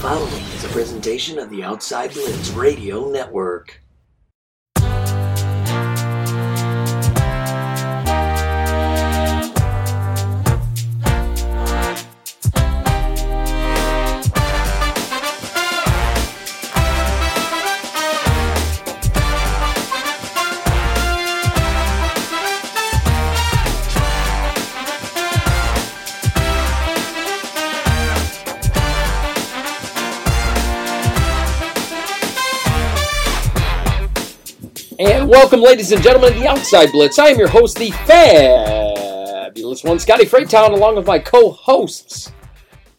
following 0.00 0.42
is 0.54 0.64
a 0.64 0.68
presentation 0.68 1.38
of 1.38 1.50
the 1.50 1.62
Outside 1.62 2.14
Blitz 2.14 2.48
Radio 2.52 3.10
Network. 3.10 3.82
Welcome, 35.30 35.60
ladies 35.60 35.92
and 35.92 36.02
gentlemen, 36.02 36.32
to 36.32 36.40
the 36.40 36.48
Outside 36.48 36.90
Blitz. 36.90 37.16
I 37.16 37.28
am 37.28 37.38
your 37.38 37.46
host, 37.46 37.78
the 37.78 37.92
fabulous 37.92 39.84
one, 39.84 40.00
Scotty 40.00 40.24
Freighttown, 40.24 40.72
along 40.72 40.96
with 40.96 41.06
my 41.06 41.20
co-hosts. 41.20 42.32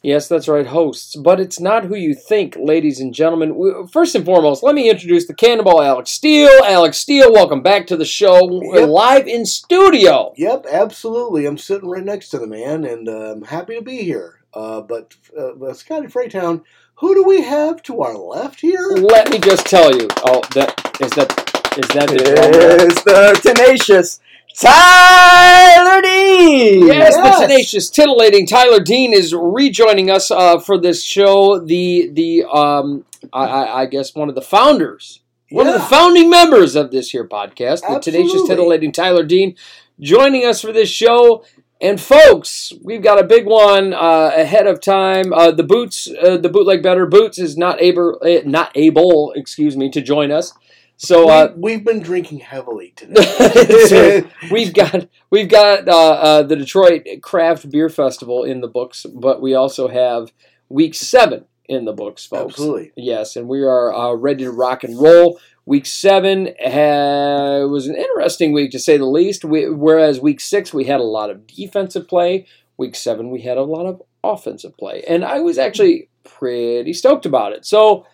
Yes, 0.01 0.29
that's 0.29 0.47
right, 0.47 0.65
hosts. 0.65 1.17
But 1.17 1.41
it's 1.41 1.59
not 1.59 1.83
who 1.83 1.95
you 1.95 2.15
think, 2.15 2.55
ladies 2.55 3.01
and 3.01 3.13
gentlemen. 3.13 3.85
First 3.91 4.15
and 4.15 4.23
foremost, 4.23 4.63
let 4.63 4.75
me 4.75 4.89
introduce 4.89 5.27
the 5.27 5.33
Cannonball 5.33 5.81
Alex 5.81 6.11
Steele. 6.11 6.63
Alex 6.63 6.97
Steele, 6.99 7.33
welcome 7.33 7.61
back 7.61 7.85
to 7.87 7.97
the 7.97 8.05
show. 8.05 8.39
We're 8.45 8.79
Yep. 8.79 8.89
live 8.89 9.27
in 9.27 9.45
studio. 9.45 10.33
Yep, 10.37 10.67
absolutely. 10.71 11.45
I'm 11.45 11.57
sitting 11.57 11.89
right 11.89 12.03
next 12.03 12.29
to 12.29 12.39
the 12.39 12.47
man, 12.47 12.85
and 12.85 13.09
uh, 13.09 13.33
I'm 13.33 13.43
happy 13.43 13.75
to 13.75 13.81
be 13.81 13.97
here. 14.03 14.39
Uh, 14.53 14.79
but, 14.79 15.15
uh, 15.37 15.73
Scotty 15.73 16.07
Freighttown, 16.07 16.63
who 16.95 17.13
do 17.13 17.23
we 17.23 17.41
have 17.41 17.83
to 17.83 18.01
our 18.01 18.15
left 18.17 18.61
here? 18.61 18.87
Let 18.95 19.29
me 19.29 19.37
just 19.37 19.65
tell 19.65 19.93
you. 19.93 20.07
Oh, 20.25 20.41
that 20.55 20.97
is 21.01 21.11
that 21.11 21.40
is 21.77 21.87
that 21.89 22.09
the 22.09 22.17
drum? 22.17 22.89
It's 22.89 23.03
the 23.03 23.39
tenacious 23.53 24.19
Tyler 24.55 26.01
Dean. 26.01 26.85
Yes, 26.87 27.15
Yes. 27.15 27.39
the 27.39 27.45
tenacious, 27.47 27.89
titillating 27.89 28.45
Tyler 28.45 28.79
Dean 28.79 29.13
is 29.13 29.33
rejoining 29.33 30.09
us 30.09 30.29
uh, 30.31 30.59
for 30.59 30.77
this 30.77 31.03
show. 31.03 31.59
The 31.59 32.09
the 32.11 32.43
um, 32.51 33.05
I, 33.33 33.45
I, 33.45 33.81
I 33.81 33.85
guess 33.85 34.13
one 34.15 34.29
of 34.29 34.35
the 34.35 34.41
founders, 34.41 35.21
one 35.49 35.67
of 35.67 35.73
the 35.73 35.79
founding 35.79 36.29
members 36.29 36.75
of 36.75 36.91
this 36.91 37.11
here 37.11 37.27
podcast, 37.27 37.81
the 37.87 37.99
tenacious, 37.99 38.45
titillating 38.47 38.91
Tyler 38.91 39.23
Dean, 39.23 39.55
joining 39.99 40.45
us 40.45 40.61
for 40.61 40.71
this 40.71 40.89
show. 40.89 41.43
And 41.79 41.99
folks, 41.99 42.71
we've 42.83 43.01
got 43.01 43.17
a 43.19 43.23
big 43.23 43.47
one 43.47 43.91
uh, 43.91 44.31
ahead 44.35 44.67
of 44.67 44.81
time. 44.81 45.33
Uh, 45.33 45.49
the 45.49 45.63
boots, 45.63 46.07
uh, 46.21 46.37
the 46.37 46.47
bootleg 46.47 46.83
better 46.83 47.07
boots, 47.07 47.39
is 47.39 47.57
not 47.57 47.81
able, 47.81 48.19
uh, 48.21 48.41
not 48.45 48.71
able, 48.75 49.33
excuse 49.35 49.75
me, 49.75 49.89
to 49.89 49.99
join 49.99 50.29
us. 50.31 50.53
So 51.01 51.29
uh, 51.29 51.53
we, 51.57 51.71
have 51.71 51.83
been 51.83 52.03
drinking 52.03 52.41
heavily 52.41 52.93
today. 52.95 54.23
we've 54.51 54.71
got 54.71 55.07
we've 55.31 55.49
got 55.49 55.87
uh, 55.87 56.11
uh, 56.11 56.43
the 56.43 56.55
Detroit 56.55 57.07
Craft 57.23 57.71
Beer 57.71 57.89
Festival 57.89 58.43
in 58.43 58.61
the 58.61 58.67
books, 58.67 59.07
but 59.11 59.41
we 59.41 59.55
also 59.55 59.87
have 59.87 60.31
week 60.69 60.93
seven 60.93 61.45
in 61.65 61.85
the 61.85 61.91
books, 61.91 62.27
folks. 62.27 62.53
Absolutely. 62.53 62.91
Yes, 62.95 63.35
and 63.35 63.49
we 63.49 63.63
are 63.63 63.91
uh, 63.91 64.13
ready 64.13 64.43
to 64.43 64.51
rock 64.51 64.83
and 64.83 65.01
roll. 65.01 65.39
Week 65.65 65.87
seven 65.87 66.53
ha- 66.63 67.65
was 67.65 67.87
an 67.87 67.95
interesting 67.95 68.53
week 68.53 68.69
to 68.69 68.79
say 68.79 68.97
the 68.97 69.05
least. 69.05 69.43
We, 69.43 69.69
whereas 69.71 70.21
week 70.21 70.39
six 70.39 70.71
we 70.71 70.83
had 70.83 70.99
a 70.99 71.03
lot 71.03 71.31
of 71.31 71.47
defensive 71.47 72.07
play. 72.07 72.45
Week 72.77 72.95
seven 72.95 73.31
we 73.31 73.41
had 73.41 73.57
a 73.57 73.63
lot 73.63 73.87
of 73.87 74.03
offensive 74.23 74.77
play, 74.77 75.03
and 75.07 75.25
I 75.25 75.39
was 75.39 75.57
actually 75.57 76.09
pretty 76.23 76.93
stoked 76.93 77.25
about 77.25 77.53
it. 77.53 77.65
So 77.65 78.05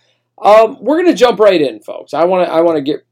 um, 0.41 0.77
we're 0.81 1.01
gonna 1.01 1.15
jump 1.15 1.39
right 1.39 1.61
in, 1.61 1.79
folks. 1.79 2.13
I 2.13 2.25
want 2.25 2.47
to 2.47 2.53
I 2.53 2.61
want 2.61 2.77
to 2.77 2.81
get 2.81 3.05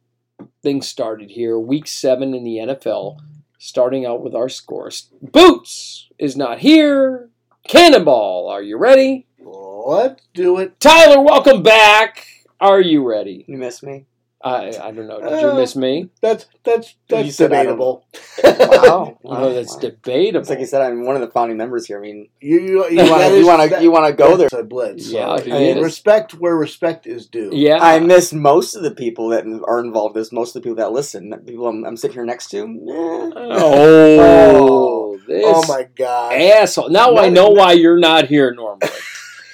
things 0.62 0.88
started 0.88 1.30
here. 1.30 1.60
Week 1.60 1.88
seven 1.88 2.34
in 2.34 2.44
the 2.44 2.58
NFL, 2.58 3.20
starting 3.58 4.06
out 4.06 4.22
with 4.22 4.36
our 4.36 4.50
scores. 4.50 5.10
Boots 5.22 6.10
is 6.18 6.36
not 6.36 6.60
here. 6.60 7.30
Cannonball, 7.68 8.48
are 8.48 8.62
you 8.62 8.78
ready? 8.78 9.26
Let's 9.40 10.28
do 10.34 10.60
it. 10.60 10.80
Tyler, 10.80 11.22
welcome 11.22 11.64
back. 11.64 12.28
Are 12.60 12.82
you 12.82 13.08
ready? 13.08 13.44
You 13.48 13.58
miss 13.58 13.82
me? 13.82 14.06
I 14.46 14.68
I 14.80 14.92
don't 14.92 15.08
know. 15.08 15.20
Did 15.20 15.42
you 15.42 15.50
Uh, 15.50 15.56
miss 15.56 15.76
me? 15.76 16.10
That's 16.22 16.46
that's 16.64 16.94
that's 17.10 17.36
said 17.36 17.52
I 17.52 17.64
don't- 17.64 17.78
debatable. 17.80 18.06
Wow. 18.44 19.18
Oh, 19.26 19.52
that's 19.54 19.74
Wow. 19.74 19.80
debatable. 19.82 20.42
It's 20.42 20.50
like 20.52 20.60
you 20.60 20.68
said, 20.68 20.84
I'm 20.84 21.04
one 21.04 21.16
of 21.16 21.22
the 21.22 21.30
founding 21.32 21.58
members 21.58 21.88
here. 21.88 21.98
I 21.98 22.02
mean, 22.02 22.28
you 22.40 22.60
you 22.62 22.88
you 22.90 23.10
want 23.10 23.24
to 23.24 23.38
you 23.40 23.48
want 23.48 23.72
to 23.72 23.82
you 23.84 23.92
want 23.92 24.06
to 24.08 24.14
go 24.14 24.38
there. 24.38 24.48
that's 24.50 24.62
a 24.62 24.64
blitz. 24.64 25.08
so, 25.10 25.18
Yeah, 25.18 25.30
I 25.32 25.44
mean, 25.60 25.80
respect 25.82 26.36
where 26.36 26.56
respect 26.56 27.08
is 27.08 27.26
due. 27.26 27.50
yeah. 27.54 27.80
I 27.82 28.00
miss 28.00 28.32
most 28.34 28.76
of 28.76 28.84
the 28.84 28.92
people 28.92 29.30
that 29.30 29.46
are 29.68 29.80
involved. 29.80 30.16
in 30.16 30.22
This 30.22 30.32
most 30.32 30.56
of 30.56 30.62
the 30.62 30.70
people 30.70 30.78
that 30.78 30.92
listen. 30.92 31.32
The 31.32 31.38
People 31.38 31.68
I'm, 31.68 31.84
I'm 31.84 31.98
sitting 31.98 32.14
here 32.14 32.26
next 32.26 32.50
to. 32.52 32.60
eh. 32.60 33.32
oh, 33.36 35.20
this 35.28 35.44
Oh 35.48 35.64
my 35.68 35.88
god. 35.96 36.34
asshole. 36.34 36.90
Now 36.90 37.18
I 37.18 37.30
know 37.30 37.50
why 37.50 37.72
you're 37.82 37.98
not 38.00 38.28
here 38.28 38.54
normally. 38.54 38.92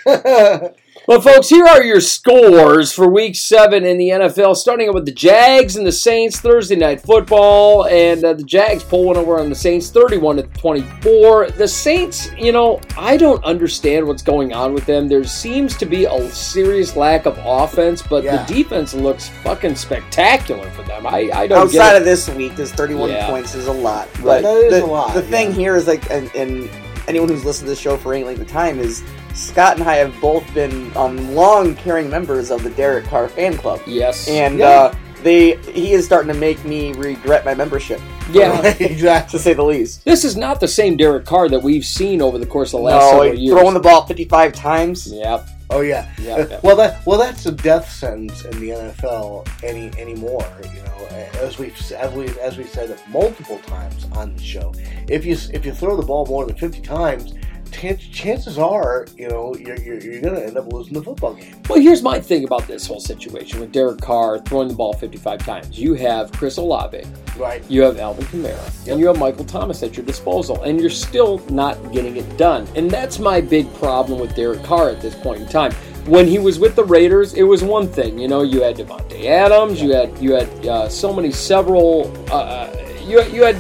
Well, 1.08 1.20
folks, 1.20 1.50
here 1.50 1.66
are 1.66 1.84
your 1.84 2.00
scores 2.00 2.94
for 2.94 3.10
Week 3.10 3.36
Seven 3.36 3.84
in 3.86 3.98
the 3.98 4.10
NFL. 4.10 4.56
Starting 4.56 4.88
out 4.88 4.94
with 4.94 5.06
the 5.06 5.12
Jags 5.12 5.76
and 5.76 5.86
the 5.86 5.92
Saints 5.92 6.40
Thursday 6.40 6.76
Night 6.76 7.02
Football, 7.02 7.88
and 7.88 8.24
uh, 8.24 8.34
the 8.34 8.44
Jags 8.44 8.84
pull 8.84 9.06
one 9.06 9.18
over 9.18 9.40
on 9.40 9.50
the 9.50 9.56
Saints, 9.56 9.90
thirty-one 9.90 10.36
to 10.38 10.44
twenty-four. 10.44 11.50
The 11.52 11.68
Saints, 11.68 12.32
you 12.38 12.52
know, 12.52 12.80
I 12.98 13.18
don't 13.18 13.44
understand 13.44 14.06
what's 14.06 14.22
going 14.22 14.54
on 14.54 14.74
with 14.76 14.86
them. 14.86 15.08
There 15.08 15.24
seems 15.24 15.76
to 15.78 15.88
be 15.88 16.06
a 16.06 16.30
serious 16.30 16.96
lack 16.96 17.26
of 17.26 17.38
offense, 17.44 18.04
but 18.04 18.24
Yeah. 18.24 18.44
the 18.46 18.54
defense 18.54 18.94
looks 18.94 19.28
fucking 19.44 19.76
spectacular 19.76 20.70
for 20.70 20.84
them. 20.84 21.08
I, 21.08 21.30
I 21.34 21.48
don't 21.48 21.64
Outside 21.64 21.78
get 21.78 21.96
it. 21.96 22.00
of 22.00 22.06
this 22.06 22.30
week, 22.30 22.56
this 22.56 22.72
31 22.72 23.10
Yeah. 23.10 23.28
points 23.28 23.56
is 23.56 23.66
a 23.66 23.72
lot. 23.74 24.08
Right. 24.20 24.24
But 24.24 24.42
That 24.44 24.58
is 24.58 24.74
the, 24.74 24.86
a 24.86 24.86
lot, 24.86 25.14
The 25.16 25.24
thing 25.24 25.52
here 25.52 25.76
is 25.76 25.88
like, 25.88 26.10
and, 26.12 26.30
and 26.36 26.70
anyone 27.08 27.28
who's 27.28 27.44
listened 27.44 27.66
to 27.66 27.72
the 27.72 27.76
show 27.76 27.98
for 27.98 28.14
any 28.14 28.24
length 28.24 28.42
of 28.42 28.48
time 28.48 28.80
is 28.80 29.02
Scott 29.34 29.80
and 29.80 29.88
I 29.88 29.96
have 29.96 30.20
both 30.22 30.52
been 30.54 30.96
um, 30.98 31.34
long 31.36 31.76
caring 31.76 32.10
members 32.10 32.52
of 32.52 32.64
the 32.64 32.70
Derek 32.72 33.06
Carr 33.06 33.28
fan 33.30 33.58
club, 33.58 33.82
yes, 33.86 34.28
and 34.28 34.60
Yeah. 34.60 34.68
uh, 34.68 34.96
they 35.24 35.56
he 35.72 35.94
is 35.94 36.06
starting 36.06 36.32
to 36.34 36.40
make 36.40 36.64
me 36.66 36.94
regret 36.94 37.46
my 37.46 37.54
membership, 37.54 38.02
yeah. 38.32 38.60
exactly. 38.80 39.32
to 39.38 39.44
say 39.44 39.54
the 39.54 39.64
least. 39.64 40.04
This 40.04 40.26
is 40.26 40.36
not 40.36 40.60
the 40.60 40.68
same 40.68 40.98
Derek 40.98 41.26
Carr 41.26 41.48
that 41.50 41.62
we've 41.62 41.86
seen 41.86 42.22
over 42.22 42.38
the 42.38 42.46
course 42.46 42.74
of 42.74 42.80
the 42.80 42.86
last 42.86 43.12
no, 43.14 43.22
several 43.24 43.40
years. 43.40 43.58
throwing 43.60 43.74
the 43.74 43.80
ball 43.80 44.06
55 44.06 44.54
times. 44.54 45.12
Yep, 45.14 45.48
Oh 45.70 45.82
yeah. 45.82 46.10
yep, 46.22 46.40
Uh, 46.40 46.50
yep. 46.50 46.64
Well, 46.64 46.76
that 46.76 47.06
well, 47.06 47.18
that's 47.20 47.46
a 47.46 47.52
death 47.52 47.90
sentence 47.90 48.44
in 48.46 48.60
the 48.60 48.70
NFL 48.72 49.48
any 49.64 49.90
anymore. 50.00 50.46
You 50.64 50.82
know, 50.84 51.08
as 51.40 51.58
we've 51.58 51.76
as 51.94 52.12
we 52.14 52.28
as 52.40 52.58
we 52.58 52.64
said 52.66 53.00
multiple 53.08 53.60
times 53.60 54.06
on 54.14 54.36
the 54.36 54.42
show, 54.44 54.74
if 55.08 55.24
you 55.26 55.38
if 55.54 55.66
you 55.66 55.72
throw 55.72 55.96
the 55.96 56.04
ball 56.06 56.26
more 56.26 56.46
than 56.46 56.56
fifty 56.58 56.82
times, 56.82 57.34
chan- 57.72 57.98
chances 57.98 58.58
are 58.58 59.08
you 59.18 59.28
know 59.28 59.56
you're, 59.56 59.78
you're, 59.80 60.00
you're 60.00 60.22
going 60.22 60.36
to 60.36 60.46
end 60.46 60.58
up 60.58 60.72
losing 60.72 60.94
the 60.94 61.02
football 61.02 61.34
game. 61.34 61.56
Well, 61.70 61.80
here's 61.80 62.02
my 62.02 62.20
thing 62.20 62.44
about 62.44 62.68
this 62.68 62.86
whole 62.86 63.00
situation 63.00 63.60
with 63.60 63.72
Derek 63.72 64.02
Carr 64.02 64.40
throwing 64.40 64.68
the 64.68 64.74
ball 64.74 64.94
55 64.94 65.40
times. 65.46 65.80
You 65.80 65.94
have 65.96 66.32
Chris 66.34 66.58
Olave, 66.58 67.04
Right. 67.38 67.64
you 67.70 67.82
have 67.82 67.98
Alvin 68.00 68.26
Kamara, 68.26 68.86
Yep. 68.86 68.92
and 68.92 69.00
you 69.00 69.08
have 69.08 69.18
Michael 69.20 69.46
Thomas 69.46 69.82
at 69.84 69.96
your 69.98 70.06
disposal, 70.06 70.62
and 70.64 70.80
you're 70.80 70.90
still 70.90 71.40
not 71.50 71.92
getting 71.92 72.18
it 72.18 72.38
done. 72.38 72.68
And 72.76 72.90
that's 72.92 73.20
my 73.20 73.42
big 73.42 73.72
problem 73.76 74.20
with 74.20 74.36
Derek 74.36 74.64
Carr 74.64 74.90
at 74.90 75.02
this 75.02 75.16
point 75.16 75.42
in 75.42 75.48
time. 75.48 75.72
When 76.08 76.26
he 76.28 76.40
was 76.40 76.58
with 76.60 76.76
the 76.76 76.84
Raiders, 76.84 77.36
it 77.36 77.44
was 77.44 77.64
one 77.64 77.88
thing. 77.88 78.18
You 78.18 78.28
know, 78.28 78.42
you 78.42 78.62
had 78.64 78.76
Davante 78.76 79.26
Adams, 79.26 79.82
you 79.82 79.94
had 79.94 80.18
you 80.20 80.34
had 80.34 80.66
uh, 80.68 80.90
so 80.90 81.14
many 81.14 81.32
several. 81.32 82.12
Uh, 82.32 82.68
you 83.06 83.22
you 83.26 83.44
had 83.44 83.56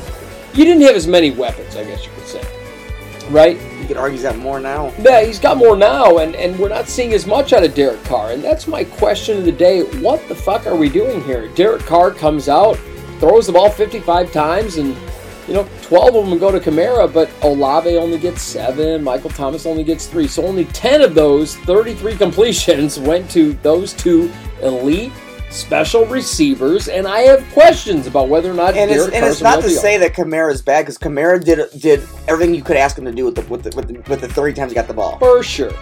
you 0.55 0.65
didn't 0.65 0.81
have 0.81 0.95
as 0.95 1.05
many 1.07 1.29
weapons, 1.31 1.75
I 1.75 1.83
guess 1.83 2.03
you 2.03 2.11
could 2.15 2.25
say, 2.27 2.41
right? 3.31 3.59
You 3.79 3.87
could 3.87 3.97
argue 3.97 4.19
that 4.19 4.37
more 4.37 4.59
now. 4.59 4.93
Yeah, 4.99 5.23
he's 5.23 5.39
got 5.39 5.57
more 5.57 5.75
now, 5.75 6.19
and, 6.19 6.35
and 6.35 6.57
we're 6.59 6.69
not 6.69 6.87
seeing 6.87 7.13
as 7.13 7.25
much 7.25 7.53
out 7.53 7.63
of 7.63 7.73
Derek 7.73 8.03
Carr. 8.03 8.31
And 8.31 8.43
that's 8.43 8.67
my 8.67 8.83
question 8.83 9.37
of 9.37 9.45
the 9.45 9.51
day. 9.51 9.83
What 9.99 10.27
the 10.27 10.35
fuck 10.35 10.67
are 10.67 10.75
we 10.75 10.89
doing 10.89 11.23
here? 11.23 11.47
Derek 11.49 11.81
Carr 11.83 12.11
comes 12.11 12.49
out, 12.49 12.75
throws 13.19 13.47
the 13.47 13.53
ball 13.53 13.69
55 13.69 14.31
times, 14.31 14.77
and, 14.77 14.95
you 15.47 15.53
know, 15.53 15.67
12 15.81 16.15
of 16.15 16.29
them 16.29 16.39
go 16.39 16.51
to 16.51 16.59
Kamara, 16.59 17.11
but 17.11 17.29
Olave 17.43 17.97
only 17.97 18.19
gets 18.19 18.41
seven, 18.41 19.03
Michael 19.03 19.29
Thomas 19.29 19.65
only 19.65 19.83
gets 19.83 20.07
three. 20.07 20.27
So 20.27 20.45
only 20.45 20.65
10 20.65 21.01
of 21.01 21.15
those 21.15 21.55
33 21.57 22.15
completions 22.17 22.99
went 22.99 23.29
to 23.31 23.53
those 23.63 23.93
two 23.93 24.31
elite 24.61 25.11
special 25.51 26.05
receivers, 26.05 26.87
and 26.87 27.07
I 27.07 27.19
have 27.21 27.47
questions 27.53 28.07
about 28.07 28.29
whether 28.29 28.49
or 28.49 28.53
not 28.53 28.75
And 28.75 28.89
it's, 28.89 29.01
Derek 29.01 29.13
and 29.13 29.23
Carr's 29.23 29.33
it's 29.33 29.41
not 29.41 29.61
to 29.61 29.69
say 29.69 29.97
that 29.97 30.13
Kamara 30.13 30.51
is 30.51 30.61
bad 30.61 30.83
because 30.83 30.97
Kamara 30.97 31.43
did 31.43 31.69
did 31.79 32.01
everything 32.27 32.55
you 32.55 32.63
could 32.63 32.77
ask 32.77 32.97
him 32.97 33.05
to 33.05 33.11
do 33.11 33.25
with 33.25 33.35
the 33.35 33.41
with 33.43 33.63
the, 33.63 33.75
with 33.75 33.87
the, 33.87 34.09
with 34.09 34.21
the 34.21 34.27
30 34.27 34.53
times 34.53 34.71
he 34.71 34.75
got 34.75 34.87
the 34.87 34.93
ball. 34.93 35.19
For 35.19 35.43
sure. 35.43 35.73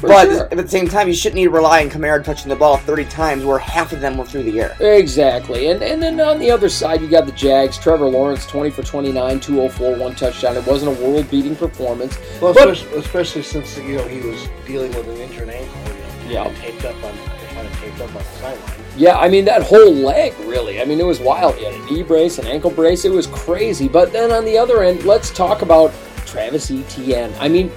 For 0.00 0.08
but 0.08 0.26
sure. 0.26 0.44
at 0.50 0.56
the 0.58 0.68
same 0.68 0.88
time, 0.88 1.08
you 1.08 1.14
shouldn't 1.14 1.36
need 1.36 1.44
to 1.44 1.50
rely 1.50 1.82
on 1.82 1.88
Kamara 1.88 2.22
touching 2.22 2.50
the 2.50 2.56
ball 2.56 2.76
30 2.76 3.06
times, 3.06 3.44
where 3.46 3.58
half 3.58 3.92
of 3.94 4.00
them 4.02 4.18
were 4.18 4.26
through 4.26 4.42
the 4.42 4.60
air. 4.60 4.76
Exactly. 4.78 5.70
And 5.70 5.82
and 5.82 6.02
then 6.02 6.20
on 6.20 6.38
the 6.38 6.50
other 6.50 6.68
side, 6.68 7.00
you 7.00 7.08
got 7.08 7.24
the 7.24 7.32
Jags. 7.32 7.78
Trevor 7.78 8.08
Lawrence, 8.08 8.46
20 8.46 8.70
for 8.70 8.82
29, 8.82 9.40
204, 9.40 9.96
one 9.96 10.14
touchdown. 10.14 10.56
It 10.56 10.66
wasn't 10.66 10.98
a 10.98 11.02
world 11.02 11.30
beating 11.30 11.56
performance. 11.56 12.18
Well, 12.40 12.52
But- 12.52 12.68
especially, 12.68 12.98
especially 12.98 13.42
since 13.42 13.78
you 13.78 13.96
know 13.96 14.06
he 14.06 14.20
was 14.20 14.46
dealing 14.66 14.92
with 14.92 15.08
an 15.08 15.16
injured 15.16 15.48
ankle, 15.48 15.80
you 16.28 16.34
know, 16.34 16.50
Yeah. 16.52 16.54
taped 16.60 16.84
up 16.84 17.02
on 17.02 17.14
kind 17.54 17.66
of 17.66 17.80
taped 17.80 18.00
up 18.00 18.08
on 18.08 18.22
the 18.22 18.38
sideline. 18.38 18.75
Yeah, 18.96 19.18
I 19.18 19.28
mean, 19.28 19.44
that 19.44 19.62
whole 19.62 19.92
leg, 19.92 20.34
really. 20.40 20.80
I 20.80 20.86
mean, 20.86 20.98
it 20.98 21.04
was 21.04 21.20
wild. 21.20 21.54
He 21.56 21.64
had 21.64 21.74
a 21.74 21.84
knee 21.84 22.02
brace, 22.02 22.38
an 22.38 22.46
ankle 22.46 22.70
brace. 22.70 23.04
It 23.04 23.12
was 23.12 23.26
crazy. 23.26 23.88
But 23.88 24.12
then 24.12 24.32
on 24.32 24.44
the 24.44 24.56
other 24.56 24.82
end, 24.82 25.04
let's 25.04 25.30
talk 25.30 25.60
about 25.60 25.92
Travis 26.24 26.70
Etienne. 26.70 27.34
I 27.38 27.48
mean, 27.48 27.70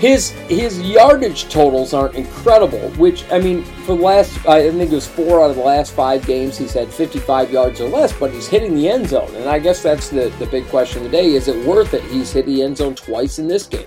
his 0.00 0.30
his 0.48 0.80
yardage 0.80 1.48
totals 1.48 1.94
aren't 1.94 2.16
incredible. 2.16 2.90
Which 2.96 3.24
I 3.30 3.38
mean, 3.38 3.62
for 3.62 3.96
the 3.96 4.02
last 4.02 4.46
I 4.46 4.70
think 4.70 4.90
it 4.90 4.94
was 4.94 5.06
four 5.06 5.42
out 5.42 5.50
of 5.50 5.56
the 5.56 5.62
last 5.62 5.92
five 5.92 6.26
games, 6.26 6.58
he's 6.58 6.72
had 6.72 6.88
55 6.88 7.52
yards 7.52 7.80
or 7.80 7.88
less, 7.88 8.12
but 8.12 8.32
he's 8.32 8.48
hitting 8.48 8.74
the 8.74 8.88
end 8.88 9.08
zone. 9.08 9.32
And 9.36 9.48
I 9.48 9.60
guess 9.60 9.82
that's 9.82 10.08
the 10.08 10.28
the 10.40 10.46
big 10.46 10.66
question 10.68 11.04
today: 11.04 11.34
Is 11.34 11.46
it 11.46 11.64
worth 11.64 11.94
it? 11.94 12.02
He's 12.04 12.32
hit 12.32 12.46
the 12.46 12.62
end 12.62 12.76
zone 12.76 12.96
twice 12.96 13.38
in 13.38 13.46
this 13.46 13.66
game. 13.66 13.86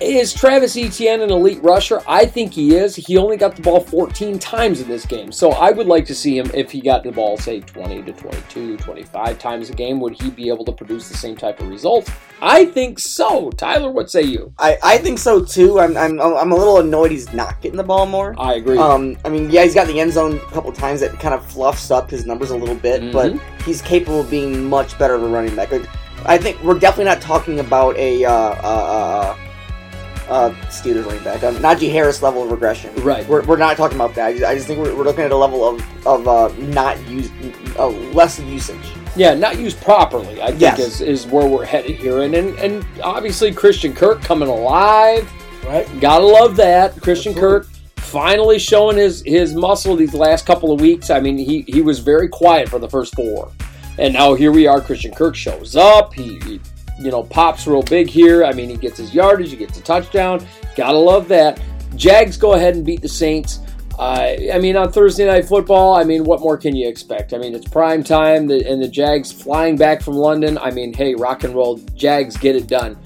Is 0.00 0.32
Travis 0.32 0.78
Etienne 0.78 1.20
an 1.20 1.30
elite 1.30 1.62
rusher? 1.62 2.00
I 2.08 2.24
think 2.24 2.54
he 2.54 2.74
is. 2.74 2.96
He 2.96 3.18
only 3.18 3.36
got 3.36 3.54
the 3.54 3.60
ball 3.60 3.80
14 3.80 4.38
times 4.38 4.80
in 4.80 4.88
this 4.88 5.04
game. 5.04 5.30
So 5.30 5.50
I 5.52 5.72
would 5.72 5.86
like 5.86 6.06
to 6.06 6.14
see 6.14 6.38
him 6.38 6.50
if 6.54 6.70
he 6.70 6.80
got 6.80 7.04
the 7.04 7.12
ball, 7.12 7.36
say, 7.36 7.60
20 7.60 8.04
to 8.04 8.12
22, 8.12 8.78
25 8.78 9.38
times 9.38 9.68
a 9.68 9.74
game. 9.74 10.00
Would 10.00 10.20
he 10.20 10.30
be 10.30 10.48
able 10.48 10.64
to 10.64 10.72
produce 10.72 11.10
the 11.10 11.16
same 11.16 11.36
type 11.36 11.60
of 11.60 11.68
results? 11.68 12.10
I 12.40 12.64
think 12.64 12.98
so. 12.98 13.50
Tyler, 13.50 13.90
what 13.90 14.10
say 14.10 14.22
you? 14.22 14.54
I, 14.58 14.78
I 14.82 14.98
think 14.98 15.18
so 15.18 15.44
too. 15.44 15.78
I'm, 15.78 15.94
I'm 15.98 16.18
I'm 16.18 16.52
a 16.52 16.56
little 16.56 16.78
annoyed 16.78 17.10
he's 17.10 17.30
not 17.34 17.60
getting 17.60 17.76
the 17.76 17.84
ball 17.84 18.06
more. 18.06 18.34
I 18.38 18.54
agree. 18.54 18.78
Um, 18.78 19.18
I 19.26 19.28
mean, 19.28 19.50
yeah, 19.50 19.64
he's 19.64 19.74
got 19.74 19.86
the 19.86 20.00
end 20.00 20.12
zone 20.12 20.36
a 20.36 20.50
couple 20.52 20.72
times 20.72 21.00
that 21.00 21.12
kind 21.20 21.34
of 21.34 21.44
fluffs 21.44 21.90
up 21.90 22.08
his 22.08 22.24
numbers 22.24 22.50
a 22.50 22.56
little 22.56 22.74
bit, 22.74 23.12
but 23.12 23.34
he's 23.64 23.82
capable 23.82 24.20
of 24.20 24.30
being 24.30 24.64
much 24.64 24.98
better 24.98 25.14
of 25.14 25.22
a 25.22 25.28
running 25.28 25.54
back. 25.54 25.70
Like, 25.70 25.86
I 26.24 26.38
think 26.38 26.62
we're 26.62 26.78
definitely 26.78 27.04
not 27.04 27.20
talking 27.20 27.60
about 27.60 27.96
a 27.98 28.24
uh, 28.24 28.32
uh, 28.32 28.56
uh, 28.62 29.36
uh, 30.30 30.50
Steelers 30.68 31.04
running 31.04 31.24
back, 31.24 31.42
um, 31.42 31.56
Najee 31.56 31.90
Harris 31.90 32.22
level 32.22 32.42
of 32.44 32.50
regression. 32.50 32.94
right. 33.02 33.26
We're, 33.28 33.42
we're 33.44 33.56
not 33.56 33.76
talking 33.76 33.96
about 33.96 34.14
that. 34.14 34.26
I 34.26 34.32
just, 34.32 34.44
I 34.44 34.54
just 34.54 34.66
think 34.66 34.78
we're, 34.78 34.94
we're 34.94 35.04
looking 35.04 35.24
at 35.24 35.32
a 35.32 35.36
level 35.36 35.68
of 35.68 36.06
of 36.06 36.26
uh, 36.28 36.48
not 36.58 36.98
use 37.08 37.30
uh, 37.78 37.88
less 37.88 38.38
usage. 38.40 38.78
Yeah, 39.16 39.34
not 39.34 39.58
used 39.58 39.80
properly, 39.80 40.40
I 40.40 40.48
think, 40.50 40.60
Yes. 40.60 40.78
is, 40.78 41.00
is 41.00 41.26
where 41.26 41.46
we're 41.48 41.64
headed 41.64 41.96
here. 41.96 42.22
And, 42.22 42.34
and 42.34 42.56
and 42.60 42.86
obviously, 43.02 43.52
Christian 43.52 43.92
Kirk 43.92 44.22
coming 44.22 44.48
alive. 44.48 45.30
Right? 45.66 45.86
Gotta 46.00 46.24
love 46.24 46.56
that. 46.56 46.92
Christian 47.02 47.32
Absolutely. 47.32 47.60
Kirk 47.60 47.66
finally 47.96 48.58
showing 48.58 48.96
his, 48.96 49.22
his 49.26 49.54
muscle 49.54 49.94
these 49.94 50.14
last 50.14 50.46
couple 50.46 50.72
of 50.72 50.80
weeks. 50.80 51.10
I 51.10 51.20
mean, 51.20 51.36
he, 51.38 51.62
he 51.68 51.80
was 51.82 51.98
very 52.00 52.28
quiet 52.28 52.68
for 52.68 52.78
the 52.78 52.88
first 52.88 53.14
four. 53.14 53.52
And 53.98 54.14
now 54.14 54.34
here 54.34 54.50
we 54.52 54.66
are. 54.66 54.80
Christian 54.80 55.12
Kirk 55.14 55.36
shows 55.36 55.76
up. 55.76 56.14
He, 56.14 56.38
he, 56.40 56.60
you 57.00 57.10
know, 57.10 57.22
pops 57.22 57.66
real 57.66 57.82
big 57.82 58.08
here. 58.08 58.44
I 58.44 58.52
mean, 58.52 58.68
he 58.68 58.76
gets 58.76 58.98
his 58.98 59.14
yardage, 59.14 59.50
he 59.50 59.56
gets 59.56 59.78
a 59.78 59.82
touchdown. 59.82 60.46
Gotta 60.76 60.98
love 60.98 61.28
that. 61.28 61.60
Jags 61.96 62.36
go 62.36 62.54
ahead 62.54 62.76
and 62.76 62.84
beat 62.84 63.02
the 63.02 63.08
Saints. 63.08 63.60
Uh, 63.98 64.36
I 64.52 64.58
mean, 64.58 64.76
on 64.76 64.90
Thursday 64.90 65.26
Night 65.26 65.44
Football, 65.44 65.94
I 65.94 66.04
mean, 66.04 66.24
what 66.24 66.40
more 66.40 66.56
can 66.56 66.74
you 66.74 66.88
expect? 66.88 67.34
I 67.34 67.38
mean, 67.38 67.54
it's 67.54 67.68
prime 67.68 68.02
time, 68.02 68.50
and 68.50 68.82
the 68.82 68.88
Jags 68.88 69.30
flying 69.30 69.76
back 69.76 70.00
from 70.00 70.14
London. 70.14 70.56
I 70.56 70.70
mean, 70.70 70.94
hey, 70.94 71.14
rock 71.14 71.44
and 71.44 71.54
roll, 71.54 71.76
Jags 71.94 72.36
get 72.36 72.56
it 72.56 72.66
done. 72.66 72.96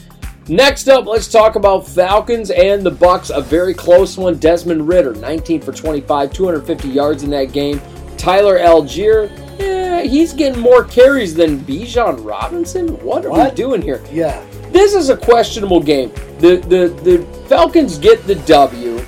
Next 0.46 0.88
up, 0.88 1.06
let's 1.06 1.26
talk 1.26 1.56
about 1.56 1.88
Falcons 1.88 2.50
and 2.50 2.84
the 2.84 2.90
Bucks. 2.90 3.30
A 3.30 3.40
very 3.40 3.72
close 3.72 4.18
one. 4.18 4.36
Desmond 4.38 4.86
Ridder, 4.86 5.14
19 5.14 5.62
for 5.62 5.72
25, 5.72 6.32
250 6.32 6.88
yards 6.88 7.22
in 7.22 7.30
that 7.30 7.52
game. 7.52 7.80
Tyler 8.18 8.58
Allgeier, 8.58 9.30
eh, 9.60 10.06
he's 10.06 10.32
getting 10.32 10.60
more 10.60 10.84
carries 10.84 11.34
than 11.34 11.60
Bijan 11.60 12.24
Robinson. 12.24 12.88
What 13.02 13.24
are 13.24 13.32
we 13.32 13.50
doing 13.54 13.82
here? 13.82 14.02
Yeah. 14.12 14.44
This 14.70 14.94
is 14.94 15.08
a 15.08 15.16
questionable 15.16 15.80
game. 15.80 16.10
The 16.38 16.56
the 16.56 16.88
the 17.02 17.24
Falcons 17.48 17.98
get 17.98 18.26
the 18.26 18.34
W. 18.34 19.04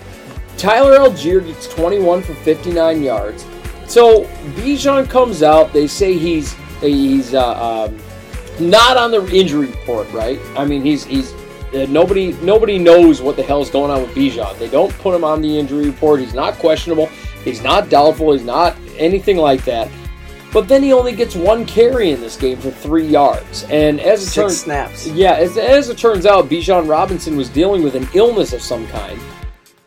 Tyler 0.56 0.98
Allgeier 0.98 1.44
gets 1.44 1.69
21 1.69 2.22
for 2.22 2.34
59 2.34 3.02
yards. 3.02 3.44
So 3.87 4.25
Bijan 4.54 5.08
comes 5.08 5.43
out. 5.43 5.72
They 5.72 5.87
say 5.87 6.16
he's 6.16 6.54
he's 6.81 7.34
uh, 7.34 7.88
um, 7.88 7.99
not 8.58 8.96
on 8.96 9.10
the 9.10 9.26
injury 9.34 9.66
report, 9.66 10.10
right? 10.12 10.40
I 10.56 10.64
mean, 10.64 10.82
he's 10.82 11.04
he's 11.04 11.32
uh, 11.75 11.87
nobody 11.88 12.32
nobody 12.42 12.78
knows 12.78 13.20
what 13.20 13.37
the 13.37 13.42
hell's 13.42 13.70
going 13.70 13.90
on 13.90 14.02
with 14.02 14.10
Bijan. 14.14 14.58
They 14.58 14.69
don't 14.69 14.92
put 14.99 15.14
him 15.14 15.25
on 15.25 15.42
the 15.42 15.58
injury 15.58 15.87
report. 15.87 16.20
He's 16.20 16.34
not 16.34 16.54
questionable. 16.54 17.06
He's 17.44 17.62
not 17.62 17.88
doubtful. 17.88 18.32
He's 18.32 18.44
not 18.44 18.76
anything 18.96 19.37
like 19.37 19.64
that. 19.64 19.88
But 20.56 20.68
then 20.68 20.82
he 20.82 20.94
only 20.94 21.14
gets 21.14 21.36
one 21.36 21.66
carry 21.66 22.12
in 22.12 22.20
this 22.22 22.34
game 22.34 22.56
for 22.56 22.70
three 22.70 23.06
yards. 23.06 23.64
And 23.64 24.00
as 24.00 24.22
it 24.22 24.28
Six 24.28 24.34
turns 24.34 24.60
snaps. 24.60 25.06
yeah, 25.06 25.34
as, 25.34 25.58
as 25.58 25.90
it 25.90 25.98
turns 25.98 26.24
out, 26.24 26.48
Bijan 26.48 26.88
Robinson 26.88 27.36
was 27.36 27.50
dealing 27.50 27.82
with 27.82 27.94
an 27.94 28.08
illness 28.14 28.54
of 28.54 28.62
some 28.62 28.86
kind. 28.86 29.20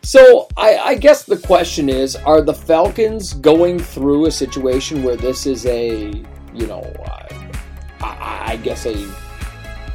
So 0.02 0.46
I, 0.56 0.76
I 0.76 0.94
guess 0.94 1.24
the 1.24 1.38
question 1.38 1.88
is: 1.88 2.14
Are 2.14 2.40
the 2.40 2.54
Falcons 2.54 3.32
going 3.32 3.80
through 3.80 4.26
a 4.26 4.30
situation 4.30 5.02
where 5.02 5.16
this 5.16 5.44
is 5.44 5.66
a, 5.66 6.12
you 6.54 6.66
know, 6.68 6.82
uh, 7.04 7.26
I, 8.00 8.52
I 8.52 8.56
guess 8.62 8.86
a 8.86 9.12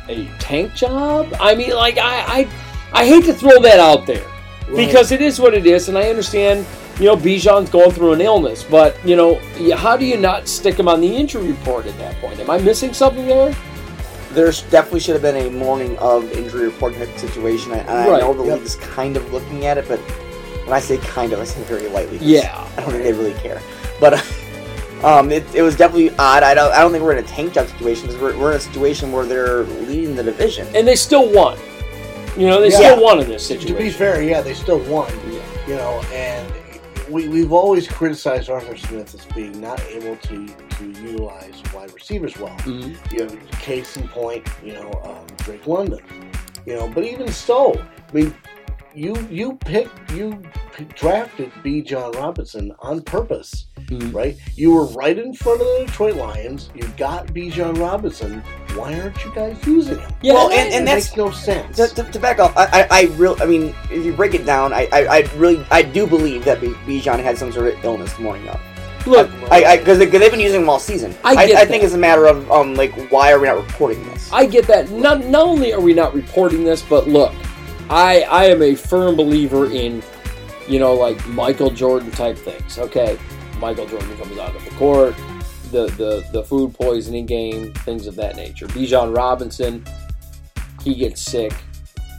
a 0.09 0.27
tank 0.39 0.73
job? 0.73 1.33
I 1.39 1.55
mean, 1.55 1.69
like 1.69 1.97
I 1.99 2.41
I, 2.41 2.49
I 2.91 3.05
hate 3.05 3.23
to 3.27 3.33
throw 3.33 3.61
that 3.61 3.79
out 3.79 4.05
there 4.05 4.29
because 4.75 5.11
it 5.11 5.21
is 5.21 5.39
what 5.39 5.53
it 5.53 5.65
is, 5.65 5.89
and 5.89 5.97
I 5.97 6.09
understand. 6.09 6.65
You 6.97 7.07
know, 7.07 7.17
Bijan's 7.17 7.69
going 7.69 7.91
through 7.91 8.13
an 8.13 8.21
illness, 8.21 8.63
but 8.63 8.95
you 9.05 9.17
know, 9.17 9.35
how 9.75 9.97
do 9.97 10.05
you 10.05 10.15
not 10.15 10.47
stick 10.47 10.79
him 10.79 10.87
on 10.87 11.01
the 11.01 11.13
injury 11.13 11.51
report 11.51 11.85
at 11.87 11.97
that 11.97 12.15
point? 12.21 12.39
Am 12.39 12.49
I 12.49 12.57
missing 12.57 12.93
something 12.93 13.27
there? 13.27 13.53
There 14.31 14.49
definitely 14.69 15.01
should 15.01 15.13
have 15.13 15.21
been 15.21 15.35
a 15.47 15.49
morning 15.49 15.97
of 15.97 16.31
injury 16.31 16.65
report 16.67 16.93
type 16.95 17.09
situation. 17.17 17.73
I, 17.73 18.07
Right, 18.09 18.21
know 18.21 18.33
the 18.33 18.45
yep. 18.45 18.53
league 18.59 18.65
is 18.65 18.77
kind 18.77 19.17
of 19.17 19.33
looking 19.33 19.65
at 19.65 19.77
it, 19.77 19.89
but 19.89 19.99
when 19.99 20.71
I 20.73 20.79
say 20.79 20.97
kind 20.99 21.33
of, 21.33 21.41
I 21.41 21.43
say 21.43 21.61
very 21.63 21.89
lightly. 21.89 22.17
Yeah. 22.21 22.65
I 22.77 22.79
don't 22.81 22.91
think 22.91 23.03
they 23.03 23.11
really 23.11 23.33
care. 23.41 23.61
But 23.99 24.13
um, 25.03 25.33
it, 25.33 25.43
it 25.53 25.63
was 25.63 25.75
definitely 25.75 26.11
odd. 26.11 26.43
I 26.43 26.53
don't, 26.53 26.71
I 26.73 26.79
don't 26.79 26.93
think 26.93 27.03
we're 27.03 27.11
in 27.17 27.23
a 27.25 27.27
tank 27.27 27.51
job 27.53 27.67
situation. 27.67 28.07
'cause 28.07 28.17
We're, 28.17 28.37
we're 28.39 28.51
in 28.51 28.57
a 28.57 28.61
situation 28.61 29.11
where 29.11 29.25
they're 29.25 29.63
leading 29.63 30.15
the 30.15 30.23
division. 30.23 30.65
and 30.73 30.87
they 30.87 30.95
still 30.95 31.29
won. 31.33 31.57
You 32.37 32.47
know, 32.47 32.59
they 32.59 32.69
Yeah. 32.69 32.77
still 32.77 33.03
won 33.03 33.19
in 33.21 33.29
this 33.29 33.45
situation. 33.47 33.75
To 33.75 33.81
be 33.81 33.89
fair, 33.89 34.21
yeah, 34.21 34.41
they 34.41 34.53
still 34.53 34.79
won. 34.79 35.11
Yeah. 35.31 35.39
You 35.67 35.75
know, 35.75 36.01
and 36.13 36.51
we, 37.09 37.27
we've 37.27 37.53
always 37.53 37.87
criticized 37.87 38.49
Arthur 38.49 38.75
Smith 38.75 39.13
as 39.15 39.25
being 39.33 39.59
not 39.61 39.79
able 39.89 40.15
to, 40.17 40.47
to 40.47 40.85
utilize 41.01 41.61
wide 41.73 41.93
receivers 41.93 42.37
well. 42.37 42.55
Mhm. 42.59 42.95
You 43.13 43.23
have 43.23 43.49
case 43.59 43.95
in 43.97 44.07
point, 44.07 44.45
you 44.63 44.73
know, 44.73 44.91
um, 45.03 45.25
Drake 45.37 45.65
London. 45.67 45.99
You 46.65 46.75
know, 46.75 46.87
but 46.87 47.03
even 47.03 47.31
so, 47.31 47.73
I 47.75 48.11
mean, 48.13 48.33
you 48.95 49.15
you 49.29 49.53
picked 49.57 50.11
you 50.11 50.41
drafted 50.95 51.51
Bijan 51.63 52.15
Robinson 52.15 52.73
on 52.79 53.01
purpose, 53.01 53.67
Mhm. 53.87 54.13
right? 54.13 54.35
You 54.55 54.73
were 54.73 54.85
right 54.85 55.17
in 55.17 55.33
front 55.33 55.61
of 55.61 55.67
the 55.67 55.85
Detroit 55.85 56.15
Lions. 56.15 56.69
You 56.75 56.87
got 56.97 57.27
Bijan 57.27 57.77
Robinson. 57.79 58.41
Why 58.75 58.99
aren't 58.99 59.23
you 59.23 59.31
guys 59.33 59.57
using 59.65 59.99
him? 59.99 60.11
Yeah, 60.21 60.33
Well, 60.33 60.49
and- 60.49 60.59
and, 60.59 60.73
and 60.73 60.83
it 60.83 60.85
that's 60.91 61.05
makes 61.09 61.17
no 61.17 61.31
sense. 61.31 61.77
to, 61.77 61.87
to, 61.87 62.03
to 62.11 62.19
back 62.19 62.39
off, 62.39 62.55
I, 62.57 62.65
I, 62.81 62.87
I 62.89 63.01
really, 63.15 63.39
I 63.41 63.45
mean, 63.45 63.75
if 63.91 64.03
you 64.05 64.11
break 64.13 64.33
it 64.33 64.45
down, 64.45 64.73
I, 64.73 64.87
I, 64.91 65.05
I 65.05 65.19
really, 65.37 65.65
I 65.71 65.81
do 65.81 66.07
believe 66.07 66.43
that 66.45 66.59
B- 66.61 66.73
Bijan 66.87 67.21
had 67.21 67.37
some 67.37 67.51
sort 67.51 67.67
of 67.73 67.83
illness 67.85 68.11
the 68.13 68.23
morning 68.23 68.47
of. 68.49 68.59
look, 69.05 69.29
I, 69.51 69.63
i 69.65 69.77
because 69.77 69.99
they've 69.99 70.11
been 70.11 70.39
using 70.39 70.61
him 70.63 70.69
all 70.69 70.79
season. 70.79 71.13
I 71.23 71.35
I, 71.35 71.47
get 71.47 71.55
I 71.57 71.65
think 71.65 71.81
that. 71.81 71.85
it's 71.85 71.95
a 71.95 71.97
matter 71.97 72.25
of 72.25 72.49
um, 72.51 72.73
like, 72.73 72.91
why 73.11 73.31
are 73.31 73.39
we 73.39 73.47
not 73.47 73.57
reporting 73.57 74.03
this? 74.09 74.29
I 74.33 74.47
get 74.47 74.65
that. 74.67 74.89
Not 74.89 75.23
not 75.25 75.45
only 75.45 75.73
are 75.73 75.79
we 75.79 75.93
not 75.93 76.15
reporting 76.15 76.63
this, 76.63 76.81
but 76.81 77.07
look, 77.07 77.31
I 77.89 78.21
I 78.23 78.45
am 78.45 78.63
a 78.63 78.73
firm 78.73 79.15
believer 79.15 79.69
in, 79.71 80.01
you 80.67 80.79
know, 80.79 80.95
like 80.95 81.23
Michael 81.27 81.69
Jordan 81.69 82.09
type 82.11 82.35
things. 82.35 82.79
Okay, 82.79 83.19
Michael 83.59 83.85
Jordan 83.87 84.17
comes 84.17 84.37
out 84.37 84.55
of 84.55 84.63
the 84.65 84.71
court, 84.71 85.15
the 85.71 85.87
the 85.97 86.25
the 86.31 86.43
food 86.43 86.73
poisoning 86.73 87.25
game, 87.25 87.73
things 87.73 88.07
of 88.07 88.15
that 88.15 88.35
nature. 88.35 88.67
Bijan 88.67 89.15
Robinson, 89.15 89.83
he 90.83 90.95
gets 90.95 91.21
sick. 91.21 91.53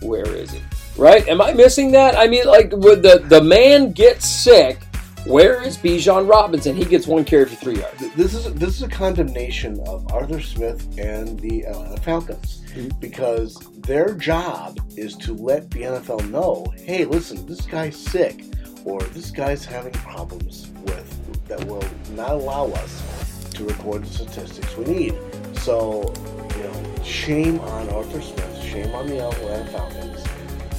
Where 0.03 0.27
is 0.29 0.51
he? 0.51 0.61
Right? 0.97 1.27
Am 1.29 1.41
I 1.41 1.53
missing 1.53 1.93
that? 1.93 2.17
I 2.17 2.27
mean, 2.27 2.47
like, 2.47 2.73
would 2.73 3.03
the 3.03 3.19
the 3.29 3.43
man 3.43 3.93
gets 3.93 4.27
sick. 4.27 4.79
Where 5.27 5.61
is 5.61 5.77
Bijan 5.77 6.31
Robinson? 6.31 6.77
He 6.77 6.85
gets 6.85 7.09
one 7.09 7.25
carry 7.25 7.47
for 7.47 7.57
three 7.57 7.79
yards. 7.81 7.99
This 8.15 8.33
is 8.33 8.53
this 8.55 8.77
is 8.77 8.83
a 8.83 8.89
condemnation 8.89 9.81
of 9.89 10.07
Arthur 10.13 10.41
Smith 10.41 10.87
and 10.99 11.41
the 11.41 11.63
Atlanta 11.67 12.01
Falcons 12.01 12.63
Mhm. 12.77 13.01
because 13.01 13.57
their 13.79 14.15
job 14.15 14.79
is 14.97 15.17
to 15.17 15.35
let 15.35 15.69
the 15.73 15.83
NFL 15.85 16.21
know, 16.31 16.65
hey, 16.85 17.05
listen, 17.05 17.45
this 17.45 17.63
guy's 17.63 17.97
sick 17.97 18.45
or 18.87 19.03
this 19.03 19.33
guy's 19.33 19.65
having 19.65 19.93
problems 19.93 20.69
with 20.85 21.47
that 21.49 21.63
will 21.67 21.85
not 22.15 22.31
allow 22.31 22.67
us 22.67 23.51
to 23.51 23.65
record 23.65 24.05
the 24.05 24.09
statistics 24.09 24.77
we 24.77 24.85
need. 24.85 25.15
So, 25.59 26.15
you 26.57 26.63
know, 26.63 27.03
shame 27.03 27.59
on 27.61 27.89
Arthur 27.91 28.23
Smith, 28.23 28.63
shame 28.63 28.95
on 28.95 29.09
the 29.09 29.27
Atlanta 29.27 29.71
Falcons 29.73 30.25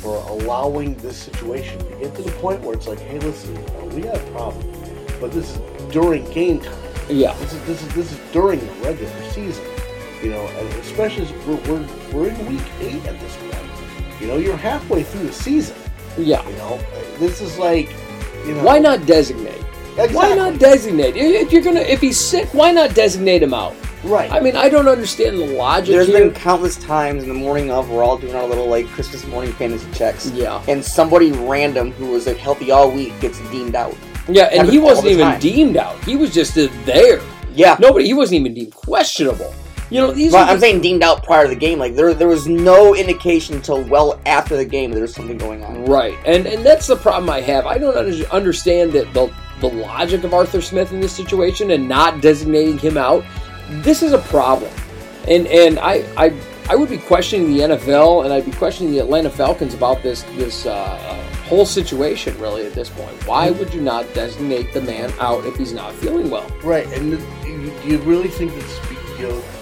for 0.01 0.15
allowing 0.29 0.95
this 0.95 1.17
situation 1.17 1.77
to 1.79 1.95
get 1.99 2.15
to 2.15 2.21
the 2.21 2.31
point 2.33 2.61
where 2.61 2.75
it's 2.75 2.87
like, 2.87 2.99
hey, 2.99 3.19
listen, 3.19 3.53
you 3.53 3.61
know, 3.61 3.85
we 3.93 4.01
got 4.01 4.15
a 4.15 4.31
problem, 4.31 4.65
but 5.19 5.31
this 5.33 5.51
is 5.51 5.91
during 5.91 6.23
game 6.31 6.61
time. 6.61 6.73
Yeah. 7.09 7.33
This 7.39 7.53
is 7.53 7.65
this 7.65 7.81
is 7.81 7.93
this 7.93 8.11
is 8.11 8.19
during 8.31 8.59
the 8.59 8.71
regular 8.83 9.31
season. 9.31 9.65
You 10.21 10.31
know, 10.31 10.47
and 10.47 10.67
especially 10.79 11.23
as 11.23 11.31
we're, 11.45 11.55
we're 11.67 11.87
we're 12.13 12.29
in 12.29 12.45
week 12.47 12.65
eight 12.79 13.05
at 13.05 13.19
this 13.19 13.35
point. 13.37 14.21
You 14.21 14.27
know, 14.27 14.37
you're 14.37 14.57
halfway 14.57 15.03
through 15.03 15.27
the 15.27 15.33
season. 15.33 15.75
Yeah. 16.17 16.47
You 16.49 16.55
know, 16.57 16.79
this 17.19 17.41
is 17.41 17.57
like, 17.57 17.89
you 18.45 18.53
know, 18.55 18.63
Why 18.63 18.79
not 18.79 19.05
designate? 19.05 19.53
Exactly. 19.91 20.15
Why 20.15 20.35
not 20.35 20.59
designate? 20.59 21.15
If 21.15 21.51
you're 21.51 21.63
gonna, 21.63 21.79
if 21.81 22.01
he's 22.01 22.19
sick, 22.19 22.53
why 22.53 22.71
not 22.71 22.93
designate 22.93 23.41
him 23.41 23.53
out? 23.53 23.75
Right. 24.03 24.31
I 24.31 24.39
mean, 24.39 24.55
I 24.55 24.69
don't 24.69 24.87
understand 24.87 25.39
the 25.39 25.47
logic 25.47 25.89
There's 25.95 26.07
here. 26.07 26.19
been 26.19 26.31
countless 26.33 26.77
times 26.77 27.23
in 27.23 27.29
the 27.29 27.35
morning 27.35 27.71
of 27.71 27.89
we're 27.89 28.03
all 28.03 28.17
doing 28.17 28.35
our 28.35 28.47
little 28.47 28.67
like 28.67 28.85
Christmas 28.89 29.25
morning 29.25 29.51
fantasy 29.53 29.89
checks, 29.91 30.29
Yeah, 30.31 30.63
and 30.67 30.85
somebody 30.85 31.31
random 31.31 31.91
who 31.93 32.11
was 32.11 32.27
like 32.27 32.37
healthy 32.37 32.69
all 32.69 32.91
week 32.91 33.19
gets 33.19 33.39
deemed 33.49 33.73
out. 33.73 33.95
yeah, 34.27 34.43
and 34.53 34.69
he 34.69 34.77
wasn't 34.77 35.07
even 35.07 35.25
time. 35.25 35.39
deemed 35.39 35.77
out. 35.77 36.01
He 36.03 36.15
was 36.15 36.31
just 36.31 36.53
there. 36.85 37.19
Yeah, 37.55 37.75
Nobody. 37.79 38.05
He 38.05 38.13
wasn't 38.13 38.41
even 38.41 38.53
deemed 38.53 38.75
questionable. 38.75 39.51
You 39.89 40.01
know, 40.01 40.11
these. 40.11 40.31
but 40.33 40.47
are 40.47 40.49
I'm 40.49 40.55
the- 40.55 40.61
saying 40.61 40.81
deemed 40.81 41.01
out 41.03 41.23
prior 41.23 41.43
to 41.43 41.49
the 41.49 41.55
game. 41.55 41.79
Like 41.79 41.95
there, 41.95 42.13
there 42.13 42.27
was 42.27 42.47
no 42.47 42.93
indication 42.95 43.55
until 43.55 43.81
well 43.83 44.19
after 44.25 44.57
the 44.57 44.65
game 44.65 44.89
that 44.91 44.95
there 44.95 45.03
was 45.03 45.13
something 45.13 45.37
going 45.37 45.63
on. 45.63 45.85
Right, 45.85 46.17
and 46.25 46.45
and 46.45 46.65
that's 46.65 46.87
the 46.87 46.95
problem 46.97 47.29
I 47.29 47.41
have. 47.41 47.65
I 47.65 47.77
don't 47.77 47.95
understand 48.31 48.91
that 48.93 49.13
the 49.13 49.31
the 49.61 49.69
logic 49.69 50.23
of 50.23 50.33
Arthur 50.33 50.61
Smith 50.61 50.91
in 50.91 50.99
this 50.99 51.13
situation 51.15 51.71
and 51.71 51.87
not 51.87 52.21
designating 52.21 52.77
him 52.77 52.97
out. 52.97 53.23
This 53.69 54.03
is 54.03 54.11
a 54.13 54.19
problem, 54.19 54.71
and 55.27 55.47
and 55.47 55.79
I 55.79 56.03
I 56.17 56.33
I 56.69 56.75
would 56.75 56.89
be 56.89 56.97
questioning 56.97 57.53
the 57.55 57.63
NFL 57.63 58.25
and 58.25 58.33
I'd 58.33 58.45
be 58.45 58.51
questioning 58.51 58.91
the 58.91 58.99
Atlanta 58.99 59.29
Falcons 59.29 59.73
about 59.73 60.03
this 60.03 60.23
this 60.35 60.65
uh, 60.65 60.73
uh, 60.73 61.23
whole 61.45 61.65
situation 61.65 62.37
really 62.41 62.65
at 62.65 62.73
this 62.73 62.89
point. 62.89 63.11
Why 63.25 63.51
would 63.51 63.73
you 63.73 63.79
not 63.81 64.13
designate 64.13 64.73
the 64.73 64.81
man 64.81 65.13
out 65.21 65.45
if 65.45 65.55
he's 65.55 65.71
not 65.71 65.93
feeling 65.93 66.29
well? 66.29 66.45
Right, 66.61 66.85
and 66.87 67.17
th- 67.17 67.45
you, 67.45 67.73
you 67.85 67.97
really 67.99 68.27
think 68.27 68.53
that 68.53 68.63
speaking 68.83 69.25
of 69.31 69.56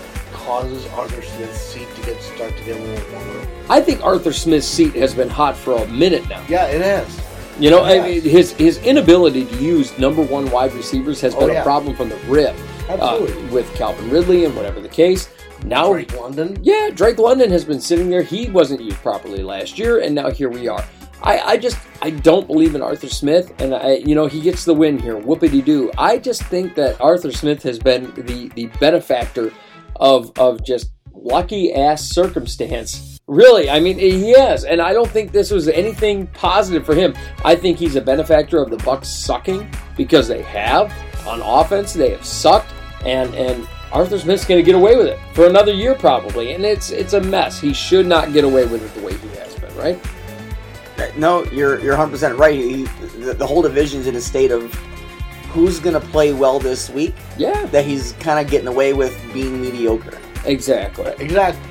causes 0.46 0.86
Arthur 0.94 1.22
Smith's 1.22 1.60
seat 1.60 1.88
to 1.96 2.02
get 2.06 2.22
start 2.22 2.56
to 2.58 2.64
get 2.64 2.78
a 2.78 2.84
little 2.84 3.12
warmer? 3.12 3.48
I 3.70 3.82
think 3.82 4.04
Arthur 4.04 4.32
Smith's 4.34 4.68
seat 4.68 4.94
has 4.96 5.14
been 5.14 5.30
hot 5.30 5.56
for 5.58 5.74
a 5.84 5.88
minute 5.88 6.28
now. 6.30 6.44
Yeah, 6.48 6.66
it 6.68 6.82
has. 6.82 7.22
You 7.60 7.70
know, 7.72 7.84
I 7.84 8.00
mean, 8.02 8.22
his 8.22 8.52
his 8.54 8.78
inability 8.84 9.46
to 9.46 9.56
use 9.64 9.98
number 9.98 10.22
one 10.22 10.50
wide 10.52 10.74
receivers 10.74 11.22
has 11.22 11.34
Oh, 11.36 11.48
been 11.48 11.56
a 11.58 11.64
problem 11.64 11.96
from 11.96 12.10
the 12.10 12.18
rip. 12.28 12.56
uh, 12.90 13.20
with 13.52 13.74
Calvin 13.76 14.10
Ridley 14.10 14.46
and 14.46 14.56
whatever 14.56 14.80
the 14.80 14.90
case. 14.90 15.30
Now, 15.64 15.92
Drake 15.92 16.14
London. 16.20 16.60
yeah, 16.62 16.90
Drake 16.94 17.18
London 17.18 17.50
has 17.50 17.66
been 17.66 17.80
sitting 17.82 18.10
there. 18.10 18.22
He 18.22 18.50
wasn't 18.50 18.82
used 18.82 18.98
properly 18.98 19.42
last 19.42 19.80
year, 19.80 20.02
and 20.02 20.14
now 20.14 20.30
here 20.30 20.50
we 20.50 20.68
are. 20.68 20.86
I, 21.24 21.40
I 21.40 21.58
just 21.58 21.78
I 22.04 22.10
don't 22.12 22.46
believe 22.46 22.76
in 22.76 22.82
Arthur 22.84 23.08
Smith, 23.08 23.52
and 23.60 23.74
I 23.74 23.94
you 23.96 24.14
know 24.16 24.28
he 24.28 24.42
gets 24.42 24.66
the 24.66 24.74
win 24.74 25.00
here. 25.00 25.16
Whoopity 25.20 25.64
doo. 25.64 25.92
I 25.98 26.18
just 26.20 26.44
think 26.44 26.76
that 26.76 27.00
Arthur 27.02 27.32
Smith 27.32 27.64
has 27.64 27.80
been 27.80 28.14
the 28.16 28.50
the 28.50 28.66
benefactor 28.80 29.52
of 29.98 30.32
of 30.38 30.64
just 30.64 30.92
lucky 31.14 31.74
ass 31.74 32.04
circumstance. 32.10 33.20
Really, 33.28 33.70
I 33.70 33.80
mean 33.80 33.98
he 33.98 34.32
has, 34.32 34.66
and 34.66 34.82
I 34.82 34.94
don't 34.94 35.10
think 35.10 35.32
this 35.32 35.50
was 35.50 35.68
anything 35.68 36.28
positive 36.28 36.86
for 36.86 36.94
him. 36.94 37.16
I 37.44 37.56
think 37.56 37.80
he's 37.80 37.96
a 37.96 38.02
benefactor 38.02 38.62
of 38.62 38.70
the 38.70 38.78
Bucks 38.78 39.10
sucking 39.10 39.68
because 39.98 40.28
they 40.28 40.44
have 40.44 40.94
on 41.28 41.42
offense. 41.42 41.94
They 41.94 42.12
have 42.12 42.26
sucked, 42.26 42.72
and 43.04 43.34
and 43.34 43.68
Arthur 43.92 44.20
Smith's 44.20 44.46
going 44.46 44.60
to 44.60 44.66
get 44.66 44.76
away 44.76 44.96
with 44.96 45.08
it 45.08 45.20
for 45.34 45.48
another 45.48 45.74
year 45.74 45.96
probably, 45.96 46.54
and 46.54 46.66
it's 46.66 46.92
it's 46.92 47.14
a 47.14 47.22
mess. 47.22 47.60
He 47.60 47.74
should 47.74 48.06
not 48.06 48.34
get 48.34 48.44
away 48.44 48.66
with 48.68 48.84
it 48.84 48.94
the 49.00 49.06
way 49.06 49.18
he 49.18 49.30
has 49.30 49.56
been, 49.56 49.76
right? 49.76 50.00
No, 51.18 51.44
you're 51.46 51.80
you're 51.80 51.98
100 51.98 52.12
percent 52.12 52.38
right. 52.38 52.60
He, 52.60 52.84
the, 53.20 53.34
the 53.34 53.48
whole 53.48 53.62
division's 53.62 54.08
in 54.08 54.16
a 54.16 54.22
state 54.22 54.52
of 54.52 54.72
who's 55.56 55.80
gonna 55.80 56.00
play 56.00 56.34
well 56.34 56.60
this 56.60 56.90
week. 56.90 57.16
Yeah, 57.38 57.66
That 57.68 57.86
he's 57.86 58.12
kind 58.20 58.44
of 58.44 58.52
getting 58.52 58.68
away 58.68 58.94
with 58.94 59.18
being 59.34 59.62
mediocre. 59.62 60.18
exactly. 60.46 61.14
Exactly. 61.20 61.62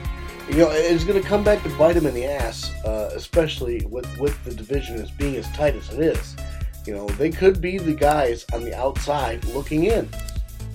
You 0.51 0.57
know, 0.59 0.71
it's 0.71 1.05
going 1.05 1.23
to 1.23 1.27
come 1.27 1.43
back 1.43 1.63
to 1.63 1.71
bite 1.79 1.97
him 1.97 2.05
in 2.05 2.13
the 2.13 2.27
ass, 2.27 2.71
uh, 2.85 3.11
especially 3.15 3.81
with 3.89 4.07
with 4.19 4.43
the 4.45 4.53
division 4.53 4.97
as 4.97 5.11
being 5.11 5.37
as 5.37 5.51
tight 5.53 5.75
as 5.75 5.89
it 5.95 6.01
is. 6.01 6.37
You 6.87 6.95
know, 6.95 7.07
they 7.09 7.31
could 7.31 7.63
be 7.63 7.79
the 7.79 7.95
guys 7.95 8.45
on 8.53 8.63
the 8.63 8.75
outside 8.75 9.43
looking 9.47 9.85
in. 9.85 10.07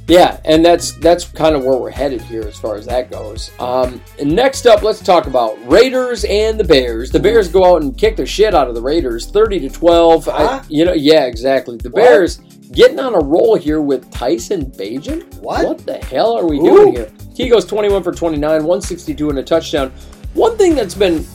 Yeah, 0.08 0.40
and 0.44 0.66
that's 0.66 0.94
that's 0.94 1.26
kind 1.26 1.56
of 1.56 1.64
where 1.64 1.78
we're 1.78 1.92
headed 1.92 2.20
here 2.24 2.42
as 2.48 2.58
far 2.58 2.78
as 2.78 2.88
that 2.88 3.12
goes. 3.12 3.52
Um, 3.60 4.02
and 4.20 4.36
next 4.36 4.66
up, 4.66 4.82
let's 4.82 5.02
talk 5.04 5.28
about 5.28 5.56
Raiders 5.70 6.24
and 6.26 6.60
the 6.60 6.64
Bears. 6.64 7.12
The 7.12 7.20
Bears 7.20 7.48
go 7.48 7.76
out 7.76 7.84
and 7.84 7.96
kick 7.96 8.16
the 8.16 8.26
shit 8.26 8.56
out 8.56 8.68
of 8.70 8.74
the 8.74 8.82
Raiders, 8.82 9.28
thirty 9.30 9.60
to 9.60 9.70
twelve. 9.70 10.28
I, 10.28 10.64
you 10.68 10.84
know, 10.84 10.94
yeah, 10.94 11.26
exactly. 11.26 11.78
The 11.78 11.92
What? 11.92 11.98
Bears 12.02 12.40
getting 12.72 13.00
on 13.00 13.16
a 13.16 13.20
roll 13.20 13.56
here 13.56 13.82
with 13.82 14.10
Tyson 14.12 14.66
Bagent. 14.72 15.42
What? 15.42 15.66
What 15.66 15.86
the 15.86 15.98
hell 15.98 16.38
are 16.38 16.48
we 16.48 16.58
Ooh. 16.60 16.64
doing 16.64 16.96
here? 16.96 17.12
He 17.36 17.50
goes 17.50 17.66
twenty-one 17.66 18.04
for 18.04 18.12
twenty-nine, 18.12 18.64
one 18.64 18.82
sixty-two 18.82 19.30
and 19.30 19.40
a 19.40 19.44
touchdown. 19.44 19.92
One 20.34 20.58
thing 20.58 20.76
that's 20.76 20.96
been 20.96 21.26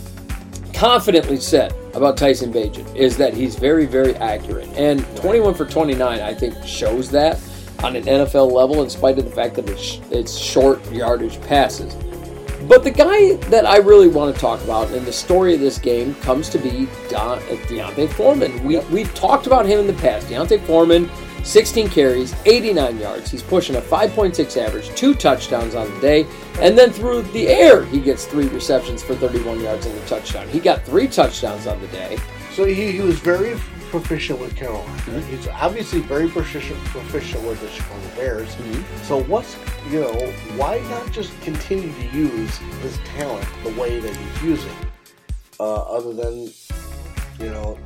confidently 0.72 1.38
said 1.38 1.74
about 1.94 2.16
Tyson 2.16 2.52
Bagent 2.52 2.94
is 2.96 3.16
that 3.16 3.32
he's 3.34 3.56
very, 3.56 3.86
very 3.86 4.14
accurate. 4.16 4.68
And 4.76 5.04
21 5.16 5.54
for 5.54 5.64
29, 5.64 6.20
I 6.20 6.34
think, 6.34 6.54
shows 6.64 7.10
that 7.10 7.40
on 7.82 7.96
an 7.96 8.04
NFL 8.04 8.50
level, 8.50 8.82
in 8.82 8.90
spite 8.90 9.18
of 9.18 9.24
the 9.24 9.30
fact 9.30 9.54
that 9.54 9.68
it's, 9.68 10.00
it's 10.10 10.36
short 10.36 10.84
yardage 10.92 11.40
passes. 11.42 11.94
But 12.68 12.82
the 12.82 12.90
guy 12.90 13.34
that 13.50 13.66
I 13.66 13.76
really 13.76 14.08
want 14.08 14.34
to 14.34 14.40
talk 14.40 14.62
about 14.62 14.90
in 14.92 15.04
the 15.04 15.12
story 15.12 15.54
of 15.54 15.60
this 15.60 15.76
game 15.76 16.14
comes 16.16 16.48
to 16.50 16.58
be 16.58 16.88
Don, 17.10 17.38
uh, 17.38 17.56
D'Onta 17.68 18.08
Foreman. 18.08 18.64
We, 18.64 18.78
We've 18.78 19.12
talked 19.14 19.46
about 19.46 19.66
him 19.66 19.80
in 19.80 19.86
the 19.86 19.92
past. 19.94 20.28
D'Onta 20.28 20.58
Foreman, 20.60 21.10
16 21.42 21.88
carries, 21.90 22.34
89 22.46 22.98
yards. 22.98 23.30
He's 23.30 23.42
pushing 23.42 23.76
a 23.76 23.80
5.6 23.82 24.56
average, 24.56 24.88
two 24.94 25.14
touchdowns 25.14 25.74
on 25.74 25.92
the 25.92 26.00
day. 26.00 26.26
And 26.60 26.78
then 26.78 26.90
through 26.90 27.22
the 27.22 27.48
air, 27.48 27.84
he 27.84 28.00
gets 28.00 28.24
three 28.24 28.48
receptions 28.48 29.02
for 29.02 29.14
31 29.14 29.60
yards 29.60 29.84
and 29.84 29.98
a 29.98 30.06
touchdown. 30.06 30.48
He 30.48 30.58
got 30.58 30.82
three 30.84 31.06
touchdowns 31.06 31.66
on 31.66 31.78
the 31.82 31.88
day. 31.88 32.16
So 32.52 32.64
he, 32.64 32.92
he 32.92 33.00
was 33.00 33.18
very 33.18 33.58
proficient 33.90 34.40
with 34.40 34.56
Carolina. 34.56 35.20
He's 35.22 35.46
obviously 35.48 36.00
very 36.00 36.28
proficient 36.28 36.78
proficient 36.86 37.44
with 37.46 37.60
the 37.60 37.68
Chicago 37.68 38.16
Bears. 38.16 38.56
So 39.02 39.22
what's 39.24 39.54
you 39.90 40.00
know 40.00 40.12
why 40.56 40.78
not 40.90 41.10
just 41.12 41.38
continue 41.42 41.92
to 41.92 42.16
use 42.16 42.56
his 42.82 42.98
talent 42.98 43.46
the 43.62 43.70
way 43.80 44.00
that 44.00 44.16
he's 44.16 44.42
using, 44.42 44.76
uh, 45.60 45.82
other 45.82 46.12
than 46.12 46.52
you 47.38 47.50
know 47.50 47.78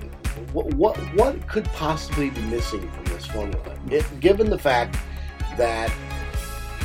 what 0.52 0.72
what 0.74 0.96
what 1.14 1.48
could 1.48 1.64
possibly 1.66 2.30
be 2.30 2.40
missing 2.42 2.88
from 2.90 3.04
this 3.06 3.26
formula? 3.26 3.76
It, 3.90 4.20
given 4.20 4.48
the 4.48 4.58
fact 4.58 4.96
that 5.56 5.92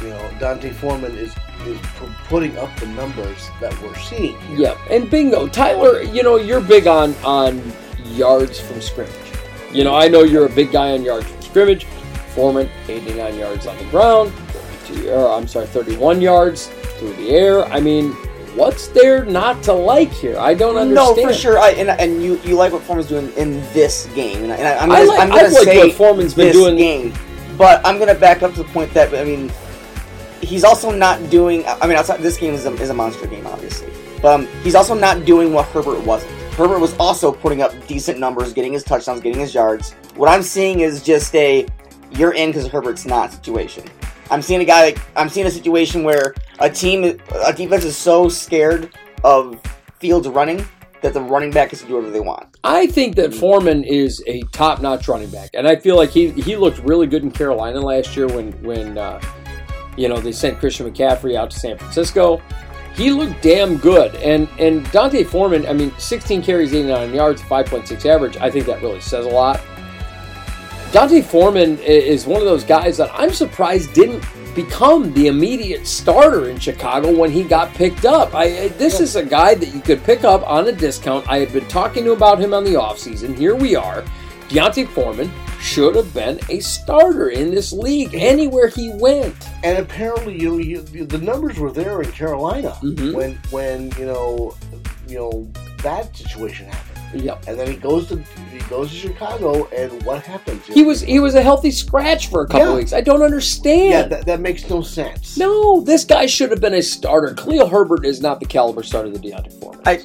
you 0.02 0.10
know 0.10 0.32
D'Onta 0.40 0.74
Foreman 0.74 1.16
is 1.18 1.34
is 1.66 1.80
putting 2.28 2.58
up 2.58 2.76
the 2.80 2.88
numbers 2.88 3.50
that 3.62 3.80
we're 3.82 3.96
seeing. 3.96 4.40
Here. 4.42 4.58
Yep, 4.58 4.78
and 4.90 5.10
bingo, 5.10 5.48
Tyler. 5.48 6.02
You 6.02 6.24
know 6.24 6.38
you're 6.38 6.62
big 6.62 6.88
on 6.88 7.14
on 7.24 7.62
yards 8.06 8.60
from 8.60 8.82
scrimmage. 8.82 9.14
You 9.72 9.84
know 9.84 9.96
I 9.96 10.08
know 10.08 10.24
you're 10.24 10.46
a 10.46 10.54
big 10.54 10.72
guy 10.72 10.92
on 10.92 11.04
yards 11.04 11.28
from 11.28 11.42
scrimmage. 11.42 11.86
Foreman, 12.34 12.68
89 12.88 13.38
yards 13.38 13.68
on 13.68 13.78
the 13.78 13.84
ground, 13.86 14.34
32, 14.94 15.12
or 15.12 15.32
I'm 15.32 15.48
sorry, 15.48 15.68
31 15.68 16.22
yards 16.22 16.68
through 16.98 17.14
the 17.14 17.30
air. 17.30 17.66
I 17.66 17.80
mean, 17.80 18.12
what's 18.56 18.88
there 18.90 19.26
not 19.26 19.64
to 19.64 19.74
like 19.74 20.12
here? 20.12 20.38
I 20.38 20.54
don't 20.54 20.78
understand. 20.78 21.18
No, 21.18 21.28
for 21.28 21.34
sure. 21.34 21.60
I, 21.60 21.72
and 21.72 21.90
and 21.90 22.24
you, 22.24 22.40
you 22.44 22.56
like 22.56 22.72
what 22.72 22.84
Foreman's 22.84 23.10
doing 23.10 23.32
in 23.34 23.62
this 23.74 24.08
game, 24.16 24.44
and, 24.44 24.52
I, 24.52 24.58
I, 24.58 24.78
I'm 24.78 24.92
I 24.92 25.00
gonna, 25.00 25.10
like, 25.10 25.20
I'm 25.20 25.32
I 25.32 25.36
gonna 25.36 25.54
like 25.54 25.64
say 25.64 25.78
what 25.80 25.94
Foreman's 25.94 26.34
been 26.34 26.48
this 26.48 26.56
doing. 26.56 26.76
game, 26.76 27.14
but 27.58 27.86
I'm 27.86 28.00
gonna 28.00 28.16
back 28.16 28.44
up 28.44 28.54
to 28.54 28.64
the 28.64 28.70
point 28.70 28.94
that 28.94 29.14
I 29.14 29.24
mean, 29.24 29.52
he's 30.42 30.64
also 30.64 30.92
not 30.92 31.30
doing. 31.30 31.64
I 31.66 31.88
mean, 31.88 31.98
outside 31.98 32.22
this 32.22 32.38
game 32.38 32.54
is 32.54 32.66
a, 32.66 32.74
is 32.76 32.90
a 32.90 32.94
monster 32.94 33.28
game, 33.28 33.48
obviously, 33.48 33.92
but 34.22 34.40
um, 34.40 34.48
he's 34.64 34.76
also 34.76 34.94
not 34.94 35.26
doing 35.26 35.54
what 35.54 35.66
Herbert 35.68 36.04
wasn't. 36.06 36.32
Herbert 36.54 36.80
was 36.80 36.96
also 36.98 37.32
putting 37.32 37.64
up 37.64 37.74
decent 37.88 38.20
numbers, 38.20 38.54
getting 38.54 38.74
his 38.74 38.84
touchdowns, 38.84 39.22
getting 39.22 39.40
his 39.40 39.56
yards. 39.56 39.94
What 40.16 40.30
I'm 40.30 40.44
seeing 40.44 40.82
is 40.82 41.02
just 41.02 41.34
a 41.36 41.66
you're 42.12 42.34
in 42.34 42.50
because 42.52 42.68
Herbert's 42.68 43.08
not 43.08 43.32
situation. 43.34 43.86
I'm 44.32 44.42
seeing 44.42 44.62
a 44.62 44.66
guy 44.66 44.86
like 44.86 45.00
I'm 45.16 45.30
seeing 45.30 45.48
a 45.48 45.52
situation 45.52 46.04
where 46.04 46.34
a 46.60 46.70
team, 46.70 47.20
a 47.46 47.54
defense 47.54 47.84
is 47.84 47.98
so 47.98 48.30
scared 48.30 48.92
of 49.24 49.62
Fields 50.00 50.28
running 50.28 50.66
that 51.02 51.14
the 51.14 51.22
running 51.22 51.52
back 51.52 51.70
gets 51.70 51.82
to 51.82 51.88
do 51.88 51.96
whatever 51.96 52.12
they 52.12 52.20
want. 52.20 52.48
I 52.64 52.88
think 52.88 53.16
that 53.18 53.34
Foreman 53.34 53.84
is 53.84 54.24
a 54.26 54.42
top-notch 54.54 55.08
running 55.08 55.30
back, 55.30 55.50
and 55.54 55.68
I 55.68 55.76
feel 55.76 55.98
like 55.98 56.10
he 56.10 56.32
he 56.32 56.56
looked 56.56 56.80
really 56.80 57.08
good 57.08 57.24
in 57.24 57.32
Carolina 57.32 57.80
last 57.80 58.16
year 58.16 58.28
when 58.28 58.52
when 58.64 58.98
uh, 58.98 59.22
you 59.98 60.08
know 60.08 60.18
they 60.18 60.32
sent 60.32 60.60
Christian 60.60 60.90
McCaffrey 60.90 61.36
out 61.36 61.52
to 61.52 61.60
San 61.60 61.78
Francisco. 61.78 62.42
He 62.96 63.12
looked 63.12 63.42
damn 63.42 63.78
good, 63.78 64.16
and 64.16 64.48
and 64.60 64.90
D'Onta 64.92 65.26
Foreman. 65.26 65.66
I 65.66 65.74
mean, 65.74 65.94
16 65.98 66.44
carries, 66.44 66.74
89 66.74 67.14
yards, 67.14 67.42
5.6 67.42 68.06
average. 68.06 68.38
I 68.38 68.50
think 68.50 68.66
that 68.68 68.82
really 68.82 69.02
says 69.02 69.26
a 69.26 69.30
lot. 69.30 69.60
D'Onta 70.94 71.24
Foreman 71.24 71.80
is 71.80 72.28
one 72.28 72.40
of 72.40 72.46
those 72.46 72.64
guys 72.64 72.98
that 72.98 73.10
I'm 73.16 73.34
surprised 73.34 73.94
didn't 73.94 74.24
become 74.54 75.12
the 75.16 75.26
immediate 75.26 75.88
starter 75.88 76.50
in 76.50 76.60
Chicago 76.60 77.12
when 77.18 77.32
he 77.32 77.44
got 77.44 77.74
picked 77.74 78.06
up. 78.06 78.36
I, 78.36 78.68
this 78.78 79.00
is 79.00 79.16
a 79.16 79.26
guy 79.26 79.56
that 79.56 79.74
you 79.74 79.82
could 79.82 80.04
pick 80.04 80.24
up 80.24 80.48
on 80.48 80.68
a 80.68 80.72
discount. 80.72 81.28
I 81.28 81.40
had 81.40 81.52
been 81.52 81.68
talking 81.68 82.04
to 82.06 82.12
about 82.12 82.40
him 82.40 82.54
on 82.54 82.64
the 82.64 82.74
offseason. 82.76 83.36
Here 83.36 83.56
we 83.56 83.76
are. 83.76 84.06
D'Onta 84.50 84.88
Foreman 84.90 85.32
should 85.60 85.96
have 85.96 86.14
been 86.14 86.40
a 86.50 86.60
starter 86.60 87.30
in 87.30 87.50
this 87.50 87.72
league 87.74 88.14
anywhere 88.14 88.68
he 88.68 88.92
went. 88.94 89.50
And 89.64 89.80
apparently, 89.80 90.40
you, 90.40 90.60
you 90.60 90.82
the 90.84 91.18
numbers 91.18 91.58
were 91.58 91.72
there 91.72 92.04
in 92.04 92.12
Carolina 92.12 92.78
Mhm. 92.84 93.14
when 93.16 93.40
when 93.50 93.92
you 93.98 94.06
know 94.06 94.56
you 95.08 95.18
know 95.18 95.52
that 95.82 96.16
situation 96.16 96.68
happened. 96.68 96.93
Yep. 97.14 97.46
And 97.48 97.60
then 97.60 97.68
he 97.68 97.76
goes 97.78 98.08
to 98.08 98.18
he 98.52 98.60
goes 98.70 98.90
to 98.90 98.96
Chicago, 98.96 99.66
and 99.76 100.04
what 100.04 100.24
happens? 100.24 100.66
He 100.68 100.84
was 100.84 101.02
he 101.02 101.20
was 101.20 101.36
a 101.36 101.42
healthy 101.42 101.72
scratch 101.72 102.28
for 102.28 102.42
a 102.42 102.48
couple 102.48 102.70
Yeah. 102.70 102.76
weeks. 102.76 102.94
I 102.94 103.02
don't 103.02 103.22
understand. 103.22 103.90
yeah, 103.92 104.04
that, 104.08 104.26
that 104.26 104.40
makes 104.42 104.70
no 104.70 104.82
sense. 104.82 105.38
no, 105.38 105.82
this 105.82 106.04
guy 106.06 106.26
should 106.26 106.52
have 106.52 106.62
been 106.62 106.74
a 106.76 106.82
starter. 106.82 107.34
Khalil 107.36 107.68
Herbert 107.68 108.06
is 108.06 108.22
not 108.22 108.40
the 108.40 108.46
caliber 108.46 108.84
starter 108.84 109.10
that 109.10 109.22
D'Onta 109.22 109.52
Foreman. 109.60 109.82
I 109.86 110.02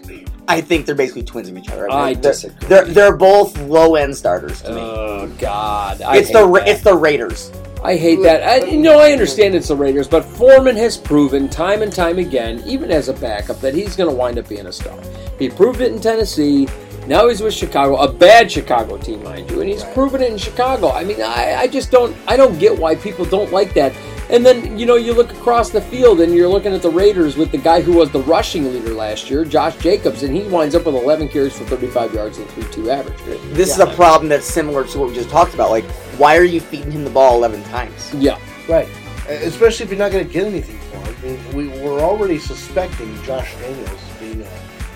I 0.49 0.61
think 0.63 0.87
they're 0.87 0.95
basically 0.95 1.25
twins 1.25 1.49
of 1.49 1.59
each 1.59 1.69
other. 1.69 1.91
I 1.91 2.15
they're, 2.15 2.33
disagree. 2.33 2.69
They're 2.69 2.85
they're 2.87 3.17
both 3.17 3.59
low 3.63 3.95
end 3.97 4.17
starters 4.17 4.63
to 4.63 4.71
me. 4.75 4.81
Oh 4.81 5.27
God! 5.39 6.01
I 6.03 6.17
it's 6.19 6.29
hate 6.29 6.35
the 6.35 6.47
that. 6.53 6.69
it's 6.69 6.83
the 6.83 6.95
Raiders. 6.97 7.53
I 7.85 7.95
hate 7.97 8.21
that. 8.25 8.43
I, 8.43 8.67
you 8.67 8.79
know, 8.79 8.99
I 8.99 9.13
understand 9.13 9.55
it's 9.55 9.69
the 9.69 9.77
Raiders, 9.77 10.09
but 10.09 10.25
Foreman 10.25 10.75
has 10.75 10.97
proven 10.97 11.49
time 11.49 11.83
and 11.83 11.93
time 11.93 12.19
again, 12.19 12.61
even 12.67 12.91
as 12.91 13.09
a 13.09 13.13
backup, 13.13 13.61
that 13.61 13.73
he's 13.73 13.95
going 13.95 14.11
to 14.11 14.17
wind 14.17 14.37
up 14.37 14.49
being 14.49 14.67
a 14.67 14.73
star. 14.73 14.99
He 15.39 15.49
proved 15.49 15.81
it 15.81 15.93
in 15.93 16.01
Tennessee. 16.01 16.67
Now 17.09 17.27
he's 17.29 17.41
with 17.41 17.55
Chicago, 17.55 17.97
a 17.97 18.13
bad 18.13 18.53
Chicago 18.53 18.99
team, 18.99 19.23
mind 19.25 19.51
you, 19.51 19.63
and 19.63 19.71
he's 19.71 19.83
Right. 19.83 19.95
proven 19.95 20.21
it 20.21 20.31
in 20.31 20.37
Chicago. 20.37 20.91
I 20.91 21.05
mean, 21.05 21.23
I, 21.23 21.57
I 21.61 21.67
just 21.67 21.91
don't, 21.91 22.15
I 22.27 22.37
don't 22.37 22.59
get 22.59 22.79
why 22.79 22.97
people 22.97 23.25
don't 23.25 23.51
like 23.51 23.73
that. 23.75 23.95
And 24.29 24.45
then 24.45 24.79
you 24.79 24.85
know, 24.85 24.97
you 24.97 25.15
look 25.15 25.33
across 25.33 25.71
the 25.71 25.81
field 25.81 26.21
and 26.21 26.35
you're 26.35 26.49
looking 26.51 26.75
at 26.75 26.83
the 26.83 26.91
Raiders 26.91 27.39
with 27.39 27.51
the 27.51 27.57
guy 27.57 27.81
who 27.81 27.95
was 27.95 28.11
the 28.11 28.21
rushing 28.21 28.71
leader 28.71 28.93
last 28.93 29.31
year, 29.31 29.47
Josh 29.47 29.75
Jacobs, 29.79 30.23
and 30.23 30.37
he 30.37 30.43
winds 30.49 30.75
up 30.75 30.85
with 30.85 30.97
11 30.97 31.29
carries 31.29 31.57
for 31.57 31.65
35 31.65 32.13
yards 32.13 32.37
and 32.37 32.47
3-2 32.49 32.89
average. 32.91 33.17
This 33.55 33.71
is 33.73 33.79
a 33.79 33.87
problem 33.87 34.29
that's 34.29 34.45
similar 34.47 34.85
to 34.85 34.99
what 34.99 35.09
we 35.09 35.15
just 35.15 35.31
talked 35.31 35.55
about. 35.55 35.71
Like, 35.71 35.87
why 36.19 36.37
are 36.37 36.45
you 36.45 36.61
feeding 36.61 36.91
him 36.91 37.05
the 37.05 37.11
ball 37.11 37.37
eleven 37.37 37.63
times? 37.65 38.13
Yeah, 38.15 38.39
Right. 38.69 38.87
Especially 39.31 39.85
if 39.85 39.91
you're 39.91 39.99
not 39.99 40.11
going 40.13 40.27
to 40.27 40.33
get 40.33 40.47
anything 40.47 40.79
for 40.91 40.97
him. 40.97 41.17
I 41.19 41.27
mean, 41.27 41.55
we, 41.55 41.69
we're 41.83 42.01
already 42.01 42.39
suspecting 42.39 43.15
Josh 43.25 43.55
Daniels 43.57 43.91
as 43.91 44.18
being 44.18 44.18
a 44.18 44.18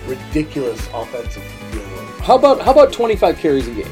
ridiculous 0.07 0.87
offensive. 0.93 1.43
You 1.73 1.79
how 2.23 2.35
about 2.37 2.61
how 2.61 2.71
about 2.71 2.93
25 2.93 3.37
carries 3.37 3.67
a 3.67 3.71
game? 3.71 3.87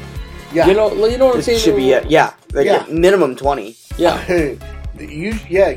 yeah. 0.52 0.66
You 0.66 0.74
know, 0.74 1.06
you 1.06 1.18
know 1.18 1.26
what 1.26 1.36
I'm 1.36 1.42
saying? 1.42 1.58
should 1.58 1.76
be 1.76 1.92
a, 1.92 2.06
yeah, 2.06 2.32
like 2.52 2.66
Yeah. 2.66 2.84
minimum 2.90 3.36
twenty. 3.36 3.76
yeah. 3.96 4.22
you, 4.98 5.38
yeah, 5.48 5.74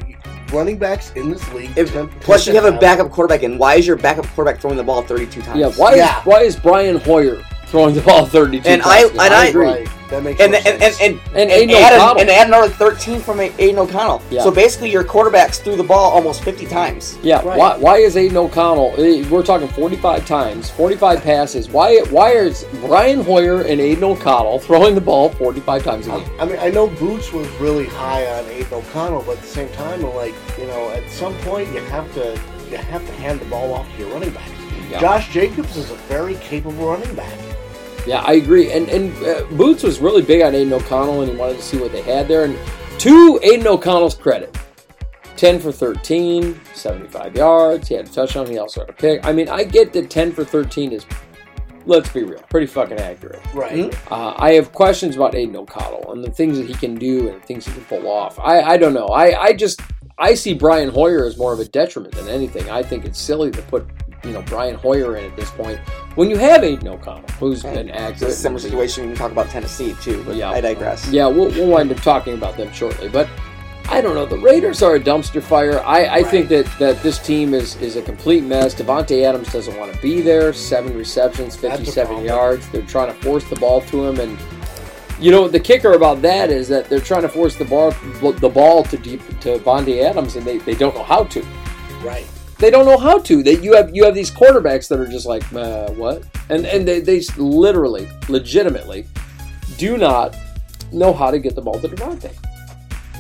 running 0.52 0.78
backs 0.78 1.12
in 1.16 1.30
this 1.32 1.52
league. 1.54 1.72
If, 1.78 1.92
tend- 1.94 2.12
plus, 2.22 2.46
tend 2.46 2.56
you 2.56 2.62
to 2.62 2.66
have 2.66 2.76
a 2.76 2.80
backup 2.80 3.10
quarterback, 3.12 3.44
and 3.44 3.58
why 3.60 3.76
is 3.76 3.88
your 3.88 3.96
backup 3.96 4.26
quarterback 4.28 4.62
throwing 4.62 4.78
the 4.78 4.84
ball 4.84 5.02
thirty-two 5.02 5.42
times? 5.42 5.60
Yeah, 5.60 5.72
why 5.72 5.96
Yeah. 5.96 6.20
is 6.20 6.26
why 6.26 6.42
is 6.42 6.56
Brian 6.58 6.98
Hoyer 6.98 7.42
throwing 7.68 7.96
the 7.96 8.02
ball 8.02 8.26
32 8.26 8.68
And 8.68 8.82
times? 8.82 9.12
I- 9.18 9.26
and 9.26 9.34
I- 9.34 9.46
agree. 9.48 9.66
Right. 9.68 9.88
That 10.12 10.22
makes 10.22 10.40
And 10.40 10.52
no 10.52 10.60
and, 10.60 10.68
and 10.68 10.82
sense. 10.94 11.02
and 11.02 11.20
And 11.34 11.50
and, 11.50 11.52
Aidan 11.52 11.78
add, 11.84 11.94
a, 12.16 12.20
and 12.22 12.30
add 12.30 12.48
another 12.48 12.70
thirteen 12.70 13.20
from 13.20 13.40
A- 13.40 13.52
Aidan 13.58 13.80
O'Connell. 13.80 14.22
Yeah. 14.30 14.44
So 14.44 14.52
basically, 14.52 14.92
your 14.92 15.04
quarterbacks 15.04 15.56
threw 15.60 15.76
the 15.76 15.84
ball 15.84 16.12
almost 16.12 16.44
fifty 16.44 16.68
times. 16.68 17.18
yeah, 17.24 17.38
Right. 17.44 17.58
why, 17.58 17.76
why 17.78 17.98
is 17.98 18.16
Aidan 18.16 18.38
O'Connell? 18.38 18.94
eh, 19.00 19.26
We're 19.32 19.42
talking 19.42 19.68
45 19.68 20.24
times, 20.28 20.70
45 20.70 21.24
passes. 21.24 21.70
Why 21.72 22.02
why 22.12 22.34
is 22.34 22.66
Brian 22.86 23.24
Hoyer 23.24 23.62
and 23.62 23.82
Aidan 23.82 24.04
O'Connell 24.04 24.60
throwing 24.60 24.94
the 24.94 25.02
ball 25.02 25.30
45 25.30 25.84
times 25.84 26.06
a 26.06 26.12
game? 26.12 26.24
I 26.40 26.46
mean, 26.46 26.60
I 26.62 26.70
know 26.70 26.86
Boots 26.86 27.34
was 27.34 27.48
really 27.60 27.88
high 27.88 28.28
on 28.28 28.46
Aidan 28.52 28.74
O'Connell, 28.76 29.24
but 29.26 29.38
at 29.38 29.42
the 29.42 29.48
same 29.48 29.70
time, 29.70 30.04
like, 30.14 30.36
you 30.60 30.68
know, 30.68 30.92
at 30.92 31.10
some 31.10 31.34
point 31.40 31.68
you 31.74 31.80
have 31.86 32.14
to 32.14 32.40
you 32.70 32.78
have 32.78 33.04
to 33.08 33.12
hand 33.14 33.40
the 33.40 33.46
ball 33.46 33.74
off 33.74 33.92
to 33.96 34.04
your 34.04 34.14
running 34.14 34.30
backs. 34.30 34.52
Yeah. 34.92 35.00
Josh 35.00 35.34
Jacobs 35.34 35.76
is 35.78 35.90
a 35.90 35.96
very 36.08 36.36
capable 36.36 36.90
running 36.92 37.16
back. 37.16 37.34
Yeah, 38.06 38.22
I 38.22 38.34
agree. 38.34 38.72
And 38.72 38.88
and 38.90 39.14
uh, 39.26 39.44
Boots 39.52 39.84
was 39.84 40.00
really 40.00 40.22
big 40.22 40.42
on 40.42 40.54
Aidan 40.54 40.74
O'Connell, 40.74 41.22
and 41.22 41.32
he 41.32 41.38
wanted 41.38 41.58
to 41.58 41.64
see 41.64 41.78
what 41.78 41.92
they 41.92 42.02
had 42.02 42.28
there. 42.28 42.46
And 42.46 42.58
to 43.00 43.40
Aidan 43.44 43.68
O'Connell's 43.68 44.16
credit, 44.16 44.56
10 45.38 45.60
for 45.60 45.72
13, 45.72 46.60
75 46.74 47.36
yards. 47.36 47.88
He 47.88 47.96
had 47.96 48.08
a 48.08 48.10
touchdown. 48.10 48.48
He 48.48 48.58
also 48.58 48.82
had 48.82 48.90
a 48.90 48.94
pick. 48.94 49.26
I 49.26 49.32
mean, 49.32 49.50
I 49.50 49.64
get 49.64 49.94
that 49.94 50.10
10 50.10 50.32
for 50.32 50.46
13 50.46 50.94
is, 50.94 51.06
let's 51.86 52.10
be 52.12 52.24
real, 52.24 52.42
pretty 52.50 52.68
fucking 52.68 53.00
accurate. 53.00 53.42
Right. 53.54 53.94
Uh, 54.12 54.34
I 54.38 54.54
have 54.54 54.72
questions 54.72 55.16
about 55.16 55.36
Aidan 55.36 55.56
O'Connell 55.56 56.14
and 56.14 56.24
the 56.24 56.32
things 56.32 56.58
that 56.58 56.68
he 56.68 56.74
can 56.74 56.96
do 56.96 57.30
and 57.30 57.44
things 57.44 57.66
he 57.66 57.74
can 57.74 57.84
pull 57.86 58.08
off. 58.08 58.40
I, 58.40 58.62
I 58.62 58.78
don't 58.78 58.94
know. 58.94 59.08
I, 59.08 59.42
I 59.42 59.54
just 59.54 59.82
I 60.18 60.34
see 60.34 60.54
Brian 60.54 60.90
Hoyer 60.90 61.26
as 61.26 61.38
more 61.38 61.52
of 61.52 61.60
a 61.60 61.66
detriment 61.66 62.16
than 62.16 62.30
anything. 62.30 62.70
I 62.70 62.82
think 62.82 63.04
it's 63.04 63.20
silly 63.20 63.52
to 63.52 63.62
put 63.64 63.86
you 64.24 64.32
know 64.32 64.42
Brian 64.44 64.76
Hoyer 64.76 65.18
in 65.18 65.26
at 65.26 65.36
this 65.36 65.52
point 65.52 65.80
when 66.16 66.30
you 66.30 66.38
have 66.38 66.64
Aidan 66.64 66.88
O'Connell 66.88 67.28
who's 67.40 67.64
been 67.64 67.90
It's 67.90 67.98
accurate. 67.98 68.34
a 68.34 68.36
similar 68.36 68.60
situation. 68.60 69.04
We 69.04 69.10
can 69.10 69.18
talk 69.18 69.32
about 69.32 69.50
Tennessee 69.50 69.96
too, 70.02 70.24
but 70.26 70.36
Yeah. 70.36 70.52
I 70.52 70.62
digress. 70.62 71.08
Yeah, 71.10 71.28
we'll, 71.28 71.50
we'll 71.50 71.68
wind 71.68 71.92
up 71.92 71.98
talking 72.02 72.34
about 72.34 72.58
them 72.58 72.72
shortly, 72.74 73.10
but. 73.10 73.28
I 73.88 74.02
don't 74.02 74.16
know. 74.16 74.26
The 74.26 74.40
Raiders 74.40 74.82
are 74.82 74.96
a 74.96 75.00
dumpster 75.00 75.44
fire. 75.44 75.80
I, 75.82 76.08
I 76.08 76.24
think 76.24 76.50
that, 76.50 76.66
that 76.80 77.04
this 77.04 77.20
team 77.20 77.54
is, 77.54 77.76
is 77.76 77.98
a 77.98 78.02
complete 78.02 78.44
mess. 78.44 78.74
Davante 78.74 79.24
Adams 79.24 79.54
doesn't 79.54 79.78
want 79.78 79.94
to 79.94 80.02
be 80.02 80.22
there. 80.22 80.54
Seven 80.54 80.98
receptions, 80.98 81.56
57 81.56 82.08
problem. 82.08 82.26
yards. 82.26 82.68
They're 82.70 82.82
trying 82.82 83.14
to 83.14 83.22
force 83.22 83.48
the 83.48 83.58
ball 83.58 83.82
to 83.82 84.06
him, 84.06 84.20
and 84.20 84.40
you 85.20 85.30
know 85.30 85.48
the 85.48 85.60
kicker 85.60 85.94
about 85.94 86.24
that 86.24 86.50
is 86.50 86.68
that 86.70 86.90
they're 86.90 87.00
trying 87.00 87.22
to 87.22 87.30
force 87.30 87.56
the 87.58 87.66
ball 87.66 87.92
the 87.92 88.50
ball 88.50 88.84
to 88.86 88.98
deep 88.98 89.22
to 89.42 89.60
Bondi 89.60 90.02
Adams, 90.02 90.36
and 90.36 90.44
they, 90.48 90.58
they 90.58 90.74
don't 90.74 90.96
know 90.96 91.04
how 91.04 91.26
to. 91.26 91.46
Right. 92.02 92.26
They 92.58 92.72
don't 92.72 92.86
know 92.86 92.98
how 92.98 93.20
to. 93.20 93.44
That 93.44 93.64
you 93.64 93.74
have 93.74 93.96
you 93.96 94.06
have 94.06 94.16
these 94.16 94.32
quarterbacks 94.32 94.88
that 94.88 95.00
are 95.00 95.08
just 95.08 95.26
like 95.26 95.44
uh, 95.54 95.92
what, 95.92 96.24
and 96.50 96.66
and 96.66 96.88
they, 96.88 97.02
they 97.02 97.22
literally, 97.38 98.08
legitimately, 98.30 99.08
do 99.78 99.98
not 99.98 100.36
know 100.92 101.14
how 101.14 101.32
to 101.32 101.40
get 101.40 101.56
the 101.56 101.62
ball 101.62 101.80
to 101.80 101.88
Davante. 101.88 102.34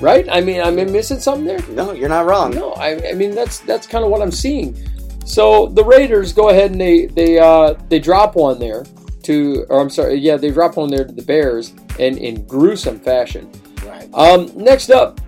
Right? 0.01 0.27
I 0.29 0.41
mean, 0.41 0.61
I'm 0.61 0.75
missing 0.75 1.19
something 1.19 1.45
there. 1.45 1.61
No, 1.69 1.93
you're 1.93 2.09
not 2.09 2.25
wrong. 2.25 2.51
No, 2.51 2.73
I, 2.73 3.09
I 3.09 3.13
mean 3.13 3.35
that's 3.35 3.59
that's 3.59 3.87
kind 3.87 4.03
of 4.03 4.11
what 4.11 4.21
I'm 4.21 4.31
seeing. 4.31 4.77
So 5.25 5.67
the 5.67 5.83
Raiders 5.83 6.33
go 6.33 6.49
ahead 6.49 6.71
and 6.71 6.79
they 6.79 7.07
they 7.07 7.39
uh, 7.39 7.73
they 7.89 7.99
drop 7.99 8.35
one 8.35 8.59
there 8.59 8.85
to, 9.23 9.65
or 9.69 9.81
I'm 9.81 9.89
sorry, 9.89 10.15
yeah, 10.15 10.37
they 10.37 10.51
drop 10.51 10.77
one 10.77 10.89
there 10.89 11.03
to 11.03 11.11
the 11.11 11.23
Bears 11.23 11.73
and 11.99 12.17
in 12.17 12.45
gruesome 12.45 12.99
fashion. 12.99 13.51
Right. 13.83 14.07
Um, 14.13 14.51
next 14.55 14.91
up, 14.91 15.19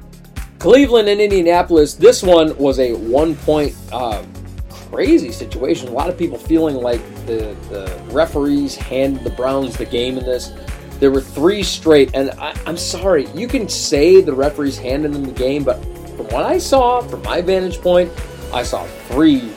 Cleveland 0.60 1.08
and 1.10 1.22
Indianapolis. 1.22 1.94
This 1.94 2.24
one 2.24 2.58
was 2.58 2.80
a 2.80 2.94
one 2.94 3.36
point 3.36 3.76
um, 3.94 4.32
crazy 4.70 5.32
situation. 5.32 5.88
A 5.88 5.92
lot 5.92 6.10
of 6.10 6.18
people 6.18 6.38
feeling 6.38 6.76
like 6.76 7.02
the 7.26 7.56
the 7.70 8.02
referees 8.12 8.76
handed 8.76 9.24
the 9.24 9.30
Browns 9.32 9.78
the 9.78 9.86
game 9.86 10.18
in 10.18 10.26
this. 10.26 10.52
There 11.00 11.12
were 11.12 11.22
three 11.22 11.62
straight, 11.62 12.10
and 12.16 12.32
I, 12.32 12.60
I'm 12.66 12.78
sorry, 12.78 13.28
you 13.36 13.48
can 13.48 13.70
say 13.70 14.20
the 14.22 14.34
referees 14.34 14.80
handed 14.80 15.14
them 15.14 15.26
the 15.26 15.32
game, 15.32 15.64
but 15.64 15.76
from 16.16 16.26
what 16.28 16.44
I 16.44 16.58
saw, 16.58 17.02
from 17.02 17.22
my 17.22 17.40
vantage 17.42 17.80
point, 17.80 18.12
I 18.52 18.64
saw 18.64 18.84
three 19.10 19.52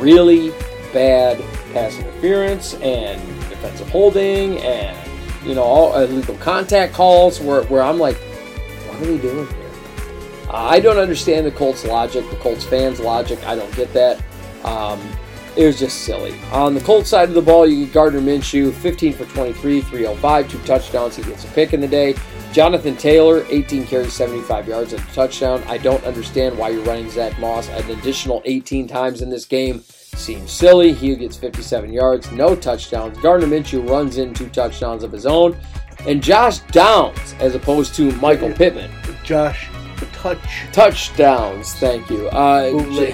really 0.00 0.50
bad 0.92 1.38
pass 1.72 1.96
interference 1.96 2.74
and 2.74 3.20
defensive 3.48 3.88
holding 3.90 4.58
and 4.58 4.96
you 5.46 5.54
know 5.54 5.62
all 5.62 5.94
illegal 6.00 6.34
contact 6.36 6.94
calls 6.94 7.40
where, 7.40 7.62
where 7.64 7.82
I'm 7.82 7.98
like, 7.98 8.16
what 8.16 9.02
are 9.02 9.06
they 9.06 9.18
doing? 9.18 9.46
Uh, 9.46 9.57
I 10.50 10.80
don't 10.80 10.98
understand 10.98 11.46
the 11.46 11.50
Colts 11.50 11.84
logic, 11.84 12.28
the 12.30 12.36
Colts 12.36 12.64
fans' 12.64 13.00
logic. 13.00 13.38
I 13.44 13.54
don't 13.54 13.74
get 13.74 13.92
that. 13.92 14.22
Um, 14.64 15.00
it 15.56 15.66
was 15.66 15.78
just 15.78 16.02
silly. 16.02 16.38
On 16.52 16.74
the 16.74 16.80
Colts 16.80 17.10
side 17.10 17.28
of 17.28 17.34
the 17.34 17.42
ball, 17.42 17.66
you 17.66 17.84
get 17.84 17.94
Gardner 17.94 18.20
Minshew, 18.20 18.72
15 18.72 19.12
for 19.12 19.24
23, 19.26 19.80
305, 19.80 20.50
two 20.50 20.58
touchdowns. 20.60 21.16
He 21.16 21.22
gets 21.22 21.44
a 21.44 21.48
pick 21.48 21.72
in 21.72 21.80
the 21.80 21.88
day. 21.88 22.14
Jonathan 22.52 22.96
Taylor, 22.96 23.44
18 23.50 23.84
carries, 23.86 24.12
75 24.12 24.68
yards, 24.68 24.92
and 24.92 25.02
a 25.02 25.12
touchdown. 25.12 25.62
I 25.66 25.76
don't 25.76 26.02
understand 26.04 26.56
why 26.56 26.70
you're 26.70 26.84
running 26.84 27.10
Zack 27.10 27.38
Moss 27.38 27.68
an 27.68 27.90
additional 27.90 28.40
18 28.44 28.86
times 28.86 29.20
in 29.20 29.30
this 29.30 29.44
game. 29.44 29.82
Seems 29.82 30.50
silly. 30.50 30.92
He 30.92 31.14
gets 31.14 31.36
57 31.36 31.92
yards, 31.92 32.30
no 32.32 32.56
touchdowns. 32.56 33.18
Gardner 33.18 33.46
Minshew 33.46 33.88
runs 33.88 34.18
in 34.18 34.34
two 34.34 34.48
touchdowns 34.48 35.02
of 35.02 35.12
his 35.12 35.26
own. 35.26 35.58
And 36.06 36.22
Josh 36.22 36.60
Downs, 36.70 37.34
as 37.40 37.54
opposed 37.54 37.94
to 37.96 38.12
Michael 38.12 38.52
Pittman. 38.52 38.90
Josh, 39.24 39.68
touch. 40.22 40.38
Touchdowns, 40.72 41.74
thank 41.74 42.10
you. 42.10 42.28
Uh, 42.28 42.70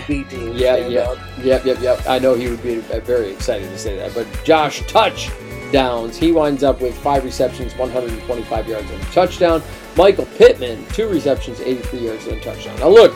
team. 0.06 0.52
yeah, 0.54 0.76
yeah, 0.76 1.00
up. 1.00 1.18
yep, 1.42 1.64
yep, 1.64 1.80
yep. 1.80 2.00
I 2.08 2.18
know 2.18 2.34
he 2.34 2.48
would 2.48 2.62
be 2.62 2.78
very 2.78 3.30
excited 3.30 3.68
to 3.68 3.78
say 3.78 3.96
that. 3.96 4.14
But 4.14 4.26
Josh 4.44 4.86
touchdowns. 4.86 6.16
He 6.16 6.32
winds 6.32 6.62
up 6.62 6.80
with 6.80 6.96
five 6.98 7.24
receptions, 7.24 7.76
125 7.76 8.68
yards 8.68 8.90
and 8.90 9.02
a 9.02 9.06
touchdown. 9.06 9.62
Michael 9.96 10.26
Pittman, 10.26 10.84
two 10.88 11.08
receptions, 11.08 11.60
83 11.60 11.98
yards 12.00 12.26
and 12.26 12.36
a 12.36 12.40
touchdown. 12.40 12.78
Now 12.80 12.88
look, 12.88 13.14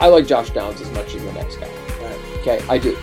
I 0.00 0.08
like 0.08 0.26
Josh 0.26 0.50
Downs 0.50 0.80
as 0.80 0.90
much 0.92 1.14
as 1.14 1.24
the 1.24 1.32
next 1.32 1.56
guy. 1.56 1.68
Right. 2.02 2.18
Okay, 2.40 2.64
I 2.68 2.78
do. 2.78 2.96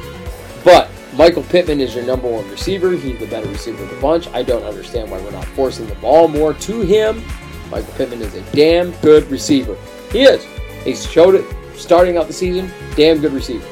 But 0.64 0.90
Michael 1.14 1.44
Pittman 1.44 1.80
is 1.80 1.96
your 1.96 2.06
number 2.06 2.28
one 2.28 2.50
receiver. 2.50 2.92
He's 2.92 3.20
the 3.20 3.28
better 3.28 3.48
receiver 3.48 3.84
of 3.84 3.90
the 3.90 4.00
bunch. 4.00 4.28
I 4.30 4.44
don't 4.44 4.64
understand 4.64 5.12
why 5.12 5.20
we're 5.22 5.32
not 5.32 5.46
forcing 5.46 5.88
the 5.88 5.96
ball 5.96 6.28
more 6.28 6.54
to 6.54 6.82
him. 6.82 7.24
Michael 7.70 7.94
Pittman 7.94 8.22
is 8.22 8.36
a 8.36 8.42
damn 8.52 8.92
good 9.02 9.30
receiver. 9.30 9.78
He 10.12 10.24
is. 10.24 10.46
He 10.84 10.96
showed 10.96 11.36
it 11.36 11.46
starting 11.76 12.18
out 12.18 12.28
the 12.28 12.34
season. 12.34 12.72
Damn 12.96 13.22
good 13.22 13.34
receiver. 13.34 13.66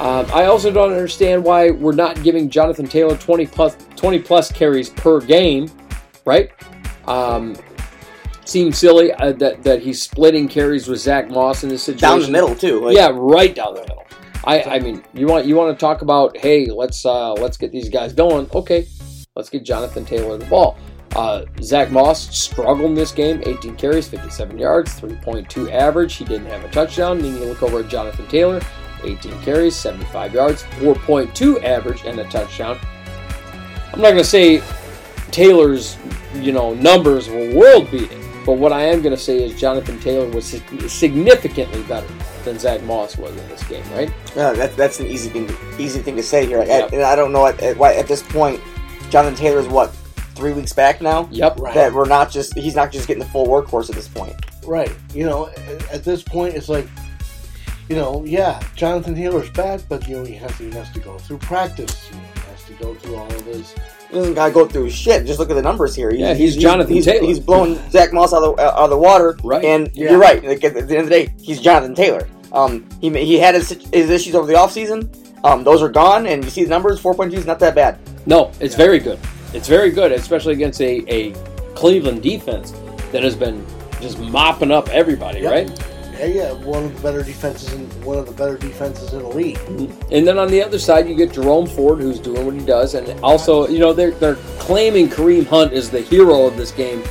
Um, 0.00 0.26
I 0.32 0.46
also 0.46 0.72
don't 0.72 0.92
understand 0.92 1.44
why 1.44 1.70
we're 1.70 1.92
not 1.92 2.22
giving 2.22 2.48
Jonathan 2.48 2.86
Taylor 2.86 3.16
20 3.16 3.46
plus 3.46 3.76
20 3.96 4.18
plus 4.20 4.50
carries 4.50 4.88
per 4.88 5.20
game, 5.20 5.70
right? 6.24 6.50
Um, 7.06 7.54
seems 8.46 8.78
silly 8.78 9.12
uh, 9.12 9.32
that 9.32 9.62
that 9.62 9.82
he's 9.82 10.00
splitting 10.00 10.48
carries 10.48 10.88
with 10.88 11.00
Zack 11.00 11.28
Moss 11.28 11.62
in 11.64 11.68
this 11.68 11.82
situation. 11.82 12.08
Down 12.08 12.22
the 12.22 12.30
middle 12.30 12.54
too. 12.54 12.86
Like, 12.86 12.96
yeah, 12.96 13.10
right 13.12 13.54
down 13.54 13.74
the 13.74 13.80
middle. 13.82 14.06
I, 14.44 14.62
I 14.62 14.78
mean, 14.78 15.04
you 15.12 15.26
want 15.26 15.44
you 15.44 15.54
want 15.54 15.76
to 15.76 15.80
talk 15.80 16.00
about 16.00 16.36
hey, 16.36 16.66
let's 16.66 17.04
uh, 17.04 17.34
let's 17.34 17.58
get 17.58 17.70
these 17.72 17.90
guys 17.90 18.14
going. 18.14 18.48
Okay, 18.54 18.86
let's 19.36 19.50
get 19.50 19.64
Jonathan 19.64 20.04
Taylor 20.06 20.38
the 20.38 20.46
ball. 20.46 20.78
Uh, 21.16 21.44
Zack 21.62 21.90
Moss 21.90 22.34
struggled 22.36 22.82
in 22.90 22.94
this 22.94 23.10
game, 23.12 23.42
18 23.44 23.76
carries, 23.76 24.06
57 24.08 24.56
yards, 24.58 24.98
3.2 25.00 25.70
average. 25.72 26.14
He 26.14 26.24
didn't 26.24 26.46
have 26.46 26.64
a 26.64 26.68
touchdown. 26.70 27.18
Then 27.18 27.34
you 27.36 27.44
look 27.44 27.62
over 27.62 27.80
at 27.80 27.88
Jonathan 27.88 28.26
Taylor, 28.28 28.60
18 29.02 29.40
carries, 29.42 29.74
75 29.74 30.34
yards, 30.34 30.62
4.2 30.78 31.64
average, 31.64 32.04
and 32.04 32.20
a 32.20 32.24
touchdown. 32.24 32.78
I'm 33.92 34.00
not 34.00 34.10
going 34.10 34.18
to 34.18 34.24
say 34.24 34.62
Taylor's 35.32 35.96
you 36.34 36.52
know 36.52 36.74
numbers 36.74 37.28
were 37.28 37.52
world 37.54 37.90
beating, 37.90 38.22
but 38.46 38.52
what 38.52 38.72
I 38.72 38.82
am 38.82 39.02
going 39.02 39.14
to 39.14 39.20
say 39.20 39.42
is 39.42 39.58
Jonathan 39.60 39.98
Taylor 39.98 40.28
was 40.28 40.44
significantly 40.86 41.82
better 41.84 42.06
than 42.44 42.58
Zack 42.58 42.82
Moss 42.84 43.16
was 43.18 43.32
in 43.36 43.48
this 43.48 43.62
game, 43.64 43.82
right? 43.92 44.12
Yeah, 44.36 44.52
that, 44.52 44.76
that's 44.76 45.00
an 45.00 45.06
easy 45.08 45.28
thing, 45.30 45.48
to, 45.48 45.56
easy 45.78 46.00
thing 46.00 46.14
to 46.16 46.22
say 46.22 46.46
here. 46.46 46.58
Like, 46.58 46.68
Yep. 46.68 46.92
I, 46.92 46.96
and 46.96 47.04
I 47.04 47.16
don't 47.16 47.32
know 47.32 47.46
at, 47.46 47.60
at, 47.60 47.76
why- 47.76 47.94
at 47.94 48.06
this 48.06 48.22
point, 48.22 48.60
Jonathan 49.10 49.34
Taylor's 49.36 49.66
what 49.68 49.92
three 50.40 50.52
weeks 50.52 50.72
back 50.72 51.00
now. 51.00 51.28
Yep. 51.30 51.60
Right. 51.60 51.74
That 51.74 51.92
we're 51.92 52.06
not 52.08 52.30
just 52.30 52.56
he's 52.58 52.74
not 52.74 52.90
just 52.90 53.06
getting 53.06 53.22
the 53.22 53.28
full 53.28 53.46
workhorse 53.46 53.88
at 53.90 53.94
this 53.94 54.08
point. 54.08 54.34
Right. 54.66 54.92
You 55.14 55.24
know, 55.26 55.46
at- 55.48 55.90
at 55.92 56.04
this 56.04 56.22
point, 56.22 56.54
it's 56.54 56.68
like, 56.68 56.86
you 57.88 57.96
know, 57.96 58.24
yeah, 58.24 58.60
Jonathan 58.76 59.14
Taylor's 59.14 59.50
back, 59.50 59.80
but 59.88 60.06
you 60.08 60.16
know 60.16 60.24
he 60.24 60.34
has 60.34 60.56
to, 60.58 60.64
he 60.64 60.70
has 60.70 60.90
to 60.92 61.00
go 61.00 61.18
through 61.18 61.38
practice. 61.38 62.08
You 62.10 62.16
know, 62.18 62.22
he 62.34 62.40
has 62.50 62.64
to 62.64 62.72
go 62.74 62.94
through 62.94 63.16
all 63.16 63.26
of 63.32 63.44
his. 63.46 63.74
He 64.10 64.16
doesn't 64.16 64.34
gotta 64.34 64.52
go 64.52 64.66
through 64.66 64.90
shit. 64.90 65.26
Just 65.26 65.38
look 65.38 65.50
at 65.50 65.54
the 65.54 65.62
numbers 65.62 65.94
here. 65.94 66.12
Yeah, 66.12 66.34
he's 66.34 66.56
Jonathan 66.56 66.94
he's, 66.94 67.04
Taylor. 67.04 67.26
He's 67.26 67.38
blowing 67.40 67.78
Zack 67.90 68.12
Moss 68.12 68.32
out 68.32 68.42
of, 68.42 68.56
the, 68.56 68.62
out 68.62 68.74
of 68.84 68.90
the 68.90 68.98
water. 68.98 69.36
Right. 69.44 69.64
And 69.64 69.90
Yeah. 69.94 70.10
you're 70.10 70.18
right. 70.20 70.42
Like, 70.42 70.62
at 70.64 70.74
the 70.74 70.80
end 70.80 70.90
of 71.04 71.08
the 71.08 71.10
day, 71.26 71.34
he's 71.40 71.60
Jonathan 71.60 71.94
Taylor. 71.94 72.26
Um, 72.52 72.88
he 73.00 73.10
he 73.24 73.38
had 73.38 73.54
his, 73.54 73.70
his 73.92 74.10
issues 74.10 74.34
over 74.34 74.46
the 74.46 74.54
offseason. 74.54 75.08
Um, 75.44 75.62
those 75.64 75.80
are 75.82 75.88
gone, 75.88 76.26
and 76.26 76.44
you 76.44 76.50
see 76.50 76.64
the 76.64 76.70
numbers. 76.70 76.98
Four 77.00 77.14
point 77.14 77.32
two 77.32 77.38
is 77.38 77.46
not 77.46 77.58
that 77.60 77.74
bad. 77.74 77.98
No, 78.26 78.50
it's 78.60 78.74
Yeah. 78.74 78.78
very 78.78 78.98
good. 78.98 79.18
It's 79.52 79.68
very 79.68 79.90
good, 79.90 80.12
especially 80.12 80.52
against 80.54 80.80
a, 80.80 81.04
a 81.12 81.32
Cleveland 81.74 82.22
defense 82.22 82.72
that 83.12 83.22
has 83.22 83.34
been 83.36 83.64
just 84.00 84.18
mopping 84.18 84.70
up 84.70 84.88
everybody, 84.90 85.40
Yep. 85.40 85.52
right? 85.52 85.86
Yeah, 86.18 86.26
yeah, 86.26 86.52
one 86.64 86.84
of 86.84 86.94
the 86.94 87.00
better 87.02 87.22
defenses 87.22 87.72
in 87.72 87.86
one 88.04 88.18
of 88.18 88.26
the 88.26 88.32
better 88.32 88.58
defenses 88.58 89.14
in 89.14 89.20
the 89.20 89.28
league. 89.28 89.58
And 90.12 90.26
then 90.28 90.36
on 90.38 90.48
the 90.48 90.62
other 90.62 90.78
side, 90.78 91.08
you 91.08 91.14
get 91.14 91.32
Jerome 91.32 91.66
Ford, 91.66 91.98
who's 91.98 92.20
doing 92.20 92.44
what 92.44 92.54
he 92.54 92.60
does, 92.60 92.92
and 92.94 93.18
also, 93.24 93.66
you 93.68 93.78
know, 93.78 93.94
they're 93.94 94.10
they're 94.10 94.34
claiming 94.58 95.08
Kareem 95.08 95.46
Hunt 95.46 95.72
is 95.72 95.88
the 95.88 96.00
hero 96.02 96.44
of 96.44 96.58
this 96.58 96.72
game, 96.72 97.02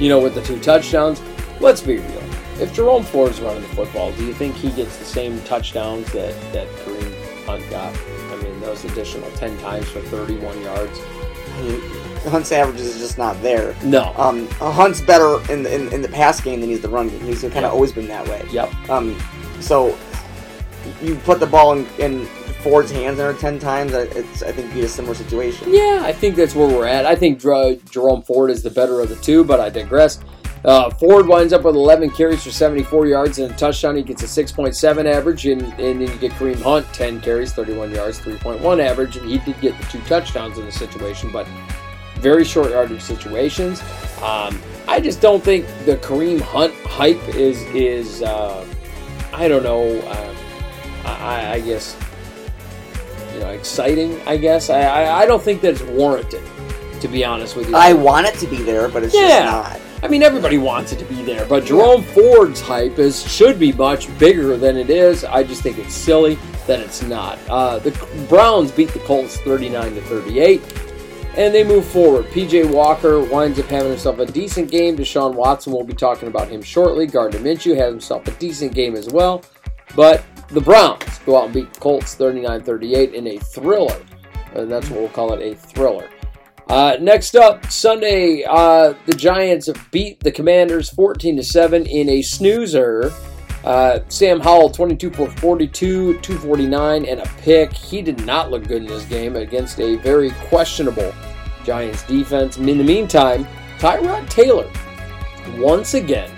you 0.00 0.08
know, 0.08 0.18
with 0.18 0.34
the 0.34 0.42
two 0.42 0.58
touchdowns. 0.58 1.22
Let's 1.60 1.80
be 1.80 1.98
real. 1.98 2.22
If 2.58 2.74
Jerome 2.74 3.04
Ford 3.04 3.30
is 3.30 3.40
running 3.40 3.62
the 3.62 3.68
football, 3.68 4.10
do 4.12 4.24
you 4.26 4.34
think 4.34 4.56
he 4.56 4.70
gets 4.72 4.96
the 4.96 5.04
same 5.04 5.40
touchdowns 5.42 6.10
that 6.12 6.34
that 6.52 6.66
Kareem 6.78 7.44
Hunt 7.46 7.70
got? 7.70 7.96
I 8.32 8.42
mean, 8.42 8.58
those 8.60 8.84
additional 8.84 9.30
ten 9.32 9.56
times 9.58 9.88
for 9.88 10.00
thirty-one 10.00 10.60
yards. 10.62 10.98
Hunt's 12.30 12.50
averages 12.52 12.86
is 12.86 12.98
just 12.98 13.18
not 13.18 13.40
there. 13.42 13.74
No. 13.84 14.12
Um, 14.16 14.48
Hunt's 14.58 15.00
better 15.00 15.38
in 15.52 15.62
the, 15.62 15.72
in, 15.74 15.92
in 15.92 16.02
the 16.02 16.08
pass 16.08 16.40
game 16.40 16.60
than 16.60 16.68
he's 16.70 16.80
the 16.82 16.88
run 16.88 17.08
game. 17.08 17.20
He's 17.20 17.40
kind 17.42 17.64
of 17.64 17.72
always 17.72 17.92
been 17.92 18.08
that 18.08 18.26
way. 18.28 18.44
Yep. 18.50 18.90
Um, 18.90 19.16
so 19.60 19.96
you 21.02 21.14
put 21.16 21.40
the 21.40 21.46
ball 21.46 21.72
in, 21.72 21.86
in 21.98 22.26
Ford's 22.62 22.90
hands 22.90 23.18
there 23.18 23.32
ten 23.34 23.58
times. 23.60 23.94
I- 23.94 24.02
It's 24.02 24.42
I 24.42 24.50
think 24.50 24.72
be 24.74 24.80
a 24.82 24.88
similar 24.88 25.14
situation. 25.14 25.72
Yeah, 25.72 26.00
I 26.04 26.12
think 26.12 26.34
that's 26.34 26.54
where 26.54 26.66
we're 26.68 26.86
at. 26.86 27.06
I 27.06 27.14
think 27.14 27.38
Dr- 27.40 27.84
Jerome 27.90 28.22
Ford 28.22 28.50
is 28.50 28.62
the 28.62 28.70
better 28.70 29.00
of 29.00 29.08
the 29.08 29.16
two, 29.16 29.44
but 29.44 29.60
I 29.60 29.70
digress. 29.70 30.18
Uh, 30.66 30.90
Ford 30.90 31.28
winds 31.28 31.52
up 31.52 31.62
with 31.62 31.76
11 31.76 32.10
carries 32.10 32.42
for 32.42 32.50
74 32.50 33.06
yards 33.06 33.38
and 33.38 33.52
a 33.52 33.56
touchdown. 33.56 33.94
He 33.94 34.02
gets 34.02 34.22
a 34.24 34.26
6.7 34.26 35.04
average, 35.06 35.46
and, 35.46 35.62
and 35.62 35.78
then 35.78 36.00
you 36.00 36.16
get 36.16 36.32
Kareem 36.32 36.60
Hunt, 36.60 36.84
10 36.92 37.20
carries, 37.20 37.52
31 37.52 37.92
yards, 37.92 38.18
3.1 38.18 38.80
average, 38.80 39.16
and 39.16 39.28
he 39.30 39.38
did 39.38 39.60
get 39.60 39.78
the 39.78 39.84
two 39.86 40.00
touchdowns 40.00 40.58
in 40.58 40.64
the 40.66 40.72
situation, 40.72 41.30
but 41.30 41.46
very 42.16 42.44
short 42.44 42.70
yardage 42.70 43.00
situations. 43.00 43.80
Um, 44.22 44.60
I 44.88 44.98
just 45.00 45.20
don't 45.20 45.42
think 45.44 45.66
the 45.84 45.98
Kareem 45.98 46.40
Hunt 46.40 46.74
hype 46.86 47.22
is 47.28 47.60
is 47.74 48.22
uh, 48.22 48.66
I 49.32 49.46
don't 49.46 49.62
know. 49.62 50.00
Uh, 50.00 50.34
I, 51.04 51.52
I 51.52 51.60
guess 51.60 51.96
you 53.34 53.40
know 53.40 53.50
exciting. 53.50 54.20
I 54.26 54.36
guess 54.36 54.70
I, 54.70 54.80
I 54.80 55.22
I 55.22 55.26
don't 55.26 55.42
think 55.42 55.60
that 55.60 55.74
it's 55.74 55.82
warranted. 55.82 56.42
To 57.02 57.08
be 57.08 57.24
honest 57.24 57.54
with 57.56 57.68
you, 57.68 57.76
I 57.76 57.92
want 57.92 58.26
it 58.26 58.34
to 58.38 58.46
be 58.46 58.62
there, 58.62 58.88
but 58.88 59.02
it's 59.04 59.14
Yeah. 59.14 59.28
just 59.28 59.44
not. 59.78 59.80
I 60.02 60.08
mean, 60.08 60.22
everybody 60.22 60.58
wants 60.58 60.92
it 60.92 60.98
to 60.98 61.04
be 61.06 61.22
there, 61.22 61.46
but 61.46 61.64
Jerome 61.64 62.02
Ford's 62.02 62.60
hype 62.60 62.98
is 62.98 63.26
should 63.30 63.58
be 63.58 63.72
much 63.72 64.16
bigger 64.18 64.56
than 64.56 64.76
it 64.76 64.90
is. 64.90 65.24
I 65.24 65.42
just 65.42 65.62
think 65.62 65.78
it's 65.78 65.94
silly 65.94 66.38
that 66.66 66.80
it's 66.80 67.02
not. 67.02 67.38
Uh, 67.48 67.78
the 67.78 67.90
Browns 68.28 68.70
beat 68.70 68.90
the 68.90 68.98
Colts 69.00 69.38
39 69.38 69.94
to 69.94 70.00
38, 70.02 70.62
and 71.36 71.54
they 71.54 71.64
move 71.64 71.84
forward. 71.84 72.26
PJ 72.26 72.70
Walker 72.70 73.22
winds 73.22 73.58
up 73.58 73.66
having 73.66 73.90
himself 73.90 74.18
a 74.18 74.26
decent 74.26 74.70
game. 74.70 74.96
Deshaun 74.96 75.34
Watson, 75.34 75.72
we'll 75.72 75.82
be 75.82 75.94
talking 75.94 76.28
about 76.28 76.48
him 76.48 76.62
shortly. 76.62 77.06
Gardner 77.06 77.38
Minshew 77.38 77.76
has 77.76 77.90
himself 77.90 78.28
a 78.28 78.32
decent 78.32 78.74
game 78.74 78.96
as 78.96 79.08
well, 79.08 79.42
but 79.94 80.22
the 80.48 80.60
Browns 80.60 81.18
go 81.24 81.38
out 81.38 81.46
and 81.46 81.54
beat 81.54 81.72
the 81.72 81.80
Colts 81.80 82.14
39 82.14 82.62
38 82.62 83.14
in 83.14 83.26
a 83.28 83.38
thriller, 83.38 84.00
and 84.54 84.70
that's 84.70 84.90
what 84.90 85.00
we'll 85.00 85.08
call 85.08 85.32
it 85.32 85.40
a 85.40 85.54
thriller. 85.56 86.08
Uh, 86.68 86.96
next 87.00 87.36
up, 87.36 87.70
Sunday, 87.70 88.44
uh, 88.44 88.92
the 89.06 89.12
Giants 89.12 89.68
beat 89.92 90.18
the 90.20 90.32
Commanders 90.32 90.90
14 90.90 91.36
to 91.36 91.44
7 91.44 91.86
in 91.86 92.08
a 92.08 92.22
snoozer. 92.22 93.12
Uh, 93.64 94.00
Sam 94.08 94.40
Howell, 94.40 94.70
22 94.70 95.10
for 95.10 95.30
42, 95.30 96.20
249, 96.20 97.04
and 97.04 97.20
a 97.20 97.26
pick. 97.38 97.72
He 97.72 98.02
did 98.02 98.24
not 98.26 98.50
look 98.50 98.66
good 98.66 98.82
in 98.82 98.88
this 98.88 99.04
game 99.04 99.36
against 99.36 99.80
a 99.80 99.96
very 99.96 100.30
questionable 100.48 101.12
Giants 101.64 102.02
defense. 102.04 102.58
In 102.58 102.66
the 102.66 102.84
meantime, 102.84 103.46
Tyrod 103.78 104.28
Taylor, 104.28 104.70
once 105.58 105.94
again, 105.94 106.30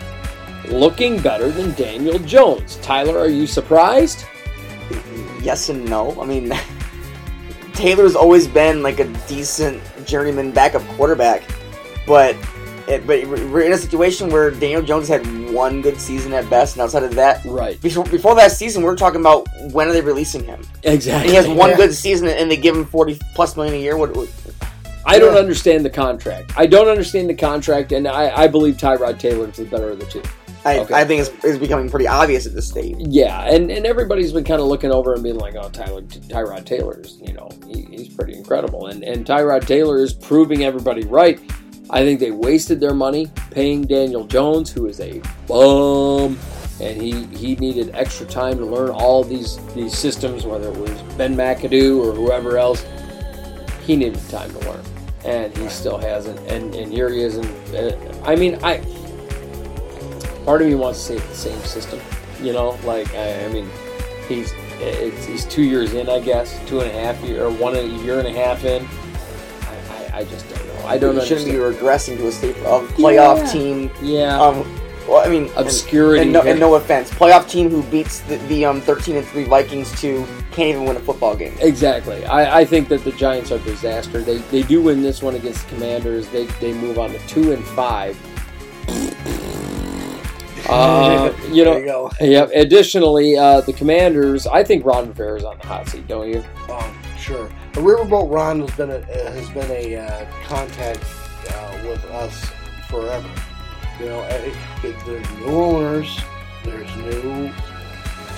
looking 0.68 1.20
better 1.20 1.50
than 1.50 1.72
Daniel 1.74 2.18
Jones. 2.18 2.76
Tyler, 2.82 3.18
are 3.18 3.28
you 3.28 3.46
surprised? 3.46 4.26
Yes 5.42 5.70
and 5.70 5.88
no. 5.88 6.20
I 6.20 6.26
mean, 6.26 6.52
Taylor's 7.72 8.16
always 8.16 8.48
been 8.48 8.82
like 8.82 9.00
a 9.00 9.06
decent 9.28 9.82
journeyman 10.08 10.50
backup 10.50 10.82
quarterback, 10.96 11.42
but 12.06 12.34
it, 12.88 13.06
but 13.06 13.24
we're 13.26 13.60
in 13.60 13.72
a 13.72 13.76
situation 13.76 14.30
where 14.30 14.50
Daniel 14.50 14.82
Jones 14.82 15.06
had 15.08 15.24
one 15.52 15.82
good 15.82 16.00
season 16.00 16.32
at 16.32 16.48
best, 16.48 16.74
and 16.74 16.82
outside 16.82 17.02
of 17.02 17.14
that, 17.16 17.44
Right. 17.44 17.80
before, 17.82 18.04
before 18.04 18.34
that 18.36 18.50
season, 18.50 18.82
we 18.82 18.88
are 18.88 18.96
talking 18.96 19.20
about 19.20 19.46
when 19.72 19.86
are 19.88 19.92
they 19.92 20.00
releasing 20.00 20.42
him? 20.42 20.60
And 20.84 20.94
Exactly. 20.94 21.28
he 21.30 21.36
has 21.36 21.46
one 21.62 21.70
Yeah. 21.70 21.76
good 21.76 21.94
season, 21.94 22.28
and 22.28 22.50
they 22.50 22.56
give 22.56 22.74
him 22.74 22.86
forty 22.86 23.18
plus 23.34 23.56
million 23.56 23.74
a 23.74 23.78
year. 23.78 23.96
What? 23.96 24.16
what 24.16 24.28
I 25.04 25.18
don't 25.18 25.34
Yeah. 25.34 25.40
understand 25.40 25.84
the 25.84 25.90
contract. 25.90 26.52
I 26.56 26.66
don't 26.66 26.88
understand 26.88 27.28
the 27.30 27.34
contract, 27.34 27.92
and 27.92 28.08
I, 28.08 28.44
I 28.44 28.46
believe 28.48 28.76
Tyrod 28.78 29.18
Taylor 29.18 29.48
is 29.48 29.56
the 29.56 29.64
better 29.64 29.90
of 29.90 30.00
the 30.00 30.06
two. 30.06 30.22
I, 30.68 30.78
Okay. 30.80 30.94
I 30.94 31.04
think 31.04 31.20
it's, 31.22 31.44
it's 31.44 31.58
becoming 31.58 31.88
pretty 31.90 32.06
obvious 32.06 32.46
at 32.46 32.54
this 32.54 32.68
stage. 32.68 32.96
Yeah, 32.98 33.42
and, 33.44 33.70
and 33.70 33.86
everybody's 33.86 34.32
been 34.32 34.44
kind 34.44 34.60
of 34.60 34.68
looking 34.68 34.90
over 34.92 35.14
and 35.14 35.22
being 35.22 35.38
like, 35.38 35.54
"Oh, 35.56 35.68
Tyler, 35.70 36.02
Tyrod 36.02 36.64
Taylor's, 36.64 37.18
you 37.22 37.32
know, 37.32 37.48
he, 37.66 37.82
he's 37.90 38.08
pretty 38.08 38.34
incredible," 38.36 38.86
and 38.86 39.02
and 39.02 39.26
Tyrod 39.26 39.66
Taylor 39.66 39.98
is 40.02 40.12
proving 40.12 40.64
everybody 40.64 41.04
right. 41.04 41.38
I 41.90 42.02
think 42.04 42.20
they 42.20 42.32
wasted 42.32 42.80
their 42.80 42.92
money 42.94 43.30
paying 43.50 43.86
Daniel 43.86 44.24
Jones, 44.26 44.70
who 44.70 44.86
is 44.86 45.00
a 45.00 45.20
bum, 45.46 46.38
and 46.80 47.00
he 47.00 47.24
he 47.36 47.56
needed 47.56 47.90
extra 47.94 48.26
time 48.26 48.58
to 48.58 48.66
learn 48.66 48.90
all 48.90 49.24
these 49.24 49.56
these 49.74 49.96
systems, 49.96 50.44
whether 50.44 50.68
it 50.68 50.76
was 50.76 50.90
Ben 51.16 51.34
McAdoo 51.34 51.98
or 52.04 52.12
whoever 52.14 52.58
else. 52.58 52.84
He 53.86 53.96
needed 53.96 54.20
time 54.28 54.50
to 54.50 54.58
learn, 54.70 54.84
and 55.24 55.56
he 55.56 55.66
still 55.70 55.96
hasn't. 55.96 56.38
And 56.40 56.74
and 56.74 56.92
here 56.92 57.08
he 57.08 57.22
is. 57.22 57.36
And 57.36 57.74
uh, 57.74 57.96
I 58.22 58.36
mean, 58.36 58.58
I 58.62 58.82
part 60.48 60.62
of 60.62 60.68
me 60.68 60.74
wants 60.74 60.98
to 61.00 61.04
say 61.04 61.16
it's 61.16 61.28
the 61.28 61.34
same 61.50 61.60
system. 61.60 62.00
You 62.42 62.54
know, 62.54 62.70
like 62.82 63.12
I, 63.14 63.44
I 63.44 63.48
mean, 63.48 63.68
he's 64.28 64.54
it's, 64.80 65.26
he's 65.26 65.44
two 65.44 65.62
years 65.62 65.92
in, 65.92 66.08
I 66.08 66.20
guess, 66.20 66.58
two 66.66 66.80
and 66.80 66.90
a 66.90 66.94
half 66.98 67.20
year 67.22 67.44
or 67.44 67.50
one 67.50 67.76
a 67.76 67.82
year 67.82 68.18
and 68.18 68.26
a 68.26 68.32
half 68.32 68.64
in. 68.64 68.86
I, 68.86 70.14
I, 70.14 70.18
I 70.20 70.24
just 70.24 70.48
don't 70.48 70.66
know. 70.68 70.86
I 70.86 70.96
don't 70.96 71.16
know. 71.16 71.20
you 71.20 71.28
shouldn't 71.28 71.50
understand. 71.54 71.78
be 71.80 71.86
regressing 71.86 72.16
to 72.16 72.28
a 72.28 72.32
state 72.32 72.56
of 72.64 72.88
playoff 72.92 73.38
Yeah. 73.40 73.52
team. 73.52 73.90
yeah, 74.00 74.40
Um, 74.40 74.64
Well, 75.06 75.22
I 75.22 75.28
mean, 75.28 75.50
obscurity. 75.54 76.22
And 76.22 76.32
no, 76.32 76.40
here. 76.40 76.52
and 76.52 76.60
no 76.60 76.76
offense, 76.76 77.10
playoff 77.10 77.46
team 77.50 77.68
who 77.68 77.82
beats 77.82 78.20
the, 78.20 78.36
the 78.48 78.64
um 78.64 78.80
13 78.80 79.16
and 79.16 79.26
three 79.26 79.44
Vikings 79.44 79.90
to 80.00 80.24
can't 80.52 80.70
even 80.70 80.84
win 80.84 80.96
a 80.96 81.00
football 81.00 81.36
game. 81.36 81.54
Exactly. 81.60 82.24
I, 82.24 82.60
I 82.60 82.64
think 82.64 82.88
that 82.88 83.04
the 83.04 83.12
Giants 83.12 83.52
are 83.52 83.56
a 83.56 83.64
disaster. 83.74 84.22
They 84.22 84.38
they 84.54 84.62
do 84.62 84.80
win 84.80 85.02
this 85.02 85.22
one 85.22 85.34
against 85.34 85.68
the 85.68 85.74
Commanders. 85.74 86.26
They 86.28 86.46
they 86.62 86.72
move 86.72 86.98
on 86.98 87.10
to 87.10 87.18
two 87.26 87.52
and 87.52 87.62
five. 87.80 88.16
Uh, 90.68 91.32
you 91.50 91.64
know. 91.64 91.76
you. 91.76 92.10
Yep. 92.28 92.50
Additionally, 92.54 93.36
uh, 93.36 93.60
the 93.62 93.72
Commanders. 93.72 94.46
I 94.46 94.62
think 94.62 94.84
Ron 94.84 95.08
Rivera 95.08 95.38
is 95.38 95.44
on 95.44 95.58
the 95.58 95.66
hot 95.66 95.88
seat. 95.88 96.06
Don't 96.06 96.28
you? 96.28 96.44
Um, 96.70 96.94
sure. 97.16 97.48
The 97.72 97.80
Riverboat 97.80 98.30
Ron 98.30 98.60
has 98.60 98.70
been 98.72 98.90
a, 98.90 99.00
has 99.04 99.48
been 99.50 99.70
a 99.70 99.96
uh, 99.96 100.26
contact 100.44 101.04
uh, 101.50 101.78
with 101.84 102.04
us 102.06 102.50
forever. 102.88 103.28
You 104.00 104.06
know, 104.06 104.22
it, 104.24 104.54
there's 104.82 105.30
new 105.38 105.46
owners, 105.46 106.20
there's 106.64 106.96
new 106.96 107.12
you 107.14 107.52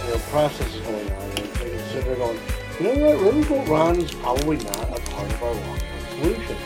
know, 0.08 0.18
processes 0.30 0.80
going 0.82 1.10
on, 1.12 1.22
and 1.22 1.36
they 1.36 1.70
consider 1.70 2.14
going. 2.16 2.38
You 2.78 2.94
know 2.94 3.16
what? 3.16 3.34
Riverboat 3.34 3.68
Ron 3.68 3.96
is 4.00 4.12
probably 4.12 4.56
not 4.56 4.98
a 4.98 5.00
part 5.10 5.30
of 5.32 5.42
our 5.42 5.54
long-term 5.54 6.20
solution. 6.20 6.56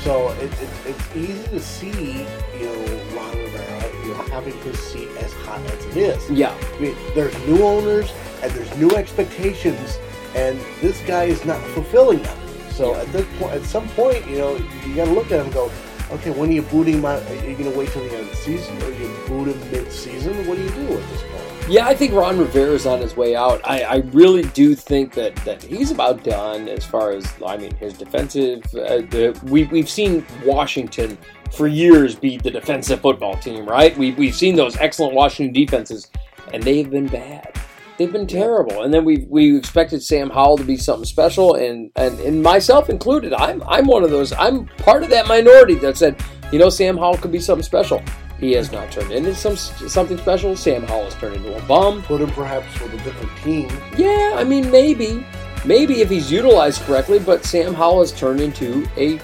So 0.00 0.28
it, 0.40 0.52
it, 0.62 0.68
it's 0.86 1.16
easy 1.16 1.48
to 1.48 1.60
see, 1.60 2.26
you 2.58 2.66
know, 2.66 3.16
Ron 3.16 3.36
Rivera, 3.36 3.77
having 4.26 4.54
his 4.62 4.78
seat 4.78 5.08
as 5.18 5.32
hot 5.34 5.60
as 5.60 5.84
it 5.86 5.96
is. 5.96 6.30
Yeah. 6.30 6.54
I 6.76 6.78
mean, 6.80 6.96
there's 7.14 7.36
new 7.46 7.62
owners 7.62 8.12
and 8.42 8.50
there's 8.52 8.74
new 8.76 8.90
expectations, 8.90 9.98
and 10.34 10.58
this 10.80 11.00
guy 11.06 11.24
is 11.24 11.44
not 11.44 11.60
fulfilling 11.68 12.22
them. 12.22 12.38
So 12.70 12.92
Yeah. 12.92 13.00
at 13.02 13.12
this 13.12 13.26
point, 13.38 13.52
at 13.54 13.62
some 13.64 13.88
point, 13.90 14.26
you 14.28 14.38
know, 14.38 14.56
you 14.86 14.94
got 14.94 15.06
to 15.06 15.12
look 15.12 15.26
at 15.26 15.40
him 15.40 15.46
and 15.46 15.52
go, 15.54 15.70
okay, 16.12 16.30
when 16.30 16.48
are 16.48 16.52
you 16.52 16.62
booting 16.62 17.00
my? 17.00 17.14
Are 17.20 17.34
you 17.34 17.56
going 17.56 17.70
to 17.72 17.76
wait 17.78 17.90
till 17.90 18.02
the 18.04 18.10
end 18.12 18.20
of 18.24 18.30
the 18.30 18.36
season, 18.36 18.80
or 18.82 18.90
you 18.92 19.08
boot 19.26 19.48
him 19.48 19.70
mid-season? 19.72 20.46
What 20.46 20.56
do 20.56 20.62
you 20.62 20.70
do 20.70 20.82
at 20.98 21.08
this 21.10 21.22
point? 21.22 21.44
Yeah, 21.68 21.86
I 21.86 21.94
think 21.94 22.14
Ron 22.14 22.38
Rivera 22.38 22.72
is 22.72 22.86
on 22.86 23.00
his 23.00 23.14
way 23.14 23.36
out. 23.36 23.60
I, 23.62 23.82
I 23.82 23.96
really 24.12 24.44
do 24.54 24.74
think 24.74 25.12
that, 25.14 25.36
that 25.44 25.62
he's 25.62 25.90
about 25.90 26.24
done 26.24 26.66
as 26.66 26.82
far 26.86 27.10
as 27.10 27.26
I 27.46 27.58
mean 27.58 27.74
his 27.76 27.92
defensive. 27.92 28.64
Uh, 28.74 29.02
the, 29.10 29.38
we 29.44 29.64
we've 29.64 29.90
seen 29.90 30.24
Washington 30.46 31.18
for 31.52 31.66
years 31.66 32.14
be 32.14 32.36
the 32.36 32.50
defensive 32.50 33.00
football 33.00 33.36
team, 33.36 33.66
right? 33.66 33.96
We 33.96 34.12
we've 34.12 34.34
seen 34.34 34.56
those 34.56 34.76
excellent 34.76 35.14
Washington 35.14 35.52
defenses, 35.52 36.10
and 36.52 36.62
they've 36.62 36.90
been 36.90 37.06
bad. 37.06 37.54
They've 37.98 38.12
been 38.12 38.28
terrible. 38.28 38.82
And 38.84 38.94
then 38.94 39.04
we 39.04 39.26
we 39.28 39.56
expected 39.56 40.02
Sam 40.02 40.30
Howell 40.30 40.58
to 40.58 40.64
be 40.64 40.76
something 40.76 41.04
special, 41.04 41.54
and, 41.54 41.90
and 41.96 42.18
and 42.20 42.42
myself 42.42 42.90
included. 42.90 43.34
I'm 43.34 43.62
I'm 43.66 43.86
one 43.86 44.04
of 44.04 44.10
those. 44.10 44.32
I'm 44.32 44.66
part 44.78 45.02
of 45.02 45.10
that 45.10 45.26
minority 45.26 45.74
that 45.76 45.96
said, 45.96 46.22
you 46.52 46.58
know, 46.58 46.68
Sam 46.68 46.96
Howell 46.96 47.18
could 47.18 47.32
be 47.32 47.40
something 47.40 47.64
special. 47.64 48.02
He 48.38 48.52
has 48.52 48.70
not 48.70 48.92
turned 48.92 49.10
into 49.10 49.34
some 49.34 49.56
something 49.56 50.16
special. 50.18 50.54
Sam 50.54 50.84
Howell 50.84 51.04
has 51.04 51.14
turned 51.16 51.36
into 51.36 51.56
a 51.56 51.62
bum. 51.62 52.02
Put 52.02 52.20
him 52.20 52.30
perhaps 52.30 52.80
with 52.80 52.94
a 52.94 52.98
different 52.98 53.36
team. 53.38 53.68
Yeah, 53.96 54.34
I 54.36 54.44
mean 54.44 54.70
maybe, 54.70 55.26
maybe 55.64 56.00
if 56.00 56.08
he's 56.08 56.30
utilized 56.30 56.82
correctly. 56.82 57.18
But 57.18 57.44
Sam 57.44 57.74
Howell 57.74 58.00
has 58.00 58.12
turned 58.12 58.40
into 58.40 58.88
a 58.96 59.20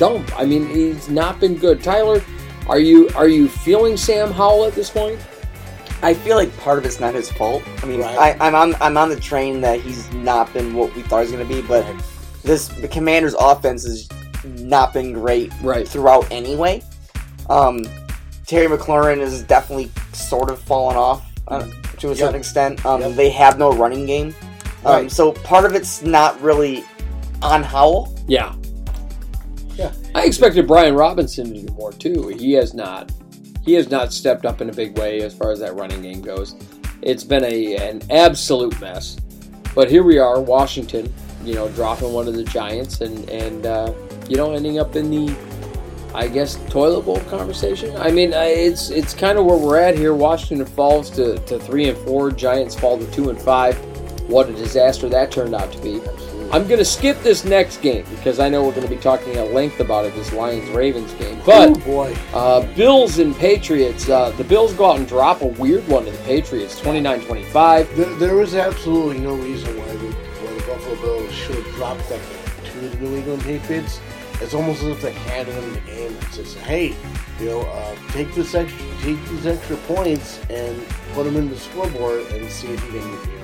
dump. 0.00 0.32
I 0.38 0.44
mean, 0.46 0.66
he's 0.66 1.08
not 1.10 1.38
been 1.38 1.54
good. 1.56 1.82
Tyler, 1.82 2.20
are 2.66 2.78
you 2.80 3.08
are 3.14 3.28
you 3.28 3.48
feeling 3.48 3.96
Sam 3.96 4.32
Howell 4.32 4.64
at 4.64 4.72
this 4.74 4.90
point? 4.90 5.20
I 6.02 6.14
feel 6.14 6.36
like 6.36 6.56
part 6.56 6.78
of 6.78 6.86
it's 6.86 6.98
not 6.98 7.12
his 7.14 7.30
fault. 7.30 7.62
I 7.82 7.86
mean, 7.86 8.00
Right. 8.00 8.40
I, 8.40 8.46
I'm 8.46 8.54
on 8.54 8.74
I'm 8.80 8.96
on 8.96 9.10
the 9.10 9.20
train 9.20 9.60
that 9.60 9.80
he's 9.80 10.10
not 10.14 10.52
been 10.54 10.74
what 10.74 10.94
we 10.96 11.02
thought 11.02 11.18
he 11.26 11.30
was 11.30 11.32
going 11.32 11.46
to 11.46 11.54
be, 11.54 11.60
but 11.68 11.84
this 12.42 12.68
the 12.68 12.88
Commanders' 12.88 13.34
offense 13.38 13.84
has 13.84 14.08
not 14.44 14.94
been 14.94 15.12
great 15.12 15.52
Right. 15.62 15.86
throughout 15.86 16.26
anyway. 16.32 16.82
Um, 17.50 17.84
Terry 18.46 18.66
McLaurin 18.74 19.18
is 19.18 19.42
definitely 19.42 19.90
sort 20.14 20.48
of 20.50 20.58
fallen 20.60 20.96
off 20.96 21.22
uh, 21.48 21.66
to 21.98 22.10
a 22.12 22.16
certain 22.16 22.36
extent. 22.36 22.84
Um, 22.86 23.02
Yep. 23.02 23.12
They 23.16 23.28
have 23.30 23.58
no 23.58 23.70
running 23.72 24.06
game, 24.06 24.34
um, 24.86 24.92
Right. 25.02 25.10
so 25.12 25.32
part 25.32 25.66
of 25.66 25.74
it's 25.74 26.00
not 26.02 26.40
really 26.40 26.84
on 27.42 27.62
Howell. 27.62 28.16
Yeah. 28.26 28.54
I 30.14 30.24
expected 30.24 30.66
Brian 30.66 30.94
Robinson 30.94 31.54
to 31.54 31.62
do 31.62 31.72
more 31.74 31.92
too. 31.92 32.28
He 32.28 32.52
has 32.54 32.74
not. 32.74 33.12
He 33.64 33.74
has 33.74 33.90
not 33.90 34.12
stepped 34.12 34.46
up 34.46 34.60
in 34.60 34.70
a 34.70 34.72
big 34.72 34.98
way 34.98 35.20
as 35.20 35.34
far 35.34 35.52
as 35.52 35.60
that 35.60 35.74
running 35.74 36.02
game 36.02 36.20
goes. 36.20 36.56
It's 37.02 37.24
been 37.24 37.44
a 37.44 37.76
an 37.76 38.02
absolute 38.10 38.78
mess. 38.80 39.16
But 39.74 39.90
here 39.90 40.02
we 40.02 40.18
are, 40.18 40.40
Washington. 40.40 41.12
You 41.44 41.54
know, 41.54 41.68
dropping 41.70 42.12
one 42.12 42.26
of 42.26 42.34
the 42.34 42.44
Giants 42.44 43.00
and 43.00 43.28
and 43.30 43.66
uh, 43.66 43.92
you 44.28 44.36
know 44.36 44.52
ending 44.52 44.78
up 44.78 44.96
in 44.96 45.10
the, 45.10 45.36
I 46.14 46.26
guess, 46.26 46.58
toilet 46.68 47.02
bowl 47.02 47.20
conversation. 47.20 47.96
I 47.96 48.10
mean, 48.10 48.32
it's 48.34 48.90
it's 48.90 49.14
kind 49.14 49.38
of 49.38 49.46
where 49.46 49.56
we're 49.56 49.78
at 49.78 49.96
here. 49.96 50.14
Washington 50.14 50.66
falls 50.66 51.08
to, 51.10 51.38
to 51.38 51.58
three 51.58 51.88
and 51.88 51.96
four. 51.98 52.30
Giants 52.32 52.74
fall 52.74 52.98
to 52.98 53.10
two 53.12 53.30
and 53.30 53.40
five. 53.40 53.78
What 54.28 54.48
a 54.48 54.52
disaster 54.52 55.08
that 55.08 55.30
turned 55.30 55.54
out 55.54 55.72
to 55.72 55.78
be. 55.80 56.00
I'm 56.52 56.66
going 56.66 56.78
to 56.78 56.84
skip 56.84 57.20
this 57.22 57.44
next 57.44 57.80
game 57.80 58.04
because 58.10 58.40
I 58.40 58.48
know 58.48 58.64
we're 58.64 58.74
going 58.74 58.88
to 58.88 58.92
be 58.92 59.00
talking 59.00 59.36
at 59.36 59.52
length 59.52 59.78
about 59.78 60.04
it, 60.04 60.14
this 60.14 60.32
Lions 60.32 60.68
Ravens 60.70 61.12
game. 61.14 61.38
oh 61.42 61.74
But 61.74 61.84
boy, 61.84 62.16
uh, 62.34 62.66
Bills 62.74 63.18
and 63.20 63.36
Patriots, 63.36 64.08
uh, 64.08 64.30
the 64.30 64.42
Bills 64.42 64.74
go 64.74 64.90
out 64.90 64.98
and 64.98 65.06
drop 65.06 65.42
a 65.42 65.46
weird 65.46 65.86
one 65.86 66.06
to 66.06 66.10
the 66.10 66.18
Patriots, 66.24 66.78
29 66.80 67.20
25. 67.20 67.96
there, 67.96 68.14
there 68.16 68.34
was 68.34 68.54
absolutely 68.56 69.20
no 69.20 69.36
reason 69.36 69.78
why 69.78 69.86
the, 69.86 70.08
why 70.08 70.52
the 70.52 70.66
Buffalo 70.66 70.96
Bills 71.00 71.32
should 71.32 71.54
have 71.54 71.74
dropped 71.76 72.08
that 72.08 72.20
game 72.20 72.72
to 72.72 72.88
the 72.88 72.96
New 72.96 73.16
England 73.16 73.42
Patriots. 73.42 74.00
It's 74.40 74.54
almost 74.54 74.82
as 74.82 74.88
if 74.88 75.02
they 75.02 75.12
handed 75.12 75.54
them 75.54 75.72
the 75.74 75.80
game 75.80 76.16
and 76.16 76.24
says, 76.32 76.54
"Hey, 76.54 76.96
you 77.38 77.46
know, 77.46 77.60
uh, 77.60 77.94
take 78.12 78.34
this 78.34 78.54
extra, 78.54 78.86
take 79.02 79.22
these 79.28 79.46
extra 79.46 79.76
points 79.76 80.40
and 80.50 80.82
put 81.12 81.24
them 81.24 81.36
in 81.36 81.48
the 81.50 81.56
scoreboard 81.58 82.22
and 82.32 82.50
see 82.50 82.68
if 82.68 82.84
you 82.86 83.00
can, 83.00 83.39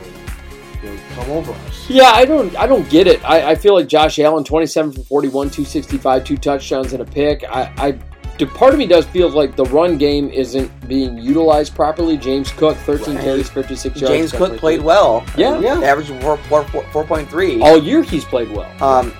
you 0.82 0.90
know, 0.90 0.98
come 1.14 1.30
over 1.30 1.52
us." 1.52 1.88
Yeah, 1.90 2.10
I 2.10 2.24
don't, 2.24 2.54
I 2.56 2.66
don't 2.66 2.88
get 2.90 3.06
it. 3.06 3.24
I, 3.28 3.50
I 3.50 3.54
feel 3.54 3.74
like 3.74 3.86
Josh 3.88 4.18
Allen, 4.18 4.44
27 4.44 4.92
from 4.92 5.02
41, 5.04 5.50
265, 5.50 6.24
two 6.24 6.36
touchdowns 6.36 6.92
and 6.92 7.02
a 7.02 7.04
pick. 7.04 7.44
I, 7.44 7.72
I, 7.76 8.44
part 8.46 8.72
of 8.74 8.78
me 8.78 8.86
does 8.86 9.06
feel 9.06 9.30
like 9.30 9.56
the 9.56 9.64
run 9.66 9.96
game 9.96 10.28
isn't 10.28 10.70
being 10.88 11.16
utilized 11.18 11.74
properly. 11.74 12.16
James 12.18 12.50
Cook, 12.52 12.76
13 12.78 13.14
Right. 13.14 13.24
carries, 13.24 13.48
56 13.48 14.00
yards. 14.00 14.12
James 14.14 14.32
Cook 14.32 14.58
played 14.58 14.80
good. 14.80 14.84
well. 14.86 15.24
Yeah. 15.38 15.58
Yeah. 15.58 15.80
average 15.80 16.08
four 16.22 16.36
four 16.36 16.64
four 16.64 16.84
four 16.92 17.04
point 17.04 17.30
three. 17.30 17.60
All 17.62 17.78
year 17.78 18.02
he's 18.02 18.24
played 18.26 18.50
well. 18.50 18.70
Um, 18.84 19.12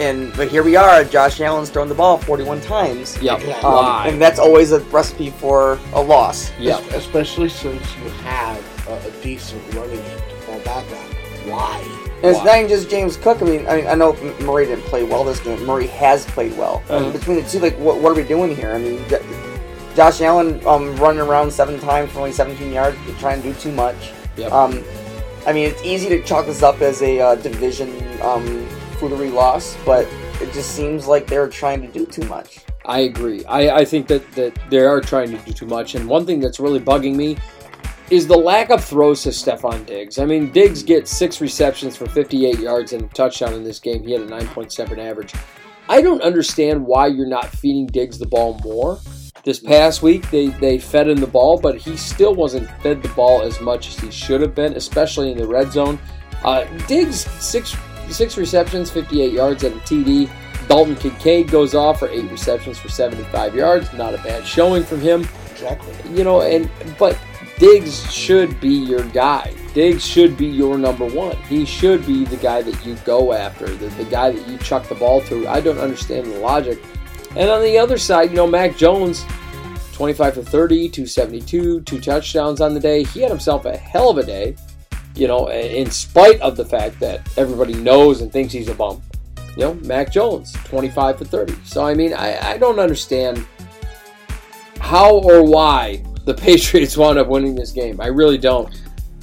and 0.00 0.32
but 0.36 0.48
here 0.48 0.62
we 0.64 0.74
are. 0.76 1.04
Josh 1.04 1.40
Allen's 1.40 1.68
thrown 1.70 1.88
the 1.88 1.94
ball 1.94 2.16
41 2.18 2.60
times. 2.62 3.20
Yep. 3.22 3.42
Yeah. 3.44 3.58
Um, 3.60 4.08
and 4.08 4.20
that's 4.22 4.38
always 4.40 4.72
a 4.72 4.80
recipe 4.84 5.30
for 5.30 5.78
a 5.94 6.00
loss. 6.00 6.50
Yep. 6.58 6.80
Es- 6.90 6.94
Especially 6.94 7.48
since 7.48 7.82
you 7.96 8.08
have 8.24 8.88
a, 8.88 9.08
a 9.08 9.10
decent 9.22 9.62
running 9.74 9.96
game 10.02 10.18
to 10.64 10.70
fall 10.70 10.82
back 10.82 10.92
on. 10.92 11.50
Why? 11.50 11.80
And 12.16 12.24
it's 12.24 12.38
Why? 12.38 12.44
not 12.44 12.56
even 12.56 12.68
just 12.68 12.88
James 12.90 13.16
Cook. 13.16 13.42
I 13.42 13.44
mean, 13.44 13.66
I, 13.66 13.76
mean, 13.76 13.86
I 13.86 13.94
know 13.94 14.14
Murray 14.40 14.66
didn't 14.66 14.84
play 14.84 15.04
well 15.04 15.24
this 15.24 15.40
game. 15.40 15.64
Murray 15.66 15.86
has 15.88 16.24
played 16.26 16.56
well. 16.56 16.82
I 16.88 16.94
mean, 16.94 17.02
Uh-huh. 17.08 17.18
between 17.18 17.36
the 17.42 17.48
two, 17.48 17.58
like, 17.58 17.76
what, 17.78 18.00
what 18.00 18.12
are 18.12 18.14
we 18.14 18.24
doing 18.24 18.56
here? 18.56 18.72
I 18.72 18.78
mean, 18.78 19.04
Josh 19.94 20.20
Allen 20.22 20.64
um, 20.66 20.96
running 20.96 21.20
around 21.20 21.52
seven 21.52 21.78
times 21.80 22.10
for 22.12 22.18
only 22.20 22.32
17 22.32 22.72
yards, 22.72 22.96
trying 23.18 23.42
to 23.42 23.52
do 23.52 23.54
too 23.60 23.72
much. 23.72 24.12
Yep. 24.36 24.50
Um, 24.52 24.82
I 25.46 25.52
mean, 25.52 25.68
it's 25.68 25.82
easy 25.84 26.08
to 26.08 26.22
chalk 26.22 26.46
this 26.46 26.62
up 26.62 26.80
as 26.80 27.02
a 27.02 27.20
uh, 27.20 27.34
division 27.36 27.90
um, 28.22 28.66
foolery 28.98 29.30
loss, 29.30 29.76
but 29.84 30.08
it 30.40 30.52
just 30.52 30.70
seems 30.74 31.06
like 31.06 31.26
they're 31.26 31.48
trying 31.48 31.82
to 31.82 31.88
do 31.88 32.06
too 32.06 32.24
much. 32.26 32.60
I 32.86 33.00
agree. 33.00 33.44
I, 33.44 33.70
I 33.80 33.84
think 33.84 34.08
that, 34.08 34.30
that 34.32 34.58
they 34.70 34.78
are 34.80 35.00
trying 35.00 35.30
to 35.30 35.38
do 35.44 35.52
too 35.52 35.66
much. 35.66 35.94
And 35.94 36.08
one 36.08 36.26
thing 36.26 36.40
that's 36.40 36.58
really 36.58 36.80
bugging 36.80 37.14
me 37.14 37.36
is 38.10 38.26
the 38.26 38.36
lack 38.36 38.70
of 38.70 38.84
throws 38.84 39.22
to 39.22 39.30
Stefon 39.30 39.86
Diggs. 39.86 40.18
I 40.18 40.26
mean, 40.26 40.52
Diggs 40.52 40.82
gets 40.82 41.10
six 41.10 41.40
receptions 41.40 41.96
for 41.96 42.06
58 42.06 42.58
yards 42.58 42.92
and 42.92 43.02
a 43.02 43.08
touchdown 43.08 43.54
in 43.54 43.64
this 43.64 43.80
game. 43.80 44.04
He 44.04 44.12
had 44.12 44.22
a 44.22 44.26
9.7 44.26 44.98
average. 44.98 45.32
I 45.88 46.00
don't 46.00 46.22
understand 46.22 46.84
why 46.84 47.06
you're 47.08 47.26
not 47.26 47.48
feeding 47.48 47.86
Diggs 47.86 48.18
the 48.18 48.26
ball 48.26 48.58
more. 48.62 48.98
This 49.44 49.60
past 49.60 50.02
week, 50.02 50.30
they, 50.30 50.48
they 50.48 50.78
fed 50.78 51.08
him 51.08 51.18
the 51.18 51.26
ball, 51.26 51.58
but 51.58 51.76
he 51.76 51.96
still 51.96 52.34
wasn't 52.34 52.70
fed 52.82 53.02
the 53.02 53.10
ball 53.10 53.42
as 53.42 53.60
much 53.60 53.88
as 53.88 53.98
he 53.98 54.10
should 54.10 54.40
have 54.40 54.54
been, 54.54 54.74
especially 54.74 55.30
in 55.30 55.36
the 55.36 55.46
red 55.46 55.70
zone. 55.72 55.98
Uh, 56.44 56.64
Diggs, 56.86 57.26
six, 57.42 57.76
six 58.08 58.38
receptions, 58.38 58.90
58 58.90 59.32
yards 59.32 59.64
at 59.64 59.72
a 59.72 59.76
TD. 59.76 60.30
Dalton 60.68 60.96
Kincaid 60.96 61.50
goes 61.50 61.74
off 61.74 61.98
for 61.98 62.08
eight 62.08 62.30
receptions 62.30 62.78
for 62.78 62.88
75 62.88 63.54
yards. 63.54 63.92
Not 63.92 64.14
a 64.14 64.18
bad 64.18 64.46
showing 64.46 64.82
from 64.82 65.00
him. 65.00 65.28
Exactly. 65.50 65.94
You 66.10 66.24
know, 66.24 66.40
and 66.40 66.70
but 66.98 67.18
Diggs 67.58 68.12
should 68.12 68.58
be 68.60 68.68
your 68.68 69.04
guy. 69.10 69.54
Diggs 69.74 70.04
should 70.04 70.36
be 70.36 70.46
your 70.46 70.76
number 70.76 71.06
one. 71.06 71.36
He 71.42 71.64
should 71.64 72.04
be 72.04 72.24
the 72.24 72.36
guy 72.36 72.62
that 72.62 72.84
you 72.84 72.96
go 73.04 73.32
after, 73.32 73.66
the, 73.66 73.86
the 73.90 74.04
guy 74.04 74.32
that 74.32 74.48
you 74.48 74.58
chuck 74.58 74.88
the 74.88 74.96
ball 74.96 75.20
to. 75.22 75.46
I 75.46 75.60
don't 75.60 75.78
understand 75.78 76.26
the 76.26 76.40
logic. 76.40 76.82
And 77.36 77.48
on 77.50 77.62
the 77.62 77.78
other 77.78 77.96
side, 77.96 78.30
you 78.30 78.36
know, 78.36 78.46
Mac 78.46 78.76
Jones, 78.76 79.24
25 79.92 80.34
for 80.34 80.42
30, 80.42 80.88
272, 80.88 81.80
two 81.82 82.00
touchdowns 82.00 82.60
on 82.60 82.74
the 82.74 82.80
day. 82.80 83.04
He 83.04 83.20
had 83.20 83.30
himself 83.30 83.64
a 83.66 83.76
hell 83.76 84.10
of 84.10 84.18
a 84.18 84.24
day, 84.24 84.56
you 85.14 85.28
know, 85.28 85.48
in 85.48 85.90
spite 85.90 86.40
of 86.40 86.56
the 86.56 86.64
fact 86.64 86.98
that 87.00 87.20
everybody 87.38 87.74
knows 87.74 88.20
and 88.20 88.32
thinks 88.32 88.52
he's 88.52 88.68
a 88.68 88.74
bum. 88.74 89.00
You 89.56 89.62
know, 89.62 89.74
Mac 89.74 90.10
Jones, 90.10 90.52
25 90.64 91.18
for 91.18 91.24
30. 91.24 91.54
So, 91.64 91.86
I 91.86 91.94
mean, 91.94 92.14
I, 92.14 92.54
I 92.54 92.58
don't 92.58 92.80
understand 92.80 93.46
how 94.80 95.18
or 95.18 95.44
why 95.44 96.02
the 96.24 96.34
Patriots 96.34 96.96
wound 96.96 97.18
up 97.18 97.28
winning 97.28 97.54
this 97.54 97.70
game. 97.70 98.00
I 98.00 98.06
really 98.06 98.38
don't. 98.38 98.68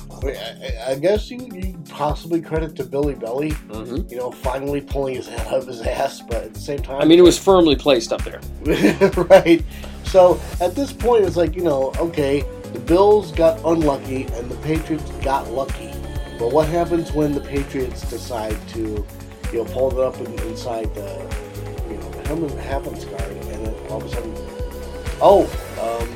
I, 0.09 0.25
mean, 0.25 0.35
I, 0.35 0.91
I 0.91 0.95
guess 0.95 1.31
you, 1.31 1.47
you 1.51 1.77
possibly 1.89 2.41
credit 2.41 2.75
to 2.75 2.83
Billy 2.83 3.15
Belly, 3.15 3.51
hmm 3.51 4.07
you 4.07 4.17
know, 4.17 4.31
finally 4.31 4.81
pulling 4.81 5.15
his 5.15 5.27
head 5.27 5.47
out 5.47 5.53
of 5.55 5.67
his 5.67 5.81
ass, 5.81 6.21
but 6.21 6.43
at 6.43 6.53
the 6.53 6.59
same 6.59 6.79
time, 6.79 7.01
I 7.01 7.05
mean, 7.05 7.17
it 7.17 7.23
was 7.23 7.37
firmly 7.37 7.75
placed 7.75 8.13
up 8.13 8.23
there. 8.23 8.41
right. 9.29 9.63
So 10.03 10.39
at 10.59 10.75
this 10.75 10.93
point, 10.93 11.25
it's 11.25 11.37
like 11.37 11.55
you 11.55 11.63
know, 11.63 11.91
okay, 11.97 12.43
the 12.73 12.79
Bills 12.79 13.31
got 13.31 13.59
unlucky 13.65 14.23
and 14.33 14.49
the 14.49 14.57
Patriots 14.57 15.09
got 15.23 15.49
lucky. 15.51 15.91
But 16.37 16.51
what 16.51 16.67
happens 16.67 17.11
when 17.11 17.33
the 17.33 17.41
Patriots 17.41 18.09
decide 18.09 18.57
to, 18.69 19.05
you 19.51 19.57
know, 19.57 19.65
pull 19.65 19.91
it 19.91 20.03
up 20.03 20.19
in, 20.19 20.27
inside 20.47 20.93
the, 20.95 21.19
you 21.87 21.97
know, 21.97 22.09
the 22.11 22.27
Helmut 22.27 22.51
Happens 22.53 23.05
guard, 23.05 23.21
and 23.21 23.43
then 23.43 23.75
all 23.89 23.97
of 23.97 24.05
a 24.05 24.09
sudden, 24.09 24.33
oh, 25.21 25.43
um, 25.79 26.09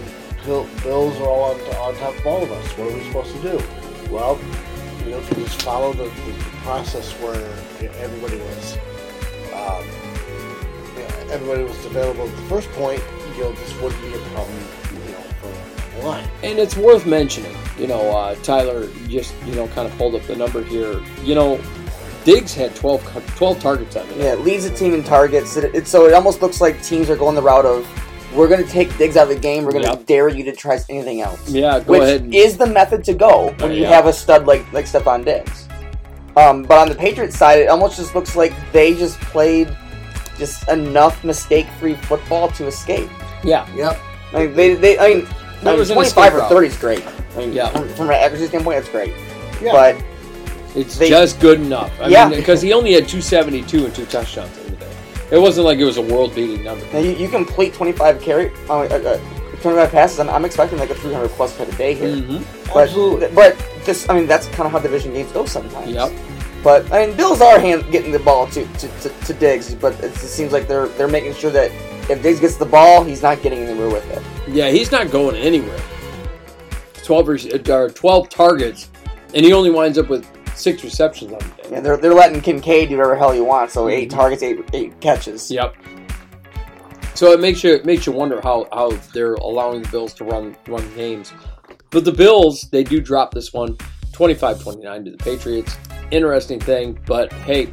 Bills 0.45 1.17
are 1.19 1.27
all 1.27 1.51
on, 1.51 1.59
on 1.77 1.95
top 1.95 2.15
of 2.17 2.27
all 2.27 2.43
of 2.43 2.51
us. 2.51 2.77
What 2.77 2.91
are 2.91 2.95
we 2.95 3.03
supposed 3.05 3.35
to 3.35 3.41
do? 3.41 3.63
Well, 4.11 4.39
you 5.03 5.11
know, 5.11 5.17
if 5.17 5.29
you 5.31 5.43
just 5.43 5.61
follow 5.63 5.91
the, 5.93 6.03
the, 6.03 6.31
the 6.31 6.43
process 6.61 7.11
where 7.13 7.35
everybody 7.99 8.37
was. 8.37 8.73
Um, 9.53 9.83
yeah, 10.95 11.33
everybody 11.33 11.63
was 11.63 11.83
available 11.85 12.27
at 12.27 12.35
the 12.35 12.43
first 12.43 12.69
point, 12.73 13.01
you 13.35 13.43
know, 13.43 13.51
this 13.53 13.81
wouldn't 13.81 14.01
be 14.01 14.13
a 14.13 14.19
problem, 14.29 14.57
you 14.93 15.11
know, 15.11 15.21
for 15.41 15.99
the 15.99 16.05
line. 16.05 16.27
And 16.43 16.59
it's 16.59 16.77
worth 16.77 17.07
mentioning, 17.07 17.55
you 17.79 17.87
know, 17.87 18.15
uh, 18.15 18.35
Tyler 18.35 18.87
just, 19.07 19.33
you 19.45 19.55
know, 19.55 19.67
kind 19.69 19.87
of 19.91 19.97
pulled 19.97 20.13
up 20.13 20.21
the 20.23 20.35
number 20.35 20.63
here. 20.63 21.01
You 21.23 21.35
know, 21.35 21.59
Diggs 22.23 22.53
had 22.53 22.75
12, 22.75 23.35
12 23.35 23.59
targets 23.59 23.95
on 23.95 24.07
the 24.09 24.15
Yeah, 24.15 24.35
leads 24.35 24.69
the 24.69 24.75
team 24.75 24.93
in 24.93 25.03
targets. 25.03 25.57
It, 25.57 25.73
it, 25.75 25.87
so 25.87 26.05
it 26.05 26.13
almost 26.13 26.41
looks 26.41 26.61
like 26.61 26.81
teams 26.83 27.09
are 27.09 27.15
going 27.15 27.35
the 27.35 27.41
route 27.41 27.65
of 27.65 27.87
we're 28.35 28.47
going 28.47 28.63
to 28.63 28.69
take 28.69 28.95
Diggs 28.97 29.17
out 29.17 29.23
of 29.23 29.29
the 29.29 29.39
game. 29.39 29.63
We're 29.65 29.71
going 29.71 29.83
to 29.85 29.89
Yep. 29.91 30.05
dare 30.05 30.27
you 30.29 30.43
to 30.45 30.51
try 30.51 30.79
anything 30.89 31.21
else. 31.21 31.49
Yeah, 31.49 31.79
go 31.79 31.93
which 31.93 32.01
ahead. 32.01 32.21
And, 32.21 32.35
is 32.35 32.57
the 32.57 32.65
method 32.67 33.03
to 33.05 33.13
go 33.13 33.53
when 33.59 33.71
Uh, 33.71 33.73
you 33.73 33.81
yeah. 33.83 33.89
have 33.89 34.05
a 34.07 34.13
stud 34.13 34.45
like 34.45 34.65
like 34.73 34.85
Stefon 34.85 35.23
Diggs. 35.25 35.67
Um, 36.35 36.63
but 36.63 36.77
on 36.77 36.89
the 36.89 36.95
Patriots 36.95 37.37
side, 37.37 37.59
it 37.59 37.67
almost 37.69 37.95
just 37.97 38.13
looks 38.13 38.35
like 38.35 38.53
they 38.73 38.93
just 38.93 39.17
played 39.21 39.69
just 40.37 40.67
enough 40.67 41.23
mistake-free 41.23 41.95
football 41.95 42.49
to 42.49 42.67
escape. 42.67 43.09
yeah, 43.43 43.65
Yep. 43.75 43.97
I 44.33 44.39
mean, 44.39 44.53
they, 44.55 44.73
they 44.75 44.99
I 44.99 45.07
mean, 45.15 45.27
I 45.61 45.65
mean 45.69 45.77
was 45.79 45.89
twenty-five 45.91 46.35
or 46.35 46.41
thirty 46.49 46.67
is 46.67 46.75
great. 46.77 47.03
I 47.35 47.39
mean, 47.39 47.53
Yeah. 47.53 47.69
from, 47.69 47.87
from 47.89 48.07
an 48.09 48.15
accuracy 48.15 48.47
standpoint, 48.47 48.79
that's 48.79 48.89
great. 48.91 49.13
Yeah. 49.61 49.71
But 49.71 49.95
it's 50.75 50.97
They- 50.97 51.07
just 51.09 51.39
good 51.39 51.61
enough. 51.61 51.91
I 52.01 52.09
Yeah. 52.09 52.27
because 52.27 52.61
he 52.61 52.73
only 52.73 52.91
had 52.91 53.07
272 53.07 53.85
and 53.85 53.95
two 53.95 54.05
touchdowns 54.05 54.49
in 54.57 54.63
the 54.63 54.64
day. 54.64 54.64
It 55.31 55.39
wasn't 55.39 55.65
like 55.65 55.79
it 55.79 55.85
was 55.85 55.97
a 55.97 56.01
world-beating 56.01 56.63
number. 56.63 56.85
now 56.93 56.99
you, 56.99 57.11
you 57.11 57.27
complete 57.29 57.73
twenty-five 57.73 58.21
carry, 58.21 58.51
uh, 58.69 58.79
uh, 58.79 58.83
uh, 58.83 59.17
twenty-five 59.61 59.89
passes. 59.91 60.19
I'm, 60.19 60.29
I'm 60.29 60.45
expecting 60.45 60.77
like 60.77 60.89
a 60.91 60.95
three 60.95 61.13
hundred 61.13 61.29
plus 61.29 61.55
per 61.57 61.65
day 61.77 61.95
here. 61.95 62.15
hmm 62.15 62.43
But, 62.73 62.89
Absolutely. 62.89 63.29
but 63.33 63.57
this, 63.85 64.07
I 64.09 64.13
mean, 64.15 64.27
that's 64.27 64.47
kind 64.49 64.67
of 64.67 64.71
how 64.71 64.79
division 64.79 65.13
games 65.13 65.31
go 65.31 65.45
sometimes. 65.45 65.91
Yep. 65.91 66.11
But 66.63 66.91
I 66.91 67.05
mean, 67.07 67.17
Bills 67.17 67.41
are 67.41 67.59
hand, 67.59 67.91
getting 67.91 68.11
the 68.11 68.19
ball 68.19 68.47
to, 68.47 68.65
to, 68.65 68.87
to, 69.01 69.09
to 69.09 69.33
Diggs, 69.33 69.75
but 69.75 69.93
it 70.03 70.13
just 70.13 70.35
seems 70.35 70.51
like 70.51 70.67
they're 70.67 70.87
they're 70.89 71.07
making 71.07 71.33
sure 71.35 71.51
that 71.51 71.71
if 72.09 72.21
Diggs 72.21 72.39
gets 72.39 72.55
the 72.57 72.65
ball, 72.65 73.03
he's 73.03 73.21
not 73.21 73.41
getting 73.41 73.59
anywhere 73.59 73.89
with 73.89 74.07
it. 74.11 74.21
Yeah, 74.47 74.69
he's 74.69 74.91
not 74.91 75.09
going 75.11 75.35
anywhere. 75.35 75.79
12 77.03 77.29
or 77.69 77.89
12 77.89 78.29
targets, 78.29 78.89
and 79.35 79.45
he 79.45 79.53
only 79.53 79.69
winds 79.69 79.97
up 79.99 80.09
with 80.09 80.25
six 80.55 80.83
receptions 80.83 81.33
on 81.33 81.39
Yeah, 81.71 81.79
they're, 81.79 81.97
they're 81.97 82.13
letting 82.13 82.41
Kincaid 82.41 82.89
do 82.89 82.97
whatever 82.97 83.15
hell 83.15 83.31
he 83.31 83.41
wants. 83.41 83.73
So 83.73 83.89
eight 83.89 84.09
Mhm. 84.09 84.15
targets, 84.15 84.43
eight 84.43 84.59
eight 84.73 84.99
catches. 85.01 85.49
Yep. 85.49 85.75
So 87.15 87.31
it 87.31 87.39
makes 87.39 87.63
you 87.63 87.73
it 87.73 87.85
makes 87.85 88.05
you 88.05 88.11
wonder 88.11 88.41
how, 88.41 88.67
how 88.73 88.91
they're 89.13 89.35
allowing 89.35 89.81
the 89.81 89.89
Bills 89.89 90.13
to 90.15 90.25
run 90.25 90.55
run 90.67 90.83
games. 90.95 91.33
But 91.89 92.03
the 92.05 92.11
Bills, 92.11 92.61
they 92.71 92.83
do 92.83 92.99
drop 92.99 93.33
this 93.33 93.53
one 93.53 93.77
25-29 94.11 95.05
to 95.05 95.11
the 95.11 95.17
Patriots. 95.17 95.77
Interesting 96.11 96.59
thing, 96.59 96.99
but 97.05 97.31
hey, 97.33 97.69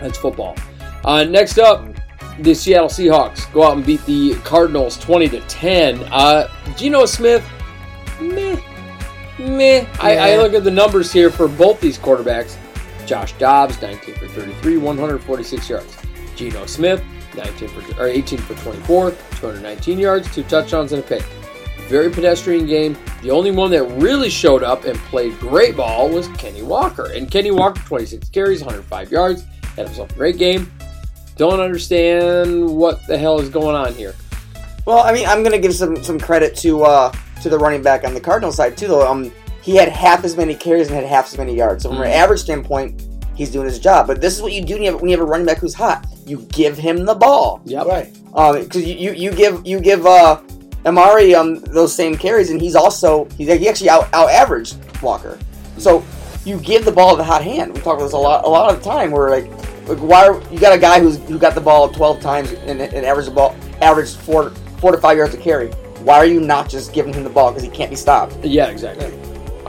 that's 0.00 0.16
football. 0.18 0.56
Uh, 1.04 1.24
next 1.24 1.58
up, 1.58 1.84
the 2.40 2.54
Seattle 2.54 2.88
Seahawks 2.88 3.52
go 3.52 3.62
out 3.64 3.76
and 3.76 3.84
beat 3.84 4.04
the 4.06 4.34
Cardinals 4.44 4.96
20 4.98 5.28
to 5.30 5.40
10. 5.42 6.02
Uh, 6.12 6.48
Geno 6.76 7.04
Smith, 7.06 7.44
meh, 8.20 8.56
meh. 9.38 9.86
I, 10.00 10.16
I 10.32 10.36
look 10.36 10.54
at 10.54 10.64
the 10.64 10.70
numbers 10.70 11.12
here 11.12 11.30
for 11.30 11.48
both 11.48 11.80
these 11.80 11.98
quarterbacks. 11.98 12.56
Josh 13.10 13.32
Dobbs, 13.38 13.82
19 13.82 14.14
for 14.14 14.28
33, 14.28 14.76
146 14.76 15.68
yards. 15.68 15.96
Geno 16.36 16.64
Smith, 16.66 17.02
19 17.36 17.68
for 17.68 18.00
or 18.00 18.06
18 18.06 18.38
for 18.38 18.54
24, 18.62 19.10
219 19.10 19.98
yards, 19.98 20.32
two 20.32 20.44
touchdowns 20.44 20.92
and 20.92 21.02
a 21.02 21.04
pick. 21.04 21.24
Very 21.88 22.08
pedestrian 22.08 22.66
game. 22.66 22.96
The 23.22 23.32
only 23.32 23.50
one 23.50 23.72
that 23.72 23.82
really 24.00 24.30
showed 24.30 24.62
up 24.62 24.84
and 24.84 24.96
played 24.96 25.36
great 25.40 25.76
ball 25.76 26.08
was 26.08 26.28
Kenny 26.38 26.62
Walker. 26.62 27.10
And 27.10 27.28
Kenny 27.28 27.50
Walker, 27.50 27.82
26 27.84 28.28
carries, 28.28 28.60
105 28.60 29.10
yards, 29.10 29.42
had 29.74 29.86
himself 29.86 30.12
a 30.12 30.14
great 30.14 30.38
game. 30.38 30.70
Don't 31.34 31.58
understand 31.58 32.64
what 32.64 33.04
the 33.08 33.18
hell 33.18 33.40
is 33.40 33.48
going 33.48 33.74
on 33.74 33.92
here. 33.92 34.14
Well, 34.86 35.00
I 35.00 35.12
mean, 35.12 35.26
I'm 35.26 35.42
gonna 35.42 35.58
give 35.58 35.74
some 35.74 36.00
some 36.04 36.20
credit 36.20 36.54
to 36.58 36.84
uh 36.84 37.12
to 37.42 37.48
the 37.48 37.58
running 37.58 37.82
back 37.82 38.04
on 38.04 38.14
the 38.14 38.20
Cardinal 38.20 38.52
side 38.52 38.76
too. 38.76 38.86
Though, 38.86 39.04
um, 39.04 39.32
he 39.62 39.76
had 39.76 39.88
half 39.88 40.24
as 40.24 40.36
many 40.36 40.54
carries 40.54 40.88
and 40.88 40.96
had 40.96 41.04
half 41.06 41.26
as 41.32 41.38
many 41.38 41.54
yards. 41.54 41.82
So 41.82 41.90
from 41.90 42.02
an 42.02 42.08
Mhm. 42.08 42.14
average 42.14 42.40
standpoint, 42.40 43.02
he's 43.34 43.50
doing 43.50 43.66
his 43.66 43.78
job. 43.78 44.06
But 44.06 44.20
this 44.20 44.34
is 44.36 44.42
what 44.42 44.52
you 44.52 44.62
do 44.62 44.74
when 44.74 44.82
you 44.82 44.90
have, 44.92 45.00
when 45.00 45.10
you 45.10 45.16
have 45.18 45.26
a 45.26 45.30
running 45.30 45.46
back 45.46 45.58
who's 45.58 45.74
hot. 45.74 46.04
You 46.26 46.46
give 46.52 46.78
him 46.78 47.04
the 47.04 47.14
ball. 47.14 47.60
Yep. 47.64 47.86
Right. 47.86 48.14
Um, 48.34 48.60
because 48.60 48.84
you, 48.86 48.94
you, 48.94 49.12
you 49.12 49.30
give 49.32 49.66
you 49.66 49.80
give 49.80 50.06
uh 50.06 50.38
Emari 50.84 51.34
um 51.34 51.56
those 51.60 51.94
same 51.94 52.16
carries, 52.16 52.50
and 52.50 52.60
he's 52.60 52.76
also 52.76 53.26
he's 53.36 53.48
he 53.48 53.68
actually 53.68 53.90
out 53.90 54.08
out 54.12 54.30
averaged 54.30 54.76
Walker. 55.02 55.38
So 55.78 56.02
you 56.44 56.58
give 56.58 56.84
the 56.84 56.92
ball 56.92 57.16
the 57.16 57.24
hot 57.24 57.42
hand. 57.42 57.74
We 57.74 57.80
talk 57.80 57.96
about 57.96 58.04
this 58.04 58.12
a 58.12 58.18
lot 58.18 58.44
a 58.44 58.48
lot 58.48 58.72
of 58.72 58.82
the 58.82 58.88
time. 58.88 59.10
Where 59.10 59.28
like 59.30 59.46
like 59.88 59.98
why 59.98 60.28
are, 60.28 60.40
you 60.52 60.58
got 60.58 60.72
a 60.72 60.78
guy 60.78 61.00
who's 61.00 61.18
who 61.28 61.38
got 61.38 61.54
the 61.54 61.60
ball 61.60 61.88
twelve 61.88 62.20
times 62.20 62.52
and, 62.52 62.80
and 62.80 63.04
averaged 63.04 63.28
the 63.28 63.34
ball 63.34 63.54
averaged 63.82 64.16
four 64.18 64.50
four 64.78 64.92
to 64.92 64.98
five 64.98 65.16
yards 65.16 65.34
a 65.34 65.36
carry. 65.38 65.68
Why 66.04 66.16
are 66.16 66.24
you 66.24 66.40
not 66.40 66.68
just 66.70 66.92
giving 66.94 67.12
him 67.12 67.24
the 67.24 67.30
ball 67.30 67.50
because 67.50 67.62
he 67.64 67.68
can't 67.70 67.90
be 67.90 67.96
stopped? 67.96 68.36
Yeah, 68.42 68.68
exactly. 68.68 69.12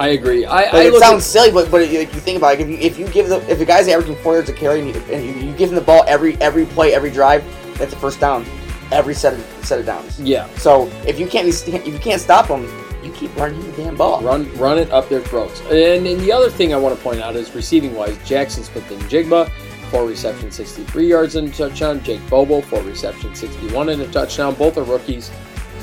I 0.01 0.07
agree. 0.09 0.45
I, 0.45 0.63
I 0.63 0.83
it 0.85 0.95
sounds 0.95 1.25
silly, 1.25 1.51
but 1.51 1.69
but 1.69 1.81
if 1.83 1.91
you 1.91 2.05
think 2.21 2.37
about 2.37 2.55
it, 2.55 2.61
if 2.61 2.69
you, 2.69 2.77
if 2.77 2.97
you 2.97 3.07
give 3.09 3.29
the 3.29 3.37
if 3.51 3.61
a 3.61 3.65
guy's 3.65 3.87
averaging 3.87 4.15
four 4.17 4.33
yards 4.33 4.49
a 4.49 4.53
carry 4.53 4.79
and, 4.79 4.95
you, 4.95 5.01
and 5.13 5.23
you, 5.23 5.49
you 5.49 5.55
give 5.55 5.69
him 5.69 5.75
the 5.75 5.81
ball 5.81 6.03
every 6.07 6.35
every 6.41 6.65
play 6.65 6.93
every 6.93 7.11
drive, 7.11 7.43
that's 7.77 7.93
a 7.93 7.95
first 7.97 8.19
down. 8.19 8.45
Every 8.91 9.13
set 9.13 9.33
of 9.33 9.65
set 9.65 9.79
of 9.79 9.85
downs. 9.85 10.19
yeah, 10.19 10.47
So 10.55 10.87
if 11.07 11.19
you 11.19 11.27
can't 11.27 11.47
if 11.47 11.87
you 11.87 11.99
can't 11.99 12.19
stop 12.19 12.47
them, 12.47 12.63
you 13.03 13.11
keep 13.13 13.33
running 13.37 13.61
the 13.61 13.71
damn 13.77 13.95
ball. 13.95 14.21
run 14.21 14.51
run 14.57 14.77
it 14.79 14.91
up 14.91 15.07
their 15.07 15.21
throats. 15.21 15.61
And, 15.69 16.05
and 16.07 16.19
the 16.19 16.31
other 16.31 16.49
thing 16.49 16.73
I 16.73 16.77
want 16.77 16.97
to 16.97 17.01
point 17.01 17.21
out 17.21 17.35
is 17.35 17.53
receiving 17.55 17.95
wise, 17.95 18.17
Jaxon 18.17 18.63
Smith-Njigba, 18.63 19.49
four 19.91 20.05
receptions, 20.05 20.55
63 20.55 21.07
yards 21.07 21.35
and 21.35 21.47
a 21.47 21.51
touchdown. 21.51 22.03
Jake 22.03 22.27
Bobo, 22.29 22.61
four 22.61 22.81
receptions, 22.81 23.39
61 23.39 23.89
and 23.89 24.01
a 24.01 24.07
touchdown. 24.07 24.55
Both 24.55 24.77
are 24.77 24.83
rookies. 24.83 25.31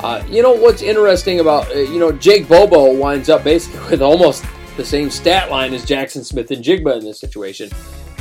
Uh, 0.01 0.23
you 0.29 0.41
know 0.41 0.53
what's 0.53 0.81
interesting 0.81 1.39
about 1.41 1.69
uh, 1.75 1.79
you 1.79 1.99
know 1.99 2.11
Jake 2.11 2.47
Bobo 2.47 2.93
winds 2.93 3.29
up 3.29 3.43
basically 3.43 3.79
with 3.91 4.01
almost 4.01 4.45
the 4.77 4.85
same 4.85 5.09
stat 5.09 5.51
line 5.51 5.73
as 5.73 5.85
Jaxon 5.85 6.23
Smith-Njigba 6.23 6.99
in 6.99 7.03
this 7.05 7.19
situation. 7.19 7.69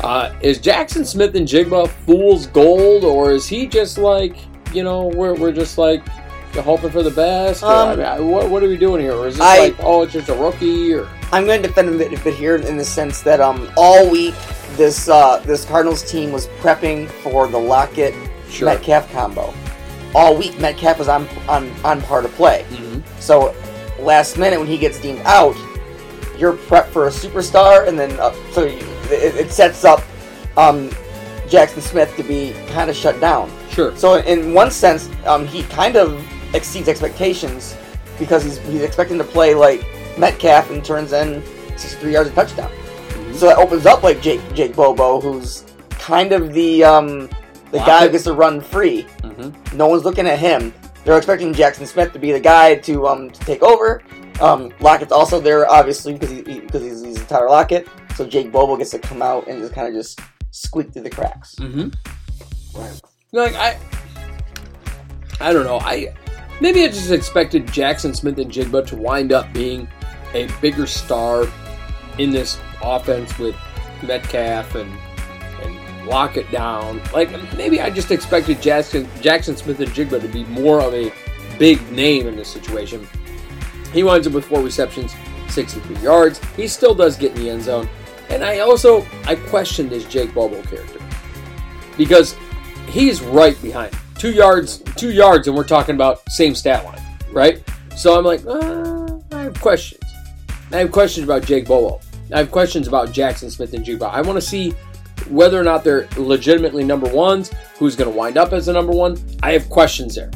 Uh, 0.03 0.35
is 0.43 0.59
Jaxon 0.59 1.07
Smith-Njigba 1.07 1.88
fool's 1.88 2.47
gold, 2.49 3.05
or 3.05 3.31
is 3.33 3.47
he 3.47 3.67
just 3.67 3.97
like 3.99 4.37
you 4.75 4.83
know 4.83 5.07
we're 5.07 5.35
we're 5.35 5.53
just 5.53 5.79
like 5.79 6.07
hoping 6.55 6.91
for 6.91 7.03
the 7.05 7.11
best? 7.11 7.62
Or, 7.62 7.67
I 7.67 7.93
Um, 7.93 7.99
mean, 8.23 8.31
what 8.33 8.51
what 8.51 8.62
are 8.64 8.69
we 8.69 8.77
doing 8.77 9.01
here? 9.01 9.12
Or 9.14 9.29
is 9.29 9.35
this 9.37 9.43
I- 9.47 9.59
like 9.69 9.77
oh 9.81 10.03
it's 10.03 10.12
just 10.12 10.29
a 10.29 10.35
rookie? 10.35 10.93
Or 10.95 11.09
I'm 11.31 11.45
going 11.47 11.61
to 11.62 11.69
defend 11.69 11.88
him 11.88 11.95
a 11.97 11.99
bit, 11.99 12.19
a 12.19 12.25
bit 12.25 12.35
here 12.35 12.57
in 12.57 12.77
the 12.77 12.85
sense 12.85 13.21
that 13.23 13.41
um 13.41 13.71
all 13.77 14.09
week 14.11 14.35
this 14.77 15.09
uh, 15.09 15.38
this 15.47 15.64
Cardinals 15.64 16.09
team 16.11 16.33
was 16.33 16.47
prepping 16.61 17.07
for 17.23 17.47
the 17.49 17.59
Lockett 17.59 18.14
sure. 18.51 18.67
Metcalf 18.67 19.11
combo. 19.12 19.53
All 20.14 20.37
week 20.37 20.59
Metcalf 20.59 20.99
was 20.99 21.09
on 21.09 21.29
on 21.49 21.71
on 21.85 22.01
par 22.03 22.23
to 22.23 22.29
play. 22.29 22.64
Mhm. 22.71 23.03
So 23.21 23.55
last 23.99 24.38
minute 24.38 24.59
when 24.59 24.68
he 24.68 24.79
gets 24.79 24.99
deemed 25.01 25.21
out, 25.25 25.57
you're 26.38 26.55
prepped 26.55 26.88
for 26.88 27.09
a 27.09 27.11
superstar, 27.11 27.87
and 27.87 27.99
then 27.99 28.18
uh, 28.18 28.33
so 28.53 28.64
you, 28.64 28.79
it, 29.11 29.35
it 29.37 29.51
sets 29.53 29.85
up 29.85 30.03
um, 30.57 30.88
Jaxon 31.49 31.81
Smith 31.81 32.14
to 32.16 32.23
be 32.23 32.55
kind 32.68 32.88
of 32.90 32.97
shut 32.97 33.21
down. 33.21 33.51
Sure. 33.71 33.94
So 33.97 34.16
in 34.16 34.55
one 34.55 34.71
sense, 34.71 35.09
um, 35.27 35.47
he 35.47 35.62
kind 35.64 35.97
of 35.97 36.25
exceeds 36.55 36.88
expectations 36.88 37.77
because 38.18 38.42
he's 38.44 38.59
he's 38.59 38.83
expecting 38.83 39.18
to 39.18 39.25
play 39.25 39.55
like 39.55 39.85
Metcalf 40.16 40.71
and 40.71 40.85
turns 40.85 41.12
in 41.12 41.42
63 41.77 42.12
yards 42.12 42.29
of 42.31 42.35
touchdown. 42.35 42.71
So 43.35 43.47
that 43.47 43.59
opens 43.59 43.87
up 43.87 44.03
like 44.03 44.21
Jake 44.21 44.40
Jake 44.55 44.75
Bobo, 44.75 45.21
who's 45.21 45.64
kind 45.90 46.33
of 46.33 46.53
the 46.55 46.83
um, 46.85 47.29
the 47.71 47.79
guy 47.79 48.07
who 48.07 48.11
gets 48.11 48.25
to 48.25 48.33
run 48.33 48.61
free. 48.61 49.07
Hmm 49.38 49.77
No 49.77 49.88
one's 49.88 50.05
looking 50.05 50.27
at 50.27 50.38
him. 50.38 50.72
They're 51.05 51.16
expecting 51.16 51.55
Jaxon 51.55 51.87
Smith 51.87 52.12
to 52.12 52.18
be 52.18 52.33
the 52.33 52.40
guy 52.40 52.74
to 52.77 53.07
um 53.07 53.31
to 53.31 53.40
take 53.40 53.62
over. 53.62 54.03
Um, 54.40 54.72
Lockett's 54.81 55.11
also 55.11 55.40
there, 55.40 55.68
obviously, 55.68 56.12
because 56.12 56.31
he, 56.31 56.42
because 56.61 56.83
he's, 56.83 57.03
he's 57.03 57.27
Tyler 57.27 57.48
Lockett. 57.48 57.88
So 58.14 58.27
Jake 58.27 58.53
Bobo 58.53 58.76
gets 58.76 58.91
to 58.91 58.99
come 58.99 59.20
out 59.20 59.49
and 59.49 59.61
just 59.61 59.72
kind 59.74 59.89
of 59.89 59.95
just 59.95 60.20
squeak 60.51 60.93
through 60.93 61.03
the 61.03 61.11
cracks. 61.11 61.55
Mm-hmm. 61.57 61.89
Right. 62.78 63.01
Like 63.32 63.55
I, 63.55 63.78
I 65.41 65.53
don't 65.53 65.64
know. 65.64 65.78
I 65.80 66.14
maybe 66.61 66.84
I 66.84 66.89
just 66.89 67.11
expected 67.11 67.66
Jaxon 67.66 68.14
Smith-Njigba 68.14 68.86
to 68.86 68.97
wind 68.97 69.32
up 69.32 69.53
being 69.53 69.89
a 70.34 70.49
bigger 70.61 70.86
star 70.86 71.47
in 72.18 72.30
this 72.30 72.59
offense 72.82 73.36
with 73.39 73.57
Metcalf 74.03 74.74
and 74.74 74.91
lock 76.09 76.36
it 76.36 76.50
down. 76.50 77.00
Like 77.12 77.30
maybe 77.56 77.80
I 77.80 77.90
just 77.90 78.11
expected 78.11 78.61
Jackson 78.62 79.06
Jaxon 79.20 79.56
Smith-Njigba 79.56 80.20
to 80.20 80.28
be 80.28 80.44
more 80.44 80.80
of 80.80 80.94
a 80.94 81.12
big 81.59 81.90
name 81.92 82.26
in 82.26 82.36
this 82.36 82.48
situation. 82.48 83.06
He 83.92 84.02
winds 84.02 84.26
up 84.26 84.32
with 84.32 84.44
four 84.44 84.62
receptions, 84.62 85.14
63 85.48 85.96
yards. 85.96 86.40
He 86.56 86.68
still 86.68 86.94
does 86.94 87.16
get 87.16 87.32
in 87.32 87.42
the 87.42 87.50
end 87.50 87.62
zone. 87.62 87.88
And 88.30 88.44
I 88.44 88.59
also 88.59 89.06
I 89.26 89.34
questioned 89.36 89.90
his 89.90 90.04
Jake 90.04 90.34
Bobo 90.34 90.62
character 90.62 91.00
because 91.96 92.36
he's 92.88 93.20
right 93.22 93.61
behind 93.62 93.94
him. 93.94 94.00
two 94.18 94.32
yards, 94.32 94.78
two 94.96 95.12
yards, 95.12 95.48
and 95.48 95.56
we're 95.56 95.64
talking 95.64 95.94
about 95.94 96.20
same 96.30 96.54
stat 96.54 96.84
line, 96.84 97.00
right? 97.32 97.62
So 97.96 98.18
I'm 98.18 98.24
like, 98.24 98.44
uh, 98.46 99.18
I 99.32 99.42
have 99.42 99.61
questions. 99.61 100.02
I 100.70 100.78
have 100.78 100.92
questions 100.92 101.24
about 101.24 101.42
Jake 101.44 101.66
Bobo. 101.66 102.00
I 102.32 102.38
have 102.38 102.50
questions 102.50 102.86
about 102.86 103.09
Jaxon 103.09 103.50
Smith-Njigba. 103.50 104.11
I 104.11 104.20
want 104.20 104.36
to 104.36 104.42
see 104.42 104.74
whether 105.31 105.61
or 105.61 105.64
not 105.64 105.85
they're 105.85 106.09
legitimately 106.16 106.85
number 106.85 107.09
ones. 107.09 107.51
Who's 107.79 107.97
going 107.97 108.11
to 108.11 108.16
wind 108.16 108.37
up 108.37 108.53
as 108.53 108.66
the 108.66 108.72
number 108.72 108.93
one? 108.93 109.16
I 109.43 109.53
have 109.53 109.68
questions 109.70 110.14
there. 110.14 110.31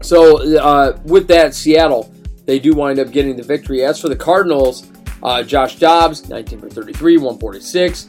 So 0.00 0.58
uh, 0.58 0.98
with 1.04 1.28
that, 1.28 1.54
Seattle 1.54 2.12
they 2.44 2.58
do 2.58 2.74
wind 2.74 2.98
up 2.98 3.10
getting 3.10 3.36
the 3.36 3.42
victory. 3.42 3.84
As 3.84 4.00
for 4.00 4.08
the 4.08 4.16
Cardinals, 4.16 4.90
uh, 5.22 5.42
Josh 5.42 5.76
Dobbs, 5.76 6.28
19 6.28 6.60
for 6.60 6.68
33, 6.68 7.16
146. 7.18 8.08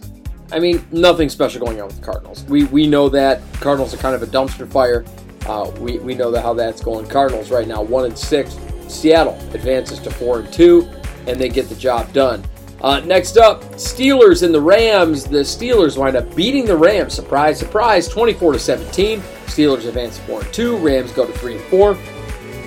I 0.52 0.60
mean, 0.60 0.86
nothing 0.92 1.30
special 1.30 1.66
going 1.66 1.80
on 1.82 1.88
with 1.88 1.98
the 1.98 2.06
Cardinals. 2.06 2.44
We 2.44 2.66
we 2.66 2.88
know 2.88 3.10
that 3.10 3.42
Cardinals 3.54 3.94
are 3.94 3.98
kind 3.98 4.16
of 4.16 4.24
a 4.24 4.28
dumpster 4.28 4.70
fire. 4.70 5.06
Uh, 5.46 5.72
we 5.80 5.98
we 6.00 6.16
know 6.16 6.32
that 6.32 6.42
how 6.42 6.54
that's 6.54 6.82
going. 6.82 7.08
Cardinals 7.08 7.52
right 7.52 7.68
now 7.68 7.82
one 7.82 8.06
and 8.06 8.18
six. 8.18 8.58
Seattle 8.88 9.36
advances 9.54 10.00
to 10.00 10.12
four 10.12 10.40
and 10.40 10.54
two, 10.54 10.88
and 11.28 11.40
they 11.40 11.50
get 11.50 11.70
the 11.70 11.76
job 11.76 12.12
done. 12.14 12.44
Uh, 12.84 13.00
next 13.00 13.38
up, 13.38 13.64
Steelers 13.76 14.44
and 14.44 14.54
the 14.54 14.62
Rams. 14.62 15.24
The 15.24 15.40
Steelers 15.40 15.98
wind 15.98 16.18
up 16.18 16.36
beating 16.36 16.66
the 16.66 16.76
Rams. 16.76 17.14
Surprise, 17.14 17.58
surprise, 17.58 18.08
24 18.10 18.54
to 18.54 18.60
17. 18.60 19.22
Steelers 19.46 19.88
advance 19.88 20.18
to 20.18 20.24
four 20.24 20.42
and 20.42 20.54
two. 20.54 20.78
Rams 20.78 21.12
go 21.14 21.26
to 21.26 21.32
three 21.34 21.56
and 21.56 21.64
four 21.66 21.98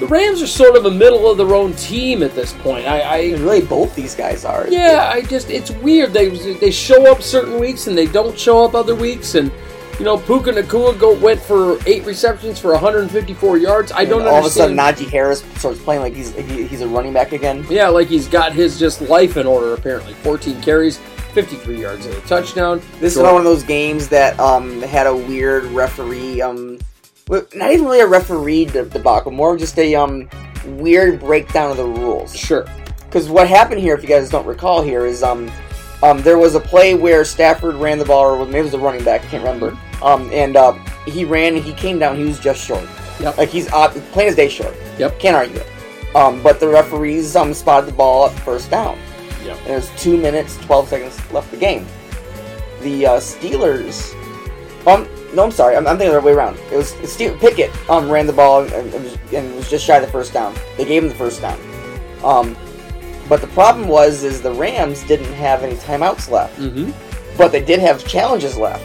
the 0.00 0.06
Rams 0.06 0.42
are 0.42 0.46
sort 0.46 0.76
of 0.76 0.84
a 0.84 0.90
middle 0.90 1.30
of 1.30 1.38
their 1.38 1.54
own 1.54 1.72
team 1.74 2.22
at 2.22 2.34
this 2.34 2.52
point. 2.52 2.86
I, 2.86 3.00
I 3.00 3.20
really 3.38 3.62
both 3.62 3.94
these 3.94 4.14
guys 4.14 4.44
are. 4.44 4.68
Yeah, 4.68 5.10
I 5.12 5.22
just 5.22 5.50
it's 5.50 5.70
weird. 5.70 6.12
They 6.12 6.28
they 6.54 6.70
show 6.70 7.10
up 7.10 7.22
certain 7.22 7.58
weeks 7.58 7.86
and 7.86 7.96
they 7.96 8.06
don't 8.06 8.38
show 8.38 8.64
up 8.64 8.74
other 8.74 8.94
weeks, 8.94 9.34
and 9.34 9.50
you 9.98 10.04
know 10.04 10.18
Puka 10.18 10.52
Nacua 10.52 10.98
go 10.98 11.18
went 11.18 11.40
for 11.40 11.78
eight 11.86 12.04
receptions 12.04 12.58
for 12.58 12.72
154 12.72 13.58
yards. 13.58 13.92
I 13.92 14.04
don't 14.04 14.22
all 14.22 14.36
understand. 14.36 14.76
of 14.76 14.78
a 14.78 14.82
sudden 14.82 15.06
Najee 15.06 15.10
Harris 15.10 15.42
starts 15.56 15.80
playing 15.80 16.02
like 16.02 16.14
he's 16.14 16.34
he, 16.34 16.66
he's 16.66 16.80
a 16.80 16.88
running 16.88 17.12
back 17.12 17.32
again. 17.32 17.66
Yeah, 17.68 17.88
like 17.88 18.08
he's 18.08 18.28
got 18.28 18.52
his 18.52 18.78
just 18.78 19.00
life 19.02 19.36
in 19.36 19.46
order. 19.46 19.74
Apparently, 19.74 20.14
14 20.14 20.60
carries. 20.62 20.98
53 21.34 21.78
yards 21.78 22.06
and 22.06 22.14
a 22.14 22.20
touchdown. 22.22 22.80
This 22.98 23.12
Jordan. 23.12 23.28
is 23.28 23.32
one 23.34 23.36
of 23.36 23.44
those 23.44 23.62
games 23.62 24.08
that 24.08 24.40
um, 24.40 24.80
had 24.80 25.06
a 25.06 25.14
weird 25.14 25.64
referee 25.64 26.40
um, 26.40 26.78
not 27.28 27.72
even 27.72 27.84
really 27.84 28.00
a 28.00 28.06
referee 28.06 28.66
debacle, 28.66 29.32
more 29.32 29.56
just 29.56 29.78
a 29.78 29.94
um 29.94 30.28
weird 30.64 31.20
breakdown 31.20 31.70
of 31.70 31.76
the 31.76 31.84
rules. 31.84 32.34
Sure. 32.34 32.66
Because 33.04 33.28
what 33.28 33.48
happened 33.48 33.80
here, 33.80 33.94
if 33.94 34.02
you 34.02 34.08
guys 34.08 34.30
don't 34.30 34.46
recall, 34.46 34.82
here 34.82 35.06
is 35.06 35.22
um 35.22 35.50
um 36.02 36.22
there 36.22 36.38
was 36.38 36.54
a 36.54 36.60
play 36.60 36.94
where 36.94 37.24
Stafford 37.24 37.76
ran 37.76 37.98
the 37.98 38.04
ball, 38.04 38.24
or 38.24 38.44
maybe 38.44 38.58
it 38.58 38.62
was 38.62 38.74
a 38.74 38.78
running 38.78 39.04
back, 39.04 39.24
I 39.24 39.26
can't 39.28 39.44
remember. 39.44 39.76
Um 40.02 40.30
and 40.32 40.56
uh, 40.56 40.72
he 41.06 41.24
ran, 41.24 41.54
and 41.56 41.64
he 41.64 41.72
came 41.72 41.98
down, 41.98 42.16
he 42.16 42.24
was 42.24 42.38
just 42.38 42.64
short. 42.64 42.88
Yep. 43.20 43.38
Like 43.38 43.48
he's 43.48 43.72
uh, 43.72 43.88
plain 44.12 44.28
as 44.28 44.36
day 44.36 44.48
short. 44.48 44.74
Yep. 44.98 45.18
Can't 45.18 45.36
argue 45.36 45.56
it. 45.56 45.66
Um, 46.14 46.42
but 46.42 46.60
the 46.60 46.68
referees 46.68 47.34
um 47.36 47.54
spotted 47.54 47.88
the 47.88 47.96
ball 47.96 48.26
at 48.26 48.38
first 48.40 48.70
down. 48.70 48.98
Yep. 49.44 49.58
And 49.60 49.68
it 49.68 49.74
was 49.74 49.90
two 49.96 50.16
minutes, 50.16 50.56
twelve 50.58 50.88
seconds 50.88 51.18
left 51.32 51.50
the 51.50 51.56
game. 51.56 51.86
The 52.82 53.06
uh, 53.06 53.16
Steelers. 53.18 54.12
Um, 54.86 55.08
no, 55.34 55.44
I'm 55.44 55.50
sorry. 55.50 55.76
I'm, 55.76 55.86
I'm 55.86 55.98
thinking 55.98 56.12
the 56.12 56.18
other 56.18 56.26
way 56.26 56.32
around. 56.32 56.58
It 56.70 56.76
was 56.76 56.90
Steve 57.10 57.38
Pickett 57.40 57.70
um, 57.90 58.08
ran 58.08 58.26
the 58.26 58.32
ball 58.32 58.62
and, 58.62 58.72
and, 58.72 59.04
was, 59.04 59.18
and, 59.32 59.54
was, 59.56 59.68
just 59.68 59.84
shy 59.84 59.96
of 59.96 60.02
the 60.02 60.10
first 60.10 60.32
down. 60.32 60.54
They 60.76 60.84
gave 60.84 61.02
him 61.02 61.08
the 61.08 61.14
first 61.14 61.40
down. 61.40 61.58
Um, 62.22 62.56
but 63.28 63.40
the 63.40 63.48
problem 63.48 63.88
was 63.88 64.24
is 64.24 64.40
the 64.40 64.52
Rams 64.52 65.02
didn't 65.04 65.32
have 65.34 65.62
any 65.62 65.76
timeouts 65.76 66.30
left. 66.30 66.58
Mm-hmm. 66.58 66.92
But 67.36 67.52
they 67.52 67.64
did 67.64 67.80
have 67.80 68.06
challenges 68.06 68.56
left. 68.56 68.84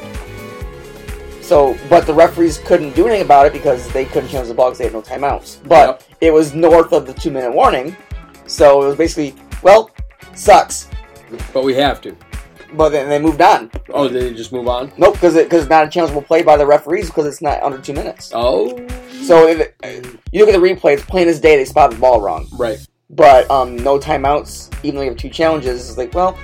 So, 1.42 1.78
but 1.90 2.06
the 2.06 2.14
referees 2.14 2.60
couldn't 2.60 2.96
do 2.96 3.08
anything 3.08 3.26
about 3.26 3.46
it 3.46 3.54
because 3.54 3.92
they 3.92 4.06
couldn't 4.06 4.30
challenge 4.30 4.48
the 4.48 4.54
ball 4.54 4.70
because 4.70 4.78
they 4.78 4.84
had 4.86 4.94
no 4.94 5.02
timeouts. 5.02 5.68
But 5.68 6.02
yep. 6.02 6.18
it 6.22 6.32
was 6.32 6.54
north 6.54 6.94
of 6.94 7.06
the 7.06 7.14
two 7.14 7.32
minute 7.32 7.54
warning, 7.54 7.96
so 8.48 8.82
it 8.84 8.88
was 8.88 8.96
basically 8.96 9.36
well, 9.62 9.92
sucks. 10.34 10.88
But 11.54 11.64
we 11.64 11.74
have 11.76 12.02
to. 12.02 12.16
But 12.74 12.90
then 12.90 13.10
they 13.10 13.20
moved 13.20 13.42
on. 13.42 13.70
Oh, 13.90 14.08
did 14.08 14.22
they 14.22 14.34
just 14.34 14.54
move 14.54 14.68
on? 14.68 14.94
Nope, 14.98 15.16
because 15.16 15.36
it, 15.36 15.50
cause 15.50 15.62
it's 15.62 15.70
not 15.70 15.86
a 15.86 15.90
challengeable 15.90 16.26
play 16.26 16.42
by 16.42 16.56
the 16.56 16.66
referees 16.66 17.08
because 17.08 17.26
it's 17.26 17.42
not 17.42 17.62
under 17.62 17.80
two 17.80 17.94
minutes. 17.94 18.32
Oh. 18.34 18.78
So 19.24 19.48
if 19.48 19.60
it, 19.60 20.06
you 20.32 20.40
look 20.46 20.54
at 20.54 20.60
the 20.60 20.66
replay, 20.66 20.94
it's 20.94 21.04
plain 21.04 21.28
as 21.28 21.40
day 21.40 21.58
they 21.58 21.66
spotted 21.66 21.98
the 21.98 22.02
ball 22.02 22.22
wrong. 22.22 22.48
Right. 22.54 22.80
But 23.14 23.50
um, 23.52 23.76
no 23.76 24.00
timeouts, 24.00 24.74
even 24.84 24.96
though 24.96 25.02
you 25.02 25.10
have 25.10 25.18
two 25.18 25.30
challenges, 25.30 25.90
it's 25.90 25.98
like, 25.98 26.14
well, 26.14 26.38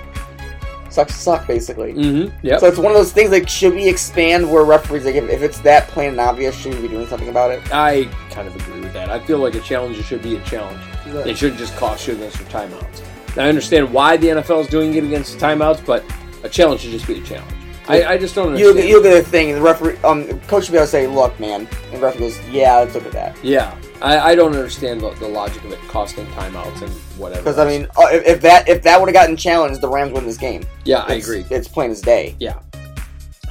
sucks 0.89 1.13
to 1.13 1.19
suck, 1.19 1.47
basically. 1.47 1.93
Mm-hmm. 1.93 2.45
Yeah. 2.45 2.57
So 2.57 2.67
it's 2.67 2.77
one 2.77 2.91
of 2.91 2.97
those 2.97 3.13
things 3.13 3.31
like, 3.31 3.47
should 3.47 3.73
we 3.73 3.87
expand 3.87 4.51
where 4.51 4.63
referees, 4.63 5.05
like, 5.05 5.15
if, 5.15 5.29
if 5.29 5.41
it's 5.41 5.59
that 5.59 5.87
plain 5.87 6.09
and 6.09 6.19
obvious, 6.19 6.55
should 6.55 6.75
we 6.75 6.81
be 6.81 6.87
doing 6.87 7.07
something 7.07 7.29
about 7.29 7.51
it? 7.51 7.61
I 7.73 8.05
kind 8.31 8.47
of 8.47 8.55
agree 8.55 8.81
with 8.81 8.93
that. 8.93 9.09
I 9.09 9.19
feel 9.19 9.37
like 9.39 9.55
a 9.55 9.61
challenge 9.61 10.03
should 10.03 10.21
be 10.21 10.35
a 10.35 10.41
challenge. 10.43 10.81
Right. 11.07 11.23
They 11.23 11.33
shouldn't 11.33 11.59
just 11.59 11.75
cost 11.77 12.07
you 12.07 12.15
against 12.15 12.39
your 12.39 12.49
timeouts. 12.49 13.03
Now, 13.35 13.45
I 13.45 13.49
understand 13.49 13.93
why 13.93 14.17
the 14.17 14.27
NFL 14.27 14.61
is 14.61 14.67
doing 14.67 14.93
it 14.95 15.03
against 15.03 15.39
the 15.39 15.45
timeouts, 15.45 15.85
but 15.85 16.03
a 16.43 16.49
challenge 16.49 16.81
should 16.81 16.91
just 16.91 17.07
be 17.07 17.19
a 17.19 17.23
challenge. 17.23 17.56
I, 17.87 18.03
I 18.05 18.17
just 18.17 18.35
don't 18.35 18.47
understand. 18.47 18.77
You, 18.77 18.83
you 18.83 19.01
look 19.01 19.05
at 19.05 19.23
the 19.23 19.29
thing, 19.29 19.49
and 19.49 19.57
the 19.57 19.61
referee, 19.61 19.97
um, 20.03 20.39
coach 20.41 20.65
should 20.65 20.71
be 20.71 20.77
able 20.77 20.85
to 20.85 20.91
say, 20.91 21.07
"Look, 21.07 21.39
man," 21.39 21.67
and 21.85 21.93
the 21.93 22.05
referee 22.05 22.19
goes, 22.19 22.47
"Yeah, 22.49 22.77
let's 22.77 22.93
look 22.95 23.05
at 23.05 23.11
that." 23.13 23.37
Yeah, 23.43 23.77
I, 24.01 24.19
I 24.19 24.35
don't 24.35 24.53
understand 24.53 25.01
the, 25.01 25.11
the 25.15 25.27
logic 25.27 25.63
of 25.63 25.71
it 25.71 25.79
costing 25.87 26.25
timeouts 26.27 26.81
and 26.81 26.91
whatever. 27.17 27.41
Because 27.41 27.59
I 27.59 27.65
mean, 27.65 27.87
uh, 27.97 28.07
if, 28.11 28.25
if, 28.25 28.41
that 28.41 28.67
if 28.67 28.83
that 28.83 28.99
would 28.99 29.07
have 29.07 29.13
gotten 29.13 29.37
challenged, 29.37 29.81
the 29.81 29.89
Rams 29.89 30.13
win 30.13 30.25
this 30.25 30.37
game. 30.37 30.65
Yeah, 30.83 31.03
it's, 31.03 31.11
I 31.11 31.15
agree. 31.15 31.45
It's 31.49 31.67
plain 31.67 31.91
as 31.91 32.01
day. 32.01 32.35
Yeah. 32.39 32.59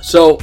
So 0.02 0.38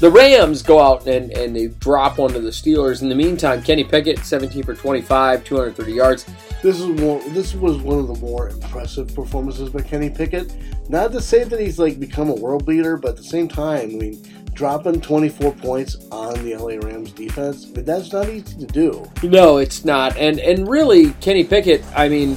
the 0.00 0.10
Rams 0.10 0.62
go 0.62 0.80
out 0.80 1.06
and, 1.06 1.30
and 1.32 1.54
they 1.54 1.68
drop 1.68 2.18
one 2.18 2.32
to 2.32 2.40
the 2.40 2.50
Steelers. 2.50 3.02
In 3.02 3.08
the 3.08 3.14
meantime, 3.14 3.62
Kenny 3.62 3.84
Pickett, 3.84 4.18
17 4.24 4.62
for 4.62 4.74
25, 4.74 5.44
230 5.44 5.92
yards. 5.92 6.26
This 6.64 6.80
is 6.80 6.86
more. 6.98 7.20
This 7.28 7.54
was 7.54 7.76
one 7.76 7.98
of 7.98 8.08
the 8.08 8.14
more 8.26 8.48
impressive 8.48 9.14
performances 9.14 9.68
by 9.68 9.82
Kenny 9.82 10.08
Pickett. 10.08 10.50
Not 10.88 11.12
to 11.12 11.20
say 11.20 11.44
that 11.44 11.60
he's 11.60 11.78
like 11.78 12.00
become 12.00 12.30
a 12.30 12.34
world 12.34 12.64
beater, 12.64 12.96
but 12.96 13.10
at 13.10 13.16
the 13.18 13.22
same 13.22 13.48
time, 13.48 13.90
I 13.90 13.94
mean, 13.96 14.46
dropping 14.54 15.02
24 15.02 15.52
points 15.56 15.96
on 16.10 16.42
the 16.42 16.56
LA 16.56 16.76
Rams 16.76 17.12
defense, 17.12 17.66
I 17.66 17.76
mean, 17.76 17.84
that's 17.84 18.14
not 18.14 18.30
easy 18.30 18.56
to 18.60 18.66
do. 18.66 19.04
No, 19.22 19.58
it's 19.58 19.84
not. 19.84 20.16
And 20.16 20.40
and 20.40 20.66
really, 20.66 21.10
Kenny 21.20 21.44
Pickett, 21.44 21.84
I 21.94 22.08
mean, 22.08 22.34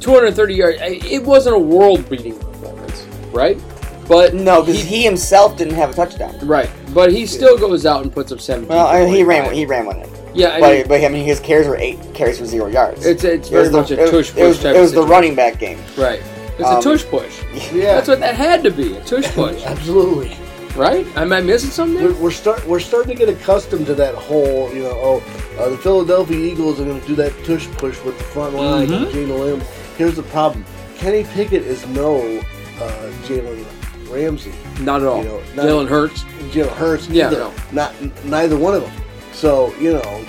230 0.00 0.54
yards. 0.54 0.76
It 0.82 1.24
wasn't 1.24 1.56
a 1.56 1.58
world 1.58 2.06
beating 2.10 2.38
performance, 2.38 3.06
right? 3.32 3.58
But 4.06 4.34
no, 4.34 4.60
because 4.60 4.82
he, 4.82 4.96
he, 4.96 5.04
himself 5.04 5.56
didn't 5.56 5.76
have 5.76 5.92
a 5.92 5.94
touchdown. 5.94 6.36
Right, 6.46 6.68
but 6.92 7.12
he 7.12 7.24
still 7.24 7.56
goes 7.56 7.86
out 7.86 8.02
and 8.02 8.12
puts 8.12 8.30
up 8.30 8.42
17. 8.42 8.68
Well, 8.68 8.86
I 8.86 9.06
mean, 9.06 9.14
he 9.14 9.24
ran. 9.24 9.54
He 9.54 9.64
ran 9.64 9.86
with 9.86 9.96
it. 9.96 10.19
Yeah, 10.34 10.48
I 10.48 10.60
but, 10.60 10.72
mean, 10.72 10.88
but 10.88 11.04
I 11.04 11.08
mean, 11.08 11.24
his 11.24 11.40
carries 11.40 11.66
were 11.66 11.76
eight 11.76 11.98
carries 12.14 12.38
for 12.38 12.46
zero 12.46 12.66
yards. 12.66 13.04
It's 13.04 13.24
it's 13.24 13.48
very 13.48 13.68
it 13.68 13.72
much 13.72 13.88
the, 13.88 14.02
a 14.02 14.10
tush 14.10 14.32
push. 14.32 14.36
It 14.36 14.46
was, 14.46 14.62
type 14.62 14.76
it 14.76 14.80
was 14.80 14.92
the 14.92 15.02
running 15.02 15.34
back 15.34 15.58
game. 15.58 15.78
Right. 15.96 16.22
It's 16.58 16.68
um, 16.68 16.78
a 16.78 16.82
tush 16.82 17.04
push. 17.04 17.42
Yeah, 17.72 17.94
that's 17.94 18.08
what 18.08 18.20
that 18.20 18.34
had 18.34 18.62
to 18.64 18.70
be 18.70 18.94
a 18.96 19.04
tush 19.04 19.24
push. 19.34 19.62
Absolutely. 19.64 20.36
Right? 20.76 21.06
Am 21.16 21.32
I 21.32 21.40
missing 21.40 21.70
something? 21.70 22.02
We're, 22.02 22.14
we're 22.14 22.30
start 22.30 22.64
we're 22.66 22.80
starting 22.80 23.16
to 23.16 23.18
get 23.18 23.28
accustomed 23.28 23.86
to 23.86 23.94
that 23.94 24.14
whole 24.14 24.72
you 24.72 24.82
know 24.82 24.92
oh 24.94 25.56
uh, 25.58 25.68
the 25.68 25.78
Philadelphia 25.78 26.38
Eagles 26.38 26.80
are 26.80 26.84
going 26.84 27.00
to 27.00 27.06
do 27.06 27.16
that 27.16 27.32
tush 27.44 27.66
push 27.72 28.02
with 28.04 28.16
the 28.18 28.24
front 28.24 28.54
line 28.54 28.88
mm-hmm. 28.88 29.04
and 29.04 29.12
Jalen 29.12 29.40
Lim. 29.40 29.60
Here's 29.96 30.16
the 30.16 30.22
problem: 30.24 30.64
Kenny 30.96 31.24
Pickett 31.24 31.62
is 31.62 31.86
no 31.88 32.18
uh, 32.18 33.10
Jalen 33.24 33.66
Ramsey. 34.10 34.52
Not 34.80 35.02
at 35.02 35.08
all. 35.08 35.22
You 35.22 35.28
know, 35.28 35.40
Jalen 35.54 35.88
Hurts. 35.88 36.22
Jalen 36.52 36.76
Hurts. 36.76 37.08
Yeah, 37.08 37.26
either. 37.26 37.38
no. 37.38 37.54
Not 37.72 38.24
neither 38.24 38.56
one 38.56 38.74
of 38.74 38.82
them. 38.82 38.92
So 39.40 39.74
you 39.76 39.94
know, 39.94 40.26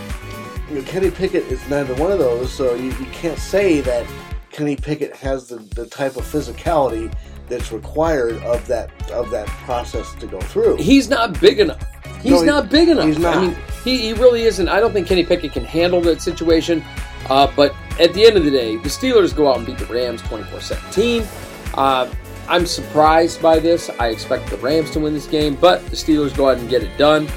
you 0.70 0.76
know, 0.76 0.82
Kenny 0.84 1.12
Pickett 1.12 1.44
is 1.52 1.68
neither 1.68 1.94
one 1.96 2.14
of 2.14 2.20
those. 2.20 2.50
So 2.50 2.76
you, 2.76 2.92
you 2.92 3.06
can't 3.08 3.38
say 3.38 3.82
that 3.82 4.08
Kenny 4.52 4.78
Pickett 4.78 5.14
has 5.18 5.50
the, 5.50 5.58
the 5.58 5.86
type 5.86 6.16
of 6.16 6.24
physicality 6.24 7.14
that's 7.50 7.74
required 7.74 8.42
of 8.44 8.66
that 8.68 8.90
of 9.12 9.30
that 9.32 9.48
process 9.48 10.16
to 10.16 10.28
go 10.28 10.40
through. 10.40 10.78
He's 10.78 11.10
not 11.10 11.38
big 11.42 11.60
enough. 11.60 11.86
He's 12.22 12.42
no, 12.42 12.62
not 12.62 12.70
big 12.70 12.88
enough. 12.88 13.06
He's 13.06 13.20
not. 13.20 13.36
I 13.36 13.48
mean, 13.48 13.58
he, 13.84 13.98
he 13.98 14.14
really 14.14 14.44
isn't. 14.44 14.70
I 14.70 14.80
don't 14.80 14.94
think 14.94 15.08
Kenny 15.08 15.26
Pickett 15.26 15.52
can 15.52 15.66
handle 15.66 16.00
that 16.04 16.22
situation. 16.22 16.82
Uh, 17.30 17.52
but 17.54 17.76
at 18.00 18.14
the 18.14 18.26
end 18.26 18.38
of 18.38 18.46
the 18.46 18.52
day, 18.52 18.78
the 18.78 18.88
Steelers 18.88 19.36
go 19.36 19.50
out 19.50 19.58
and 19.58 19.66
beat 19.66 19.78
the 19.78 19.88
Rams 19.88 20.22
24 20.22 20.62
17. 20.62 21.24
Uh, 21.74 22.10
I'm 22.48 22.66
surprised 22.66 23.42
by 23.42 23.60
this. 23.60 23.90
I 24.00 24.08
expect 24.08 24.50
the 24.50 24.58
Rams 24.58 24.90
to 24.92 25.02
win 25.02 25.14
this 25.14 25.28
game, 25.28 25.56
but 25.56 25.86
the 25.88 25.98
Steelers 25.98 26.34
go 26.34 26.48
ahead 26.48 26.62
and 26.62 26.70
get 26.70 26.82
it 26.82 26.98
done. 26.98 27.28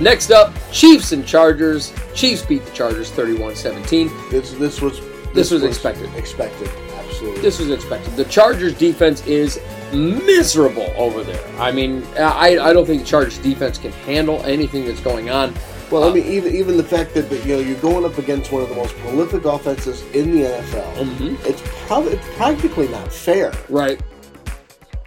Next 0.00 0.30
up, 0.30 0.52
Chiefs 0.72 1.12
and 1.12 1.26
Chargers. 1.26 1.92
Chiefs 2.14 2.42
beat 2.42 2.64
the 2.64 2.70
Chargers 2.72 3.10
31-17. 3.10 4.30
This 4.30 4.52
this 4.52 4.80
was 4.80 5.00
This 5.34 5.50
was 5.50 5.62
expected. 5.64 6.12
Expected, 6.14 6.68
absolutely. 6.98 7.40
This 7.42 7.58
was 7.58 7.70
expected. 7.70 8.14
The 8.16 8.24
Chargers 8.26 8.74
defense 8.74 9.26
is 9.26 9.60
miserable 9.92 10.92
over 10.96 11.22
there. 11.24 11.44
I 11.58 11.72
mean, 11.72 12.04
I, 12.16 12.58
I 12.58 12.72
don't 12.72 12.86
think 12.86 13.02
the 13.02 13.08
Chargers 13.08 13.38
defense 13.38 13.78
can 13.78 13.92
handle 13.92 14.42
anything 14.44 14.84
that's 14.84 15.00
going 15.00 15.30
on. 15.30 15.52
well, 15.90 16.04
I 16.08 16.12
mean, 16.12 16.24
even 16.26 16.54
even 16.54 16.76
the 16.76 16.84
fact 16.84 17.14
that, 17.14 17.28
that 17.30 17.44
you 17.44 17.54
know 17.56 17.60
you're 17.60 17.80
going 17.80 18.04
up 18.04 18.18
against 18.18 18.52
one 18.52 18.62
of 18.62 18.68
the 18.68 18.74
most 18.76 18.94
prolific 18.98 19.44
offenses 19.46 20.02
in 20.14 20.30
the 20.32 20.42
NFL, 20.46 20.94
Mhm. 20.94 21.44
it's 21.44 21.62
probably 21.86 22.12
it's 22.12 22.36
practically 22.36 22.86
not 22.88 23.12
fair. 23.12 23.52
Right. 23.68 24.00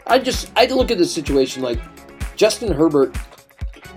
I 0.08 0.20
just 0.20 0.52
I 0.58 0.66
look 0.66 0.92
at 0.92 0.98
the 0.98 1.06
situation 1.06 1.62
like 1.64 1.80
Justin 2.36 2.72
Herbert. 2.74 3.16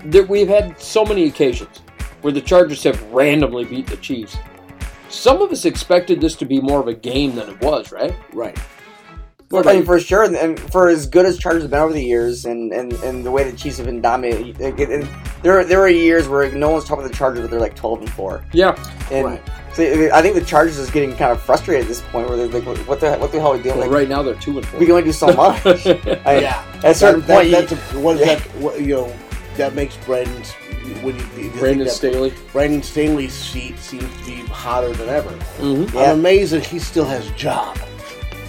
There, 0.03 0.23
we've 0.23 0.47
had 0.47 0.79
so 0.79 1.03
many 1.05 1.25
occasions 1.25 1.81
where 2.21 2.33
the 2.33 2.41
Chargers 2.41 2.83
have 2.83 3.01
randomly 3.11 3.65
beat 3.65 3.87
the 3.87 3.97
Chiefs. 3.97 4.37
Some 5.09 5.41
of 5.41 5.51
us 5.51 5.65
expected 5.65 6.19
this 6.21 6.35
to 6.37 6.45
be 6.45 6.59
more 6.59 6.79
of 6.79 6.87
a 6.87 6.93
game 6.93 7.35
than 7.35 7.49
it 7.49 7.61
was, 7.61 7.91
right? 7.91 8.15
Right. 8.33 8.57
What 9.49 9.67
I 9.67 9.73
mean, 9.73 9.85
for 9.85 9.99
sure, 9.99 10.23
and, 10.23 10.35
and 10.35 10.59
for 10.59 10.87
as 10.89 11.05
good 11.05 11.25
as 11.25 11.37
Chargers 11.37 11.61
have 11.61 11.71
been 11.71 11.79
over 11.79 11.93
the 11.93 12.03
years, 12.03 12.45
and, 12.45 12.73
and, 12.73 12.91
and 12.93 13.23
the 13.23 13.29
way 13.29 13.49
the 13.49 13.55
Chiefs 13.55 13.77
have 13.77 13.85
been 13.85 14.01
dominating, 14.01 14.55
like, 14.57 14.79
it- 14.79 14.89
it- 14.89 15.07
there 15.43 15.63
there 15.63 15.77
were 15.79 15.87
years 15.87 16.27
where 16.27 16.51
no 16.51 16.69
one's 16.69 16.85
talking 16.85 17.03
about 17.03 17.11
the 17.11 17.17
Chargers, 17.17 17.41
but 17.41 17.51
they're 17.51 17.59
like 17.59 17.75
twelve 17.75 17.99
and 17.99 18.09
four, 18.09 18.43
Yeah, 18.51 18.75
and 19.11 19.25
Right. 19.25 19.41
so 19.73 19.83
I 20.11 20.21
think 20.23 20.33
the 20.33 20.41
Chargers 20.43 20.79
is 20.79 20.89
getting 20.89 21.11
kind 21.15 21.31
of 21.31 21.39
frustrated 21.39 21.83
at 21.83 21.87
this 21.87 22.01
point, 22.11 22.27
where 22.27 22.35
they're 22.35 22.47
like, 22.47 22.65
what 22.87 22.99
the 22.99 23.15
what 23.17 23.31
the 23.31 23.39
hell 23.39 23.51
are 23.53 23.57
we 23.57 23.61
doing? 23.61 23.77
well, 23.77 23.85
Like, 23.87 23.95
right 23.95 24.09
now 24.09 24.23
they're 24.23 24.33
two 24.33 24.57
and 24.57 24.65
four. 24.65 24.79
we 24.79 24.87
can 24.87 24.93
only 24.93 25.03
do 25.05 25.11
so 25.11 25.27
much. 25.35 25.63
I, 25.63 26.39
yeah. 26.39 26.63
At 26.77 26.85
a 26.85 26.93
certain 26.95 27.21
that, 27.21 27.37
point, 27.37 27.51
that, 27.51 27.69
that's 27.69 27.93
a, 27.93 27.99
what 27.99 28.15
is 28.15 28.21
Yeah. 28.27 28.35
that? 28.35 28.41
What, 28.55 28.81
you 28.81 28.95
know, 28.95 29.13
that 29.57 29.73
makes 29.75 29.95
Brandon's 29.97 30.51
when 31.01 31.17
you, 31.17 31.25
you 31.43 31.49
Brandon 31.51 31.89
Staley. 31.89 32.33
Brandon 32.51 32.83
Staley's 32.83 33.33
seat 33.33 33.77
seems 33.79 34.03
to 34.19 34.25
be 34.25 34.35
hotter 34.47 34.91
than 34.93 35.09
ever. 35.09 35.29
Mm-hmm. 35.57 35.95
Yeah. 35.97 36.11
I'm 36.11 36.19
amazed 36.19 36.53
that 36.53 36.65
he 36.65 36.79
still 36.79 37.05
has 37.05 37.27
a 37.29 37.33
job. 37.33 37.77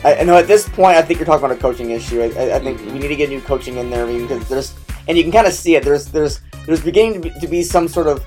I, 0.04 0.16
I 0.16 0.22
know 0.24 0.36
at 0.36 0.46
this 0.46 0.68
point, 0.68 0.96
I 0.98 1.02
think 1.02 1.18
you're 1.18 1.26
talking 1.26 1.44
about 1.44 1.56
a 1.56 1.60
coaching 1.60 1.90
issue. 1.90 2.20
I, 2.22 2.26
I, 2.26 2.56
I 2.56 2.58
think 2.60 2.80
Mhm. 2.80 2.92
we 2.92 2.98
need 2.98 3.08
to 3.08 3.16
get 3.16 3.30
new 3.30 3.40
coaching 3.40 3.76
in 3.78 3.88
there. 3.90 4.04
I 4.04 4.08
mean, 4.08 4.22
because 4.26 4.48
there's 4.48 4.74
and 5.08 5.16
you 5.16 5.22
can 5.22 5.32
kind 5.32 5.46
of 5.46 5.52
see 5.52 5.76
it. 5.76 5.84
There's 5.84 6.06
there's 6.06 6.40
there's 6.66 6.82
beginning 6.82 7.14
to 7.14 7.20
be, 7.30 7.40
to 7.40 7.46
be 7.48 7.62
some 7.62 7.88
sort 7.88 8.06
of 8.06 8.24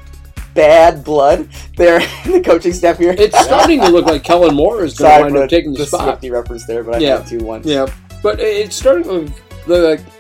bad 0.56 1.04
blood 1.04 1.48
there 1.78 2.02
in 2.26 2.32
the 2.32 2.42
coaching 2.44 2.74
staff 2.74 2.98
here. 2.98 3.14
It's 3.18 3.38
starting 3.40 3.80
to 3.82 3.90
look 3.90 4.06
like 4.06 4.24
Kellen 4.24 4.56
Moore 4.56 4.84
is 4.84 4.98
going 4.98 5.10
to 5.12 5.18
Sorry 5.20 5.32
wind 5.32 5.44
up 5.44 5.50
taking 5.50 5.74
the, 5.74 5.80
the 5.80 5.86
spot. 5.86 6.02
Swifty 6.04 6.32
reference 6.32 6.66
there, 6.66 6.84
but 6.84 6.96
I 6.96 6.98
Yeah. 7.00 7.18
had 7.18 7.28
to 7.28 7.38
once. 7.44 7.66
Yeah, 7.68 7.86
but 8.24 8.40
it's 8.40 8.76
starting 8.76 9.04
to 9.04 9.34
look 9.68 10.00
like 10.00 10.19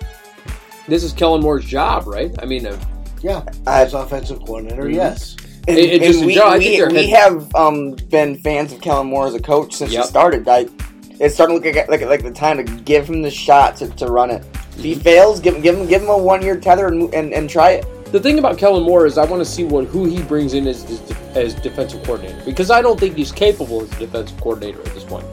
this 0.89 1.03
is 1.03 1.13
Kellen 1.13 1.41
Moore's 1.41 1.65
job, 1.65 2.07
right? 2.07 2.31
I 2.41 2.45
mean, 2.45 2.65
uh, 2.65 2.77
Yeah, 3.21 3.41
as 3.67 3.93
offensive 3.93 4.39
coordinator, 4.45 4.83
Mhm. 4.83 4.93
yes. 4.95 5.35
And, 5.67 5.77
It- 5.77 5.89
it's 5.91 5.93
and 6.05 6.13
just 6.13 6.23
a 6.23 6.25
we, 6.25 6.35
job. 6.35 6.53
I 6.53 6.57
we, 6.57 6.63
think 6.77 6.91
we 6.93 7.07
head- 7.09 7.19
have 7.31 7.55
um, 7.55 7.91
been 8.09 8.37
fans 8.37 8.71
of 8.71 8.79
Kellen 8.81 9.07
Moore 9.07 9.27
as 9.27 9.33
a 9.35 9.41
coach 9.41 9.73
since 9.75 9.91
Yep. 9.91 10.03
he 10.03 10.07
started. 10.07 10.47
I, 10.47 10.67
it's 11.19 11.33
starting 11.35 11.61
to 11.61 11.67
look 11.67 11.75
like, 11.75 11.89
like 11.89 12.01
like 12.09 12.23
the 12.23 12.31
time 12.31 12.57
to 12.57 12.63
give 12.63 13.07
him 13.09 13.21
the 13.21 13.29
shot 13.29 13.75
to, 13.77 13.87
to 13.89 14.05
run 14.07 14.31
it. 14.31 14.43
If 14.77 14.83
he 14.85 14.95
fails, 14.95 15.41
give 15.41 15.55
him 15.55 15.61
give 15.61 15.77
him 15.77 15.85
give 15.85 16.01
him 16.01 16.07
a 16.09 16.17
one 16.17 16.41
year 16.41 16.55
tether 16.55 16.87
and, 16.87 17.13
and 17.13 17.33
and 17.33 17.49
try 17.49 17.71
it. 17.71 17.85
the 18.13 18.19
thing 18.21 18.39
about 18.39 18.57
Kellen 18.57 18.83
Moore 18.83 19.05
is 19.05 19.17
I 19.17 19.25
want 19.25 19.41
to 19.43 19.45
see 19.45 19.65
what 19.65 19.83
who 19.85 20.05
he 20.05 20.21
brings 20.23 20.53
in 20.53 20.65
as 20.65 20.85
as 21.35 21.53
defensive 21.55 22.01
coordinator 22.05 22.41
because 22.45 22.71
I 22.71 22.81
don't 22.81 22.97
think 22.99 23.15
he's 23.17 23.31
capable 23.33 23.81
as 23.81 23.91
a 23.91 23.95
defensive 23.99 24.39
coordinator 24.39 24.79
at 24.79 24.93
this 24.95 25.03
point. 25.03 25.25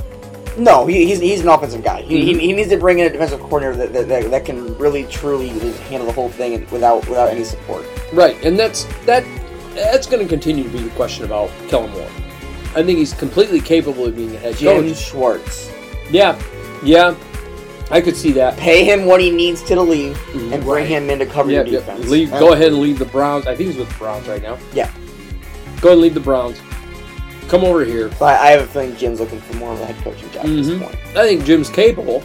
No, 0.57 0.87
he, 0.87 1.07
he's 1.07 1.21
he's 1.21 1.41
an 1.43 1.49
offensive 1.49 1.85
guy. 1.85 2.03
He, 2.03 2.17
Mhm. 2.19 2.25
he, 2.25 2.39
he 2.47 2.53
needs 2.53 2.71
to 2.71 2.77
bring 2.79 2.99
in 2.99 3.07
a 3.07 3.11
defensive 3.11 3.41
coordinator 3.41 3.77
that, 3.77 3.93
that, 3.93 4.09
that, 4.09 4.31
that 4.31 4.45
can 4.45 4.77
really 4.79 5.05
truly 5.05 5.49
handle 5.91 6.07
the 6.07 6.13
whole 6.13 6.29
thing 6.31 6.67
without 6.71 7.07
without 7.09 7.29
any 7.29 7.45
support. 7.45 7.85
Right, 8.13 8.43
and 8.45 8.59
that's 8.59 8.85
that. 9.05 9.25
That's 9.75 10.07
going 10.07 10.23
to 10.23 10.29
continue 10.29 10.65
to 10.65 10.71
be 10.71 10.79
the 10.79 10.91
question 10.91 11.27
about 11.27 11.51
Kellen 11.69 11.91
Moore. 11.91 12.09
I 12.75 12.83
think 12.83 12.99
he's 12.99 13.13
completely 13.13 13.61
capable 13.61 14.07
of 14.07 14.17
being 14.17 14.35
a 14.35 14.39
head 14.39 14.57
Jim 14.57 14.83
coach. 14.89 14.97
Schwartz, 14.97 15.71
Yeah, 16.11 16.41
yeah, 16.83 17.15
I 17.91 18.01
could 18.01 18.17
see 18.17 18.33
that. 18.33 18.57
pay 18.57 18.85
him 18.85 19.05
what 19.05 19.21
he 19.21 19.31
needs 19.31 19.63
to 19.65 19.79
leave 19.83 20.17
Mhm. 20.33 20.53
and 20.55 20.63
bring 20.65 20.87
him 20.87 21.11
in 21.11 21.19
to 21.19 21.27
cover 21.27 21.51
Yeah, 21.51 21.59
your 21.59 21.67
yeah. 21.67 21.79
defense. 21.81 22.09
Leave. 22.09 22.31
Go 22.31 22.55
ahead 22.55 22.69
and 22.69 22.81
leave 22.81 22.99
the 22.99 23.05
Browns. 23.05 23.47
I 23.47 23.55
think 23.55 23.69
he's 23.71 23.79
with 23.79 23.91
the 23.91 23.99
Browns 23.99 24.27
right 24.29 24.43
now. 24.43 24.57
Yeah. 24.73 24.89
Go 25.83 25.89
ahead 25.89 25.93
and 25.93 26.01
leave 26.01 26.15
the 26.15 26.21
Browns. 26.21 26.57
Come 27.49 27.65
over 27.65 27.85
here. 27.85 28.11
But 28.19 28.41
I 28.41 28.49
have 28.49 28.61
a 28.63 28.67
feeling 28.67 28.97
Jim's 28.97 29.21
looking 29.21 29.41
for 29.41 29.57
more 29.57 29.73
of 29.73 29.81
a 29.81 29.87
head 29.87 29.97
coaching 30.03 30.29
job 30.31 30.45
at 30.45 30.51
Mhm. 30.51 30.65
this 30.65 30.83
point. 30.83 30.97
I 31.17 31.27
think 31.27 31.45
Jim's 31.45 31.69
capable. 31.71 32.23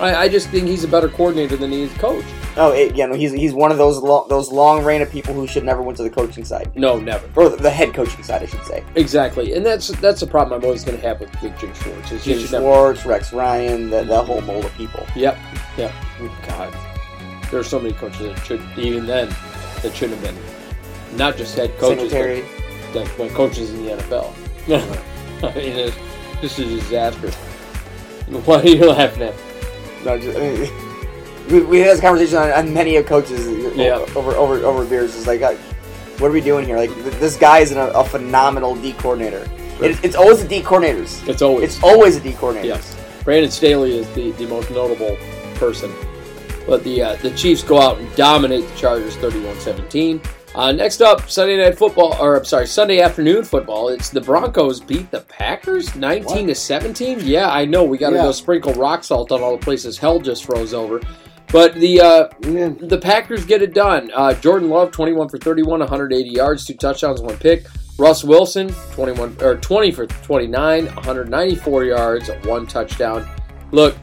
I, 0.00 0.14
I 0.24 0.28
just 0.28 0.48
think 0.48 0.66
he's 0.66 0.82
a 0.82 0.88
better 0.88 1.08
coordinator 1.08 1.56
than 1.56 1.70
he 1.70 1.82
is 1.82 1.92
coach. 1.94 2.24
Oh, 2.56 2.72
it, 2.72 2.96
yeah, 2.96 3.06
no, 3.06 3.14
he's 3.14 3.32
he's 3.32 3.52
one 3.52 3.70
of 3.70 3.78
those 3.78 3.98
long, 3.98 4.26
those 4.28 4.50
long 4.50 4.84
reign 4.84 5.02
of 5.02 5.10
people 5.10 5.34
who 5.34 5.46
should 5.46 5.64
never 5.64 5.82
went 5.82 5.96
to 5.98 6.02
the 6.02 6.10
coaching 6.10 6.44
side 6.44 6.70
No, 6.74 6.98
never. 6.98 7.28
or 7.36 7.48
the, 7.48 7.56
the 7.56 7.70
head 7.70 7.94
coaching 7.94 8.22
side, 8.24 8.42
I 8.42 8.46
should 8.46 8.64
say. 8.64 8.82
Exactly, 8.96 9.54
and 9.54 9.64
that's 9.64 9.88
that's 10.00 10.20
the 10.20 10.26
problem 10.26 10.58
I'm 10.60 10.64
always 10.64 10.84
going 10.84 10.96
to 11.00 11.06
have 11.06 11.20
with, 11.20 11.30
with 11.42 11.56
Jim 11.58 11.72
Schwartz. 11.74 12.10
Is 12.12 12.24
Jim 12.24 12.38
should 12.40 12.50
never- 12.52 12.64
Schwartz, 12.64 13.06
Rex 13.06 13.32
Ryan, 13.32 13.90
that 13.90 14.08
that 14.08 14.24
whole 14.24 14.40
mold 14.42 14.64
of 14.64 14.72
people. 14.74 15.04
Yep, 15.14 15.36
yep. 15.76 15.92
Oh, 16.20 16.38
God, 16.48 16.72
there 17.50 17.60
are 17.60 17.64
so 17.64 17.78
many 17.78 17.94
coaches 17.94 18.20
that 18.20 18.44
should 18.44 18.62
even 18.76 19.06
then 19.06 19.28
that 19.82 19.94
shouldn't 19.94 20.20
have 20.20 20.34
been 20.34 21.16
not 21.16 21.36
just 21.36 21.54
head 21.56 21.76
coaches, 21.78 22.12
but, 22.92 23.08
but 23.16 23.30
coaches 23.30 23.70
in 23.72 23.84
the 23.84 23.92
NFL. 23.92 24.32
I 24.68 25.52
mean, 25.54 25.76
it's 25.76 25.96
just 26.40 26.58
a 26.58 26.64
disaster. 26.64 27.30
Why 28.44 28.60
are 28.60 28.66
you 28.66 28.90
laughing 28.90 29.22
at? 29.24 29.34
No, 30.04 30.18
just, 30.18 30.38
I 30.38 30.40
mean, 30.40 30.70
we, 31.50 31.60
we 31.62 31.78
had 31.80 31.88
this 31.90 32.00
conversation 32.00 32.38
on, 32.38 32.50
on 32.52 32.72
many 32.72 32.96
of 32.96 33.06
coaches 33.06 33.46
Yeah. 33.76 33.96
over 34.16 34.32
over 34.32 34.56
over 34.64 34.84
beers. 34.84 35.14
It's 35.16 35.26
like, 35.26 35.42
uh, 35.42 35.54
what 36.18 36.28
are 36.28 36.32
we 36.32 36.40
doing 36.40 36.64
here? 36.64 36.76
Like, 36.78 36.92
th- 36.94 37.14
this 37.16 37.36
guy 37.36 37.58
is 37.58 37.72
an, 37.72 37.78
a 37.78 38.04
phenomenal 38.04 38.74
D 38.76 38.92
coordinator. 38.94 39.46
It, 39.82 40.02
it's 40.04 40.16
always 40.16 40.40
the 40.42 40.48
D 40.48 40.62
coordinators. 40.62 41.26
It's 41.28 41.42
always 41.42 41.64
It's 41.64 41.82
always 41.82 42.20
the 42.20 42.30
D 42.30 42.36
coordinators. 42.36 42.64
Yes. 42.64 42.96
Brandon 43.24 43.50
Staley 43.50 43.98
is 43.98 44.08
the, 44.14 44.30
the 44.32 44.46
most 44.46 44.70
notable 44.70 45.16
person. 45.56 45.92
But 46.66 46.82
the 46.84 47.02
uh, 47.02 47.16
the 47.16 47.30
Chiefs 47.32 47.62
go 47.62 47.80
out 47.80 47.98
and 47.98 48.14
dominate 48.16 48.66
the 48.68 48.76
Chargers 48.76 49.16
31-17. 49.16 50.24
Uh, 50.54 50.70
next 50.70 51.00
up, 51.00 51.28
Sunday 51.28 51.56
night 51.56 51.76
football, 51.76 52.16
or 52.20 52.36
I'm 52.36 52.44
sorry, 52.44 52.66
Sunday 52.68 53.00
afternoon 53.00 53.42
football. 53.42 53.88
It's 53.88 54.08
the 54.08 54.20
Broncos 54.20 54.80
beat 54.80 55.10
the 55.10 55.20
Packers 55.22 55.96
19 55.96 56.46
to 56.46 56.54
17. 56.54 57.20
Yeah, 57.22 57.50
I 57.50 57.64
know 57.64 57.82
we 57.82 57.98
got 57.98 58.10
to 58.10 58.16
Yeah. 58.16 58.22
go 58.22 58.32
sprinkle 58.32 58.72
rock 58.74 59.02
salt 59.02 59.32
on 59.32 59.42
all 59.42 59.56
the 59.56 59.64
places 59.64 59.98
hell 59.98 60.20
just 60.20 60.44
froze 60.44 60.72
over. 60.72 61.00
But 61.50 61.74
the 61.74 62.00
uh, 62.00 62.28
the 62.40 62.98
Packers 63.00 63.44
get 63.44 63.62
it 63.62 63.74
done. 63.74 64.10
Uh, 64.14 64.34
Jordan 64.34 64.70
Love, 64.70 64.92
21 64.92 65.28
for 65.28 65.38
31, 65.38 65.80
180 65.80 66.28
yards, 66.30 66.64
two 66.64 66.74
touchdowns, 66.74 67.20
one 67.20 67.36
pick. 67.36 67.66
Russ 67.98 68.24
Wilson, 68.24 68.68
21 68.92 69.36
or 69.40 69.56
20 69.56 69.90
for 69.92 70.06
29, 70.06 70.86
194 70.86 71.84
yards, 71.84 72.28
one 72.44 72.66
touchdown. 72.66 73.28
Look, 73.70 73.96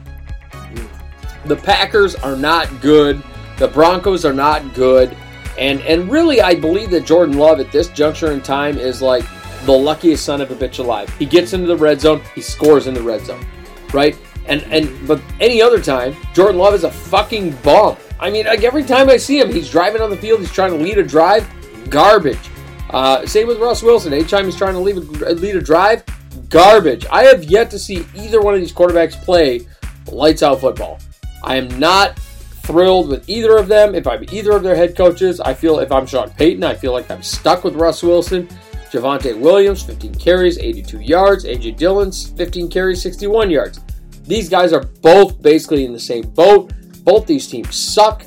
the 1.46 1.56
Packers 1.56 2.14
are 2.14 2.36
not 2.36 2.68
good. 2.80 3.22
The 3.58 3.68
Broncos 3.68 4.24
are 4.24 4.32
not 4.32 4.72
good. 4.74 5.14
And 5.62 5.80
and 5.82 6.10
really 6.10 6.40
I 6.40 6.56
believe 6.56 6.90
that 6.90 7.06
Jordan 7.06 7.38
Love 7.38 7.60
at 7.60 7.70
this 7.70 7.86
juncture 7.86 8.32
in 8.32 8.40
time 8.40 8.78
is 8.78 9.00
like 9.00 9.24
the 9.64 9.70
luckiest 9.70 10.24
son 10.24 10.40
of 10.40 10.50
a 10.50 10.56
bitch 10.56 10.80
alive. 10.80 11.08
He 11.20 11.24
gets 11.24 11.52
into 11.52 11.68
the 11.68 11.76
red 11.76 12.00
zone, 12.00 12.20
he 12.34 12.40
scores 12.40 12.88
in 12.88 12.94
the 12.94 13.02
red 13.02 13.24
zone. 13.24 13.46
Right? 13.92 14.18
And 14.46 14.62
and 14.64 15.06
but 15.06 15.22
any 15.38 15.62
other 15.62 15.80
time, 15.80 16.16
Jordan 16.34 16.58
Love 16.58 16.74
is 16.74 16.82
a 16.82 16.90
fucking 16.90 17.52
bum. 17.62 17.96
I 18.18 18.28
mean, 18.28 18.46
like 18.46 18.64
every 18.64 18.82
time 18.82 19.08
I 19.08 19.16
see 19.16 19.38
him, 19.38 19.52
he's 19.52 19.70
driving 19.70 20.02
on 20.02 20.10
the 20.10 20.16
field, 20.16 20.40
he's 20.40 20.50
trying 20.50 20.72
to 20.72 20.84
lead 20.84 20.98
a 20.98 21.04
drive, 21.04 21.48
garbage. 21.88 22.50
Uh, 22.90 23.24
same 23.24 23.46
with 23.46 23.58
Russ 23.58 23.84
Wilson. 23.84 24.12
Anytime 24.12 24.46
he's 24.46 24.56
trying 24.56 24.74
to 24.74 24.80
lead 24.80 24.96
a, 24.96 25.34
lead 25.34 25.54
a 25.54 25.60
drive, 25.60 26.02
garbage. 26.48 27.06
I 27.08 27.22
have 27.22 27.44
yet 27.44 27.70
to 27.70 27.78
see 27.78 28.04
either 28.16 28.40
one 28.40 28.54
of 28.54 28.60
these 28.60 28.72
quarterbacks 28.72 29.12
play 29.12 29.64
lights 30.10 30.42
out 30.42 30.60
football. 30.60 30.98
I 31.44 31.54
am 31.54 31.68
not 31.78 32.18
thrilled 32.62 33.08
with 33.08 33.28
either 33.28 33.56
of 33.56 33.68
them. 33.68 33.94
If 33.94 34.06
I'm 34.06 34.24
either 34.32 34.52
of 34.52 34.62
their 34.62 34.76
head 34.76 34.96
coaches, 34.96 35.40
I 35.40 35.54
feel 35.54 35.78
if 35.80 35.90
I'm 35.92 36.06
Sean 36.06 36.30
Payton, 36.30 36.64
I 36.64 36.74
feel 36.74 36.92
like 36.92 37.10
I'm 37.10 37.22
stuck 37.22 37.64
with 37.64 37.74
Russ 37.74 38.02
Wilson. 38.02 38.48
Javonte 38.90 39.38
Williams, 39.38 39.82
15 39.82 40.14
carries, 40.16 40.58
82 40.58 41.00
yards. 41.00 41.44
AJ 41.44 41.76
Dillon's 41.78 42.28
15 42.30 42.68
carries, 42.68 43.00
61 43.02 43.50
yards. 43.50 43.80
These 44.24 44.48
guys 44.48 44.72
are 44.72 44.84
both 45.00 45.40
basically 45.42 45.84
in 45.84 45.92
the 45.92 45.98
same 46.00 46.28
boat. 46.30 46.72
Both 47.04 47.26
these 47.26 47.48
teams 47.48 47.74
suck, 47.74 48.22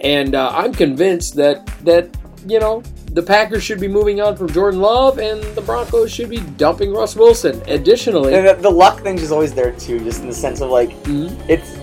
and 0.00 0.34
uh, 0.34 0.50
I'm 0.54 0.72
convinced 0.72 1.34
that 1.36 1.66
that 1.84 2.16
you 2.46 2.58
know 2.60 2.82
the 3.10 3.22
Packers 3.22 3.62
should 3.62 3.80
be 3.80 3.88
moving 3.88 4.20
on 4.22 4.36
from 4.36 4.48
Jordan 4.50 4.80
Love, 4.80 5.18
and 5.18 5.42
the 5.54 5.60
Broncos 5.60 6.10
should 6.10 6.30
be 6.30 6.38
dumping 6.56 6.92
Russ 6.94 7.16
Wilson. 7.16 7.60
Additionally, 7.66 8.34
And 8.34 8.46
the, 8.48 8.54
the 8.54 8.70
luck 8.70 9.00
thing 9.02 9.18
is 9.18 9.30
always 9.30 9.52
there 9.52 9.72
too, 9.72 9.98
just 10.00 10.22
in 10.22 10.28
the 10.28 10.34
sense 10.34 10.60
of 10.62 10.70
like 10.70 10.90
Mhm. 11.04 11.36
it's 11.48 11.76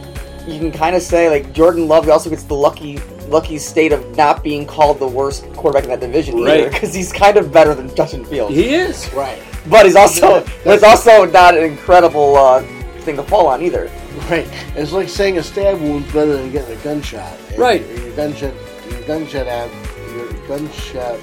you 0.48 0.60
can 0.60 0.72
kind 0.72 0.96
of 0.96 1.02
say 1.02 1.30
like 1.30 1.54
Jordan 1.54 1.88
Love 1.88 2.08
also 2.10 2.30
gets 2.30 2.44
the 2.44 2.56
lucky 2.56 3.00
lucky 3.28 3.58
state 3.58 3.94
of 3.94 4.18
not 4.18 4.44
being 4.44 4.66
called 4.66 5.00
the 5.00 5.08
worst 5.08 5.46
quarterback 5.54 5.84
in 5.86 5.90
that 5.90 6.00
division 6.02 6.38
either 6.40 6.64
Right. 6.64 6.72
because 6.72 6.94
he's 6.94 7.14
kind 7.14 7.38
of 7.38 7.52
better 7.52 7.74
than 7.74 7.94
Justin 7.96 8.26
Fields, 8.26 8.54
he 8.56 8.74
is. 8.74 9.12
Right. 9.14 9.42
but 9.70 9.86
he's 9.86 9.96
also 9.96 10.42
there's 10.66 10.84
also 10.84 11.26
not 11.26 11.56
an 11.58 11.64
incredible 11.64 12.36
uh, 12.36 12.62
thing 13.02 13.16
to 13.16 13.24
fall 13.24 13.48
on 13.48 13.62
either. 13.62 13.90
Right. 14.30 14.46
It's 14.76 14.92
like 14.92 15.08
saying 15.08 15.38
a 15.38 15.44
stab 15.44 15.80
wound's 15.80 16.12
better 16.12 16.34
than 16.36 16.52
getting 16.52 16.78
a 16.78 16.84
gunshot. 16.84 17.38
And 17.50 17.58
Right. 17.60 17.82
Your, 17.88 18.00
your 18.08 18.16
gunshot, 18.18 18.54
your 18.90 19.02
gunshot, 19.04 19.48
ab, 19.48 19.72
your, 20.14 20.48
gunshot 20.48 21.18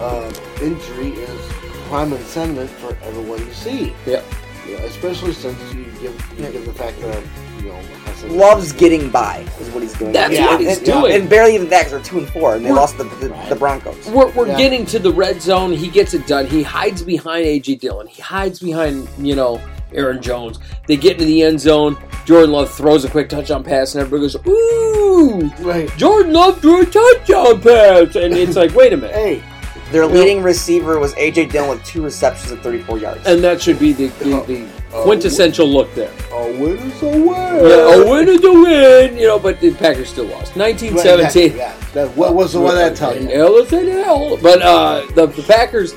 uh, 0.00 0.32
injury 0.60 1.10
is 1.12 1.52
prime 1.88 2.12
incentive 2.12 2.70
for 2.70 2.96
everyone 3.04 3.38
to 3.38 3.54
see. 3.54 3.94
Yep. 4.06 4.24
You 4.66 4.78
know, 4.78 4.84
especially 4.86 5.32
since 5.32 5.56
you 5.72 5.84
give, 6.00 6.34
you 6.36 6.50
give 6.50 6.64
the 6.64 6.72
fact 6.74 7.00
that 7.02 7.22
you 7.58 7.68
know 7.68 7.74
Hassan 7.76 8.01
Loves 8.24 8.72
getting 8.72 9.10
by 9.10 9.44
is 9.60 9.68
what 9.70 9.82
he's 9.82 9.92
doing. 9.94 10.12
That's 10.12 10.32
Yeah, 10.34 10.46
what 10.52 10.60
he's 10.60 10.76
and, 10.78 10.86
doing. 10.86 11.12
and 11.12 11.28
barely 11.30 11.54
even 11.54 11.68
that 11.70 11.86
because 11.86 11.92
they're 11.92 12.02
two 12.02 12.18
and 12.18 12.28
four, 12.28 12.54
and 12.54 12.64
they 12.64 12.70
We're- 12.70 12.80
lost 12.80 12.98
the, 12.98 13.04
the, 13.04 13.28
the 13.48 13.56
Broncos. 13.56 14.08
We're, 14.08 14.30
we're 14.32 14.46
Yeah. 14.48 14.56
getting 14.56 14.86
to 14.86 14.98
the 14.98 15.12
red 15.12 15.40
zone. 15.42 15.72
He 15.72 15.88
gets 15.88 16.14
it 16.14 16.26
done. 16.26 16.46
He 16.46 16.62
hides 16.62 17.02
behind 17.02 17.44
A.J. 17.46 17.76
Dillon. 17.76 18.06
He 18.06 18.22
hides 18.22 18.60
behind, 18.60 19.08
you 19.18 19.34
know, 19.34 19.60
Aaron 19.92 20.22
Jones. 20.22 20.58
They 20.86 20.96
get 20.96 21.12
into 21.12 21.24
the 21.26 21.42
end 21.42 21.60
zone. 21.60 21.98
Jordan 22.24 22.52
Love 22.52 22.72
throws 22.72 23.04
a 23.04 23.10
quick 23.10 23.28
touchdown 23.28 23.62
pass, 23.64 23.94
and 23.94 24.02
everybody 24.02 24.22
goes, 24.22 24.36
Ooh! 24.46 25.50
Right. 25.60 25.90
Jordan 25.96 26.32
Love 26.32 26.60
threw 26.60 26.82
a 26.82 26.86
touchdown 26.86 27.60
pass! 27.60 28.14
And 28.16 28.32
it's 28.34 28.56
like, 28.56 28.74
wait 28.74 28.92
a 28.92 28.96
minute. 28.96 29.14
Hey, 29.14 29.42
Their 29.92 30.06
leading 30.06 30.42
receiver 30.42 30.98
was 30.98 31.14
AJ 31.16 31.52
Dillon 31.52 31.68
with 31.68 31.84
two 31.84 32.02
receptions 32.02 32.50
and 32.50 32.60
34 32.62 32.98
yards. 32.98 33.26
And 33.26 33.44
that 33.44 33.60
should 33.60 33.78
be 33.78 33.92
the, 33.92 34.06
the, 34.08 34.42
the 34.46 34.68
quintessential 34.90 35.66
look 35.66 35.94
there. 35.94 36.10
a 36.32 36.58
win 36.58 36.78
is 36.78 37.02
a 37.02 37.06
win. 37.10 37.26
Yeah, 37.26 37.94
a 37.94 38.10
win 38.10 38.26
is 38.26 38.42
a 38.42 38.52
win, 38.52 39.18
you 39.18 39.26
know, 39.26 39.38
but 39.38 39.60
the 39.60 39.74
Packers 39.74 40.08
still 40.08 40.24
lost. 40.24 40.56
19 40.56 40.94
Right, 40.94 41.02
17. 41.02 41.56
Yeah. 41.56 41.76
That, 41.92 42.16
what 42.16 42.34
was 42.34 42.54
the 42.54 42.60
one 42.60 42.74
that 42.76 42.96
tell 42.96 43.14
you? 43.14 43.28
Hell 43.28 43.54
is 43.56 43.70
in 43.70 43.86
hell. 43.86 44.38
But 44.38 44.62
uh, 44.62 45.04
the, 45.14 45.26
the 45.26 45.42
Packers, 45.42 45.94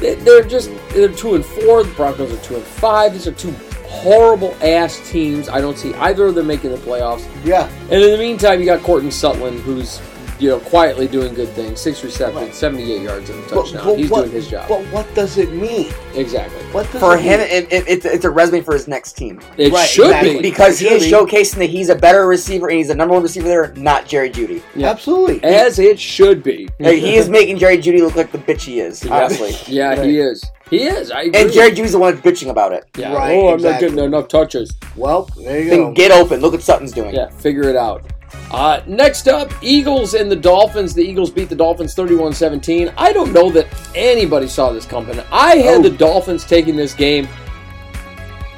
they, 0.00 0.16
they're 0.16 0.42
just 0.42 0.72
they're 0.90 1.08
two 1.08 1.36
and 1.36 1.44
four. 1.44 1.84
The 1.84 1.94
Broncos 1.94 2.32
are 2.32 2.44
two 2.44 2.56
and 2.56 2.64
five. 2.64 3.12
These 3.12 3.28
are 3.28 3.32
two 3.32 3.52
horrible 3.86 4.56
ass 4.60 5.08
teams. 5.08 5.48
I 5.48 5.60
don't 5.60 5.78
see 5.78 5.94
either 5.94 6.26
of 6.26 6.34
them 6.34 6.48
making 6.48 6.72
the 6.72 6.76
playoffs. 6.78 7.26
Yeah. 7.44 7.68
And 7.82 8.02
in 8.02 8.10
the 8.10 8.18
meantime, 8.18 8.58
you 8.58 8.66
got 8.66 8.82
Courtland 8.82 9.14
Sutton, 9.14 9.58
who's 9.60 10.00
you 10.38 10.48
know 10.50 10.60
quietly 10.60 11.08
doing 11.08 11.34
good 11.34 11.48
things. 11.50 11.80
Six 11.80 12.02
receptions, 12.04 12.36
Right. 12.46 12.54
78 12.54 13.02
yards 13.02 13.30
and 13.30 13.42
a 13.44 13.48
touchdown. 13.48 13.84
but 13.84 13.94
He's 13.98 14.10
what- 14.10 14.20
doing 14.22 14.32
his 14.32 14.48
job. 14.48 14.68
But 14.68 14.80
what 14.92 15.12
does 15.14 15.36
it 15.38 15.50
mean? 15.52 15.92
exactly. 16.14 16.62
What 16.72 16.90
does 16.92 17.00
For 17.00 17.16
it 17.16 17.20
him, 17.22 17.40
mean? 17.40 17.48
it, 17.50 17.72
it, 17.72 17.84
it's, 17.88 18.04
it's 18.04 18.24
a 18.24 18.30
resume 18.30 18.60
for 18.62 18.74
his 18.74 18.86
next 18.88 19.12
team. 19.14 19.40
It 19.56 19.72
Right, 19.72 19.88
should 19.88 20.06
exactly. 20.06 20.34
be. 20.36 20.40
Because 20.42 20.78
he 20.78 20.88
is 20.88 21.04
be. 21.04 21.10
showcasing 21.10 21.56
that 21.56 21.70
he's 21.70 21.88
a 21.88 21.94
better 21.94 22.26
receiver 22.26 22.68
and 22.68 22.76
he's 22.78 22.88
the 22.88 22.94
number 22.94 23.14
one 23.14 23.22
receiver 23.22 23.48
there, 23.48 23.72
not 23.76 24.06
Jerry 24.06 24.30
Jeudy. 24.30 24.62
Yeah. 24.74 24.90
Absolutely. 24.90 25.42
As 25.44 25.78
it 25.78 25.98
should 25.98 26.42
be. 26.42 26.68
Like, 26.80 26.98
he 26.98 27.16
is 27.16 27.28
making 27.28 27.58
Jerry 27.58 27.78
Jeudy 27.78 28.00
look 28.00 28.16
like 28.16 28.32
the 28.32 28.38
bitch 28.38 28.62
he 28.62 28.80
is, 28.80 29.04
Yeah. 29.04 29.14
honestly. 29.24 29.54
Yeah, 29.66 30.02
he 30.04 30.18
is. 30.18 30.44
He 30.70 30.82
is. 30.84 31.10
I 31.10 31.22
agree. 31.22 31.40
And 31.40 31.52
Jerry 31.52 31.70
Jeudy's 31.70 31.92
the 31.92 31.98
one 31.98 32.18
bitching 32.18 32.50
about 32.50 32.72
it. 32.72 32.84
yeah. 32.96 33.12
Right, 33.14 33.36
oh, 33.36 33.48
I'm 33.48 33.54
exactly. 33.54 33.88
not 33.88 33.94
getting 33.96 34.04
enough 34.12 34.28
touches. 34.28 34.74
well, 34.96 35.22
there 35.36 35.60
you 35.62 35.70
Then 35.70 35.78
go. 35.78 35.92
get 35.92 36.10
open. 36.10 36.40
Look 36.40 36.52
what 36.52 36.62
Sutton's 36.62 36.92
doing. 36.92 37.14
Yeah, 37.14 37.28
figure 37.30 37.64
it 37.70 37.76
out. 37.76 38.02
Uh, 38.50 38.80
next 38.86 39.28
up, 39.28 39.52
Eagles 39.62 40.14
and 40.14 40.30
the 40.30 40.36
Dolphins. 40.36 40.94
The 40.94 41.02
Eagles 41.02 41.30
beat 41.30 41.48
the 41.50 41.54
Dolphins 41.54 41.94
31 41.94 42.32
17. 42.32 42.90
I 42.96 43.12
don't 43.12 43.32
know 43.32 43.50
that 43.50 43.66
anybody 43.94 44.46
saw 44.48 44.72
this 44.72 44.86
coming. 44.86 45.20
I 45.30 45.56
had 45.56 45.80
Oh. 45.80 45.82
the 45.82 45.90
Dolphins 45.90 46.44
taking 46.44 46.74
this 46.76 46.94
game. 46.94 47.28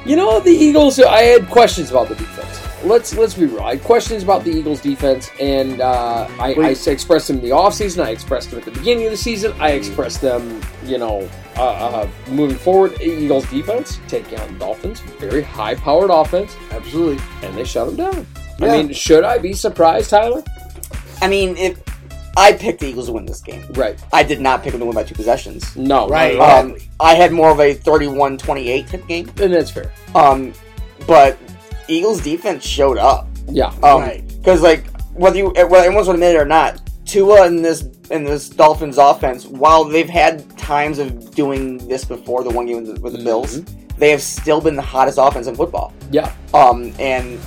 You 0.05 0.15
know, 0.15 0.39
the 0.39 0.49
Eagles, 0.51 0.99
I 0.99 1.21
had 1.23 1.47
questions 1.49 1.91
about 1.91 2.07
the 2.09 2.15
defense. 2.15 2.47
Let's 2.83 3.15
let's 3.15 3.35
be 3.35 3.45
real. 3.45 3.59
I 3.61 3.75
had 3.75 3.83
questions 3.83 4.23
about 4.23 4.43
the 4.43 4.49
Eagles 4.49 4.81
defense, 4.81 5.29
and 5.39 5.81
uh, 5.81 6.27
I, 6.39 6.53
I 6.55 6.69
expressed 6.69 7.27
them 7.27 7.37
in 7.37 7.43
the 7.43 7.49
offseason. 7.51 8.03
I 8.03 8.09
expressed 8.09 8.49
them 8.49 8.57
at 8.57 8.65
the 8.65 8.71
beginning 8.71 9.05
of 9.05 9.11
the 9.11 9.17
season. 9.17 9.53
I 9.59 9.73
expressed 9.73 10.19
them, 10.21 10.59
you 10.85 10.97
know, 10.97 11.29
uh, 11.57 11.61
uh, 11.63 12.07
moving 12.29 12.57
forward. 12.57 12.99
Eagles 12.99 13.47
defense 13.51 13.99
taking 14.07 14.39
on 14.39 14.53
the 14.53 14.57
Dolphins. 14.59 15.01
Very 15.19 15.43
high 15.43 15.75
powered 15.75 16.09
offense 16.09 16.57
Absolutely. 16.71 17.23
and 17.43 17.55
they 17.55 17.65
shut 17.65 17.85
them 17.85 17.97
down. 17.97 18.25
Yeah. 18.61 18.73
I 18.73 18.77
mean, 18.83 18.93
should 18.93 19.23
I 19.23 19.37
be 19.37 19.53
surprised, 19.53 20.09
Tyler? 20.09 20.43
I 21.21 21.27
mean, 21.27 21.57
if 21.57 21.79
I 22.37 22.53
picked 22.53 22.79
the 22.79 22.87
Eagles 22.87 23.07
to 23.07 23.13
win 23.13 23.25
this 23.25 23.41
game, 23.41 23.63
Right. 23.71 23.99
I 24.13 24.23
did 24.23 24.39
not 24.41 24.63
pick 24.63 24.71
them 24.71 24.79
to 24.79 24.85
win 24.85 24.95
by 24.95 25.03
two 25.03 25.15
possessions. 25.15 25.75
No. 25.75 26.07
Right. 26.07 26.37
not. 26.37 26.65
Um, 26.65 26.75
I 26.99 27.15
had 27.15 27.31
more 27.31 27.49
of 27.51 27.59
a 27.59 27.75
31-28 27.75 28.89
type 28.89 29.07
game. 29.07 29.29
And 29.41 29.53
that's 29.53 29.71
fair. 29.71 29.91
Um, 30.15 30.53
but 31.07 31.37
Eagles 31.87 32.21
defense 32.21 32.63
showed 32.63 32.97
up. 32.97 33.27
Yeah. 33.47 33.67
Um, 33.83 34.01
Right. 34.01 34.23
because 34.37 34.61
like 34.61 34.85
whether 35.13 35.37
you 35.37 35.47
whether 35.49 35.77
anyone's 35.85 36.07
going 36.07 36.19
to 36.19 36.25
admit 36.25 36.35
it 36.35 36.39
or 36.39 36.45
not, 36.45 36.79
Tua 37.05 37.45
in 37.47 37.61
this 37.61 37.83
in 38.11 38.23
this 38.23 38.47
Dolphins 38.49 38.97
offense, 38.97 39.45
while 39.45 39.83
they've 39.83 40.09
had 40.09 40.57
times 40.57 40.99
of 40.99 41.33
doing 41.35 41.85
this 41.87 42.05
before, 42.05 42.43
the 42.43 42.49
one 42.49 42.65
game 42.65 42.77
with 42.83 42.95
the, 42.95 43.01
with 43.01 43.13
the 43.17 43.23
Bills, 43.23 43.61
they 43.97 44.09
have 44.11 44.21
still 44.21 44.61
been 44.61 44.75
the 44.75 44.81
hottest 44.81 45.17
offense 45.19 45.47
in 45.47 45.55
football. 45.55 45.93
Yeah. 46.11 46.31
Um, 46.53 46.93
and 46.99 47.39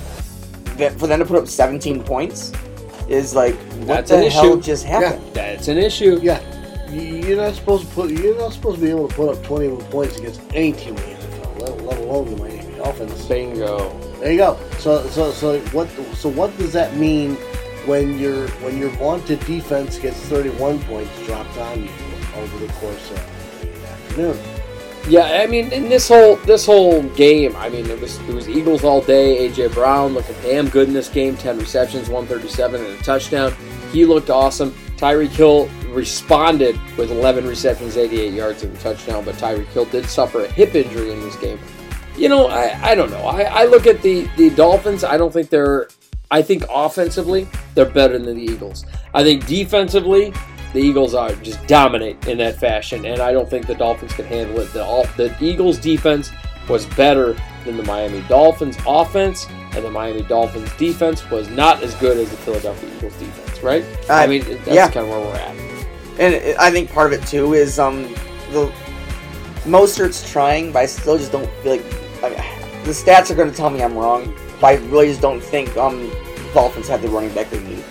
that 0.77 0.97
for 0.99 1.07
them 1.07 1.19
to 1.19 1.25
put 1.25 1.37
up 1.41 1.47
17 1.47 2.03
points 2.03 2.51
is 3.07 3.35
like 3.35 3.55
what 3.85 3.87
That's 4.07 4.09
the 4.11 4.25
an 4.25 4.31
hell 4.31 4.53
issue. 4.53 4.61
just 4.61 4.85
happened? 4.85 5.33
That's 5.33 5.67
an 5.67 5.77
issue. 5.77 6.19
Yeah. 6.21 6.39
You- 6.89 7.01
You're 7.01 7.37
not 7.37 7.55
supposed 7.55 7.87
to 7.87 7.93
put. 7.93 8.11
You're 8.11 8.37
not 8.37 8.53
supposed 8.53 8.77
to 8.79 8.81
be 8.85 8.89
able 8.91 9.07
to 9.07 9.15
put 9.15 9.29
up 9.37 9.43
21 9.43 9.81
points 9.85 10.17
against 10.17 10.41
any 10.53 10.71
team 10.73 10.95
in 10.95 10.95
the 10.95 11.01
NFL, 11.01 11.61
let, 11.61 11.83
let 11.83 11.97
alone 11.99 12.29
the 12.31 12.37
Miami 12.43 12.75
Dolphins. 12.77 13.25
Bingo. 13.25 13.89
There 14.19 14.31
you 14.31 14.37
go. 14.37 14.57
So, 14.79 15.05
so, 15.07 15.31
so 15.31 15.59
what? 15.71 15.89
So, 16.15 16.29
what 16.29 16.55
does 16.57 16.71
that 16.73 16.95
mean 16.95 17.35
when 17.85 18.17
your 18.17 18.47
when 18.63 18.77
your 18.77 18.89
vaunted 18.91 19.39
defense 19.45 19.97
gets 19.99 20.17
31 20.21 20.79
points 20.83 21.11
dropped 21.25 21.57
on 21.57 21.83
you 21.83 21.89
over 22.37 22.57
the 22.65 22.71
course 22.73 23.11
of 23.11 23.61
the 23.61 23.87
afternoon? 23.87 24.37
Yeah, 25.07 25.43
I 25.43 25.45
mean, 25.45 25.71
in 25.71 25.87
this 25.87 26.07
whole 26.07 26.37
this 26.37 26.65
whole 26.65 27.03
game, 27.09 27.55
I 27.57 27.69
mean, 27.69 27.85
it 27.85 28.01
was 28.01 28.17
it 28.21 28.33
was 28.33 28.49
Eagles 28.49 28.83
all 28.83 29.01
day. 29.01 29.47
AJ 29.47 29.73
Brown 29.73 30.13
looking 30.13 30.35
damn 30.41 30.67
good 30.67 30.87
in 30.87 30.95
this 30.95 31.09
game. 31.09 31.37
Ten 31.37 31.59
receptions, 31.59 32.09
one 32.09 32.25
thirty 32.25 32.47
seven, 32.47 32.83
and 32.83 32.99
a 32.99 33.03
touchdown. 33.03 33.53
He 33.91 34.03
looked 34.05 34.31
awesome. 34.31 34.71
Tyreek 34.97 35.29
Hill 35.29 35.69
responded 35.89 36.79
with 36.97 37.11
11 37.11 37.45
receptions, 37.45 37.97
88 37.97 38.33
yards, 38.33 38.63
and 38.63 38.75
a 38.75 38.79
touchdown. 38.79 39.25
But 39.25 39.35
Tyreek 39.35 39.67
Hill 39.67 39.85
did 39.85 40.05
suffer 40.05 40.45
a 40.45 40.47
hip 40.47 40.73
injury 40.73 41.11
in 41.11 41.19
this 41.21 41.35
game. 41.35 41.59
You 42.17 42.29
know, 42.29 42.47
I, 42.47 42.77
I 42.81 42.95
don't 42.95 43.11
know. 43.11 43.25
I, 43.25 43.41
I 43.41 43.65
look 43.65 43.87
at 43.87 44.01
the 44.01 44.27
the 44.37 44.49
Dolphins. 44.51 45.03
I 45.03 45.17
don't 45.17 45.31
think 45.31 45.49
they're. 45.49 45.87
I 46.31 46.41
think 46.41 46.63
offensively 46.69 47.47
they're 47.75 47.85
better 47.85 48.17
than 48.17 48.37
the 48.37 48.43
Eagles. 48.43 48.85
I 49.13 49.23
think 49.23 49.45
defensively 49.45 50.33
the 50.75 50.81
Eagles 50.81 51.13
are 51.15 51.33
just 51.35 51.65
dominate 51.67 52.27
in 52.27 52.37
that 52.39 52.57
fashion, 52.57 53.05
and 53.05 53.21
I 53.21 53.31
don't 53.31 53.49
think 53.49 53.65
the 53.65 53.75
Dolphins 53.75 54.13
can 54.13 54.25
handle 54.25 54.59
it. 54.59 54.71
The, 54.73 54.83
the 55.17 55.35
Eagles' 55.39 55.77
defense 55.77 56.31
was 56.67 56.85
better 56.85 57.35
than 57.63 57.77
the 57.77 57.83
Miami 57.83 58.21
Dolphins' 58.27 58.77
offense, 58.85 59.47
and 59.71 59.85
the 59.85 59.89
Miami 59.89 60.23
Dolphins' 60.23 60.69
defense 60.77 61.29
was 61.31 61.49
not 61.49 61.81
as 61.81 61.95
good 61.95 62.17
as 62.17 62.29
the 62.29 62.37
Philadelphia 62.37 62.89
Eagles' 62.97 63.15
defense. 63.15 63.63
Right? 63.63 63.85
I 64.09 64.25
Uh, 64.25 64.27
mean, 64.27 64.43
that's 64.43 64.67
yeah. 64.67 64.89
kind 64.91 65.05
of 65.05 65.09
where 65.09 65.19
we're 65.21 65.35
at. 65.35 65.55
And 66.19 66.57
I 66.59 66.69
think 66.71 66.91
part 66.91 67.13
of 67.13 67.21
it 67.21 67.25
too 67.27 67.53
is 67.53 67.79
um 67.79 68.03
the 68.51 68.71
Mostert's 69.65 70.29
trying, 70.29 70.71
but 70.73 70.79
I 70.79 70.85
still 70.85 71.17
just 71.17 71.31
don't 71.31 71.49
feel 71.63 71.77
like 71.77 71.85
I 72.21 72.29
the 72.83 72.91
stats 72.91 73.31
are 73.31 73.35
going 73.35 73.49
to 73.49 73.55
tell 73.55 73.69
me 73.69 73.81
I'm 73.81 73.95
wrong. 73.97 74.35
But 74.59 74.67
I 74.67 74.73
really 74.87 75.07
just 75.07 75.21
don't 75.21 75.41
think 75.41 75.75
um 75.77 76.11
Dolphins 76.53 76.87
have 76.89 77.01
the 77.01 77.07
running 77.07 77.33
back 77.33 77.49
they 77.49 77.61
need. 77.63 77.83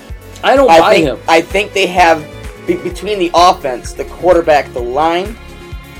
I 0.43 0.55
don't 0.57 0.71
I 0.71 0.81
buy 0.81 0.95
think 0.95 1.07
him. 1.07 1.19
I 1.29 1.41
think 1.41 1.73
they 1.73 1.87
have 1.87 2.23
be, 2.67 2.77
between 2.77 3.19
the 3.19 3.31
offense, 3.35 3.93
the 3.93 4.05
quarterback, 4.07 4.73
the 4.73 4.81
line. 4.81 5.37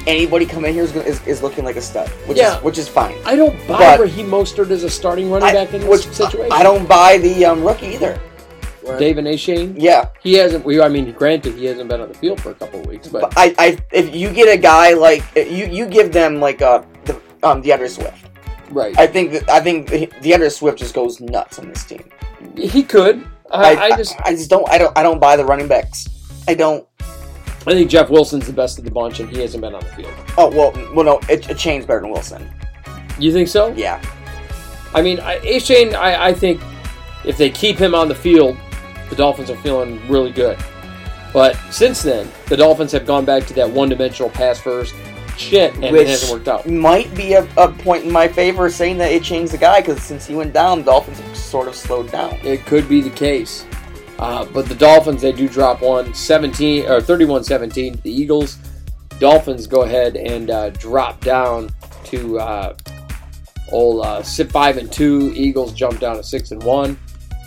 Anybody 0.07 0.45
coming 0.45 0.69
in 0.69 0.75
here 0.75 0.85
is, 0.85 0.93
gonna, 0.93 1.07
is, 1.07 1.27
is 1.27 1.43
looking 1.43 1.65
like 1.65 1.77
a 1.77 1.81
stud, 1.81 2.09
which 2.27 2.37
Yeah. 2.37 2.59
is 2.59 2.63
which 2.63 2.77
is 2.79 2.89
fine. 2.89 3.17
I 3.25 3.37
don't 3.37 3.57
buy 3.67 3.79
But- 3.97 4.01
Raheem 4.01 4.27
Mostert 4.29 4.71
as 4.71 4.83
a 4.85 4.91
starting 4.91 5.31
running 5.31 5.49
I, 5.49 5.53
back 5.55 5.73
in 5.73 5.87
which 5.87 6.07
this 6.07 6.17
situation. 6.19 6.53
I 6.53 6.63
don't 6.63 6.87
buy 6.87 7.17
the 7.19 7.47
um, 7.47 7.65
rookie 7.65 7.87
either. 7.87 8.21
De'Von 8.85 9.27
Achane. 9.27 9.75
Yeah, 9.79 10.11
He 10.23 10.35
hasn't. 10.35 10.63
We, 10.63 10.79
I 10.79 10.91
mean, 10.91 11.11
granted, 11.13 11.55
he 11.55 11.65
hasn't 11.65 11.89
been 11.89 12.03
on 12.03 12.09
the 12.09 12.15
field 12.19 12.39
for 12.39 12.51
a 12.51 12.55
couple 12.55 12.81
of 12.81 12.87
weeks, 12.87 13.09
but 13.09 13.23
but 13.23 13.33
I, 13.35 13.55
I 13.59 13.79
if 13.93 14.15
you 14.15 14.29
get 14.29 14.47
a 14.53 14.61
guy 14.61 14.93
like 14.93 15.23
you 15.35 15.65
you 15.67 15.87
give 15.87 16.13
them 16.13 16.39
like 16.39 16.61
uh 16.61 16.83
the 17.07 17.19
um 17.43 17.63
D'Andre 17.63 17.89
Swift. 17.89 18.27
right, 18.71 18.95
I 18.99 19.07
think 19.07 19.33
that 19.33 19.49
I 19.49 19.61
think 19.61 19.89
the 19.89 20.07
D'Andre 20.21 20.51
Swift 20.51 20.79
just 20.79 20.93
goes 20.95 21.19
nuts 21.19 21.59
on 21.59 21.71
this 21.71 21.83
team. 21.85 22.05
he 22.59 22.83
could. 22.83 23.25
I, 23.51 23.77
I 23.77 23.97
just, 23.97 24.17
I 24.21 24.33
just 24.33 24.51
don't 24.51 24.69
I 24.69 24.77
don't 24.77 24.99
I 24.99 25.03
don't 25.03 25.19
buy 25.19 25.37
the 25.37 25.47
running 25.47 25.67
backs. 25.69 26.07
I 26.47 26.55
don't. 26.55 26.87
I 27.67 27.73
think 27.73 27.91
Jeff 27.91 28.11
Wilson's 28.11 28.47
the 28.47 28.53
best 28.53 28.79
of 28.79 28.85
the 28.85 28.91
bunch, 28.91 29.21
and 29.21 29.31
he 29.31 29.41
hasn't 29.41 29.63
been 29.63 29.75
on 29.75 29.81
the 29.81 29.91
field. 29.91 30.13
Oh 30.37 30.51
well, 30.51 30.73
well 30.95 31.05
no, 31.05 31.21
it, 31.29 31.49
it 31.49 31.57
changed 31.57 31.87
better 31.87 32.01
than 32.01 32.11
Wilson. 32.11 32.51
You 33.19 33.33
think 33.33 33.49
so? 33.49 33.69
Yeah, 33.69 34.03
I 34.95 35.03
mean, 35.03 35.19
I, 35.21 35.39
Achane, 35.41 35.95
I, 35.95 36.29
I 36.29 36.33
think 36.33 36.61
if 37.25 37.37
they 37.37 37.51
keep 37.51 37.77
him 37.77 37.95
on 37.95 38.09
the 38.09 38.15
field, 38.15 38.57
the 39.11 39.17
Dolphins 39.17 39.51
are 39.51 39.57
feeling 39.57 40.07
really 40.09 40.31
good. 40.31 40.59
But 41.33 41.57
since 41.71 42.03
then, 42.03 42.31
the 42.47 42.57
Dolphins 42.57 42.93
have 42.93 43.07
gone 43.07 43.25
back 43.25 43.45
to 43.47 43.55
that 43.55 43.69
one-dimensional 43.69 44.31
pass 44.31 44.61
first 44.61 44.95
shit, 45.37 45.75
and 45.75 45.93
Which- 45.93 46.03
it 46.03 46.09
hasn't 46.09 46.33
worked 46.33 46.49
out. 46.49 46.69
might 46.69 47.13
be 47.15 47.33
a, 47.33 47.49
a 47.57 47.69
point 47.73 48.05
in 48.05 48.13
my 48.13 48.29
favor 48.29 48.71
saying 48.71 48.99
that 48.99 49.11
it 49.11 49.23
changed 49.25 49.53
the 49.53 49.59
guy 49.59 49.81
because 49.81 50.01
since 50.01 50.27
he 50.27 50.37
went 50.37 50.53
down, 50.53 50.85
Dolphins 50.85 51.19
have 51.19 51.37
sort 51.37 51.67
of 51.67 51.75
slowed 51.75 52.11
down. 52.13 52.35
It 52.45 52.65
could 52.67 52.89
be 52.89 53.01
the 53.01 53.11
case. 53.11 53.67
Uh, 54.19 54.45
but 54.47 54.67
the 54.67 54.75
Dolphins, 54.75 55.23
they 55.23 55.33
do 55.33 55.49
drop 55.49 55.83
one, 55.83 56.15
17, 56.15 56.87
or 56.87 57.01
31-17. 57.01 58.03
The 58.03 58.11
Eagles, 58.11 58.59
Dolphins 59.19 59.67
go 59.67 59.83
ahead 59.83 60.17
and 60.17 60.51
uh, 60.51 60.71
drop 60.71 61.21
down 61.21 61.71
to 62.05 62.39
uh, 62.39 62.77
old 63.73 64.05
uh, 64.05 64.23
sit 64.23 64.51
five 64.51 64.77
and 64.77 64.91
two. 64.93 65.33
Eagles 65.35 65.73
jump 65.73 66.01
down 66.01 66.17
to 66.17 66.23
six 66.23 66.53
and 66.53 66.63
one. 66.63 66.99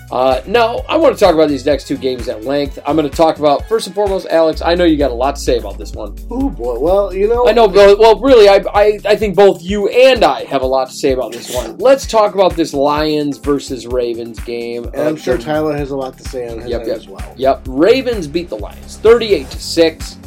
Uh, 0.09 0.41
now, 0.47 0.77
I 0.87 0.95
want 0.95 1.17
to 1.17 1.19
talk 1.19 1.33
about 1.33 1.49
these 1.49 1.65
next 1.65 1.85
two 1.85 1.97
games 1.97 2.29
at 2.29 2.45
length. 2.45 2.79
I'm 2.85 2.95
going 2.95 3.09
to 3.09 3.13
talk 3.15 3.39
about, 3.39 3.67
first 3.67 3.87
and 3.87 3.93
foremost, 3.95 4.25
Alex, 4.27 4.61
I 4.61 4.73
know 4.73 4.85
you 4.85 4.95
got 4.97 5.11
a 5.11 5.13
lot 5.13 5.35
to 5.35 5.41
say 5.41 5.57
about 5.57 5.77
this 5.77 5.91
one. 5.91 6.15
Oh 6.31 6.49
boy. 6.49 6.79
Well, 6.79 7.13
you 7.13 7.27
know. 7.27 7.45
I 7.47 7.51
know, 7.51 7.67
but- 7.67 7.99
well, 7.99 8.17
really, 8.19 8.47
I, 8.47 8.63
I, 8.73 8.99
I 9.03 9.15
think 9.17 9.35
both 9.35 9.61
you 9.61 9.89
and 9.89 10.23
I 10.23 10.45
have 10.45 10.61
a 10.61 10.65
lot 10.65 10.87
to 10.89 10.93
say 10.93 11.11
about 11.11 11.33
this 11.33 11.53
one. 11.53 11.77
Let's 11.77 12.07
talk 12.07 12.35
about 12.35 12.55
this 12.55 12.73
Lions 12.73 13.37
versus 13.37 13.85
Ravens 13.85 14.39
game. 14.39 14.85
And 14.93 14.95
I'm 15.09 15.13
Uh, 15.15 15.17
sure 15.17 15.35
the- 15.37 15.43
Tyler 15.43 15.75
has 15.75 15.91
a 15.91 15.97
lot 15.97 16.17
to 16.17 16.23
say 16.29 16.47
on 16.47 16.59
his 16.61 16.69
Yep, 16.69 16.87
yep. 16.87 16.95
as 16.97 17.07
well. 17.09 17.33
Yep, 17.35 17.63
Ravens 17.67 18.27
beat 18.27 18.47
the 18.49 18.57
Lions 18.57 18.97
38 18.97 19.49
to 19.49 19.59
6. 19.59 20.17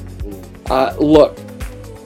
Uh, 0.69 0.95
look, 0.99 1.39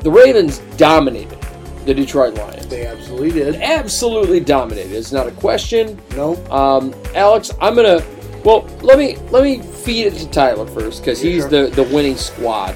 the 0.03 0.11
Ravens 0.11 0.59
dominated 0.77 1.39
the 1.85 1.95
Detroit 1.95 2.35
Lions. 2.35 2.67
They 2.67 2.87
absolutely 2.87 3.31
did. 3.33 3.57
Absolutely 3.57 4.41
dominated. 4.41 4.93
It's 4.93 5.13
not 5.13 5.27
a 5.27 5.33
question. 5.33 6.01
No. 6.17 6.37
Um, 6.51 6.95
Alex, 7.15 7.51
I'm 7.61 7.75
gonna. 7.75 8.03
Well, 8.45 8.63
let 8.83 8.99
me 8.99 9.17
let 9.31 9.43
me 9.43 9.61
feed 9.63 10.07
it 10.07 10.15
to 10.15 10.31
Tyler 10.31 10.67
first 10.67 11.01
because 11.03 11.23
Yeah, 11.23 11.31
he's 11.33 11.43
sure. 11.49 11.69
the, 11.69 11.83
the 11.83 11.83
winning 11.95 12.17
squad. 12.17 12.75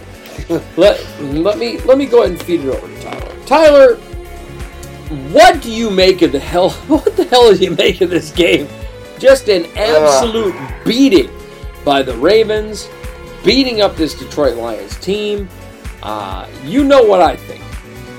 let 0.77 1.05
let 1.23 1.59
me 1.59 1.79
let 1.81 1.99
me 1.99 2.07
go 2.07 2.21
ahead 2.23 2.33
and 2.33 2.43
feed 2.43 2.61
it 2.61 2.69
over 2.69 2.87
to 2.87 3.03
Tyler. 3.03 3.45
Tyler, 3.47 3.97
what 5.33 5.61
do 5.63 5.71
you 5.73 5.91
make 5.91 6.23
of 6.23 6.33
the 6.33 6.39
hell? 6.39 6.71
What 6.89 7.17
the 7.17 7.25
hell 7.25 7.53
do 7.55 7.63
you 7.63 7.71
make 7.73 8.01
of 8.01 8.11
this 8.11 8.31
game? 8.31 8.69
Just 9.19 9.49
an 9.49 9.67
absolute 9.77 10.55
beating 10.85 11.31
by 11.85 12.03
the 12.03 12.15
Ravens, 12.17 12.89
beating 13.45 13.81
up 13.81 13.97
this 13.97 14.15
Detroit 14.15 14.57
Lions 14.57 14.97
team. 15.01 15.49
Uh, 16.03 16.49
you 16.65 16.85
know 16.85 17.03
what 17.03 17.21
I 17.21 17.35
think, 17.37 17.61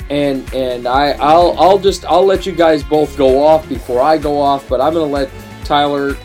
and 0.09 0.51
and 0.53 0.87
I 0.87 1.11
I'll 1.11 1.57
I'll 1.59 1.79
just 1.79 2.05
I'll 2.05 2.25
let 2.25 2.45
you 2.45 2.51
guys 2.51 2.83
both 2.83 3.15
go 3.17 3.45
off 3.45 3.67
before 3.69 4.01
I 4.01 4.17
go 4.17 4.39
off, 4.39 4.67
but 4.67 4.81
I'm 4.81 4.93
gonna 4.93 5.05
let 5.05 5.29
Tyler 5.63 6.17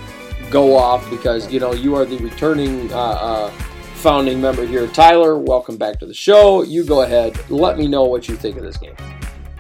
go 0.51 0.77
off 0.77 1.09
because 1.11 1.53
you 1.53 1.61
know 1.61 1.73
you 1.73 1.95
are 1.95 2.05
the 2.05 2.19
returning 2.19 2.93
uh, 2.93 2.97
uh, 2.97 3.51
founding 3.95 4.41
member 4.41 4.67
here. 4.67 4.87
Tyler, 4.89 5.39
welcome 5.39 5.77
back 5.77 5.99
to 6.01 6.07
the 6.07 6.15
show. 6.15 6.63
You 6.63 6.85
go 6.85 7.03
ahead. 7.03 7.39
Let 7.51 7.79
me 7.79 7.87
know 7.87 8.05
what 8.05 8.29
you 8.29 8.37
think 8.37 8.57
of 8.57 8.63
this 8.63 8.77
game. 8.77 8.95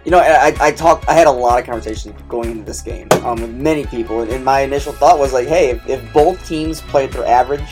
You 0.04 0.10
know, 0.10 0.18
I, 0.18 0.54
I 0.60 0.70
talked. 0.70 1.08
I 1.08 1.14
had 1.14 1.26
a 1.26 1.32
lot 1.32 1.58
of 1.58 1.64
conversations 1.64 2.20
going 2.28 2.50
into 2.50 2.64
this 2.64 2.82
game 2.82 3.08
um, 3.24 3.40
with 3.40 3.54
many 3.54 3.86
people, 3.86 4.20
and, 4.20 4.44
my 4.44 4.60
initial 4.60 4.92
thought 4.92 5.18
was 5.18 5.32
like, 5.32 5.48
"Hey, 5.48 5.70
if, 5.70 5.88
if 5.88 6.12
both 6.12 6.46
teams 6.46 6.82
played 6.82 7.10
their 7.10 7.24
average, 7.24 7.64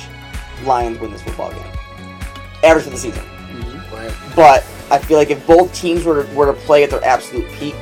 Lions 0.64 0.98
win 0.98 1.10
this 1.10 1.22
football 1.22 1.50
game. 1.50 1.62
Average 2.64 2.84
for 2.84 2.90
the 2.90 2.96
season. 2.96 3.24
Right. 3.92 4.14
But 4.34 4.64
I 4.92 4.98
feel 4.98 5.16
like 5.16 5.30
if 5.30 5.44
both 5.46 5.74
teams 5.74 6.04
were 6.04 6.22
to, 6.22 6.34
were 6.34 6.44
to 6.46 6.52
play 6.52 6.84
at 6.84 6.90
their 6.90 7.02
absolute 7.02 7.50
peak, 7.52 7.74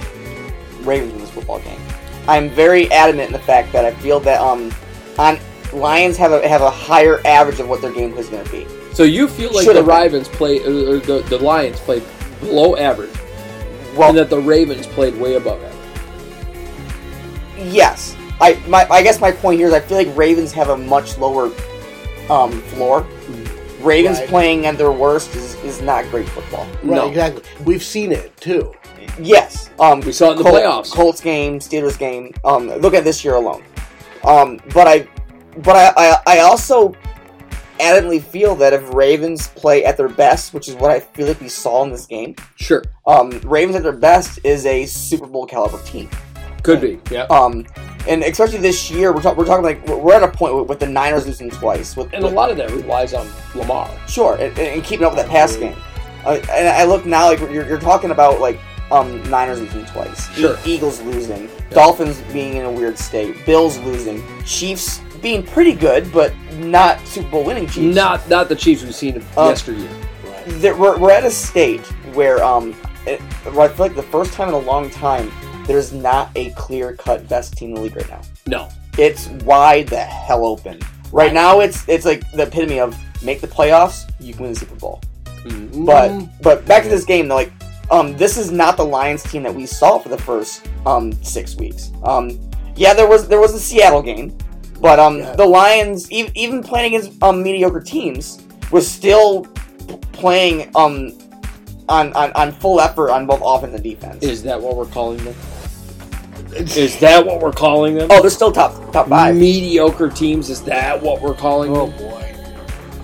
Ravens 0.83 1.13
win 1.13 1.21
this 1.21 1.31
football 1.31 1.59
game. 1.59 1.81
I'm 2.29 2.49
very 2.49 2.91
adamant 2.93 3.27
in 3.27 3.33
the 3.33 3.41
fact 3.41 3.73
that 3.73 3.85
I 3.85 3.93
feel 3.95 4.21
that 4.21 4.41
um, 4.41 4.73
on 5.19 5.41
Lions 5.73 6.17
have 6.17 6.31
a 6.31 6.49
have 6.49 6.63
a 6.63 6.71
higher 6.71 7.21
average 7.27 7.59
of 7.59 7.69
what 7.69 7.83
their 7.83 7.93
game 7.93 8.17
is 8.17 8.29
going 8.29 8.45
to 8.45 8.51
be. 8.53 8.67
So 8.95 9.03
you 9.03 9.27
feel 9.27 9.53
like 9.53 9.65
Should 9.65 9.75
the. 9.77 9.83
Ravens 9.83 10.29
play 10.29 10.61
or 10.61 11.01
the, 11.01 11.25
the 11.29 11.39
Lions 11.39 11.81
played 11.81 12.05
below 12.39 12.77
average, 12.77 13.11
Well, 13.97 14.11
and 14.11 14.19
that 14.19 14.31
the 14.31 14.39
Ravens 14.41 14.87
played 14.87 15.17
way 15.17 15.35
above 15.35 15.61
average. 15.63 15.77
Yes. 17.57 18.17
I 18.41 18.55
my 18.69 18.87
I 18.89 19.03
guess 19.03 19.21
my 19.21 19.33
point 19.33 19.59
here 19.59 19.67
is 19.67 19.75
I 19.75 19.81
feel 19.81 19.99
like 19.99 20.17
Ravens 20.17 20.53
have 20.53 20.69
a 20.69 20.77
much 20.77 21.19
lower 21.19 21.53
um, 22.31 22.61
floor. 22.63 23.05
Ravens 23.81 24.19
Right. 24.21 24.29
playing 24.29 24.67
at 24.67 24.79
their 24.79 24.93
worst 24.93 25.35
is, 25.35 25.55
is 25.65 25.81
not 25.81 26.09
great 26.11 26.29
football. 26.29 26.67
Right. 26.83 26.85
No. 26.85 27.09
Exactly. 27.09 27.43
We've 27.65 27.83
seen 27.83 28.13
it 28.13 28.37
too. 28.37 28.73
Yes. 29.19 29.71
Um, 29.79 30.01
We 30.01 30.13
saw 30.13 30.29
it 30.29 30.33
in 30.33 30.37
the 30.39 30.45
Col- 30.45 30.53
playoffs. 30.55 30.93
Colts 30.93 31.21
game, 31.21 31.59
Steelers 31.59 31.99
game. 31.99 32.33
Um, 32.45 32.69
look 32.69 32.95
at 32.95 33.05
this 33.05 33.25
year 33.25 33.35
alone. 33.35 33.63
Um, 34.25 34.61
but 34.75 34.87
I, 34.87 35.09
but 35.59 35.77
I, 35.77 35.93
I, 35.97 36.17
I 36.27 36.39
also 36.41 36.95
adamantly 37.79 38.23
feel 38.23 38.55
that 38.57 38.73
if 38.75 38.93
Ravens 38.95 39.49
play 39.49 39.85
at 39.85 39.97
their 39.97 40.09
best, 40.09 40.53
which 40.53 40.69
is 40.69 40.75
what 40.77 40.91
I 40.91 41.01
feel 41.01 41.27
like 41.27 41.41
we 41.41 41.49
saw 41.49 41.83
in 41.83 41.91
this 41.91 42.05
game, 42.07 42.37
Sure, 42.57 42.83
um, 43.07 43.31
Ravens 43.45 43.77
at 43.77 43.83
their 43.83 43.93
best 43.93 44.39
is 44.45 44.67
a 44.67 44.85
Super 44.87 45.27
Bowl 45.27 45.47
caliber 45.47 45.81
team. 45.85 46.09
Could 46.63 46.81
be. 46.81 47.01
Yeah. 47.11 47.23
Um, 47.25 47.67
and 48.09 48.23
especially 48.23 48.59
this 48.59 48.91
year, 48.91 49.13
we're, 49.13 49.21
talk- 49.23 49.37
we're 49.37 49.45
talking 49.45 49.65
like 49.65 49.87
we're- 49.87 50.17
at 50.17 50.23
a 50.23 50.29
point 50.29 50.55
with, 50.55 50.69
with 50.69 50.81
the 50.81 50.87
Niners 50.87 51.27
losing 51.27 51.51
twice. 51.51 51.97
With, 51.97 52.13
And 52.15 52.25
a 52.25 52.29
lot 52.29 52.51
of 52.51 52.57
that 52.57 52.71
relies 52.71 53.13
on 53.15 53.29
Lamar. 53.55 53.91
sure, 54.09 54.37
and, 54.37 54.59
and 54.59 54.83
keeping 54.85 55.05
up 55.07 55.13
with 55.15 55.23
that 55.25 55.31
pass 55.31 55.57
game. 55.57 55.77
Uh, 56.25 56.41
and 56.51 56.69
I 56.69 56.85
look 56.85 57.07
now 57.07 57.27
like 57.27 57.41
you're, 57.41 57.67
you're 57.67 57.79
talking 57.81 58.11
about 58.11 58.41
like 58.41 58.59
um, 58.91 59.23
Niners 59.31 59.61
losing 59.61 59.85
twice, 59.87 60.29
E- 60.37 60.41
Sure. 60.43 60.59
Eagles 60.67 61.01
losing, 61.03 61.49
Dolphins 61.71 62.21
being 62.33 62.57
in 62.57 62.65
a 62.65 62.71
weird 62.73 62.99
state, 62.99 63.45
Bills 63.47 63.79
losing, 63.79 64.23
Chiefs 64.45 65.01
being 65.23 65.43
pretty 65.43 65.75
good 65.75 66.11
but 66.13 66.33
not 66.57 66.99
Super 67.07 67.29
Bowl 67.31 67.45
winning 67.45 67.67
Chiefs. 67.67 67.95
Not 67.95 68.27
not 68.29 68.49
the 68.49 68.57
Chiefs 68.57 68.83
we've 68.83 68.95
seen 68.95 69.23
Uh, 69.37 69.49
yesteryear. 69.49 69.89
Right. 70.25 70.79
We're, 70.79 70.99
we're 70.99 71.11
at 71.11 71.25
a 71.25 71.31
state 71.31 71.81
where 72.15 72.43
um, 72.43 72.75
it, 73.07 73.21
where 73.53 73.61
I 73.61 73.69
feel 73.69 73.87
like 73.87 73.95
the 73.97 74.03
first 74.03 74.33
time 74.33 74.49
in 74.49 74.55
a 74.55 74.59
long 74.59 74.89
time 74.91 75.31
there's 75.67 75.93
not 75.93 76.31
a 76.37 76.51
clear 76.51 76.95
cut 76.95 77.29
best 77.29 77.57
team 77.57 77.71
in 77.71 77.75
the 77.77 77.81
league 77.83 77.97
right 77.97 78.09
now. 78.09 78.21
No. 78.47 78.69
it's 78.99 79.29
wide 79.45 79.89
the 79.89 80.01
hell 80.01 80.45
open. 80.45 80.81
Right 81.13 81.33
now, 81.33 81.61
it's 81.61 81.89
it's 81.89 82.05
like 82.05 82.29
the 82.33 82.43
epitome 82.45 82.79
of 82.81 82.97
make 83.23 83.41
the 83.41 83.47
playoffs, 83.49 84.11
you 84.21 84.33
can 84.33 84.43
win 84.45 84.53
the 84.55 84.61
Super 84.61 84.77
Bowl. 84.77 85.01
Mm. 85.45 85.85
But 85.87 86.43
but 86.43 86.67
back 86.67 86.83
to 86.85 86.89
this 86.89 87.05
game, 87.05 87.29
though, 87.29 87.35
like 87.37 87.53
um, 87.91 88.17
this 88.17 88.37
is 88.37 88.53
not 88.53 88.77
the 88.77 88.85
Lions 88.85 89.23
team 89.25 89.43
that 89.43 89.55
we 89.55 89.67
saw 89.67 89.99
for 89.99 90.09
the 90.09 90.19
first 90.19 90.69
um 90.87 91.13
six 91.25 91.57
weeks. 91.57 91.91
Um, 92.05 92.39
yeah, 92.77 92.95
there 92.95 93.09
was 93.09 93.27
there 93.29 93.41
was 93.41 93.53
the 93.53 93.59
Seattle 93.59 94.03
game, 94.03 94.37
but 94.81 94.99
um, 95.01 95.19
Yeah. 95.19 95.35
the 95.35 95.47
Lions 95.47 96.11
even 96.13 96.31
even 96.37 96.63
playing 96.63 96.95
against 96.95 97.21
um 97.23 97.43
mediocre 97.43 97.81
teams 97.81 98.41
was 98.71 98.89
still 98.89 99.47
p- 99.89 99.97
playing 100.13 100.71
um. 100.77 101.13
On, 101.89 102.13
on, 102.13 102.31
on 102.35 102.53
full 102.53 102.81
effort 102.81 103.11
on 103.11 103.27
both 103.27 103.41
offense 103.43 103.75
and 103.75 103.83
defense. 103.83 104.23
Is 104.23 104.45
that 104.45 104.61
what 104.63 104.77
we're 104.77 104.87
calling 104.87 105.19
them? 105.25 105.35
Is 106.55 106.99
that 107.01 107.25
what 107.25 107.41
we're 107.41 107.53
calling 107.53 107.95
them? 107.95 108.09
oh, 108.11 108.21
they're 108.21 108.31
still 108.31 108.53
top 108.53 108.93
top 108.93 109.09
five. 109.09 109.37
Mediocre 109.37 110.09
teams. 110.09 110.51
Is 110.51 110.63
that 110.65 111.01
what 111.01 111.21
we're 111.21 111.35
calling 111.35 111.71
oh 111.77 111.87
them? 111.87 111.95
Oh 112.01 112.11
boy. 112.11 112.17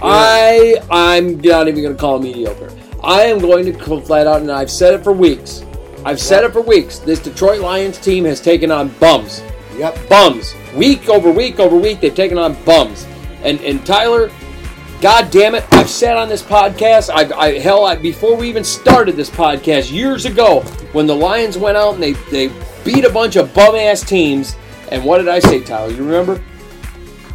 I 0.02 0.76
I'm 0.90 1.40
not 1.40 1.68
even 1.68 1.82
going 1.82 1.94
to 1.94 2.00
call 2.00 2.18
them 2.18 2.24
mediocre. 2.24 2.70
I 3.02 3.22
am 3.22 3.38
going 3.38 3.64
to 3.66 4.00
flat 4.00 4.26
out, 4.26 4.40
and 4.40 4.50
I've 4.50 4.70
said 4.70 4.94
it 4.94 5.04
for 5.04 5.12
weeks. 5.12 5.64
I've 6.04 6.20
said 6.20 6.44
it 6.44 6.52
for 6.52 6.60
weeks. 6.60 6.98
This 6.98 7.20
Detroit 7.20 7.60
Lions 7.60 7.98
team 7.98 8.24
has 8.24 8.40
taken 8.40 8.70
on 8.70 8.88
bums, 9.00 9.42
Yep. 9.76 10.08
bums, 10.08 10.54
week 10.74 11.08
over 11.08 11.30
week 11.30 11.58
over 11.60 11.76
week. 11.76 12.00
They've 12.00 12.14
taken 12.14 12.38
on 12.38 12.54
bums, 12.64 13.06
and 13.42 13.60
and 13.60 13.84
Tyler, 13.86 14.30
God 15.00 15.30
damn 15.30 15.54
it! 15.54 15.64
I've 15.72 15.90
said 15.90 16.16
on 16.16 16.28
this 16.28 16.42
podcast, 16.42 17.10
I, 17.10 17.36
I 17.38 17.58
hell, 17.58 17.84
I, 17.84 17.96
before 17.96 18.36
we 18.36 18.48
even 18.48 18.64
started 18.64 19.16
this 19.16 19.30
podcast 19.30 19.92
years 19.92 20.24
ago, 20.26 20.60
when 20.92 21.06
the 21.06 21.14
Lions 21.16 21.56
went 21.58 21.76
out 21.76 21.94
and 21.94 22.02
they 22.02 22.12
they 22.30 22.48
beat 22.86 23.04
a 23.04 23.10
bunch 23.10 23.36
of 23.36 23.52
bum 23.52 23.74
ass 23.74 24.00
teams. 24.02 24.56
And 24.90 25.04
what 25.04 25.18
did 25.18 25.28
I 25.28 25.40
say, 25.40 25.60
Tyler? 25.62 25.90
You 25.90 26.04
remember? 26.04 26.40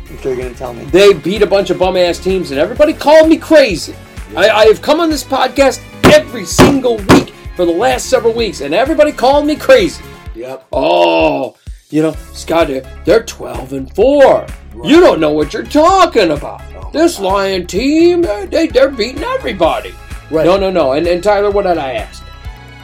I'm 0.09 0.17
sure 0.19 0.33
you're 0.33 0.41
gonna 0.43 0.55
tell 0.55 0.73
me. 0.73 0.85
They 0.85 1.13
beat 1.13 1.41
a 1.41 1.47
bunch 1.47 1.69
of 1.69 1.77
bum 1.77 1.95
ass 1.97 2.17
teams, 2.17 2.51
and 2.51 2.59
everybody 2.59 2.93
called 2.93 3.29
me 3.29 3.37
crazy. 3.37 3.93
I, 4.35 4.49
I 4.49 4.65
have 4.67 4.81
come 4.81 4.99
on 4.99 5.09
this 5.09 5.23
podcast 5.23 5.81
every 6.13 6.45
single 6.45 6.97
week 6.97 7.29
for 7.55 7.65
the 7.65 7.71
last 7.71 8.07
several 8.09 8.33
weeks, 8.33 8.61
and 8.61 8.73
everybody 8.73 9.11
called 9.11 9.45
me 9.45 9.55
crazy. 9.55 10.03
Yep. 10.35 10.67
Oh, 10.71 11.55
you 11.89 12.01
know, 12.01 12.13
Scott, 12.33 12.67
they're- 12.69 12.85
they're 13.05 13.23
12 13.23 13.73
and 13.73 13.93
4. 13.93 14.47
You 14.85 15.01
don't 15.01 15.19
know 15.19 15.31
what 15.31 15.53
you're 15.53 15.63
talking 15.63 16.31
about. 16.31 16.61
Oh, 16.77 16.89
This 16.93 17.19
Lion 17.19 17.67
team, 17.67 18.21
they, 18.21 18.45
they, 18.45 18.67
they're 18.67 18.89
beating 18.89 19.23
everybody. 19.23 19.93
Right. 20.29 20.45
No, 20.45 20.55
no, 20.57 20.71
no. 20.71 20.93
And, 20.93 21.05
and 21.07 21.21
Tyler, 21.21 21.51
what 21.51 21.63
did 21.63 21.77
I 21.77 21.93
ask? 21.95 22.23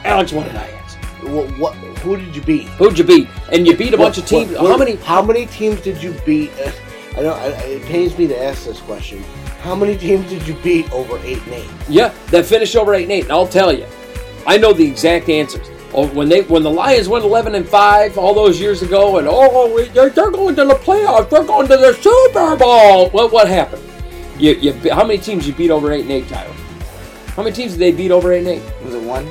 Alex, 0.04 0.32
what 0.32 0.44
did 0.46 0.54
I 0.56 0.68
ask? 0.68 0.77
What, 1.32 1.46
what? 1.58 1.74
Who 1.98 2.16
did 2.16 2.34
you 2.34 2.42
beat? 2.42 2.64
Who'd 2.78 2.98
you 2.98 3.04
beat? 3.04 3.28
And 3.52 3.66
you 3.66 3.76
beat 3.76 3.94
a 3.94 3.96
bunch 3.98 4.18
of 4.18 4.26
teams. 4.26 4.52
what- 4.52 4.62
what- 4.62 4.70
How 4.72 4.76
many? 4.78 4.96
How 4.96 5.22
many 5.22 5.46
teams 5.46 5.80
did 5.80 6.02
you 6.02 6.14
beat? 6.24 6.50
Uh, 6.64 6.70
I 7.16 7.22
know 7.22 7.32
I, 7.32 7.46
it 7.48 7.82
pains 7.84 8.16
me 8.16 8.26
to 8.28 8.42
ask 8.42 8.64
this 8.64 8.80
question. 8.80 9.22
How 9.62 9.74
many 9.74 9.96
teams 9.96 10.28
did 10.30 10.46
you 10.46 10.54
beat 10.62 10.90
over 10.92 11.18
eight 11.24 11.42
and 11.44 11.54
eight? 11.54 11.68
Yeah, 11.88 12.12
that 12.30 12.46
finished 12.46 12.76
over 12.76 12.94
eight 12.94 13.04
and 13.04 13.12
eight. 13.12 13.24
And 13.24 13.32
I'll 13.32 13.48
tell 13.48 13.72
you, 13.72 13.86
I 14.46 14.56
know 14.56 14.72
the 14.72 14.86
exact 14.86 15.28
answers. 15.28 15.66
Oh, 15.94 16.06
when 16.08 16.28
they 16.28 16.42
when 16.42 16.62
the 16.62 16.70
Lions 16.70 17.08
went 17.08 17.24
eleven 17.24 17.54
and 17.54 17.66
five 17.68 18.16
all 18.18 18.34
those 18.34 18.60
years 18.60 18.82
ago, 18.82 19.18
and 19.18 19.26
oh, 19.28 19.84
they're, 19.94 20.10
they're 20.10 20.30
going 20.30 20.54
to 20.56 20.64
the 20.66 20.74
playoffs, 20.74 21.28
they're 21.30 21.44
going 21.44 21.66
to 21.68 21.76
the 21.76 21.94
Super 21.94 22.56
Bowl. 22.56 23.08
What 23.10 23.32
what 23.32 23.48
happened? 23.48 23.82
You, 24.38 24.52
you 24.52 24.72
how 24.92 25.04
many 25.04 25.18
teams 25.18 25.46
you 25.46 25.52
beat 25.54 25.70
over 25.70 25.90
eight 25.92 26.02
and 26.02 26.12
eight, 26.12 26.28
Tyler? 26.28 26.54
How 27.34 27.42
many 27.42 27.54
teams 27.56 27.72
did 27.72 27.80
they 27.80 27.90
beat 27.92 28.10
over 28.12 28.32
eight 28.32 28.46
and 28.46 28.48
eight? 28.48 28.62
Was 28.84 28.94
it 28.94 29.02
one? 29.02 29.26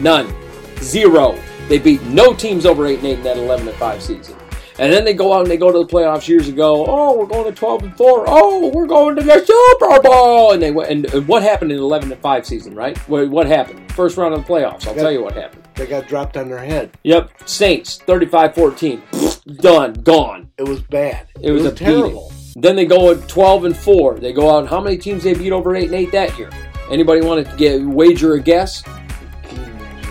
None, 0.00 0.26
zero. 0.82 1.38
They 1.68 1.78
beat 1.78 2.02
no 2.02 2.34
teams 2.34 2.66
over 2.66 2.86
eight 2.86 2.98
and 2.98 3.06
eight 3.08 3.18
in 3.18 3.24
that 3.24 3.36
eleven 3.38 3.68
and 3.68 3.76
five 3.76 4.02
season. 4.02 4.36
And 4.78 4.90
then 4.92 5.04
they 5.04 5.12
go 5.12 5.32
out 5.34 5.42
and 5.42 5.50
they 5.50 5.58
go 5.58 5.70
to 5.70 5.78
the 5.78 5.86
playoffs 5.86 6.26
years 6.26 6.48
ago. 6.48 6.86
Oh, 6.88 7.16
we're 7.16 7.26
going 7.26 7.44
to 7.44 7.52
twelve 7.52 7.82
and 7.82 7.94
four. 7.96 8.24
Oh, 8.26 8.68
we're 8.74 8.86
going 8.86 9.14
to 9.16 9.22
the 9.22 9.44
Super 9.44 10.00
Bowl. 10.02 10.52
And 10.52 10.62
they 10.62 10.70
went. 10.70 10.90
And, 10.90 11.28
what 11.28 11.42
happened 11.42 11.70
in 11.72 11.78
eleven 11.78 12.10
and 12.10 12.20
five 12.20 12.46
season? 12.46 12.74
Right? 12.74 12.96
What, 13.08 13.28
what 13.30 13.46
happened? 13.46 13.92
First 13.92 14.16
round 14.16 14.34
of 14.34 14.44
the 14.44 14.52
playoffs. 14.52 14.86
I'll 14.86 14.96
Yeah. 14.96 15.02
tell 15.02 15.12
you 15.12 15.22
what 15.22 15.34
happened. 15.34 15.62
They 15.74 15.86
got 15.86 16.08
dropped 16.08 16.36
on 16.36 16.48
their 16.48 16.58
head. 16.58 16.96
Yep, 17.04 17.30
Saints 17.48 17.98
35-14. 18.06 19.00
done, 19.62 19.92
gone. 19.94 20.50
It 20.58 20.64
was 20.68 20.80
bad. 20.82 21.26
It 21.40 21.50
was, 21.50 21.64
a 21.64 21.72
terrible. 21.72 22.30
beating. 22.30 22.62
Then 22.62 22.76
they 22.76 22.84
go 22.84 23.10
at 23.10 23.26
12 23.28 23.64
and 23.64 23.76
4. 23.76 24.18
They 24.18 24.32
go 24.34 24.50
out. 24.50 24.60
and 24.60 24.68
How 24.68 24.80
many 24.80 24.98
teams 24.98 25.22
they 25.24 25.32
beat 25.34 25.50
over 25.52 25.74
8 25.74 25.86
and 25.86 25.94
8 25.94 26.12
that 26.12 26.38
year? 26.38 26.50
Anybody 26.90 27.22
want 27.22 27.46
to 27.46 27.56
get 27.56 27.82
wager 27.82 28.34
a 28.34 28.40
guess? 28.40 28.82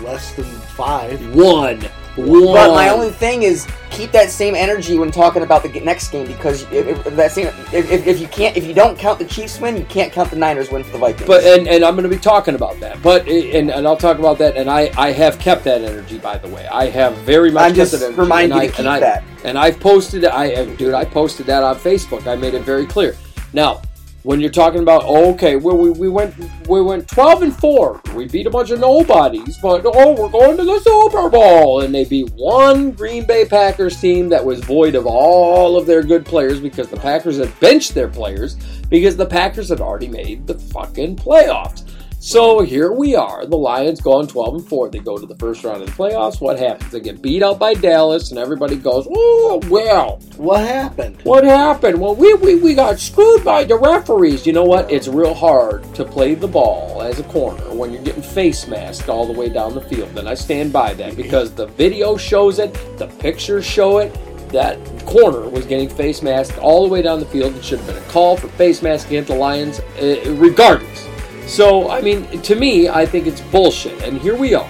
Less 0.02 0.34
than 0.34 0.46
five. 0.72 1.20
One. 1.34 1.80
One. 2.16 2.54
But 2.54 2.74
my 2.74 2.90
only 2.90 3.08
thing 3.08 3.42
is 3.42 3.66
keep 3.90 4.12
that 4.12 4.28
same 4.28 4.54
energy 4.54 4.98
when 4.98 5.10
talking 5.10 5.42
about 5.42 5.62
the 5.62 5.80
next 5.80 6.10
game 6.10 6.26
because 6.26 6.62
if, 6.70 7.06
if 7.06 7.16
that 7.16 7.32
same 7.32 7.46
if, 7.72 7.90
if, 7.90 8.20
you 8.20 8.28
can't 8.28 8.54
if 8.54 8.64
you 8.64 8.74
don't 8.74 8.98
count 8.98 9.18
the 9.18 9.24
Chiefs 9.24 9.58
win, 9.58 9.78
you 9.78 9.84
can't 9.84 10.12
count 10.12 10.28
the 10.28 10.36
Niners 10.36 10.70
win 10.70 10.84
for 10.84 10.92
the 10.92 10.98
Vikings. 10.98 11.26
But 11.26 11.44
and, 11.44 11.66
and 11.66 11.82
I'm 11.82 11.94
going 11.94 12.08
to 12.08 12.14
be 12.14 12.18
talking 12.18 12.54
about 12.54 12.78
that. 12.80 13.02
But 13.02 13.26
and, 13.28 13.70
and 13.70 13.86
I'll 13.86 13.96
talk 13.96 14.18
about 14.18 14.36
that. 14.38 14.58
And 14.58 14.68
I, 14.68 14.92
I 14.98 15.12
have 15.12 15.38
kept 15.38 15.64
that 15.64 15.80
energy, 15.80 16.18
by 16.18 16.36
the 16.36 16.48
way. 16.48 16.66
I 16.66 16.90
have 16.90 17.16
very 17.18 17.50
much 17.50 17.70
I'm 17.70 17.74
just 17.74 17.92
that 17.92 18.02
energy. 18.02 18.20
reminding 18.20 18.58
and 18.58 18.62
you 18.62 18.68
I, 18.68 18.72
to 18.72 18.78
and 18.78 18.86
keep 18.86 18.92
I, 18.92 19.00
that. 19.00 19.24
And 19.44 19.58
I've 19.58 19.80
posted. 19.80 20.26
I 20.26 20.66
dude, 20.76 20.92
I 20.92 21.06
posted 21.06 21.46
that 21.46 21.62
on 21.62 21.76
Facebook. 21.76 22.26
I 22.26 22.36
made 22.36 22.52
it 22.52 22.62
very 22.62 22.84
clear. 22.84 23.16
Now, 23.54 23.80
when 24.22 24.40
you're 24.40 24.50
talking 24.50 24.82
about 24.82 25.02
oh, 25.04 25.32
okay, 25.32 25.56
well 25.56 25.76
we, 25.76 25.90
we 25.90 26.08
went 26.08 26.34
we 26.68 26.80
went 26.80 27.08
12 27.08 27.42
and 27.42 27.56
four. 27.56 28.00
We 28.14 28.26
beat 28.26 28.46
a 28.46 28.50
bunch 28.50 28.70
of 28.70 28.80
nobodies, 28.80 29.58
but 29.58 29.82
oh, 29.84 30.12
we're 30.12 30.28
going 30.28 30.56
to 30.56 30.64
the 30.64 30.80
Super 30.80 31.28
Bowl, 31.28 31.80
and 31.80 31.94
they 31.94 32.04
beat 32.04 32.30
one 32.34 32.92
Green 32.92 33.26
Bay 33.26 33.44
Packers 33.44 34.00
team 34.00 34.28
that 34.28 34.44
was 34.44 34.60
void 34.60 34.94
of 34.94 35.06
all 35.06 35.76
of 35.76 35.86
their 35.86 36.02
good 36.02 36.24
players 36.24 36.60
because 36.60 36.88
the 36.88 36.96
Packers 36.96 37.38
had 37.38 37.58
benched 37.60 37.94
their 37.94 38.08
players 38.08 38.54
because 38.88 39.16
the 39.16 39.26
Packers 39.26 39.68
had 39.68 39.80
already 39.80 40.08
made 40.08 40.46
the 40.46 40.54
fucking 40.54 41.16
playoffs. 41.16 41.88
So 42.24 42.60
here 42.60 42.92
we 42.92 43.16
are. 43.16 43.46
The 43.46 43.56
Lions 43.56 44.00
go 44.00 44.12
on 44.12 44.28
12 44.28 44.54
and 44.54 44.68
4. 44.68 44.90
They 44.90 45.00
go 45.00 45.18
to 45.18 45.26
the 45.26 45.34
first 45.34 45.64
round 45.64 45.82
of 45.82 45.88
the 45.88 45.92
playoffs. 45.92 46.40
What 46.40 46.56
happens? 46.56 46.92
They 46.92 47.00
get 47.00 47.20
beat 47.20 47.42
out 47.42 47.58
by 47.58 47.74
Dallas, 47.74 48.30
and 48.30 48.38
everybody 48.38 48.76
goes, 48.76 49.08
Oh, 49.10 49.60
well, 49.68 50.20
What 50.36 50.60
happened? 50.60 51.20
what 51.24 51.42
happened? 51.42 52.00
Well, 52.00 52.14
we, 52.14 52.32
we, 52.34 52.54
we 52.54 52.74
got 52.74 53.00
screwed 53.00 53.42
by 53.44 53.64
the 53.64 53.76
referees. 53.76 54.46
You 54.46 54.52
know 54.52 54.62
what? 54.62 54.88
It's 54.88 55.08
real 55.08 55.34
hard 55.34 55.82
to 55.96 56.04
play 56.04 56.36
the 56.36 56.46
ball 56.46 57.02
as 57.02 57.18
a 57.18 57.24
corner 57.24 57.64
when 57.74 57.92
you're 57.92 58.04
getting 58.04 58.22
face 58.22 58.68
masked 58.68 59.08
all 59.08 59.26
the 59.26 59.36
way 59.36 59.48
down 59.48 59.74
the 59.74 59.80
field. 59.80 60.16
And 60.16 60.28
I 60.28 60.34
stand 60.34 60.72
by 60.72 60.94
that 60.94 61.16
because 61.24 61.50
the 61.52 61.66
video 61.66 62.16
shows 62.16 62.60
it, 62.60 62.72
the 62.98 63.08
pictures 63.18 63.66
show 63.66 63.98
it. 63.98 64.16
That 64.50 64.78
corner 65.06 65.48
was 65.48 65.66
getting 65.66 65.88
face 65.88 66.22
masked 66.22 66.58
all 66.58 66.84
the 66.86 66.88
way 66.88 67.02
down 67.02 67.18
the 67.18 67.26
field. 67.26 67.56
It 67.56 67.64
should 67.64 67.80
have 67.80 67.88
been 67.88 67.96
a 68.00 68.06
call 68.12 68.36
for 68.36 68.46
face 68.46 68.80
mask 68.80 69.08
against 69.08 69.26
the 69.28 69.34
Lions, 69.34 69.80
uh, 70.00 70.36
regardless. 70.38 71.08
So, 71.46 71.90
I 71.90 72.00
mean, 72.00 72.26
to 72.42 72.54
me, 72.54 72.88
I 72.88 73.04
think 73.04 73.26
it's 73.26 73.40
bullshit. 73.40 74.02
And 74.04 74.18
here 74.18 74.36
we 74.36 74.54
are. 74.54 74.68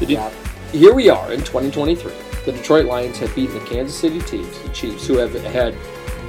De- 0.00 0.06
Yeah. 0.14 0.30
Here 0.72 0.94
we 0.94 1.08
are 1.08 1.32
in 1.32 1.40
2023. 1.40 2.12
The 2.44 2.52
Detroit 2.52 2.86
Lions 2.86 3.18
have 3.18 3.34
beaten 3.34 3.54
the 3.58 3.64
Kansas 3.66 3.98
City 3.98 4.20
Chiefs, 4.20 4.58
the 4.60 4.68
Chiefs, 4.70 5.06
who 5.06 5.18
have 5.18 5.34
had 5.34 5.74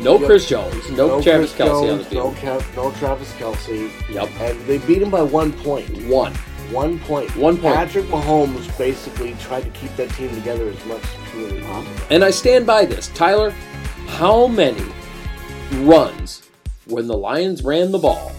no 0.02 0.18
Yep. 0.18 0.26
Chris 0.28 0.48
Jones, 0.48 0.92
no, 0.92 1.22
Travis 1.22 1.54
Chris 1.54 1.70
Kelce 1.70 1.92
on 1.92 1.98
the 2.00 2.04
Jones, 2.06 2.14
no. 2.14 2.32
Kev, 2.32 2.76
no 2.76 2.92
Travis 3.00 3.32
Kelce, 3.34 3.92
Yep, 4.12 4.30
and 4.42 4.60
they 4.66 4.80
beat 4.80 5.02
him 5.02 5.10
by 5.12 5.22
one 5.22 5.52
point. 5.54 5.90
one. 6.08 6.34
One 6.72 7.00
point. 7.00 7.36
One 7.38 7.58
point. 7.58 7.76
Patrick 7.76 8.06
Mahomes 8.06 8.76
basically 8.78 9.36
tried 9.40 9.64
to 9.64 9.70
keep 9.72 9.96
that 9.98 10.10
team 10.12 10.30
together 10.34 10.70
as 10.70 10.86
much 10.86 11.02
as 11.04 11.32
humanly 11.34 11.62
possible. 11.62 11.92
Uh-huh. 11.94 12.06
And 12.10 12.24
I 12.24 12.32
stand 12.32 12.66
by 12.66 12.86
this. 12.86 13.10
Tyler, 13.10 13.54
how 14.08 14.48
many 14.48 14.84
runs 15.82 16.44
when 16.88 17.08
the 17.08 17.18
Lions 17.18 17.64
ran 17.64 17.92
the 17.92 18.00
ball 18.00 18.32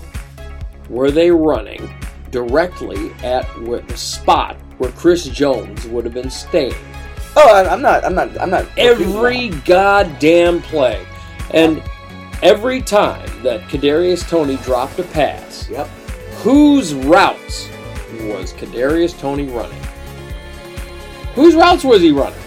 were 0.88 1.10
they 1.10 1.30
running 1.30 1.92
directly 2.30 3.12
at 3.22 3.44
where 3.62 3.80
the 3.80 3.96
spot 3.96 4.56
where 4.78 4.90
Chris 4.92 5.24
Jones 5.26 5.86
would 5.86 6.04
have 6.04 6.14
been 6.14 6.30
staying? 6.30 6.74
oh, 7.36 7.48
I- 7.54 7.68
I'm 7.72 7.80
not. 7.82 8.04
I'm 8.04 8.14
not. 8.14 8.38
I'm 8.40 8.50
not. 8.50 8.66
every 8.76 9.48
goddamn 9.64 10.60
play. 10.62 11.04
And 11.52 11.82
every 12.42 12.80
time 12.82 13.28
that 13.42 13.62
Kadarius 13.68 14.28
Toney 14.28 14.56
dropped 14.58 14.98
a 14.98 15.02
pass, 15.02 15.68
Yep. 15.70 15.86
whose 16.42 16.92
routes 16.94 17.68
was 18.24 18.52
Kadarius 18.52 19.18
Toney 19.18 19.46
running? 19.46 19.80
Whose 21.34 21.54
routes 21.54 21.84
was 21.84 22.02
he 22.02 22.12
running? 22.12 22.38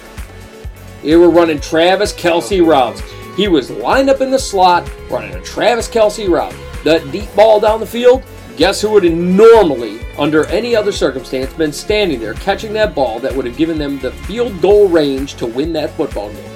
They 1.04 1.16
were 1.16 1.30
running 1.30 1.60
Travis 1.60 2.14
Kelce 2.14 2.66
routes. 2.66 3.02
He 3.36 3.48
was 3.48 3.70
lined 3.72 4.10
up 4.10 4.22
in 4.22 4.32
the 4.32 4.40
slot, 4.40 4.90
running 5.10 5.34
a 5.36 5.42
Travis 5.42 5.88
Kelce 5.88 6.30
route. 6.30 6.54
That 6.86 7.12
deep 7.12 7.34
ball 7.36 7.60
down 7.60 7.80
the 7.82 7.86
field, 7.86 8.24
guess 8.58 8.80
who 8.80 8.92
would 8.92 9.04
have 9.04 9.14
normally, 9.14 10.00
under 10.18 10.46
any 10.46 10.76
other 10.76 10.92
circumstance, 10.92 11.52
been 11.54 11.74
standing 11.74 12.20
there 12.20 12.36
catching 12.36 12.72
that 12.74 12.96
ball 12.96 13.20
that 13.20 13.36
would 13.36 13.46
have 13.46 13.58
given 13.58 13.78
them 13.78 14.00
the 14.00 14.12
field 14.12 14.62
goal 14.62 14.88
range 14.88 15.34
to 15.36 15.46
win 15.48 15.74
that 15.74 15.90
football 15.98 16.32
game? 16.32 16.52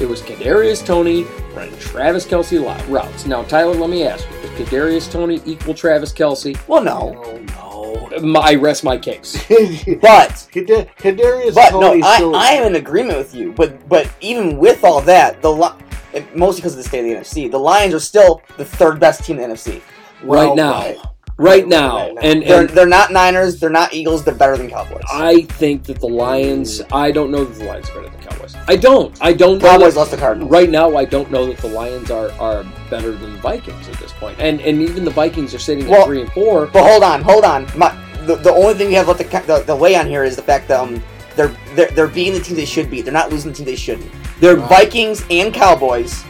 It 0.00 0.08
was 0.08 0.20
Kadarius 0.20 0.84
Toney 0.84 1.24
running 1.54 1.78
Travis 1.78 2.26
Kelce 2.26 2.52
li- 2.60 2.92
routes. 2.92 3.26
Now, 3.26 3.42
Tyler, 3.44 3.74
let 3.74 3.88
me 3.88 4.04
ask 4.04 4.28
you: 4.30 4.40
Does 4.42 4.50
Kadarius 4.68 5.10
Toney 5.10 5.40
equal 5.44 5.74
Travis 5.74 6.12
Kelce? 6.12 6.58
Well, 6.68 6.82
no, 6.82 7.38
Oh 7.56 8.40
I 8.40 8.54
rest 8.56 8.84
my 8.84 8.96
case. 8.96 9.36
but 10.00 10.48
Kada- 10.52 10.86
Kadarius 10.98 11.54
but 11.54 11.72
no, 11.72 11.94
I. 12.02 12.32
I 12.34 12.52
am 12.54 12.66
in 12.66 12.76
agreement 12.76 13.18
with 13.18 13.34
you. 13.34 13.52
But 13.52 13.88
but 13.88 14.10
even 14.20 14.58
with 14.58 14.84
all 14.84 15.00
that, 15.02 15.40
the 15.42 15.50
Li- 15.52 15.70
and 15.70 15.87
mostly 16.34 16.60
because 16.60 16.72
of 16.72 16.78
the 16.78 16.84
state 16.88 17.00
of 17.00 17.04
the 17.06 17.14
NFC, 17.14 17.50
the 17.50 17.58
Lions 17.58 17.94
are 17.94 18.00
still 18.00 18.42
the 18.56 18.64
third 18.64 18.98
best 19.00 19.24
team 19.24 19.38
in 19.38 19.48
the 19.48 19.54
NFC. 19.54 19.80
well, 20.24 20.48
right 20.48 20.56
now, 20.56 20.72
right. 20.72 20.98
right 21.36 21.66
now, 21.68 21.96
right 22.06 22.14
now. 22.14 22.20
and, 22.22 22.42
They're 22.42 22.60
and 22.62 22.70
they're 22.70 22.86
not 22.86 23.12
Niners. 23.12 23.58
They're 23.60 23.70
not 23.70 23.92
Eagles. 23.94 24.24
They're 24.24 24.34
better 24.34 24.56
than 24.56 24.68
Cowboys. 24.68 25.02
I 25.12 25.42
think 25.42 25.84
that 25.84 26.00
the 26.00 26.08
Lions. 26.08 26.82
I 26.92 27.10
don't 27.12 27.30
know 27.30 27.44
that 27.44 27.58
the 27.58 27.64
Lions 27.64 27.88
are 27.90 27.94
better 28.02 28.08
than 28.10 28.20
Cowboys. 28.20 28.54
I 28.66 28.76
don't. 28.76 29.16
I 29.22 29.32
don't. 29.32 29.58
know 29.58 29.68
Cowboys 29.68 29.94
that- 29.94 30.00
lost 30.00 30.10
the 30.10 30.16
Cardinals. 30.16 30.50
Right 30.50 30.70
now, 30.70 30.96
I 30.96 31.04
don't 31.04 31.30
know 31.30 31.46
that 31.46 31.58
the 31.58 31.68
Lions 31.68 32.10
are, 32.10 32.30
are 32.40 32.64
better 32.90 33.12
than 33.12 33.32
the 33.34 33.38
Vikings 33.40 33.88
at 33.88 33.94
this 33.98 34.12
point. 34.14 34.38
and 34.40 34.60
and 34.60 34.80
even 34.82 35.04
the 35.04 35.10
Vikings 35.10 35.54
are 35.54 35.58
sitting 35.58 35.84
at 35.84 35.90
Well, 35.90 36.06
three 36.06 36.22
and 36.22 36.32
four. 36.32 36.66
But 36.66 36.84
hold 36.88 37.02
on, 37.02 37.22
hold 37.22 37.44
on. 37.44 37.66
My, 37.76 37.94
the, 38.26 38.36
the 38.36 38.52
only 38.52 38.74
thing 38.74 38.90
you 38.90 38.96
have 38.96 39.08
left 39.08 39.20
to, 39.20 39.46
the, 39.46 39.62
the 39.66 39.76
way 39.76 39.96
on 39.96 40.06
here 40.06 40.22
is 40.24 40.36
the 40.36 40.42
fact 40.42 40.68
that 40.68 40.80
um, 40.80 41.02
they're, 41.34 41.54
they're 41.74 41.90
they're 41.92 42.08
beating 42.08 42.34
the 42.34 42.40
team 42.40 42.56
they 42.56 42.64
should 42.66 42.90
beat. 42.90 43.02
They're 43.02 43.12
not 43.12 43.30
losing 43.30 43.52
the 43.52 43.56
team 43.56 43.64
they 43.66 43.76
shouldn't. 43.76 44.10
They're 44.40 44.56
Right. 44.56 44.68
Vikings 44.68 45.24
and 45.30 45.52
Cowboys 45.52 46.24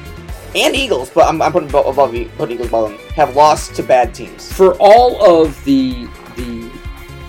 and 0.55 0.75
Eagles, 0.75 1.11
but 1.11 1.29
I'm, 1.29 1.41
I'm 1.43 1.53
putting 1.53 1.69
above, 1.69 1.87
above 1.87 2.11
putting 2.37 2.55
Eagles 2.55 2.69
above 2.69 2.91
them. 2.91 2.99
Have 3.15 3.37
lost 3.37 3.75
to 3.77 3.83
bad 3.83 4.15
teams. 4.15 4.51
For 4.53 4.75
all 4.81 5.23
of 5.43 5.63
the 5.65 6.09
the 6.37 6.71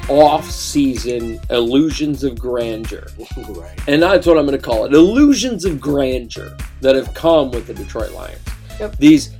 off-season 0.07 1.39
illusions 1.49 2.23
of 2.23 2.37
grandeur, 2.39 3.07
right. 3.49 3.79
and 3.87 4.01
that's 4.01 4.25
what 4.25 4.37
I'm 4.37 4.45
going 4.45 4.57
to 4.57 4.63
call 4.63 4.85
it, 4.85 4.93
illusions 4.93 5.65
of 5.65 5.79
grandeur 5.81 6.55
that 6.81 6.95
have 6.95 7.13
come 7.13 7.51
with 7.51 7.67
the 7.67 7.73
Detroit 7.73 8.11
Lions. 8.11 8.39
Yep. 8.79 8.97
These 8.97 9.35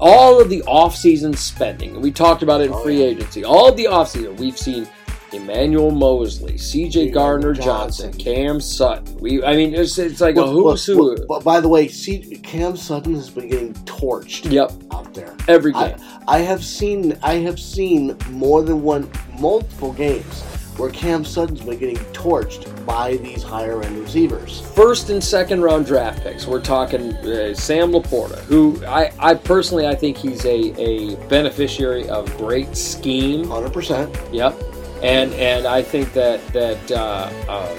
all 0.00 0.40
of 0.40 0.48
the 0.50 0.62
off-season 0.64 1.34
spending, 1.34 1.94
and 1.94 2.02
we 2.02 2.10
talked 2.10 2.42
about 2.42 2.60
it 2.60 2.64
in 2.66 2.72
Oh, 2.74 2.82
free 2.82 2.98
yeah. 2.98 3.06
agency. 3.06 3.44
All 3.44 3.68
of 3.68 3.76
the 3.76 3.86
off-season, 3.86 4.36
we've 4.36 4.58
seen 4.58 4.86
Emmanuel 5.34 5.90
Moseley, 5.90 6.56
C.J. 6.58 7.10
Gardner 7.10 7.52
Johnson. 7.52 8.12
Cam 8.12 8.60
Sutton. 8.60 9.16
We, 9.18 9.42
I 9.44 9.56
mean, 9.56 9.74
it's, 9.74 9.98
it's 9.98 10.20
like 10.20 10.36
a 10.36 10.42
Well, 10.42 10.52
who's 10.72 10.88
well, 10.88 10.96
who. 11.16 11.26
But 11.26 11.44
by 11.44 11.60
the 11.60 11.68
way, 11.68 11.88
see, 11.88 12.18
Cam 12.42 12.76
Sutton 12.76 13.14
has 13.14 13.30
been 13.30 13.48
getting 13.48 13.74
torched 13.84 14.50
Yep, 14.50 14.72
out 14.92 15.12
there. 15.14 15.34
every 15.48 15.72
game. 15.72 15.96
I, 16.28 16.36
I 16.36 16.38
have 16.38 16.64
seen 16.64 17.18
I 17.22 17.34
have 17.34 17.58
seen 17.60 18.16
more 18.30 18.62
than 18.62 18.82
one 18.82 19.10
multiple 19.38 19.92
games 19.92 20.42
where 20.76 20.90
Cam 20.90 21.24
Sutton's 21.24 21.60
been 21.60 21.78
getting 21.78 21.96
torched 22.12 22.68
by 22.84 23.16
these 23.18 23.42
higher 23.44 23.80
end 23.82 23.96
receivers. 23.98 24.60
first 24.74 25.08
and 25.08 25.22
second 25.22 25.62
round 25.62 25.86
draft 25.86 26.22
picks. 26.24 26.46
We're 26.46 26.60
talking 26.60 27.14
uh, 27.14 27.54
Sam 27.54 27.92
Laporta, 27.92 28.38
who 28.40 28.84
I, 28.84 29.12
I 29.20 29.34
personally 29.34 29.86
I 29.86 29.94
think 29.94 30.16
he's 30.16 30.44
a, 30.44 30.74
a 30.80 31.14
beneficiary 31.28 32.08
of 32.08 32.36
great 32.36 32.76
scheme. 32.76 33.48
Hundred 33.48 33.72
percent. 33.72 34.14
Yep, 34.32 34.60
and 35.04 35.34
and 35.34 35.66
I 35.66 35.82
think 35.82 36.12
that 36.14 36.46
that 36.48 36.90
uh, 36.90 37.30
uh, 37.48 37.76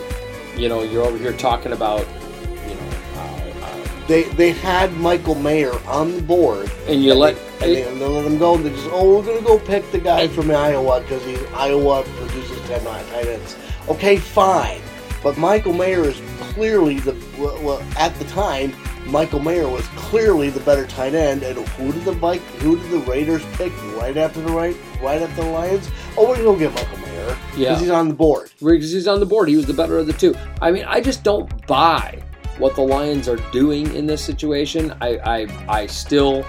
you 0.56 0.70
know 0.70 0.84
you're 0.84 1.04
over 1.04 1.18
here 1.18 1.34
talking 1.34 1.74
about 1.74 2.08
you 2.68 2.76
know 2.76 2.90
uh, 3.16 3.54
uh, 3.64 3.88
They 4.08 4.24
they 4.24 4.52
had 4.52 4.94
Michael 4.98 5.36
Mayer 5.36 5.74
on 5.88 6.16
the 6.16 6.22
board 6.22 6.72
and 6.88 7.04
you 7.04 7.16
let 7.16 7.36
and 7.62 7.72
they, 7.74 7.82
and 7.88 8.00
they 8.00 8.06
let 8.06 8.26
him 8.26 8.38
go 8.38 8.56
and 8.56 8.64
they 8.66 8.70
just 8.70 8.88
oh 8.92 9.18
we're 9.18 9.26
gonna 9.26 9.46
go 9.46 9.58
pick 9.58 9.90
the 9.92 10.00
guy 10.00 10.28
from 10.28 10.52
Iowa 10.52 11.02
because 11.02 11.24
he's 11.26 11.44
Iowa 11.54 12.04
produces 12.04 12.60
ten 12.68 12.84
tight 12.84 13.28
ends. 13.28 13.58
Okay, 13.90 14.18
fine. 14.18 14.82
But 15.24 15.38
Michael 15.40 15.74
Mayer 15.74 16.04
is 16.04 16.22
clearly 16.40 17.00
the 17.00 17.14
well, 17.40 17.60
well, 17.64 17.84
at 17.98 18.14
the 18.20 18.26
time 18.26 18.72
Michael 19.08 19.40
Mayer 19.40 19.68
was 19.68 19.88
clearly 19.90 20.50
the 20.52 20.60
better 20.62 20.86
tight 20.86 21.16
end. 21.16 21.42
And 21.44 21.58
who 21.70 21.92
did 21.92 22.04
the 22.06 22.12
Vik- 22.12 22.42
who 22.62 22.78
did 22.78 22.92
the 22.92 23.00
Raiders 23.00 23.44
pick 23.54 23.74
right 23.98 24.16
after 24.18 24.42
the 24.42 24.52
right 24.52 24.76
right 25.02 25.22
after 25.22 25.42
the 25.44 25.50
Lions? 25.50 25.90
Oh, 26.18 26.28
we're 26.30 26.36
gonna 26.36 26.46
go 26.46 26.56
get 26.56 26.74
Michael 26.76 26.98
Mayer 27.00 27.15
because 27.26 27.58
Yeah. 27.58 27.80
he's 27.80 27.90
on 27.90 28.08
the 28.08 28.14
board. 28.14 28.52
because 28.60 28.92
he's 28.92 29.08
on 29.08 29.20
the 29.20 29.26
board. 29.26 29.48
He 29.50 29.56
was 29.56 29.66
the 29.66 29.74
better 29.74 29.98
of 29.98 30.08
the 30.08 30.14
two. 30.14 30.36
I 30.62 30.72
mean, 30.72 30.86
I 30.88 31.02
just 31.02 31.24
don't 31.24 31.50
buy 31.68 32.22
what 32.58 32.76
the 32.76 32.82
Lions 32.82 33.28
are 33.28 33.38
doing 33.52 33.94
in 33.96 34.06
this 34.08 34.24
situation. 34.24 34.94
I 35.02 35.18
I, 35.18 35.48
I 35.82 35.86
still 35.88 36.46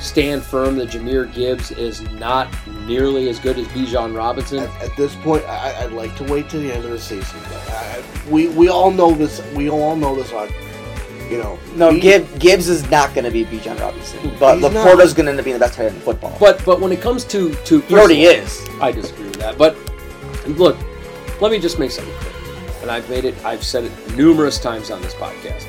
stand 0.00 0.42
firm 0.42 0.76
that 0.78 0.88
Jahmyr 0.88 1.30
Gibbs 1.34 1.70
is 1.72 2.00
not 2.12 2.48
nearly 2.86 3.28
as 3.28 3.38
good 3.38 3.58
as 3.58 3.66
Bijan 3.68 4.16
Robinson. 4.16 4.60
At, 4.60 4.82
at 4.82 4.96
this 4.96 5.14
point, 5.16 5.44
I, 5.44 5.82
I'd 5.84 5.92
like 5.92 6.16
to 6.16 6.24
wait 6.24 6.48
till 6.48 6.60
the 6.62 6.72
end 6.72 6.84
of 6.86 6.90
the 6.90 6.98
season. 6.98 7.38
But 7.50 7.68
I, 7.70 8.02
we 8.30 8.48
we 8.48 8.68
all 8.70 8.90
know 8.90 9.12
this. 9.12 9.42
We 9.54 9.68
all 9.68 9.96
know 9.96 10.14
this. 10.16 10.32
On 10.32 10.48
You 11.30 11.38
know, 11.42 11.58
No, 11.76 11.90
he- 11.90 12.00
Gibbs, 12.00 12.38
Gibbs 12.38 12.68
is 12.70 12.90
not 12.90 13.12
going 13.14 13.24
to 13.26 13.30
be 13.30 13.44
Bijan 13.44 13.78
Robinson, 13.78 14.18
but 14.40 14.54
He's 14.54 14.62
not. 14.62 14.72
Laporta's 14.72 15.12
going 15.12 15.26
to 15.26 15.30
end 15.32 15.38
up 15.38 15.44
being 15.44 15.54
the 15.54 15.60
best 15.60 15.74
player 15.74 15.88
in 15.88 15.94
football. 16.00 16.34
But 16.40 16.64
but 16.64 16.80
when 16.80 16.92
it 16.92 17.02
comes 17.02 17.24
to 17.26 17.54
to 17.66 17.80
he 17.82 17.94
already 17.94 18.22
is. 18.24 18.58
I 18.80 18.92
disagree 18.92 19.26
with 19.26 19.36
that. 19.36 19.58
But 19.58 19.76
look, 20.58 20.76
let 21.40 21.50
me 21.50 21.58
just 21.58 21.78
make 21.78 21.90
something 21.90 22.14
clear. 22.14 22.32
And 22.82 22.90
I've 22.90 23.08
made 23.10 23.24
it, 23.24 23.34
I've 23.44 23.62
said 23.64 23.84
it 23.84 24.16
numerous 24.16 24.58
times 24.58 24.90
on 24.90 25.00
this 25.02 25.14
podcast. 25.14 25.66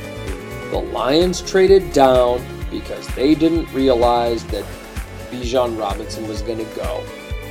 The 0.72 0.78
Lions 0.80 1.42
traded 1.42 1.92
down 1.94 2.42
because 2.70 3.06
they 3.16 3.36
didn't 3.36 3.72
realize 3.74 4.46
that 4.46 4.64
Bijan 5.30 5.78
Robinson 5.80 6.28
was 6.28 6.42
going 6.42 6.60
to 6.60 6.76
go 6.76 7.04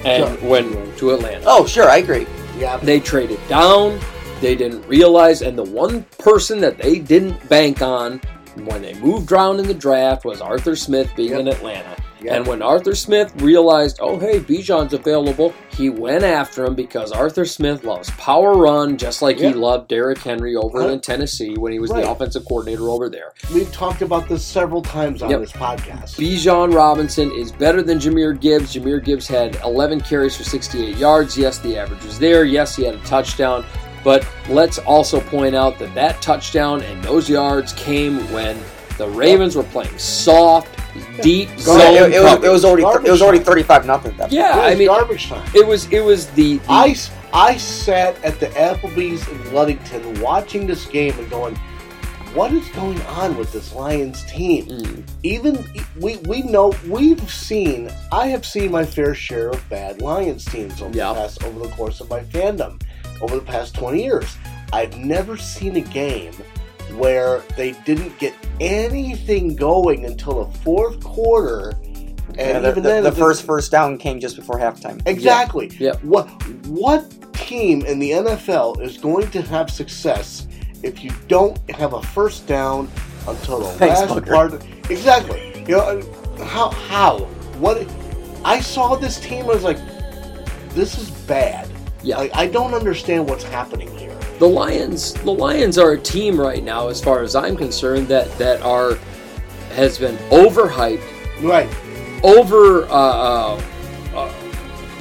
and 0.05 0.39
Sure. 0.41 0.49
went 0.49 0.99
to 0.99 1.11
Atlanta. 1.13 1.45
Oh, 1.47 1.67
sure, 1.67 1.89
I 1.91 1.99
agree. 1.99 2.27
yeah, 2.59 2.79
They 2.79 3.01
traded 3.01 3.39
down. 3.49 4.01
They 4.41 4.55
didn't 4.55 4.87
realize, 4.89 5.43
and 5.43 5.59
the 5.59 5.63
one 5.65 6.05
person 6.19 6.61
that 6.61 6.79
they 6.79 6.99
didn't 6.99 7.47
bank 7.51 7.83
on 7.83 8.21
when 8.65 8.81
they 8.81 8.95
moved 8.95 9.31
around 9.33 9.61
in 9.61 9.67
the 9.67 9.75
draft 9.75 10.25
was 10.25 10.41
Arthur 10.41 10.75
Smith 10.75 11.11
being 11.15 11.31
Yep. 11.33 11.41
in 11.41 11.49
Atlanta. 11.49 11.97
Yep. 12.23 12.37
And 12.37 12.47
when 12.47 12.63
Arthur 12.63 12.95
Smith 12.95 13.33
realized, 13.41 13.99
oh 14.01 14.19
hey, 14.19 14.41
Bijan's 14.41 14.93
available, 14.93 15.55
he 15.77 15.89
went 15.91 16.23
after 16.25 16.65
him 16.65 16.75
because 16.75 17.13
Arthur 17.13 17.45
Smith 17.45 17.85
loves 17.85 18.11
power 18.13 18.55
run, 18.55 18.97
just 18.99 19.23
like 19.23 19.39
Yep. 19.39 19.55
he 19.55 19.59
loved 19.61 19.89
Derrick 19.89 20.19
Henry 20.19 20.55
over 20.57 20.81
Right. 20.81 20.91
in 20.91 21.01
Tennessee 21.01 21.55
when 21.57 21.73
he 21.73 21.79
was 21.79 21.91
Right. 21.91 22.05
the 22.05 22.11
offensive 22.11 22.45
coordinator 22.47 22.89
over 22.91 23.09
there. 23.09 23.33
we've 23.55 23.73
talked 23.73 24.03
about 24.03 24.29
this 24.29 24.45
several 24.45 24.83
times 24.83 25.23
on 25.23 25.31
Yep. 25.31 25.41
this 25.41 25.53
podcast. 25.53 26.17
Bijan 26.19 26.75
Robinson 26.75 27.31
is 27.33 27.53
better 27.53 27.83
than 27.83 27.99
Jahmyr 27.99 28.39
Gibbs. 28.39 28.75
Jahmyr 28.75 29.03
Gibbs 29.03 29.27
had 29.27 29.57
11 29.65 30.01
carries 30.01 30.37
for 30.37 30.45
68 30.45 30.97
yards. 30.99 31.37
Yes, 31.39 31.59
the 31.59 31.77
average 31.79 32.05
was 32.05 32.19
there. 32.19 32.45
Yes, 32.45 32.77
he 32.77 32.85
had 32.85 32.95
a 32.95 32.99
touchdown. 32.99 33.65
But 34.03 34.27
let's 34.49 34.79
also 34.79 35.21
point 35.21 35.55
out 35.55 35.79
that 35.79 35.95
that 35.95 36.23
touchdown 36.23 36.81
and 36.83 37.03
those 37.05 37.29
yards 37.29 37.73
came 37.75 38.19
when 38.33 38.57
the 38.97 39.07
Ravens 39.09 39.57
were 39.57 39.63
playing 39.63 39.97
soft, 39.99 40.69
deep 41.23 41.49
zone 41.59 41.81
ahead. 41.81 42.11
It, 42.13 42.17
it 42.17 42.21
was, 42.23 42.45
it 42.45 42.49
was 42.51 42.65
already 42.65 42.83
Garbage 42.83 43.09
it 43.09 43.11
was 43.13 43.23
already 43.23 43.39
thirty 43.45 43.63
five 43.63 43.87
nothing. 43.87 44.17
That 44.17 44.33
yeah, 44.33 44.53
It 44.53 44.57
was 44.65 44.73
I 44.73 44.75
mean, 44.77 44.89
garbage 44.89 45.29
time. 45.29 45.51
it 45.55 45.67
was 45.67 45.91
it 45.93 46.01
was 46.05 46.29
the, 46.31 46.57
the 46.59 46.63
I, 46.69 46.89
s- 46.91 47.11
I 47.33 47.57
sat 47.57 48.23
at 48.25 48.41
the 48.41 48.47
Applebee's 48.49 49.27
in 49.29 49.55
Ludington 49.55 50.21
watching 50.21 50.67
this 50.67 50.87
game 50.87 51.17
and 51.19 51.29
going, 51.31 51.57
what 52.35 52.53
is 52.53 52.69
going 52.71 53.01
on 53.03 53.37
with 53.37 53.53
this 53.53 53.73
Lions 53.75 54.25
team? 54.27 54.67
Mm, 54.67 55.03
Even 55.25 55.65
we, 55.99 56.17
we 56.29 56.43
know 56.43 56.73
we've 56.89 57.29
seen 57.31 57.91
I 58.13 58.29
have 58.29 58.47
seen 58.47 58.71
my 58.71 58.85
fair 58.85 59.15
share 59.15 59.51
of 59.51 59.69
bad 59.69 60.01
Lions 60.01 60.45
teams 60.45 60.81
over 60.81 60.97
Yeah. 60.97 61.09
the 61.13 61.21
past 61.21 61.43
over 61.45 61.59
the 61.67 61.75
course 61.75 62.01
of 62.01 62.09
my 62.09 62.21
fandom 62.21 62.81
over 63.21 63.35
the 63.37 63.43
past 63.45 63.75
twenty 63.75 64.03
years. 64.05 64.37
I've 64.73 64.97
never 64.97 65.37
seen 65.37 65.75
a 65.77 65.81
game 65.81 66.33
where 66.95 67.41
they 67.57 67.73
didn't 67.85 68.19
get 68.19 68.35
anything 68.61 69.57
going 69.57 70.05
until 70.05 70.45
the 70.45 70.59
fourth 70.59 71.03
quarter, 71.03 71.71
and 72.29 72.37
Yeah, 72.37 72.59
the, 72.61 72.71
even 72.71 72.83
the- 72.83 72.89
then 72.89 73.03
the 73.05 73.13
first 73.13 73.43
first 73.45 73.71
down 73.71 73.99
came 73.99 74.21
just 74.21 74.37
before 74.37 74.59
halftime. 74.59 75.01
Exactly. 75.07 75.71
Yeah. 75.79 75.95
What 76.03 76.27
what 76.67 77.05
team 77.35 77.85
in 77.87 77.99
the 77.99 78.11
NFL 78.11 78.81
is 78.83 78.97
going 78.99 79.31
to 79.33 79.43
have 79.43 79.71
success 79.71 80.47
if 80.83 81.03
you 81.05 81.11
don't 81.29 81.59
have 81.71 81.93
a 81.95 82.03
first 82.03 82.47
down 82.47 82.89
until 83.27 83.61
the 83.61 83.67
Thanks, 83.79 84.01
last 84.01 84.15
Booker. 84.15 84.33
part? 84.33 84.65
Exactly. 84.91 85.65
You 85.69 85.77
know 85.77 86.03
how 86.45 86.71
how 86.71 87.19
what 87.59 87.87
I 88.45 88.61
saw 88.61 88.95
this 88.97 89.19
team 89.21 89.43
I 89.45 89.49
was 89.49 89.63
like, 89.65 89.79
this 90.71 90.97
is 90.99 91.11
bad. 91.27 91.69
Yeah. 92.03 92.17
Like, 92.17 92.35
I 92.35 92.47
don't 92.47 92.73
understand 92.73 93.29
what's 93.29 93.45
happening 93.45 93.95
here. 93.99 94.00
The 94.41 94.49
Lions 94.49 95.15
the 95.15 95.31
Lions 95.33 95.79
are 95.79 95.93
a 95.93 95.99
team 95.99 96.41
right 96.41 96.65
now, 96.65 96.89
as 96.89 97.01
far 97.01 97.23
as 97.23 97.37
I'm 97.37 97.57
concerned, 97.57 98.09
that 98.09 98.37
that 98.39 98.61
are 98.63 98.99
has 99.75 99.99
been 99.99 100.17
overhyped 100.31 101.03
Right. 101.43 101.69
over 102.25 102.85
uh, 102.85 102.89
uh, 102.89 103.61
uh, 104.15 104.33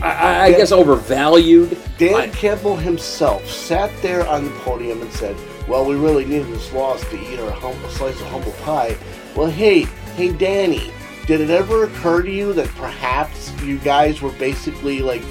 I, 0.02 0.44
I 0.46 0.52
guess 0.52 0.72
overvalued. 0.72 1.78
Dan 1.98 2.14
I- 2.16 2.28
Campbell 2.28 2.76
himself 2.78 3.50
sat 3.50 3.90
there 4.02 4.26
on 4.28 4.46
the 4.46 4.52
podium 4.60 5.02
and 5.02 5.12
said, 5.12 5.36
"Well, 5.68 5.84
we 5.86 5.96
really 5.96 6.24
needed 6.26 6.48
this 6.48 6.72
loss 6.72 7.02
to 7.10 7.18
eat 7.20 7.40
our 7.40 7.52
hum- 7.52 7.84
a 7.84 7.90
slice 7.92 8.20
of 8.22 8.28
humble 8.28 8.52
pie." 8.64 8.96
Well, 9.36 9.48
hey, 9.48 9.82
hey, 10.16 10.32
Danny, 10.32 10.92
did 11.28 11.42
it 11.42 11.50
ever 11.50 11.84
occur 11.86 12.22
to 12.24 12.32
you 12.32 12.54
that 12.54 12.68
perhaps 12.76 13.52
you 13.64 13.78
guys 13.80 14.22
were 14.22 14.32
basically 14.34 15.02
like, 15.02 15.22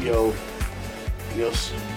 you 0.00 0.10
know, 0.12 0.34
you 1.36 1.42
know, 1.44 1.52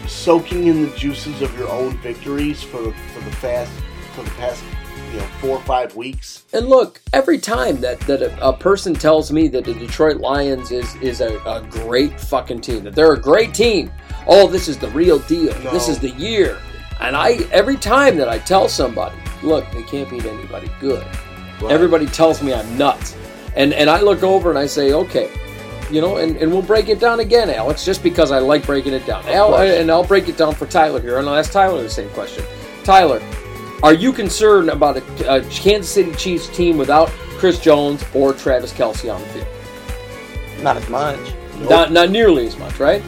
soaking 0.07 0.67
in 0.67 0.83
the 0.83 0.97
juices 0.97 1.41
of 1.41 1.57
your 1.57 1.69
own 1.69 1.97
victories 1.97 2.61
for 2.61 2.81
the 2.81 2.93
for 3.13 3.21
the 3.21 3.35
fast 3.37 3.71
for 4.15 4.23
the 4.23 4.29
past, 4.31 4.63
you 5.11 5.17
know, 5.17 5.25
four 5.39 5.57
or 5.57 5.63
five 5.63 5.95
weeks? 5.95 6.45
And 6.53 6.67
look, 6.67 7.01
every 7.13 7.37
time 7.37 7.81
that, 7.81 7.99
that 8.01 8.21
a, 8.21 8.47
a 8.47 8.53
person 8.53 8.93
tells 8.93 9.31
me 9.31 9.47
that 9.49 9.65
the 9.65 9.73
Detroit 9.73 10.17
Lions 10.17 10.71
is 10.71 10.95
is 10.95 11.21
a, 11.21 11.37
a 11.45 11.65
great 11.69 12.19
fucking 12.19 12.61
team, 12.61 12.83
that 12.83 12.95
they're 12.95 13.13
a 13.13 13.19
great 13.19 13.53
team, 13.53 13.91
oh, 14.27 14.47
this 14.47 14.67
is 14.67 14.77
the 14.77 14.89
real 14.89 15.19
deal. 15.19 15.57
No. 15.63 15.71
This 15.71 15.89
is 15.89 15.99
the 15.99 16.11
year. 16.11 16.59
And 16.99 17.15
I 17.15 17.37
every 17.51 17.77
time 17.77 18.17
that 18.17 18.29
I 18.29 18.39
tell 18.39 18.69
somebody, 18.69 19.17
look, 19.41 19.69
they 19.71 19.83
can't 19.83 20.09
beat 20.09 20.25
anybody 20.25 20.69
good. 20.79 21.05
Everybody 21.69 22.05
tells 22.07 22.43
me 22.43 22.53
I'm 22.53 22.77
nuts. 22.77 23.15
And 23.55 23.73
and 23.73 23.89
I 23.89 24.01
look 24.01 24.23
over 24.23 24.49
and 24.49 24.59
I 24.59 24.65
say, 24.65 24.93
okay, 24.93 25.31
you 25.93 26.01
know, 26.01 26.17
and, 26.17 26.35
and 26.37 26.51
we'll 26.51 26.61
break 26.63 26.89
it 26.89 26.99
down 26.99 27.19
again, 27.19 27.49
Alex, 27.49 27.85
just 27.85 28.01
because 28.01 28.31
I 28.31 28.39
like 28.39 28.65
breaking 28.65 28.93
it 28.93 29.05
down. 29.05 29.23
Al, 29.27 29.55
and 29.55 29.91
I'll 29.91 30.03
break 30.03 30.27
it 30.27 30.37
down 30.37 30.55
for 30.55 30.65
Tyler 30.65 30.99
here, 30.99 31.19
and 31.19 31.29
I'll 31.29 31.35
ask 31.35 31.51
Tyler 31.51 31.81
the 31.83 31.89
same 31.89 32.09
question. 32.09 32.43
Tyler, 32.83 33.21
are 33.83 33.93
you 33.93 34.11
concerned 34.11 34.69
about 34.69 34.97
a, 34.97 35.35
a 35.35 35.41
Kansas 35.49 35.89
City 35.91 36.11
Chiefs 36.13 36.47
team 36.49 36.77
without 36.77 37.09
Chris 37.37 37.59
Jones 37.59 38.03
or 38.13 38.33
Travis 38.33 38.73
Kelce 38.73 39.13
on 39.13 39.21
the 39.21 39.27
field? 39.27 39.47
Not 40.63 40.77
as 40.77 40.89
much. 40.89 41.19
Not 41.69 41.91
not 41.91 42.09
nearly 42.09 42.47
as 42.47 42.57
much, 42.57 42.79
right? 42.79 43.03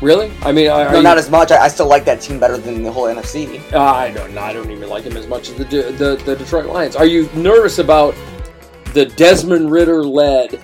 Really? 0.00 0.30
I 0.42 0.52
mean, 0.52 0.68
are, 0.68 0.86
are 0.86 0.90
No, 0.92 0.96
you- 0.98 1.02
not 1.02 1.18
as 1.18 1.30
much. 1.30 1.50
I, 1.50 1.64
I 1.64 1.68
still 1.68 1.88
like 1.88 2.04
that 2.06 2.20
team 2.20 2.38
better 2.40 2.56
than 2.56 2.82
the 2.82 2.90
whole 2.92 3.04
NFC. 3.04 3.60
Uh, 3.72 3.80
I 3.82 4.10
don't. 4.12 4.36
I 4.36 4.52
don't 4.52 4.70
even 4.70 4.88
like 4.88 5.04
him 5.04 5.16
as 5.16 5.26
much 5.26 5.50
as 5.50 5.56
the, 5.56 5.64
the 5.64 6.20
the 6.24 6.36
Detroit 6.36 6.66
Lions. 6.66 6.96
Are 6.96 7.06
you 7.06 7.28
nervous 7.34 7.78
about 7.78 8.14
the 8.94 9.06
Desmond 9.06 9.70
Ridder 9.70 10.02
led 10.02 10.60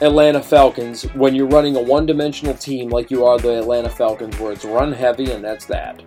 Atlanta 0.00 0.40
Falcons 0.42 1.02
when 1.14 1.34
you're 1.34 1.48
running 1.48 1.76
a 1.76 1.82
one-dimensional 1.82 2.54
team 2.54 2.88
like 2.88 3.10
you 3.10 3.24
are 3.24 3.38
the 3.38 3.58
Atlanta 3.58 3.90
Falcons, 3.90 4.38
where 4.38 4.52
it's 4.52 4.64
run 4.64 4.92
heavy 4.92 5.32
and 5.32 5.44
that's 5.44 5.66
that? 5.66 6.02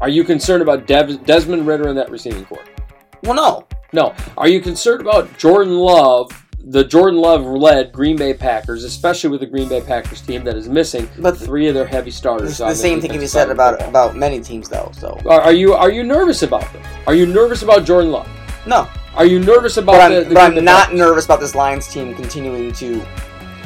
Are 0.00 0.08
you 0.08 0.24
concerned 0.24 0.62
about 0.62 0.86
Dev- 0.86 1.24
Desmond 1.26 1.66
Ridder 1.66 1.88
in 1.88 1.96
that 1.96 2.10
receiving 2.10 2.44
corps? 2.44 2.64
Well, 3.24 3.34
no. 3.34 3.66
No. 3.92 4.14
Are 4.36 4.48
you 4.48 4.60
concerned 4.60 5.00
about 5.00 5.36
Jordan 5.36 5.74
Love, 5.74 6.30
the 6.64 6.84
Jordan 6.84 7.20
Love 7.20 7.44
led 7.44 7.92
Green 7.92 8.16
Bay 8.16 8.32
Packers, 8.32 8.84
especially 8.84 9.30
with 9.30 9.40
the 9.40 9.46
Green 9.46 9.68
Bay 9.68 9.80
Packers 9.80 10.20
team 10.22 10.44
that 10.44 10.56
is 10.56 10.68
missing 10.68 11.08
But 11.18 11.36
three 11.36 11.68
of 11.68 11.74
their 11.74 11.86
heavy 11.86 12.10
starters? 12.10 12.58
The 12.58 12.74
same 12.74 13.00
thing 13.00 13.10
can 13.10 13.20
be 13.20 13.26
said 13.26 13.48
side 13.48 13.50
of 13.50 13.56
the 13.56 13.62
about 13.62 13.88
about 13.88 14.16
many 14.16 14.40
teams, 14.40 14.68
though. 14.68 14.90
So 14.94 15.18
Are, 15.26 15.40
are 15.40 15.52
you 15.52 15.74
are 15.74 15.90
you 15.90 16.04
nervous 16.04 16.42
about 16.42 16.70
them? 16.72 16.82
Are 17.06 17.14
you 17.14 17.26
nervous 17.26 17.62
about 17.62 17.84
Jordan 17.84 18.10
Love? 18.12 18.28
no, 18.66 18.88
Are 19.18 19.26
you 19.26 19.40
nervous 19.40 19.78
about 19.78 19.94
but 19.94 20.00
I'm, 20.00 20.14
the, 20.14 20.28
the 20.28 20.34
but 20.34 20.56
I'm 20.56 20.64
not 20.64 20.94
nervous 20.94 21.24
about 21.24 21.40
this 21.40 21.56
Lions 21.56 21.88
team 21.88 22.14
continuing 22.14 22.72
to 22.74 23.04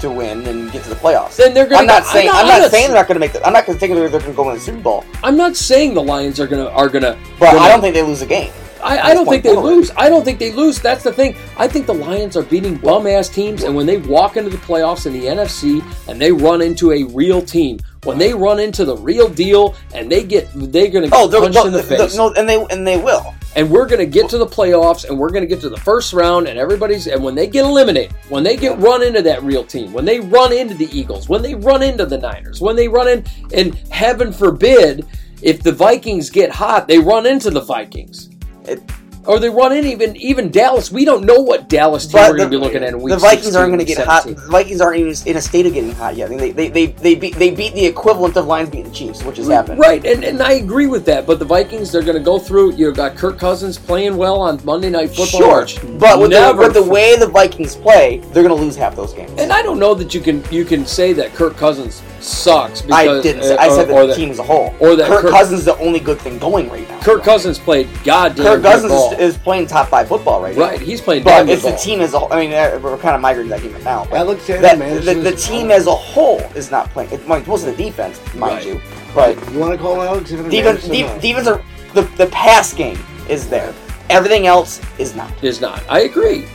to 0.01 0.11
win 0.11 0.47
and 0.47 0.73
get 0.73 0.83
to 0.85 0.89
the 0.89 0.97
playoffs. 0.97 1.37
Then 1.37 1.53
they're 1.53 1.67
going 1.67 1.81
I'm 1.81 1.87
not 1.87 2.07
saying 2.07 2.31
I'm 2.33 2.47
not, 2.47 2.71
saying 2.71 2.89
they're 2.89 2.97
not 2.97 3.07
going 3.07 3.17
to 3.17 3.21
make. 3.21 3.33
The, 3.33 3.47
I'm 3.47 3.53
not 3.53 3.67
going 3.67 3.77
to 3.77 3.81
think 3.81 3.95
they're, 3.95 4.09
they're 4.09 4.21
going 4.21 4.33
to 4.33 4.37
go 4.37 4.49
in 4.49 4.57
the 4.57 4.61
Super 4.61 4.81
Bowl, 4.81 5.05
I'm 5.23 5.37
not 5.37 5.55
saying 5.55 5.93
the 5.93 6.03
Lions 6.03 6.41
are 6.41 6.47
going 6.47 6.65
to 6.65 6.73
are 6.73 6.89
going 6.89 7.03
to. 7.03 7.19
but 7.39 7.55
I 7.55 7.69
don't 7.69 7.83
think 7.83 7.95
they 7.95 8.03
lose 8.03 8.23
a 8.23 8.27
game. 8.27 8.51
I, 8.83 9.11
I 9.11 9.15
don't 9.15 9.27
think 9.27 9.45
they 9.45 9.55
forward. 9.55 9.75
lose. 9.75 9.91
I 9.95 10.09
don't 10.09 10.25
think 10.25 10.39
they 10.39 10.53
lose. 10.53 10.81
That's 10.81 11.05
the 11.05 11.13
thing. 11.13 11.37
I 11.59 11.69
think 11.69 11.87
the 11.87 11.95
Lions 11.95 12.37
are 12.37 12.43
beating 12.43 12.77
bum 12.79 13.07
ass 13.07 13.29
teams, 13.29 13.63
and 13.63 13.77
when 13.77 13.85
they 13.87 13.99
walk 13.99 14.39
into 14.39 14.51
the 14.51 14.57
playoffs 14.57 15.07
in 15.07 15.13
the 15.13 15.27
NFC 15.27 15.85
and 16.09 16.21
they 16.21 16.33
run 16.33 16.63
into 16.63 16.93
a 16.93 17.05
real 17.05 17.43
team, 17.43 17.79
when 18.05 18.19
they 18.19 18.35
run 18.35 18.59
into 18.59 18.85
the 18.85 18.97
real 18.97 19.29
deal 19.29 19.75
and 19.95 20.11
they 20.11 20.25
get 20.25 20.49
they're 20.55 20.89
going 20.89 21.05
to 21.05 21.11
get 21.11 21.13
Oh, 21.13 21.29
they're, 21.29 21.41
punched 21.41 21.55
no, 21.55 21.67
in 21.67 21.73
the 21.73 21.79
the- 21.83 21.97
face, 21.99 22.17
no, 22.17 22.33
and 22.35 22.49
they 22.49 22.65
and 22.71 22.87
they 22.87 22.97
will. 22.97 23.35
and 23.55 23.71
we're 23.71 23.87
going 23.87 23.99
to 24.01 24.07
get 24.07 24.29
to 24.31 24.39
the 24.39 24.47
playoffs 24.47 25.09
and 25.09 25.19
we're 25.19 25.29
going 25.31 25.43
to 25.43 25.47
get 25.47 25.61
to 25.61 25.69
the 25.69 25.77
first 25.77 26.13
round 26.13 26.49
and 26.49 26.59
everybody's 26.59 27.07
and 27.07 27.23
when 27.23 27.35
they 27.35 27.47
get 27.47 27.65
eliminated 27.65 28.13
when 28.29 28.43
they 28.43 28.57
get 28.57 28.79
run 28.79 29.03
into 29.03 29.23
that 29.23 29.43
real 29.43 29.63
team 29.65 29.93
when 29.93 30.05
they 30.05 30.19
run 30.21 30.53
into 30.53 30.75
the 30.75 30.89
eagles 30.97 31.29
when 31.29 31.43
they 31.43 31.55
run 31.55 31.83
into 31.83 32.05
the 32.07 32.19
niners 32.19 32.61
when 32.61 32.75
they 32.77 32.89
run 32.89 33.07
in 33.09 33.25
and 33.55 33.75
heaven 33.91 34.33
forbid 34.33 35.07
if 35.43 35.63
the 35.63 35.73
vikings 35.73 36.31
get 36.31 36.51
hot 36.51 36.89
they 36.89 36.99
run 36.99 37.27
into 37.27 37.51
the 37.51 37.61
vikings. 37.61 38.31
It- 38.67 38.83
or 39.27 39.39
they 39.39 39.51
run 39.51 39.73
in 39.73 39.85
even 39.85 40.17
even 40.17 40.51
dallas 40.51 40.91
we 40.91 41.05
don't 41.05 41.25
know 41.25 41.41
what 41.41 41.69
dallas 41.69 42.07
team 42.07 42.21
we're 42.21 42.37
going 42.37 42.51
to 42.51 42.59
be 42.59 42.63
looking 42.63 42.83
at 42.83 42.93
in 42.93 43.01
week 43.01 43.15
the 43.15 43.19
Vikings 43.19 43.45
16, 43.45 43.61
aren't 43.61 43.71
going 43.71 43.79
to 43.79 43.85
get 43.85 44.07
hot. 44.07 44.25
The 44.25 44.35
Vikings 44.35 44.81
aren't 44.81 44.99
even 44.99 45.15
in 45.27 45.37
a 45.37 45.41
state 45.41 45.67
of 45.67 45.73
getting 45.73 45.93
hot 45.93 46.17
yet. 46.17 46.27
I 46.27 46.31
mean, 46.31 46.39
they 46.39 46.51
they 46.53 46.69
they 46.69 46.87
they 46.87 47.15
beat 47.15 47.35
they 47.37 47.51
beat 47.51 47.75
the 47.75 47.85
equivalent 47.85 48.37
of 48.37 48.47
Lions 48.47 48.71
beating 48.71 48.89
the 48.89 48.95
Chiefs, 48.95 49.23
which 49.23 49.37
has 49.37 49.49
happened. 49.49 49.79
Right, 49.79 50.05
and, 50.05 50.25
and 50.25 50.43
I 50.43 50.53
agree 50.53 50.87
with 50.87 51.05
that. 51.07 51.27
But 51.27 51.39
the 51.39 51.45
Vikings, 51.45 51.93
they're 51.93 52.03
going 52.03 52.19
to 52.19 52.23
go 52.23 52.39
through. 52.39 52.75
You've 52.75 52.97
got 52.97 53.17
Kirk 53.17 53.39
Cousins 53.39 53.79
playing 53.79 54.17
well 54.17 54.41
on 54.41 54.61
Monday 54.65 54.91
Night 54.91 55.11
Football. 55.11 55.67
Sure, 55.67 55.99
but 55.99 56.19
with 56.19 56.31
the, 56.31 56.55
with 56.57 56.75
the 56.75 56.83
way 56.83 57.17
the 57.17 57.27
Vikings 57.27 57.77
play, 57.77 58.19
they're 58.33 58.43
going 58.43 58.57
to 58.57 58.63
lose 58.63 58.77
half 58.77 58.97
those 58.97 59.13
games. 59.13 59.33
And 59.39 59.53
I 59.53 59.63
don't 59.63 59.79
know 59.79 59.95
that 59.95 60.15
you 60.15 60.21
can 60.21 60.45
you 60.51 60.65
can 60.65 60.87
say 60.87 61.13
that 61.15 61.35
Kirk 61.35 61.57
Cousins 61.57 62.03
sucks. 62.23 62.83
I 62.91 63.21
didn't. 63.21 63.43
Say, 63.43 63.57
uh, 63.57 63.61
I 63.61 63.69
said 63.69 63.91
or, 63.91 63.95
or 63.95 64.01
the 64.03 64.07
that 64.09 64.17
team 64.17 64.31
as 64.31 64.39
a 64.39 64.43
whole. 64.43 64.75
or 64.81 64.97
that 64.97 65.09
Kirk, 65.09 65.23
Kirk- 65.23 65.31
Cousins 65.33 65.61
is 65.61 65.65
the 65.67 65.77
only 65.79 66.01
good 66.01 66.19
thing 66.21 66.39
going 66.39 66.69
right 66.71 66.89
now. 66.89 67.01
Kirk 67.01 67.23
Cousins 67.25 67.59
played 67.59 67.89
goddamn 68.05 68.45
Kirk 68.47 68.63
good 68.63 68.73
Cousins 68.73 68.93
ball. 68.93 69.13
is, 69.15 69.35
is 69.35 69.39
playing 69.39 69.67
top 69.67 69.89
five 69.89 70.09
football 70.09 70.41
right 70.43 70.57
now. 70.57 70.63
right, 70.63 70.81
he's 70.81 71.01
playing 71.01 71.25
But 71.25 71.31
damn 71.31 71.47
good 71.47 71.53
it's 71.55 71.63
the 71.65 71.77
team 71.77 72.01
as 72.01 72.15
a 72.15 72.19
whole. 72.19 72.33
I 72.33 72.41
mean, 72.41 72.53
uh, 72.53 72.79
we're 72.83 72.97
kind 72.99 73.15
of 73.15 73.21
migrating 73.21 73.51
that 73.51 73.63
game 73.63 73.73
now. 73.85 74.05
But 74.05 74.19
Alexander 74.19 74.63
that, 74.63 74.79
the, 74.79 74.85
Mattison 74.85 75.25
the 75.25 75.33
team 75.33 75.71
as 75.71 75.87
a 75.87 75.95
whole 75.95 76.41
is 76.55 76.71
not 76.71 76.89
playing. 76.91 77.11
It, 77.13 77.27
well, 77.27 77.43
most 77.47 77.67
of 77.67 77.77
the 77.77 77.83
defense, 77.85 78.21
mind 78.35 78.55
Right. 78.55 78.67
you. 78.67 78.81
But 79.15 79.53
You 79.53 79.59
want 79.59 79.73
to 79.73 79.79
call 79.79 80.01
Alexander 80.01 80.49
defense, 80.49 80.87
Mattison? 80.89 81.17
de- 81.17 81.21
defense 81.21 81.47
are 81.49 81.63
the 81.95 82.03
the 82.17 82.27
pass 82.29 82.73
game 82.73 82.99
is 83.29 83.49
there. 83.49 83.75
Everything 84.11 84.47
else 84.47 84.81
is 84.99 85.15
not. 85.15 85.33
is 85.43 85.61
not. 85.61 85.83
I 85.89 86.01
agree. 86.01 86.47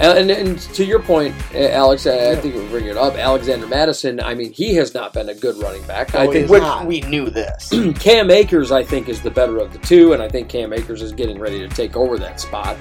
And, 0.00 0.30
and, 0.30 0.48
and 0.48 0.58
to 0.58 0.84
your 0.84 1.00
point, 1.00 1.34
uh, 1.54 1.68
Alex, 1.68 2.06
I, 2.06 2.32
I 2.32 2.36
think 2.36 2.54
we're 2.56 2.68
bringing 2.68 2.90
it 2.90 2.96
up. 2.96 3.14
Alexander 3.14 3.66
Mattison. 3.66 4.20
I 4.20 4.34
mean, 4.34 4.52
he 4.52 4.74
has 4.74 4.92
not 4.92 5.12
been 5.12 5.28
a 5.28 5.34
good 5.34 5.56
running 5.56 5.84
back. 5.86 6.14
I 6.14 6.24
No, 6.24 6.30
he 6.30 6.38
think 6.40 6.50
Which 6.50 6.62
not. 6.62 6.86
we 6.86 7.00
knew 7.02 7.30
this. 7.30 7.72
Cam 8.00 8.30
Akers, 8.30 8.72
I 8.72 8.82
think, 8.82 9.08
is 9.08 9.22
the 9.22 9.30
better 9.30 9.58
of 9.58 9.72
the 9.72 9.78
two, 9.78 10.12
and 10.12 10.20
I 10.22 10.28
think 10.28 10.48
Cam 10.48 10.72
Akers 10.72 11.00
is 11.00 11.12
getting 11.12 11.38
ready 11.38 11.60
to 11.60 11.68
take 11.68 11.96
over 11.96 12.18
that 12.18 12.40
spot. 12.40 12.76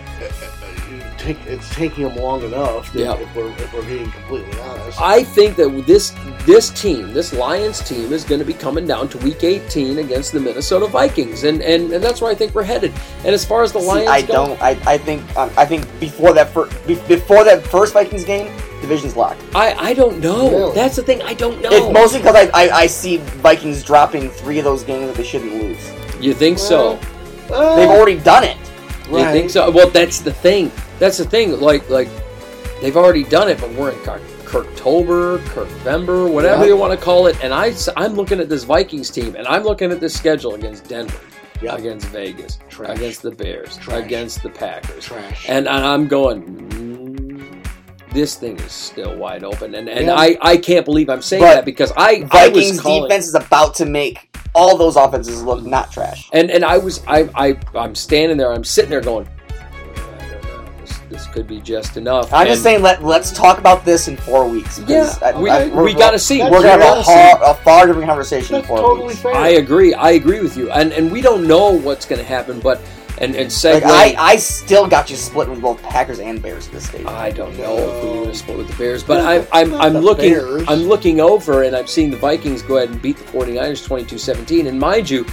Take, 1.17 1.37
it's 1.45 1.73
taking 1.73 2.03
them 2.05 2.15
long 2.17 2.43
enough. 2.43 2.91
That 2.93 2.99
Yeah. 2.99 3.13
If 3.15 3.35
we're 3.35 3.49
if 3.51 3.73
we're 3.73 3.85
being 3.85 4.11
completely 4.11 4.59
honest. 4.61 5.01
I 5.01 5.23
think 5.23 5.55
that 5.57 5.69
this 5.87 6.13
this 6.45 6.69
team, 6.69 7.13
this 7.13 7.33
Lions 7.33 7.79
team, 7.87 8.11
is 8.11 8.23
going 8.23 8.39
to 8.39 8.45
be 8.45 8.53
coming 8.53 8.85
down 8.85 9.07
to 9.09 9.17
Week 9.19 9.43
18 9.43 9.99
against 9.99 10.31
the 10.31 10.39
Minnesota 10.39 10.87
Vikings, 10.87 11.43
and 11.43 11.61
and, 11.61 11.91
and 11.91 12.03
that's 12.03 12.21
where 12.21 12.31
I 12.31 12.35
think 12.35 12.53
we're 12.55 12.63
headed. 12.63 12.91
And 13.19 13.33
as 13.33 13.45
far 13.45 13.63
as 13.63 13.71
the 13.71 13.79
See, 13.79 13.87
Lions 13.87 14.09
I 14.09 14.21
go, 14.21 14.33
don't. 14.33 14.61
I, 14.61 14.71
I 14.85 14.97
think. 14.97 15.21
Um, 15.37 15.49
I 15.57 15.65
think 15.65 15.87
before 15.99 16.33
that 16.33 16.49
first 16.49 16.71
before 16.87 17.43
that 17.43 17.65
first 17.67 17.93
Vikings 17.93 18.23
game, 18.25 18.51
division's 18.81 19.15
locked. 19.15 19.41
I 19.55 19.73
I 19.73 19.93
don't 19.93 20.19
know. 20.19 20.49
Really? 20.49 20.75
That's 20.75 20.95
the 20.95 21.03
thing. 21.03 21.21
I 21.21 21.33
don't 21.33 21.61
know. 21.61 21.69
It's 21.71 21.93
mostly 21.93 22.19
because 22.19 22.35
I, 22.35 22.49
I 22.53 22.69
I 22.83 22.87
see 22.87 23.17
Vikings 23.17 23.83
dropping 23.83 24.29
three 24.29 24.59
of 24.59 24.65
those 24.65 24.83
games 24.83 25.07
that 25.07 25.15
they 25.15 25.23
shouldn't 25.23 25.53
lose. 25.53 25.91
you 26.19 26.33
think 26.33 26.59
so? 26.59 26.99
Uh, 27.51 27.75
They've 27.75 27.89
already 27.89 28.19
done 28.19 28.43
it. 28.43 28.57
You 29.09 29.23
think 29.31 29.49
so? 29.49 29.69
Well, 29.69 29.89
that's 29.89 30.19
the 30.19 30.33
thing. 30.33 30.71
That's 30.99 31.17
the 31.17 31.25
thing. 31.25 31.59
Like, 31.59 31.89
like 31.89 32.07
they've 32.81 32.95
already 32.97 33.23
done 33.23 33.49
it, 33.49 33.59
but 33.59 33.71
we're 33.71 33.91
in 33.91 33.99
Kirk- 33.99 34.21
Kirktober, 34.45 35.39
Kirkvember, 35.47 36.31
whatever 36.31 36.63
Yeah. 36.63 36.69
you 36.69 36.77
want 36.77 36.97
to 36.97 37.03
call 37.03 37.27
it. 37.27 37.37
And 37.43 37.53
I, 37.53 37.73
I'm 37.97 38.13
looking 38.13 38.39
at 38.39 38.49
this 38.49 38.63
Vikings 38.63 39.09
team, 39.09 39.35
and 39.35 39.47
I'm 39.47 39.63
looking 39.63 39.91
at 39.91 39.99
this 39.99 40.13
schedule 40.15 40.53
against 40.55 40.87
Denver, 40.87 41.17
Yep. 41.61 41.79
against 41.79 42.07
Vegas, 42.07 42.59
Trash. 42.69 42.95
against 42.97 43.21
the 43.23 43.31
Bears, 43.31 43.77
Trash. 43.77 44.03
against 44.05 44.43
the 44.43 44.49
Packers, 44.49 45.05
Trash. 45.05 45.45
and, 45.49 45.67
and 45.67 45.85
I'm 45.85 46.07
going. 46.07 46.43
mm, 46.43 47.63
this 48.13 48.35
thing 48.35 48.59
is 48.59 48.71
still 48.71 49.15
wide 49.15 49.43
open, 49.43 49.73
and, 49.73 49.89
and 49.89 50.05
Yeah. 50.05 50.13
I, 50.15 50.37
I 50.41 50.57
can't 50.57 50.85
believe 50.85 51.09
I'm 51.09 51.23
saying 51.23 51.41
But 51.41 51.55
that 51.55 51.65
because 51.65 51.91
I 51.97 52.27
I 52.31 52.49
Vikings 52.49 52.79
calling, 52.79 53.03
defense 53.09 53.27
is 53.27 53.33
about 53.33 53.73
to 53.75 53.85
make 53.87 54.29
all 54.53 54.77
those 54.77 54.95
offenses 54.97 55.41
look 55.41 55.63
not 55.65 55.91
trash. 55.91 56.29
And 56.31 56.51
and 56.51 56.63
I 56.63 56.77
was 56.77 57.01
I 57.07 57.27
I 57.33 57.57
I'm 57.75 57.95
standing 57.95 58.37
there. 58.37 58.51
I'm 58.53 58.63
sitting 58.63 58.91
there 58.91 59.01
going. 59.01 59.27
Could 61.33 61.47
be 61.47 61.59
just 61.59 61.97
enough. 61.97 62.31
I'm 62.31 62.47
just 62.47 62.63
saying, 62.63 62.81
let 62.81 63.03
let's 63.03 63.31
talk 63.31 63.57
about 63.57 63.83
this 63.83 64.07
in 64.07 64.15
four 64.15 64.47
weeks. 64.47 64.79
Yeah, 64.87 65.13
I- 65.21 65.37
we, 65.37 65.49
I- 65.49 65.67
we're- 65.67 65.93
got 65.93 66.11
to 66.11 66.19
see. 66.19 66.41
We're 66.41 66.61
gonna 66.61 66.69
have 66.69 66.79
a, 66.81 66.83
gonna 66.83 67.03
far, 67.03 67.51
a 67.51 67.53
far 67.55 67.87
different 67.87 68.07
conversation 68.07 68.55
in 68.57 68.63
four 68.63 68.77
totally 68.77 69.07
weeks. 69.07 69.19
fair. 69.19 69.35
I 69.35 69.49
agree. 69.49 69.93
I 69.93 70.11
agree 70.11 70.39
with 70.41 70.55
you. 70.55 70.71
And 70.71 70.93
and 70.93 71.11
we 71.11 71.21
don't 71.21 71.47
know 71.47 71.71
what's 71.71 72.05
going 72.05 72.19
to 72.21 72.27
happen. 72.27 72.59
But 72.59 72.79
and 73.19 73.35
and 73.35 73.47
segue. 73.49 73.81
Like 73.83 74.15
I, 74.17 74.23
I 74.33 74.35
still 74.37 74.87
got 74.87 75.09
you 75.09 75.15
split 75.15 75.49
with 75.49 75.61
both 75.61 75.81
Packers 75.83 76.19
and 76.19 76.41
Bears 76.41 76.67
at 76.67 76.73
this 76.73 76.87
stage. 76.89 77.05
I 77.05 77.31
don't 77.31 77.57
know 77.57 77.77
if 77.77 78.03
we're 78.03 78.13
going 78.13 78.29
to 78.29 78.35
split 78.35 78.57
with 78.57 78.67
the 78.69 78.75
Bears, 78.75 79.03
but 79.03 79.17
Not 79.23 79.47
I'm 79.51 79.73
I'm, 79.73 79.81
I'm 79.81 79.93
looking 80.03 80.33
Bears. 80.33 80.65
I'm 80.67 80.79
looking 80.83 81.19
over 81.19 81.63
and 81.63 81.75
I'm 81.75 81.87
seeing 81.87 82.09
the 82.11 82.17
Vikings 82.17 82.61
go 82.61 82.77
ahead 82.77 82.89
and 82.89 83.01
beat 83.01 83.17
the 83.17 83.23
49ers 83.25 83.87
22-17 83.87 84.67
and 84.67 84.79
mind 84.79 85.09
you, 85.09 85.25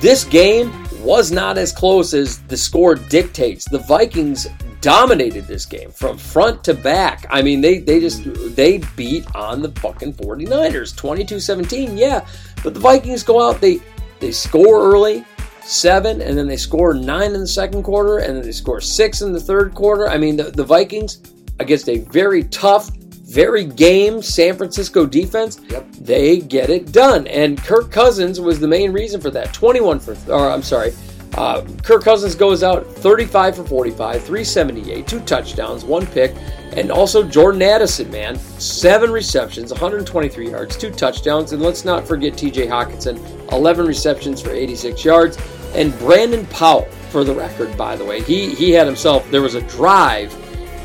this 0.00 0.24
game 0.24 0.72
was 1.00 1.30
not 1.32 1.56
as 1.56 1.72
close 1.72 2.12
as 2.14 2.38
the 2.42 2.56
score 2.56 2.94
dictates. 2.94 3.64
The 3.64 3.78
Vikings 3.78 4.46
dominated 4.80 5.46
this 5.46 5.66
game 5.66 5.90
from 5.90 6.16
front 6.18 6.64
to 6.64 6.74
back. 6.74 7.26
I 7.30 7.42
mean, 7.42 7.60
they 7.60 7.78
they 7.78 8.00
just 8.00 8.22
they 8.56 8.78
beat 8.96 9.24
on 9.34 9.62
the 9.62 9.70
fucking 9.72 10.14
49ers 10.14 10.94
22-17. 10.94 11.96
Yeah, 11.98 12.26
but 12.62 12.74
the 12.74 12.80
Vikings 12.80 13.22
go 13.22 13.46
out 13.46 13.60
they 13.60 13.80
they 14.20 14.32
score 14.32 14.80
early, 14.92 15.24
seven, 15.62 16.20
and 16.20 16.36
then 16.36 16.46
they 16.46 16.56
score 16.56 16.92
nine 16.94 17.32
in 17.34 17.40
the 17.40 17.46
second 17.46 17.82
quarter, 17.82 18.18
and 18.18 18.36
then 18.36 18.42
they 18.44 18.52
score 18.52 18.80
six 18.80 19.22
in 19.22 19.32
the 19.32 19.40
third 19.40 19.74
quarter. 19.74 20.08
I 20.08 20.18
mean, 20.18 20.36
the, 20.36 20.44
the 20.44 20.64
Vikings 20.64 21.22
against 21.58 21.88
a 21.88 21.98
very 21.98 22.44
tough, 22.44 22.90
very 22.96 23.64
game 23.64 24.20
San 24.22 24.56
Francisco 24.56 25.06
defense, 25.06 25.60
Yep. 25.68 25.86
they 26.00 26.38
get 26.40 26.68
it 26.70 26.90
done. 26.92 27.26
And 27.28 27.56
Kirk 27.62 27.90
Cousins 27.90 28.40
was 28.40 28.58
the 28.60 28.68
main 28.68 28.92
reason 28.92 29.20
for 29.20 29.30
that. 29.30 29.52
21 29.54 30.00
for, 30.00 30.16
or 30.30 30.50
I'm 30.50 30.62
sorry, 30.62 30.92
uh, 31.34 31.64
Kirk 31.82 32.02
Cousins 32.02 32.34
goes 32.34 32.62
out 32.62 32.86
35 32.86 33.56
for 33.56 33.64
45, 33.64 34.22
378, 34.22 35.06
two 35.06 35.20
touchdowns, 35.20 35.84
one 35.84 36.06
pick, 36.06 36.34
and 36.72 36.90
also 36.90 37.22
Jordan 37.22 37.62
Addison, 37.62 38.10
man, 38.10 38.36
seven 38.36 39.10
receptions, 39.10 39.70
123 39.70 40.50
yards, 40.50 40.76
two 40.76 40.90
touchdowns, 40.90 41.52
and 41.52 41.62
let's 41.62 41.84
not 41.84 42.06
forget 42.06 42.36
T.J. 42.36 42.66
Hockenson, 42.66 43.18
11 43.52 43.86
receptions 43.86 44.40
for 44.40 44.50
86 44.50 45.04
yards, 45.04 45.38
and 45.74 45.96
Brandon 45.98 46.46
Powell, 46.46 46.88
for 47.10 47.24
the 47.24 47.34
record, 47.34 47.76
by 47.76 47.96
the 47.96 48.04
way, 48.04 48.22
he 48.22 48.54
he 48.54 48.70
had 48.70 48.86
himself. 48.86 49.28
There 49.30 49.42
was 49.42 49.54
a 49.54 49.62
drive 49.62 50.32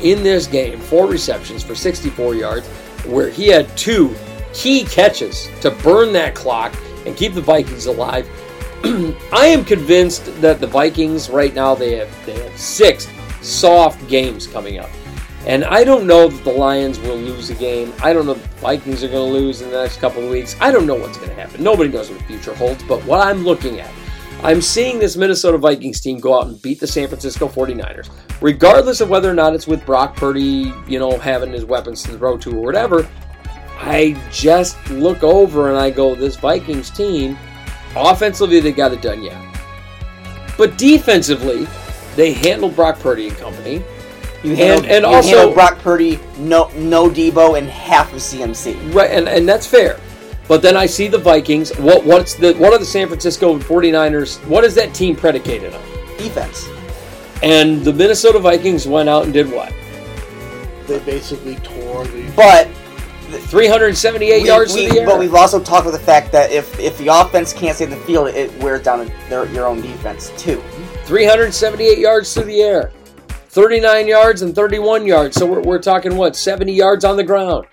in 0.02 0.22
this 0.22 0.46
game, 0.46 0.78
four 0.80 1.06
receptions 1.06 1.62
for 1.62 1.74
64 1.74 2.34
yards, 2.34 2.66
where 3.06 3.30
he 3.30 3.48
had 3.48 3.74
two 3.76 4.14
key 4.52 4.84
catches 4.84 5.48
to 5.60 5.70
burn 5.70 6.12
that 6.12 6.34
clock 6.34 6.74
and 7.06 7.16
keep 7.16 7.34
the 7.34 7.40
Vikings 7.40 7.86
alive. 7.86 8.28
I 8.84 9.46
am 9.46 9.64
convinced 9.64 10.40
that 10.40 10.60
the 10.60 10.66
Vikings 10.66 11.30
right 11.30 11.54
now 11.54 11.74
they 11.74 11.96
have 11.96 12.26
they 12.26 12.38
have 12.40 12.56
six 12.58 13.08
soft 13.42 14.06
games 14.08 14.46
coming 14.46 14.78
up. 14.78 14.90
And 15.46 15.64
I 15.64 15.84
don't 15.84 16.08
know 16.08 16.26
that 16.26 16.42
the 16.42 16.50
Lions 16.50 16.98
will 16.98 17.16
lose 17.16 17.50
a 17.50 17.54
game. 17.54 17.92
I 18.02 18.12
don't 18.12 18.26
know 18.26 18.32
if 18.32 18.42
the 18.42 18.56
Vikings 18.58 19.04
are 19.04 19.08
going 19.08 19.32
to 19.32 19.38
lose 19.38 19.62
in 19.62 19.70
the 19.70 19.80
next 19.80 19.98
couple 19.98 20.24
of 20.24 20.30
weeks. 20.30 20.56
I 20.60 20.72
don't 20.72 20.88
know 20.88 20.96
what's 20.96 21.18
going 21.18 21.30
to 21.30 21.36
happen. 21.36 21.62
Nobody 21.62 21.88
knows 21.88 22.10
what 22.10 22.18
the 22.18 22.24
future 22.24 22.52
holds. 22.52 22.82
But 22.82 23.04
what 23.04 23.24
I'm 23.24 23.44
looking 23.44 23.78
at, 23.78 23.92
I'm 24.42 24.60
seeing 24.60 24.98
this 24.98 25.16
Minnesota 25.16 25.56
Vikings 25.56 26.00
team 26.00 26.18
go 26.18 26.36
out 26.36 26.48
and 26.48 26.60
beat 26.62 26.80
the 26.80 26.86
San 26.88 27.06
Francisco 27.06 27.46
49ers. 27.46 28.10
Regardless 28.40 29.00
of 29.00 29.08
whether 29.08 29.30
or 29.30 29.34
not 29.34 29.54
it's 29.54 29.68
with 29.68 29.86
Brock 29.86 30.16
Purdy, 30.16 30.74
you 30.88 30.98
know, 30.98 31.16
having 31.16 31.52
his 31.52 31.64
weapons 31.64 32.02
to 32.02 32.18
throw 32.18 32.36
to 32.38 32.50
or 32.50 32.62
whatever, 32.62 33.08
I 33.78 34.20
just 34.32 34.76
look 34.90 35.22
over 35.22 35.68
and 35.68 35.78
I 35.78 35.90
go, 35.90 36.16
this 36.16 36.34
Vikings 36.34 36.90
team, 36.90 37.38
offensively, 37.96 38.60
they 38.60 38.72
got 38.72 38.92
it 38.92 39.02
done, 39.02 39.22
yeah. 39.22 39.42
But 40.56 40.78
defensively, 40.78 41.66
they 42.14 42.32
handled 42.32 42.76
Brock 42.76 42.98
Purdy 42.98 43.28
and 43.28 43.36
company. 43.36 43.82
You 44.42 44.54
handled, 44.54 44.86
and 44.86 45.04
you 45.04 45.10
also- 45.10 45.28
handled 45.28 45.54
Brock 45.54 45.78
Purdy, 45.78 46.20
no 46.38 46.70
no 46.76 47.08
Deebo, 47.08 47.58
and 47.58 47.68
half 47.68 48.12
of 48.12 48.20
CMC. 48.20 48.94
Right, 48.94 49.10
and, 49.10 49.28
and 49.28 49.48
that's 49.48 49.66
fair. 49.66 49.98
But 50.48 50.62
then 50.62 50.76
I 50.76 50.86
see 50.86 51.08
the 51.08 51.18
Vikings. 51.18 51.76
What 51.78 52.04
what's 52.04 52.34
the 52.34 52.54
what 52.54 52.72
are 52.72 52.78
the 52.78 52.84
San 52.84 53.08
Francisco 53.08 53.58
49ers? 53.58 54.38
What 54.46 54.64
is 54.64 54.74
that 54.76 54.94
team 54.94 55.16
predicated 55.16 55.74
on? 55.74 55.82
Defense. 56.18 56.68
And 57.42 57.84
the 57.84 57.92
Minnesota 57.92 58.38
Vikings 58.38 58.86
went 58.86 59.08
out 59.08 59.24
and 59.24 59.32
did 59.32 59.50
what? 59.50 59.72
They 60.86 61.00
basically 61.00 61.56
tore 61.56 62.04
the. 62.06 62.30
But 62.36 62.68
378 63.30 64.42
We- 64.42 64.48
yards 64.48 64.74
we- 64.74 64.86
to 64.86 64.92
the 64.92 65.00
air. 65.00 65.06
But 65.06 65.18
we've 65.18 65.34
also 65.34 65.60
talked 65.60 65.86
about 65.86 65.98
the 65.98 66.04
fact 66.04 66.32
that 66.32 66.50
if 66.52 66.78
if 66.78 66.96
the 66.98 67.08
offense 67.08 67.52
can't 67.52 67.74
stay 67.74 67.84
in 67.84 67.90
the 67.90 67.96
field, 67.96 68.28
it 68.28 68.52
wears 68.62 68.82
down 68.82 69.10
their, 69.28 69.46
your 69.46 69.66
own 69.66 69.80
defense 69.80 70.30
too. 70.36 70.62
378 71.04 71.98
yards 71.98 72.32
to 72.34 72.42
the 72.42 72.62
air. 72.62 72.90
39 73.28 74.06
yards 74.06 74.42
and 74.42 74.54
31 74.54 75.06
yards. 75.06 75.36
So 75.36 75.46
we're, 75.46 75.62
we're 75.62 75.78
talking 75.78 76.16
what? 76.16 76.36
70 76.36 76.72
yards 76.72 77.04
on 77.04 77.16
the 77.16 77.24
ground. 77.24 77.66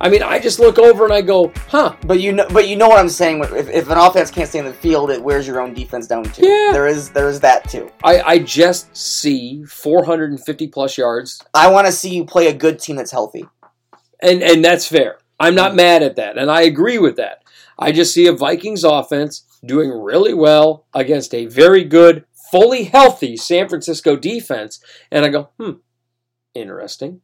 I 0.00 0.08
mean, 0.10 0.22
I 0.22 0.38
just 0.38 0.58
look 0.58 0.78
over 0.78 1.04
and 1.04 1.12
I 1.12 1.22
go, 1.22 1.52
huh, 1.68 1.96
But 2.04 2.20
you 2.20 2.32
know, 2.32 2.46
but 2.52 2.68
you 2.68 2.76
know 2.76 2.86
what 2.88 2.98
I'm 2.98 3.08
saying. 3.08 3.42
If, 3.44 3.68
if 3.70 3.88
an 3.90 3.96
offense 3.96 4.30
can't 4.30 4.48
stay 4.48 4.58
in 4.58 4.66
the 4.66 4.72
field, 4.72 5.10
it 5.10 5.22
wears 5.22 5.46
your 5.46 5.60
own 5.60 5.72
defense 5.72 6.06
down 6.06 6.24
too. 6.24 6.46
Yeah. 6.46 6.70
There 6.72 6.86
is 6.86 7.10
there 7.10 7.28
is 7.28 7.40
that 7.40 7.68
too. 7.68 7.90
I, 8.04 8.20
I 8.20 8.38
just 8.38 8.94
see 8.96 9.64
450 9.64 10.68
plus 10.68 10.98
yards 10.98 11.42
I 11.54 11.70
want 11.70 11.86
to 11.86 11.92
see 11.92 12.14
you 12.14 12.24
play 12.24 12.48
a 12.48 12.52
good 12.52 12.78
team 12.78 12.96
that's 12.96 13.10
healthy. 13.10 13.46
And 14.20 14.42
and 14.42 14.64
that's 14.64 14.86
fair. 14.86 15.18
I'm 15.38 15.54
not 15.54 15.74
mad 15.74 16.02
at 16.02 16.16
that, 16.16 16.38
and 16.38 16.50
I 16.50 16.62
agree 16.62 16.98
with 16.98 17.16
that. 17.16 17.42
I 17.78 17.92
just 17.92 18.14
see 18.14 18.26
a 18.26 18.32
Vikings 18.32 18.84
offense 18.84 19.44
doing 19.64 19.90
really 19.90 20.32
well 20.32 20.86
against 20.94 21.34
a 21.34 21.46
very 21.46 21.84
good, 21.84 22.24
fully 22.50 22.84
healthy 22.84 23.36
San 23.36 23.68
Francisco 23.68 24.16
defense, 24.16 24.80
and 25.10 25.24
I 25.24 25.28
go, 25.28 25.50
hmm, 25.58 25.72
interesting. 26.54 27.20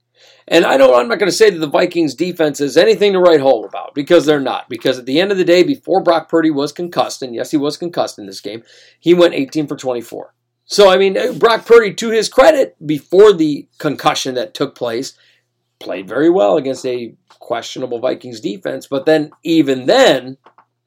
And 0.46 0.64
I 0.64 0.76
don't. 0.76 0.94
I'm 0.94 1.08
not 1.08 1.18
going 1.18 1.30
to 1.30 1.36
say 1.36 1.50
that 1.50 1.58
the 1.58 1.66
Vikings 1.66 2.14
defense 2.14 2.60
is 2.60 2.76
anything 2.76 3.12
to 3.12 3.18
write 3.18 3.40
home 3.40 3.64
about 3.64 3.94
because 3.94 4.24
they're 4.26 4.40
not. 4.40 4.68
Because 4.68 4.98
at 4.98 5.06
the 5.06 5.20
end 5.20 5.32
of 5.32 5.38
the 5.38 5.44
day, 5.44 5.62
before 5.62 6.02
Brock 6.02 6.28
Purdy 6.28 6.50
was 6.50 6.70
concussed, 6.70 7.22
and 7.22 7.34
yes, 7.34 7.50
he 7.50 7.56
was 7.56 7.76
concussed 7.76 8.18
in 8.18 8.26
this 8.26 8.40
game, 8.40 8.62
he 9.00 9.14
went 9.14 9.34
18 9.34 9.66
for 9.66 9.76
24. 9.76 10.34
So 10.64 10.90
I 10.90 10.96
mean, 10.96 11.38
Brock 11.38 11.66
Purdy, 11.66 11.94
to 11.94 12.10
his 12.10 12.28
credit, 12.28 12.76
before 12.84 13.32
the 13.32 13.68
concussion 13.78 14.34
that 14.34 14.54
took 14.54 14.74
place, 14.74 15.14
played 15.82 16.08
very 16.08 16.30
well 16.30 16.56
against 16.56 16.86
a 16.86 17.14
questionable 17.38 17.98
Vikings 17.98 18.40
defense. 18.40 18.86
But 18.86 19.04
then, 19.04 19.32
even 19.42 19.86
then, 19.86 20.38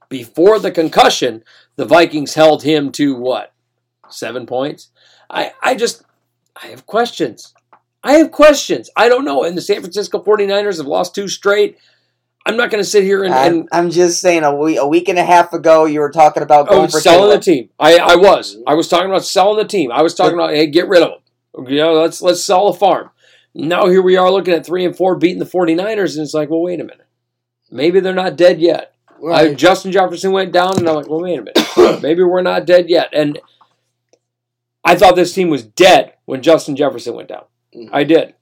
before 0.09 0.59
the 0.59 0.72
concussion, 0.72 1.43
the 1.76 1.85
Vikings 1.85 2.34
held 2.34 2.63
him 2.63 2.91
to 2.93 3.15
what? 3.15 3.53
Seven 4.09 4.45
points? 4.45 4.89
I, 5.30 5.51
I 5.61 5.76
just, 5.76 6.03
I 6.61 6.67
have 6.67 6.85
questions. 6.85 7.53
I 8.03 8.13
have 8.13 8.31
questions. 8.31 8.89
I 8.95 9.09
don't 9.09 9.26
know. 9.26 9.43
And 9.43 9.57
the 9.57 9.61
San 9.61 9.81
Francisco 9.81 10.23
49ers 10.23 10.77
have 10.77 10.85
lost 10.85 11.15
two 11.15 11.27
straight. 11.27 11.77
I'm 12.45 12.57
not 12.57 12.69
going 12.69 12.84
to 12.84 12.89
sit 12.89 13.03
here 13.03 13.23
and, 13.23 13.34
I'm, 13.34 13.53
and 13.53 13.69
I'm 13.72 13.89
just 13.89 14.22
saying, 14.22 14.43
a 14.43 14.55
week, 14.55 14.77
a 14.80 14.88
week 14.88 15.09
and 15.09 15.17
a 15.17 15.26
half 15.26 15.51
ago, 15.53 15.85
you 15.85 15.99
were 15.99 16.11
talking 16.11 16.43
about 16.43 16.67
oh, 16.69 16.76
going 16.76 16.85
oh, 16.85 16.91
for 16.91 16.99
selling 16.99 17.30
Caleb. 17.30 17.39
the 17.39 17.43
team. 17.43 17.69
I, 17.80 17.97
I 17.97 18.15
was. 18.15 18.57
I 18.67 18.76
was 18.76 18.88
talking 18.88 19.07
about 19.07 19.26
selling 19.26 19.57
the 19.57 19.67
team. 19.67 19.91
I 19.91 20.03
was 20.03 20.13
talking 20.13 20.35
about 20.35 20.51
hey, 20.51 20.67
get 20.67 20.88
rid 20.88 21.01
of 21.01 21.09
them. 21.09 21.67
You 21.67 21.77
know, 21.77 21.93
let's 21.93 22.22
let's 22.22 22.43
sell 22.43 22.72
the 22.72 22.77
farm. 22.77 23.09
Now 23.57 23.88
here 23.88 24.02
we 24.02 24.18
are 24.18 24.30
looking 24.30 24.53
at 24.53 24.65
three 24.65 24.84
and 24.86 24.95
four 24.95 25.15
beating 25.15 25.40
the 25.40 25.45
49ers, 25.45 26.15
and 26.15 26.23
it's 26.23 26.34
like, 26.34 26.49
well, 26.49 26.61
wait 26.61 26.82
a 26.82 26.84
minute. 26.84 27.07
Maybe 27.72 28.02
they're 28.02 28.14
not 28.14 28.36
dead 28.36 28.60
yet. 28.60 28.94
I, 29.32 29.53
Justin 29.53 29.94
Jefferson 29.94 30.34
went 30.34 30.52
down, 30.52 30.77
and 30.77 30.88
I'm 30.88 30.95
like, 30.95 31.07
well, 31.10 31.22
wait 31.22 31.40
a 31.40 31.41
minute. 31.41 32.02
Maybe 32.03 32.22
we're 32.22 32.41
not 32.41 32.65
dead 32.65 32.90
yet. 32.90 33.10
And 33.14 33.40
I 34.84 34.95
thought 34.95 35.15
this 35.15 35.34
team 35.34 35.49
was 35.49 35.64
dead 35.64 36.14
when 36.26 36.41
Justin 36.44 36.76
Jefferson 36.76 37.15
went 37.15 37.30
down. 37.30 37.45
Mhm. 37.73 37.90
I 37.94 38.03
did. 38.03 38.36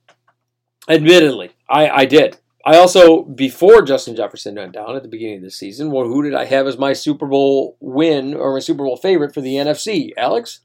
Admittedly, 0.88 1.52
I, 1.68 1.88
I 1.88 2.04
did. 2.06 2.38
I 2.66 2.76
also, 2.76 3.22
before 3.22 3.82
Justin 3.82 4.16
Jefferson 4.16 4.56
went 4.56 4.72
down 4.72 4.96
at 4.96 5.02
the 5.02 5.08
beginning 5.08 5.36
of 5.36 5.42
the 5.42 5.50
season, 5.50 5.90
well, 5.90 6.06
who 6.06 6.22
did 6.22 6.34
I 6.34 6.46
have 6.46 6.66
as 6.66 6.76
my 6.76 6.92
Super 6.92 7.26
Bowl 7.26 7.76
win 7.78 8.34
or 8.34 8.54
my 8.54 8.58
Super 8.58 8.84
Bowl 8.84 8.96
favorite 8.96 9.32
for 9.32 9.40
the 9.42 9.54
NFC? 9.54 10.10
Alex? 10.16 10.60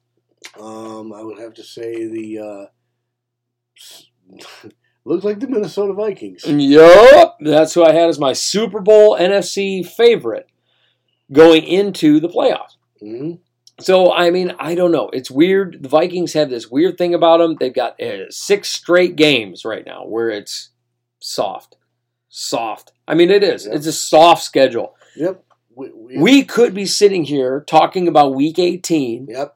Um, 0.59 1.13
I 1.13 1.21
would 1.21 1.39
have 1.39 1.53
to 1.55 1.63
say 1.63 2.07
the 2.07 2.39
uh, 2.39 2.65
looks 5.05 5.23
like 5.23 5.39
the 5.39 5.47
Minnesota 5.47 5.93
Vikings. 5.93 6.45
Yup. 6.45 7.37
That's 7.41 7.73
who 7.73 7.83
I 7.83 7.93
had 7.93 8.09
as 8.09 8.19
my 8.19 8.33
Super 8.33 8.79
Bowl 8.81 9.17
NFC 9.17 9.85
favorite 9.85 10.47
going 11.31 11.63
into 11.63 12.19
the 12.19 12.29
playoffs. 12.29 12.75
hmm 12.99 13.33
So, 13.79 14.11
I 14.11 14.29
mean, 14.31 14.53
I 14.59 14.75
don't 14.75 14.91
know. 14.91 15.09
It's 15.13 15.31
weird. 15.31 15.81
The 15.81 15.89
Vikings 15.89 16.33
have 16.33 16.49
this 16.49 16.69
weird 16.69 16.97
thing 16.97 17.13
about 17.13 17.37
them. 17.37 17.55
They've 17.59 17.73
got 17.73 17.99
uh, 18.01 18.29
six 18.29 18.69
straight 18.69 19.15
games 19.15 19.63
right 19.65 19.85
now 19.85 20.05
where 20.05 20.29
it's 20.29 20.69
soft. 21.19 21.75
Soft. 22.29 22.91
I 23.07 23.15
mean, 23.15 23.31
it 23.31 23.43
is. 23.43 23.65
Yep. 23.65 23.75
It's 23.75 23.87
a 23.87 23.91
soft 23.91 24.43
schedule. 24.43 24.95
Yep. 25.15 25.43
We, 25.75 25.91
we, 25.91 26.17
We 26.17 26.43
could 26.43 26.73
be 26.73 26.85
sitting 26.85 27.23
here 27.23 27.63
talking 27.67 28.07
about 28.07 28.35
week 28.35 28.59
18. 28.59 29.27
Yep. 29.29 29.55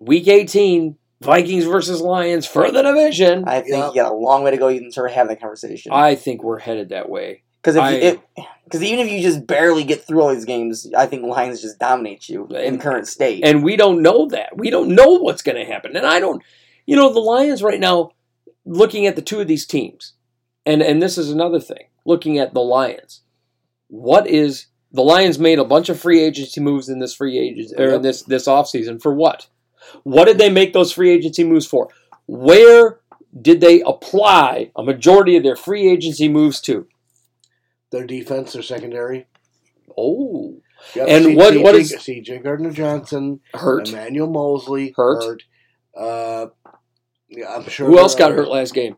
Week 0.00 0.28
18, 0.28 0.96
Vikings 1.24 1.64
versus 1.64 2.00
Lions 2.00 2.46
for 2.46 2.70
the 2.70 2.82
division. 2.82 3.44
I 3.46 3.60
think 3.60 3.72
Yeah. 3.76 3.88
you 3.88 3.94
got 3.94 4.12
a 4.12 4.16
long 4.16 4.42
way 4.42 4.50
to 4.52 4.56
go 4.56 4.70
even 4.70 4.90
start 4.92 5.10
having 5.12 5.28
that 5.30 5.40
conversation. 5.40 5.92
I 5.92 6.14
think 6.14 6.42
we're 6.42 6.58
headed 6.60 6.90
that 6.90 7.08
way. 7.08 7.42
Because 7.60 7.76
if 7.76 7.82
I- 7.82 7.90
you, 7.92 7.98
it, 8.02 8.20
because 8.64 8.82
even 8.82 9.06
if 9.06 9.10
you 9.12 9.20
just 9.20 9.46
barely 9.46 9.84
get 9.84 10.04
through 10.04 10.20
all 10.20 10.34
these 10.34 10.44
games, 10.44 10.86
I 10.96 11.06
think 11.06 11.24
Lions 11.24 11.62
just 11.62 11.78
dominate 11.78 12.28
you 12.28 12.46
in 12.48 12.78
current 12.78 13.08
state. 13.08 13.42
And 13.44 13.64
we 13.64 13.76
don't 13.76 14.02
know 14.02 14.26
that. 14.28 14.56
We 14.56 14.68
don't 14.70 14.90
know 14.94 15.12
what's 15.14 15.42
going 15.42 15.56
to 15.56 15.64
happen. 15.70 15.96
And 15.96 16.06
I 16.06 16.20
don't, 16.20 16.42
you 16.86 16.94
know, 16.94 17.12
the 17.12 17.20
Lions 17.20 17.62
right 17.62 17.80
now, 17.80 18.10
looking 18.66 19.06
at 19.06 19.16
the 19.16 19.22
two 19.22 19.40
of 19.40 19.46
these 19.48 19.66
teams, 19.66 20.12
and 20.66 20.82
and 20.82 21.02
this 21.02 21.16
is 21.18 21.30
another 21.30 21.60
thing, 21.60 21.84
looking 22.04 22.38
at 22.38 22.52
the 22.54 22.60
Lions, 22.62 23.22
what 23.88 24.26
is 24.26 24.66
the 24.92 25.02
Lions 25.02 25.38
made 25.38 25.58
a 25.58 25.64
bunch 25.64 25.88
of 25.88 25.98
free 25.98 26.20
agency 26.22 26.60
moves 26.60 26.88
in 26.88 26.98
this 26.98 27.14
free 27.14 27.38
agents 27.38 27.72
or 27.76 27.84
in 27.86 27.90
Yep. 27.92 28.02
this 28.02 28.22
this 28.22 28.46
offseason 28.46 29.00
for 29.00 29.12
what? 29.14 29.46
What 30.02 30.24
did 30.26 30.38
they 30.38 30.50
make 30.50 30.72
those 30.72 30.92
free 30.92 31.10
agency 31.10 31.44
moves 31.44 31.66
for? 31.66 31.88
Where 32.26 33.00
did 33.40 33.60
they 33.60 33.80
apply 33.82 34.70
a 34.76 34.82
majority 34.82 35.36
of 35.36 35.42
their 35.42 35.56
free 35.56 35.88
agency 35.90 36.28
moves 36.28 36.60
to? 36.62 36.86
their 37.90 38.06
defense, 38.06 38.52
their 38.54 38.62
secondary. 38.62 39.26
Oh, 39.96 40.56
Yep. 40.96 41.06
And 41.08 41.24
C- 41.24 41.36
what- 41.36 41.54
CJ 41.54 41.62
what 41.62 41.74
is- 41.76 41.92
CJ 41.92 42.38
Gardner 42.42 42.70
Johnson, 42.72 43.40
hurt. 43.54 43.88
Emmanuel 43.88 44.26
Moseley 44.28 44.92
Hurt. 44.96 45.44
Uh, 45.96 46.46
yeah, 47.28 47.54
I'm 47.54 47.68
sure. 47.68 47.86
Who 47.86 47.98
else 47.98 48.14
got 48.16 48.32
hurt 48.32 48.48
last 48.48 48.74
game? 48.74 48.96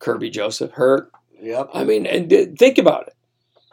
Kerby 0.00 0.30
Joseph 0.32 0.72
hurt. 0.72 1.10
Yep. 1.40 1.70
I 1.72 1.84
mean, 1.84 2.04
and 2.06 2.28
th- 2.28 2.58
think 2.58 2.78
about 2.78 3.06
it. 3.06 3.14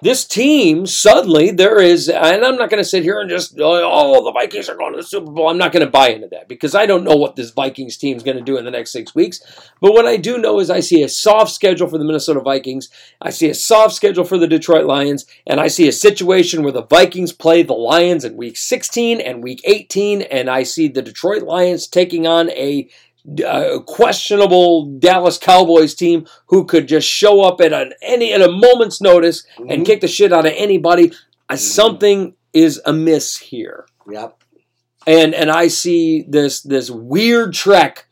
This 0.02 0.26
team 0.26 0.86
suddenly 0.86 1.52
there 1.52 1.82
is, 1.82 2.08
and 2.08 2.46
I'm 2.46 2.56
not 2.56 2.70
going 2.70 2.82
to 2.82 2.88
sit 2.88 3.04
here 3.04 3.20
and 3.20 3.30
just 3.30 3.60
oh, 3.60 3.82
oh 3.84 4.24
the 4.24 4.32
Vikings 4.32 4.70
are 4.70 4.78
going 4.78 4.94
to 4.94 4.98
the 4.98 5.04
Super 5.04 5.30
Bowl. 5.30 5.50
I'm 5.50 5.58
not 5.58 5.74
going 5.74 5.86
to 5.86 5.92
buy 5.92 6.10
into 6.10 6.28
that 6.30 6.48
because 6.48 6.74
I 6.74 6.86
don't 6.86 7.04
know 7.04 7.18
what 7.18 7.36
this 7.36 7.52
Vikings 7.52 7.98
team 7.98 8.16
is 8.16 8.24
going 8.24 8.38
to 8.38 8.44
do 8.44 8.58
in 8.58 8.64
the 8.64 8.72
next 8.72 8.92
six 8.92 9.14
weeks. 9.14 9.42
But 9.82 9.92
what 9.92 10.06
I 10.06 10.16
do 10.16 10.38
know 10.38 10.60
is 10.60 10.70
I 10.70 10.80
see 10.80 11.04
a 11.04 11.10
soft 11.10 11.52
schedule 11.52 11.88
for 11.88 11.98
the 11.98 12.06
Minnesota 12.06 12.40
Vikings. 12.40 12.90
I 13.22 13.30
see 13.30 13.50
a 13.50 13.54
soft 13.54 13.94
schedule 13.94 14.24
for 14.24 14.38
the 14.38 14.48
Detroit 14.48 14.86
Lions, 14.86 15.26
and 15.46 15.60
I 15.60 15.68
see 15.68 15.88
a 15.90 15.94
situation 15.94 16.64
where 16.64 16.72
the 16.72 16.86
Vikings 16.86 17.34
play 17.34 17.64
the 17.64 17.74
Lions 17.74 18.24
in 18.24 18.38
Week 18.38 18.56
16 18.56 19.20
and 19.20 19.44
Week 19.44 19.60
18, 19.66 20.22
and 20.22 20.50
I 20.50 20.64
see 20.64 20.88
the 20.88 21.02
Detroit 21.02 21.44
Lions 21.44 21.88
taking 21.88 22.26
on 22.26 22.50
a 22.52 22.90
uh, 23.45 23.80
questionable 23.85 24.85
Dallas 24.99 25.38
Cowboys 25.38 25.93
team 25.93 26.26
who 26.47 26.65
could 26.65 26.88
just 26.88 27.07
show 27.07 27.41
up 27.41 27.61
at 27.61 27.73
an 27.73 27.93
any 28.01 28.34
at 28.34 28.41
a 28.41 28.51
moment's 28.51 29.01
notice 29.01 29.45
and 29.57 29.81
Mhm. 29.84 29.85
kick 29.85 30.01
the 30.01 30.07
shit 30.07 30.34
out 30.34 30.45
of 30.45 30.53
anybody. 30.56 31.11
Uh, 31.49 31.56
something 31.56 32.35
is 32.53 32.81
amiss 32.85 33.38
here, 33.38 33.85
Yep. 34.10 34.43
and 35.06 35.34
and 35.35 35.51
I 35.51 35.68
see 35.68 36.23
this 36.27 36.61
this 36.61 36.89
weird 36.89 37.53
trek. 37.53 38.06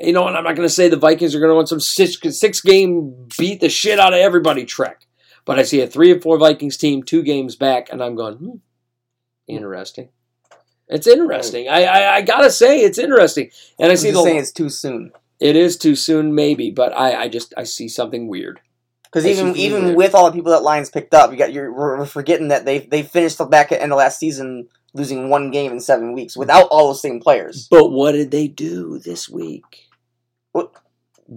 You 0.00 0.12
know, 0.12 0.26
and 0.26 0.36
I'm 0.36 0.42
not 0.44 0.56
going 0.56 0.66
to 0.66 0.72
say 0.74 0.88
the 0.88 0.96
Vikings 0.96 1.34
are 1.34 1.38
going 1.40 1.50
to 1.50 1.56
win 1.56 1.66
some 1.66 1.78
six 1.80 2.18
six 2.38 2.60
game 2.60 3.28
beat 3.38 3.60
the 3.60 3.68
shit 3.68 3.98
out 4.00 4.14
of 4.14 4.18
everybody 4.20 4.64
trek, 4.64 5.06
but 5.44 5.58
I 5.58 5.62
see 5.64 5.80
a 5.82 5.86
three 5.86 6.10
or 6.12 6.20
four 6.20 6.38
Vikings 6.38 6.76
team, 6.76 7.02
two 7.02 7.22
games 7.22 7.56
back, 7.56 7.88
and 7.92 8.02
I'm 8.02 8.14
going, 8.16 8.34
hmm, 8.34 8.56
interesting. 9.46 10.08
It's 10.92 11.06
interesting. 11.06 11.68
I, 11.68 11.84
I 11.84 12.14
I 12.16 12.22
gotta 12.22 12.50
say 12.50 12.80
it's 12.80 12.98
interesting, 12.98 13.50
and 13.78 13.88
I 13.88 13.92
I'm 13.92 13.96
see 13.96 14.10
the 14.10 14.22
saying 14.22 14.38
it's 14.38 14.52
too 14.52 14.68
soon. 14.68 15.12
it 15.40 15.56
is 15.56 15.76
too 15.76 15.96
soon, 15.96 16.34
maybe, 16.34 16.70
but 16.70 16.92
I, 16.92 17.22
I 17.22 17.28
just 17.28 17.54
I 17.56 17.64
see 17.64 17.88
something 17.88 18.28
weird. 18.28 18.60
Because 19.04 19.26
even 19.26 19.56
even 19.56 19.86
there. 19.88 19.96
with 19.96 20.14
all 20.14 20.26
the 20.26 20.32
people 20.32 20.52
that 20.52 20.62
Lions 20.62 20.90
picked 20.90 21.14
up, 21.14 21.30
you 21.30 21.36
got 21.36 21.52
you're 21.52 21.72
we're 21.72 22.04
forgetting 22.06 22.48
that 22.48 22.64
they 22.64 22.78
they 22.80 23.02
finished 23.02 23.38
the 23.38 23.44
back 23.44 23.72
at 23.72 23.80
end 23.80 23.92
of 23.92 23.98
last 23.98 24.18
season 24.18 24.68
losing 24.94 25.28
one 25.30 25.50
game 25.50 25.72
in 25.72 25.80
seven 25.80 26.12
weeks 26.12 26.36
without 26.36 26.68
all 26.70 26.88
those 26.88 27.00
same 27.02 27.20
players. 27.20 27.68
But 27.70 27.90
what 27.90 28.12
did 28.12 28.30
they 28.30 28.48
do 28.48 28.98
this 28.98 29.28
week? 29.28 29.88
What- 30.52 30.72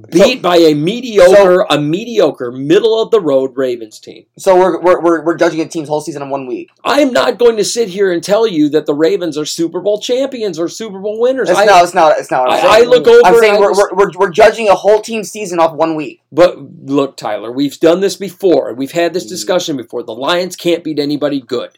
Beat 0.10 0.42
by 0.42 0.58
a 0.58 0.74
mediocre, 0.74 1.62
a 1.70 1.80
mediocre, 1.80 2.52
middle 2.52 3.02
of 3.02 3.12
the 3.12 3.22
road 3.22 3.56
Ravens 3.56 4.00
team. 4.00 4.26
So 4.38 4.58
we're 4.58 4.82
we're, 4.82 5.02
we're, 5.02 5.24
we're 5.24 5.38
judging 5.38 5.62
a 5.62 5.68
team's 5.68 5.88
whole 5.88 6.02
season 6.02 6.22
in 6.24 6.30
one 6.30 6.48
week. 6.48 6.70
I'm 6.84 7.14
not 7.14 7.38
going 7.38 7.56
to 7.58 7.64
sit 7.64 7.88
here 7.90 8.12
and 8.12 8.22
tell 8.24 8.46
you 8.48 8.68
that 8.70 8.88
the 8.88 8.94
Ravens 8.96 9.38
are 9.38 9.46
Super 9.46 9.80
Bowl 9.80 10.02
champions 10.02 10.60
or 10.60 10.68
Super 10.68 11.00
Bowl 11.00 11.22
winners. 11.22 11.50
It's 11.50 11.60
I, 11.60 11.66
not. 11.66 11.84
It's 11.84 11.94
not. 11.94 12.18
It's 12.18 12.32
not. 12.32 12.50
I'm 12.50 12.66
I, 12.66 12.80
I 12.80 12.82
look 12.82 13.08
over. 13.08 13.22
I'm 13.26 13.40
saying 13.40 13.60
we're, 13.60 13.74
we're, 13.74 13.94
we're, 13.94 14.12
we're 14.18 14.32
judging 14.32 14.68
a 14.68 14.76
whole 14.76 15.02
team 15.02 15.24
season 15.24 15.60
off 15.60 15.74
one 15.74 15.96
week. 15.96 16.22
But 16.32 16.58
look, 16.58 17.16
Tyler, 17.16 17.52
we've 17.52 17.80
done 17.80 18.02
this 18.02 18.16
before, 18.18 18.74
we've 18.74 18.92
had 18.92 19.14
this 19.14 19.26
Mm. 19.28 19.30
discussion 19.30 19.78
before. 19.78 20.04
The 20.04 20.16
Lions 20.16 20.56
can't 20.56 20.84
beat 20.84 21.00
anybody 21.00 21.40
good. 21.40 21.78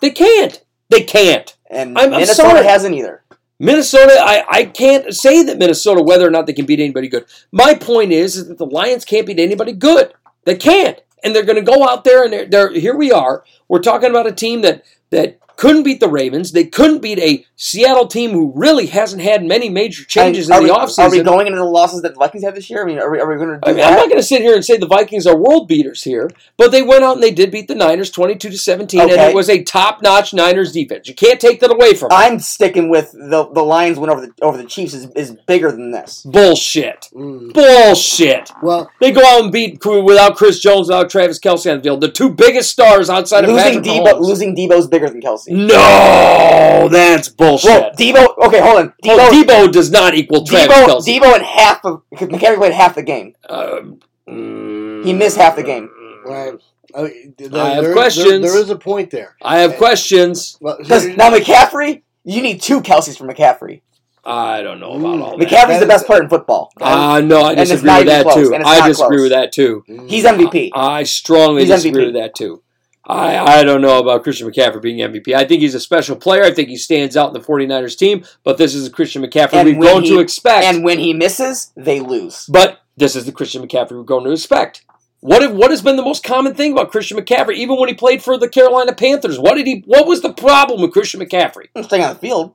They 0.00 0.10
can't. 0.10 0.62
They 0.88 1.02
can't. 1.02 1.56
And 1.68 1.98
I'm- 1.98 2.06
I'm 2.06 2.10
Minnesota 2.20 2.48
sorry. 2.50 2.64
hasn't 2.64 2.94
either. 2.94 3.19
Minnesota, 3.60 4.16
I, 4.18 4.44
I 4.48 4.64
can't 4.64 5.14
say 5.14 5.42
that 5.42 5.58
Minnesota, 5.58 6.02
whether 6.02 6.26
or 6.26 6.30
not 6.30 6.46
they 6.46 6.54
can 6.54 6.64
beat 6.64 6.80
anybody 6.80 7.08
good. 7.08 7.26
My 7.52 7.74
point 7.74 8.10
is, 8.10 8.36
is 8.36 8.48
that 8.48 8.56
the 8.56 8.64
Lions 8.64 9.04
can't 9.04 9.26
beat 9.26 9.38
anybody 9.38 9.72
good. 9.72 10.14
They 10.46 10.56
can't. 10.56 10.98
And 11.22 11.36
they're 11.36 11.44
going 11.44 11.62
to 11.62 11.72
go 11.72 11.86
out 11.86 12.02
there 12.04 12.24
and 12.24 12.32
they're, 12.32 12.46
they're 12.46 12.72
here 12.72 12.96
we 12.96 13.12
are. 13.12 13.44
We're 13.68 13.82
talking 13.82 14.08
about 14.08 14.26
a 14.26 14.32
team 14.32 14.62
that 14.62 14.82
that 15.10 15.38
couldn't 15.60 15.82
beat 15.82 16.00
the 16.00 16.08
Ravens. 16.08 16.52
They 16.52 16.64
couldn't 16.64 17.00
beat 17.02 17.18
a 17.18 17.44
Seattle 17.54 18.06
team 18.06 18.30
who 18.30 18.50
really 18.56 18.86
hasn't 18.86 19.20
had 19.20 19.44
many 19.44 19.68
major 19.68 20.04
changes 20.04 20.50
are 20.50 20.58
in 20.58 20.66
the 20.66 20.72
we, 20.72 20.78
offseason. 20.78 20.98
Are 21.00 21.10
we 21.10 21.22
going 21.22 21.46
into 21.46 21.58
the 21.58 21.64
losses 21.66 22.00
that 22.00 22.14
the 22.14 22.18
Vikings 22.18 22.44
have 22.44 22.54
this 22.54 22.70
year? 22.70 22.82
I 22.82 22.86
mean, 22.86 22.98
are 22.98 23.10
we, 23.10 23.20
are 23.20 23.28
we 23.28 23.36
going 23.36 23.50
to 23.50 23.54
do 23.56 23.60
I 23.64 23.68
mean, 23.68 23.76
that? 23.76 23.92
I'm 23.92 23.98
not 23.98 24.08
going 24.08 24.18
to 24.18 24.26
sit 24.26 24.40
here 24.40 24.54
and 24.54 24.64
say 24.64 24.78
the 24.78 24.86
Vikings 24.86 25.26
are 25.26 25.36
world 25.36 25.68
beaters 25.68 26.02
here, 26.02 26.30
but 26.56 26.72
they 26.72 26.80
went 26.80 27.04
out 27.04 27.16
and 27.16 27.22
they 27.22 27.30
did 27.30 27.50
beat 27.50 27.68
the 27.68 27.74
Niners 27.74 28.10
22 28.10 28.48
to 28.48 28.56
17, 28.56 29.00
and 29.02 29.10
it 29.10 29.34
was 29.34 29.50
a 29.50 29.62
top-notch 29.62 30.32
Niners 30.32 30.72
defense. 30.72 31.08
You 31.08 31.14
can't 31.14 31.38
take 31.38 31.60
that 31.60 31.70
away 31.70 31.92
from 31.92 32.08
them. 32.08 32.18
I'm 32.18 32.38
sticking 32.38 32.88
with 32.88 33.12
the 33.12 33.46
the 33.52 33.62
Lions 33.62 33.98
win 33.98 34.08
over 34.08 34.22
the 34.22 34.32
over 34.40 34.56
the 34.56 34.64
Chiefs 34.64 34.94
is, 34.94 35.10
is 35.10 35.36
bigger 35.46 35.70
than 35.70 35.90
this. 35.90 36.22
Bullshit. 36.22 37.10
Mm. 37.12 37.52
Bullshit. 37.52 38.50
Well, 38.62 38.90
They 38.98 39.12
go 39.12 39.20
out 39.22 39.42
and 39.42 39.52
beat 39.52 39.84
without 39.84 40.36
Chris 40.36 40.58
Jones, 40.58 40.88
without 40.88 41.10
Travis 41.10 41.38
Kelce 41.38 41.70
on 41.70 41.76
the 41.76 41.82
field. 41.82 42.00
The 42.00 42.10
two 42.10 42.30
biggest 42.30 42.70
stars 42.70 43.10
outside 43.10 43.44
of 43.44 43.50
Losing 43.50 43.82
Patrick 43.82 43.84
Deebo, 43.84 44.06
Mahomes. 44.06 44.20
losing 44.20 44.56
Deebo's 44.56 44.86
bigger 44.86 45.10
than 45.10 45.20
Kelce. 45.20 45.49
No, 45.50 46.88
that's 46.90 47.28
bullshit. 47.28 47.70
Well, 47.70 47.90
Deebo. 47.92 48.38
Okay, 48.46 48.60
hold 48.60 48.78
on. 48.78 48.88
Deebo. 49.04 49.16
Well, 49.16 49.32
Deebo 49.32 49.72
does 49.72 49.90
not 49.90 50.14
equal 50.14 50.44
Travis 50.46 50.68
Deebo, 50.76 50.86
Kelce. 50.86 51.20
Deebo 51.20 51.36
in 51.36 51.42
half 51.42 51.84
of 51.84 52.02
because 52.10 52.28
McCaffrey 52.28 52.56
played 52.56 52.72
half 52.72 52.94
the 52.94 53.02
game. 53.02 53.34
Um, 53.48 54.00
mm, 54.28 55.04
He 55.04 55.12
missed 55.12 55.36
half 55.36 55.56
the 55.56 55.62
game. 55.62 55.90
right. 56.24 56.54
I, 56.94 57.02
mean, 57.02 57.34
th- 57.38 57.52
I 57.52 57.70
have 57.74 57.84
there- 57.84 57.92
questions. 57.92 58.28
There, 58.30 58.40
there 58.52 58.60
is 58.60 58.70
a 58.70 58.76
point 58.76 59.10
there. 59.10 59.36
I 59.42 59.58
have 59.60 59.76
questions. 59.76 60.56
Well, 60.60 60.76
Because 60.78 61.06
now 61.06 61.30
McCaffrey, 61.30 62.02
you 62.24 62.42
need 62.42 62.60
two 62.60 62.80
Kelces 62.80 63.16
for 63.16 63.26
McCaffrey. 63.28 63.82
I 64.24 64.62
don't 64.62 64.80
know 64.80 64.92
about 64.94 65.20
all 65.20 65.38
that. 65.38 65.48
McCaffrey's 65.48 65.80
the 65.80 65.86
best 65.86 66.04
player 66.06 66.22
in 66.22 66.28
football. 66.28 66.72
Uh, 66.80 67.22
no, 67.24 67.40
I 67.42 67.52
And 67.52 67.60
it's 67.60 67.70
disagree 67.70 67.96
with 67.98 68.06
that 68.06 68.22
close, 68.24 68.34
too. 68.34 68.54
I 68.54 68.58
not 68.58 68.86
disagree 68.88 69.16
close. 69.16 69.22
with 69.22 69.30
that 69.32 69.52
too. 69.52 69.84
He's 70.08 70.24
MVP. 70.24 70.70
I 70.74 71.04
strongly 71.04 71.62
He's 71.62 71.70
disagree 71.70 72.02
MVP. 72.02 72.06
with 72.06 72.14
that 72.16 72.34
too. 72.34 72.62
I, 73.10 73.58
I 73.60 73.62
don't 73.64 73.80
know 73.80 73.98
about 73.98 74.22
Christian 74.22 74.48
McCaffrey 74.50 74.80
being 74.80 74.98
MVP. 74.98 75.34
I 75.34 75.44
think 75.44 75.60
he's 75.60 75.74
a 75.74 75.80
special 75.80 76.16
player. 76.16 76.42
I 76.44 76.52
think 76.52 76.68
he 76.68 76.76
stands 76.76 77.16
out 77.16 77.28
in 77.28 77.32
the 77.34 77.46
49ers 77.46 77.96
team, 77.96 78.24
but 78.44 78.56
this 78.58 78.74
is 78.74 78.84
the 78.84 78.90
Christian 78.90 79.22
McCaffrey 79.22 79.54
And 79.54 79.68
we've 79.68 79.78
grown 79.78 80.02
he- 80.02 80.10
to 80.10 80.20
expect. 80.20 80.64
And 80.64 80.84
when 80.84 80.98
he 80.98 81.12
misses, 81.12 81.72
they 81.76 82.00
lose. 82.00 82.46
but 82.46 82.80
this 82.96 83.16
is 83.16 83.24
the 83.26 83.32
Christian 83.32 83.66
McCaffrey 83.66 83.92
we're 83.92 84.02
going 84.02 84.24
to 84.24 84.30
expect. 84.32 84.84
What 85.20 85.42
have, 85.42 85.52
what 85.54 85.70
has 85.70 85.82
been 85.82 85.96
the 85.96 86.02
most 86.02 86.22
common 86.24 86.54
thing 86.54 86.72
about 86.72 86.90
Christian 86.90 87.18
McCaffrey, 87.18 87.54
even 87.56 87.78
when 87.78 87.88
he 87.88 87.94
played 87.94 88.22
for 88.22 88.38
the 88.38 88.48
Carolina 88.48 88.94
Panthers? 88.94 89.38
What 89.38 89.54
did 89.56 89.66
he? 89.66 89.82
What 89.86 90.06
was 90.06 90.22
the 90.22 90.32
problem 90.32 90.80
with 90.80 90.92
Christian 90.92 91.20
McCaffrey? 91.20 91.66
Staying 91.84 92.02
on 92.04 92.14
the 92.14 92.18
field. 92.20 92.54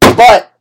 But 0.00 0.52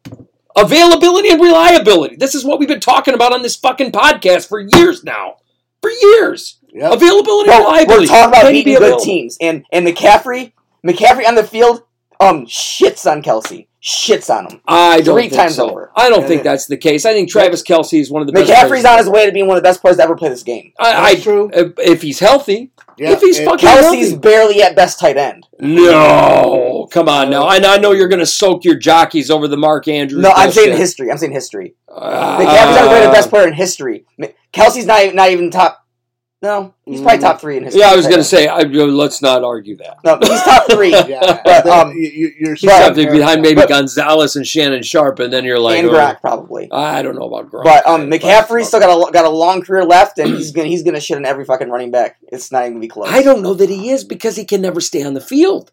Availability 0.55 1.29
and 1.29 1.41
reliability. 1.41 2.15
This 2.17 2.35
is 2.35 2.43
what 2.43 2.59
we've 2.59 2.67
been 2.67 2.79
talking 2.79 3.13
about 3.13 3.33
on 3.33 3.41
this 3.43 3.55
fucking 3.55 3.91
podcast 3.91 4.47
for 4.49 4.59
years 4.59 5.03
now. 5.03 5.37
For 5.81 5.89
years. 5.89 6.58
Yep. 6.73 6.93
Availability 6.93 7.51
and 7.51 7.63
Bro, 7.87 7.97
we're 7.97 8.05
talking 8.05 8.29
about 8.29 8.41
Can 8.43 8.51
be 8.51 8.63
beating 8.63 8.79
good 8.79 8.99
teams, 8.99 9.37
and 9.41 9.65
and 9.71 9.85
McCaffrey, 9.87 10.53
McCaffrey 10.85 11.27
on 11.27 11.35
the 11.35 11.43
field, 11.43 11.83
um, 12.19 12.45
shits 12.45 13.09
on 13.09 13.21
Kelce, 13.23 13.67
shits 13.81 14.29
on 14.33 14.51
him. 14.51 14.61
I 14.67 15.01
don't 15.01 15.15
Three 15.15 15.23
think 15.29 15.33
times 15.33 15.55
so. 15.55 15.69
over. 15.69 15.91
I 15.95 16.09
don't 16.09 16.21
Yeah, 16.21 16.27
think 16.27 16.43
that's 16.43 16.67
the 16.67 16.77
case. 16.77 17.05
I 17.05 17.13
think 17.13 17.29
Travis 17.29 17.63
Kelce 17.63 17.99
is 17.99 18.11
one 18.11 18.21
of 18.21 18.27
the 18.27 18.33
best. 18.33 18.51
McCaffrey's 18.51 18.85
on 18.85 18.97
his 18.99 19.09
way 19.09 19.25
to 19.25 19.31
being 19.31 19.47
one 19.47 19.57
of 19.57 19.63
the 19.63 19.67
best 19.67 19.81
players 19.81 19.97
to 19.97 20.03
ever 20.03 20.15
play 20.15 20.29
this 20.29 20.43
game. 20.43 20.73
I, 20.79 21.11
I, 21.11 21.15
true. 21.15 21.49
if- 21.53 21.73
If 21.79 22.01
he's 22.01 22.19
healthy, 22.19 22.71
Yeah, 22.97 23.11
if 23.13 23.21
he's 23.21 23.39
and- 23.39 23.47
fucking 23.47 23.67
Kelce's 23.67 24.09
healthy. 24.11 24.17
barely 24.17 24.61
at 24.61 24.75
best 24.75 24.99
tight 24.99 25.17
end. 25.17 25.47
No, 25.59 26.87
come 26.91 27.09
on 27.09 27.29
now. 27.29 27.43
I, 27.43 27.55
I 27.57 27.77
know 27.77 27.91
you're 27.93 28.07
going 28.07 28.19
to 28.19 28.25
soak 28.25 28.63
your 28.63 28.75
jockeys 28.75 29.29
over 29.31 29.47
the 29.47 29.57
Mark 29.57 29.87
Andrews. 29.87 30.21
No, 30.21 30.31
I'm 30.31 30.51
saying 30.51 30.77
history. 30.77 31.11
I'm 31.11 31.17
saying 31.17 31.31
history. 31.31 31.75
Uh, 31.87 32.37
McCaffrey's 32.39 32.77
on 32.77 32.83
his 32.83 32.89
way 32.89 32.99
to 33.01 33.07
the 33.07 33.13
best 33.13 33.29
player 33.29 33.47
in 33.47 33.53
history. 33.53 34.05
Kelce's 34.53 34.85
not 34.85 35.13
not 35.15 35.29
even 35.31 35.49
top. 35.51 35.85
No, 36.41 36.73
he's 36.85 37.01
probably 37.01 37.17
Mm. 37.17 37.21
top 37.21 37.41
three 37.41 37.57
in 37.57 37.63
history. 37.65 37.81
Yeah, 37.81 37.91
I 37.91 37.97
was 37.97 38.05
going 38.05 38.19
to 38.19 38.23
say. 38.23 38.47
I, 38.47 38.61
let's 38.61 39.21
not 39.21 39.43
argue 39.43 39.75
that. 39.77 39.97
No, 40.05 40.17
he's 40.21 40.41
top 40.43 40.71
three. 40.71 40.91
Yeah, 41.09 41.41
But, 41.43 41.67
um, 41.67 41.91
you, 41.91 42.01
you- 42.07 42.31
you're 42.39 42.55
He's 42.55 42.69
up 42.69 42.95
there 42.95 43.07
saying- 43.07 43.17
behind 43.17 43.41
maybe 43.41 43.55
but- 43.55 43.67
Gonzalez 43.67 44.37
and 44.37 44.47
Shannon 44.47 44.81
Sharpe, 44.81 45.19
and 45.19 45.33
then 45.33 45.43
you're 45.43 45.59
like, 45.59 45.79
and 45.79 45.89
oh, 45.89 46.15
probably. 46.21 46.69
I 46.71 47.01
don't 47.01 47.15
know 47.15 47.25
about 47.25 47.51
Gronk. 47.51 47.65
But 47.65 47.85
um, 47.85 48.09
McCaffrey 48.09 48.63
still 48.63 48.79
got 48.79 49.09
a 49.09 49.11
got 49.11 49.25
a 49.25 49.29
long 49.29 49.61
career 49.61 49.83
left, 49.83 50.17
and 50.17 50.33
he's 50.33 50.51
gonna 50.53 50.69
he's 50.69 50.83
gonna 50.83 51.01
shit 51.01 51.17
on 51.17 51.25
every 51.25 51.43
fucking 51.43 51.69
running 51.69 51.91
back. 51.91 52.15
It's 52.31 52.53
not 52.53 52.61
even 52.61 52.73
gonna 52.75 52.81
be 52.81 52.87
close. 52.87 53.09
I 53.09 53.21
don't 53.21 53.41
know 53.41 53.53
that 53.55 53.69
he 53.69 53.89
is 53.89 54.05
because 54.05 54.37
he 54.37 54.45
can 54.45 54.61
never 54.61 54.79
stay 54.79 55.03
on 55.03 55.15
the 55.15 55.21
field. 55.21 55.71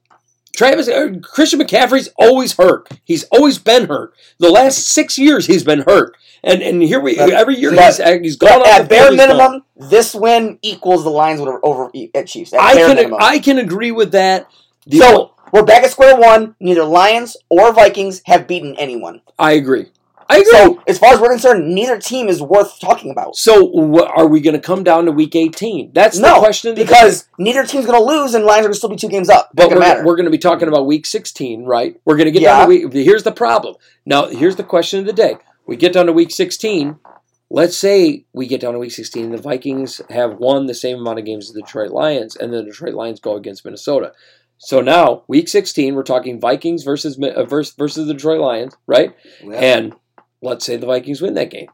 Travis 0.56 0.88
uh, 0.88 1.10
Christian 1.22 1.60
McCaffrey's 1.60 2.08
always 2.18 2.54
hurt. 2.54 2.88
He's 3.04 3.22
always 3.24 3.58
been 3.58 3.86
hurt. 3.86 4.14
The 4.38 4.48
last 4.50 4.88
six 4.88 5.16
years 5.18 5.46
he's 5.46 5.62
been 5.62 5.82
hurt, 5.82 6.16
and 6.46 6.62
and 6.62 6.82
here 6.82 7.00
we 7.00 7.16
But- 7.16 7.30
every 7.30 7.56
year 7.56 7.72
but- 7.74 7.84
he's 7.84 8.00
uh, 8.00 8.18
he's 8.22 8.36
gone 8.36 8.62
at 8.66 8.82
the 8.82 8.88
bare 8.88 9.10
he's 9.10 9.18
gone. 9.20 9.28
minimum, 9.36 9.64
this 9.76 10.14
win 10.14 10.58
equals 10.62 11.04
the 11.04 11.10
Lions 11.10 11.40
would 11.40 11.58
over 11.62 11.90
at 12.14 12.26
Chiefs. 12.26 12.52
At 12.54 12.60
I 12.60 12.74
can 12.74 12.96
minimum. 12.96 13.18
I 13.20 13.38
can 13.38 13.58
agree 13.58 13.90
with 13.92 14.12
that. 14.12 14.46
The- 14.86 14.98
so 14.98 15.32
we're 15.52 15.64
back 15.64 15.82
at 15.84 15.90
square 15.90 16.16
one. 16.16 16.54
Neither 16.60 16.84
Lions 16.84 17.36
or 17.50 17.72
Vikings 17.72 18.22
have 18.26 18.46
beaten 18.46 18.74
anyone. 18.78 19.20
I 19.38 19.52
agree. 19.52 19.86
I 20.28 20.38
agree. 20.38 20.50
So 20.50 20.82
as 20.88 20.98
far 20.98 21.14
as 21.14 21.20
we're 21.20 21.28
concerned, 21.30 21.72
neither 21.72 22.00
team 22.00 22.28
is 22.28 22.42
worth 22.42 22.80
talking 22.80 23.12
about. 23.12 23.36
So, 23.36 23.68
wh- 23.94 24.10
are 24.18 24.26
we 24.26 24.40
going 24.40 24.54
to 24.56 24.60
come 24.60 24.82
down 24.82 25.04
to 25.04 25.12
week 25.12 25.36
18? 25.36 25.90
That's 25.92 26.16
the 26.18 26.22
No, 26.26 26.40
question. 26.40 26.70
of 26.70 26.76
the 26.76 26.82
because 26.82 27.28
neither 27.38 27.64
team's 27.64 27.86
going 27.86 27.96
to 27.96 28.04
lose, 28.04 28.34
and 28.34 28.44
Lions 28.44 28.62
are 28.62 28.62
going 28.68 28.72
to 28.72 28.76
still 28.78 28.90
be 28.90 28.96
two 28.96 29.08
games 29.08 29.28
up. 29.30 29.50
but 29.54 29.70
we're, 29.70 30.04
we're 30.04 30.16
going 30.16 30.24
to 30.24 30.32
be 30.32 30.38
talking 30.38 30.66
about 30.66 30.84
week 30.84 31.06
16, 31.06 31.64
right? 31.64 31.94
We're 32.04 32.16
going 32.16 32.24
to 32.24 32.32
get 32.32 32.42
Yeah. 32.42 32.58
down 32.58 32.68
to 32.68 32.86
week. 32.88 32.92
Here's 32.92 33.22
the 33.22 33.30
problem. 33.30 33.76
Now, 34.04 34.26
here's 34.26 34.56
the 34.56 34.64
question 34.64 34.98
of 34.98 35.06
the 35.06 35.12
day. 35.12 35.36
We 35.66 35.76
get 35.76 35.92
down 35.92 36.06
to 36.06 36.12
week 36.12 36.30
16. 36.30 36.96
Let's 37.50 37.76
say 37.76 38.24
we 38.32 38.46
get 38.46 38.60
down 38.60 38.72
to 38.72 38.78
week 38.78 38.92
16. 38.92 39.30
The 39.30 39.38
Vikings 39.38 40.00
have 40.10 40.38
won 40.38 40.66
the 40.66 40.74
same 40.74 40.98
amount 40.98 41.18
of 41.18 41.24
games 41.24 41.48
as 41.48 41.54
the 41.54 41.62
Detroit 41.62 41.90
Lions, 41.90 42.36
and 42.36 42.52
the 42.52 42.62
Detroit 42.62 42.94
Lions 42.94 43.20
go 43.20 43.36
against 43.36 43.64
Minnesota. 43.64 44.12
So 44.58 44.80
now, 44.80 45.24
week 45.28 45.48
16, 45.48 45.94
we're 45.94 46.02
talking 46.02 46.40
Vikings 46.40 46.82
versus 46.82 47.18
uh, 47.22 47.44
versus, 47.44 47.74
versus 47.74 48.06
the 48.06 48.14
Detroit 48.14 48.40
Lions, 48.40 48.74
right? 48.86 49.14
Yeah, 49.42 49.52
And 49.52 49.94
let's 50.40 50.64
say 50.64 50.76
the 50.76 50.86
Vikings 50.86 51.20
win 51.20 51.34
that 51.34 51.50
game. 51.50 51.68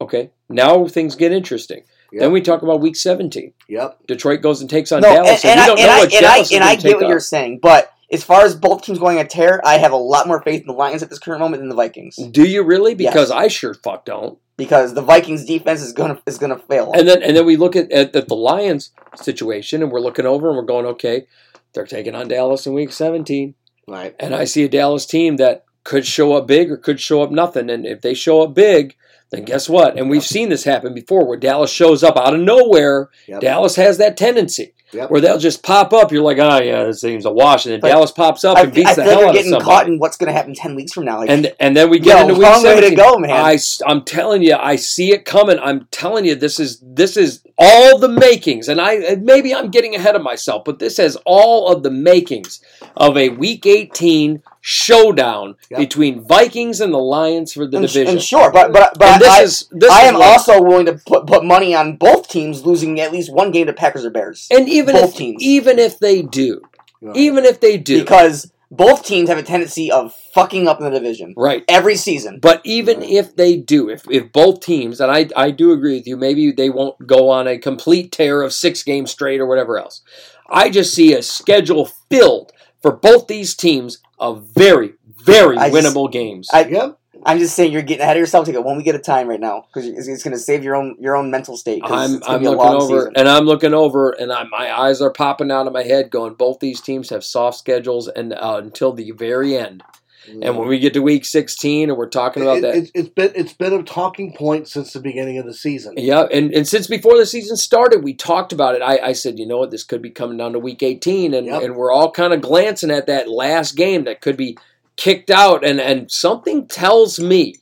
Okay, 0.00 0.30
now 0.48 0.86
things 0.86 1.16
get 1.16 1.32
interesting. 1.32 1.84
Yep. 2.12 2.20
Then 2.20 2.32
we 2.32 2.40
talk 2.40 2.62
about 2.62 2.80
week 2.80 2.94
17. 2.94 3.52
Yep. 3.68 4.06
Detroit 4.06 4.42
goes 4.42 4.60
and 4.60 4.70
takes 4.70 4.92
on 4.92 5.00
no, 5.00 5.12
Dallas, 5.12 5.44
and, 5.44 5.58
and, 5.58 5.60
we 5.60 5.62
I, 5.62 5.66
don't 5.66 5.78
and, 5.78 5.86
know 5.86 5.92
I, 5.92 5.98
what 5.98 6.14
and 6.14 6.26
I 6.26 6.34
Dallas 6.34 6.52
and 6.52 6.60
gonna 6.60 6.70
I 6.70 6.76
get 6.76 6.94
what 6.96 7.04
on. 7.04 7.10
you're 7.10 7.20
saying, 7.20 7.58
but 7.62 7.92
as 8.12 8.22
far 8.22 8.44
as 8.44 8.54
both 8.54 8.82
teams 8.82 8.98
going 8.98 9.18
a 9.18 9.26
tear, 9.26 9.60
I 9.64 9.78
have 9.78 9.92
a 9.92 9.96
lot 9.96 10.28
more 10.28 10.40
faith 10.42 10.60
in 10.60 10.66
the 10.66 10.72
Lions 10.72 11.02
at 11.02 11.10
this 11.10 11.18
current 11.18 11.40
moment 11.40 11.60
than 11.60 11.68
the 11.68 11.74
Vikings 11.74 12.16
Do 12.16 12.44
you 12.44 12.62
really? 12.62 12.94
Yes. 12.94 13.12
Because 13.12 13.30
I 13.30 13.48
sure 13.48 13.74
fuck 13.74 14.04
don't. 14.04 14.38
because 14.56 14.94
the 14.94 15.02
Vikings 15.02 15.44
defense 15.44 15.82
is 15.82 15.92
gonna 15.92 16.20
is 16.26 16.38
gonna 16.38 16.58
fail. 16.58 16.92
And 16.94 17.06
then 17.08 17.22
and 17.22 17.36
then 17.36 17.44
we 17.46 17.56
look 17.56 17.76
at, 17.76 17.90
at, 17.90 18.14
at 18.14 18.28
the 18.28 18.36
Lions 18.36 18.90
situation 19.16 19.82
and 19.82 19.90
we're 19.90 20.00
looking 20.00 20.26
over 20.26 20.48
and 20.48 20.56
we're 20.56 20.64
going, 20.64 20.86
okay, 20.86 21.26
they're 21.72 21.86
taking 21.86 22.14
on 22.14 22.28
Dallas 22.28 22.66
in 22.66 22.74
week 22.74 22.92
17. 22.92 23.54
Right. 23.88 24.14
And 24.18 24.34
I 24.34 24.44
see 24.44 24.64
a 24.64 24.68
Dallas 24.68 25.06
team 25.06 25.36
that 25.36 25.64
could 25.84 26.06
show 26.06 26.34
up 26.34 26.46
big 26.46 26.70
or 26.70 26.76
could 26.76 27.00
show 27.00 27.22
up 27.22 27.30
nothing. 27.30 27.70
And 27.70 27.86
if 27.86 28.02
they 28.02 28.14
show 28.14 28.42
up 28.42 28.54
big, 28.54 28.96
then 29.30 29.44
guess 29.44 29.68
what? 29.68 29.98
And 29.98 30.08
we've 30.08 30.24
seen 30.24 30.48
this 30.48 30.64
happen 30.64 30.94
before 30.94 31.26
where 31.26 31.36
Dallas 31.36 31.70
shows 31.70 32.02
up 32.02 32.16
out 32.16 32.34
of 32.34 32.40
nowhere. 32.40 33.10
Yep. 33.28 33.40
Dallas 33.40 33.76
has 33.76 33.98
that 33.98 34.16
tendency 34.16 34.74
Yep. 34.92 35.10
where 35.10 35.20
they'll 35.20 35.38
just 35.38 35.64
pop 35.64 35.92
up. 35.92 36.12
You're 36.12 36.22
like, 36.22 36.38
oh, 36.38 36.62
yeah, 36.62 36.84
this 36.84 37.00
seems 37.00 37.24
a 37.24 37.30
wash. 37.30 37.66
And 37.66 37.72
then 37.72 37.80
But 37.80 37.88
Dallas 37.88 38.12
pops 38.12 38.44
up 38.44 38.56
I, 38.56 38.62
and 38.62 38.72
beats 38.72 38.90
I 38.90 38.94
the 38.94 39.02
hell 39.02 39.22
out 39.24 39.28
of 39.30 39.34
getting 39.34 39.60
caught 39.60 39.88
in 39.88 39.98
what's 39.98 40.16
gonna 40.16 40.32
happen 40.32 40.54
ten 40.54 40.76
weeks 40.76 40.92
from 40.92 41.04
now. 41.04 41.18
Like, 41.18 41.30
and 41.30 41.52
and 41.58 41.76
then 41.76 41.90
we 41.90 41.98
get 41.98 42.16
Yo, 42.16 42.22
into 42.22 42.34
week 42.34 42.42
long 42.42 42.62
way 42.62 42.88
to 42.88 42.94
go, 42.94 43.18
man. 43.18 43.30
I, 43.30 43.58
am 43.86 44.02
telling 44.04 44.42
you, 44.42 44.54
I 44.54 44.76
see 44.76 45.12
it 45.12 45.24
coming. 45.24 45.58
I'm 45.58 45.88
telling 45.90 46.24
you, 46.24 46.34
this 46.36 46.60
is 46.60 46.80
this 46.82 47.16
is 47.16 47.42
all 47.58 47.98
the 47.98 48.08
makings, 48.08 48.68
and 48.68 48.80
I 48.80 49.16
maybe 49.16 49.54
I'm 49.54 49.70
getting 49.70 49.96
ahead 49.96 50.14
of 50.14 50.22
myself, 50.22 50.64
but 50.64 50.78
this 50.78 50.98
has 50.98 51.16
all 51.24 51.68
of 51.68 51.82
the 51.82 51.90
makings 51.90 52.60
of 52.96 53.16
a 53.16 53.28
Week 53.30 53.66
18 53.66 54.42
showdown 54.60 55.56
Yep. 55.70 55.78
between 55.78 56.20
Vikings 56.26 56.80
and 56.80 56.92
the 56.92 56.98
Lions 56.98 57.52
for 57.52 57.66
the 57.66 57.76
and, 57.78 57.86
division. 57.86 58.14
and 58.14 58.22
sure, 58.22 58.50
but 58.52 58.72
but 58.72 58.98
but 58.98 59.08
and 59.08 59.20
this 59.20 59.28
I, 59.28 59.42
is 59.42 59.68
this 59.72 59.90
I 59.92 60.02
is 60.04 60.08
am 60.08 60.16
also 60.22 60.62
willing 60.62 60.86
to 60.86 60.94
put 61.06 61.26
put 61.26 61.44
money 61.44 61.74
on 61.74 61.96
both 61.96 62.28
teams 62.28 62.64
losing 62.64 62.98
at 63.00 63.12
least 63.12 63.32
one 63.32 63.50
game 63.52 63.66
to 63.66 63.72
Packers 63.72 64.04
or 64.04 64.10
Bears 64.10 64.46
and 64.50 64.68
even 64.68 64.94
both 64.94 65.10
if 65.10 65.16
teams. 65.16 65.42
even 65.42 65.78
if 65.78 65.98
they 65.98 66.22
do, 66.22 66.62
Right. 67.02 67.16
even 67.16 67.44
if 67.44 67.60
they 67.60 67.76
do, 67.76 68.00
because 68.00 68.50
both 68.70 69.04
teams 69.04 69.28
have 69.28 69.38
a 69.38 69.42
tendency 69.42 69.90
of 69.92 70.12
fucking 70.34 70.66
up 70.66 70.78
in 70.80 70.84
the 70.84 70.90
division 70.90 71.34
right. 71.36 71.62
every 71.68 71.94
season. 71.94 72.38
But 72.40 72.60
even 72.64 73.02
if 73.02 73.36
they 73.36 73.56
do, 73.56 73.88
if, 73.88 74.02
if 74.10 74.32
both 74.32 74.60
teams, 74.60 75.00
and 75.00 75.10
I, 75.12 75.28
I 75.36 75.50
do 75.52 75.70
agree 75.72 75.96
with 75.98 76.06
you, 76.08 76.16
maybe 76.16 76.50
they 76.50 76.68
won't 76.70 77.06
go 77.06 77.28
on 77.30 77.46
a 77.46 77.58
complete 77.58 78.10
tear 78.10 78.42
of 78.42 78.52
six 78.52 78.82
games 78.82 79.12
straight 79.12 79.40
or 79.40 79.46
whatever 79.46 79.78
else. 79.78 80.02
I 80.50 80.68
just 80.70 80.92
see 80.94 81.14
a 81.14 81.22
schedule 81.22 81.90
filled 82.10 82.52
for 82.82 82.92
both 82.92 83.26
these 83.26 83.54
teams 83.54 83.98
of 84.18 84.44
very, 84.54 84.94
very 85.24 85.56
I 85.56 85.70
just- 85.70 85.94
winnable 85.96 86.10
games. 86.10 86.48
I- 86.52 86.64
Yep. 86.66 86.98
I'm 87.24 87.38
just 87.40 87.56
saying 87.56 87.72
you're 87.72 87.82
getting 87.82 88.02
ahead 88.02 88.16
of 88.16 88.20
yourself. 88.20 88.46
Take 88.46 88.54
it 88.54 88.62
one 88.62 88.76
week 88.76 88.86
at 88.86 88.94
a 88.94 89.00
time 89.00 89.26
right 89.26 89.40
now 89.40 89.64
because 89.66 89.84
it's, 89.88 90.06
it's 90.06 90.22
going 90.22 90.34
to 90.34 90.38
save 90.38 90.62
your 90.62 90.76
own 90.76 90.94
your 91.00 91.16
own 91.16 91.28
mental 91.28 91.56
state. 91.56 91.82
I'm, 91.84 92.16
it's 92.16 92.28
I'm 92.28 92.38
be 92.38 92.46
a 92.46 92.50
looking 92.52 92.64
long 92.64 92.74
over, 92.82 92.98
season. 93.00 93.12
and 93.16 93.28
I'm 93.28 93.46
looking 93.46 93.74
over, 93.74 94.10
and 94.10 94.30
I, 94.32 94.44
my 94.44 94.70
eyes 94.78 95.00
are 95.00 95.10
popping 95.10 95.50
out 95.50 95.66
of 95.66 95.72
my 95.72 95.82
head, 95.82 96.10
going. 96.10 96.34
Both 96.34 96.60
these 96.60 96.80
teams 96.80 97.10
have 97.10 97.24
soft 97.24 97.58
schedules, 97.58 98.06
and 98.06 98.32
uh, 98.32 98.60
until 98.62 98.92
the 98.92 99.10
very 99.10 99.56
end. 99.56 99.82
And 100.28 100.56
when 100.56 100.68
we 100.68 100.78
get 100.78 100.92
to 100.94 101.00
week 101.00 101.24
16, 101.24 101.88
and 101.88 101.96
we're 101.98 102.08
talking 102.08 102.42
about 102.42 102.58
It- 102.58 102.62
that, 102.62 102.74
it, 102.76 102.90
it's 102.94 103.08
been 103.08 103.32
it's 103.34 103.52
been 103.52 103.72
a 103.72 103.82
talking 103.82 104.32
point 104.32 104.68
since 104.68 104.92
the 104.92 105.00
beginning 105.00 105.38
of 105.38 105.46
the 105.46 105.54
season. 105.54 105.94
Yeah, 105.96 106.22
and, 106.32 106.52
and 106.52 106.66
since 106.66 106.86
before 106.86 107.16
the 107.16 107.26
season 107.26 107.56
started, 107.56 108.02
we 108.04 108.14
talked 108.14 108.52
about 108.52 108.74
it. 108.74 108.82
I, 108.82 108.98
I 108.98 109.12
said, 109.12 109.38
you 109.38 109.46
know 109.46 109.58
what, 109.58 109.70
this 109.70 109.84
could 109.84 110.02
be 110.02 110.10
coming 110.10 110.36
down 110.36 110.52
to 110.54 110.58
week 110.58 110.82
18, 110.82 111.34
and, 111.34 111.46
Yep. 111.46 111.62
and 111.62 111.76
we're 111.76 111.92
all 111.92 112.10
kind 112.10 112.32
of 112.32 112.40
glancing 112.40 112.90
at 112.90 113.06
that 113.06 113.28
last 113.28 113.76
game 113.76 114.04
that 114.04 114.20
could 114.20 114.36
be 114.36 114.56
kicked 114.96 115.30
out, 115.30 115.64
and, 115.64 115.80
and 115.80 116.10
something 116.10 116.66
tells 116.66 117.20
me 117.20 117.56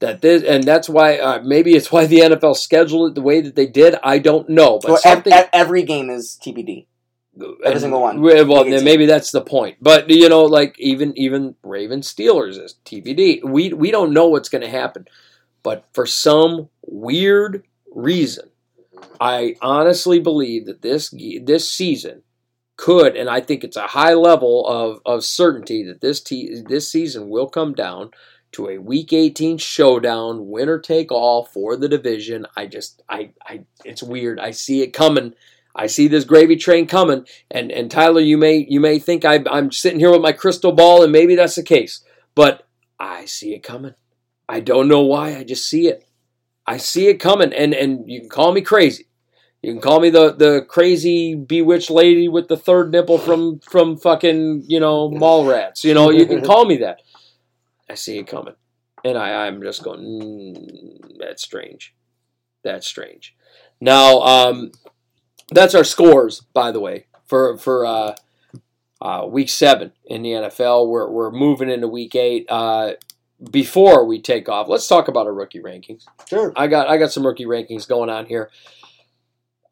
that 0.00 0.20
this, 0.20 0.42
and 0.42 0.64
that's 0.64 0.88
why 0.88 1.16
uh, 1.18 1.40
maybe 1.42 1.74
it's 1.74 1.90
why 1.92 2.04
the 2.04 2.18
NFL 2.18 2.56
scheduled 2.56 3.12
it 3.12 3.14
the 3.14 3.22
way 3.22 3.40
that 3.40 3.54
they 3.54 3.66
did. 3.66 3.94
I 4.02 4.18
don't 4.18 4.48
know, 4.48 4.78
but 4.82 4.88
Well, 4.88 4.96
ev- 4.96 5.00
something. 5.02 5.32
ev- 5.32 5.48
every 5.52 5.82
game 5.84 6.10
is 6.10 6.38
TBD. 6.44 6.86
Every 7.64 7.80
single 7.80 8.00
one. 8.00 8.20
Well, 8.20 8.64
maybe 8.64 9.06
that's 9.06 9.30
the 9.30 9.40
point. 9.40 9.78
But 9.80 10.08
you 10.10 10.28
know, 10.28 10.44
like 10.44 10.78
even 10.78 11.16
even 11.18 11.56
Ravens 11.62 12.12
Steelers 12.12 12.62
is 12.62 12.76
TBD. 12.84 13.44
We 13.44 13.72
we 13.72 13.90
don't 13.90 14.12
know 14.12 14.28
what's 14.28 14.48
going 14.48 14.62
to 14.62 14.70
happen, 14.70 15.06
but 15.62 15.84
for 15.92 16.06
some 16.06 16.68
weird 16.82 17.64
reason, 17.92 18.50
I 19.20 19.56
honestly 19.60 20.20
believe 20.20 20.66
that 20.66 20.82
this 20.82 21.14
this 21.42 21.70
season 21.70 22.22
could, 22.76 23.16
and 23.16 23.28
I 23.28 23.40
think 23.40 23.62
it's 23.62 23.76
a 23.76 23.88
high 23.88 24.14
level 24.14 24.66
of, 24.66 25.00
of 25.06 25.24
certainty 25.24 25.84
that 25.84 26.00
this 26.00 26.20
te- 26.20 26.62
this 26.66 26.90
season 26.90 27.28
will 27.28 27.48
come 27.48 27.72
down 27.72 28.10
to 28.52 28.68
a 28.68 28.78
Week 28.78 29.12
18 29.12 29.58
showdown, 29.58 30.48
winner 30.48 30.78
take 30.78 31.10
all 31.12 31.44
for 31.44 31.76
the 31.76 31.88
division. 31.88 32.46
I 32.56 32.66
just, 32.66 33.02
I, 33.08 33.32
I, 33.44 33.64
it's 33.84 34.02
weird. 34.02 34.38
I 34.38 34.52
see 34.52 34.82
it 34.82 34.92
coming. 34.92 35.34
I 35.74 35.86
see 35.86 36.08
this 36.08 36.24
gravy 36.24 36.56
train 36.56 36.86
coming. 36.86 37.26
And 37.50 37.72
and 37.72 37.90
Tyler, 37.90 38.20
you 38.20 38.38
may 38.38 38.66
you 38.68 38.80
may 38.80 38.98
think 38.98 39.24
I, 39.24 39.42
I'm 39.50 39.72
sitting 39.72 39.98
here 39.98 40.10
with 40.10 40.22
my 40.22 40.32
crystal 40.32 40.72
ball, 40.72 41.02
and 41.02 41.12
maybe 41.12 41.34
that's 41.34 41.56
the 41.56 41.62
case. 41.62 42.04
But 42.34 42.66
I 42.98 43.24
see 43.24 43.54
it 43.54 43.62
coming. 43.62 43.94
I 44.48 44.60
don't 44.60 44.88
know 44.88 45.02
why. 45.02 45.36
I 45.36 45.44
just 45.44 45.68
see 45.68 45.88
it. 45.88 46.06
I 46.66 46.76
see 46.76 47.08
it 47.08 47.18
coming, 47.18 47.52
and 47.52 47.74
and 47.74 48.10
you 48.10 48.20
can 48.20 48.28
call 48.28 48.52
me 48.52 48.60
crazy. 48.60 49.06
You 49.62 49.72
can 49.72 49.80
call 49.80 50.00
me 50.00 50.10
the 50.10 50.32
the 50.32 50.64
crazy 50.68 51.34
bewitched 51.34 51.90
lady 51.90 52.28
with 52.28 52.48
the 52.48 52.56
third 52.56 52.92
nipple 52.92 53.18
from 53.18 53.60
from 53.60 53.96
fucking 53.96 54.64
you 54.66 54.78
know 54.78 55.10
Mallrats. 55.10 55.84
You 55.84 55.94
know 55.94 56.10
you 56.10 56.26
can 56.26 56.42
call 56.44 56.66
me 56.66 56.78
that. 56.78 57.00
I 57.88 57.94
see 57.94 58.18
it 58.18 58.26
coming, 58.26 58.54
and 59.04 59.18
I 59.18 59.46
I'm 59.46 59.62
just 59.62 59.82
going. 59.82 60.00
Mm, 60.00 61.18
that's 61.18 61.42
strange. 61.42 61.94
That's 62.62 62.86
strange. 62.86 63.34
Now 63.80 64.20
um, 64.20 64.72
that's 65.50 65.74
our 65.74 65.84
scores, 65.84 66.40
by 66.52 66.70
the 66.70 66.80
way, 66.80 67.06
for 67.24 67.56
for 67.58 67.86
uh, 67.86 68.14
uh, 69.00 69.26
week 69.26 69.48
seven 69.48 69.92
in 70.04 70.22
the 70.22 70.30
NFL. 70.30 70.88
We're 70.88 71.10
we're 71.10 71.30
moving 71.30 71.70
into 71.70 71.88
week 71.88 72.14
eight. 72.14 72.46
Uh, 72.48 72.92
before 73.50 74.04
we 74.06 74.20
take 74.20 74.48
off, 74.48 74.68
let's 74.68 74.88
talk 74.88 75.08
about 75.08 75.26
our 75.26 75.34
rookie 75.34 75.60
rankings. 75.60 76.04
Sure. 76.26 76.52
I 76.56 76.66
got 76.66 76.88
I 76.88 76.96
got 76.96 77.12
some 77.12 77.26
rookie 77.26 77.46
rankings 77.46 77.88
going 77.88 78.10
on 78.10 78.26
here. 78.26 78.50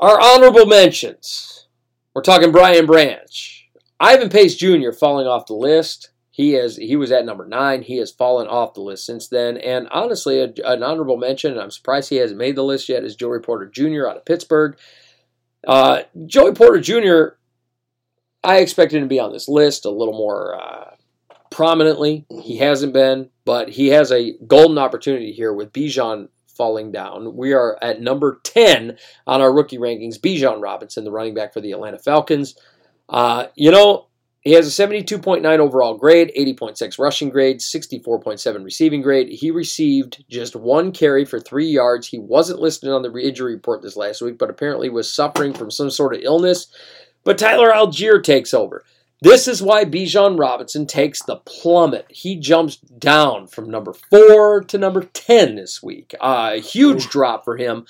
Our 0.00 0.20
honorable 0.20 0.66
mentions. 0.66 1.68
We're 2.14 2.22
talking 2.22 2.52
Brian 2.52 2.86
Branch. 2.86 3.68
Ivan 3.98 4.28
Pace 4.28 4.56
Jr. 4.56 4.90
falling 4.90 5.26
off 5.26 5.46
the 5.46 5.54
list. 5.54 6.10
He 6.30 6.52
has 6.52 6.76
he 6.76 6.96
was 6.96 7.12
at 7.12 7.24
number 7.24 7.46
nine. 7.46 7.82
He 7.82 7.98
has 7.98 8.10
fallen 8.10 8.48
off 8.48 8.74
the 8.74 8.80
list 8.80 9.06
since 9.06 9.28
then. 9.28 9.58
And 9.58 9.88
honestly, 9.90 10.40
a, 10.40 10.52
an 10.64 10.82
honorable 10.82 11.16
mention, 11.16 11.52
and 11.52 11.60
I'm 11.60 11.70
surprised 11.70 12.08
he 12.08 12.16
hasn't 12.16 12.38
made 12.38 12.56
the 12.56 12.64
list 12.64 12.88
yet, 12.88 13.04
is 13.04 13.16
Joe 13.16 13.38
Porter 13.38 13.66
Jr. 13.66 14.08
out 14.08 14.16
of 14.16 14.24
Pittsburgh. 14.24 14.76
Uh, 15.66 16.02
Joey 16.26 16.54
Porter 16.54 16.80
Jr. 16.80 17.36
I 18.44 18.58
expected 18.58 18.96
him 18.96 19.04
to 19.04 19.08
be 19.08 19.20
on 19.20 19.32
this 19.32 19.48
list 19.48 19.84
a 19.84 19.90
little 19.90 20.14
more 20.14 20.60
uh, 20.60 20.96
prominently. 21.50 22.26
He 22.42 22.58
hasn't 22.58 22.92
been, 22.92 23.30
but 23.44 23.68
he 23.68 23.88
has 23.88 24.10
a 24.10 24.34
golden 24.46 24.78
opportunity 24.78 25.32
here 25.32 25.52
with 25.52 25.72
Bijan 25.72 26.28
falling 26.48 26.92
down. 26.92 27.36
We 27.36 27.52
are 27.52 27.78
at 27.82 28.00
number 28.00 28.40
10 28.44 28.96
on 29.26 29.40
our 29.40 29.52
rookie 29.52 29.78
rankings. 29.78 30.18
Bijan 30.18 30.62
Robinson, 30.62 31.04
the 31.04 31.12
running 31.12 31.34
back 31.34 31.52
for 31.52 31.60
the 31.60 31.72
Atlanta 31.72 31.98
Falcons. 31.98 32.56
Uh, 33.08 33.46
you 33.54 33.70
know, 33.70 34.06
he 34.42 34.52
has 34.52 34.66
a 34.66 34.86
72.9 34.86 35.58
overall 35.60 35.96
grade, 35.96 36.32
80.6 36.36 36.98
rushing 36.98 37.30
grade, 37.30 37.60
64.7 37.60 38.64
receiving 38.64 39.00
grade. 39.00 39.28
He 39.28 39.52
received 39.52 40.24
just 40.28 40.56
one 40.56 40.90
carry 40.90 41.24
for 41.24 41.38
three 41.38 41.68
yards. 41.68 42.08
He 42.08 42.18
wasn't 42.18 42.60
listed 42.60 42.90
on 42.90 43.02
the 43.02 43.16
injury 43.16 43.54
report 43.54 43.82
this 43.82 43.96
last 43.96 44.20
week, 44.20 44.38
but 44.38 44.50
apparently 44.50 44.88
was 44.88 45.12
suffering 45.12 45.54
from 45.54 45.70
some 45.70 45.90
sort 45.90 46.14
of 46.14 46.22
illness. 46.22 46.66
But 47.22 47.38
Tyler 47.38 47.70
Allgeier 47.70 48.20
takes 48.20 48.52
over. 48.52 48.84
This 49.20 49.46
is 49.46 49.62
why 49.62 49.84
Bijan 49.84 50.36
Robinson 50.36 50.88
takes 50.88 51.22
the 51.22 51.36
plummet. 51.36 52.06
He 52.10 52.34
jumps 52.34 52.78
down 52.78 53.46
from 53.46 53.70
number 53.70 53.92
four 53.92 54.64
to 54.64 54.76
number 54.76 55.04
10 55.04 55.54
this 55.54 55.80
week. 55.80 56.16
A 56.20 56.56
huge 56.56 57.08
drop 57.08 57.44
for 57.44 57.56
him 57.56 57.86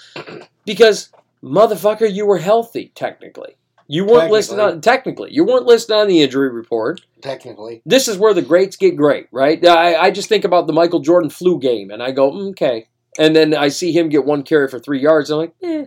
because, 0.67 1.09
motherfucker, 1.43 2.13
you 2.13 2.27
were 2.27 2.37
healthy, 2.37 2.93
technically. 2.95 3.57
You 3.89 4.05
weren't 4.05 4.31
listed 4.33 4.59
on, 4.59 4.81
technically, 4.81 5.31
you 5.33 5.45
weren't 5.45 5.67
listed 5.67 5.95
on 5.95 6.09
the 6.09 6.23
injury 6.23 6.51
report. 6.51 7.01
Technically. 7.21 7.83
This 7.85 8.09
is 8.09 8.17
where 8.17 8.33
the 8.35 8.43
greats 8.43 8.77
get 8.77 8.97
great, 8.97 9.27
right? 9.33 9.65
I, 9.67 9.97
I 9.97 10.11
just 10.11 10.29
think 10.29 10.45
about 10.45 10.67
the 10.67 10.73
Michael 10.73 11.01
Jordan 11.01 11.31
flu 11.31 11.59
game 11.59 11.91
and 11.91 12.03
I 12.03 12.11
go, 12.13 12.31
"Mm, 12.31 12.51
okay. 12.51 12.87
And 13.19 13.37
then 13.37 13.55
I 13.55 13.69
see 13.69 13.93
him 13.93 14.09
get 14.09 14.25
one 14.25 14.43
carry 14.43 14.69
for 14.69 14.79
three 14.79 15.01
yards. 15.01 15.31
I'm 15.31 15.39
like, 15.39 15.55
eh, 15.63 15.85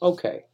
okay. 0.00 0.44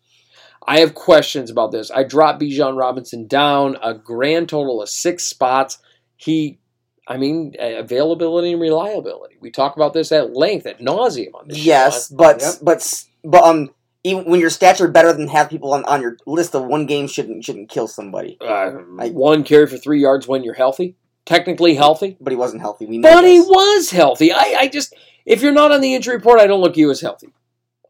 I 0.66 0.80
have 0.80 0.94
questions 0.94 1.48
about 1.50 1.70
this. 1.70 1.90
I 1.92 2.02
dropped 2.02 2.42
Bijan 2.42 2.76
Robinson 2.76 3.28
down 3.28 3.76
a 3.82 3.94
grand 3.94 4.48
total 4.48 4.82
of 4.82 4.88
six 4.88 5.24
spots. 5.24 5.78
He, 6.16 6.58
I 7.06 7.18
mean, 7.18 7.54
availability 7.60 8.50
and 8.52 8.60
reliability. 8.60 9.36
We 9.40 9.52
talk 9.52 9.76
about 9.76 9.92
this 9.92 10.10
at 10.10 10.34
length, 10.34 10.66
at 10.66 10.80
nauseum 10.80 11.34
on 11.34 11.46
this 11.48 11.58
Yes, 11.64 12.08
show. 12.08 12.16
but 12.16 12.40
Yep. 12.40 12.54
but 12.62 13.04
but 13.22 13.44
um, 13.44 13.70
even 14.06 14.24
when 14.24 14.40
your 14.40 14.50
stats 14.50 14.80
are 14.80 14.88
better 14.88 15.12
than 15.12 15.26
half 15.28 15.50
people 15.50 15.72
on, 15.74 15.84
on 15.84 16.00
your 16.00 16.16
list 16.26 16.54
of 16.54 16.64
one 16.64 16.86
game 16.86 17.06
shouldn't 17.08 17.44
shouldn't 17.44 17.68
kill 17.68 17.88
somebody. 17.88 18.38
Uh, 18.40 18.72
I- 18.98 19.08
one 19.10 19.42
carry 19.42 19.66
for 19.66 19.76
three 19.76 20.00
yards 20.00 20.28
when 20.28 20.44
you're 20.44 20.54
healthy, 20.54 20.96
technically 21.24 21.74
healthy. 21.74 22.16
But 22.20 22.30
he 22.32 22.36
wasn't 22.36 22.62
healthy. 22.62 22.86
We 22.86 22.98
know 22.98 23.12
But 23.12 23.24
he 23.24 23.40
was 23.40 23.90
healthy. 23.90 24.32
I, 24.32 24.56
I 24.60 24.68
just, 24.68 24.94
if 25.24 25.42
you're 25.42 25.52
not 25.52 25.72
on 25.72 25.80
the 25.80 25.94
injury 25.94 26.16
report, 26.16 26.40
I 26.40 26.46
don't 26.46 26.60
look 26.60 26.72
at 26.72 26.76
you 26.78 26.90
as 26.90 27.00
healthy. 27.00 27.28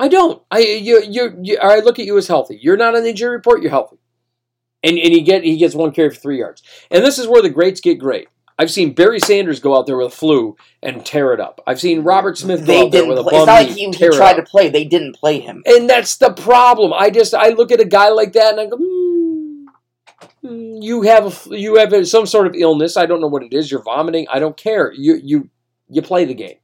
I 0.01 0.09
don't. 0.09 0.43
I 0.51 0.59
you 0.61 1.03
you, 1.03 1.39
you 1.43 1.59
I 1.59 1.81
look 1.81 1.99
at 1.99 2.07
you 2.07 2.17
as 2.19 2.29
healthy. 2.29 2.59
You're 2.61 2.77
not 2.77 2.95
on 2.97 3.03
the 3.03 3.11
injury 3.11 3.31
report. 3.31 3.63
You're 3.63 3.71
healthy, 3.71 3.97
and 4.83 4.99
and 4.99 5.13
he 5.13 5.21
get 5.23 5.45
he 5.45 5.57
gets 5.57 5.75
one 5.75 5.93
carry 5.93 6.11
for 6.11 6.17
three 6.21 6.39
yards. 6.39 6.63
And 6.91 7.05
this 7.05 7.19
is 7.19 7.27
where 7.27 7.43
the 7.43 7.51
greats 7.51 7.81
get 7.81 7.99
great. 7.99 8.29
I've 8.59 8.71
seen 8.71 8.95
Barry 8.95 9.21
Sanders 9.21 9.61
go 9.61 9.77
out 9.77 9.87
there 9.87 9.99
with 9.99 10.07
a 10.09 10.17
flu 10.17 10.57
and 10.83 11.05
tear 11.05 11.35
it 11.35 11.41
up. 11.41 11.61
I've 11.67 11.81
seen 11.81 12.03
Robert 12.03 12.39
Smith 12.39 12.61
go 12.61 12.67
They 12.67 12.83
out 12.87 12.93
there 12.93 13.07
with 13.07 13.19
a 13.19 13.23
Play. 13.23 13.33
bum 13.33 13.41
It's 13.41 13.47
not 13.47 13.67
like 13.67 13.77
he, 13.77 13.91
he 13.91 14.17
tried 14.17 14.35
to 14.35 14.43
play. 14.43 14.71
They 14.71 14.85
didn't 14.85 15.17
play 15.17 15.41
him. 15.41 15.63
And 15.67 15.91
that's 15.91 16.17
the 16.17 16.33
problem. 16.33 16.93
I 16.95 17.11
just 17.11 17.35
I 17.35 17.51
look 17.51 17.71
at 17.71 17.81
a 17.81 17.85
guy 17.85 18.09
like 18.09 18.33
that 18.33 18.53
and 18.53 18.61
I 18.61 18.67
go, 18.67 18.79
hmm, 18.79 20.83
you 20.83 21.03
have 21.03 21.47
a, 21.47 21.59
you 21.59 21.77
have 21.77 21.93
a, 21.93 22.07
some 22.07 22.25
sort 22.25 22.47
of 22.47 22.55
illness. 22.55 22.97
I 22.97 23.05
don't 23.05 23.21
know 23.21 23.27
what 23.27 23.43
it 23.43 23.53
is. 23.53 23.71
You're 23.71 23.83
vomiting. 23.83 24.27
I 24.33 24.39
don't 24.39 24.57
care. 24.57 24.91
You 24.93 25.21
you 25.23 25.51
you 25.89 26.01
play 26.01 26.25
the 26.25 26.35
game. 26.35 26.57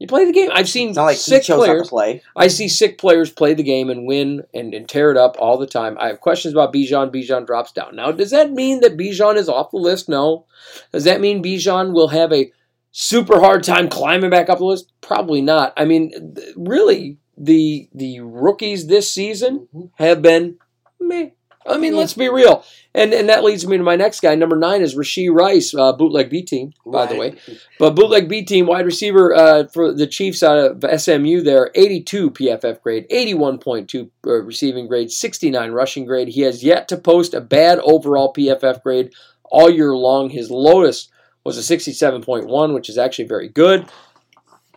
You 0.00 0.06
play 0.06 0.24
the 0.24 0.32
game. 0.32 0.48
I've 0.50 0.68
seen 0.68 0.94
like 0.94 1.18
sick 1.18 1.44
players. 1.44 1.90
play. 1.90 2.22
I 2.34 2.48
see 2.48 2.68
sick 2.68 2.96
players 2.96 3.30
play 3.30 3.52
the 3.52 3.62
game 3.62 3.90
and 3.90 4.06
win 4.06 4.44
and, 4.54 4.72
and 4.72 4.88
tear 4.88 5.10
it 5.10 5.18
up 5.18 5.36
all 5.38 5.58
the 5.58 5.66
time. 5.66 5.98
I 6.00 6.08
have 6.08 6.22
questions 6.22 6.54
about 6.54 6.72
Bijan. 6.72 7.14
Bijan 7.14 7.46
drops 7.46 7.70
down. 7.70 7.96
Now, 7.96 8.10
does 8.10 8.30
that 8.30 8.50
mean 8.50 8.80
that 8.80 8.96
Bijan 8.96 9.36
is 9.36 9.50
off 9.50 9.72
the 9.72 9.76
list? 9.76 10.08
No. 10.08 10.46
Does 10.90 11.04
that 11.04 11.20
mean 11.20 11.42
Bijan 11.42 11.92
will 11.92 12.08
have 12.08 12.32
a 12.32 12.50
super 12.92 13.40
hard 13.40 13.62
time 13.62 13.90
climbing 13.90 14.30
back 14.30 14.48
up 14.48 14.56
the 14.56 14.64
list? 14.64 14.90
Probably 15.02 15.42
not. 15.42 15.74
I 15.76 15.84
mean, 15.84 16.34
really, 16.56 17.18
the 17.36 17.86
the 17.94 18.20
rookies 18.20 18.86
this 18.86 19.12
season 19.12 19.68
have 19.96 20.22
been 20.22 20.56
meh. 20.98 21.30
I 21.66 21.76
mean, 21.76 21.94
let's 21.94 22.14
be 22.14 22.28
real. 22.28 22.64
And 22.94 23.12
and 23.12 23.28
that 23.28 23.44
leads 23.44 23.66
me 23.66 23.76
to 23.76 23.82
my 23.82 23.96
next 23.96 24.20
guy. 24.20 24.34
Number 24.34 24.56
nine 24.56 24.80
is 24.80 24.96
Rashee 24.96 25.32
Rice, 25.32 25.74
uh, 25.74 25.92
bootleg 25.92 26.30
B 26.30 26.42
team, 26.42 26.72
by 26.86 27.06
the 27.06 27.16
way. 27.16 27.34
But 27.78 27.94
bootleg 27.94 28.28
B 28.28 28.42
team 28.42 28.66
wide 28.66 28.86
receiver 28.86 29.34
uh, 29.34 29.66
for 29.66 29.92
the 29.92 30.06
Chiefs 30.06 30.42
out 30.42 30.58
of 30.58 31.00
SMU 31.00 31.42
there, 31.42 31.70
82 31.74 32.30
PFF 32.32 32.82
grade, 32.82 33.06
81.2 33.10 34.10
uh, 34.26 34.42
receiving 34.42 34.86
grade, 34.86 35.10
69 35.10 35.72
rushing 35.72 36.04
grade. 36.04 36.28
He 36.28 36.42
has 36.42 36.64
yet 36.64 36.88
to 36.88 36.96
post 36.96 37.34
a 37.34 37.40
bad 37.40 37.78
overall 37.80 38.32
PFF 38.32 38.82
grade 38.82 39.12
all 39.44 39.70
year 39.70 39.94
long. 39.94 40.30
His 40.30 40.50
lowest 40.50 41.10
was 41.44 41.56
a 41.56 41.76
67.1, 41.76 42.74
which 42.74 42.88
is 42.88 42.98
actually 42.98 43.28
very 43.28 43.48
good. 43.48 43.86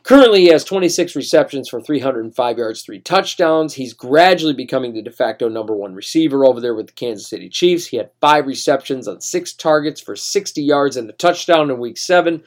Currently, 0.04 0.42
he 0.42 0.48
has 0.48 0.66
26 0.66 1.16
receptions 1.16 1.70
for 1.70 1.80
305 1.80 2.58
yards, 2.58 2.82
three 2.82 3.00
touchdowns. 3.00 3.74
He's 3.74 3.94
gradually 3.94 4.54
becoming 4.54 4.94
the 4.94 5.02
de 5.02 5.12
facto 5.12 5.48
number 5.48 5.74
one 5.74 5.96
receiver 5.96 6.46
over 6.46 6.60
there 6.60 6.76
with 6.76 6.88
the 6.88 6.94
Kansas 6.94 7.30
City 7.30 7.48
Chiefs. 7.48 7.88
He 7.88 7.98
had 7.98 8.12
five 8.20 8.46
receptions 8.46 9.08
on 9.08 9.22
six 9.22 9.54
targets 9.54 10.02
for 10.02 10.18
60 10.18 10.62
yards 10.62 10.98
and 10.98 11.10
a 11.10 11.14
touchdown 11.14 11.72
in 11.72 11.80
week 11.80 11.98
seven. 11.98 12.44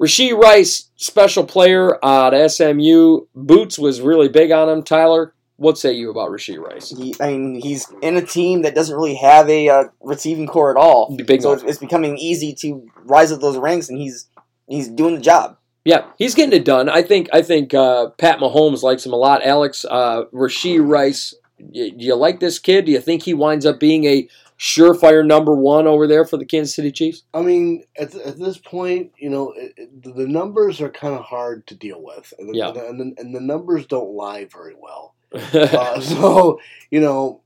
Rashee 0.00 0.34
Rice, 0.34 0.90
special 0.96 1.44
player 1.44 2.02
uh, 2.02 2.30
at 2.30 2.48
SMU. 2.48 3.26
Boots 3.34 3.78
was 3.78 4.00
really 4.00 4.28
big 4.28 4.50
on 4.50 4.70
him. 4.70 4.82
Tyler, 4.82 5.34
what 5.56 5.76
say 5.76 5.92
you 5.92 6.10
about 6.10 6.30
Rashee 6.30 6.58
Rice? 6.58 6.88
He, 6.88 7.14
I 7.20 7.32
mean, 7.32 7.60
he's 7.60 7.86
in 8.00 8.16
a 8.16 8.22
team 8.22 8.62
that 8.62 8.74
doesn't 8.74 8.96
really 8.96 9.16
have 9.16 9.48
a 9.50 9.68
uh, 9.68 9.84
receiving 10.00 10.46
core 10.46 10.70
at 10.70 10.78
all. 10.78 11.14
Big 11.16 11.42
So 11.42 11.52
it's, 11.52 11.62
it's 11.64 11.78
becoming 11.78 12.16
easy 12.16 12.54
to 12.54 12.88
rise 13.04 13.30
up 13.30 13.40
those 13.40 13.58
ranks, 13.58 13.90
and 13.90 13.98
he's 13.98 14.28
he's 14.66 14.88
doing 14.88 15.14
the 15.14 15.20
job. 15.20 15.58
Yeah, 15.84 16.04
he's 16.18 16.34
getting 16.34 16.52
it 16.58 16.64
done. 16.64 16.88
I 16.88 17.02
think. 17.02 17.28
I 17.32 17.42
think 17.42 17.74
uh, 17.74 18.10
Pat 18.10 18.38
Mahomes 18.38 18.82
likes 18.82 19.04
him 19.04 19.12
a 19.12 19.16
lot. 19.16 19.44
Alex 19.44 19.84
uh, 19.88 20.24
Rashee 20.32 20.78
Rice. 20.84 21.34
y- 21.58 21.90
Do 21.96 22.04
you 22.04 22.14
like 22.14 22.38
this 22.40 22.58
kid? 22.58 22.84
Do 22.84 22.92
you 22.92 23.00
think 23.00 23.22
he 23.24 23.34
winds 23.34 23.66
up 23.66 23.80
being 23.80 24.04
a 24.04 24.28
surefire 24.58 25.26
number 25.26 25.56
one 25.56 25.88
over 25.88 26.06
there 26.06 26.24
for 26.24 26.36
the 26.36 26.44
Kansas 26.44 26.76
City 26.76 26.92
Chiefs? 26.92 27.24
I 27.34 27.40
mean, 27.42 27.82
at, 27.98 28.14
at 28.14 28.38
this 28.38 28.58
point, 28.58 29.10
you 29.18 29.28
know, 29.28 29.52
it, 29.56 29.72
it, 29.76 30.02
the 30.14 30.28
numbers 30.28 30.80
are 30.80 30.88
kind 30.88 31.14
of 31.14 31.22
hard 31.24 31.66
to 31.66 31.74
deal 31.74 32.00
with, 32.00 32.32
and 32.38 32.48
the, 32.48 32.56
Yeah. 32.56 32.68
and, 32.68 33.00
the, 33.00 33.20
and 33.20 33.34
the 33.34 33.40
numbers 33.40 33.84
don't 33.86 34.14
lie 34.14 34.44
very 34.44 34.74
well. 34.80 35.14
Uh, 35.52 35.98
so, 36.00 36.60
you 36.92 37.00
know, 37.00 37.40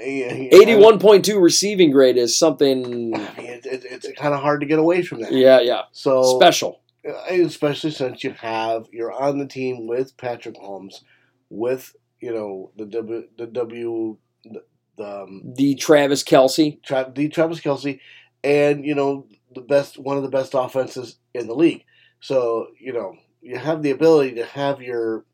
Eighty-one 0.00 0.98
point 0.98 1.24
two 1.24 1.38
receiving 1.40 1.90
grade 1.90 2.16
is 2.16 2.36
something. 2.38 3.14
I 3.14 3.18
mean, 3.40 3.50
it, 3.64 3.64
it's 3.64 4.06
kind 4.18 4.34
of 4.34 4.40
hard 4.40 4.60
to 4.60 4.66
get 4.66 4.78
away 4.78 5.02
from 5.02 5.20
that. 5.22 5.32
Yeah, 5.32 5.60
yeah, 5.60 5.82
So, 5.92 6.36
special. 6.38 6.80
Uh, 7.06 7.12
especially 7.30 7.90
since 7.90 8.24
you 8.24 8.32
have 8.32 8.86
you're 8.92 9.12
on 9.12 9.38
the 9.38 9.46
team 9.46 9.86
with 9.86 10.16
Patrick 10.16 10.56
Holmes, 10.56 11.02
with 11.50 11.94
you 12.20 12.32
know 12.32 12.70
the 12.76 12.86
W 12.86 13.28
the 13.38 13.46
W 13.46 14.16
the, 14.44 14.62
the 14.96 15.22
um, 15.22 15.42
The 15.56 15.74
Travis 15.76 16.24
Kelce. 16.24 16.82
Tra- 16.82 17.12
the 17.14 17.28
Travis 17.28 17.60
Kelce, 17.60 18.00
and 18.42 18.84
you 18.84 18.94
know 18.94 19.26
the 19.54 19.60
best 19.60 19.98
one 19.98 20.16
of 20.16 20.22
the 20.24 20.28
best 20.28 20.54
offenses 20.54 21.16
in 21.34 21.46
the 21.46 21.54
league. 21.54 21.84
So 22.20 22.68
you 22.80 22.92
know 22.92 23.16
you 23.42 23.56
have 23.58 23.82
the 23.82 23.92
ability 23.92 24.34
to 24.34 24.44
have 24.44 24.82
your 24.82 25.24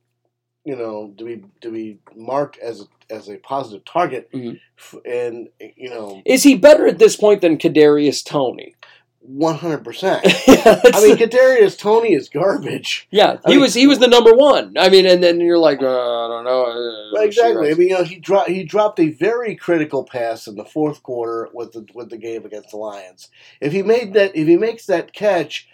you 0.64 0.76
know 0.76 1.14
to 1.16 1.24
be 1.24 1.42
to 1.62 1.70
be 1.70 1.98
marked 2.14 2.58
as 2.58 2.82
a, 2.82 2.84
as 3.14 3.28
a 3.30 3.36
positive 3.38 3.84
target, 3.86 4.30
Mhm. 4.32 4.60
f- 4.78 4.94
and 5.06 5.48
you 5.76 5.88
know 5.88 6.20
Is 6.26 6.42
he 6.42 6.56
better 6.56 6.86
at 6.86 6.98
this 6.98 7.16
point 7.16 7.40
than 7.40 7.56
Kadarius 7.56 8.22
Toney? 8.24 8.74
One 9.26 9.54
hundred 9.54 9.84
percent. 9.84 10.20
I 10.26 11.00
mean, 11.02 11.16
Kadarius 11.16 11.78
Toney 11.78 12.12
is 12.12 12.28
garbage. 12.28 13.08
yeah, 13.10 13.38
I 13.44 13.48
he 13.50 13.54
mean- 13.54 13.62
was 13.62 13.72
he 13.72 13.86
was 13.86 13.98
the 13.98 14.06
number 14.06 14.34
one. 14.34 14.74
I 14.78 14.90
mean, 14.90 15.06
and 15.06 15.22
then 15.22 15.40
you're 15.40 15.56
like, 15.58 15.80
uh, 15.80 15.86
I 15.86 16.28
don't 16.28 16.44
know. 16.44 17.16
uh, 17.16 17.20
exactly. 17.22 17.70
I 17.70 17.74
mean, 17.74 17.88
you 17.88 17.94
know, 17.94 18.04
he 18.04 18.16
dropped 18.18 18.50
he 18.50 18.64
dropped 18.64 19.00
a 19.00 19.08
very 19.08 19.56
critical 19.56 20.04
pass 20.04 20.46
in 20.46 20.56
the 20.56 20.64
fourth 20.64 21.02
quarter 21.02 21.48
with 21.54 21.72
the 21.72 21.86
with 21.94 22.10
the 22.10 22.18
game 22.18 22.44
against 22.44 22.70
the 22.72 22.76
Lions. 22.76 23.30
If 23.62 23.72
he 23.72 23.82
made 23.82 24.12
that, 24.12 24.36
if 24.36 24.46
he 24.46 24.58
makes 24.58 24.84
that 24.86 25.14
catch, 25.14 25.66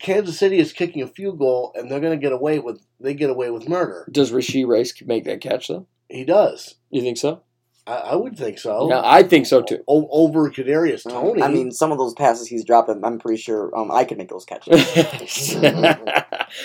Kansas 0.00 0.38
City 0.38 0.58
is 0.58 0.72
kicking 0.72 1.02
a 1.02 1.06
field 1.06 1.38
goal, 1.38 1.72
and 1.76 1.90
they're 1.90 2.00
going 2.00 2.18
to 2.18 2.22
get 2.24 2.32
away 2.32 2.58
with 2.60 2.80
they 2.98 3.12
get 3.12 3.28
away 3.28 3.50
with 3.50 3.68
murder. 3.68 4.08
Does 4.10 4.32
Rashee 4.32 4.66
Rice 4.66 4.94
make 5.04 5.24
that 5.24 5.42
catch 5.42 5.68
though? 5.68 5.86
He 6.08 6.24
does. 6.24 6.76
You 6.88 7.02
think 7.02 7.18
so? 7.18 7.42
I, 7.86 7.92
I 7.94 8.14
would 8.16 8.36
think 8.36 8.58
so. 8.58 8.88
Yeah, 8.88 9.00
I 9.04 9.22
think 9.22 9.46
so 9.46 9.62
too. 9.62 9.82
O- 9.86 10.08
over 10.10 10.50
Kadarius 10.50 11.08
Toney. 11.08 11.42
I 11.42 11.48
mean, 11.48 11.70
some 11.70 11.92
of 11.92 11.98
those 11.98 12.14
passes 12.14 12.46
he's 12.48 12.64
dropped, 12.64 12.88
I'm- 12.88 13.04
I'm 13.04 13.18
pretty 13.18 13.40
sure 13.40 13.70
um, 13.78 13.90
I 13.92 14.04
could 14.04 14.18
make 14.18 14.28
those 14.28 14.44
catches. 14.44 15.54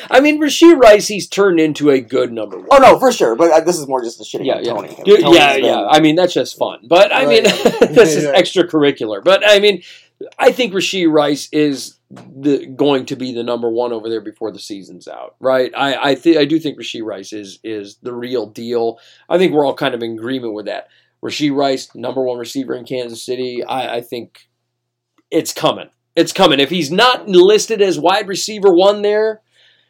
I 0.10 0.19
mean, 0.22 0.39
Rashee 0.41 0.76
Rice, 0.80 1.07
he's 1.07 1.27
turned 1.27 1.60
into 1.60 1.89
a 1.89 1.99
good 1.99 2.31
number 2.31 2.57
one. 2.57 2.68
oh 2.72 2.77
no, 2.77 2.99
for 2.99 3.11
sure. 3.11 3.35
But 3.35 3.52
uh, 3.52 3.60
this 3.61 3.77
is 3.80 3.88
more 3.88 4.03
just 4.03 4.18
the 4.18 4.23
shitting 4.23 4.45
Yeah, 4.45 4.56
on 4.57 4.64
yeah. 4.65 4.73
Toney. 4.73 4.88
I 4.89 4.91
mean, 4.91 5.03
Yeah, 5.06 5.18
Toney's 5.18 5.35
yeah, 5.38 5.56
been- 5.56 5.65
yeah. 5.65 5.85
I 5.89 5.99
mean, 5.99 6.15
that's 6.15 6.34
just 6.34 6.57
fun. 6.57 6.80
But 6.88 7.14
I 7.14 7.26
mean, 7.26 7.43
this 7.43 8.15
is 8.15 8.26
extracurricular. 8.26 9.23
But 9.23 9.43
I 9.45 9.60
mean, 9.60 9.84
I 10.38 10.52
think 10.52 10.73
Rashee 10.73 11.11
Rice 11.11 11.49
is 11.52 11.98
the, 12.11 12.65
going 12.68 13.06
to 13.07 13.15
be 13.15 13.34
the 13.34 13.43
number 13.43 13.69
one 13.69 13.93
over 13.93 14.10
there 14.10 14.22
before 14.22 14.52
the 14.52 14.60
season's 14.60 15.07
out, 15.07 15.35
right? 15.39 15.72
I 15.76 16.11
I, 16.11 16.15
th- 16.15 16.38
I 16.38 16.45
do 16.45 16.60
think 16.60 16.77
Rashee 16.80 17.03
Rice 17.03 17.34
is 17.34 17.60
is 17.64 17.98
the 18.03 18.14
real 18.14 18.45
deal. 18.45 18.99
I 19.30 19.38
think 19.38 19.53
we're 19.53 19.65
all 19.65 19.73
kind 19.73 19.93
of 19.95 20.03
in 20.03 20.11
agreement 20.14 20.53
with 20.53 20.65
that. 20.65 20.89
Rashee 21.23 21.53
Rice, 21.56 21.93
number 21.95 22.23
one 22.23 22.38
receiver 22.38 22.73
in 22.76 22.85
Kansas 22.85 23.23
City. 23.26 23.64
I, 23.64 23.98
I 23.98 24.02
think 24.02 24.48
it's 25.30 25.53
coming. 25.53 25.89
It's 26.15 26.34
coming. 26.34 26.60
If 26.60 26.69
he's 26.69 26.91
not 26.91 27.27
listed 27.27 27.81
as 27.81 27.99
wide 27.99 28.27
receiver 28.27 28.73
one 28.73 29.02
there, 29.02 29.41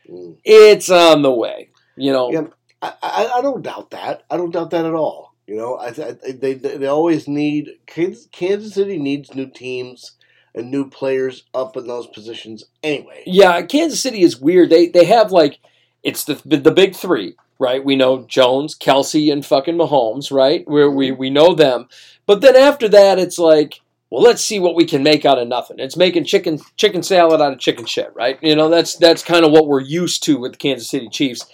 Mm. 0.10 0.38
it's 0.44 0.90
on 0.90 1.22
the 1.22 1.32
way. 1.32 1.70
You 1.96 2.12
know, 2.12 2.32
Yeah. 2.32 2.48
I, 2.82 2.94
I, 3.04 3.26
I 3.38 3.42
don't 3.44 3.62
doubt 3.62 3.92
that. 3.92 4.24
I 4.32 4.36
don't 4.38 4.50
doubt 4.52 4.72
that 4.72 4.86
at 4.86 4.96
all. 4.96 5.36
You 5.46 5.58
know, 5.58 5.78
I, 5.80 5.92
th- 5.92 6.18
they, 6.40 6.56
they 6.56 6.88
always 6.88 7.28
need 7.28 7.70
Kansas, 7.86 8.28
Kansas 8.32 8.74
City 8.74 8.98
needs 8.98 9.36
new 9.36 9.48
teams 9.48 10.14
and 10.56 10.72
new 10.72 10.90
players 10.90 11.44
up 11.54 11.78
in 11.78 11.86
those 11.86 12.08
positions 12.08 12.64
anyway. 12.82 13.22
Yeah, 13.28 13.62
Kansas 13.62 14.02
City 14.02 14.24
is 14.24 14.40
weird. 14.42 14.70
They 14.72 14.88
they 14.88 15.06
have 15.06 15.32
like 15.32 15.60
it's 16.04 16.24
the 16.24 16.42
the 16.46 16.72
big 16.72 16.96
three, 16.96 17.36
right? 17.62 17.86
We 17.86 17.96
know 17.96 18.26
Jones, 18.26 18.76
Kelce, 18.76 19.32
and 19.32 19.46
fucking 19.46 19.78
Mahomes, 19.78 20.32
right? 20.32 20.68
Where 20.68 20.90
we 20.90 21.10
mm-hmm. 21.12 21.20
we 21.20 21.30
know 21.30 21.54
them, 21.54 21.88
but 22.26 22.42
then 22.42 22.56
after 22.56 22.90
that, 22.90 23.20
it's 23.20 23.38
like, 23.38 23.80
well, 24.10 24.24
let's 24.24 24.44
see 24.44 24.60
what 24.60 24.76
we 24.76 24.84
can 24.84 25.04
make 25.04 25.26
out 25.26 25.38
of 25.38 25.48
nothing. 25.48 25.78
It's 25.80 25.96
making 25.96 26.26
chicken 26.26 26.60
chicken 26.76 27.04
salad 27.04 27.40
out 27.40 27.54
of 27.54 27.60
chicken 27.60 27.86
shit, 27.86 28.12
right? 28.16 28.40
You 28.42 28.56
know, 28.56 28.68
that's 28.68 28.96
that's 28.96 29.24
kind 29.24 29.46
of 29.46 29.52
what 29.52 29.68
we're 29.68 29.80
used 29.80 30.24
to 30.24 30.40
with 30.40 30.54
the 30.54 30.58
Kansas 30.58 30.90
City 30.90 31.08
Chiefs. 31.08 31.46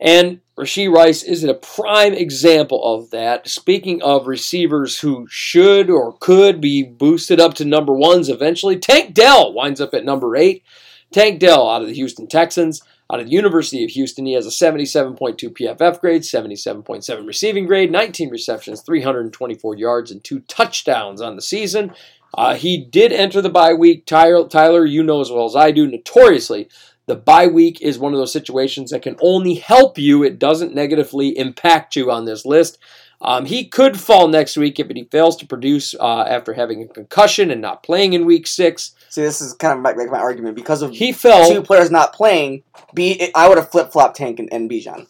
And 0.00 0.40
Rashee 0.58 0.90
Rice 0.90 1.22
is 1.22 1.44
a 1.44 1.52
prime 1.52 2.14
example 2.14 2.82
of 2.82 3.10
that. 3.10 3.46
Speaking 3.46 4.00
of 4.02 4.26
receivers 4.26 5.00
who 5.00 5.26
should 5.28 5.90
or 5.90 6.16
could 6.20 6.58
be 6.58 6.82
boosted 6.82 7.38
up 7.38 7.52
to 7.56 7.66
number 7.66 7.92
ones 7.92 8.30
eventually, 8.30 8.78
Tank 8.78 9.12
Dell 9.12 9.52
winds 9.52 9.78
up 9.78 9.92
at 9.92 10.06
number 10.06 10.36
eight. 10.36 10.64
Tank 11.12 11.38
Dell 11.38 11.68
out 11.68 11.82
of 11.82 11.88
the 11.88 11.94
Houston 11.94 12.28
Texans, 12.28 12.82
out 13.12 13.20
of 13.20 13.26
the 13.26 13.32
University 13.32 13.84
of 13.84 13.90
Houston. 13.90 14.26
He 14.26 14.34
has 14.34 14.46
a 14.46 14.50
77.2 14.50 15.16
PFF 15.18 16.00
grade, 16.00 16.22
77.7 16.22 17.26
receiving 17.26 17.66
grade, 17.66 17.90
19 17.90 18.30
receptions, 18.30 18.82
324 18.82 19.76
yards, 19.76 20.10
and 20.10 20.22
two 20.22 20.40
touchdowns 20.40 21.20
on 21.20 21.36
the 21.36 21.42
season. 21.42 21.92
Uh, 22.34 22.54
he 22.54 22.78
did 22.78 23.12
enter 23.12 23.42
the 23.42 23.50
bye 23.50 23.74
week. 23.74 24.06
Tyler, 24.06 24.46
Tyler, 24.48 24.84
you 24.84 25.02
know 25.02 25.20
as 25.20 25.30
well 25.30 25.46
as 25.46 25.56
I 25.56 25.72
do, 25.72 25.86
notoriously, 25.86 26.68
the 27.06 27.16
bye 27.16 27.48
week 27.48 27.80
is 27.82 27.98
one 27.98 28.12
of 28.12 28.18
those 28.18 28.32
situations 28.32 28.90
that 28.90 29.02
can 29.02 29.16
only 29.20 29.54
help 29.54 29.98
you. 29.98 30.22
It 30.22 30.38
doesn't 30.38 30.74
negatively 30.74 31.36
impact 31.36 31.96
you 31.96 32.10
on 32.10 32.24
this 32.24 32.46
list. 32.46 32.78
Um, 33.20 33.46
he 33.46 33.66
could 33.66 34.00
fall 34.00 34.28
next 34.28 34.56
week 34.56 34.78
if 34.78 34.88
he 34.88 35.04
fails 35.10 35.36
to 35.38 35.46
produce 35.46 35.94
uh, 35.94 36.22
after 36.22 36.54
having 36.54 36.82
a 36.82 36.88
concussion 36.88 37.50
and 37.50 37.60
not 37.60 37.82
playing 37.82 38.12
in 38.12 38.24
week 38.24 38.46
six. 38.46 38.94
See, 39.10 39.22
this 39.22 39.40
is 39.40 39.52
kind 39.54 39.76
of 39.76 39.84
like, 39.84 39.96
like 39.96 40.08
my 40.10 40.18
argument 40.20 40.54
because 40.54 40.82
of 40.82 40.92
He 40.92 41.10
fell. 41.12 41.50
two 41.50 41.62
players 41.62 41.90
not 41.90 42.12
playing. 42.14 42.62
B, 42.94 43.30
I 43.34 43.48
would 43.48 43.58
have 43.58 43.70
flip 43.70 43.90
flopped 43.92 44.16
Tank 44.16 44.38
and, 44.38 44.48
and 44.52 44.70
Bijan. 44.70 45.06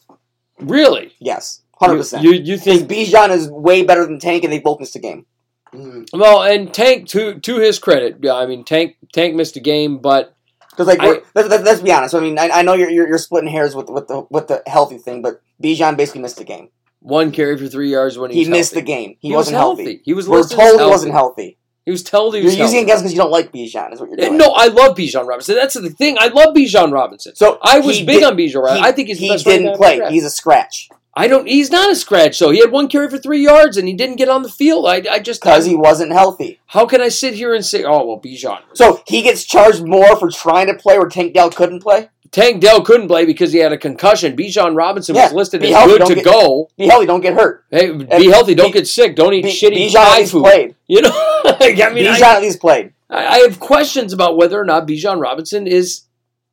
Really? 0.59 1.13
Yes, 1.21 1.63
hundred 1.79 1.99
percent. 1.99 2.23
You, 2.25 2.33
you, 2.33 2.43
you 2.43 2.59
think 2.59 2.89
Bijan 2.89 3.31
is 3.31 3.49
way 3.51 3.83
better 3.85 4.05
than 4.07 4.19
Tank, 4.19 4.45
and 4.45 4.53
they 4.53 4.59
both 4.59 4.81
missed 4.81 4.97
a 4.97 5.01
game. 5.01 5.27
Mm. 5.75 6.09
well? 6.13 6.43
And 6.43 6.73
Tank 6.75 7.09
to 7.09 7.39
to 7.41 7.57
his 7.59 7.79
credit, 7.79 8.19
yeah, 8.23 8.35
I 8.35 8.47
mean 8.47 8.65
Tank 8.65 8.97
Tank 9.13 9.35
missed 9.37 9.57
a 9.57 9.61
game, 9.61 9.99
but 9.99 10.35
Because 10.71 10.87
like, 10.89 10.99
I- 11.01 11.21
let, 11.35 11.49
let, 11.49 11.63
let's 11.65 11.81
be 11.81 11.93
honest. 11.93 12.15
I 12.15 12.21
mean, 12.21 12.39
I, 12.39 12.49
I 12.51 12.63
know 12.63 12.75
you're, 12.75 12.91
you're 12.91 13.07
you're 13.09 13.19
splitting 13.19 13.51
hairs 13.51 13.75
with 13.77 13.89
with 13.89 14.09
the 14.09 14.27
with 14.31 14.49
the 14.49 14.63
healthy 14.67 14.99
thing, 14.99 15.23
but 15.23 15.41
Bijan 15.63 15.97
basically 15.97 16.23
missed 16.23 16.39
the 16.39 16.45
game. 16.45 16.71
one 17.01 17.31
carry 17.33 17.57
for 17.57 17.69
three 17.69 17.91
yards 17.91 18.19
when 18.19 18.31
he, 18.31 18.37
He 18.39 18.41
was 18.41 18.49
missed 18.49 18.73
healthy. 18.73 18.81
the 18.81 18.87
game. 18.87 19.11
He, 19.21 19.29
He 19.29 19.33
was 19.35 19.37
wasn't 19.47 19.57
healthy. 19.59 19.83
healthy. 19.85 20.03
He 20.05 20.13
was 20.15 20.29
We're 20.29 20.39
listed 20.39 20.59
as 20.59 20.69
told 20.71 20.81
he 20.81 20.87
wasn't 20.89 21.13
healthy. 21.13 21.59
He 21.91 21.93
was 21.93 22.05
told 22.05 22.35
he 22.35 22.41
You're 22.41 22.51
using 22.51 22.61
healthy. 22.61 22.79
against 22.79 23.03
because 23.03 23.13
you 23.13 23.19
don't 23.19 23.33
like 23.33 23.53
Bijan. 23.53 23.93
Is 23.93 24.01
what 24.01 24.09
you're 24.09 24.17
doing. 24.17 24.37
No, 24.39 24.53
I 24.57 24.69
love 24.69 24.97
Bijan 24.97 25.27
Robinson. 25.27 25.57
That's 25.57 25.75
the 25.75 25.91
thing. 25.91 26.17
I 26.21 26.29
love 26.29 26.55
Bijan 26.55 26.93
Robinson. 26.93 27.35
So 27.35 27.59
I 27.63 27.81
was 27.81 27.99
big 27.99 28.21
did- 28.21 28.25
on 28.25 28.37
Bijan 28.37 28.63
Robinson. 28.63 28.85
I 28.85 28.93
think 28.93 29.09
he's 29.09 29.19
the 29.19 29.25
he 29.25 29.31
best 29.31 29.45
didn't 29.45 29.77
play. 29.77 30.01
He's 30.11 30.25
a 30.25 30.31
scratch 30.31 30.89
I 31.15 31.27
don't. 31.27 31.49
He's 31.49 31.71
not 31.71 31.91
a 31.91 31.97
scratch. 31.97 32.39
So 32.39 32.51
he 32.51 32.61
had 32.61 32.71
one 32.71 32.89
carry 32.89 33.11
for 33.11 33.19
three 33.19 33.43
yards 33.43 33.77
and 33.77 33.89
he 33.89 33.95
didn't 33.95 34.17
get 34.17 34.29
on 34.29 34.43
the 34.43 34.49
field. 34.49 34.87
I, 34.87 35.03
I 35.11 35.19
just 35.19 35.43
because 35.43 35.67
he 35.67 35.75
wasn't 35.75 36.13
healthy. 36.13 36.61
How 36.67 36.87
can 36.87 37.01
I 37.01 37.09
sit 37.09 37.35
here 37.35 37.53
and 37.53 37.65
say, 37.65 37.83
oh 37.83 38.07
well, 38.07 38.21
Bijan? 38.21 38.61
So 38.75 39.03
he 39.07 39.23
gets 39.23 39.45
charged 39.45 39.85
more 39.85 40.17
for 40.17 40.31
trying 40.31 40.69
to 40.69 40.75
play 40.75 40.99
where 40.99 41.09
Tank 41.09 41.35
Dell 41.35 41.51
couldn't 41.51 41.81
play. 41.83 42.11
Tank 42.33 42.61
Dell 42.61 42.81
couldn't 42.83 43.09
play 43.09 43.25
because 43.27 43.53
he 43.53 43.59
had 43.59 43.73
a 43.73 43.79
concussion. 43.79 44.37
Bijan 44.37 44.77
Robinson 44.77 45.17
Yeah, 45.17 45.25
was 45.25 45.33
listed 45.33 45.65
as 45.65 45.71
healthy, 45.71 45.99
good 45.99 46.07
to 46.07 46.15
get- 46.15 46.25
go. 46.25 46.69
Be 46.79 46.87
healthy, 46.87 47.07
don't 47.07 47.21
get 47.23 47.35
hurt. 47.35 47.65
Hey, 47.71 47.91
be 47.91 48.07
And 48.09 48.25
healthy. 48.25 48.55
Don't 48.55 48.69
Bi- 48.69 48.79
get 48.79 48.87
sick. 48.87 49.17
Don't 49.17 49.35
eat 49.35 49.43
B- 49.45 49.51
shitty 49.51 49.89
Bijan 49.89 49.95
at 49.97 50.09
Thai 50.09 50.19
least 50.21 50.33
food. 50.33 50.43
played. 50.45 50.75
You 50.87 51.03
know, 51.03 51.11
I 51.13 51.57
mean, 51.93 52.05
Bijan 52.05 52.23
I, 52.23 52.37
at 52.37 52.43
least 52.43 52.61
played. 52.61 52.93
I 53.09 53.27
I 53.27 53.39
have 53.41 53.59
questions 53.59 54.13
about 54.13 54.37
whether 54.37 54.61
or 54.61 54.65
not 54.65 54.87
Bijan 54.87 55.21
Robinson 55.21 55.67
is 55.67 56.03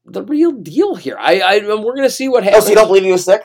the 0.05 0.23
real 0.23 0.51
deal 0.51 0.95
here. 0.95 1.17
I, 1.19 1.39
I 1.41 1.57
we're 1.59 1.93
going 1.95 2.03
to 2.03 2.09
see 2.09 2.27
what 2.27 2.41
Oh, 2.41 2.45
happens. 2.45 2.63
so 2.63 2.69
you 2.71 2.75
don't 2.75 2.87
believe 2.87 3.03
he 3.03 3.11
was 3.11 3.25
sick? 3.25 3.43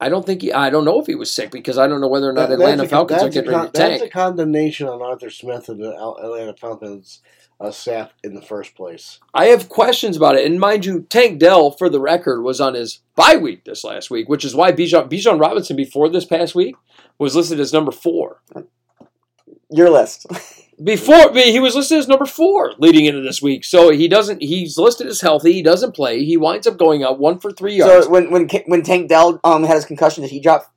I 0.00 0.08
don't 0.08 0.26
think 0.26 0.42
he. 0.42 0.52
I 0.52 0.70
don't 0.70 0.84
know 0.84 1.00
if 1.00 1.06
he 1.06 1.14
was 1.14 1.32
sick 1.32 1.50
because 1.50 1.78
I 1.78 1.86
don't 1.88 2.00
know 2.00 2.08
whether 2.08 2.28
or 2.28 2.32
not 2.32 2.48
That- 2.50 2.54
Atlanta 2.60 2.82
a- 2.84 2.88
Falcons 2.88 3.22
are 3.22 3.24
that's 3.26 3.36
a 3.36 3.40
getting 3.42 3.56
ready 3.56 3.70
to 3.70 3.78
con- 3.80 3.90
That's 3.90 4.02
a 4.02 4.08
condemnation 4.08 4.86
on 4.88 5.00
Arthur 5.02 5.30
Smith 5.30 5.68
and 5.68 5.80
the 5.80 5.94
Al- 5.96 6.18
Atlanta 6.22 6.54
Falcons 6.54 7.20
uh, 7.60 7.70
staff 7.70 8.12
in 8.22 8.34
the 8.34 8.42
first 8.42 8.74
place. 8.74 9.20
I 9.32 9.46
have 9.46 9.68
questions 9.68 10.16
about 10.16 10.36
it, 10.36 10.44
and 10.46 10.60
mind 10.60 10.84
you, 10.84 11.02
Tank 11.08 11.38
Dell, 11.38 11.70
for 11.70 11.88
the 11.88 12.00
record, 12.00 12.42
was 12.42 12.60
on 12.60 12.74
his 12.74 13.00
bye 13.14 13.36
week 13.36 13.64
this 13.64 13.84
last 13.84 14.10
week, 14.10 14.28
which 14.28 14.44
is 14.44 14.54
why 14.54 14.72
Bijan 14.72 15.08
Bijan 15.08 15.40
Robinson 15.40 15.76
before 15.76 16.08
this 16.08 16.24
past 16.24 16.54
week 16.54 16.76
was 17.18 17.36
listed 17.36 17.60
as 17.60 17.72
number 17.72 17.92
four. 17.92 18.42
Your 19.70 19.90
list. 19.90 20.26
Before 20.82 21.32
he 21.32 21.60
was 21.60 21.76
listed 21.76 21.98
as 21.98 22.08
number 22.08 22.26
four 22.26 22.72
leading 22.78 23.04
into 23.04 23.20
this 23.20 23.40
week, 23.40 23.64
so 23.64 23.90
he 23.90 24.08
doesn't. 24.08 24.42
He's 24.42 24.76
listed 24.76 25.06
as 25.06 25.20
healthy. 25.20 25.52
He 25.52 25.62
doesn't 25.62 25.94
play. 25.94 26.24
He 26.24 26.36
winds 26.36 26.66
up 26.66 26.76
going 26.76 27.04
out 27.04 27.20
one 27.20 27.38
for 27.38 27.52
three 27.52 27.76
yards. 27.76 28.06
so 28.06 28.10
when 28.10 28.32
when 28.32 28.48
when 28.66 28.82
Tank 28.82 29.08
Dell 29.08 29.38
um 29.44 29.62
had 29.62 29.76
his 29.76 29.84
concussion, 29.84 30.22
did 30.22 30.32
he 30.32 30.40
drop 30.40 30.74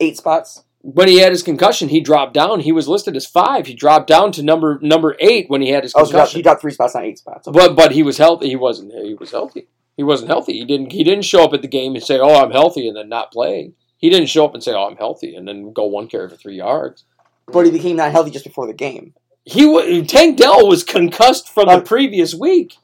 eight 0.00 0.16
spots? 0.16 0.64
When 0.94 1.08
he 1.08 1.18
had 1.18 1.32
his 1.32 1.42
concussion, 1.42 1.88
he 1.88 2.00
dropped 2.00 2.32
down. 2.34 2.60
He 2.60 2.70
was 2.72 2.86
listed 2.86 3.16
as 3.16 3.26
five. 3.26 3.66
He 3.66 3.74
dropped 3.74 4.06
down 4.06 4.30
to 4.32 4.42
number 4.42 4.78
number 4.82 5.16
eight 5.20 5.46
when 5.50 5.60
he 5.62 5.70
had 5.70 5.82
his 5.82 5.92
Oh, 5.96 6.00
so 6.00 6.04
he 6.04 6.10
dropped, 6.12 6.12
concussion. 6.12 6.38
he 6.38 6.42
dropped 6.42 6.60
three 6.60 6.72
spots, 6.72 6.94
not 6.94 7.04
eight 7.04 7.18
spots. 7.18 7.48
Okay. 7.48 7.58
But 7.58 7.74
but 7.74 7.92
he 7.92 8.02
was 8.02 8.18
healthy. 8.18 8.48
He 8.48 8.56
wasn't. 8.56 8.92
He 8.92 9.14
was 9.14 9.30
healthy. 9.32 9.66
He 9.96 10.02
wasn't 10.04 10.30
healthy. 10.30 10.52
He 10.58 10.64
didn't. 10.64 10.92
He 10.92 11.02
didn't 11.02 11.24
show 11.24 11.42
up 11.44 11.54
at 11.54 11.62
the 11.62 11.68
game 11.68 11.94
and 11.94 12.04
say, 12.04 12.18
"Oh, 12.18 12.34
I'm 12.42 12.50
healthy," 12.52 12.86
and 12.86 12.96
then 12.96 13.08
not 13.08 13.32
play. 13.32 13.72
He 13.98 14.10
didn't 14.10 14.28
show 14.28 14.44
up 14.44 14.54
and 14.54 14.62
say, 14.62 14.72
"Oh, 14.72 14.84
I'm 14.84 14.96
healthy," 14.96 15.34
and 15.34 15.48
then 15.48 15.72
go 15.72 15.84
one 15.86 16.06
carry 16.06 16.28
for 16.28 16.36
three 16.36 16.56
yards. 16.56 17.04
But 17.46 17.64
he 17.64 17.70
became 17.72 17.96
not 17.96 18.12
healthy 18.12 18.30
just 18.30 18.44
before 18.44 18.66
the 18.66 18.74
game. 18.74 19.14
He 19.44 19.64
wa- 19.66 20.02
Tank 20.06 20.36
Dell 20.36 20.66
was 20.68 20.84
concussed 20.84 21.48
from 21.48 21.66
the 21.66 21.74
Um, 21.78 21.84
previous 21.84 22.34
week. 22.34 22.74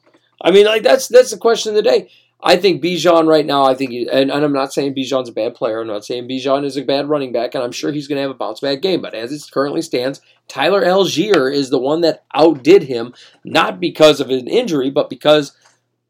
I 0.41 0.51
mean, 0.51 0.67
like 0.67 0.83
that's 0.83 1.07
that's 1.09 1.31
the 1.31 1.37
question 1.37 1.71
of 1.71 1.77
the 1.77 1.83
day. 1.83 2.09
I 2.43 2.57
think 2.57 2.83
Bijan 2.83 3.29
right 3.29 3.47
now. 3.47 3.65
I 3.65 3.75
think, 3.75 3.93
he, 3.93 4.09
and, 4.09 4.31
and 4.31 4.45
I'm 4.45 4.53
not 4.53 4.73
saying 4.73 4.95
Bijan's 4.95 5.29
a 5.29 5.33
bad 5.33 5.55
player. 5.55 5.81
I'm 5.81 5.87
not 5.87 6.05
saying 6.05 6.29
Bijan 6.29 6.65
is 6.65 6.77
a 6.77 6.83
bad 6.83 7.09
running 7.09 7.33
back, 7.33 7.55
and 7.55 7.63
I'm 7.63 7.71
sure 7.73 7.93
he's 7.93 8.09
going 8.09 8.17
to 8.17 8.23
have 8.23 8.31
a 8.31 8.35
bounce 8.35 8.61
back 8.61 8.83
game. 8.83 9.01
But 9.01 9.15
as 9.15 9.33
it 9.33 9.43
currently 9.53 9.81
stands, 9.81 10.21
Tyler 10.49 10.85
Allgeier 10.85 11.53
is 11.55 11.71
the 11.71 11.79
one 11.79 12.01
that 12.01 12.25
outdid 12.35 12.85
him, 12.85 13.15
not 13.45 13.79
because 13.79 14.21
of 14.21 14.31
an 14.31 14.49
injury, 14.49 14.91
but 14.91 15.09
because 15.09 15.57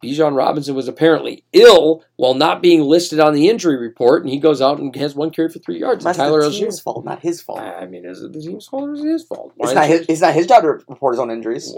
Bijan 0.02 0.34
Robinson 0.34 0.74
was 0.74 0.88
apparently 0.88 1.44
ill 1.52 2.02
while 2.16 2.34
not 2.34 2.60
being 2.60 2.82
listed 2.82 3.20
on 3.20 3.34
the 3.34 3.48
injury 3.48 3.76
report, 3.76 4.22
and 4.22 4.30
he 4.30 4.38
goes 4.38 4.60
out 4.60 4.78
and 4.78 4.94
has 4.96 5.14
one 5.14 5.30
carry 5.30 5.48
for 5.48 5.60
three 5.60 5.78
yards. 5.78 6.02
That's 6.02 6.18
Tyler 6.18 6.42
the 6.42 6.48
Allgeier. 6.48 6.82
fault, 6.82 7.04
not 7.04 7.20
his 7.20 7.40
fault. 7.40 7.60
I 7.60 7.86
mean, 7.86 8.04
is 8.04 8.22
it 8.22 8.32
the 8.32 8.40
team's 8.40 8.66
fault 8.66 8.88
or 8.88 8.94
is 8.94 9.04
it 9.04 9.09
his 9.09 9.22
fault? 9.24 9.52
It's 9.59 9.74
not 9.74 9.86
his. 9.86 10.06
It's 10.09 10.20
not 10.22 10.34
his 10.34 10.46
job 10.46 10.62
to 10.62 10.68
report 10.88 11.14
his 11.14 11.20
own 11.20 11.30
injuries. 11.30 11.72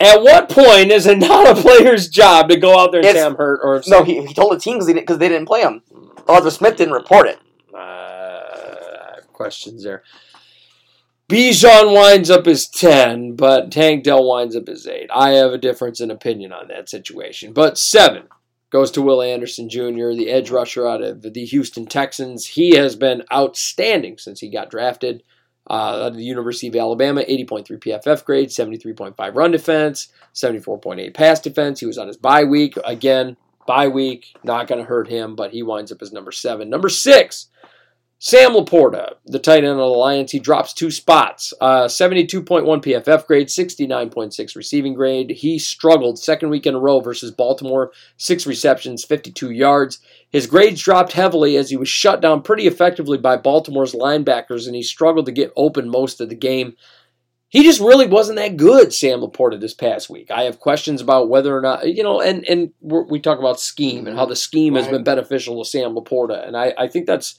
At 0.00 0.22
what 0.22 0.48
point 0.48 0.90
is 0.90 1.06
it 1.06 1.18
not 1.18 1.58
a 1.58 1.60
player's 1.60 2.08
job 2.08 2.48
to 2.48 2.56
go 2.56 2.78
out 2.78 2.90
there 2.92 3.00
and 3.00 3.04
say 3.06 3.10
It's- 3.10 3.26
I'm 3.26 3.36
hurt 3.36 3.60
or 3.62 3.82
No, 3.86 4.02
he, 4.02 4.24
he 4.26 4.32
told 4.34 4.52
the 4.52 4.58
team 4.58 4.74
because 4.74 4.86
they, 4.86 4.94
didn't- 4.94 5.06
'cause 5.06 5.18
they 5.18 5.28
didn't 5.28 5.46
play 5.46 5.60
him. 5.62 5.82
Arthur 6.26 6.50
Smith 6.50 6.76
didn't 6.76 6.94
report 6.94 7.28
it. 7.28 7.38
Uh, 7.74 7.78
I 7.78 9.12
have 9.16 9.32
questions 9.32 9.82
there. 9.84 10.02
Bijan 11.28 11.94
winds 11.94 12.28
up 12.30 12.46
as 12.48 12.66
10, 12.66 13.36
but 13.36 13.70
Tank 13.70 14.02
Dell 14.04 14.26
winds 14.26 14.56
up 14.56 14.68
as 14.68 14.86
8. 14.86 15.08
I 15.14 15.30
have 15.30 15.52
a 15.52 15.58
difference 15.58 16.00
in 16.00 16.10
opinion 16.10 16.52
on 16.52 16.68
that 16.68 16.88
situation. 16.88 17.52
But 17.52 17.78
7 17.78 18.24
goes 18.70 18.90
to 18.92 19.02
Will 19.02 19.22
Anderson 19.22 19.68
Jr., 19.68 20.10
the 20.12 20.28
edge 20.28 20.50
rusher 20.50 20.88
out 20.88 21.02
of 21.02 21.22
the 21.22 21.44
Houston 21.44 21.86
Texans. 21.86 22.46
He 22.46 22.74
has 22.76 22.96
been 22.96 23.22
outstanding 23.32 24.18
since 24.18 24.40
he 24.40 24.48
got 24.50 24.70
drafted 24.70 25.22
uh, 25.68 26.06
at 26.06 26.14
the 26.14 26.22
University 26.24 26.68
of 26.68 26.76
Alabama, 26.76 27.22
80.3 27.22 27.66
PFF 27.66 28.24
grade, 28.24 28.48
73.5 28.48 29.34
run 29.34 29.50
defense, 29.50 30.08
74.8 30.34 31.14
pass 31.14 31.40
defense. 31.40 31.80
He 31.80 31.86
was 31.86 31.98
on 31.98 32.08
his 32.08 32.16
bye 32.16 32.44
week. 32.44 32.76
Again, 32.84 33.36
bye 33.66 33.88
week, 33.88 34.34
not 34.42 34.66
going 34.66 34.80
to 34.80 34.88
hurt 34.88 35.08
him, 35.08 35.36
but 35.36 35.52
he 35.52 35.62
winds 35.62 35.92
up 35.92 36.02
as 36.02 36.12
number 36.12 36.32
7. 36.32 36.68
Number 36.68 36.88
6 36.88 37.46
Sam 38.22 38.50
Laporta, 38.50 39.14
the 39.24 39.38
tight 39.38 39.64
end 39.64 39.68
of 39.68 39.78
the 39.78 39.84
Lions, 39.84 40.30
he 40.30 40.38
drops 40.38 40.74
two 40.74 40.90
spots. 40.90 41.54
Uh, 41.58 41.84
72.1 41.84 42.44
PFF 42.44 43.26
grade, 43.26 43.48
69.6 43.48 44.56
receiving 44.56 44.92
grade. 44.92 45.30
He 45.30 45.58
struggled 45.58 46.18
second 46.18 46.50
week 46.50 46.66
in 46.66 46.74
a 46.74 46.78
row 46.78 47.00
versus 47.00 47.30
Baltimore, 47.30 47.92
six 48.18 48.46
receptions, 48.46 49.06
52 49.06 49.52
yards. 49.52 50.00
His 50.28 50.46
grades 50.46 50.82
dropped 50.82 51.12
heavily 51.12 51.56
as 51.56 51.70
he 51.70 51.78
was 51.78 51.88
shut 51.88 52.20
down 52.20 52.42
pretty 52.42 52.66
effectively 52.66 53.16
by 53.16 53.38
Baltimore's 53.38 53.94
linebackers, 53.94 54.66
and 54.66 54.76
he 54.76 54.82
struggled 54.82 55.24
to 55.24 55.32
get 55.32 55.54
open 55.56 55.88
most 55.88 56.20
of 56.20 56.28
the 56.28 56.34
game. 56.34 56.76
He 57.48 57.64
just 57.64 57.80
really 57.80 58.06
wasn't 58.06 58.36
that 58.36 58.58
good, 58.58 58.92
Sam 58.92 59.20
Laporta, 59.20 59.58
this 59.58 59.74
past 59.74 60.10
week. 60.10 60.30
I 60.30 60.42
have 60.42 60.60
questions 60.60 61.00
about 61.00 61.30
whether 61.30 61.56
or 61.56 61.62
not, 61.62 61.88
you 61.88 62.02
know, 62.02 62.20
and, 62.20 62.44
and 62.46 62.72
we 62.82 63.18
talk 63.18 63.38
about 63.38 63.58
scheme 63.58 64.06
and 64.06 64.16
how 64.18 64.26
the 64.26 64.36
scheme 64.36 64.74
has 64.74 64.86
been 64.86 65.04
beneficial 65.04 65.64
to 65.64 65.68
Sam 65.68 65.94
Laporta, 65.94 66.46
and 66.46 66.54
I, 66.54 66.74
I 66.76 66.86
think 66.86 67.06
that's 67.06 67.38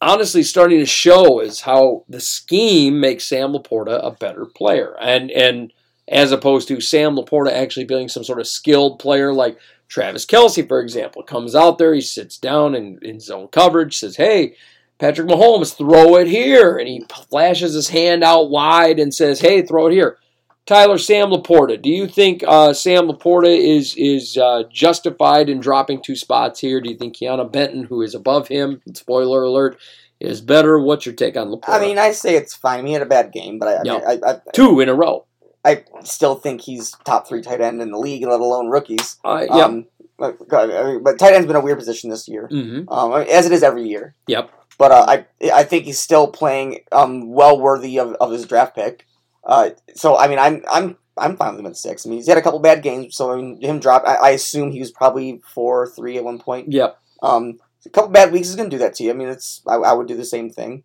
honestly 0.00 0.42
starting 0.42 0.78
to 0.78 0.86
show 0.86 1.40
is 1.40 1.60
how 1.60 2.04
the 2.08 2.20
scheme 2.20 3.00
makes 3.00 3.24
Sam 3.24 3.52
Laporta 3.52 4.04
a 4.04 4.10
better 4.10 4.46
player. 4.46 4.96
And 5.00 5.30
and 5.30 5.72
as 6.08 6.32
opposed 6.32 6.68
to 6.68 6.80
Sam 6.80 7.14
Laporta 7.14 7.52
actually 7.52 7.84
being 7.84 8.08
some 8.08 8.24
sort 8.24 8.40
of 8.40 8.46
skilled 8.46 8.98
player 8.98 9.32
like 9.32 9.58
Travis 9.88 10.26
Kelce, 10.26 10.66
for 10.66 10.80
example, 10.80 11.22
comes 11.22 11.54
out 11.54 11.78
there, 11.78 11.94
he 11.94 12.00
sits 12.00 12.38
down 12.38 12.74
in, 12.74 12.98
in 13.02 13.20
zone 13.20 13.48
coverage, 13.48 13.98
says, 13.98 14.16
Hey, 14.16 14.54
Patrick 14.98 15.28
Mahomes, 15.28 15.76
throw 15.76 16.16
it 16.16 16.28
here. 16.28 16.76
And 16.76 16.88
he 16.88 17.04
flashes 17.28 17.74
his 17.74 17.88
hand 17.88 18.22
out 18.22 18.50
wide 18.50 18.98
and 18.98 19.14
says, 19.14 19.40
Hey, 19.40 19.62
throw 19.62 19.88
it 19.88 19.92
here. 19.92 20.18
Tyler, 20.66 20.98
Sam 20.98 21.30
Laporta. 21.30 21.80
Do 21.80 21.90
you 21.90 22.06
think 22.06 22.44
uh, 22.46 22.72
Sam 22.72 23.08
Laporta 23.08 23.56
is 23.56 23.94
is 23.96 24.36
uh, 24.36 24.64
justified 24.72 25.48
in 25.48 25.60
dropping 25.60 26.02
two 26.02 26.16
spots 26.16 26.60
here? 26.60 26.80
Do 26.80 26.90
you 26.90 26.96
think 26.96 27.16
Keanu 27.16 27.50
Benton, 27.50 27.84
who 27.84 28.02
is 28.02 28.14
above 28.14 28.48
him, 28.48 28.80
spoiler 28.94 29.42
alert, 29.42 29.78
is 30.20 30.40
better? 30.40 30.78
What's 30.78 31.06
your 31.06 31.14
take 31.14 31.36
on 31.36 31.48
Laporta? 31.48 31.70
I 31.74 31.80
mean, 31.80 31.98
I 31.98 32.12
say 32.12 32.36
it's 32.36 32.54
fine. 32.54 32.86
He 32.86 32.92
had 32.92 33.02
a 33.02 33.06
bad 33.06 33.32
game, 33.32 33.58
but 33.58 33.68
I, 33.68 33.76
I, 33.78 33.82
mean, 33.82 34.02
I, 34.24 34.30
I, 34.30 34.40
two 34.52 34.80
in 34.80 34.88
a 34.88 34.94
row. 34.94 35.26
I 35.64 35.84
still 36.04 36.36
think 36.36 36.62
he's 36.62 36.92
top 37.04 37.28
three 37.28 37.42
tight 37.42 37.60
end 37.60 37.82
in 37.82 37.90
the 37.90 37.98
league, 37.98 38.22
let 38.22 38.40
alone 38.40 38.68
rookies. 38.68 39.18
Uh, 39.24 39.46
yeah. 39.46 39.64
Um, 39.64 39.86
but, 40.18 40.36
I 40.52 40.84
mean, 40.84 41.02
but 41.02 41.18
tight 41.18 41.34
end's 41.34 41.46
been 41.46 41.56
a 41.56 41.60
weird 41.60 41.78
position 41.78 42.10
this 42.10 42.28
year, 42.28 42.46
hmm 42.46 42.82
um, 42.88 43.10
mean, 43.12 43.28
as 43.28 43.46
it 43.46 43.52
is 43.52 43.62
every 43.62 43.88
year. 43.88 44.14
Yep. 44.26 44.50
But 44.78 44.92
uh, 44.92 45.04
I 45.08 45.26
I 45.52 45.64
think 45.64 45.84
he's 45.84 45.98
still 45.98 46.28
playing 46.28 46.80
um, 46.92 47.30
well 47.30 47.58
worthy 47.60 47.98
of, 47.98 48.14
of 48.14 48.30
his 48.30 48.46
draft 48.46 48.74
pick. 48.74 49.06
Uh, 49.44 49.70
so 49.94 50.16
I 50.16 50.28
mean, 50.28 50.38
I'm 50.38 50.62
I'm 50.70 50.96
I'm 51.16 51.36
fine 51.36 51.52
with 51.52 51.60
him 51.60 51.66
at 51.66 51.76
six. 51.76 52.06
I 52.06 52.08
mean, 52.10 52.18
he's 52.18 52.28
had 52.28 52.38
a 52.38 52.42
couple 52.42 52.58
bad 52.60 52.82
games, 52.82 53.16
so 53.16 53.32
I 53.32 53.36
mean, 53.36 53.60
him 53.60 53.78
drop. 53.80 54.04
I, 54.06 54.14
I 54.16 54.30
assume 54.30 54.70
he 54.70 54.80
was 54.80 54.90
probably 54.90 55.40
four 55.54 55.82
or 55.82 55.86
three 55.86 56.16
at 56.16 56.24
one 56.24 56.38
point. 56.38 56.72
Yep. 56.72 56.98
Um, 57.22 57.58
a 57.84 57.90
couple 57.90 58.10
bad 58.10 58.32
weeks 58.32 58.48
is 58.48 58.56
going 58.56 58.68
to 58.70 58.74
do 58.76 58.80
that 58.80 58.94
to 58.96 59.04
you. 59.04 59.10
I 59.10 59.14
mean, 59.14 59.28
it's 59.28 59.62
I, 59.66 59.74
I 59.76 59.92
would 59.92 60.06
do 60.08 60.16
the 60.16 60.24
same 60.24 60.50
thing. 60.50 60.84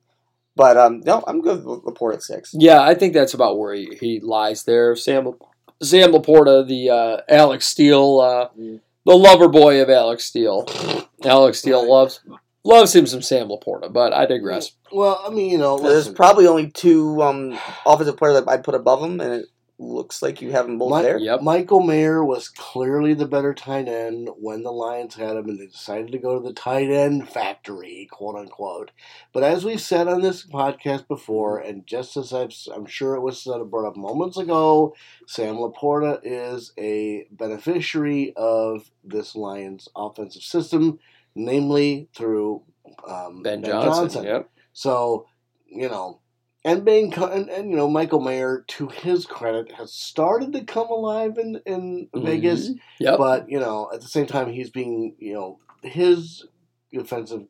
But 0.57 0.77
um, 0.77 1.01
no, 1.01 1.21
I'm 1.27 1.41
good 1.41 1.65
with 1.65 1.83
Laporta 1.83 2.13
at 2.15 2.23
six. 2.23 2.55
Yeah, 2.57 2.81
I 2.81 2.93
think 2.95 3.13
that's 3.13 3.33
about 3.33 3.59
where 3.59 3.73
he, 3.73 3.97
he 3.99 4.19
lies 4.21 4.63
there. 4.63 4.95
Sam 4.95 5.33
Sam 5.83 6.13
Laporta, 6.13 6.65
the 6.65 6.89
uh, 6.89 7.17
Alex 7.27 7.67
Steele, 7.67 8.19
uh, 8.21 8.47
Mm. 8.57 8.79
the 9.05 9.15
lover 9.17 9.49
boy 9.49 9.81
of 9.81 9.89
Alex 9.89 10.23
Steele. 10.23 10.65
Alex 11.25 11.59
Steele 11.59 11.81
Right. 11.81 11.89
loves 11.89 12.21
loves 12.65 12.95
him 12.95 13.05
some 13.05 13.21
Sam 13.21 13.47
Laporta, 13.47 13.91
but 13.91 14.11
I 14.11 14.25
digress. 14.25 14.71
Well, 14.91 15.21
I 15.25 15.29
mean, 15.29 15.51
you 15.51 15.57
know, 15.57 15.77
There's 15.77 15.93
listen, 15.93 16.15
probably 16.15 16.47
only 16.47 16.71
two 16.71 17.21
um, 17.21 17.57
offensive 17.85 18.17
players 18.17 18.35
that 18.35 18.49
I'd 18.49 18.63
put 18.63 18.75
above 18.75 19.01
him, 19.03 19.21
and 19.21 19.33
it 19.33 19.45
looks 19.77 20.21
like 20.21 20.41
you 20.41 20.51
have 20.51 20.65
them 20.65 20.77
both 20.77 20.95
Mi- 20.95 21.01
there. 21.03 21.17
Yep. 21.17 21.41
Michael 21.41 21.81
Mayer 21.81 22.23
was 22.23 22.47
clearly 22.47 23.13
the 23.13 23.27
better 23.27 23.53
tight 23.53 23.87
end 23.87 24.29
when 24.37 24.63
the 24.63 24.71
Lions 24.71 25.15
had 25.15 25.35
him, 25.35 25.49
and 25.49 25.59
they 25.59 25.67
decided 25.67 26.11
to 26.11 26.17
go 26.17 26.35
to 26.39 26.47
the 26.47 26.53
tight 26.53 26.89
end 26.89 27.29
factory, 27.29 28.07
quote 28.09 28.35
unquote. 28.35 28.91
But 29.33 29.43
as 29.43 29.65
we've 29.65 29.81
said 29.81 30.07
on 30.07 30.21
this 30.21 30.45
podcast 30.45 31.07
before, 31.07 31.59
and 31.59 31.85
just 31.85 32.15
as 32.17 32.33
I've, 32.33 32.53
I'm 32.73 32.85
sure 32.85 33.15
it 33.15 33.21
was 33.21 33.41
said, 33.41 33.59
brought 33.69 33.87
up 33.87 33.97
moments 33.97 34.37
ago, 34.37 34.95
Sam 35.27 35.55
Laporta 35.55 36.19
is 36.23 36.71
a 36.77 37.27
beneficiary 37.31 38.33
of 38.35 38.89
this 39.03 39.35
Lions 39.35 39.89
offensive 39.95 40.43
system, 40.43 40.99
namely 41.35 42.09
through 42.15 42.63
um, 43.07 43.43
Ben, 43.43 43.63
Johnson. 43.63 44.23
Yep. 44.23 44.49
So, 44.73 45.27
you 45.67 45.89
know, 45.89 46.19
and 46.63 46.83
being 46.83 47.13
and, 47.13 47.49
and 47.49 47.69
you 47.69 47.75
know, 47.75 47.89
Michael 47.89 48.21
Mayer, 48.21 48.63
to 48.69 48.87
his 48.87 49.25
credit, 49.25 49.71
has 49.73 49.93
started 49.93 50.53
to 50.53 50.63
come 50.63 50.87
alive 50.87 51.37
in 51.37 51.61
in 51.65 52.09
Vegas. 52.15 52.69
Mhm. 52.69 52.79
Yep. 52.99 53.17
But 53.17 53.49
you 53.49 53.59
know, 53.59 53.89
at 53.93 54.01
the 54.01 54.07
same 54.07 54.25
time, 54.25 54.51
he's 54.51 54.69
being 54.69 55.15
you 55.19 55.33
know 55.33 55.59
his 55.83 56.45
offensive, 56.93 57.43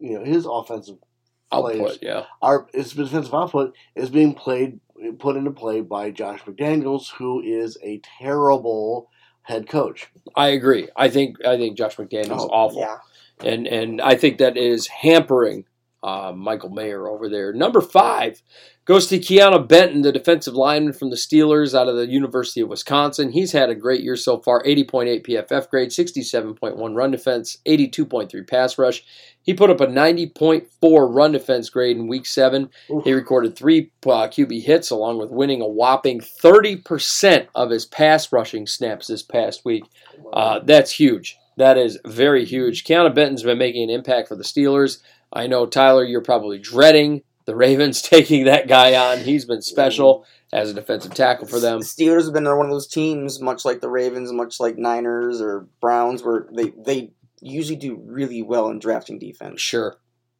you 0.00 0.18
know, 0.18 0.24
his 0.24 0.46
offensive 0.50 0.96
Output. 1.52 1.74
players 1.76 1.98
Yeah. 2.02 2.24
our 2.42 2.66
his 2.74 2.92
defensive 2.92 3.32
output 3.32 3.72
is 3.94 4.10
being 4.10 4.34
played 4.34 4.80
put 5.20 5.36
into 5.36 5.52
play 5.52 5.80
by 5.82 6.10
Josh 6.10 6.40
McDaniels, 6.42 7.12
who 7.12 7.40
is 7.42 7.78
a 7.84 8.00
terrible 8.18 9.08
head 9.42 9.68
coach. 9.68 10.10
I 10.34 10.48
agree. 10.48 10.88
I 10.96 11.08
think 11.08 11.36
I 11.46 11.56
think 11.56 11.76
Josh 11.78 11.96
McDaniel's 11.96 12.42
Oh, 12.42 12.48
awful. 12.48 12.80
Yeah. 12.80 12.96
And 13.44 13.66
and 13.66 14.00
I 14.00 14.14
think 14.14 14.38
that 14.38 14.56
is 14.56 14.86
hampering 14.86 15.64
uh, 16.02 16.32
Michael 16.34 16.70
Mayer 16.70 17.08
over 17.08 17.28
there. 17.28 17.52
Number 17.52 17.80
five 17.80 18.42
goes 18.84 19.08
to 19.08 19.18
Keanu 19.18 19.66
Benton, 19.66 20.02
the 20.02 20.12
defensive 20.12 20.54
lineman 20.54 20.92
from 20.92 21.10
the 21.10 21.16
Steelers 21.16 21.76
out 21.76 21.88
of 21.88 21.96
the 21.96 22.06
University 22.06 22.60
of 22.60 22.68
Wisconsin. 22.68 23.32
He's 23.32 23.50
had 23.50 23.68
a 23.68 23.74
great 23.74 24.02
year 24.02 24.14
so 24.14 24.38
far 24.38 24.62
80.8 24.62 25.26
PFF 25.26 25.68
grade, 25.68 25.90
67.1 25.90 26.94
run 26.94 27.10
defense, 27.10 27.58
82.3 27.66 28.48
pass 28.48 28.78
rush. 28.78 29.02
He 29.42 29.54
put 29.54 29.70
up 29.70 29.80
a 29.80 29.86
90.4 29.86 31.14
run 31.14 31.32
defense 31.32 31.68
grade 31.70 31.96
in 31.96 32.06
week 32.06 32.26
seven. 32.26 32.70
Oof. 32.90 33.04
He 33.04 33.12
recorded 33.12 33.56
three 33.56 33.90
uh, 34.04 34.28
QB 34.28 34.62
hits 34.62 34.90
along 34.90 35.18
with 35.18 35.30
winning 35.30 35.60
a 35.60 35.66
whopping 35.66 36.20
30% 36.20 37.48
of 37.54 37.70
his 37.70 37.84
pass 37.84 38.32
rushing 38.32 38.66
snaps 38.66 39.08
this 39.08 39.24
past 39.24 39.64
week. 39.64 39.84
Uh, 40.32 40.60
that's 40.60 40.92
huge. 40.92 41.36
That 41.56 41.78
is 41.78 41.98
very 42.04 42.44
huge. 42.44 42.84
Keanu 42.84 43.14
Benton's 43.14 43.42
been 43.42 43.58
making 43.58 43.84
an 43.84 43.90
impact 43.90 44.28
for 44.28 44.36
the 44.36 44.44
Steelers. 44.44 45.00
I 45.32 45.46
know, 45.46 45.66
Tyler, 45.66 46.04
you're 46.04 46.22
probably 46.22 46.58
dreading 46.58 47.22
the 47.46 47.56
Ravens 47.56 48.02
taking 48.02 48.44
that 48.44 48.68
guy 48.68 48.94
on. 48.94 49.18
He's 49.24 49.44
been 49.44 49.62
special 49.62 50.26
as 50.52 50.70
a 50.70 50.74
defensive 50.74 51.14
tackle 51.14 51.46
for 51.46 51.58
them. 51.58 51.80
Steelers 51.80 52.24
have 52.24 52.34
been 52.34 52.44
one 52.44 52.66
of 52.66 52.72
those 52.72 52.88
teams, 52.88 53.40
much 53.40 53.64
like 53.64 53.80
the 53.80 53.88
Ravens, 53.88 54.32
much 54.32 54.60
like 54.60 54.76
Niners 54.76 55.40
or 55.40 55.66
Browns, 55.80 56.22
where 56.22 56.46
they, 56.52 56.72
they 56.76 57.12
usually 57.40 57.76
do 57.76 58.00
really 58.04 58.42
well 58.42 58.68
in 58.68 58.78
drafting 58.78 59.18
defense. 59.18 59.60
Sure, 59.60 59.96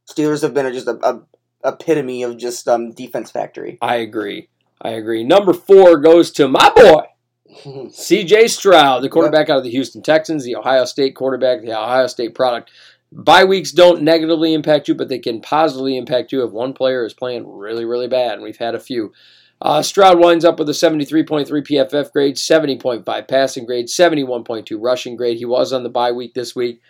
Steelers 0.09 0.43
have 0.43 0.55
been 0.55 0.73
just 0.73 0.87
a, 0.87 0.99
a 1.03 1.23
epitome 1.65 2.23
of 2.23 2.37
just 2.37 2.69
um, 2.69 2.93
defense 2.93 3.31
factory. 3.31 3.79
I 3.81 3.97
agree. 3.97 4.49
I 4.81 4.91
agree. 4.91 5.25
Number 5.25 5.53
four 5.53 5.99
goes 5.99 6.31
to 6.33 6.49
my 6.49 6.71
boy, 6.77 7.03
CJ 7.65 8.51
Stroud, 8.51 9.03
the 9.03 9.09
quarterback 9.09 9.49
out 9.49 9.59
of 9.59 9.65
the 9.65 9.71
Houston 9.71 10.03
Texans, 10.03 10.45
the 10.45 10.57
Ohio 10.57 10.85
State 10.85 11.15
quarterback, 11.15 11.63
the 11.63 11.73
Ohio 11.73 12.07
State 12.07 12.35
product. 12.35 12.71
Bye 13.13 13.45
weeks 13.45 13.71
don't 13.71 14.03
negatively 14.03 14.53
impact 14.53 14.89
you, 14.89 14.95
but 14.95 15.09
they 15.09 15.19
can 15.19 15.41
positively 15.41 15.97
impact 15.97 16.33
you 16.33 16.45
if 16.45 16.51
one 16.51 16.73
player 16.73 17.05
is 17.05 17.15
playing 17.15 17.49
really, 17.49 17.85
really 17.85 18.09
bad, 18.09 18.35
and 18.35 18.43
we've 18.43 18.57
had 18.57 18.75
a 18.75 18.81
few. 18.81 19.13
Uh, 19.63 19.81
Stroud 19.81 20.19
winds 20.19 20.45
up 20.45 20.59
with 20.59 20.69
a 20.69 20.73
73.3 20.73 21.47
PFF 21.49 22.13
grade, 22.13 22.37
70.5 22.37 23.29
passing 23.29 23.65
grade, 23.65 23.87
71.2 23.87 24.77
rushing 24.79 25.17
grade. 25.17 25.39
He 25.39 25.47
was 25.47 25.73
on 25.73 25.83
the 25.83 25.89
bye 25.89 26.13
week 26.13 26.35
this 26.35 26.55
week. 26.55 26.83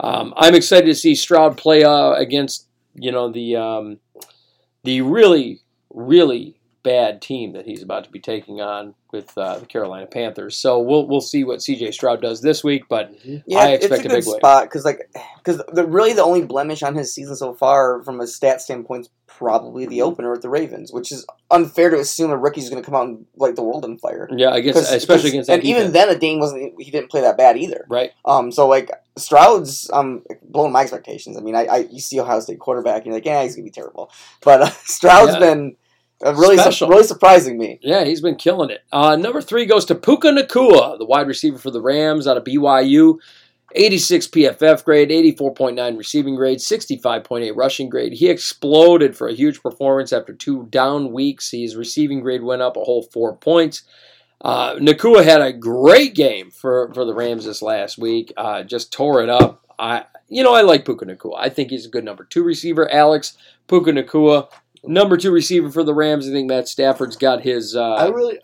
Um, 0.00 0.32
I'm 0.36 0.54
excited 0.54 0.86
to 0.86 0.94
see 0.94 1.14
Stroud 1.14 1.58
play 1.58 1.84
uh, 1.84 2.12
against 2.12 2.66
you 2.94 3.12
know 3.12 3.30
the 3.30 3.56
um, 3.56 3.98
the 4.84 5.02
really, 5.02 5.60
really 5.90 6.56
bad 6.84 7.20
team 7.20 7.52
that 7.54 7.64
he's 7.66 7.82
about 7.82 8.04
to 8.04 8.10
be 8.10 8.20
taking 8.20 8.60
on 8.60 8.94
with 9.10 9.36
uh, 9.38 9.58
the 9.58 9.66
Carolina 9.66 10.06
Panthers. 10.06 10.56
So 10.56 10.78
we'll 10.78 11.06
we'll 11.08 11.20
see 11.20 11.42
what 11.42 11.58
CJ 11.60 11.92
Stroud 11.94 12.20
does 12.22 12.40
this 12.42 12.62
week, 12.62 12.84
but 12.88 13.12
Yeah, 13.24 13.58
I 13.58 13.68
it's 13.70 13.86
expect 13.86 14.04
a 14.06 14.08
a 14.12 14.16
big 14.18 14.26
win. 14.26 14.36
spot 14.36 14.64
because 14.64 14.84
like 14.84 15.10
because 15.38 15.60
the 15.72 15.84
really 15.86 16.12
the 16.12 16.22
only 16.22 16.42
blemish 16.42 16.82
on 16.82 16.94
his 16.94 17.12
season 17.12 17.34
so 17.36 17.54
far 17.54 18.02
from 18.04 18.20
a 18.20 18.26
stat 18.26 18.60
standpoint 18.60 19.06
is 19.06 19.10
probably 19.26 19.86
the 19.86 20.02
opener 20.02 20.30
with 20.30 20.42
the 20.42 20.48
Ravens, 20.48 20.92
which 20.92 21.10
is 21.10 21.26
unfair 21.50 21.90
to 21.90 21.98
assume 21.98 22.30
a 22.30 22.36
rookie's 22.36 22.68
going 22.70 22.80
to 22.80 22.86
come 22.86 22.94
out 22.94 23.06
and 23.08 23.26
light 23.36 23.56
the 23.56 23.62
world 23.64 23.84
on 23.84 23.98
fire. 23.98 24.28
yeah, 24.36 24.54
against 24.54 24.78
'Cause- 24.80 24.92
especially 24.92 25.22
'cause- 25.22 25.30
against 25.30 25.46
that 25.48 25.54
and 25.60 25.64
even 25.64 25.90
then, 25.92 26.08
the 26.08 26.16
Dane 26.16 26.38
wasn't 26.38 26.74
he 26.80 26.90
didn't 26.90 27.10
play 27.10 27.22
that 27.22 27.36
bad 27.38 27.56
either. 27.56 27.86
right. 27.88 28.12
Um, 28.24 28.52
so 28.52 28.68
like 28.68 28.90
Stroud's 29.16 29.88
um 29.92 30.22
blowing 30.42 30.72
my 30.72 30.82
expectations. 30.82 31.36
I 31.36 31.40
mean, 31.40 31.54
I, 31.54 31.64
I 31.64 31.76
you 31.90 32.00
see 32.00 32.20
Ohio 32.20 32.40
State 32.40 32.58
quarterback, 32.58 32.98
and 32.98 33.06
you're 33.06 33.14
like, 33.14 33.24
yeah, 33.24 33.42
he's 33.42 33.54
gonna 33.56 33.64
be 33.64 33.70
terrible. 33.70 34.10
But 34.44 34.60
uh, 34.62 34.70
Stroud's 34.84 35.32
Yeah. 35.34 35.38
been 35.40 35.76
really, 36.32 36.58
su- 36.58 36.88
really 36.88 37.04
surprising 37.04 37.58
me. 37.58 37.78
Yeah, 37.82 38.04
he's 38.04 38.20
been 38.20 38.36
killing 38.36 38.70
it. 38.70 38.82
Uh, 38.92 39.16
number 39.16 39.40
three 39.40 39.66
goes 39.66 39.84
to 39.86 39.94
Puka 39.94 40.28
Nacua, 40.28 40.98
the 40.98 41.04
wide 41.04 41.26
receiver 41.26 41.58
for 41.58 41.70
the 41.70 41.82
Rams 41.82 42.26
out 42.26 42.36
of 42.36 42.44
BYU. 42.44 43.18
86 43.76 44.28
PFF 44.28 44.84
grade, 44.84 45.10
84.9 45.10 45.98
receiving 45.98 46.36
grade, 46.36 46.58
65.8 46.58 47.56
rushing 47.56 47.88
grade. 47.88 48.12
He 48.12 48.30
exploded 48.30 49.16
for 49.16 49.26
a 49.26 49.34
huge 49.34 49.62
performance 49.62 50.12
after 50.12 50.32
two 50.32 50.66
down 50.70 51.12
weeks. 51.12 51.50
His 51.50 51.74
receiving 51.74 52.20
grade 52.20 52.42
went 52.42 52.62
up 52.62 52.76
a 52.76 52.84
whole 52.84 53.02
four 53.02 53.36
points. 53.36 53.82
Uh, 54.40 54.74
Nacua 54.74 55.24
had 55.24 55.40
a 55.40 55.52
great 55.52 56.14
game 56.14 56.50
for, 56.50 56.92
for 56.94 57.04
the 57.04 57.14
Rams 57.14 57.46
this 57.46 57.62
last 57.62 57.98
week. 57.98 58.32
Uh, 58.36 58.62
just 58.62 58.92
tore 58.92 59.22
it 59.22 59.28
up. 59.28 59.64
I, 59.78 60.04
you 60.28 60.44
know, 60.44 60.54
I 60.54 60.60
like 60.60 60.84
Puka 60.84 61.06
Nacua. 61.06 61.34
I 61.36 61.48
think 61.48 61.70
he's 61.70 61.86
a 61.86 61.90
good 61.90 62.04
number 62.04 62.24
two 62.24 62.44
receiver. 62.44 62.90
Alex 62.92 63.36
Puka 63.66 63.90
Nacua, 63.90 64.48
number 64.86 65.16
two 65.16 65.30
receiver 65.30 65.70
for 65.70 65.82
the 65.82 65.94
Rams. 65.94 66.28
I 66.28 66.32
think 66.32 66.48
Matt 66.48 66.68
Stafford's 66.68 67.16
got 67.16 67.42
his. 67.42 67.76
Uh, 67.76 67.94
I 67.94 68.08
really, 68.08 68.38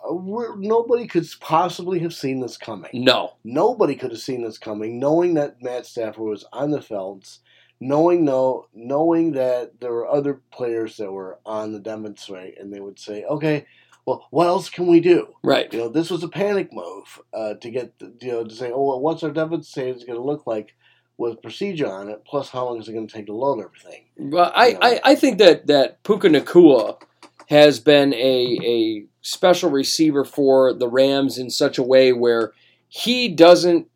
nobody 0.58 1.06
could 1.06 1.26
possibly 1.40 1.98
have 2.00 2.14
seen 2.14 2.40
this 2.40 2.56
coming. 2.56 2.90
no, 2.92 3.34
Nobody 3.44 3.94
could 3.94 4.10
have 4.10 4.20
seen 4.20 4.42
this 4.42 4.58
coming, 4.58 4.98
knowing 4.98 5.34
that 5.34 5.62
Matt 5.62 5.86
Stafford 5.86 6.24
was 6.24 6.44
on 6.52 6.70
the 6.70 6.80
Felds, 6.80 7.40
knowing 7.80 8.24
no, 8.24 8.66
knowing 8.74 9.32
that 9.32 9.80
there 9.80 9.92
were 9.92 10.08
other 10.08 10.40
players 10.50 10.96
that 10.96 11.12
were 11.12 11.38
on 11.46 11.72
the 11.72 11.80
demonstrate, 11.80 12.58
and 12.58 12.72
they 12.72 12.80
would 12.80 12.98
say, 12.98 13.24
"Okay, 13.24 13.66
well, 14.06 14.26
what 14.30 14.46
else 14.46 14.68
can 14.70 14.86
we 14.86 15.00
do?" 15.00 15.34
right. 15.42 15.72
You 15.72 15.80
know, 15.80 15.88
this 15.88 16.10
was 16.10 16.22
a 16.22 16.28
panic 16.28 16.72
move 16.72 17.20
uh, 17.32 17.54
to 17.54 17.70
get, 17.70 17.98
the, 17.98 18.12
you 18.20 18.32
know, 18.32 18.44
to 18.44 18.54
say, 18.54 18.70
"Oh, 18.72 18.88
well, 18.88 19.00
what's 19.00 19.22
our 19.22 19.30
demonstrator 19.30 19.98
going 20.06 20.18
to 20.18 20.20
look 20.20 20.46
like 20.46 20.74
with 21.20 21.42
procedure 21.42 21.86
on 21.86 22.08
it? 22.08 22.24
Plus, 22.24 22.50
how 22.50 22.64
long 22.64 22.80
is 22.80 22.88
it 22.88 22.92
going 22.92 23.06
to 23.06 23.14
take 23.14 23.26
to 23.26 23.32
load 23.32 23.60
everything?" 23.60 24.06
Well, 24.16 24.50
I, 24.54 24.68
Yeah. 24.68 24.78
I, 24.82 25.00
I 25.04 25.14
think 25.14 25.38
that, 25.38 25.66
that 25.68 26.02
Puka 26.02 26.28
Nacua 26.28 27.00
has 27.48 27.78
been 27.80 28.14
a, 28.14 28.58
a 28.62 29.04
special 29.20 29.70
receiver 29.70 30.24
for 30.24 30.72
the 30.72 30.88
Rams 30.88 31.38
in 31.38 31.50
such 31.50 31.78
a 31.78 31.82
way 31.82 32.12
where 32.12 32.52
he 32.88 33.28
doesn't. 33.28 33.88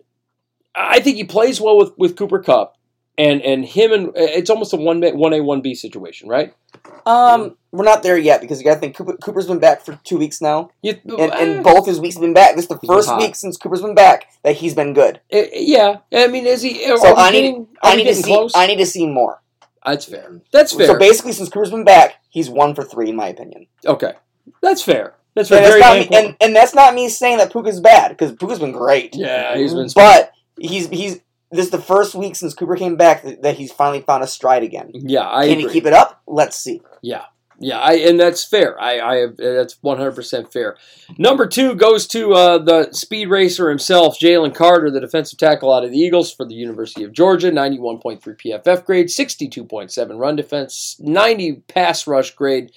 I 0.75 1.01
think 1.01 1.17
he 1.17 1.25
plays 1.25 1.61
well 1.61 1.77
with, 1.79 1.93
with 1.97 2.17
Cooper 2.17 2.41
Kupp, 2.41 2.77
and, 3.17 3.41
and 3.43 3.65
him 3.65 3.93
and 3.93 4.13
it's 4.15 4.51
almost 4.51 4.73
a 4.73 4.77
one 4.77 5.03
one 5.03 5.33
A 5.33 5.41
one 5.41 5.61
B 5.61 5.75
situation, 5.75 6.29
right? 6.29 6.55
Um, 7.07 7.57
we're 7.73 7.85
not 7.85 8.03
there 8.03 8.17
yet 8.17 8.41
because 8.41 8.59
you 8.61 8.65
got 8.65 8.75
to 8.75 8.81
think 8.81 8.97
Cooper, 8.97 9.17
Cooper's 9.17 9.47
been 9.47 9.59
back 9.59 9.83
for 9.85 9.99
two 10.05 10.17
weeks 10.17 10.41
now, 10.41 10.71
You, 10.83 10.99
and, 11.19 11.33
and 11.35 11.65
both 11.65 11.87
his 11.87 12.01
weeks 12.01 12.15
have 12.15 12.23
been 12.23 12.33
back. 12.35 12.55
This 12.57 12.65
is 12.65 12.69
the 12.69 12.79
He's 12.81 12.89
first 12.89 13.17
week 13.17 13.35
since 13.35 13.57
Cooper's 13.57 13.83
been 13.83 13.95
back 13.95 14.27
that 14.43 14.57
he's 14.57 14.75
been 14.75 14.95
good. 14.95 15.21
eh, 15.31 15.49
yeah, 15.53 15.99
I 16.13 16.29
mean, 16.29 16.47
is 16.47 16.63
he? 16.63 16.91
Are 16.91 16.97
So 16.97 17.15
we 17.15 17.21
I 17.21 17.31
need- 17.31 17.41
getting, 17.43 17.69
I 17.83 17.97
need 17.97 18.05
to 18.05 18.15
see. 18.15 18.23
close? 18.23 18.53
I 18.55 18.67
need 18.67 18.77
to 18.79 18.87
see 18.87 19.07
more. 19.07 19.43
That's 19.85 20.07
fair. 20.07 20.41
That's 20.53 20.73
fair. 20.73 20.87
So 20.87 20.99
basically, 20.99 21.33
since 21.33 21.49
Cooper's 21.51 21.71
been 21.71 21.85
back, 21.85 22.15
he's 22.31 22.49
one 22.49 22.75
for 22.75 22.85
three 22.85 23.11
in 23.11 23.17
my 23.17 23.29
opinion. 23.29 23.67
okay, 23.85 24.13
that's 24.63 24.83
fair. 24.83 25.15
That's 25.35 25.49
fair. 25.49 25.59
And, 25.59 25.67
that's 25.67 25.75
Very 25.75 25.81
not 26.05 26.11
me, 26.11 26.17
and, 26.17 26.37
and 26.41 26.57
that's 26.57 26.75
not 26.75 26.95
me 26.95 27.09
saying 27.09 27.39
that 27.39 27.51
Puka's 27.53 27.81
bad 27.81 28.11
because 28.11 28.33
Puka's 28.37 28.61
been 28.61 28.73
great. 28.73 29.15
yeah, 29.17 29.57
he's 29.57 29.75
been. 29.75 29.89
But 29.95 30.33
he's 30.59 30.89
he's 30.89 31.21
this 31.51 31.67
is 31.67 31.71
the 31.71 31.81
first 31.81 32.15
week 32.15 32.37
since 32.37 32.55
Cooper 32.55 32.77
came 32.77 32.97
back 32.97 33.23
that, 33.23 33.43
that 33.43 33.57
he's 33.57 33.73
finally 33.73 34.01
found 34.03 34.25
a 34.25 34.27
stride 34.27 34.63
again. 34.63 34.91
yeah, 34.93 35.29
I 35.29 35.49
Can 35.49 35.59
agree. 35.59 35.63
he 35.65 35.73
keep 35.73 35.87
it 35.87 35.93
up? 35.93 36.23
Let's 36.27 36.57
see. 36.57 36.81
Yeah, 37.03 37.25
yeah, 37.61 37.79
I 37.79 37.93
and 37.95 38.19
that's 38.19 38.45
fair. 38.45 38.81
I, 38.81 38.99
I 39.01 39.17
have 39.17 39.37
that's 39.37 39.79
one 39.81 39.99
hundred 39.99 40.17
percent 40.17 40.53
fair. 40.53 40.77
Number 41.19 41.47
two 41.47 41.75
goes 41.77 42.07
to 42.09 42.33
uh, 42.33 42.59
the 42.59 42.91
speed 42.93 43.27
racer 43.27 43.69
himself, 43.69 44.19
Jalen 44.19 44.55
Carter, 44.55 44.91
the 44.91 45.01
defensive 45.01 45.39
tackle 45.39 45.73
out 45.73 45.85
of 45.85 45.93
the 45.93 45.99
Eagles 45.99 46.33
for 46.33 46.45
the 46.45 46.55
University 46.55 47.05
of 47.05 47.13
Georgia, 47.13 47.53
ninety-one 47.53 47.99
point 47.99 48.23
three 48.23 48.35
PFF 48.35 48.85
grade, 48.85 49.11
sixty-two 49.11 49.65
point 49.65 49.93
seven 49.93 50.19
run 50.19 50.35
defense, 50.37 50.97
ninety 50.99 51.63
pass 51.69 52.07
rush 52.07 52.33
grade. 52.33 52.73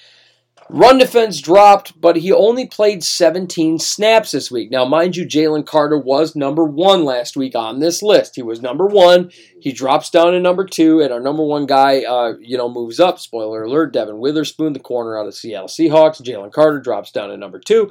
Run 0.70 0.98
defense 0.98 1.40
dropped, 1.40 2.00
but 2.00 2.18
he 2.18 2.32
only 2.32 2.68
played 2.68 3.02
17 3.02 3.80
snaps 3.80 4.32
this 4.32 4.52
week. 4.52 4.70
Now, 4.70 4.84
mind 4.84 5.16
you, 5.16 5.26
Jalen 5.26 5.66
Carter 5.66 5.98
was 5.98 6.36
number 6.36 6.66
one 6.66 7.06
last 7.06 7.38
week 7.38 7.56
on 7.56 7.80
this 7.80 8.04
list. 8.04 8.36
He 8.36 8.42
was 8.42 8.62
number 8.62 8.86
one. 8.86 9.32
He 9.62 9.72
drops 9.72 10.10
down 10.10 10.34
to 10.34 10.40
number 10.42 10.66
two, 10.66 11.00
and 11.00 11.14
our 11.14 11.22
number 11.22 11.44
one 11.44 11.68
guy, 11.68 12.04
uh, 12.04 12.34
you 12.42 12.58
know, 12.58 12.68
moves 12.68 13.00
up. 13.00 13.18
Spoiler 13.18 13.64
alert: 13.64 13.94
Devon 13.94 14.20
Witherspoon, 14.20 14.74
the 14.74 14.80
corner 14.80 15.18
out 15.18 15.28
of 15.28 15.36
Seattle 15.36 15.70
Seahawks. 15.70 16.22
Jalen 16.22 16.52
Carter 16.52 16.82
drops 16.82 17.12
down 17.12 17.30
to 17.30 17.38
number 17.38 17.60
two 17.60 17.90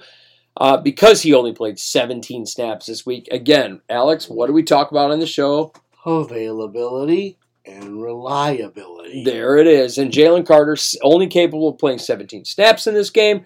uh, 0.58 0.76
because 0.76 1.22
he 1.22 1.32
only 1.32 1.52
played 1.52 1.78
17 1.78 2.44
snaps 2.44 2.86
this 2.86 3.06
week. 3.06 3.26
Again, 3.30 3.80
Alex, 3.88 4.28
what 4.28 4.48
do 4.48 4.52
we 4.52 4.62
talk 4.62 4.90
about 4.90 5.10
on 5.10 5.20
the 5.20 5.26
show? 5.26 5.72
Availability 6.04 7.38
and 7.66 8.00
reliability. 8.02 9.24
There 9.24 9.56
it 9.56 9.66
is. 9.66 9.98
And 9.98 10.10
Jalen 10.12 10.46
Carter's 10.46 10.96
only 11.02 11.26
capable 11.26 11.68
of 11.68 11.78
playing 11.78 11.98
17 11.98 12.44
snaps 12.44 12.86
in 12.86 12.94
this 12.94 13.10
game. 13.10 13.44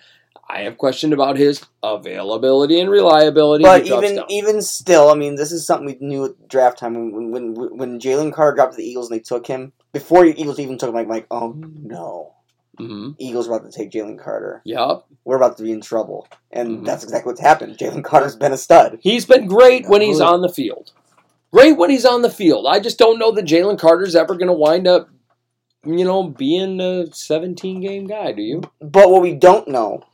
I 0.48 0.62
have 0.62 0.78
questioned 0.78 1.12
about 1.12 1.36
his 1.36 1.64
availability 1.82 2.80
and 2.80 2.90
reliability. 2.90 3.62
But 3.62 3.86
even 3.86 4.16
down. 4.16 4.26
even 4.30 4.62
still, 4.62 5.08
I 5.08 5.14
mean, 5.14 5.36
this 5.36 5.52
is 5.52 5.64
something 5.64 5.86
we 5.86 5.96
knew 6.06 6.24
at 6.26 6.48
draft 6.48 6.78
time 6.78 6.94
when 6.94 7.30
when 7.30 7.54
when, 7.54 7.76
when 7.78 8.00
Jalen 8.00 8.32
Carter 8.32 8.56
dropped 8.56 8.72
to 8.72 8.76
the 8.78 8.88
Eagles 8.88 9.10
and 9.10 9.18
they 9.18 9.22
took 9.22 9.46
him 9.46 9.72
before 9.92 10.24
the 10.24 10.40
Eagles 10.40 10.58
even 10.58 10.76
took 10.76 10.88
him. 10.88 10.94
Like, 10.96 11.06
like 11.08 11.26
oh 11.30 11.52
no, 11.56 12.34
Mhm. 12.80 13.14
Eagles 13.18 13.46
are 13.48 13.54
about 13.54 13.70
to 13.70 13.76
take 13.78 13.92
Jalen 13.92 14.18
Carter. 14.18 14.60
Yep. 14.64 15.04
We're 15.24 15.36
about 15.36 15.56
to 15.58 15.62
be 15.62 15.70
in 15.70 15.82
trouble, 15.82 16.26
and 16.50 16.78
Mhm. 16.80 16.84
that's 16.84 17.04
exactly 17.04 17.30
what's 17.30 17.40
happened. 17.40 17.78
Jalen 17.78 18.02
Carter's 18.02 18.34
been 18.36 18.52
a 18.52 18.56
stud. 18.56 18.98
He's 19.02 19.26
been 19.26 19.46
great 19.46 19.88
when 19.88 20.00
he's 20.00 20.20
Absolutely. 20.20 20.34
on 20.34 20.40
the 20.42 20.48
field. 20.48 20.92
Great 21.52 21.76
when 21.76 21.90
he's 21.90 22.04
on 22.04 22.22
the 22.22 22.30
field. 22.30 22.66
I 22.68 22.78
just 22.80 22.98
don't 22.98 23.18
know 23.18 23.32
that 23.32 23.44
Jalen 23.44 23.78
Carter's 23.78 24.14
ever 24.14 24.34
going 24.36 24.46
to 24.48 24.52
wind 24.52 24.86
up, 24.86 25.08
you 25.84 26.04
know, 26.04 26.22
being 26.24 26.80
a 26.80 27.12
17 27.12 27.80
game 27.80 28.06
guy. 28.06 28.32
Do 28.32 28.42
you? 28.42 28.62
But 28.80 29.10
what 29.10 29.22
we 29.22 29.34
don't 29.34 29.66
know 29.68 30.04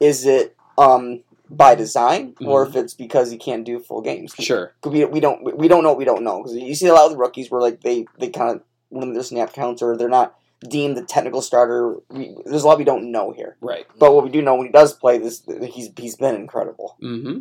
is 0.00 0.24
it 0.24 0.56
um 0.78 1.22
by 1.50 1.74
design 1.74 2.34
or 2.40 2.64
Mhm. 2.64 2.68
if 2.70 2.76
it's 2.76 2.94
because 2.94 3.30
he 3.30 3.36
can't 3.36 3.64
do 3.64 3.80
full 3.80 4.00
games. 4.00 4.32
Sure. 4.38 4.72
We, 4.84 5.04
we 5.04 5.20
don't 5.20 5.56
we 5.58 5.68
don't 5.68 5.82
know 5.82 5.90
what 5.90 5.98
we 5.98 6.04
don't 6.04 6.22
know 6.22 6.38
because 6.42 6.56
you 6.56 6.74
see 6.74 6.86
a 6.86 6.94
lot 6.94 7.06
of 7.06 7.10
the 7.10 7.18
rookies 7.18 7.50
where 7.50 7.60
like 7.60 7.80
they 7.82 8.06
they 8.18 8.28
kind 8.28 8.50
of 8.56 8.62
limit 8.90 9.14
their 9.14 9.22
snap 9.24 9.52
counts 9.52 9.82
or 9.82 9.96
they're 9.96 10.08
not 10.08 10.34
deemed 10.68 10.96
the 10.96 11.04
technical 11.04 11.40
starter. 11.40 11.96
We, 12.10 12.36
there's 12.44 12.62
a 12.62 12.66
lot 12.66 12.78
we 12.78 12.84
don't 12.84 13.10
know 13.10 13.32
here. 13.32 13.56
Right. 13.60 13.86
But 13.98 14.14
what 14.14 14.24
we 14.24 14.30
do 14.30 14.42
know 14.42 14.54
when 14.54 14.66
he 14.66 14.72
does 14.72 14.92
play, 14.92 15.18
this 15.18 15.42
he's 15.62 15.90
he's 15.96 16.16
been 16.16 16.34
incredible. 16.34 16.96
hmm 17.00 17.40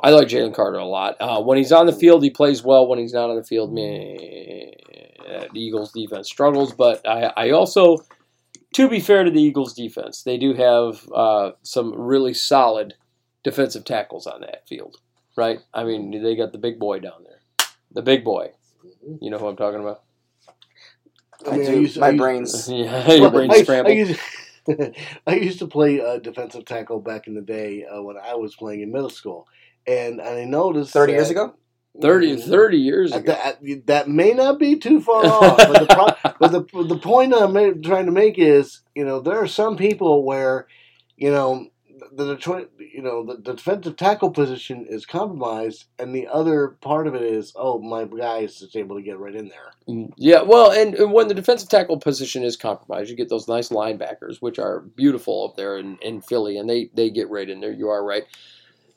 I 0.00 0.10
like 0.10 0.28
Jalen 0.28 0.54
Carter 0.54 0.78
a 0.78 0.84
lot. 0.84 1.16
Uh, 1.20 1.40
when 1.40 1.58
he's 1.58 1.70
on 1.70 1.86
the 1.86 1.92
field, 1.92 2.24
he 2.24 2.30
plays 2.30 2.64
well. 2.64 2.88
When 2.88 2.98
he's 2.98 3.12
not 3.12 3.30
on 3.30 3.36
the 3.36 3.44
field, 3.44 3.76
the 3.76 4.72
Eagles 5.54 5.92
defense 5.92 6.28
struggles. 6.28 6.72
But 6.72 7.06
I, 7.06 7.32
I 7.36 7.50
also, 7.50 7.98
to 8.74 8.88
be 8.88 8.98
fair 8.98 9.22
to 9.22 9.30
the 9.30 9.40
Eagles 9.40 9.74
defense, 9.74 10.22
they 10.24 10.38
do 10.38 10.54
have 10.54 11.08
uh, 11.14 11.52
some 11.62 11.94
really 11.94 12.34
solid 12.34 12.94
defensive 13.44 13.84
tackles 13.84 14.26
on 14.26 14.40
that 14.40 14.66
field, 14.68 14.96
right? 15.36 15.60
I 15.72 15.84
mean, 15.84 16.22
they 16.22 16.34
got 16.36 16.52
the 16.52 16.58
big 16.58 16.78
boy 16.78 16.98
down 16.98 17.24
there, 17.24 17.40
the 17.92 18.02
big 18.02 18.24
boy. 18.24 18.50
You 19.20 19.30
know 19.30 19.38
who 19.38 19.46
I'm 19.46 19.56
talking 19.56 19.80
about? 19.80 20.02
I 21.46 21.50
I 21.54 21.56
mean, 21.58 21.68
I 21.70 21.74
used 21.74 21.94
to- 21.94 22.00
my 22.00 22.06
I 22.06 22.10
used- 22.10 22.20
brains. 22.20 22.68
yeah, 22.68 23.12
your 23.12 23.30
brain's 23.30 23.52
I, 23.54 23.56
I 23.56 23.62
scrambled. 23.62 23.96
used, 23.96 24.20
I 25.26 25.34
used 25.36 25.58
to 25.60 25.66
play 25.66 26.00
uh, 26.00 26.18
defensive 26.18 26.64
tackle 26.64 27.00
back 27.00 27.26
in 27.26 27.34
the 27.34 27.40
day 27.40 27.84
uh, 27.84 28.02
when 28.02 28.16
I 28.16 28.34
was 28.34 28.54
playing 28.54 28.80
in 28.82 28.92
middle 28.92 29.10
school, 29.10 29.48
and 29.86 30.20
I 30.20 30.44
noticed 30.44 30.92
Thirty 30.92 31.12
years 31.14 31.30
ago. 31.30 31.54
30, 32.00 32.36
30 32.40 32.78
years 32.78 33.12
ago. 33.12 33.32
That, 33.32 33.58
that 33.86 34.08
may 34.08 34.32
not 34.32 34.58
be 34.58 34.76
too 34.78 35.00
far 35.08 35.26
off, 35.26 35.56
but 35.58 35.78
the, 35.80 35.86
pro- 35.86 36.32
but 36.40 36.50
the 36.52 36.84
the 36.84 36.98
point 36.98 37.34
I'm 37.34 37.82
trying 37.82 38.06
to 38.06 38.12
make 38.12 38.38
is, 38.38 38.80
you 38.94 39.04
know, 39.04 39.20
there 39.20 39.36
are 39.42 39.46
some 39.46 39.76
people 39.76 40.24
where, 40.24 40.66
you 41.18 41.30
know, 41.30 41.66
the 42.12 42.34
Detroit, 42.34 42.70
you 42.78 43.02
know, 43.02 43.24
the, 43.24 43.36
the 43.36 43.54
defensive 43.54 43.96
tackle 43.96 44.30
position 44.30 44.86
is 44.88 45.06
compromised, 45.06 45.84
and 45.98 46.14
the 46.14 46.26
other 46.28 46.68
part 46.80 47.06
of 47.06 47.14
it 47.14 47.22
is, 47.22 47.52
oh, 47.56 47.78
my 47.78 48.04
guy 48.04 48.38
is 48.38 48.58
just 48.58 48.76
able 48.76 48.96
to 48.96 49.02
get 49.02 49.18
right 49.18 49.34
in 49.34 49.48
there. 49.48 49.72
Mm, 49.88 50.12
Yeah, 50.16 50.42
well, 50.42 50.70
and, 50.72 50.94
and 50.94 51.12
when 51.12 51.28
the 51.28 51.34
defensive 51.34 51.68
tackle 51.68 51.98
position 51.98 52.42
is 52.42 52.56
compromised, 52.56 53.10
you 53.10 53.16
get 53.16 53.28
those 53.28 53.48
nice 53.48 53.68
linebackers, 53.70 54.38
which 54.40 54.58
are 54.58 54.80
beautiful 54.80 55.48
up 55.48 55.56
there 55.56 55.78
in, 55.78 55.98
in 56.02 56.20
Philly, 56.20 56.58
and 56.58 56.68
they, 56.68 56.90
they 56.94 57.10
get 57.10 57.30
right 57.30 57.48
in 57.48 57.60
there. 57.60 57.72
You 57.72 57.88
are 57.88 58.04
right. 58.04 58.24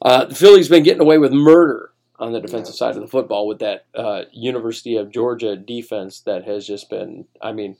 Uh, 0.01 0.27
Philly's 0.33 0.69
been 0.69 0.83
getting 0.83 1.01
away 1.01 1.17
with 1.17 1.31
murder 1.31 1.91
on 2.17 2.31
the 2.31 2.39
defensive 2.41 2.75
side 2.75 2.95
of 2.95 3.01
the 3.01 3.07
football 3.07 3.47
with 3.47 3.59
that 3.59 3.85
uh, 3.95 4.23
University 4.31 4.95
of 4.97 5.11
Georgia 5.11 5.55
defense 5.55 6.21
that 6.21 6.45
has 6.45 6.65
just 6.65 6.89
been, 6.89 7.25
I 7.41 7.51
mean, 7.51 7.77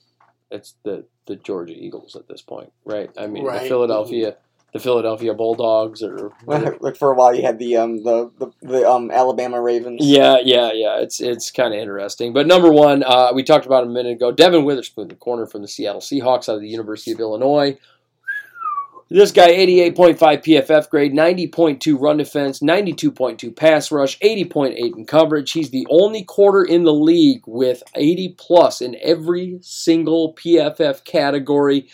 it's 0.52 0.76
the, 0.84 1.06
the 1.26 1.36
Georgia 1.38 1.74
Eagles 1.74 2.16
at 2.16 2.28
this 2.28 2.42
point, 2.42 2.72
right? 2.86 3.10
I 3.18 3.28
mean, 3.28 3.44
the 3.44 3.50
Right. 3.50 3.68
Philadelphia 3.68 4.36
the 4.76 4.82
Philadelphia 4.82 5.34
Bulldogs 5.34 6.04
or 6.04 6.34
like 6.82 6.98
for 6.98 7.10
a 7.10 7.16
while, 7.16 7.34
you 7.34 7.44
had 7.44 7.60
the 7.60 7.78
um 7.78 8.04
the 8.04 8.30
the, 8.38 8.52
the 8.62 8.92
um 8.92 9.10
Alabama 9.10 9.62
Ravens. 9.62 10.02
Yeah, 10.04 10.36
yeah, 10.44 10.72
yeah. 10.74 11.00
It's 11.00 11.22
it's 11.22 11.50
kind 11.50 11.74
of 11.74 11.80
interesting. 11.80 12.34
But 12.34 12.46
number 12.46 12.70
one, 12.70 13.02
uh, 13.02 13.32
we 13.34 13.44
talked 13.44 13.66
about 13.66 13.86
a 13.86 13.90
minute 13.90 14.12
ago. 14.12 14.34
Devon 14.34 14.66
Witherspoon, 14.66 15.08
the 15.08 15.16
corner 15.16 15.48
from 15.48 15.62
the 15.62 15.70
Seattle 15.70 16.02
Seahawks 16.02 16.50
out 16.50 16.56
of 16.56 16.62
the 16.62 16.68
University 16.68 17.14
of 17.14 17.22
Illinois. 17.22 17.78
This 19.08 19.32
guy, 19.32 19.50
88.5 19.50 20.18
PFF 20.18 20.90
grade, 20.90 21.14
90.2 21.14 21.98
run 21.98 22.18
defense, 22.18 22.60
92.2 22.60 23.56
pass 23.56 23.92
rush, 23.92 24.20
80.8 24.20 24.76
in 24.76 25.06
coverage. 25.06 25.52
He's 25.52 25.70
the 25.70 25.88
only 25.90 26.24
quarter 26.24 26.64
in 26.64 26.84
the 26.84 26.94
league 26.94 27.44
with 27.46 27.82
80 27.94 28.36
plus 28.38 28.82
in 28.82 28.98
every 29.02 29.60
single 29.62 30.34
PFF 30.34 31.06
category. 31.06 31.88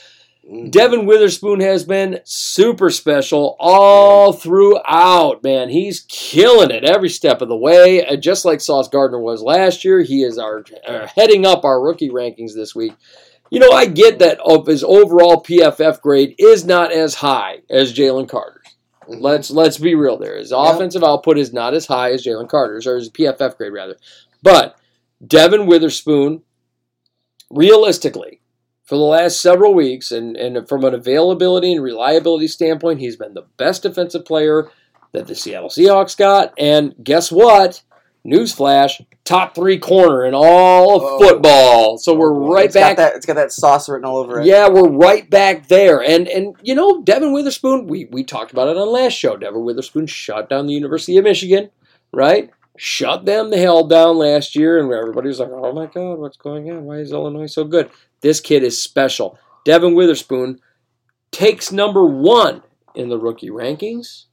Mm. 0.49 0.71
Devon 0.71 1.05
Witherspoon 1.05 1.59
has 1.59 1.83
been 1.85 2.19
super 2.23 2.89
special 2.89 3.55
all 3.59 4.33
throughout, 4.33 5.43
man. 5.43 5.69
He's 5.69 6.01
killing 6.07 6.71
it 6.71 6.83
every 6.83 7.09
step 7.09 7.41
of 7.41 7.47
the 7.49 7.55
way, 7.55 8.05
uh, 8.05 8.15
just 8.15 8.43
like 8.43 8.59
Sauce 8.61 8.87
Gardner 8.87 9.19
was 9.19 9.41
last 9.43 9.85
year. 9.85 10.01
He 10.01 10.23
is 10.23 10.37
our 10.37 10.63
uh, 10.87 11.07
heading 11.15 11.45
up 11.45 11.63
our 11.63 11.81
rookie 11.81 12.09
rankings 12.09 12.53
this 12.55 12.73
week. 12.73 12.93
You 13.51 13.59
know, 13.59 13.71
I 13.71 13.85
get 13.85 14.19
that 14.19 14.39
his 14.65 14.83
overall 14.83 15.43
PFF 15.43 16.01
grade 16.01 16.35
is 16.39 16.65
not 16.65 16.91
as 16.91 17.15
high 17.15 17.59
as 17.69 17.93
Jalen 17.93 18.29
Carter's. 18.29 18.65
Mhm. 19.07 19.21
Let's 19.21 19.51
let's 19.51 19.77
be 19.77 19.93
real. 19.93 20.17
There, 20.17 20.37
his 20.37 20.51
Yeah. 20.51 20.71
offensive 20.73 21.03
output 21.03 21.37
is 21.37 21.51
not 21.53 21.73
as 21.73 21.85
high 21.85 22.11
as 22.13 22.23
Jalen 22.25 22.49
Carter's, 22.49 22.87
or 22.87 22.95
his 22.97 23.09
PFF 23.09 23.57
grade 23.57 23.73
rather. 23.73 23.97
But 24.41 24.75
Devon 25.25 25.67
Witherspoon, 25.67 26.41
realistically, 27.49 28.40
for 28.83 28.95
the 28.95 29.03
last 29.03 29.41
several 29.41 29.73
weeks, 29.73 30.11
and, 30.11 30.35
and 30.35 30.67
from 30.67 30.83
an 30.83 30.93
availability 30.93 31.71
and 31.73 31.83
reliability 31.83 32.47
standpoint, 32.47 32.99
he's 32.99 33.15
been 33.15 33.33
the 33.33 33.45
best 33.57 33.83
defensive 33.83 34.25
player 34.25 34.69
that 35.13 35.27
the 35.27 35.35
Seattle 35.35 35.69
Seahawks 35.69 36.17
got. 36.17 36.53
And 36.57 36.93
guess 37.03 37.31
what? 37.31 37.83
Newsflash: 38.25 39.03
top 39.23 39.55
three 39.55 39.79
corner 39.79 40.23
in 40.25 40.33
all 40.35 40.95
of 40.95 41.01
Oh. 41.03 41.19
football. 41.19 41.97
So 41.97 42.13
oh, 42.13 42.17
we're 42.17 42.33
boy. 42.33 42.53
right 42.53 42.65
It's 42.65 42.75
back 42.75 42.97
got 42.97 43.03
that. 43.03 43.15
It's 43.15 43.25
got 43.25 43.35
that 43.35 43.51
sauce 43.51 43.89
written 43.89 44.05
all 44.05 44.17
over 44.17 44.39
it. 44.41 44.45
yeah, 44.45 44.67
we're 44.69 44.89
right 44.89 45.27
back 45.27 45.67
there. 45.69 46.03
And 46.03 46.27
and 46.27 46.55
you 46.61 46.75
know, 46.75 47.01
Devon 47.01 47.33
Witherspoon, 47.33 47.87
we, 47.87 48.05
we 48.11 48.23
talked 48.23 48.51
about 48.51 48.67
it 48.67 48.77
on 48.77 48.91
last 48.91 49.13
show. 49.13 49.37
Devon 49.37 49.63
Witherspoon 49.65 50.05
shut 50.05 50.49
down 50.49 50.67
the 50.67 50.73
University 50.73 51.17
of 51.17 51.23
Michigan, 51.23 51.71
right? 52.13 52.51
Shut 52.77 53.25
them 53.25 53.49
the 53.49 53.57
hell 53.57 53.87
down 53.87 54.17
last 54.17 54.55
year, 54.55 54.77
and 54.79 54.91
everybody 54.93 55.27
was 55.27 55.39
like, 55.39 55.49
Oh 55.51 55.73
my 55.73 55.87
god, 55.87 56.19
what's 56.19 56.37
going 56.37 56.69
on? 56.69 56.83
Why 56.83 56.97
is 56.97 57.11
Illinois 57.11 57.47
so 57.51 57.63
good? 57.63 57.89
This 58.21 58.39
kid 58.39 58.63
is 58.63 58.81
special. 58.81 59.37
Devon 59.65 59.93
Witherspoon 59.93 60.59
takes 61.31 61.71
number 61.71 62.05
one 62.05 62.63
in 62.95 63.09
the 63.09 63.17
rookie 63.17 63.49
rankings 63.49 64.25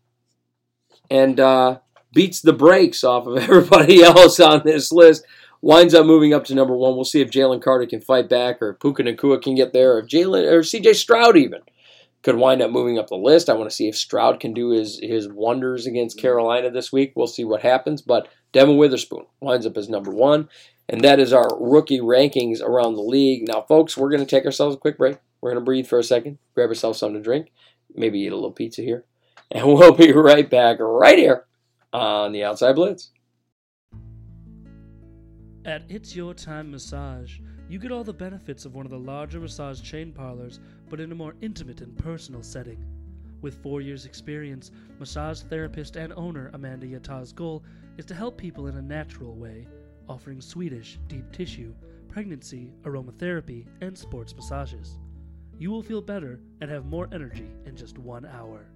and 1.11 1.39
uh, 1.39 1.79
beats 2.13 2.41
the 2.41 2.53
brakes 2.53 3.05
off 3.05 3.27
of 3.27 3.37
everybody 3.43 4.03
else 4.03 4.41
on 4.41 4.63
this 4.65 4.93
list 4.93 5.25
winds 5.61 5.95
up 5.95 6.07
moving 6.07 6.33
up 6.33 6.45
to 6.45 6.55
number 6.55 6.77
one. 6.77 6.95
We'll 6.95 7.05
see 7.05 7.21
if 7.21 7.31
Jalen 7.31 7.63
Carter 7.63 7.87
can 7.87 8.01
fight 8.01 8.29
back, 8.29 8.63
or 8.63 8.75
Puka 8.75 9.03
Nacua 9.03 9.43
can 9.43 9.55
get 9.55 9.73
there, 9.73 9.97
or 9.97 10.03
Jalen 10.03 10.51
or 10.51 10.63
C.J. 10.63 10.95
Stroud 10.95 11.37
even 11.37 11.61
could 12.23 12.37
wind 12.37 12.61
up 12.63 12.71
moving 12.71 12.99
up 12.99 13.09
the 13.09 13.17
list. 13.17 13.49
I 13.49 13.55
want 13.55 13.71
to 13.71 13.75
see 13.75 13.89
if 13.89 13.97
Stroud 13.97 14.41
can 14.41 14.53
do 14.53 14.71
his 14.71 14.99
his 15.03 15.29
wonders 15.29 15.87
against 15.87 16.19
Carolina 16.19 16.71
this 16.71 16.93
week. 16.93 17.13
We'll 17.15 17.27
see 17.27 17.45
what 17.45 17.63
happens. 17.63 18.03
But 18.03 18.29
Devon 18.53 18.77
Witherspoon 18.77 19.27
winds 19.41 19.67
up 19.67 19.77
as 19.77 19.89
number 19.89 20.11
one, 20.11 20.49
and 20.89 21.03
that 21.03 21.21
is 21.21 21.33
our 21.33 21.49
rookie 21.61 22.01
rankings 22.01 22.63
around 22.63 22.95
the 22.95 23.03
league. 23.03 23.47
Now, 23.47 23.63
folks, 23.63 23.97
we're 23.97 24.11
going 24.11 24.25
to 24.25 24.27
take 24.27 24.45
ourselves 24.45 24.75
a 24.75 24.79
quick 24.79 24.99
break. 24.99 25.19
We're 25.41 25.51
going 25.51 25.61
to 25.61 25.65
breathe 25.65 25.87
for 25.87 25.99
a 25.99 26.05
second, 26.05 26.39
grab 26.55 26.69
ourselves 26.69 26.99
something 26.99 27.21
to 27.21 27.23
drink, 27.23 27.53
maybe 27.95 28.21
eat 28.21 28.33
a 28.33 28.35
little 28.35 28.51
pizza 28.51 28.83
here, 28.83 29.05
and 29.51 29.67
we'll 29.67 29.93
be 29.93 30.13
right 30.13 30.49
back 30.49 30.79
right 30.81 31.19
here 31.19 31.45
on 31.93 32.33
the 32.33 32.45
Outside 32.45 32.75
Blitz. 32.75 33.11
At 35.65 35.83
It's 35.89 36.17
Your 36.17 36.35
Time 36.35 36.71
Massage, 36.71 37.39
you 37.69 37.79
get 37.79 37.93
all 37.93 38.05
the 38.05 38.13
benefits 38.13 38.65
of 38.65 38.75
one 38.75 38.87
of 38.87 38.91
the 38.91 38.99
larger 38.99 39.39
massage 39.39 39.83
chain 39.83 40.13
parlors, 40.13 40.61
but 40.89 41.01
in 41.01 41.13
a 41.13 41.15
more 41.15 41.35
intimate 41.43 41.83
and 41.83 41.97
personal 41.99 42.43
setting. 42.43 42.83
With 43.43 43.63
four 43.63 43.81
years' 43.81 44.07
experience, 44.07 44.71
massage 44.99 45.43
therapist 45.43 45.97
and 45.97 46.13
owner 46.15 46.51
Amanda 46.55 46.87
Yata's 46.87 47.33
goal 47.33 47.63
is 47.99 48.07
to 48.07 48.15
help 48.15 48.39
people 48.39 48.67
in 48.67 48.79
a 48.79 48.83
natural 48.83 49.35
way, 49.35 49.67
offering 50.09 50.41
Swedish, 50.41 50.99
deep 51.09 51.31
tissue, 51.33 51.75
pregnancy, 52.09 52.73
aromatherapy, 52.83 53.67
and 53.81 53.97
sports 53.97 54.35
massages. 54.35 54.99
You 55.59 55.71
will 55.71 55.83
feel 55.83 56.01
better 56.01 56.41
and 56.61 56.71
have 56.71 56.87
more 56.87 57.09
energy 57.13 57.51
in 57.67 57.77
just 57.77 57.99
one 57.99 58.25
hour. 58.27 58.67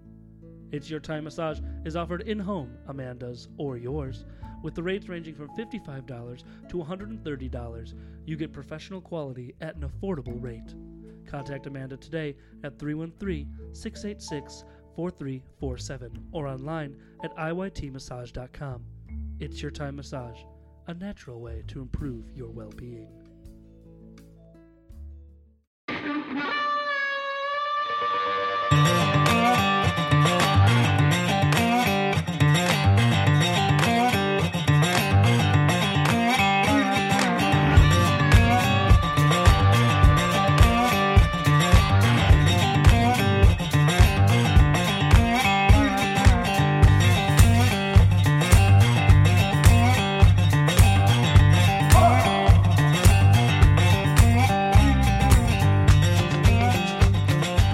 It's 0.73 0.89
Your 0.89 1.01
Time 1.01 1.25
Massage 1.25 1.61
is 1.85 1.97
offered 1.97 2.23
in 2.23 2.39
home, 2.39 2.77
Amanda's 2.89 3.49
or 3.59 3.77
yours, 3.77 4.25
with 4.63 4.75
the 4.75 4.83
rates 4.83 5.09
ranging 5.09 5.35
from 5.35 5.49
$55 5.51 6.43
to 6.69 6.77
$130. 6.77 7.95
You 8.25 8.37
get 8.37 8.53
professional 8.53 9.01
quality 9.01 9.55
at 9.61 9.77
an 9.77 9.89
affordable 9.89 10.43
rate. 10.43 10.75
Contact 11.27 11.67
Amanda 11.67 11.97
today 11.97 12.37
at 12.65 12.79
313 12.79 13.55
686 13.73 14.65
4347 14.97 16.29
or 16.33 16.47
online 16.47 16.97
at 17.23 17.37
iytmassage.com. 17.37 18.85
It's 19.41 19.61
Your 19.63 19.71
Time 19.71 19.97
Massage, 19.97 20.41
a 20.87 20.95
natural 20.95 21.41
way 21.41 21.63
to 21.69 21.81
improve 21.81 22.25
your 22.35 22.51
well 22.51 22.73
being. 22.77 23.09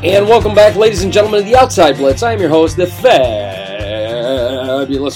And 0.01 0.29
welcome 0.29 0.55
back, 0.55 0.77
ladies 0.77 1.03
and 1.03 1.13
gentlemen, 1.13 1.41
to 1.43 1.45
the 1.51 1.57
Outside 1.57 1.97
Blitz. 1.97 2.23
I 2.23 2.33
am 2.33 2.39
your 2.39 2.51
host, 2.51 2.77
the 2.77 2.87
fabulous 2.87 3.19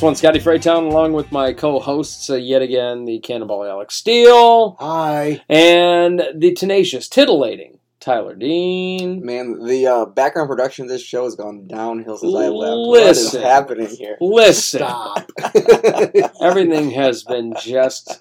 one, 0.02 0.16
Scotty 0.16 0.40
Freytown, 0.40 0.90
along 0.90 1.12
with 1.12 1.30
my 1.30 1.52
co-hosts 1.52 2.28
uh, 2.28 2.34
yet 2.34 2.62
again, 2.62 3.04
the 3.04 3.20
Cannonball 3.20 3.64
Alex 3.64 3.94
Steele 3.94 4.74
Hi. 4.80 5.40
and 5.48 6.20
the 6.34 6.52
tenacious, 6.54 7.08
titillating 7.08 7.78
Tyler 8.00 8.34
Dean. 8.34 9.24
Man, 9.24 9.64
the 9.64 9.86
uh, 9.86 10.04
background 10.06 10.48
production 10.48 10.86
of 10.86 10.88
this 10.88 11.02
show 11.04 11.22
has 11.22 11.36
gone 11.36 11.68
downhill 11.68 12.18
since 12.18 12.34
I 12.34 12.48
left. 12.48 12.88
What 12.88 13.06
is 13.06 13.32
happening 13.34 13.86
here? 13.86 14.16
Listen, 14.20 14.80
Stop. 14.80 15.30
everything 16.42 16.90
has 16.90 17.22
been 17.22 17.54
just 17.60 18.20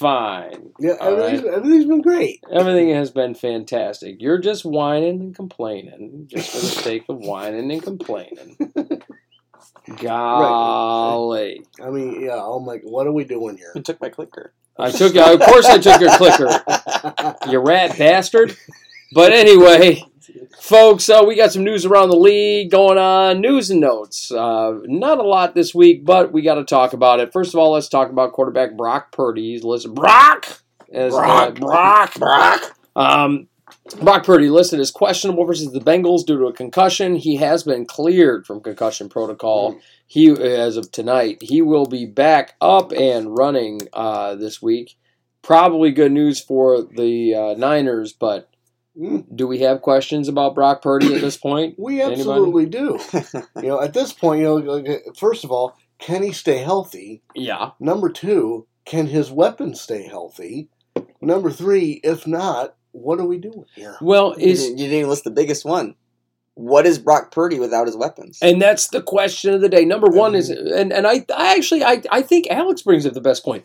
fine. 0.00 0.72
yeah, 0.80 0.94
All 1.00 1.22
everything's, 1.22 1.54
everything's 1.54 1.84
been 1.84 2.00
great. 2.00 2.42
Everything 2.50 2.88
has 2.90 3.10
been 3.10 3.34
fantastic. 3.34 4.16
You're 4.18 4.38
just 4.38 4.64
whining 4.64 5.20
and 5.20 5.34
complaining, 5.34 6.26
just 6.26 6.50
for 6.50 6.56
the 6.56 6.66
sake 6.66 7.04
of 7.08 7.18
whining 7.18 7.70
and 7.70 7.82
complaining. 7.82 8.56
Golly. 9.98 11.62
I 11.82 11.90
mean, 11.90 12.22
yeah, 12.22 12.42
I'm 12.42 12.64
like, 12.64 12.82
what 12.82 13.06
are 13.06 13.12
we 13.12 13.24
doing 13.24 13.58
here? 13.58 13.70
Who 13.74 13.82
took 13.82 14.00
my 14.00 14.08
clicker? 14.08 14.54
I 14.78 14.90
took, 14.90 15.14
of 15.14 15.40
course, 15.40 15.66
I 15.66 15.78
took 15.78 16.00
your 16.00 16.16
clicker, 16.16 16.48
you 17.50 17.58
rat 17.58 17.98
bastard. 17.98 18.56
But 19.12 19.32
anyway, 19.32 20.02
folks, 20.60 21.08
uh, 21.08 21.22
we 21.26 21.36
got 21.36 21.52
some 21.52 21.64
news 21.64 21.84
around 21.84 22.10
the 22.10 22.16
league 22.16 22.70
going 22.70 22.98
on. 22.98 23.40
News 23.40 23.70
and 23.70 23.80
notes. 23.80 24.30
Uh, 24.30 24.78
not 24.84 25.18
a 25.18 25.22
lot 25.22 25.54
this 25.54 25.74
week, 25.74 26.04
but 26.04 26.32
we 26.32 26.42
got 26.42 26.56
to 26.56 26.64
talk 26.64 26.92
about 26.92 27.20
it. 27.20 27.32
First 27.32 27.54
of 27.54 27.60
all, 27.60 27.72
let's 27.72 27.88
talk 27.88 28.10
about 28.10 28.32
quarterback 28.32 28.76
Brock 28.76 29.12
Purdy. 29.12 29.58
Listed 29.60 29.94
Brock 29.94 30.60
as 30.92 31.14
uh, 31.14 31.50
Brock. 31.50 31.54
Brock 31.56 32.14
Brock. 32.14 32.78
Um, 32.96 33.48
Brock 34.02 34.24
Purdy 34.24 34.48
listed 34.50 34.80
as 34.80 34.90
questionable 34.90 35.44
versus 35.44 35.72
the 35.72 35.80
Bengals 35.80 36.24
due 36.24 36.38
to 36.38 36.46
a 36.46 36.52
concussion. 36.52 37.16
He 37.16 37.36
has 37.36 37.62
been 37.62 37.86
cleared 37.86 38.46
from 38.46 38.60
concussion 38.60 39.08
protocol. 39.08 39.78
He, 40.06 40.30
as 40.30 40.76
of 40.76 40.90
tonight, 40.90 41.38
he 41.40 41.62
will 41.62 41.86
be 41.86 42.06
back 42.06 42.54
up 42.60 42.92
and 42.92 43.36
running 43.36 43.80
uh, 43.92 44.34
this 44.34 44.60
week. 44.60 44.96
Probably 45.42 45.92
good 45.92 46.12
news 46.12 46.40
for 46.40 46.82
the 46.82 47.34
uh, 47.34 47.54
Niners, 47.56 48.12
but 48.12 48.50
Mm. 48.98 49.24
do 49.34 49.46
we 49.46 49.60
have 49.60 49.82
questions 49.82 50.26
about 50.28 50.54
Brock 50.54 50.82
Purdy 50.82 51.14
at 51.14 51.20
this 51.20 51.36
point? 51.36 51.76
We 51.78 52.00
Anybody? 52.00 52.20
absolutely 52.20 52.66
do. 52.66 52.98
You 53.62 53.68
know, 53.68 53.80
at 53.80 53.94
this 53.94 54.12
point, 54.12 54.40
you 54.40 54.62
know, 54.62 54.98
first 55.16 55.44
of 55.44 55.52
all, 55.52 55.76
can 55.98 56.22
he 56.22 56.32
stay 56.32 56.58
healthy? 56.58 57.22
Yeah. 57.34 57.70
Number 57.78 58.08
two, 58.08 58.66
can 58.84 59.06
his 59.06 59.30
weapons 59.30 59.80
stay 59.80 60.06
healthy? 60.08 60.68
Number 61.20 61.50
three, 61.50 62.00
if 62.02 62.26
not, 62.26 62.74
what 62.92 63.20
are 63.20 63.26
we 63.26 63.38
doing 63.38 63.64
here? 63.74 63.96
Well, 64.00 64.34
You 64.38 64.48
is 64.48 64.64
didn't, 64.64 64.78
you 64.78 64.88
didn't 64.88 65.08
list 65.10 65.24
the 65.24 65.30
biggest 65.30 65.64
one. 65.64 65.94
What 66.54 66.84
is 66.84 66.98
Brock 66.98 67.30
Purdy 67.30 67.58
without 67.60 67.86
his 67.86 67.96
weapons? 67.96 68.38
and 68.42 68.60
that's 68.60 68.88
the 68.88 69.02
question 69.02 69.54
of 69.54 69.60
the 69.60 69.68
day. 69.68 69.84
Number 69.84 70.08
one 70.08 70.34
is, 70.34 70.50
um, 70.50 70.56
and 70.74 70.92
and 70.92 71.06
I, 71.06 71.24
I 71.34 71.54
actually, 71.54 71.84
I, 71.84 72.02
I 72.10 72.22
think 72.22 72.48
Alex 72.50 72.82
brings 72.82 73.06
up 73.06 73.12
the 73.14 73.20
best 73.20 73.44
point. 73.44 73.64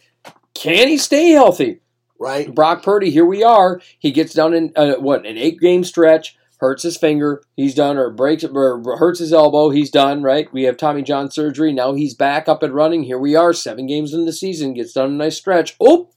Can 0.54 0.88
he 0.88 0.98
stay 0.98 1.32
healthy? 1.32 1.82
Right? 2.26 2.54
Brock 2.54 2.82
Purdy, 2.82 3.12
here 3.12 3.26
we 3.26 3.44
are. 3.44 3.80
He 4.00 4.12
gets 4.12 4.34
down 4.34 4.54
in 4.56 4.74
uh, 4.76 4.96
what 4.96 5.26
an 5.26 5.38
eight 5.38 5.60
game 5.60 5.84
stretch, 5.84 6.36
hurts 6.60 6.82
his 6.84 6.98
finger, 6.98 7.44
he's 7.56 7.76
done, 7.76 7.98
or 7.98 8.10
breaks 8.10 8.44
or 8.44 8.98
hurts 8.98 9.20
his 9.20 9.32
elbow, 9.32 9.70
he's 9.70 9.92
done. 9.92 10.24
Right? 10.24 10.52
We 10.52 10.64
have 10.64 10.78
Tommy 10.78 11.04
John 11.04 11.30
surgery. 11.30 11.72
Now 11.72 11.94
he's 11.94 12.16
back 12.16 12.50
up 12.50 12.64
and 12.64 12.74
running. 12.74 13.04
Here 13.04 13.20
we 13.20 13.36
are, 13.36 13.54
seven 13.54 13.86
games 13.86 14.14
in 14.14 14.26
the 14.26 14.34
season, 14.34 14.74
gets 14.74 14.94
done 14.94 15.12
a 15.12 15.14
nice 15.14 15.38
stretch. 15.38 15.76
Oh, 15.80 16.10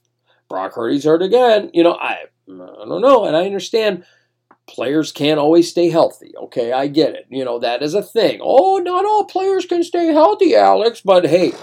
Brock 0.49 0.73
Purdy's 0.73 1.03
hurt 1.03 1.21
again. 1.21 1.69
You 1.73 1.83
know, 1.83 1.93
I 1.93 2.25
I 2.49 2.85
don't 2.87 3.01
know, 3.01 3.25
and 3.25 3.37
I 3.37 3.45
understand. 3.45 4.03
players 4.67 5.11
can't 5.11 5.39
always 5.39 5.69
stay 5.69 5.89
healthy. 5.89 6.31
Okay, 6.37 6.71
I 6.71 6.87
get 6.87 7.15
it. 7.15 7.25
You 7.29 7.43
know, 7.43 7.59
that 7.59 7.81
is 7.81 7.93
a 7.93 8.03
thing. 8.03 8.39
Oh, 8.41 8.77
not 8.77 9.05
all 9.05 9.25
players 9.25 9.65
can 9.65 9.83
stay 9.83 10.07
healthy, 10.07 10.55
Alex. 10.55 11.01
But 11.01 11.25
hey, 11.25 11.53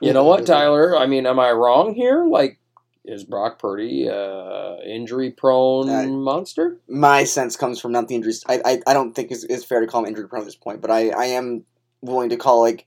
you 0.00 0.12
know 0.12 0.24
what, 0.24 0.46
Tyler? 0.46 0.96
I 0.96 1.06
mean, 1.06 1.26
am 1.26 1.38
I 1.38 1.50
wrong 1.50 1.94
here? 1.94 2.24
Like, 2.24 2.58
is 3.04 3.24
Brock 3.24 3.58
Purdy 3.58 4.08
uh, 4.08 4.76
injury 4.84 5.30
prone 5.30 5.88
Uh, 5.88 6.04
monster? 6.06 6.78
My 6.88 7.24
sense 7.24 7.56
comes 7.56 7.80
from 7.80 7.92
not 7.92 8.08
the 8.08 8.14
injuries. 8.14 8.44
I, 8.48 8.60
I, 8.64 8.80
I 8.86 8.92
don't 8.94 9.12
think 9.12 9.30
it's, 9.30 9.44
it's 9.44 9.64
fair 9.64 9.80
to 9.80 9.86
call 9.86 10.02
him 10.02 10.08
injury 10.08 10.28
prone 10.28 10.42
at 10.42 10.46
this 10.46 10.54
point, 10.56 10.80
but 10.80 10.90
I, 10.90 11.08
I 11.10 11.24
am 11.26 11.64
willing 12.00 12.30
to 12.30 12.36
call 12.36 12.60
like 12.60 12.86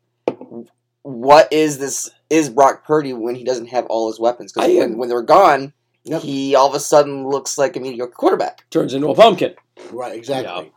what 1.04 1.52
is 1.52 1.78
this 1.78 2.10
is 2.30 2.50
Brock 2.50 2.86
Purdy 2.86 3.14
when 3.14 3.36
he 3.36 3.44
doesn't 3.44 3.68
have 3.68 3.86
all 3.88 4.08
his 4.08 4.20
weapons 4.20 4.52
because 4.52 4.70
when, 4.76 4.98
when 4.98 5.10
they're 5.10 5.22
gone 5.22 5.74
Yep. 6.08 6.22
he 6.22 6.56
all 6.56 6.68
of 6.70 6.76
a 6.76 6.80
sudden 6.80 7.28
looks 7.28 7.58
like 7.58 7.76
a 7.76 7.80
mediocre 7.80 8.14
quarterback. 8.14 8.64
Turns 8.70 8.94
into 8.94 9.08
a 9.08 9.16
pumpkin. 9.16 9.56
Right, 9.92 10.16
exactly. 10.16 10.72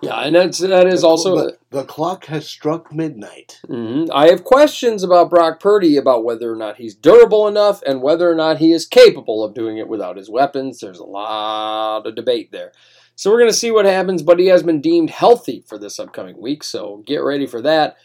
Yeah, 0.00 0.20
and 0.20 0.34
that's 0.36 0.58
that 0.58 0.86
is 0.86 1.02
also. 1.02 1.36
the, 1.36 1.58
the 1.70 1.84
clock 1.84 2.26
has 2.26 2.48
struck 2.48 2.92
midnight. 2.92 3.60
Mhm. 3.68 4.08
I 4.12 4.28
have 4.28 4.44
questions 4.44 5.02
about 5.02 5.28
Brock 5.30 5.58
Purdy 5.60 5.96
about 5.96 6.24
whether 6.24 6.52
or 6.52 6.56
not 6.56 6.76
he's 6.76 6.94
durable 6.94 7.48
enough 7.48 7.82
and 7.82 8.00
whether 8.00 8.30
or 8.30 8.34
not 8.36 8.58
he 8.58 8.72
is 8.72 8.86
capable 8.86 9.42
of 9.42 9.54
doing 9.54 9.76
it 9.78 9.88
without 9.88 10.16
his 10.16 10.30
weapons. 10.30 10.78
There's 10.78 11.00
a 11.00 11.04
lot 11.04 12.06
of 12.06 12.14
debate 12.14 12.52
there. 12.52 12.72
So 13.16 13.30
we're 13.32 13.40
going 13.40 13.50
to 13.50 13.56
see 13.56 13.72
what 13.72 13.84
happens, 13.86 14.22
but 14.22 14.38
he 14.38 14.46
has 14.46 14.62
been 14.62 14.80
deemed 14.80 15.10
healthy 15.10 15.64
for 15.66 15.76
this 15.78 15.98
upcoming 15.98 16.40
week, 16.40 16.62
so 16.62 17.02
get 17.04 17.16
ready 17.16 17.46
for 17.48 17.60
that. 17.62 17.96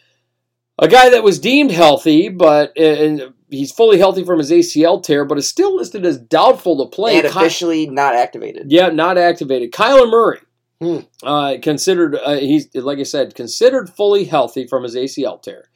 A 0.79 0.87
guy 0.87 1.09
that 1.09 1.23
was 1.23 1.37
deemed 1.37 1.69
healthy, 1.69 2.29
but 2.29 2.75
and 2.75 3.33
he's 3.51 3.71
fully 3.71 3.99
healthy 3.99 4.25
from 4.25 4.39
his 4.39 4.49
ACL 4.49 5.03
tear, 5.03 5.23
but 5.25 5.37
is 5.37 5.47
still 5.47 5.75
listed 5.75 6.03
as 6.07 6.17
doubtful 6.17 6.83
to 6.83 6.89
play. 6.89 7.19
and 7.19 7.23
Ky- 7.31 7.39
officially 7.39 7.85
not 7.87 8.15
activated. 8.15 8.71
yeah, 8.71 8.89
not 8.89 9.19
activated. 9.19 9.71
Kyler 9.71 10.09
Murray, 10.09 10.39
Hmm. 10.83 10.99
uh, 11.27 11.55
considered 11.61 12.15
uh, 12.15 12.35
he's 12.37 12.67
like 12.75 12.99
I 12.99 13.03
said, 13.03 13.35
considered 13.35 13.89
fully 13.89 14.25
healthy 14.25 14.67
from 14.67 14.83
his 14.83 14.95
ACL 14.95 15.41
tear, 15.41 15.69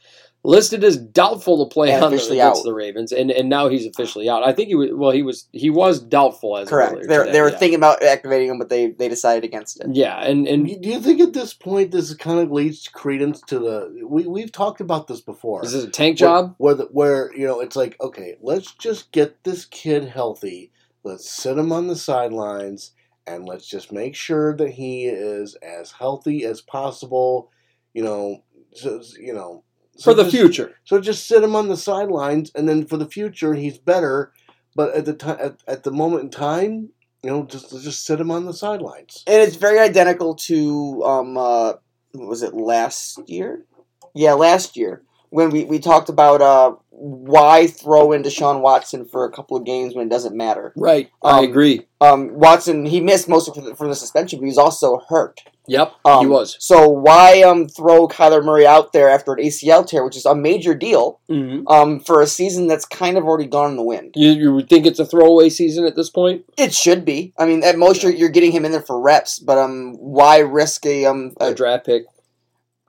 listed 0.44 0.84
as 0.84 0.98
doubtful 0.98 1.66
to 1.68 1.74
play 1.74 1.92
And 1.92 2.04
on 2.04 2.12
the, 2.12 2.18
against 2.18 2.60
out. 2.60 2.64
the 2.64 2.74
Ravens, 2.74 3.12
and 3.12 3.32
and 3.32 3.50
now 3.50 3.70
he's 3.70 3.86
officially 3.86 4.30
out. 4.30 4.44
I 4.48 4.54
think 4.54 4.68
he 4.70 4.76
was 4.76 4.90
well, 4.94 5.12
he 5.12 5.24
was 5.24 5.48
he 5.54 5.70
was 5.70 6.00
doubtful 6.02 6.58
as 6.58 6.70
Correct. 6.70 6.94
earlier 6.94 7.08
They 7.08 7.18
today, 7.18 7.32
they 7.32 7.42
were 7.42 7.50
yeah. 7.50 7.58
thinking 7.58 7.78
about 7.78 8.04
activating 8.04 8.50
him, 8.50 8.60
but 8.60 8.70
they 8.70 8.92
they 8.92 9.10
decided 9.10 9.44
against 9.44 9.80
it. 9.82 9.88
yeah, 9.92 10.20
and 10.24 10.48
and 10.48 10.66
Do 10.68 10.90
you 10.90 11.00
think 11.02 11.20
at 11.22 11.34
this 11.34 11.54
point 11.54 11.92
this 11.92 12.14
kind 12.16 12.40
of 12.40 12.52
leads 12.52 12.88
credence 12.88 13.42
to 13.48 13.60
the 13.60 14.06
we 14.08 14.26
we've 14.28 14.52
talked 14.52 14.82
about 14.82 15.08
this 15.08 15.22
before? 15.22 15.64
is 15.66 15.74
this 15.74 15.84
a 15.84 15.90
tank 15.90 16.18
job? 16.18 16.56
Where, 16.58 16.76
where, 16.76 16.76
the, 16.76 16.84
where 16.92 17.36
you 17.36 17.46
know 17.48 17.60
it's 17.62 17.76
like 17.76 17.96
okay, 18.02 18.36
let's 18.42 18.74
just 18.76 19.12
get 19.12 19.44
this 19.44 19.66
kid 19.66 20.06
healthy. 20.06 20.72
Let's 21.04 21.30
sit 21.30 21.58
him 21.58 21.72
on 21.72 21.88
the 21.88 21.96
sidelines, 21.96 22.92
and 23.28 23.46
let's 23.48 23.68
just 23.68 23.92
make 23.92 24.16
sure 24.16 24.56
that 24.56 24.72
he 24.72 25.06
is 25.06 25.56
as 25.56 25.92
healthy 25.92 26.46
as 26.46 26.62
possible. 26.62 27.52
You 27.94 28.04
know, 28.04 28.44
so, 28.74 29.02
you 29.20 29.34
know, 29.34 29.64
so 29.98 30.12
For 30.12 30.16
the 30.16 30.24
just- 30.24 30.36
future, 30.36 30.76
So 30.86 31.00
just 31.02 31.28
sit 31.28 31.44
him 31.44 31.56
on 31.56 31.68
the 31.68 31.78
sidelines, 31.78 32.52
and 32.56 32.68
then 32.70 32.86
for 32.86 32.98
the 32.98 33.08
future, 33.10 33.54
he's 33.54 33.78
better. 33.78 34.32
But 34.76 34.94
at 34.94 35.06
the 35.06 35.14
time, 35.14 35.38
at, 35.42 35.56
at 35.68 35.84
the 35.84 35.92
moment 35.92 36.24
in 36.24 36.30
time, 36.30 36.90
you 37.24 37.32
know, 37.32 37.44
just 37.46 37.72
just 37.84 38.06
sit 38.06 38.20
him 38.22 38.30
on 38.30 38.46
the 38.46 38.54
sidelines. 38.54 39.24
And 39.26 39.42
it's 39.42 39.56
very 39.56 39.80
identical 39.80 40.36
to 40.36 41.04
um 41.04 41.38
uh 41.38 41.74
what 42.14 42.28
was 42.30 42.44
it 42.44 42.54
last 42.54 43.20
year? 43.28 43.66
Yeah, 44.14 44.34
last 44.34 44.78
year 44.78 45.02
when 45.30 45.50
we, 45.50 45.64
we 45.66 45.80
talked 45.80 46.10
about 46.10 46.42
uh 46.42 46.74
why 47.00 47.68
throw 47.68 48.12
in 48.12 48.24
Deshaun 48.24 48.62
Watson 48.62 49.06
for 49.06 49.24
a 49.26 49.32
couple 49.32 49.56
of 49.56 49.64
games 49.66 49.94
when 49.94 50.08
it 50.08 50.10
doesn't 50.10 50.36
matter. 50.36 50.74
right? 50.76 51.12
I 51.24 51.40
Um, 51.40 51.44
agree. 51.46 51.86
Um, 52.02 52.34
Watson 52.34 52.86
he 52.86 53.02
missed 53.02 53.30
most 53.30 53.48
of 53.48 53.56
it 53.58 53.78
from 53.78 53.90
the, 53.90 53.96
suspension, 53.96 54.40
but 54.40 54.46
he's 54.46 54.58
also 54.58 55.00
hurt. 55.08 55.42
Yep, 55.70 55.94
Um, 56.06 56.20
he 56.22 56.28
was. 56.28 56.56
So 56.60 56.88
why 56.88 57.42
um 57.42 57.68
throw 57.68 58.08
Kyler 58.08 58.44
Murray 58.44 58.66
out 58.66 58.94
there 58.94 59.10
after 59.10 59.34
an 59.34 59.44
ACL 59.44 59.86
tear, 59.86 60.04
which 60.06 60.16
is 60.16 60.26
a 60.26 60.34
major 60.34 60.74
deal, 60.74 61.20
hmm 61.28 61.62
um 61.68 62.00
for 62.00 62.22
a 62.22 62.28
season 62.28 62.68
that's 62.68 62.86
kind 62.86 63.18
of 63.18 63.26
already 63.26 63.48
gone 63.48 63.72
in 63.72 63.76
the 63.78 63.84
wind? 63.84 64.14
You 64.16 64.30
you 64.32 64.54
would 64.56 64.70
think 64.70 64.86
it's 64.86 65.00
a 65.00 65.06
throwaway 65.06 65.50
season 65.50 65.86
at 65.86 65.96
this 65.96 66.10
point? 66.10 66.46
It 66.58 66.74
should 66.74 67.04
be. 67.06 67.34
I 67.38 67.46
mean, 67.46 67.64
at 67.64 67.78
most 67.78 68.02
you're, 68.02 68.14
you're 68.14 68.30
getting 68.30 68.54
him 68.54 68.64
in 68.66 68.72
there 68.72 68.82
for 68.82 69.00
reps, 69.00 69.40
but 69.40 69.58
um, 69.58 69.94
why 70.00 70.40
risk 70.40 70.86
a 70.86 71.06
um 71.06 71.34
A 71.42 71.48
a, 71.50 71.54
draft 71.54 71.86
pick. 71.86 72.04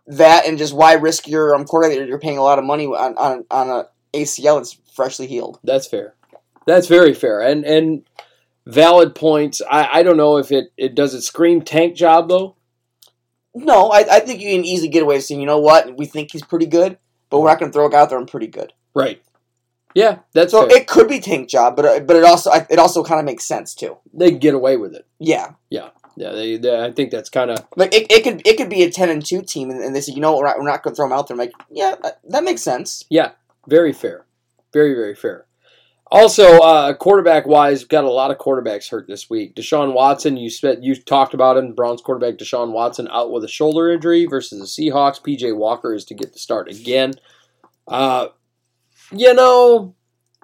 That 0.09 0.47
and 0.47 0.59
just 0.59 0.74
why 0.74 0.94
risk 0.94 1.26
your 1.28 1.55
um 1.55 1.64
quarterback 1.64 1.98
that 1.98 2.09
you're 2.09 2.18
paying 2.18 2.39
a 2.39 2.43
lot 2.43 2.59
of 2.59 2.64
money 2.64 2.86
on 2.86 3.16
on 3.16 3.44
on 3.51 3.68
a 3.70 3.89
ACL 4.16 4.59
that's 4.59 4.78
freshly 4.94 5.26
healed? 5.26 5.59
That's 5.62 5.86
fair. 5.86 6.14
That's 6.66 6.86
very 6.89 7.14
fair. 7.14 7.40
And 7.40 7.64
and 7.64 8.02
valid 8.66 9.14
points. 9.14 9.62
I, 9.70 10.01
I 10.01 10.02
don't 10.02 10.16
know 10.18 10.36
if 10.36 10.52
it, 10.52 10.72
it 10.76 10.94
does 10.94 11.14
it 11.14 11.22
scream 11.22 11.62
tank 11.62 11.94
job 11.97 12.28
though. 12.28 12.56
No, 13.55 13.89
I, 13.90 14.05
I 14.10 14.20
think 14.20 14.40
you 14.40 14.51
can 14.55 14.64
easily 14.64 14.89
get 14.89 15.02
away 15.02 15.16
with 15.16 15.24
saying, 15.24 15.40
you 15.40 15.47
know 15.47 15.59
what, 15.59 15.97
we 15.97 16.05
think 16.06 16.30
he's 16.32 16.43
pretty 16.44 16.66
good, 16.66 16.98
but 17.30 17.40
we're 17.40 17.48
not 17.48 17.59
going 17.59 17.72
to 17.72 17.74
throw 17.76 17.86
a 17.86 17.90
guy 17.90 17.98
out 18.01 18.10
there 18.10 18.18
and 18.18 18.28
pretty 18.28 18.47
good. 18.47 18.72
Right. 18.94 19.22
Yeah, 19.94 20.18
that's 20.35 20.52
So 20.52 20.68
fair. 20.68 20.76
it 20.76 20.86
could 20.86 21.09
be 21.09 21.18
tank 21.18 21.48
job, 21.48 21.74
but 21.74 21.85
uh, 21.85 22.01
but 22.01 22.14
it 22.16 22.24
also 22.24 22.51
it 22.68 22.78
also 22.78 23.02
kind 23.02 23.18
of 23.18 23.24
makes 23.24 23.44
sense 23.44 23.74
too. 23.74 23.97
they 24.12 24.30
get 24.30 24.55
away 24.55 24.76
with 24.76 24.94
it. 24.94 25.06
Yeah, 25.18 25.52
Yeah, 25.70 25.89
they, 26.19 26.57
they 26.57 26.85
I 26.85 26.93
think 26.93 27.11
that's 27.11 27.31
kind 27.31 27.51
of 27.51 27.66
like 27.77 27.95
it, 27.95 28.11
it 28.11 28.24
could 28.24 28.47
it 28.47 28.57
could 28.57 28.69
be 28.69 28.82
a 28.82 28.90
ten 28.90 29.09
and 29.09 29.24
two 29.24 29.43
team, 29.43 29.70
and, 29.70 29.81
and 29.82 29.95
they 29.95 30.01
say, 30.01 30.12
you 30.12 30.20
know 30.20 30.36
we're 30.36 30.47
not, 30.47 30.59
we're 30.59 30.69
not 30.69 30.82
going 30.82 30.95
to 30.95 30.97
throw 30.97 31.09
them 31.09 31.16
out 31.16 31.28
there. 31.28 31.35
I'm 31.35 31.39
like, 31.39 31.53
yeah, 31.70 31.95
that, 32.03 32.20
that 32.28 32.45
makes 32.45 32.62
sense. 32.62 33.05
Yeah, 33.09 33.32
very 33.66 33.93
fair. 33.93 34.27
Very 34.73 34.95
very 34.95 35.15
fair. 35.15 35.47
Also, 36.11 36.61
uh, 36.61 36.95
quarterback 36.95 37.47
wise, 37.47 37.85
got 37.85 38.05
a 38.05 38.11
lot 38.11 38.31
of 38.31 38.39
quarterbacks 38.39 38.89
hurt 38.89 39.07
this 39.07 39.28
week. 39.28 39.55
Deshaun 39.55 39.93
Watson, 39.93 40.39
you 40.39 40.49
spent 40.49 40.82
you 40.82 40.95
talked 40.95 41.35
about 41.35 41.59
him. 41.59 41.74
Browns 41.74 42.01
quarterback 42.01 42.39
Deshaun 42.39 42.73
Watson 42.73 43.09
out 43.11 43.31
with 43.31 43.45
a 43.45 43.49
shoulder 43.49 43.90
injury 43.90 44.24
versus 44.24 44.59
the 44.59 44.65
Seahawks. 44.65 45.20
PJ 45.20 45.55
Walker 45.55 45.95
is 45.95 46.07
to 46.07 46.15
get 46.15 46.32
the 46.32 46.39
start 46.39 46.70
again. 46.70 47.12
Uh, 47.86 48.28
you 49.12 49.35
know, 49.35 49.95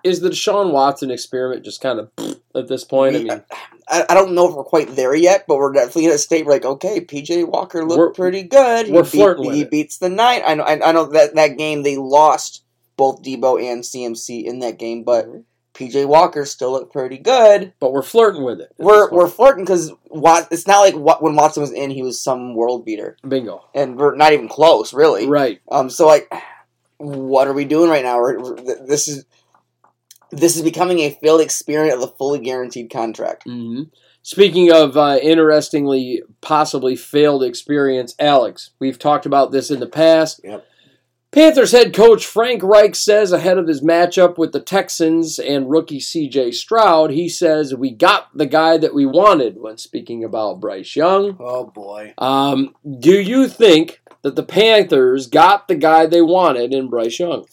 is 0.02 0.20
the 0.20 0.28
Deshaun 0.28 0.70
Watson 0.70 1.10
experiment 1.10 1.64
just 1.64 1.80
kind 1.80 1.98
of 1.98 2.10
at 2.54 2.68
this 2.68 2.84
point? 2.84 3.16
I 3.16 3.18
mean, 3.20 3.42
I, 3.88 4.04
I 4.08 4.14
don't 4.14 4.32
know 4.34 4.48
if 4.48 4.54
we're 4.54 4.64
quite 4.64 4.96
there 4.96 5.14
yet, 5.14 5.44
but 5.46 5.56
we're 5.56 5.72
definitely 5.72 6.06
in 6.06 6.12
a 6.12 6.18
state 6.18 6.46
where 6.46 6.54
like, 6.56 6.64
okay, 6.64 7.00
PJ 7.00 7.46
Walker 7.48 7.84
looked 7.84 7.98
We're- 7.98 8.14
pretty 8.14 8.42
good. 8.42 8.88
we're 8.88 9.04
he 9.04 9.10
beat- 9.10 9.18
flirting 9.18 9.46
with 9.46 9.54
he 9.56 9.62
it. 9.62 9.70
beats 9.70 9.98
the 9.98 10.08
night. 10.08 10.42
I 10.46 10.54
know. 10.54 10.64
I, 10.64 10.88
I 10.88 10.92
know 10.92 11.06
that 11.06 11.34
that 11.34 11.58
game 11.58 11.82
they 11.82 11.96
lost 11.96 12.62
both 12.96 13.22
Deebo 13.22 13.60
and 13.62 13.82
CMC 13.82 14.44
in 14.44 14.60
that 14.60 14.78
game, 14.78 15.02
but 15.02 15.26
PJ 15.74 16.06
Walker 16.06 16.44
still 16.44 16.70
looked 16.72 16.92
pretty 16.92 17.18
good. 17.18 17.72
but 17.80 17.92
we're 17.92 18.02
flirting 18.02 18.44
with 18.44 18.60
it. 18.60 18.72
We're 18.78 19.10
we're 19.10 19.28
flirting 19.28 19.64
because 19.64 19.92
Wat, 20.08 20.46
it's 20.52 20.66
not 20.68 20.80
like 20.80 21.20
when 21.20 21.34
Watson 21.34 21.60
was 21.62 21.72
in, 21.72 21.90
he 21.90 22.02
was 22.02 22.20
some 22.20 22.54
world 22.54 22.84
beater, 22.84 23.16
bingo. 23.26 23.64
and 23.74 23.96
we're 23.96 24.14
not 24.14 24.32
even 24.32 24.48
close, 24.48 24.94
really. 24.94 25.26
Right. 25.26 25.60
Um. 25.70 25.90
So 25.90 26.06
like, 26.06 26.32
what 26.98 27.48
are 27.48 27.52
we 27.52 27.64
doing 27.64 27.90
right 27.90 28.04
now? 28.04 28.18
We're, 28.18 28.38
we're, 28.40 28.86
this 28.86 29.08
is 29.08 29.24
this 30.30 30.56
is 30.56 30.62
becoming 30.62 31.00
a 31.00 31.10
failed 31.10 31.40
experiment 31.40 31.94
of 31.94 32.02
a 32.02 32.12
fully 32.12 32.38
guaranteed 32.38 32.90
contract. 32.90 33.44
hmm 33.44 33.84
Speaking 34.26 34.72
of 34.72 34.96
uh, 34.96 35.18
interestingly, 35.22 36.22
possibly 36.40 36.96
failed 36.96 37.42
experience, 37.42 38.14
Alex, 38.18 38.70
we've 38.78 38.98
talked 38.98 39.26
about 39.26 39.52
this 39.52 39.70
in 39.70 39.80
the 39.80 39.86
past. 39.86 40.40
Yep. 40.42 40.66
Panthers 41.30 41.72
head 41.72 41.92
coach 41.92 42.24
Frank 42.24 42.62
Reich 42.62 42.94
says 42.94 43.32
ahead 43.32 43.58
of 43.58 43.66
his 43.66 43.82
matchup 43.82 44.38
with 44.38 44.52
the 44.52 44.60
Texans 44.60 45.40
and 45.40 45.68
rookie 45.68 45.98
CJ 45.98 46.54
Stroud, 46.54 47.10
he 47.10 47.28
says, 47.28 47.74
We 47.74 47.90
got 47.90 48.28
the 48.32 48.46
guy 48.46 48.78
that 48.78 48.94
we 48.94 49.04
wanted 49.04 49.60
when 49.60 49.76
speaking 49.76 50.22
about 50.22 50.60
Bryce 50.60 50.94
Young. 50.94 51.36
Oh 51.40 51.64
boy. 51.66 52.14
Um, 52.16 52.76
do 53.00 53.20
you 53.20 53.48
think 53.48 54.00
that 54.22 54.36
the 54.36 54.44
Panthers 54.44 55.26
got 55.26 55.66
the 55.66 55.74
guy 55.74 56.06
they 56.06 56.22
wanted 56.22 56.72
in 56.72 56.88
Bryce 56.88 57.18
Young? 57.18 57.46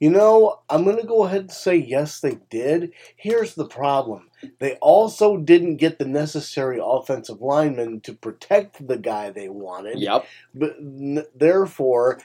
You 0.00 0.10
know, 0.10 0.60
I'm 0.70 0.84
going 0.84 0.98
to 0.98 1.06
go 1.06 1.24
ahead 1.24 1.40
and 1.42 1.52
say 1.52 1.76
yes, 1.76 2.20
they 2.20 2.38
did. 2.50 2.92
Here's 3.16 3.54
the 3.54 3.66
problem 3.66 4.30
they 4.60 4.74
also 4.76 5.36
didn't 5.36 5.76
get 5.76 5.98
the 5.98 6.04
necessary 6.04 6.78
offensive 6.82 7.40
lineman 7.40 8.00
to 8.02 8.12
protect 8.14 8.86
the 8.86 8.96
guy 8.96 9.30
they 9.30 9.48
wanted. 9.48 9.98
Yep. 9.98 10.26
But 10.54 10.76
n- 10.78 11.24
therefore, 11.34 12.20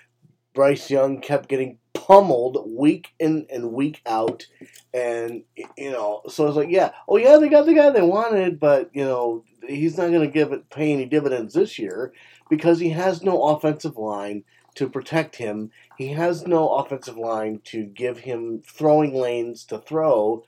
Bryce 0.54 0.92
Young 0.92 1.22
kept 1.22 1.50
getting 1.50 1.80
pummeled 1.94 2.70
week 2.70 3.14
in 3.20 3.48
and 3.50 3.74
week 3.74 4.02
out. 4.06 4.46
And, 4.94 5.44
you 5.78 5.92
know, 5.92 6.22
so 6.30 6.48
it's 6.48 6.56
like, 6.56 6.70
yeah, 6.70 6.92
oh, 7.08 7.18
yeah, 7.18 7.38
they 7.38 7.50
got 7.50 7.66
the 7.66 7.74
guy 7.74 7.90
they 7.90 8.02
wanted, 8.02 8.60
but, 8.60 8.92
you 8.94 9.04
know, 9.04 9.44
he's 9.68 9.98
not 9.98 10.12
going 10.12 10.22
to 10.22 10.28
give 10.28 10.52
it 10.52 10.70
pay 10.70 10.94
any 10.94 11.06
dividends 11.06 11.54
this 11.54 11.80
year 11.80 12.14
because 12.50 12.80
he 12.80 12.90
has 12.90 13.24
no 13.24 13.42
offensive 13.44 13.98
line 13.98 14.44
to 14.76 14.90
protect 14.90 15.36
him. 15.38 15.72
He 15.98 16.10
has 16.10 16.46
no 16.48 16.70
offensive 16.70 17.18
line 17.18 17.62
to 17.66 17.84
give 17.84 18.20
him 18.20 18.62
throwing 18.66 19.14
lanes 19.14 19.64
to 19.66 19.80
throw. 19.80 20.46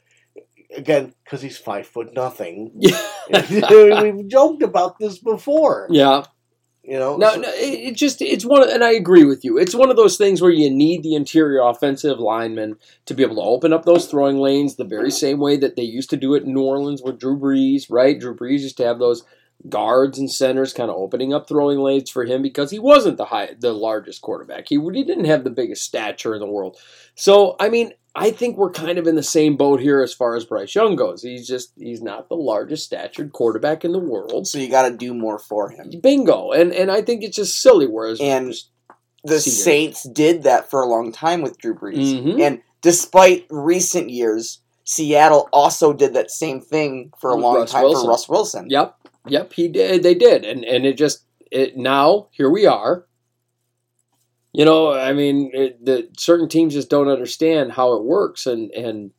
Again, 0.76 1.14
because 1.24 1.42
he's 1.42 1.58
five 1.58 1.88
foot 1.88 2.14
nothing. 2.14 2.72
We've 3.52 4.28
joked 4.28 4.64
about 4.64 5.00
this 5.00 5.20
before. 5.20 5.88
yeah. 5.90 6.24
You 6.88 7.00
know, 7.00 7.18
No, 7.18 7.34
so- 7.34 7.42
no, 7.42 7.50
it, 7.50 7.80
it 7.94 7.96
just 7.96 8.22
it's 8.22 8.46
one, 8.46 8.62
of, 8.62 8.70
and 8.70 8.84
I 8.84 8.92
agree 8.92 9.24
with 9.24 9.44
you. 9.44 9.58
It's 9.58 9.74
one 9.74 9.90
of 9.90 9.96
those 9.96 10.18
things 10.18 10.40
where 10.40 10.52
you 10.52 10.70
need 10.70 11.02
the 11.02 11.16
interior 11.16 11.62
offensive 11.62 12.20
lineman 12.20 12.76
to 13.08 13.16
be 13.16 13.24
able 13.24 13.38
to 13.38 13.42
open 13.42 13.74
up 13.74 13.86
those 13.86 14.06
throwing 14.06 14.38
lanes 14.38 14.76
the 14.76 14.84
very 14.86 15.10
same 15.10 15.40
way 15.40 15.58
that 15.58 15.76
they 15.76 15.82
used 15.82 16.12
to 16.12 16.18
do 16.18 16.36
it 16.36 16.44
in 16.44 16.54
New 16.54 16.62
Orleans 16.62 17.02
with 17.02 17.18
Drew 17.18 17.40
Brees, 17.40 17.88
right? 17.90 18.20
Drew 18.20 18.36
Brees 18.36 18.60
used 18.60 18.78
to 18.78 18.86
have 18.86 19.00
those 19.00 19.24
guards 19.70 20.20
and 20.20 20.32
centers 20.32 20.74
kind 20.74 20.90
of 20.90 20.96
opening 20.96 21.34
up 21.34 21.48
throwing 21.48 21.80
lanes 21.80 22.10
for 22.10 22.26
him 22.26 22.42
because 22.42 22.72
he 22.72 22.80
wasn't 22.80 23.18
the 23.18 23.26
high, 23.26 23.50
the 23.60 23.74
largest 23.74 24.22
quarterback. 24.22 24.66
He, 24.70 24.76
he 24.94 25.04
didn't 25.04 25.26
have 25.26 25.44
the 25.44 25.50
biggest 25.50 25.84
stature 25.84 26.34
in 26.36 26.40
the 26.40 26.48
world. 26.48 26.78
So, 27.16 27.56
I 27.60 27.70
mean, 27.70 27.92
I 28.16 28.32
think 28.32 28.58
we're 28.58 28.72
kind 28.72 28.98
of 28.98 29.08
in 29.08 29.16
the 29.16 29.24
same 29.24 29.58
boat 29.58 29.82
here 29.82 30.02
as 30.02 30.14
far 30.14 30.36
as 30.36 30.46
Bryce 30.46 30.74
Young 30.76 30.96
goes. 30.96 31.22
He's 31.22 31.48
just 31.48 31.74
he's 31.78 32.02
not 32.02 32.30
the 32.30 32.36
largest 32.36 32.86
statured 32.86 33.34
quarterback 33.34 33.84
in 33.84 33.92
the 33.92 34.00
world. 34.00 34.48
So 34.48 34.58
you 34.58 34.70
got 34.70 34.88
to 34.88 34.96
do 34.96 35.14
more 35.14 35.38
for 35.40 35.70
him. 35.72 35.92
Bingo. 36.02 36.52
And 36.52 36.72
and 36.72 36.90
I 36.92 37.02
think 37.02 37.24
it's 37.24 37.36
just 37.36 37.60
silly 37.62 37.88
whereas 37.88 38.22
And 38.22 38.54
the 39.26 39.40
See, 39.40 39.50
Saints 39.50 40.08
did 40.08 40.44
that 40.44 40.70
for 40.70 40.82
a 40.82 40.88
long 40.88 41.12
time 41.12 41.42
with 41.42 41.58
Drew 41.58 41.76
Brees. 41.76 42.22
Mhm. 42.22 42.40
And 42.40 42.62
despite 42.82 43.48
recent 43.50 44.10
years, 44.12 44.60
Seattle 44.86 45.50
also 45.52 45.92
did 45.92 46.14
that 46.14 46.30
same 46.32 46.62
thing 46.62 47.12
for 47.20 47.32
a 47.32 47.36
With 47.36 47.44
long 47.44 47.56
Russ 47.56 47.72
time 47.72 47.84
Wilson. 47.84 48.06
for 48.06 48.10
Russ 48.12 48.30
Wilson. 48.30 48.68
Yep, 48.70 48.96
yep, 49.28 49.54
he 49.54 49.68
did. 49.68 50.04
They 50.04 50.16
did, 50.16 50.46
and 50.46 50.64
and 50.66 50.86
it 50.86 50.98
just 50.98 51.24
it 51.52 51.78
now 51.78 52.28
here 52.32 52.50
we 52.50 52.66
are. 52.66 53.06
You 54.54 54.64
know, 54.64 54.94
I 54.94 55.12
mean, 55.12 55.52
it, 55.54 55.84
the 55.84 56.08
certain 56.18 56.48
teams 56.48 56.74
just 56.74 56.90
don't 56.90 57.10
understand 57.10 57.74
how 57.74 57.94
it 57.94 58.04
works, 58.04 58.46
and 58.46 58.72
and 58.72 59.12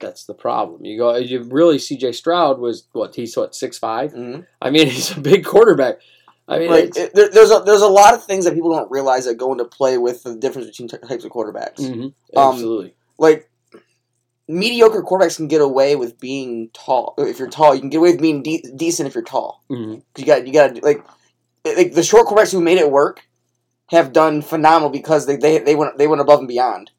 that's 0.00 0.24
the 0.24 0.34
problem. 0.34 0.84
You 0.84 0.98
go, 0.98 1.16
you 1.16 1.42
really 1.42 1.78
C.J. 1.78 2.12
Stroud 2.12 2.58
was 2.60 2.86
what 2.92 3.14
he's 3.14 3.36
what 3.36 3.54
six 3.56 3.76
five. 3.78 4.12
Mhm. 4.12 4.46
I 4.62 4.70
mean, 4.70 4.86
he's 4.90 5.16
a 5.16 5.20
big 5.20 5.44
quarterback. 5.44 5.98
I 6.46 6.58
mean, 6.58 6.70
Like 6.70 6.96
it, 6.96 7.14
there, 7.14 7.28
there's 7.30 7.50
a 7.50 7.62
there's 7.64 7.80
a 7.82 7.88
lot 7.88 8.14
of 8.14 8.22
things 8.24 8.44
that 8.44 8.54
people 8.54 8.70
don't 8.72 8.90
realize 8.90 9.24
that 9.24 9.34
go 9.36 9.50
into 9.50 9.64
play 9.64 9.98
with 9.98 10.22
the 10.22 10.36
difference 10.36 10.68
between 10.68 10.88
ty- 10.88 10.98
types 11.08 11.24
of 11.24 11.32
quarterbacks. 11.32 11.78
mhm, 11.80 12.04
um, 12.04 12.12
absolutely. 12.36 12.94
Like 13.18 13.50
mediocre 14.48 15.02
quarterbacks 15.02 15.36
can 15.36 15.48
get 15.48 15.60
away 15.60 15.96
with 15.96 16.18
being 16.20 16.68
tall. 16.74 17.14
If 17.18 17.38
you're 17.38 17.48
tall, 17.48 17.74
you 17.74 17.80
can 17.80 17.90
get 17.90 17.98
away 17.98 18.12
with 18.12 18.20
being 18.20 18.42
de- 18.42 18.64
decent 18.76 19.06
if 19.06 19.14
you're 19.14 19.24
tall. 19.24 19.62
Mhm. 19.70 19.96
'Cause 19.96 20.02
You 20.18 20.26
got 20.26 20.46
you 20.46 20.52
got 20.52 20.82
like 20.82 21.04
like 21.64 21.94
the 21.94 22.02
short 22.02 22.26
quarterbacks 22.26 22.52
who 22.52 22.60
made 22.60 22.78
it 22.78 22.90
work 22.90 23.22
have 23.90 24.12
done 24.12 24.42
phenomenal 24.42 24.90
because 24.90 25.26
they 25.26 25.36
they, 25.36 25.58
they 25.58 25.74
went 25.74 25.96
they 25.98 26.06
went 26.06 26.20
above 26.20 26.40
and 26.40 26.48
beyond. 26.48 26.90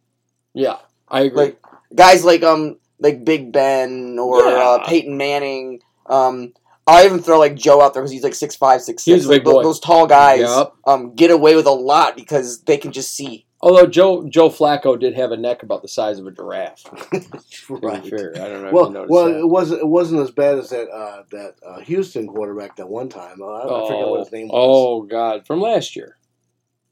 Yeah, 0.54 0.78
I 1.08 1.22
agree. 1.22 1.38
Like 1.46 1.62
guys 1.94 2.24
like 2.26 2.44
um 2.44 2.78
like 3.00 3.24
Big 3.26 3.52
Ben 3.52 4.18
or 4.20 4.40
Yeah. 4.44 4.58
uh, 4.58 4.86
Peyton 4.88 5.18
Manning. 5.18 5.82
Um, 6.08 6.54
I 6.88 7.06
even 7.06 7.20
throw 7.22 7.40
like 7.40 7.56
Joe 7.56 7.82
out 7.82 7.94
there 7.94 8.02
because 8.04 8.12
he's 8.12 8.24
like 8.24 8.36
six 8.36 8.56
five, 8.56 8.82
six 8.82 9.04
six. 9.04 9.26
He's 9.26 9.28
Those- 9.44 9.64
Those 9.64 9.80
tall 9.80 10.08
guys 10.08 10.42
Yep. 10.42 10.74
um 10.88 11.14
get 11.16 11.30
away 11.32 11.56
with 11.56 11.66
a 11.68 11.72
lot 11.72 12.16
because 12.16 12.62
they 12.62 12.78
can 12.78 12.92
just 12.92 13.14
see. 13.14 13.46
Although 13.66 13.88
Joe 13.88 14.30
Joe 14.30 14.50
Flacco 14.50 14.98
did 14.98 15.16
have 15.16 15.32
a 15.32 15.38
neck 15.38 15.64
about 15.64 15.82
the 15.82 15.88
size 15.88 16.20
of 16.20 16.28
a 16.28 16.32
giraffe. 16.32 16.84
Right. 17.70 18.06
fair, 18.08 18.32
I 18.36 18.48
don't 18.48 18.62
know. 18.62 18.68
if 18.68 18.74
Well, 18.74 18.86
you 18.88 18.94
noticed 18.94 19.12
well, 19.12 19.26
that. 19.26 19.40
it 19.40 19.48
wasn't 19.48 19.82
it 19.82 19.88
wasn't 19.88 20.22
as 20.22 20.30
bad 20.32 20.60
as 20.60 20.70
that 20.70 20.88
uh, 20.90 21.24
that 21.32 21.56
uh, 21.66 21.80
Houston 21.80 22.28
quarterback 22.28 22.76
that 22.76 22.88
one 22.88 23.10
time. 23.10 23.42
Uh, 23.42 23.46
I, 23.48 23.64
I 23.86 23.88
forget 23.88 24.08
what 24.08 24.20
his 24.20 24.32
name 24.32 24.48
was. 24.50 24.54
Oh 24.54 25.02
God, 25.02 25.48
from 25.48 25.62
last 25.62 25.96
year. 25.96 26.16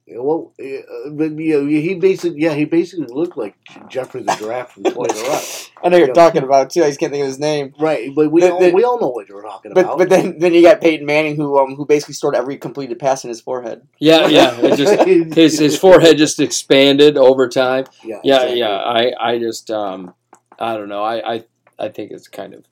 Yeah, 0.06 0.18
well, 0.20 0.52
uh, 0.60 1.10
but 1.12 1.32
you 1.40 1.62
know, 1.62 1.66
he 1.66 1.96
basically 1.96 2.42
yeah 2.42 2.54
he 2.54 2.66
basically 2.66 3.06
looked 3.08 3.38
like 3.38 3.56
Jeffrey 3.88 4.22
the 4.22 4.36
giraffe 4.36 4.74
from 4.74 4.84
Toys 4.84 5.18
R 5.24 5.30
Us. 5.32 5.70
I 5.84 5.88
know 5.88 5.96
Yeah. 5.98 6.06
you're 6.08 6.14
talking 6.14 6.44
about 6.44 6.72
too. 6.72 6.84
I 6.84 6.88
just 6.88 7.00
can't 7.00 7.10
think 7.14 7.22
of 7.22 7.28
his 7.28 7.40
name. 7.40 7.74
Right, 7.80 8.12
but 8.14 8.30
we 8.30 8.42
The- 8.42 8.52
all, 8.52 8.60
the- 8.60 8.72
we 8.72 8.84
all 8.84 9.00
know 9.00 9.08
what 9.08 9.30
you're 9.30 9.42
talking 9.42 9.72
But 9.74 9.86
about. 9.86 9.98
but 9.98 10.10
then 10.10 10.40
then 10.40 10.54
you 10.54 10.62
got 10.62 10.82
Peyton 10.82 11.06
Manning 11.06 11.38
who 11.38 11.58
um 11.58 11.76
who 11.76 11.86
basically 11.86 12.16
stored 12.16 12.36
every 12.36 12.58
completed 12.58 13.00
pass 13.00 13.24
in 13.24 13.30
his 13.30 13.40
forehead. 13.40 13.88
Yeah, 13.98 14.28
yeah. 14.28 14.60
It 14.62 14.76
just 14.76 15.04
his 15.38 15.58
his 15.60 15.80
forehead 15.80 16.18
just 16.18 16.38
expanded 16.42 17.18
over 17.18 17.48
time. 17.48 17.86
yeah, 18.04 18.20
Yeah, 18.26 18.36
exactly. 18.42 18.60
yeah. 18.60 18.76
I 18.76 19.14
I 19.18 19.40
just 19.40 19.72
um 19.72 20.14
I 20.60 20.76
don't 20.76 20.90
know. 20.90 21.02
I 21.04 21.36
I, 21.36 21.44
I 21.80 21.88
think 21.88 22.12
it's 22.12 22.28
kind 22.28 22.54
of 22.54 22.66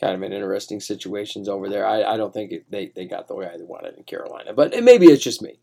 kind 0.00 0.16
of 0.16 0.22
an 0.22 0.32
interesting 0.32 0.80
situations 0.80 1.48
over 1.48 1.68
there. 1.68 1.86
I, 1.86 2.02
I 2.02 2.16
don't 2.16 2.34
think 2.34 2.50
it, 2.50 2.64
they 2.68 2.86
they 2.96 3.04
got 3.06 3.28
the 3.28 3.36
way 3.36 3.46
I 3.46 3.56
wanted 3.62 3.94
in 3.96 4.02
Carolina, 4.02 4.52
but 4.52 4.74
it, 4.74 4.82
maybe 4.82 5.06
it's 5.06 5.22
just 5.22 5.40
me. 5.40 5.60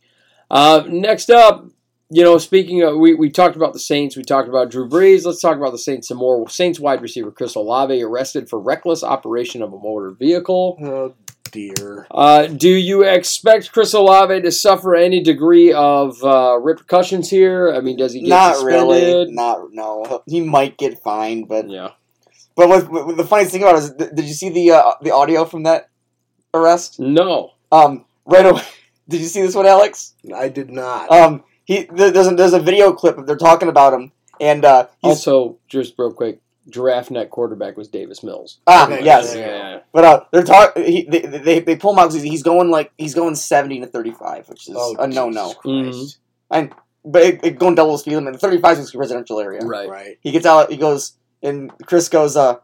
Uh, 0.51 0.83
next 0.87 1.29
up. 1.31 1.65
You 2.13 2.23
know, 2.25 2.37
speaking 2.39 2.81
of, 2.83 2.97
we, 2.97 3.13
we 3.13 3.29
talked 3.29 3.55
about 3.55 3.71
the 3.71 3.79
Saints, 3.79 4.17
we 4.17 4.23
talked 4.23 4.49
about 4.49 4.69
Drew 4.69 4.85
Brees. 4.89 5.23
Let's 5.25 5.39
talk 5.39 5.55
about 5.55 5.71
the 5.71 5.77
Saints 5.77 6.09
some 6.09 6.17
more. 6.17 6.49
Saints 6.49 6.77
wide 6.77 7.01
receiver 7.01 7.31
Chris 7.31 7.55
Olave 7.55 8.03
arrested 8.03 8.49
for 8.49 8.59
reckless 8.59 9.01
operation 9.01 9.61
of 9.61 9.71
a 9.71 9.77
motor 9.79 10.11
vehicle. 10.11 10.77
Oh 10.83 11.13
dear. 11.51 12.07
Uh, 12.11 12.47
do 12.47 12.67
you 12.67 13.03
expect 13.03 13.71
Chris 13.71 13.93
Olave 13.93 14.41
to 14.41 14.51
suffer 14.51 14.93
any 14.93 15.23
degree 15.23 15.71
of 15.71 16.21
uh, 16.21 16.57
repercussions 16.61 17.29
here? 17.29 17.73
I 17.73 17.79
mean, 17.79 17.95
does 17.95 18.11
he 18.11 18.19
get 18.19 18.27
Not 18.29 18.55
suspended? 18.55 18.81
really. 18.81 19.31
Not 19.31 19.71
no. 19.71 20.21
He 20.27 20.41
might 20.41 20.77
get 20.77 21.01
fined, 21.01 21.47
but 21.47 21.69
Yeah. 21.69 21.91
but 22.57 22.67
what, 22.67 22.91
what 22.91 23.15
the 23.15 23.23
funniest 23.23 23.53
thing 23.53 23.63
about 23.63 23.75
it 23.75 23.83
is, 23.83 23.89
did 23.91 24.25
you 24.25 24.33
see 24.33 24.49
the 24.49 24.71
uh, 24.71 24.91
the 25.01 25.11
audio 25.11 25.45
from 25.45 25.63
that 25.63 25.89
arrest? 26.53 26.99
No. 26.99 27.51
Um, 27.71 28.03
right 28.25 28.45
away. 28.45 28.63
Did 29.11 29.21
you 29.21 29.27
see 29.27 29.41
this 29.41 29.55
one, 29.55 29.65
Alex? 29.67 30.13
I 30.35 30.49
did 30.49 30.69
not. 30.71 31.11
Um, 31.11 31.43
he 31.65 31.83
there- 31.83 32.11
there's 32.11 32.27
a, 32.27 32.35
there's 32.35 32.53
a 32.53 32.59
video 32.59 32.93
clip 32.93 33.17
of 33.17 33.27
they're 33.27 33.35
talking 33.37 33.69
about 33.69 33.93
him, 33.93 34.11
and 34.39 34.65
uh, 34.65 34.87
he's 35.01 35.09
Also, 35.09 35.57
just 35.67 35.93
real 35.97 36.11
quick, 36.11 36.39
giraffe 36.69 37.11
neck 37.11 37.29
quarterback 37.29 37.77
was 37.77 37.87
Davis 37.87 38.23
Mills. 38.23 38.59
ah 38.67 38.85
Okay, 38.87 39.03
yes, 39.03 39.35
yeah. 39.35 39.45
Yeah. 39.47 39.79
but 39.91 40.03
uh, 40.03 40.23
they're 40.31 40.43
talking. 40.43 40.83
He, 40.83 41.03
they, 41.09 41.19
they 41.19 41.59
they 41.59 41.75
pull 41.75 41.93
him 41.93 41.99
out 41.99 42.09
because 42.09 42.23
he's 42.23 42.43
going 42.43 42.69
like 42.71 42.91
he's 42.97 43.13
going 43.13 43.35
seventy 43.35 43.79
to 43.79 43.87
thirty 43.87 44.11
five, 44.11 44.47
which 44.49 44.67
is 44.69 44.75
oh, 44.77 44.95
a 44.97 45.07
no 45.07 45.29
no. 45.29 45.53
Jesus 45.63 46.17
Mhm. 46.17 46.17
Christ. 46.49 46.73
But 47.03 47.23
it, 47.23 47.39
it 47.43 47.59
going 47.59 47.73
double 47.75 47.97
speed 47.97 48.15
limit. 48.15 48.39
Thirty 48.39 48.59
five 48.59 48.77
is 48.77 48.93
a 48.93 48.97
residential 48.97 49.39
area. 49.39 49.61
Right. 49.61 49.89
Right. 49.89 50.17
He 50.21 50.31
gets 50.31 50.45
out. 50.45 50.69
He 50.71 50.77
goes, 50.77 51.13
and 51.41 51.71
Chris 51.87 52.09
goes, 52.09 52.37
uh, 52.37 52.57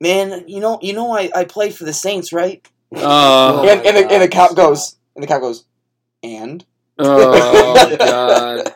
man, 0.00 0.44
you 0.48 0.60
know, 0.60 0.78
you 0.82 0.92
know, 0.92 1.12
I, 1.16 1.30
I 1.34 1.44
play 1.44 1.70
for 1.70 1.84
the 1.84 1.92
Saints, 1.92 2.32
right? 2.32 2.66
Uh, 2.94 3.00
Oh 3.02 3.68
and, 3.68 3.86
and, 3.86 3.96
the, 3.96 4.12
and 4.12 4.22
the 4.22 4.28
cop 4.28 4.56
goes, 4.56 4.96
and 5.16 5.22
the 5.22 5.26
cop 5.26 5.40
goes, 5.40 5.64
and 6.22 6.64
oh, 6.98 7.96
God. 7.98 8.74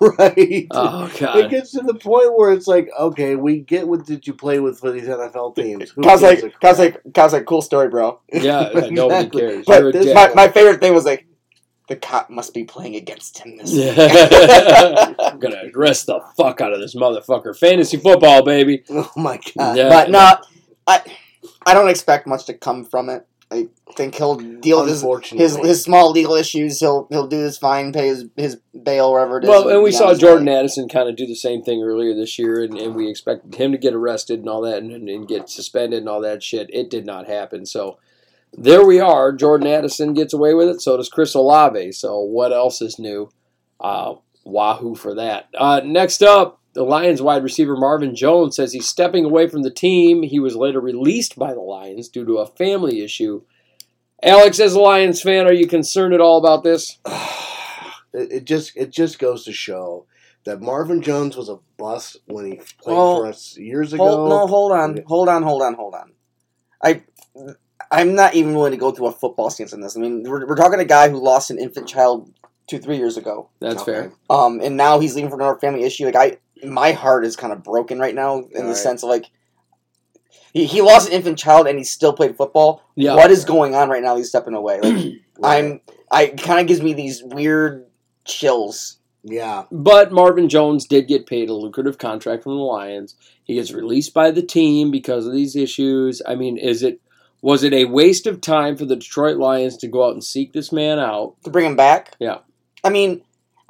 Right. 0.00 0.66
Oh, 0.70 1.12
God. 1.18 1.36
It 1.38 1.50
gets 1.50 1.72
to 1.72 1.80
the 1.80 1.94
point 1.94 2.36
where 2.36 2.52
it's 2.52 2.68
like, 2.68 2.88
okay, 2.98 3.34
we 3.34 3.58
get 3.58 3.86
what 3.88 4.06
did 4.06 4.24
you 4.26 4.32
play 4.32 4.60
with 4.60 4.78
for 4.78 4.92
these 4.92 5.04
NFL 5.08 5.56
teams. 5.56 5.90
Who 5.90 6.02
Cow's 6.02 6.22
like, 6.22 6.38
a 6.38 6.50
Cow's 6.50 6.76
crap? 6.76 6.78
like, 6.78 7.02
Cow's 7.14 7.32
like, 7.32 7.46
cool 7.46 7.62
story, 7.62 7.88
bro. 7.88 8.20
Yeah, 8.32 8.70
nobody 8.90 9.28
cares. 9.28 9.66
But 9.66 9.92
this- 9.92 10.14
My, 10.14 10.32
my 10.34 10.48
favorite 10.48 10.80
thing 10.80 10.94
was 10.94 11.04
like, 11.04 11.26
the 11.88 11.96
cop 11.96 12.30
must 12.30 12.52
be 12.54 12.64
playing 12.64 12.96
against 12.96 13.38
him 13.38 13.56
this 13.56 13.72
week. 13.72 13.96
Yeah. 13.96 15.14
I'm 15.20 15.38
going 15.38 15.54
to 15.54 15.70
arrest 15.74 16.06
the 16.06 16.20
fuck 16.36 16.60
out 16.60 16.72
of 16.72 16.80
this 16.80 16.94
motherfucker. 16.96 17.56
Fantasy 17.56 17.96
football, 17.96 18.44
baby. 18.44 18.82
Oh 18.90 19.10
my 19.16 19.38
god. 19.56 19.76
Yeah. 19.76 19.88
But 19.88 20.10
no, 20.10 20.36
I 20.86 21.00
I 21.64 21.74
don't 21.74 21.88
expect 21.88 22.26
much 22.26 22.46
to 22.46 22.54
come 22.54 22.84
from 22.84 23.08
it. 23.08 23.24
I 23.50 23.68
think 23.94 24.16
he'll 24.16 24.36
deal 24.36 24.80
with 24.80 24.90
his 24.90 25.30
his, 25.30 25.56
his 25.56 25.82
small 25.82 26.10
legal 26.10 26.34
issues. 26.34 26.80
He'll 26.80 27.06
he'll 27.10 27.28
do 27.28 27.38
his 27.38 27.56
fine, 27.56 27.92
pay 27.92 28.08
his, 28.08 28.24
his 28.36 28.56
bail 28.82 29.12
wherever 29.12 29.38
it 29.38 29.44
is. 29.44 29.48
Well, 29.50 29.68
and 29.68 29.82
we 29.82 29.92
saw 29.92 30.14
Jordan. 30.14 30.48
Addison 30.48 30.88
kind 30.88 31.08
of 31.08 31.14
do 31.14 31.26
the 31.26 31.36
same 31.36 31.62
thing 31.62 31.82
earlier 31.82 32.12
this 32.12 32.38
year, 32.40 32.64
and, 32.64 32.76
and 32.76 32.96
we 32.96 33.08
expected 33.08 33.54
him 33.54 33.70
to 33.70 33.78
get 33.78 33.94
arrested 33.94 34.40
and 34.40 34.48
all 34.48 34.62
that, 34.62 34.78
and, 34.78 35.08
and 35.08 35.28
get 35.28 35.48
suspended 35.48 36.00
and 36.00 36.08
all 36.08 36.20
that 36.22 36.42
shit. 36.42 36.68
It 36.72 36.90
did 36.90 37.06
not 37.06 37.28
happen. 37.28 37.66
So 37.66 37.98
there 38.52 38.84
we 38.84 38.98
are. 38.98 39.32
Jordan 39.32 39.68
Addison 39.68 40.12
gets 40.12 40.32
away 40.32 40.52
with 40.54 40.68
it. 40.68 40.80
So 40.80 40.96
does 40.96 41.08
Chris 41.08 41.34
Olave. 41.34 41.92
So 41.92 42.18
what 42.18 42.52
else 42.52 42.82
is 42.82 42.98
new? 42.98 43.30
Uh, 43.78 44.14
wahoo 44.44 44.94
for 44.94 45.14
that. 45.14 45.48
Uh, 45.56 45.82
next 45.84 46.22
up, 46.22 46.60
the 46.76 46.84
Lions 46.84 47.22
wide 47.22 47.42
receiver 47.42 47.74
Marvin 47.74 48.14
Jones 48.14 48.54
says 48.56 48.74
he's 48.74 48.86
stepping 48.86 49.24
away 49.24 49.48
from 49.48 49.62
the 49.62 49.70
team. 49.70 50.22
He 50.22 50.38
was 50.38 50.54
later 50.54 50.78
released 50.78 51.38
by 51.38 51.54
the 51.54 51.60
Lions 51.60 52.10
due 52.10 52.26
to 52.26 52.36
a 52.36 52.46
family 52.46 53.00
issue. 53.00 53.42
Alex, 54.22 54.60
as 54.60 54.74
a 54.74 54.80
Lions 54.80 55.22
fan, 55.22 55.46
are 55.46 55.54
you 55.54 55.66
concerned 55.66 56.12
at 56.12 56.20
all 56.20 56.36
about 56.38 56.64
this? 56.64 56.98
it, 58.12 58.30
it 58.30 58.44
just 58.44 58.76
it 58.76 58.90
just 58.90 59.18
goes 59.18 59.42
to 59.44 59.52
show 59.54 60.04
that 60.44 60.60
Marvin 60.60 61.00
Jones 61.00 61.34
was 61.34 61.48
a 61.48 61.56
bust 61.78 62.18
when 62.26 62.44
he 62.44 62.60
played 62.82 62.94
Well, 62.94 63.16
for 63.16 63.26
us 63.26 63.56
years 63.56 63.94
ago. 63.94 64.04
Hold, 64.04 64.28
no, 64.28 64.46
hold 64.46 64.72
on, 64.72 65.02
hold 65.06 65.28
on, 65.30 65.42
hold 65.42 65.62
on, 65.62 65.74
hold 65.74 65.94
on. 65.94 66.12
I 66.84 67.02
I'm 67.90 68.14
not 68.14 68.34
even 68.34 68.54
willing 68.54 68.72
to 68.72 68.76
go 68.78 68.90
through 68.92 69.06
a 69.06 69.12
football 69.12 69.48
stance 69.48 69.72
on 69.72 69.80
this. 69.80 69.96
I 69.96 70.00
mean, 70.00 70.24
we're, 70.26 70.46
we're 70.46 70.56
talking 70.56 70.78
a 70.78 70.84
guy 70.84 71.08
who 71.08 71.16
lost 71.24 71.50
an 71.50 71.58
infant 71.58 71.88
child 71.88 72.34
two 72.66 72.78
three 72.78 72.98
years 72.98 73.16
ago, 73.16 73.48
That's 73.60 73.80
Okay. 73.80 73.92
fair. 73.92 74.12
um, 74.28 74.60
and 74.60 74.76
now 74.76 74.98
he's 74.98 75.14
leaving 75.14 75.30
for 75.30 75.36
another 75.36 75.58
family 75.58 75.84
issue. 75.84 76.04
Like 76.04 76.16
I, 76.16 76.36
my 76.66 76.92
heart 76.92 77.24
is 77.24 77.36
kind 77.36 77.52
of 77.52 77.62
broken 77.62 77.98
right 77.98 78.14
now 78.14 78.38
in 78.38 78.48
the 78.52 78.60
Alright. 78.60 78.76
sense 78.76 79.02
of 79.02 79.08
like. 79.08 79.26
He, 80.52 80.64
he 80.64 80.80
lost 80.80 81.08
an 81.08 81.14
infant 81.14 81.38
child 81.38 81.66
and 81.66 81.76
he 81.78 81.84
still 81.84 82.12
played 82.14 82.36
football. 82.36 82.82
Yeah. 82.94 83.14
What 83.14 83.30
is 83.30 83.44
going 83.44 83.74
on 83.74 83.90
right 83.90 84.02
now? 84.02 84.16
He's 84.16 84.28
stepping 84.30 84.54
away. 84.54 84.80
Like 84.80 85.04
Right. 85.38 85.58
I'm, 85.64 85.80
I 86.10 86.28
kind 86.28 86.60
of 86.60 86.66
gives 86.66 86.80
me 86.80 86.94
these 86.94 87.22
weird 87.22 87.84
chills. 88.24 88.96
Yeah. 89.22 89.64
But 89.70 90.12
Marvin 90.12 90.48
Jones 90.48 90.86
did 90.86 91.08
get 91.08 91.26
paid 91.26 91.50
a 91.50 91.52
lucrative 91.54 91.98
contract 91.98 92.42
from 92.44 92.52
the 92.56 92.62
Lions. 92.62 93.16
He 93.44 93.54
gets 93.56 93.72
released 93.72 94.14
by 94.14 94.30
the 94.30 94.40
team 94.42 94.90
because 94.90 95.26
of 95.26 95.32
these 95.34 95.56
issues. 95.56 96.22
I 96.26 96.36
mean, 96.36 96.56
is 96.56 96.82
it 96.82 97.00
was 97.42 97.62
it 97.62 97.74
a 97.74 97.84
waste 97.84 98.26
of 98.26 98.40
time 98.40 98.76
for 98.76 98.86
the 98.86 98.96
Detroit 98.96 99.36
Lions 99.36 99.76
to 99.78 99.88
go 99.88 100.06
out 100.06 100.12
and 100.14 100.24
seek 100.24 100.52
this 100.54 100.72
man 100.72 100.98
out? 100.98 101.34
to 101.44 101.50
bring 101.50 101.66
him 101.66 101.76
back. 101.76 102.14
Yeah. 102.18 102.38
I 102.82 102.88
mean, 102.88 103.20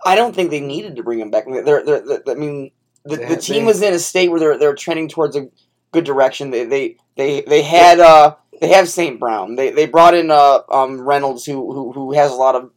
I 0.05 0.15
don't 0.15 0.37
think 0.37 0.51
they 0.51 0.61
needed 0.61 0.95
to 0.97 1.03
bring 1.03 1.19
him 1.19 1.31
back. 1.33 1.47
They're, 1.47 1.85
they're, 1.85 2.01
they're- 2.01 2.23
I 2.29 2.35
mean, 2.35 2.71
the, 3.07 3.17
the 3.17 3.37
team 3.37 3.65
was 3.65 3.83
in 3.83 3.95
a 3.95 3.99
state 3.99 4.29
where 4.31 4.41
they're 4.41 4.59
they're 4.59 4.75
trending 4.75 5.09
towards 5.09 5.37
a 5.37 5.49
good 5.93 6.05
direction. 6.05 6.51
They 6.51 6.65
they 6.65 6.97
they, 7.17 7.41
they 7.43 7.63
had 7.63 8.01
uh 8.01 8.37
They 8.61 8.69
have 8.69 8.89
St. 8.89 9.19
Brown. 9.21 9.57
They 9.57 9.71
they 9.71 9.87
brought 9.87 10.15
in 10.15 10.31
uh 10.31 10.61
um 10.71 11.01
Reynolds 11.01 11.45
who 11.45 11.73
who, 11.73 11.93
who 11.93 12.13
has 12.13 12.33
a 12.33 12.37
lot 12.37 12.55
of 12.55 12.71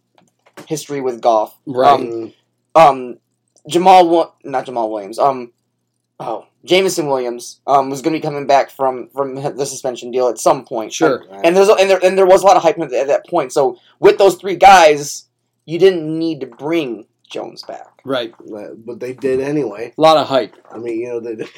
history 0.68 1.01
with 1.01 1.22
Goff. 1.22 1.57
Right. 1.65 1.99
Um, 1.99 2.34
um 2.76 3.18
Jamal 3.68 4.35
not 4.43 4.65
Jamal 4.65 4.91
Williams. 4.91 5.19
Um 5.19 5.51
oh 6.19 6.47
Jameson 6.65 7.07
Williams 7.07 7.61
um 7.65 7.89
was 7.89 8.01
going 8.01 8.14
to 8.14 8.19
be 8.19 8.22
coming 8.22 8.45
back 8.47 8.69
from 8.69 9.10
from 9.10 9.35
the 9.35 9.65
suspension 9.65 10.11
deal 10.11 10.27
at 10.27 10.38
some 10.38 10.65
point. 10.65 10.93
Sure. 10.93 11.23
right. 11.30 11.41
And 11.45 11.56
there's 11.56 11.69
and 11.69 11.89
there 11.89 12.03
and 12.03 12.18
there 12.18 12.26
was 12.26 12.43
a 12.43 12.45
lot 12.45 12.57
of 12.57 12.64
hype 12.64 12.77
at 12.80 12.89
that 12.89 13.26
point. 13.27 13.53
So 13.53 13.80
with 13.99 14.18
those 14.18 14.35
three 14.35 14.56
guys, 14.56 15.30
you 15.65 15.80
didn't 15.80 16.18
need 16.18 16.41
to 16.41 16.47
bring 16.47 17.06
Jones 17.30 17.64
back. 17.64 17.88
Right. 18.05 18.34
But 18.49 18.85
but 18.85 18.99
they 18.99 19.13
did 19.13 19.39
anyway. 19.39 19.93
A 19.97 20.01
lot 20.01 20.17
of 20.17 20.27
hype. 20.27 20.55
I 20.71 20.77
mean, 20.77 20.99
you 20.99 21.07
know, 21.09 21.19
the, 21.19 21.49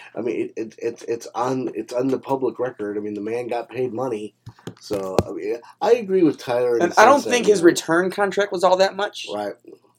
I 0.16 0.20
mean, 0.20 0.40
it, 0.40 0.52
it, 0.56 0.74
it's 0.78 1.02
it's 1.04 1.26
on 1.34 1.70
it's 1.74 1.92
on 1.92 2.08
the 2.08 2.18
public 2.18 2.58
record. 2.58 2.96
I 2.96 3.00
mean, 3.00 3.14
the 3.14 3.20
man 3.20 3.48
got 3.48 3.68
paid 3.68 3.92
money, 3.92 4.34
so 4.80 5.16
I 5.26 5.30
mean, 5.32 5.58
I 5.80 5.92
agree 5.92 6.22
with 6.22 6.38
Tyler. 6.38 6.76
in 6.76 6.82
And 6.82 6.92
I 6.96 7.04
don't 7.04 7.14
sense 7.14 7.24
that, 7.24 7.30
think 7.30 7.46
you 7.46 7.52
his 7.52 7.60
know, 7.60 7.66
return 7.66 8.10
contract 8.10 8.52
was 8.52 8.64
all 8.64 8.76
that 8.78 8.96
much. 8.96 9.26
Right. 9.32 9.54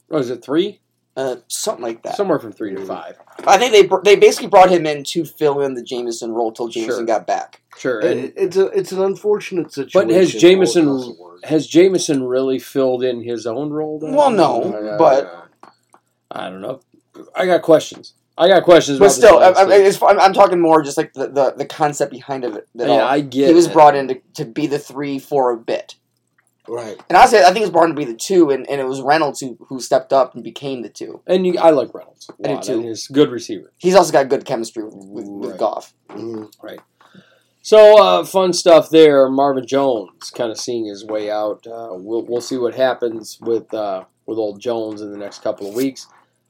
Was 0.08 0.30
it 0.30 0.42
three? 0.44 0.80
Uh, 1.16 1.36
something 1.48 1.82
like 1.82 2.02
that. 2.02 2.14
Somewhere 2.14 2.38
from 2.38 2.52
three 2.52 2.74
to 2.74 2.84
five. 2.84 3.16
I 3.46 3.56
think 3.56 3.72
they 3.72 3.86
br- 3.86 4.02
they 4.04 4.16
basically 4.16 4.48
brought 4.48 4.70
him 4.70 4.84
in 4.84 5.02
to 5.04 5.24
fill 5.24 5.62
in 5.62 5.72
the 5.72 5.82
Jameson 5.82 6.30
role 6.32 6.52
till 6.52 6.68
Jameson 6.68 6.94
Sure. 6.98 7.04
got 7.06 7.26
back. 7.26 7.62
Sure. 7.78 8.00
It, 8.00 8.16
And 8.18 8.32
it's 8.36 8.56
a 8.58 8.66
it's 8.66 8.92
an 8.92 9.00
unfortunate 9.02 9.72
situation. 9.72 10.08
But 10.10 10.14
has 10.14 10.34
Jameson 10.34 10.82
across 10.88 11.06
the 11.06 11.14
board. 11.14 11.44
has 11.44 11.66
Jameson 11.66 12.24
really 12.24 12.58
filled 12.58 13.02
in 13.02 13.22
his 13.22 13.46
own 13.46 13.70
role? 13.70 13.98
Then? 13.98 14.12
Well, 14.14 14.30
no, 14.30 14.96
but- 14.98 15.45
I 16.30 16.50
don't 16.50 16.60
know. 16.60 16.80
I 17.34 17.46
got 17.46 17.62
questions. 17.62 18.14
I 18.38 18.48
got 18.48 18.64
questions. 18.64 18.98
But 18.98 19.08
still, 19.10 19.38
I, 19.38 19.48
this 19.50 19.58
I, 19.58 19.62
last 19.64 19.78
week. 19.78 19.86
it's, 19.86 20.02
I'm, 20.02 20.20
I'm 20.20 20.32
talking 20.34 20.60
more 20.60 20.82
just 20.82 20.98
like 20.98 21.14
the, 21.14 21.28
the, 21.28 21.54
the 21.56 21.64
concept 21.64 22.12
behind 22.12 22.44
of 22.44 22.54
it. 22.56 22.68
That 22.74 22.88
yeah, 22.88 22.94
all. 22.94 23.00
I 23.00 23.20
get. 23.20 23.48
he 23.48 23.54
was 23.54 23.66
it. 23.66 23.72
brought 23.72 23.94
in 23.96 24.08
to, 24.08 24.20
to 24.34 24.44
be 24.44 24.66
the 24.66 24.78
three 24.78 25.18
for 25.18 25.52
a 25.52 25.56
bit. 25.56 25.94
right. 26.68 26.98
And 27.08 27.16
honestly, 27.16 27.38
I 27.38 27.44
think 27.44 27.56
he 27.56 27.62
was 27.62 27.70
brought 27.70 27.84
in 27.88 27.90
to 27.90 27.96
be 27.96 28.04
the 28.04 28.14
two, 28.14 28.50
and, 28.50 28.68
and 28.68 28.78
it 28.80 28.86
was 28.86 29.00
Reynolds 29.00 29.40
who, 29.40 29.56
who 29.68 29.80
stepped 29.80 30.12
up 30.12 30.34
and 30.34 30.44
became 30.44 30.82
the 30.82 30.90
two. 30.90 31.22
and 31.26 31.46
you, 31.46 31.56
I 31.58 31.70
like 31.70 31.94
Reynolds. 31.94 32.28
a 32.44 32.50
I 32.50 32.54
do 32.56 32.62
too. 32.62 32.72
and 32.74 32.84
He's 32.84 33.06
good 33.08 33.30
receiver. 33.30 33.72
He's 33.78 33.94
also 33.94 34.12
got 34.12 34.28
good 34.28 34.44
chemistry 34.44 34.84
with, 34.84 34.94
with, 34.94 35.26
with 35.28 35.50
Right. 35.52 35.58
Goff. 35.58 35.94
Mhm. 36.10 36.50
So 37.62 38.00
uh, 38.00 38.24
fun 38.24 38.52
stuff 38.52 38.90
there. 38.90 39.28
Marvin 39.28 39.66
Jones 39.66 40.30
kind 40.30 40.52
of 40.52 40.58
seeing 40.58 40.86
his 40.86 41.04
way 41.04 41.30
out. 41.32 41.66
Uh, 41.66 41.88
we'll 41.94 42.24
we'll 42.24 42.40
see 42.40 42.58
what 42.58 42.76
happens 42.76 43.38
with 43.40 43.72
uh, 43.74 44.04
with 44.26 44.38
old 44.38 44.60
Jones 44.60 45.00
in 45.00 45.10
the 45.10 45.18
next 45.18 45.42
couple 45.42 45.66
of 45.68 45.74
weeks. 45.74 46.06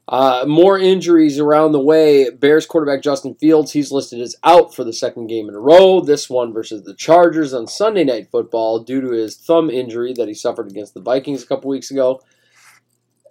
Uh, 0.09 0.45
more 0.47 0.79
injuries 0.79 1.37
around 1.37 1.73
the 1.73 1.79
way. 1.81 2.29
Bears 2.29 2.65
quarterback 2.65 3.01
Justin 3.03 3.35
Fields, 3.35 3.73
he's 3.73 3.91
listed 3.91 4.21
as 4.21 4.37
out 4.43 4.73
for 4.73 4.85
the 4.85 4.93
second 4.93 5.27
game 5.27 5.49
in 5.49 5.55
a 5.55 5.59
row. 5.59 5.99
This 5.99 6.29
one 6.29 6.53
versus 6.53 6.83
the 6.83 6.95
Chargers 6.95 7.53
on 7.53 7.67
Sunday 7.67 8.05
Night 8.05 8.29
Football 8.31 8.79
due 8.83 9.01
to 9.01 9.11
his 9.11 9.35
thumb 9.35 9.69
injury 9.69 10.13
that 10.13 10.29
he 10.29 10.33
suffered 10.33 10.69
against 10.69 10.93
the 10.93 11.01
Vikings 11.01 11.43
a 11.43 11.47
couple 11.47 11.69
weeks 11.69 11.91
ago. 11.91 12.21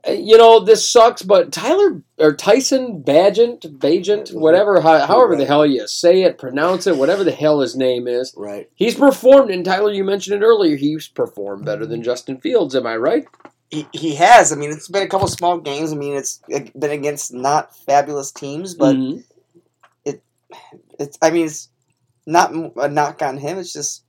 Uh, 0.07 0.13
You 0.13 0.37
know 0.37 0.61
this 0.61 0.87
sucks, 0.87 1.23
but 1.23 1.51
Tyler 1.51 2.03
or 2.19 2.35
Tyson 2.35 3.03
Bagent, 3.03 3.79
Bagent, 3.79 4.35
whatever, 4.35 4.83
how, 4.83 5.07
however 5.07 5.35
the 5.35 5.47
hell 5.47 5.65
you 5.65 5.89
say 5.89 6.25
it, 6.25 6.37
pronounce 6.37 6.87
it, 6.87 6.99
whatever 6.99 7.25
the 7.25 7.33
hell 7.33 7.61
his 7.61 7.75
name 7.75 8.07
is, 8.07 8.35
Right. 8.37 8.69
He's 8.75 8.95
performed, 8.97 9.51
and 9.51 9.65
Tyler, 9.65 9.93
you 9.93 10.05
mentioned 10.05 10.43
it 10.43 10.45
earlier. 10.45 10.77
He's 10.77 11.09
performed 11.09 11.65
better 11.65 11.87
than 11.87 12.03
Justin 12.03 12.39
Fields. 12.39 12.77
Am 12.77 12.87
I 12.87 12.97
right? 12.97 13.27
He, 13.71 13.87
he 13.93 14.15
has. 14.15 14.53
I 14.53 14.57
mean, 14.57 14.71
it's 14.71 14.89
been 14.89 15.03
a 15.03 15.09
couple 15.09 15.27
small 15.29 15.59
games. 15.59 15.93
I 15.93 15.97
mean, 15.97 16.15
it's 16.17 16.41
been 16.49 16.91
against 16.93 17.35
not 17.35 17.75
fabulous 17.85 18.31
teams, 18.31 18.75
but 18.75 18.95
Mhm. 18.97 19.25
it's. 20.99 21.19
I 21.21 21.31
mean, 21.31 21.47
it's 21.47 21.69
not 22.27 22.53
a 22.77 22.89
knock 22.89 23.23
on 23.23 23.39
him. 23.39 23.59
It's 23.59 23.73
just 23.73 24.05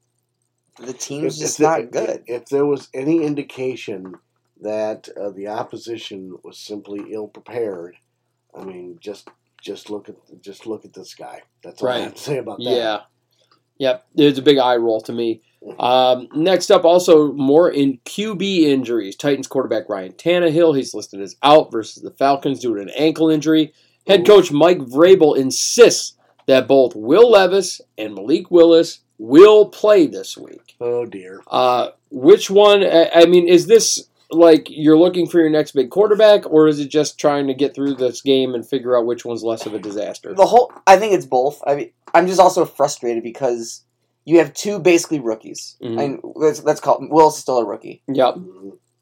the 0.79 0.93
team's 0.93 1.38
just 1.38 1.57
there- 1.57 1.69
not 1.81 1.91
good. 1.91 2.23
If, 2.27 2.45
there 2.45 2.65
was 2.65 2.88
any 2.93 3.23
indication 3.23 4.15
that 4.61 5.09
uh, 5.19 5.29
the 5.31 5.47
opposition 5.47 6.38
was 6.43 6.57
simply 6.57 7.13
ill 7.13 7.27
prepared, 7.27 7.95
I 8.55 8.63
mean, 8.63 8.97
just 9.01 9.27
just 9.61 9.89
look 9.89 10.07
at 10.09 10.15
just 10.41 10.65
look 10.67 10.85
at 10.85 10.93
this 10.93 11.13
guy. 11.15 11.41
That's 11.63 11.81
all 11.81 11.89
I 11.89 11.91
Right. 11.93 12.03
have 12.03 12.15
to 12.15 12.21
say 12.21 12.38
about 12.38 12.59
that. 12.59 12.63
yeah, 12.63 12.99
yep. 13.79 14.05
It's 14.15 14.39
a 14.39 14.43
big 14.43 14.59
eye 14.59 14.75
roll 14.77 15.01
to 15.01 15.13
me. 15.13 15.41
Um, 15.79 16.27
next 16.34 16.71
up, 16.71 16.85
also 16.85 17.34
more 17.34 17.69
in 17.69 17.99
QB 18.05 18.61
injuries. 18.61 19.15
Titans 19.15 19.47
quarterback 19.47 19.89
Ryan 19.89 20.13
Tannehill, 20.13 20.75
he's 20.75 20.93
listed 20.93 21.21
as 21.21 21.35
out 21.43 21.71
versus 21.71 22.03
the 22.03 22.11
Falcons 22.11 22.59
due 22.59 22.75
to 22.75 22.81
an 22.81 22.91
ankle 22.97 23.29
injury. 23.29 23.73
Head 24.05 24.25
coach 24.25 24.51
Mike 24.51 24.79
Vrabel 24.79 25.38
insists 25.38 26.15
that 26.45 26.67
both 26.67 26.95
Will 26.95 27.31
Levis 27.31 27.81
and 27.97 28.15
Malik 28.15 28.49
Willis 28.49 28.99
will 29.17 29.67
play 29.67 30.07
this 30.07 30.38
week. 30.38 30.75
Oh 30.79 31.05
dear. 31.05 31.41
Uh, 31.47 31.89
which 32.09 32.49
one? 32.49 32.84
I 32.84 33.09
I 33.13 33.25
mean, 33.25 33.47
is 33.47 33.67
this 33.67 34.07
like 34.31 34.67
you're 34.69 34.97
looking 34.97 35.27
for 35.27 35.39
your 35.39 35.49
next 35.49 35.71
big 35.71 35.89
quarterback, 35.89 36.49
or 36.49 36.67
is 36.67 36.79
it 36.79 36.89
just 36.89 37.19
trying 37.19 37.47
to 37.47 37.53
get 37.53 37.73
through 37.73 37.95
this 37.95 38.21
game 38.21 38.55
and 38.55 38.67
figure 38.67 38.97
out 38.97 39.05
which 39.05 39.25
one's 39.25 39.43
less 39.43 39.65
of 39.65 39.73
a 39.73 39.79
disaster? 39.79 40.34
The 40.34 40.45
whole. 40.45 40.71
I 40.85 40.97
think 40.97 41.13
it's 41.13 41.25
both. 41.25 41.61
I 41.65 41.75
mean, 41.75 41.91
I'm 42.13 42.27
just 42.27 42.39
also 42.39 42.65
frustrated 42.65 43.23
because 43.23 43.84
you 44.27 44.39
have 44.39 44.53
two 44.53 44.77
basically 44.77 45.21
rookies. 45.21 45.77
Mhm. 45.81 46.03
And 46.03 46.19
let's 46.35 46.61
let's 46.63 46.81
call 46.81 47.01
it, 47.01 47.09
Will's 47.09 47.37
still 47.39 47.59
a 47.59 47.65
rookie. 47.65 48.03
Yep. 48.09 48.35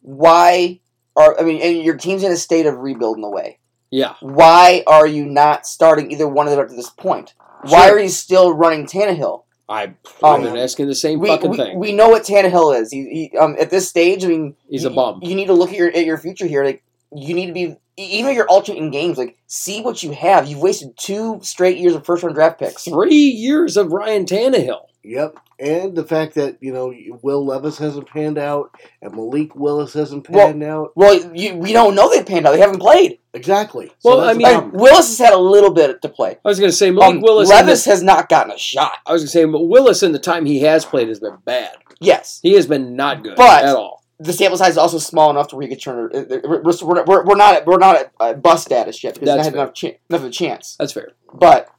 Why 0.02 0.80
are 1.16 1.40
I 1.40 1.44
mean, 1.44 1.62
and 1.62 1.82
your 1.84 1.98
team's 1.98 2.24
in 2.24 2.32
a 2.32 2.36
state 2.38 2.66
of 2.68 2.78
rebuild 2.78 3.18
in 3.18 3.24
a 3.24 3.30
way. 3.30 3.58
Yeah. 3.90 4.14
Why 4.22 4.84
are 4.88 5.08
you 5.08 5.26
not 5.26 5.66
starting 5.66 6.12
either 6.12 6.28
one 6.28 6.48
of 6.48 6.52
them 6.52 6.60
up 6.60 6.70
to 6.70 6.76
this 6.76 6.90
point? 6.90 7.34
Why 7.64 7.90
are 7.90 8.00
you 8.00 8.10
still 8.10 8.54
running 8.54 8.86
Tannehill? 8.86 9.44
Um, 9.68 9.96
I've 10.24 10.44
been 10.44 10.58
asking 10.58 10.88
the 10.88 10.94
same 10.94 11.20
We, 11.20 11.28
fucking 11.28 11.50
we, 11.52 11.58
thing. 11.58 11.80
we 11.80 11.92
know 11.92 12.10
what 12.10 12.22
Tannehill 12.24 12.80
is. 12.80 12.92
He, 12.92 13.30
he 13.32 13.38
um 13.38 13.56
at 13.60 13.72
this 13.72 13.90
stage, 13.90 14.24
I 14.24 14.28
mean, 14.28 14.56
He's 14.70 14.86
a 14.86 14.92
bum. 14.92 15.22
You 15.24 15.34
need 15.34 15.48
to 15.48 15.54
look 15.54 15.72
at 15.72 15.76
your 15.78 15.90
at 15.90 16.06
your 16.06 16.20
future 16.20 16.46
here. 16.46 16.64
Like 16.64 16.84
you 17.16 17.34
need 17.34 17.48
to 17.48 17.54
be 17.54 17.76
even 17.98 18.30
if 18.32 18.36
you're 18.36 18.48
alternating 18.48 18.92
games. 18.92 19.18
Like 19.18 19.38
see 19.48 19.82
what 19.82 20.04
you 20.04 20.12
have. 20.12 20.48
You've 20.48 20.60
wasted 20.62 20.96
two 20.98 21.40
straight 21.42 21.78
years 21.78 21.96
of 21.96 22.06
first 22.06 22.22
round 22.22 22.36
draft 22.36 22.60
picks. 22.60 22.84
Three 22.84 23.16
years 23.16 23.76
of 23.76 23.92
Ryan 23.92 24.26
Tannehill. 24.26 24.82
Yep. 25.08 25.38
And 25.60 25.96
the 25.96 26.04
fact 26.04 26.34
that 26.36 26.58
you 26.62 26.74
know 26.74 26.94
Will 27.22 27.46
Levis 27.46 27.78
hasn't 27.78 28.08
panned 28.10 28.38
out 28.38 28.76
and 29.02 29.14
Malik 29.16 29.56
Willis 29.56 29.94
hasn't 29.94 30.28
Well- 30.30 30.48
panned 30.48 30.64
out. 30.64 30.92
Well, 30.96 31.14
you, 31.36 31.56
we 31.56 31.74
don't 31.74 31.96
know 31.96 32.10
they've 32.10 32.26
panned 32.26 32.48
out. 32.48 32.52
They 32.54 32.60
haven't 32.60 32.80
played. 32.80 33.20
Exactly. 33.34 33.92
Well, 34.04 34.22
that's 34.22 34.36
I 34.36 34.38
mean- 34.38 34.48
problem. 34.48 34.72
Willis 34.82 35.08
has 35.10 35.20
had 35.20 35.34
a 35.34 35.38
little 35.38 35.72
bit 35.72 36.02
to 36.02 36.10
play. 36.10 36.38
I 36.44 36.48
was 36.50 36.60
going 36.60 36.72
to 36.72 36.76
say 36.76 36.90
Malik 36.92 37.16
Um, 37.18 37.22
Willis. 37.22 37.50
Levis 37.50 37.84
the- 37.84 37.92
has 37.92 38.02
not 38.04 38.30
gotten 38.30 38.52
a 38.52 38.58
shot. 38.58 38.94
I 39.06 39.14
was 39.14 39.22
going 39.22 39.28
to 39.28 39.32
say 39.32 39.46
but 39.46 39.64
Willis 39.68 40.02
in 40.04 40.12
the 40.12 40.20
time 40.20 40.46
he 40.46 40.62
has 40.62 40.86
played 40.86 41.08
has 41.10 41.20
been 41.20 41.38
bad. 41.46 41.76
Yes, 42.02 42.40
He 42.44 42.54
has 42.54 42.66
been 42.68 42.96
not 42.96 43.24
good 43.24 43.36
But- 43.36 43.64
at 43.64 43.76
all. 43.76 44.04
the 44.20 44.34
sample 44.34 44.58
size 44.58 44.72
is 44.72 44.78
also 44.78 44.98
small 44.98 45.30
enough 45.30 45.50
to 45.50 45.56
where 45.56 45.64
you 45.64 45.70
could 45.70 45.82
turn. 45.82 46.10
it- 46.14 46.32
it- 46.32 46.44
We're, 46.50 46.62
we're, 46.62 47.04
we're, 47.06 47.26
we're 47.26 47.36
not 47.36 47.56
at, 47.56 47.66
we're 47.68 47.78
not 47.78 47.96
at 47.98 48.12
uh, 48.20 48.34
bust 48.34 48.66
status 48.66 49.04
yet 49.04 49.14
because 49.14 49.28
That's 49.28 49.38
they 49.40 49.44
had 49.46 49.54
enough, 49.54 49.74
cha- 49.74 49.92
enough 50.10 50.22
of 50.22 50.28
a 50.28 50.30
chance. 50.32 50.76
That's 50.80 50.94
fair. 50.94 51.10
But 51.34 51.70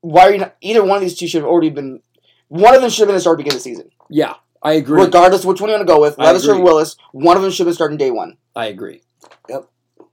why 0.00 0.22
are 0.22 0.32
you 0.32 0.38
not? 0.38 0.56
Either 0.60 0.84
one 0.84 0.96
of 0.98 1.02
these 1.02 1.16
two 1.18 1.26
should 1.26 1.42
have 1.42 1.50
already 1.50 1.70
been. 1.70 2.00
One 2.48 2.74
of 2.74 2.80
them 2.80 2.90
should 2.90 3.00
have 3.00 3.08
been 3.08 3.16
the 3.16 3.20
start 3.20 3.38
beginning 3.38 3.56
of 3.56 3.62
the 3.64 3.68
season, 3.70 3.90
Yeah, 4.08 4.34
I 4.62 4.74
agree. 4.74 5.02
regardless 5.02 5.40
of 5.42 5.46
which 5.48 5.60
one 5.60 5.70
you 5.70 5.76
want 5.76 5.86
to 5.86 5.92
go 5.92 6.00
with. 6.00 6.18
I 6.18 6.26
Levis 6.26 6.46
or 6.46 6.52
agree. 6.52 6.62
Willis. 6.64 6.96
One 7.12 7.36
of 7.36 7.42
them 7.42 7.50
should 7.50 7.60
have 7.66 7.66
been 7.66 7.74
starting 7.74 7.96
day 7.98 8.10
one. 8.10 8.36
I 8.54 8.66
agree. 8.66 9.02
Yep. 9.48 9.68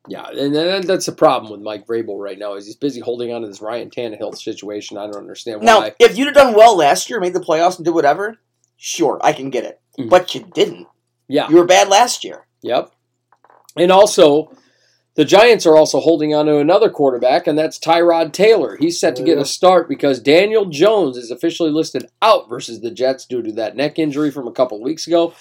Yeah, 0.10 0.28
and 0.30 0.84
that's 0.84 1.06
the 1.06 1.12
problem 1.14 1.52
with 1.52 1.62
Mike 1.62 1.88
Vrabel 1.88 2.20
right 2.20 2.38
now 2.38 2.56
is 2.56 2.66
he's 2.66 2.76
busy 2.76 3.00
holding 3.00 3.32
on 3.32 3.42
to 3.42 3.48
this 3.48 3.62
Ryan 3.62 3.90
Tannehill 3.90 4.36
situation. 4.36 4.98
I 4.98 5.06
don't 5.06 5.16
understand 5.16 5.62
why. 5.62 5.66
Now, 5.66 5.90
if 6.00 6.18
you'd 6.18 6.26
have 6.26 6.34
done 6.36 6.56
well 6.56 6.76
last 6.76 7.10
year, 7.10 7.22
made 7.22 7.34
the 7.34 7.40
playoffs, 7.40 7.78
and 7.78 7.86
did 7.86 7.94
whatever, 7.94 8.38
sure, 8.76 9.18
I 9.24 9.32
can 9.32 9.50
get 9.50 9.64
it. 9.64 9.80
Mhm. 9.98 10.10
But 10.10 10.36
you 10.36 10.42
didn't. 10.54 10.88
yeah. 11.30 11.48
You 11.50 11.56
were 11.56 11.66
bad 11.66 11.88
last 11.88 12.24
year. 12.26 12.48
Yep. 12.64 12.92
And 13.78 13.92
also, 13.94 14.52
the 15.16 15.26
Giants 15.26 15.66
are 15.66 15.78
also 15.78 16.00
holding 16.00 16.34
on 16.34 16.48
to 16.48 16.58
another 16.58 16.90
quarterback, 16.90 17.46
and 17.46 17.58
that's 17.58 17.78
Tyrod 17.78 18.34
Taylor. 18.34 18.78
He's 18.78 19.00
set 19.00 19.16
to 19.18 19.24
get 19.24 19.38
a 19.38 19.46
start 19.46 19.88
because 19.88 20.20
Daniel 20.20 20.66
Jones 20.66 21.18
is 21.18 21.30
officially 21.30 21.70
listed 21.70 22.08
out 22.22 22.50
versus 22.50 22.82
the 22.82 22.92
Jets 22.92 23.26
due 23.26 23.44
to 23.44 23.52
that 23.54 23.76
neck 23.76 24.00
injury 24.00 24.32
from 24.32 24.48
a 24.48 24.52
couple 24.52 24.82
weeks 24.82 25.06
ago. 25.06 25.34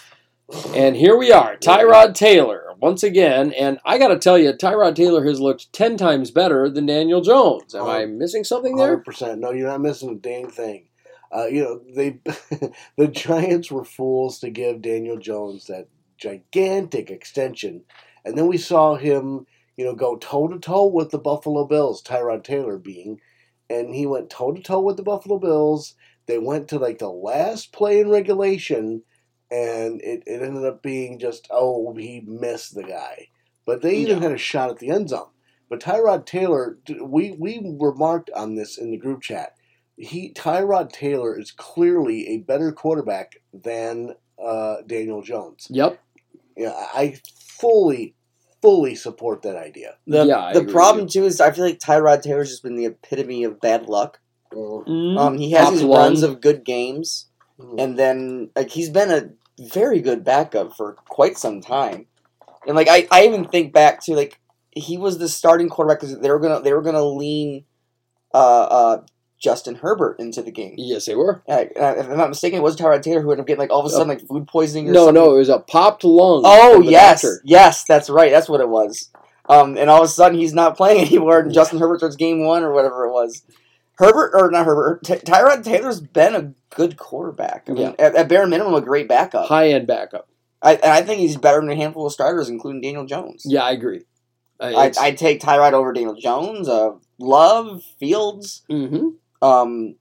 And 0.74 0.94
here 0.96 1.16
we 1.16 1.32
are, 1.32 1.56
Tyrod 1.56 2.14
Taylor 2.14 2.74
once 2.82 3.02
again. 3.02 3.52
And 3.52 3.78
I 3.84 3.96
got 3.96 4.08
to 4.08 4.18
tell 4.18 4.36
you, 4.36 4.52
Tyrod 4.52 4.94
Taylor 4.96 5.24
has 5.24 5.40
looked 5.40 5.72
10 5.72 5.96
times 5.96 6.30
better 6.30 6.68
than 6.68 6.84
Daniel 6.84 7.22
Jones. 7.22 7.74
Am 7.74 7.86
I 7.86 8.04
missing 8.04 8.44
something 8.44 8.76
there? 8.76 8.88
Hundred 8.88 9.04
percent. 9.04 9.40
No, 9.40 9.52
you're 9.52 9.68
not 9.68 9.80
missing 9.80 10.10
a 10.10 10.14
dang 10.14 10.50
thing. 10.50 10.88
Uh, 11.34 11.46
you 11.46 11.62
know 11.62 11.80
they, 11.94 12.18
the 12.98 13.08
Giants 13.08 13.70
were 13.70 13.84
fools 13.84 14.40
to 14.40 14.50
give 14.50 14.82
Daniel 14.82 15.16
Jones 15.16 15.66
that 15.68 15.88
gigantic 16.18 17.10
extension, 17.10 17.84
and 18.24 18.36
then 18.36 18.46
we 18.46 18.58
saw 18.58 18.96
him, 18.96 19.46
you 19.76 19.84
know, 19.84 19.94
go 19.94 20.16
toe 20.16 20.48
to 20.48 20.58
toe 20.58 20.86
with 20.86 21.10
the 21.10 21.18
Buffalo 21.18 21.66
Bills. 21.66 22.02
Tyrod 22.02 22.44
Taylor 22.44 22.78
being, 22.78 23.20
and 23.70 23.94
he 23.94 24.06
went 24.06 24.30
toe 24.30 24.52
to 24.52 24.62
toe 24.62 24.80
with 24.80 24.96
the 24.96 25.02
Buffalo 25.02 25.38
Bills. 25.38 25.94
They 26.26 26.38
went 26.38 26.68
to 26.68 26.78
like 26.78 26.98
the 26.98 27.10
last 27.10 27.72
play 27.72 28.00
in 28.00 28.08
regulation, 28.10 29.02
and 29.50 30.00
it, 30.02 30.22
it 30.26 30.42
ended 30.42 30.64
up 30.64 30.82
being 30.82 31.18
just 31.18 31.48
oh 31.50 31.94
he 31.94 32.22
missed 32.26 32.74
the 32.74 32.84
guy, 32.84 33.28
but 33.66 33.82
they 33.82 33.96
even 33.96 34.18
Yeah. 34.18 34.22
had 34.24 34.32
a 34.32 34.38
shot 34.38 34.70
at 34.70 34.78
the 34.78 34.90
end 34.90 35.08
zone. 35.10 35.28
But 35.68 35.80
Tyrod 35.80 36.26
Taylor, 36.26 36.78
we 37.00 37.32
we 37.32 37.60
remarked 37.80 38.30
on 38.36 38.54
this 38.56 38.76
in 38.78 38.90
the 38.90 38.98
group 38.98 39.22
chat. 39.22 39.54
he 39.96 40.32
Tyrod 40.34 40.92
Taylor 40.92 41.38
is 41.38 41.50
clearly 41.50 42.28
a 42.28 42.38
better 42.38 42.72
quarterback 42.72 43.36
than 43.54 44.14
uh, 44.42 44.76
Daniel 44.86 45.22
Jones. 45.22 45.66
Yep. 45.70 45.98
Yeah, 46.56 46.72
I 46.94 47.18
fully, 47.58 48.14
fully 48.62 48.94
support 48.94 49.42
that 49.42 49.56
idea. 49.56 49.96
The, 50.06 50.24
Yeah, 50.24 50.38
I 50.38 50.52
the 50.54 50.60
agree 50.60 50.72
problem 50.72 51.08
too 51.08 51.24
is 51.26 51.40
I 51.40 51.50
feel 51.50 51.64
like 51.64 51.78
Tyrod 51.78 52.22
Taylor's 52.22 52.48
just 52.50 52.62
been 52.62 52.76
the 52.76 52.86
epitome 52.86 53.44
of 53.44 53.60
bad 53.60 53.86
luck. 53.88 54.20
Mm. 54.52 55.18
Um, 55.18 55.38
he 55.38 55.50
has 55.52 55.64
Top 55.66 55.72
these 55.74 55.84
one. 55.84 55.98
runs 55.98 56.22
of 56.22 56.40
good 56.40 56.64
games, 56.64 57.26
Mhm. 57.58 57.80
and 57.82 57.98
then 57.98 58.50
like 58.56 58.70
he's 58.70 58.90
been 58.90 59.10
a 59.10 59.30
very 59.72 60.00
good 60.00 60.24
backup 60.24 60.74
for 60.76 60.96
quite 61.08 61.36
some 61.38 61.60
time. 61.60 62.06
And 62.66 62.76
like 62.76 62.88
I, 62.88 63.06
I 63.10 63.24
even 63.26 63.44
think 63.46 63.72
back 63.72 64.00
to 64.04 64.14
like 64.14 64.38
he 64.70 64.96
was 64.96 65.18
the 65.18 65.28
starting 65.28 65.68
quarterback 65.68 66.00
because 66.00 66.18
they 66.18 66.30
were 66.30 66.38
gonna 66.40 66.60
they 66.60 66.72
were 66.72 66.82
gonna 66.82 67.02
lean 67.04 67.64
uh, 68.34 68.38
uh, 68.38 69.02
Justin 69.42 69.74
Herbert 69.74 70.20
into 70.20 70.40
the 70.42 70.52
game. 70.52 70.74
yes, 70.78 71.06
they 71.06 71.14
were. 71.16 71.42
Uh, 71.48 71.64
if 71.76 72.08
I'm 72.08 72.16
not 72.16 72.28
mistaken, 72.28 72.60
it 72.60 72.62
was 72.62 72.76
Tyrod 72.76 73.02
Taylor 73.02 73.20
who 73.22 73.30
ended 73.32 73.42
up 73.42 73.46
getting 73.48 73.58
like 73.60 73.70
all 73.70 73.80
of 73.80 73.86
a 73.86 73.90
sudden 73.90 74.08
like 74.08 74.20
food 74.26 74.46
poisoning. 74.46 74.88
Or 74.88 74.92
No, 74.92 75.06
something. 75.06 75.14
no, 75.22 75.34
it 75.34 75.38
was 75.38 75.48
a 75.48 75.58
popped 75.58 76.04
lung. 76.04 76.42
Oh 76.44 76.80
yes, 76.80 77.22
doctor. 77.22 77.40
yes, 77.44 77.84
that's 77.84 78.08
right. 78.08 78.30
That's 78.30 78.48
what 78.48 78.60
it 78.60 78.68
was. 78.68 79.10
Um, 79.48 79.76
and 79.76 79.90
all 79.90 79.98
of 80.02 80.04
a 80.04 80.08
sudden 80.08 80.38
he's 80.38 80.54
not 80.54 80.76
playing 80.76 81.00
anymore. 81.06 81.40
And 81.40 81.52
Justin 81.52 81.80
Herbert 81.80 81.98
starts 81.98 82.14
game 82.16 82.44
one 82.44 82.62
or 82.62 82.72
whatever 82.72 83.04
it 83.06 83.12
was. 83.12 83.42
Herbert 83.96 84.30
or 84.34 84.50
not 84.50 84.64
Herbert? 84.64 85.02
Ty- 85.04 85.18
Tyrod 85.18 85.64
Taylor's 85.64 86.00
been 86.00 86.34
a 86.34 86.54
good 86.74 86.96
quarterback. 86.96 87.64
I 87.68 87.72
mean, 87.72 87.82
Yeah. 87.82 87.94
at, 88.06 88.14
at 88.14 88.28
bare 88.28 88.46
minimum, 88.46 88.74
a 88.74 88.80
great 88.80 89.08
backup. 89.08 89.46
high 89.46 89.68
end 89.70 89.86
backup. 89.86 90.28
I, 90.62 90.74
and 90.74 90.84
I 90.92 91.02
think 91.02 91.18
he's 91.20 91.36
better 91.36 91.60
than 91.60 91.68
a 91.70 91.74
handful 91.76 92.06
of 92.06 92.12
starters, 92.12 92.48
including 92.48 92.80
Daniel 92.80 93.04
Jones. 93.04 93.42
Yeah, 93.44 93.64
I 93.64 93.72
agree. 93.72 94.02
Uh, 94.60 94.72
I, 94.76 94.92
I'd 95.00 95.18
take 95.18 95.40
Tyrod 95.40 95.72
over 95.72 95.92
Daniel 95.92 96.14
Jones, 96.14 96.68
uh, 96.68 96.92
Love, 97.18 97.82
Fields. 97.98 98.62
Mhm. 98.70 99.14
Um, 99.42 99.96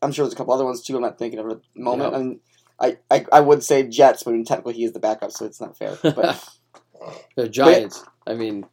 I'm 0.00 0.12
sure 0.12 0.24
there's 0.24 0.34
a 0.34 0.36
couple 0.36 0.54
other 0.54 0.64
ones 0.64 0.82
too. 0.82 0.96
I'm 0.96 1.02
not 1.02 1.18
thinking 1.18 1.38
of 1.40 1.50
at 1.50 1.58
the 1.74 1.82
moment. 1.82 2.14
I, 2.14 2.18
mean, 2.18 2.40
I, 2.80 2.96
I 3.10 3.26
I 3.32 3.40
would 3.40 3.62
say 3.62 3.82
Jets, 3.88 4.22
but 4.22 4.30
I 4.30 4.34
mean, 4.34 4.44
technically 4.44 4.74
he 4.74 4.84
is 4.84 4.92
the 4.92 5.00
backup, 5.00 5.32
so 5.32 5.44
it's 5.44 5.60
not 5.60 5.76
fair. 5.76 5.96
But 6.02 6.48
the 7.36 7.48
Giants. 7.48 8.04
I 8.26 8.34
mean, 8.34 8.66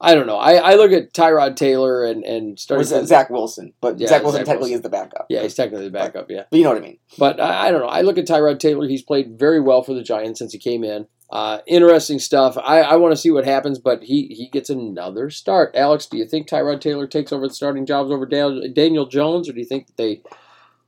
I 0.00 0.14
don't 0.14 0.26
know. 0.26 0.36
I, 0.36 0.54
I 0.54 0.74
look 0.76 0.92
at 0.92 1.12
Tyrod 1.12 1.56
Taylor 1.56 2.04
and 2.04 2.24
and 2.24 2.52
or 2.54 2.56
starting. 2.56 2.98
is 3.02 3.08
Zach 3.08 3.30
Wilson, 3.30 3.72
but 3.80 3.98
Yeah, 3.98 4.08
Zach 4.08 4.22
Wilson 4.22 4.40
Zach 4.40 4.46
technically 4.46 4.70
Wilson. 4.70 4.78
is 4.78 4.82
the 4.82 4.88
backup. 4.90 5.26
Yeah, 5.28 5.42
he's 5.42 5.54
technically 5.54 5.86
the 5.86 5.90
backup. 5.90 6.30
Yeah, 6.30 6.44
But 6.50 6.56
you 6.58 6.64
know 6.64 6.70
what 6.70 6.78
I 6.78 6.86
mean. 6.86 6.98
but 7.18 7.40
I, 7.40 7.68
I 7.68 7.70
don't 7.70 7.80
know. 7.80 7.88
I 7.88 8.02
look 8.02 8.18
at 8.18 8.26
Tyrod 8.26 8.58
Taylor. 8.58 8.86
He's 8.86 9.02
played 9.02 9.38
very 9.38 9.60
well 9.60 9.82
for 9.82 9.94
the 9.94 10.02
Giants 10.02 10.38
since 10.38 10.52
he 10.52 10.58
came 10.58 10.84
in. 10.84 11.06
Uh, 11.28 11.58
interesting 11.66 12.18
stuff. 12.20 12.56
I, 12.56 12.80
I 12.82 12.96
want 12.96 13.12
to 13.12 13.16
see 13.16 13.30
what 13.32 13.44
happens, 13.44 13.78
but 13.78 14.02
he 14.04 14.26
he 14.28 14.48
gets 14.48 14.70
another 14.70 15.28
start. 15.30 15.74
Alex, 15.74 16.06
do 16.06 16.16
you 16.16 16.24
think 16.26 16.48
Tyrod 16.48 16.80
Taylor 16.80 17.06
takes 17.06 17.32
over 17.32 17.48
the 17.48 17.54
starting 17.54 17.84
jobs 17.84 18.10
over 18.10 18.26
Daniel, 18.26 18.62
Daniel 18.72 19.06
Jones, 19.06 19.48
or 19.48 19.52
do 19.52 19.58
you 19.58 19.64
think 19.66 19.88
that 19.88 19.96
they 19.96 20.22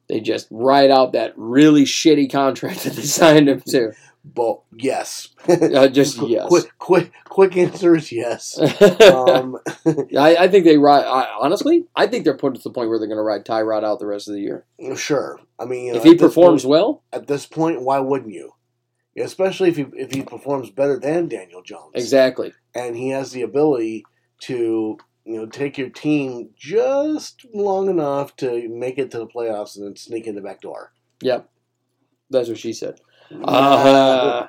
they 0.09 0.20
just 0.20 0.47
ride 0.51 0.90
out 0.90 1.12
that 1.12 1.32
really 1.36 1.85
shitty 1.85 2.31
contract 2.31 2.81
that 2.85 2.93
they 2.94 3.02
signed 3.02 3.48
him 3.48 3.60
to? 3.69 3.93
But 4.24 4.60
yes, 4.77 5.28
Uh, 5.48 5.89
just 5.89 6.19
yes. 6.23 6.47
Quick, 6.48 6.70
quick, 6.78 7.12
quick 7.24 7.56
answer 7.56 7.97
is 7.97 8.12
yes. 8.12 8.59
Um, 9.01 9.56
I, 10.19 10.36
I 10.36 10.48
think 10.48 10.65
they 10.66 10.77
ride. 10.77 11.05
I, 11.06 11.28
honestly, 11.40 11.86
I 11.97 12.06
think 12.06 12.24
they're 12.24 12.36
put 12.36 12.55
to 12.55 12.60
the 12.60 12.70
point 12.70 12.90
where 12.90 12.98
they're 12.98 13.09
going 13.09 13.16
to 13.19 13.23
ride 13.23 13.47
Tyrod 13.47 13.85
out 13.85 14.01
the 14.01 14.06
rest 14.06 14.28
of 14.28 14.35
the 14.35 14.40
year. 14.40 14.66
sure. 14.97 15.40
I 15.59 15.65
mean, 15.65 15.94
if 15.94 16.02
he 16.05 16.15
performs 16.15 16.62
point- 16.65 16.70
well, 16.70 17.02
at 17.12 17.27
this 17.27 17.47
point, 17.47 17.81
why 17.82 18.01
wouldn't 18.01 18.32
you? 18.35 18.52
Especially 19.19 19.69
if 19.69 19.77
he 19.77 19.86
if 19.95 20.12
he 20.12 20.23
performs 20.23 20.70
better 20.70 20.99
than 20.99 21.28
Daniel 21.28 21.62
Jones, 21.62 21.93
exactly. 21.95 22.53
and 22.74 22.97
he 22.97 23.09
has 23.11 23.32
the 23.32 23.43
ability 23.43 24.05
to 24.43 24.97
you 25.24 25.36
know 25.36 25.47
take 25.47 25.78
your 25.78 25.90
team 25.90 26.51
just 26.57 27.45
long 27.53 27.89
enough 27.89 28.36
to 28.36 28.69
make 28.69 28.99
it 28.99 29.11
to 29.11 29.19
the 29.19 29.27
playoffs 29.27 29.77
and 29.77 29.86
then 29.86 29.97
sneak 29.97 30.27
in 30.27 30.35
the 30.35 30.40
back 30.40 30.61
door. 30.61 30.93
Yep, 31.23 31.49
that's 32.31 32.49
what 32.49 32.59
she 32.59 32.73
said. 32.73 33.01
Uh, 33.31 34.47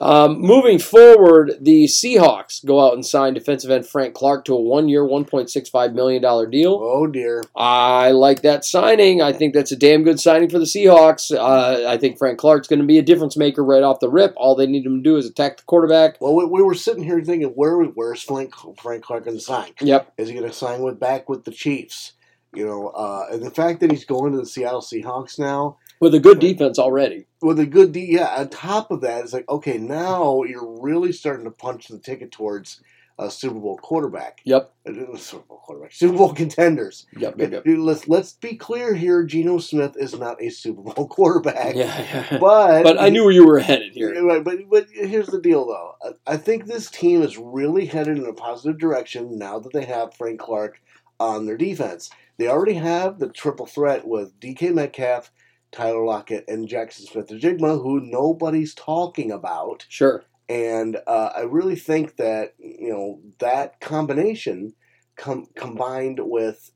um, 0.00 0.40
moving 0.40 0.78
forward, 0.78 1.52
the 1.60 1.84
Seahawks 1.84 2.64
go 2.64 2.84
out 2.84 2.94
and 2.94 3.04
sign 3.04 3.34
defensive 3.34 3.70
end 3.70 3.86
Frank 3.86 4.14
Clark 4.14 4.46
to 4.46 4.54
a 4.54 4.60
one-year, 4.60 5.04
one 5.04 5.24
point 5.24 5.50
six 5.50 5.68
five 5.68 5.92
million 5.92 6.22
dollar 6.22 6.46
deal. 6.46 6.78
oh 6.82 7.06
dear, 7.06 7.42
I 7.54 8.12
like 8.12 8.42
that 8.42 8.64
signing. 8.64 9.20
I 9.20 9.32
think 9.32 9.52
that's 9.54 9.72
a 9.72 9.76
damn 9.76 10.02
good 10.02 10.18
signing 10.18 10.48
for 10.48 10.58
the 10.58 10.64
Seahawks. 10.64 11.30
Uh, 11.30 11.86
I 11.88 11.98
think 11.98 12.18
Frank 12.18 12.38
Clark's 12.38 12.66
going 12.66 12.80
to 12.80 12.86
be 12.86 12.98
a 12.98 13.02
difference 13.02 13.36
maker 13.36 13.62
right 13.62 13.82
off 13.82 14.00
the 14.00 14.08
rip. 14.08 14.32
All 14.36 14.54
they 14.54 14.66
need 14.66 14.86
him 14.86 15.02
to 15.02 15.02
do 15.02 15.16
is 15.16 15.26
attack 15.26 15.58
the 15.58 15.62
quarterback. 15.64 16.20
well 16.20 16.34
we, 16.34 16.46
we 16.46 16.62
were 16.62 16.74
sitting 16.74 17.04
here 17.04 17.20
thinking 17.22 17.50
where 17.50 17.82
where's 17.84 18.22
Frank 18.22 18.54
Frank 18.78 19.04
Clark 19.04 19.24
going 19.24 19.36
to 19.36 19.42
sign? 19.42 19.72
Yep. 19.80 20.14
Is 20.16 20.28
he 20.28 20.34
going 20.34 20.48
to 20.48 20.52
sign 20.52 20.80
with 20.80 20.98
back 20.98 21.28
with 21.28 21.44
the 21.44 21.52
Chiefs? 21.52 22.12
You 22.54 22.66
know, 22.66 22.88
uh, 22.88 23.26
and 23.30 23.42
the 23.42 23.50
fact 23.50 23.80
that 23.80 23.92
he's 23.92 24.04
going 24.04 24.32
to 24.32 24.38
the 24.38 24.46
Seattle 24.46 24.80
Seahawks 24.80 25.38
now 25.38 25.76
With 26.00 26.14
a 26.14 26.20
good 26.20 26.38
defense 26.40 26.78
already. 26.78 27.26
with 27.42 27.58
a 27.60 27.66
good 27.66 27.92
D, 27.92 28.06
yeah. 28.12 28.34
On 28.38 28.48
top 28.48 28.90
of 28.90 29.02
that, 29.02 29.22
it's 29.22 29.32
like 29.32 29.48
okay, 29.48 29.78
now 29.78 30.42
you're 30.44 30.80
really 30.80 31.12
starting 31.12 31.44
to 31.44 31.50
punch 31.50 31.88
the 31.88 31.98
ticket 31.98 32.32
towards 32.32 32.80
a 33.18 33.30
Super 33.30 33.58
Bowl 33.60 33.76
quarterback. 33.76 34.40
Yep. 34.44 34.72
Uh, 34.88 35.14
Super 35.18 35.44
Bowl 35.46 35.58
quarterback, 35.62 35.92
Super 35.92 36.16
Bowl 36.16 36.32
contenders. 36.32 37.06
Yep. 37.18 37.34
Yep. 37.38 37.52
yep. 37.52 37.62
Let's 37.66 38.08
let's 38.08 38.32
be 38.32 38.56
clear 38.56 38.94
here. 38.94 39.22
Geno 39.24 39.58
Smith 39.58 39.94
is 39.98 40.18
not 40.18 40.42
a 40.42 40.48
Super 40.48 40.80
Bowl 40.80 41.06
quarterback. 41.10 41.74
Yeah. 41.76 42.38
But 42.40 42.82
But 42.82 42.98
I 42.98 43.10
knew 43.10 43.22
where 43.24 43.32
you 43.32 43.46
were 43.46 43.58
headed 43.58 43.92
here. 43.92 44.24
Right, 44.24 44.42
but 44.42 44.70
but 44.70 44.86
here's 44.90 45.26
the 45.28 45.40
deal, 45.40 45.66
though. 45.66 46.14
I 46.26 46.38
think 46.38 46.64
this 46.64 46.90
team 46.90 47.20
is 47.20 47.36
really 47.36 47.84
headed 47.84 48.16
in 48.16 48.24
a 48.24 48.32
positive 48.32 48.78
direction 48.78 49.38
now 49.38 49.58
that 49.58 49.74
they 49.74 49.84
have 49.84 50.14
Frank 50.14 50.40
Clark 50.40 50.80
on 51.18 51.44
their 51.44 51.58
defense. 51.58 52.08
They 52.38 52.48
already 52.48 52.74
have 52.74 53.18
the 53.18 53.28
triple 53.28 53.66
threat 53.66 54.08
with 54.08 54.40
DK 54.40 54.72
Metcalf, 54.72 55.30
Tyler 55.72 56.04
Lockett, 56.04 56.44
and 56.48 56.68
Jaxon 56.68 57.06
Smith-Njigba, 57.08 57.82
who 57.82 58.00
nobody's 58.00 58.74
talking 58.74 59.30
about. 59.30 59.86
Sure. 59.88 60.24
And 60.48 60.96
uh, 61.06 61.30
I 61.36 61.42
really 61.42 61.76
think 61.76 62.16
that 62.16 62.54
you 62.58 62.90
know 62.90 63.20
that 63.38 63.80
combination, 63.80 64.74
com- 65.16 65.46
combined 65.54 66.18
with 66.20 66.72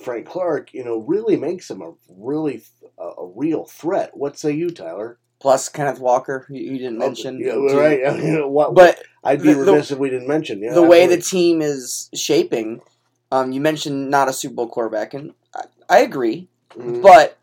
Frank 0.00 0.26
Clark, 0.26 0.72
you 0.72 0.82
know, 0.84 0.98
really 0.98 1.36
makes 1.36 1.70
him 1.70 1.82
a 1.82 1.92
really 2.08 2.62
a, 2.98 3.02
a 3.04 3.26
real 3.34 3.66
threat. 3.66 4.16
What 4.16 4.38
say 4.38 4.52
you, 4.52 4.70
Tyler? 4.70 5.18
Plus 5.40 5.68
Kenneth 5.68 6.00
Walker, 6.00 6.46
you, 6.48 6.72
you 6.72 6.78
didn't 6.78 6.98
mention. 6.98 7.38
Yeah, 7.38 7.52
too. 7.52 7.78
right. 7.78 8.00
I 8.08 8.16
mean, 8.16 8.48
what, 8.50 8.74
But 8.74 9.00
I'd 9.22 9.42
be 9.42 9.52
the- 9.52 9.64
the- 9.64 9.72
remiss 9.72 9.90
if 9.90 9.98
we 9.98 10.10
didn't 10.10 10.26
mention. 10.26 10.62
Yeah, 10.62 10.72
the 10.74 10.82
way 10.82 11.06
the 11.06 11.18
team 11.20 11.60
is 11.62 12.08
shaping, 12.14 12.80
um, 13.30 13.52
you 13.52 13.60
mentioned 13.60 14.10
not 14.10 14.28
a 14.28 14.32
Super 14.32 14.54
Bowl 14.56 14.68
quarterback, 14.68 15.12
and 15.14 15.34
I, 15.54 15.64
I 15.88 15.98
agree. 16.00 16.48
Mhm. 16.74 17.02
But 17.02 17.37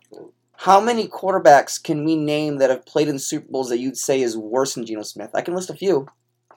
how 0.58 0.80
many 0.80 1.08
quarterbacks 1.08 1.82
can 1.82 2.06
we 2.06 2.16
name 2.16 2.58
that 2.58 2.70
have 2.70 2.86
played 2.86 3.08
in 3.08 3.20
Super 3.20 3.48
Bowls 3.50 3.70
that 3.70 3.80
you'd 3.80 3.98
say 3.98 4.22
is 4.22 4.38
worse 4.38 4.74
than 4.76 4.86
Geno 4.86 5.02
Smith? 5.04 5.32
I 5.34 5.42
can 5.42 5.54
list 5.56 5.70
a 5.70 5.76
few. 5.76 6.08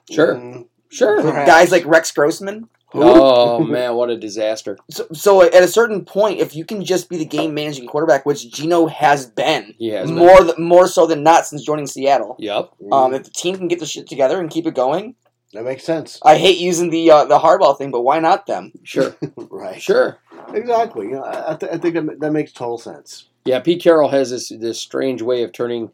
Sure. 0.09 0.35
Mhm. 0.35 0.67
Sure. 0.89 1.21
Perhaps. 1.21 1.47
Guys 1.47 1.71
like 1.71 1.85
Rex 1.85 2.11
Grossman. 2.11 2.67
Oh 2.93 3.59
man, 3.63 3.93
what 3.93 4.09
a 4.09 4.17
disaster! 4.17 4.75
So, 4.89 5.05
so 5.13 5.43
at 5.43 5.61
a 5.61 5.67
certain 5.67 6.03
point, 6.05 6.39
if 6.39 6.55
you 6.55 6.65
can 6.65 6.83
just 6.83 7.07
be 7.07 7.17
the 7.17 7.25
game 7.25 7.53
managing 7.53 7.85
quarterback, 7.85 8.25
which 8.25 8.51
Geno 8.51 8.87
has 8.87 9.27
been, 9.27 9.75
He 9.77 9.89
has 9.89 10.09
been. 10.09 10.17
more 10.17 10.39
th- 10.43 10.57
more 10.57 10.87
so 10.87 11.05
than 11.05 11.21
not 11.21 11.45
since 11.45 11.63
joining 11.63 11.85
Seattle. 11.85 12.35
Yep. 12.39 12.71
Um, 12.91 13.13
if 13.13 13.25
the 13.25 13.29
team 13.29 13.57
can 13.57 13.67
get 13.67 13.79
the 13.79 13.85
shit 13.85 14.07
together 14.07 14.39
and 14.39 14.49
keep 14.49 14.65
it 14.65 14.73
going, 14.73 15.13
that 15.53 15.63
makes 15.65 15.83
sense. 15.83 16.19
I 16.23 16.37
hate 16.39 16.57
using 16.57 16.89
the 16.89 17.11
uh, 17.11 17.25
the 17.25 17.37
hardball 17.37 17.77
thing, 17.77 17.91
but 17.91 18.01
why 18.01 18.17
not 18.17 18.47
them? 18.47 18.71
Sure. 18.83 19.15
right. 19.51 19.79
Sure. 19.79 20.17
Exactly. 20.51 21.05
You 21.09 21.11
know, 21.17 21.23
I, 21.25 21.53
I, 21.53 21.55
th- 21.57 21.71
I 21.71 21.77
think 21.77 21.93
that 21.93 22.19
that 22.21 22.31
makes 22.31 22.53
total 22.53 22.79
sense. 22.79 23.27
Yeah, 23.49 23.59
Pete 23.61 23.81
Carroll 23.81 24.09
has 24.09 24.29
this 24.29 24.49
this 24.49 24.79
strange 24.79 25.23
way 25.23 25.41
of 25.41 25.51
turning 25.51 25.89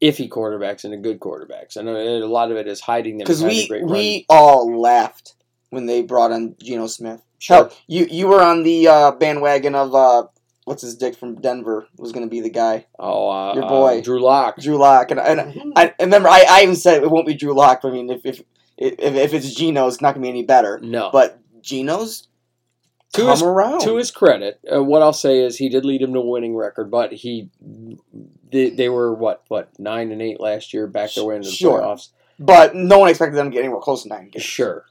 iffy 0.00 0.28
quarterbacks 0.28 0.84
into 0.84 0.96
good 0.96 1.18
quarterbacks, 1.18 1.76
and 1.76 1.88
a 1.88 2.24
lot 2.26 2.52
of 2.52 2.56
it 2.56 2.68
is 2.68 2.80
hiding 2.80 3.18
them. 3.18 3.24
Because 3.24 3.42
behind 3.42 3.58
a 3.58 3.62
we 3.62 3.68
great 3.68 3.84
we 3.84 4.26
all 4.28 4.80
laughed 4.80 5.34
when 5.70 5.86
they 5.86 6.02
brought 6.02 6.30
on 6.30 6.54
Geno 6.62 6.86
Smith. 6.86 7.20
Sure. 7.40 7.56
Hell, 7.56 7.72
you 7.88 8.06
you 8.08 8.28
were 8.28 8.40
on 8.40 8.62
the 8.62 8.86
uh, 8.86 9.10
bandwagon 9.10 9.74
of 9.74 9.92
uh, 9.92 10.28
what's 10.64 10.82
his 10.82 10.94
dick 10.94 11.16
from 11.16 11.40
Denver 11.40 11.88
was 11.96 12.12
going 12.12 12.24
to 12.24 12.30
be 12.30 12.40
the 12.40 12.48
guy, 12.50 12.86
Oh, 12.96 13.28
uh, 13.28 13.54
Your 13.54 13.64
boy. 13.68 13.98
uh, 13.98 14.00
Drew 14.00 14.22
Lock. 14.22 14.58
Drew 14.58 14.76
Lock, 14.76 15.10
and 15.10 15.18
and 15.18 15.72
I, 15.74 15.86
I 15.98 16.04
remember 16.04 16.28
I, 16.28 16.44
I 16.48 16.62
even 16.62 16.76
said 16.76 17.02
it 17.02 17.10
won't 17.10 17.26
be 17.26 17.34
Drew 17.34 17.54
Lock. 17.54 17.80
I 17.82 17.90
mean, 17.90 18.08
if 18.08 18.24
if 18.24 18.40
if, 18.78 19.14
if 19.16 19.34
it's 19.34 19.52
Geno, 19.52 19.88
it's 19.88 20.00
not 20.00 20.14
going 20.14 20.22
to 20.22 20.26
be 20.26 20.30
any 20.30 20.44
better. 20.44 20.78
No, 20.80 21.10
But 21.12 21.40
Geno's 21.60 22.28
To 23.12 23.28
his- 23.28 23.42
around. 23.42 23.80
to 23.82 23.96
his 23.96 24.10
credit, 24.10 24.58
uh, 24.74 24.82
what 24.82 25.02
I'll 25.02 25.12
say 25.12 25.40
is 25.44 25.56
he 25.58 25.68
did 25.68 25.84
lead 25.84 26.00
him 26.00 26.12
to 26.14 26.20
a 26.20 26.24
winning 26.26 26.56
record, 26.56 26.90
but 26.90 27.12
he 27.12 27.50
they, 28.50 28.70
they 28.70 28.88
were 28.88 29.12
what 29.12 29.42
what 29.48 29.68
nine 29.78 30.12
and 30.12 30.22
eight 30.22 30.40
last 30.40 30.72
year, 30.72 30.86
back 30.86 31.12
their 31.14 31.24
way 31.24 31.36
into 31.36 31.48
the 31.48 31.54
Sure. 31.54 31.80
playoffs. 31.80 32.08
but 32.38 32.74
no 32.74 32.98
one 32.98 33.10
expected 33.10 33.36
them 33.36 33.50
to 33.50 33.54
get 33.54 33.60
anywhere 33.64 33.80
close 33.80 34.02
to 34.04 34.08
nine 34.08 34.28
games. 34.30 34.42
Sure, 34.42 34.86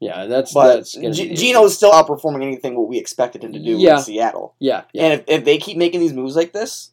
yeah, 0.00 0.24
that's 0.26 0.52
But 0.54 0.76
that's 0.76 0.92
G- 0.94 1.28
be- 1.28 1.34
Geno's 1.34 1.76
still 1.76 1.92
outperforming 1.92 2.42
anything 2.42 2.76
what 2.76 2.88
we 2.88 2.96
expected 2.98 3.44
him 3.44 3.52
to 3.52 3.58
do 3.58 3.72
Yeah. 3.72 3.96
in 3.98 4.02
Seattle. 4.02 4.54
yeah, 4.58 4.84
yeah. 4.94 5.02
And 5.04 5.12
if, 5.14 5.24
if 5.28 5.44
they 5.44 5.58
keep 5.58 5.76
making 5.76 6.00
these 6.00 6.14
moves 6.14 6.34
like 6.34 6.52
this, 6.52 6.90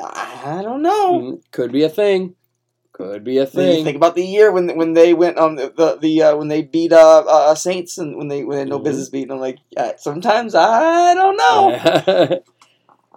I 0.00 0.60
don't 0.62 0.82
know. 0.82 1.20
Mm, 1.20 1.42
could 1.52 1.72
be 1.72 1.82
a 1.84 1.88
thing. 1.88 2.34
Could 2.98 3.22
be 3.24 3.38
a 3.38 3.46
thing. 3.46 3.84
think 3.84 3.96
about 3.96 4.16
the 4.16 4.24
year 4.26 4.50
when 4.50 4.76
when 4.76 4.92
they 4.92 5.14
went 5.14 5.38
um 5.38 5.54
the 5.54 5.72
the, 5.74 5.96
the 6.00 6.22
uh, 6.22 6.36
when 6.36 6.48
they 6.48 6.62
beat 6.62 6.92
uh, 6.92 7.20
uh 7.20 7.54
Saints 7.54 7.96
and 7.96 8.16
when 8.18 8.26
they 8.28 8.42
when 8.44 8.56
they 8.56 8.60
had 8.60 8.68
no 8.68 8.80
Mhm. 8.80 8.84
business 8.84 9.08
beating 9.08 9.28
them 9.28 9.38
like 9.38 9.58
yeah, 9.70 9.92
sometimes 9.96 10.54
I 10.56 11.14
don't 11.14 11.36
know 11.36 12.40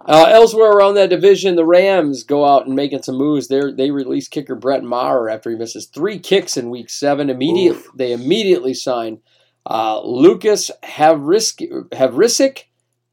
Uh, 0.08 0.26
elsewhere 0.32 0.72
around 0.72 0.96
that 0.96 1.12
division, 1.12 1.56
the 1.56 1.66
Rams 1.66 2.24
go 2.24 2.44
out 2.44 2.66
and 2.66 2.76
making 2.76 3.04
some 3.04 3.18
moves. 3.18 3.48
They 3.48 3.62
they 3.72 3.92
release 3.92 4.28
kicker 4.28 4.56
Brett 4.56 4.84
Maher 4.84 5.30
after 5.30 5.52
he 5.52 5.56
misses 5.56 5.86
three 5.86 6.18
kicks 6.18 6.58
in 6.58 6.72
Week 6.72 6.90
Seven. 6.90 7.30
Immediate, 7.30 7.76
Oof. 7.76 7.92
they 7.96 8.12
immediately 8.12 8.74
sign 8.74 9.20
uh, 9.66 10.02
Lucas 10.04 10.72
Havrisk, 10.84 11.62
Havrisik. 11.92 12.64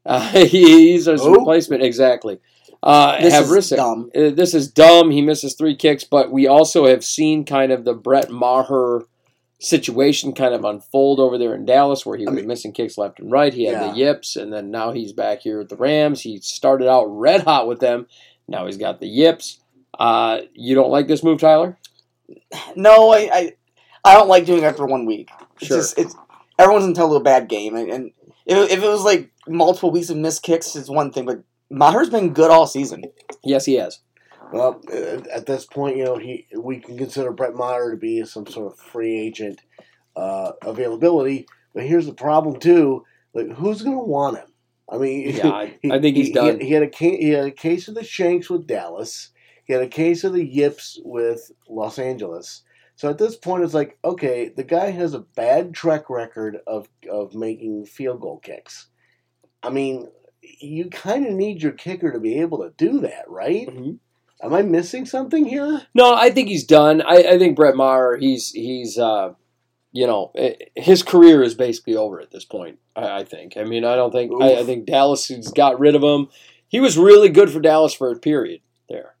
Uh, 0.03 0.19
he's 0.45 1.05
his 1.05 1.21
Who? 1.21 1.33
replacement 1.33 1.83
exactly. 1.83 2.39
Uh, 2.81 3.21
This 3.21 3.33
is 3.33 3.49
Havrisik. 3.49 3.75
dumb. 3.75 4.09
Uh, 4.15 4.29
this 4.29 4.53
is 4.53 4.71
dumb. 4.71 5.11
He 5.11 5.21
misses 5.21 5.53
three 5.55 5.75
kicks, 5.75 6.03
but 6.03 6.31
we 6.31 6.47
also 6.47 6.85
have 6.87 7.03
seen 7.03 7.43
kind 7.45 7.71
of 7.71 7.83
the 7.83 7.93
Brett 7.93 8.29
Maher 8.29 9.05
situation 9.61 10.31
kind 10.33 10.53
of 10.53 10.63
unfold 10.63 11.19
over 11.19 11.37
there 11.37 11.53
in 11.53 11.65
Dallas, 11.65 12.05
where 12.05 12.17
he 12.17 12.25
I 12.25 12.29
was 12.29 12.37
mean- 12.37 12.47
missing 12.47 12.71
kicks 12.71 12.97
left 12.97 13.19
and 13.19 13.29
right. 13.31 13.53
He 13.53 13.65
had 13.65 13.73
Yeah. 13.81 13.91
the 13.91 13.97
yips, 13.97 14.35
and 14.37 14.53
then 14.53 14.71
now 14.71 14.91
he's 14.93 15.11
back 15.11 15.41
here 15.41 15.57
with 15.59 15.67
the 15.69 15.75
Rams. 15.75 16.21
He 16.21 16.39
started 16.39 16.87
out 16.87 17.05
red 17.05 17.41
hot 17.43 17.67
with 17.67 17.79
them. 17.81 18.07
Now 18.47 18.65
he's 18.65 18.77
got 18.77 19.01
the 19.01 19.07
yips. 19.07 19.59
Uh, 19.99 20.41
you 20.53 20.75
don't 20.75 20.91
like 20.91 21.07
this 21.07 21.23
move, 21.23 21.39
Tyler? 21.41 21.77
No, 22.77 23.11
I, 23.11 23.29
I, 23.33 23.51
I 24.05 24.13
don't 24.13 24.29
like 24.29 24.45
doing 24.45 24.59
it 24.63 24.65
after 24.65 24.85
one 24.85 25.05
week. 25.05 25.29
It's 25.57 25.67
Sure. 25.67 25.77
just 25.77 25.97
it's 25.97 26.15
everyone's 26.57 26.85
entitled 26.85 27.11
to 27.11 27.15
a 27.17 27.23
bad 27.23 27.49
game, 27.49 27.75
and, 27.75 27.89
and 27.91 28.11
if, 28.45 28.71
if 28.71 28.81
it 28.83 28.87
was 28.87 29.03
like 29.03 29.29
multiple 29.47 29.91
weeks 29.91 30.09
of 30.09 30.15
missed 30.15 30.43
kicks, 30.43 30.75
it's 30.77 30.89
one 30.89 31.11
thing. 31.11 31.25
But 31.25 31.41
Maher's 31.69 32.09
been 32.09 32.33
good 32.33 32.51
all 32.51 32.67
season. 32.67 33.03
Yes, 33.43 33.65
he 33.65 33.75
has. 33.75 33.99
Well, 34.51 34.81
uh, 34.91 35.21
at 35.31 35.45
this 35.45 35.65
point, 35.65 35.97
you 35.97 36.03
know, 36.05 36.17
he 36.17 36.47
we 36.57 36.79
can 36.79 36.97
consider 36.97 37.31
Brett 37.31 37.53
Maher 37.53 37.91
to 37.91 37.97
be 37.97 38.23
some 38.25 38.47
sort 38.47 38.71
of 38.73 38.79
free 38.79 39.19
agent 39.19 39.61
uh, 40.15 40.53
availability. 40.63 41.47
But 41.73 41.83
here's 41.83 42.07
the 42.07 42.13
problem 42.13 42.59
too: 42.59 43.05
like, 43.33 43.51
who's 43.51 43.83
going 43.83 43.97
to 43.97 44.03
want 44.03 44.37
him? 44.37 44.47
I 44.91 44.97
mean, 44.97 45.29
Yeah, 45.35 45.49
I- 45.51 45.77
I 45.91 45.99
think 45.99 46.17
he's 46.17 46.27
he, 46.27 46.33
done. 46.33 46.59
He, 46.59 46.67
he 46.67 46.73
had 46.73 46.83
a 46.83 46.89
he 46.97 47.29
had 47.29 47.45
a 47.45 47.51
case 47.51 47.87
of 47.87 47.95
the 47.95 48.03
shanks 48.03 48.49
with 48.49 48.65
Dallas. 48.67 49.29
He 49.65 49.73
had 49.73 49.83
a 49.83 49.87
case 49.87 50.23
of 50.23 50.33
the 50.33 50.43
yips 50.43 50.99
with 51.03 51.51
Los 51.69 51.99
Angeles. 51.99 52.63
So 52.95 53.07
at 53.07 53.19
this 53.19 53.35
point, 53.37 53.63
it's 53.63 53.75
like, 53.75 53.97
okay, 54.03 54.49
the 54.49 54.63
guy 54.63 54.89
has 54.89 55.13
a 55.13 55.19
bad 55.19 55.75
track 55.75 56.09
record 56.09 56.57
of 56.65 56.89
of 57.09 57.35
making 57.35 57.85
field 57.85 58.19
goal 58.19 58.39
kicks. 58.39 58.87
I 59.61 59.69
mean, 59.69 60.09
you 60.41 60.89
kind 60.89 61.25
of 61.25 61.33
need 61.33 61.61
your 61.61 61.71
kicker 61.71 62.11
to 62.11 62.19
be 62.19 62.39
able 62.39 62.59
to 62.59 62.73
do 62.77 62.99
that, 63.01 63.25
right? 63.27 63.67
Mhm. 63.67 63.99
Am 64.41 64.53
I 64.53 64.61
missing 64.61 65.05
something 65.05 65.45
here? 65.45 65.81
No, 65.93 66.13
I 66.13 66.29
think 66.29 66.47
he's 66.47 66.63
done. 66.63 67.01
I, 67.01 67.15
I 67.31 67.37
think 67.37 67.55
Brett 67.57 67.75
Maher, 67.75 68.15
he's 68.17 68.51
he's 68.51 68.97
uh, 68.97 69.33
you 69.91 70.07
know, 70.07 70.31
his 70.75 71.03
career 71.03 71.41
is 71.43 71.55
basically 71.55 71.95
over 71.95 72.21
at 72.21 72.31
this 72.31 72.45
point. 72.45 72.79
I, 72.95 73.19
I 73.19 73.23
think. 73.23 73.57
I 73.57 73.63
mean, 73.63 73.83
I 73.83 73.95
don't 73.95 74.11
think. 74.11 74.31
I, 74.41 74.59
I 74.59 74.63
think 74.63 74.85
Dallas 74.85 75.27
has 75.27 75.49
got 75.49 75.79
rid 75.79 75.95
of 75.95 76.03
him. 76.03 76.27
He 76.67 76.79
was 76.79 76.97
really 76.97 77.29
good 77.29 77.49
for 77.49 77.59
Dallas 77.59 77.93
for 77.93 78.11
a 78.11 78.15
period 78.19 78.61
there, 78.87 79.15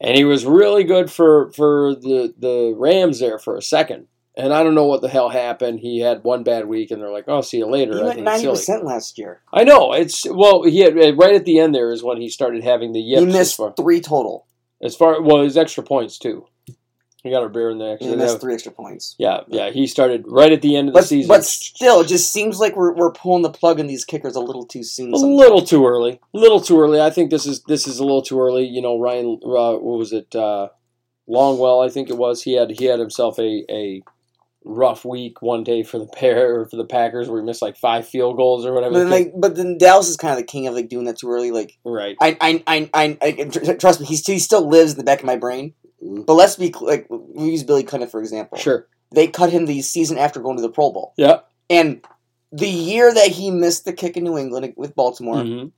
and 0.00 0.16
he 0.16 0.24
was 0.24 0.44
really 0.46 0.84
good 0.84 1.10
for 1.10 1.52
for 1.52 1.94
the 1.94 2.34
the 2.38 2.74
Rams 2.76 3.20
there 3.20 3.38
for 3.38 3.56
a 3.56 3.62
second. 3.62 4.08
And 4.38 4.52
I 4.52 4.62
don't 4.62 4.74
know 4.74 4.84
what 4.84 5.00
the 5.00 5.08
hell 5.08 5.30
happened. 5.30 5.80
He 5.80 6.00
had 6.00 6.22
one 6.22 6.42
bad 6.42 6.66
week, 6.66 6.90
and 6.90 7.00
they're 7.00 7.10
like, 7.10 7.24
"Oh, 7.26 7.40
see 7.40 7.56
you 7.58 7.66
later." 7.66 7.94
He 7.94 8.00
I 8.02 8.04
went 8.04 8.22
ninety 8.22 8.46
percent 8.46 8.84
last 8.84 9.16
year. 9.16 9.40
I 9.52 9.64
know 9.64 9.92
it's 9.94 10.26
well. 10.28 10.62
He 10.64 10.80
had 10.80 10.94
right 11.18 11.34
at 11.34 11.46
the 11.46 11.58
end 11.58 11.74
there 11.74 11.90
is 11.90 12.02
when 12.02 12.20
he 12.20 12.28
started 12.28 12.62
having 12.62 12.92
the 12.92 13.00
yips. 13.00 13.20
he 13.22 13.26
missed 13.26 13.56
far, 13.56 13.72
three 13.74 14.00
total. 14.00 14.46
as 14.82 14.94
far 14.94 15.22
well, 15.22 15.42
his 15.42 15.56
extra 15.56 15.82
points 15.82 16.18
too. 16.18 16.46
He 17.22 17.30
got 17.32 17.42
a 17.44 17.48
beer 17.48 17.70
in 17.70 17.78
the 17.78 17.86
He 17.98 18.04
extra. 18.06 18.16
missed 18.18 18.40
three 18.42 18.52
extra 18.54 18.70
points. 18.72 19.16
Yeah, 19.18 19.40
yeah. 19.48 19.70
He 19.70 19.86
started 19.88 20.24
right 20.28 20.52
at 20.52 20.60
the 20.62 20.76
end 20.76 20.88
of 20.88 20.94
the 20.94 21.00
But, 21.00 21.06
season. 21.08 21.28
but 21.28 21.44
still, 21.44 22.02
it 22.02 22.06
just 22.06 22.32
seems 22.32 22.60
like 22.60 22.76
we're, 22.76 22.92
we're 22.94 23.10
pulling 23.10 23.42
the 23.42 23.50
plug 23.50 23.80
on 23.80 23.88
these 23.88 24.04
kickers 24.04 24.36
a 24.36 24.40
little 24.40 24.64
too 24.64 24.84
soon. 24.84 25.12
a 25.12 25.18
sometimes. 25.18 25.40
little 25.40 25.62
too 25.62 25.84
early. 25.86 26.20
A 26.34 26.38
little 26.38 26.60
too 26.60 26.78
early. 26.78 27.00
I 27.00 27.10
think 27.10 27.30
this 27.30 27.44
is 27.46 27.62
this 27.64 27.88
is 27.88 27.98
a 27.98 28.04
little 28.04 28.22
too 28.22 28.38
early. 28.40 28.64
You 28.66 28.80
know, 28.82 29.00
Ryan. 29.00 29.40
Uh, 29.42 29.72
what 29.78 29.98
was 29.98 30.12
it? 30.12 30.36
Uh, 30.36 30.68
Longwell, 31.28 31.84
I 31.84 31.88
think 31.90 32.10
it 32.10 32.16
was. 32.18 32.42
He 32.42 32.52
had 32.52 32.70
he 32.72 32.84
had 32.84 33.00
himself 33.00 33.38
a 33.40 33.64
a 33.70 34.02
rough 34.68 35.04
week 35.04 35.40
one 35.42 35.62
day 35.62 35.84
for 35.84 35.98
the 35.98 36.06
pair 36.06 36.58
or 36.60 36.66
for 36.66 36.74
the 36.76 36.84
Packers 36.84 37.28
where 37.28 37.40
he 37.40 37.46
missed 37.46 37.62
like 37.62 37.76
five 37.76 38.06
field 38.06 38.36
goals 38.36 38.66
or 38.66 38.72
whatever. 38.74 38.94
But 38.94 38.98
then, 38.98 39.10
like, 39.10 39.32
but 39.36 39.54
then 39.54 39.78
Dallas 39.78 40.08
is 40.08 40.16
kind 40.16 40.32
of 40.32 40.38
the 40.38 40.44
king 40.44 40.66
of 40.66 40.74
like 40.74 40.88
doing 40.88 41.04
that 41.04 41.18
too 41.18 41.30
early. 41.30 41.52
Like, 41.52 41.78
right. 41.84 42.16
I, 42.20 42.36
I, 42.40 42.62
I, 42.66 42.90
I, 42.92 43.18
I 43.22 43.74
trust 43.74 44.00
me, 44.00 44.06
he's, 44.06 44.26
he 44.26 44.38
still 44.40 44.68
lives 44.68 44.92
in 44.92 44.98
the 44.98 45.04
back 45.04 45.20
of 45.20 45.24
my 45.24 45.36
brain. 45.36 45.72
Mhm. 46.04 46.26
But 46.26 46.34
let's 46.34 46.56
be 46.56 46.74
like, 46.80 47.06
we 47.08 47.50
use 47.50 47.62
Billy 47.62 47.84
Cundiff 47.84 48.10
for 48.10 48.20
example. 48.20 48.58
Sure. 48.58 48.86
They 49.14 49.28
cut 49.28 49.50
him 49.50 49.66
the 49.66 49.80
season 49.82 50.18
after 50.18 50.40
going 50.40 50.56
to 50.56 50.62
the 50.62 50.68
Pro 50.68 50.90
Bowl, 50.92 51.14
Yeah. 51.16 51.40
and 51.70 52.04
the 52.52 52.68
year 52.68 53.12
that 53.14 53.28
he 53.28 53.50
missed 53.52 53.84
the 53.84 53.92
kick 53.92 54.16
in 54.16 54.24
New 54.24 54.36
England 54.36 54.74
with 54.76 54.94
Baltimore 54.96 55.36
Mhm. 55.36 55.70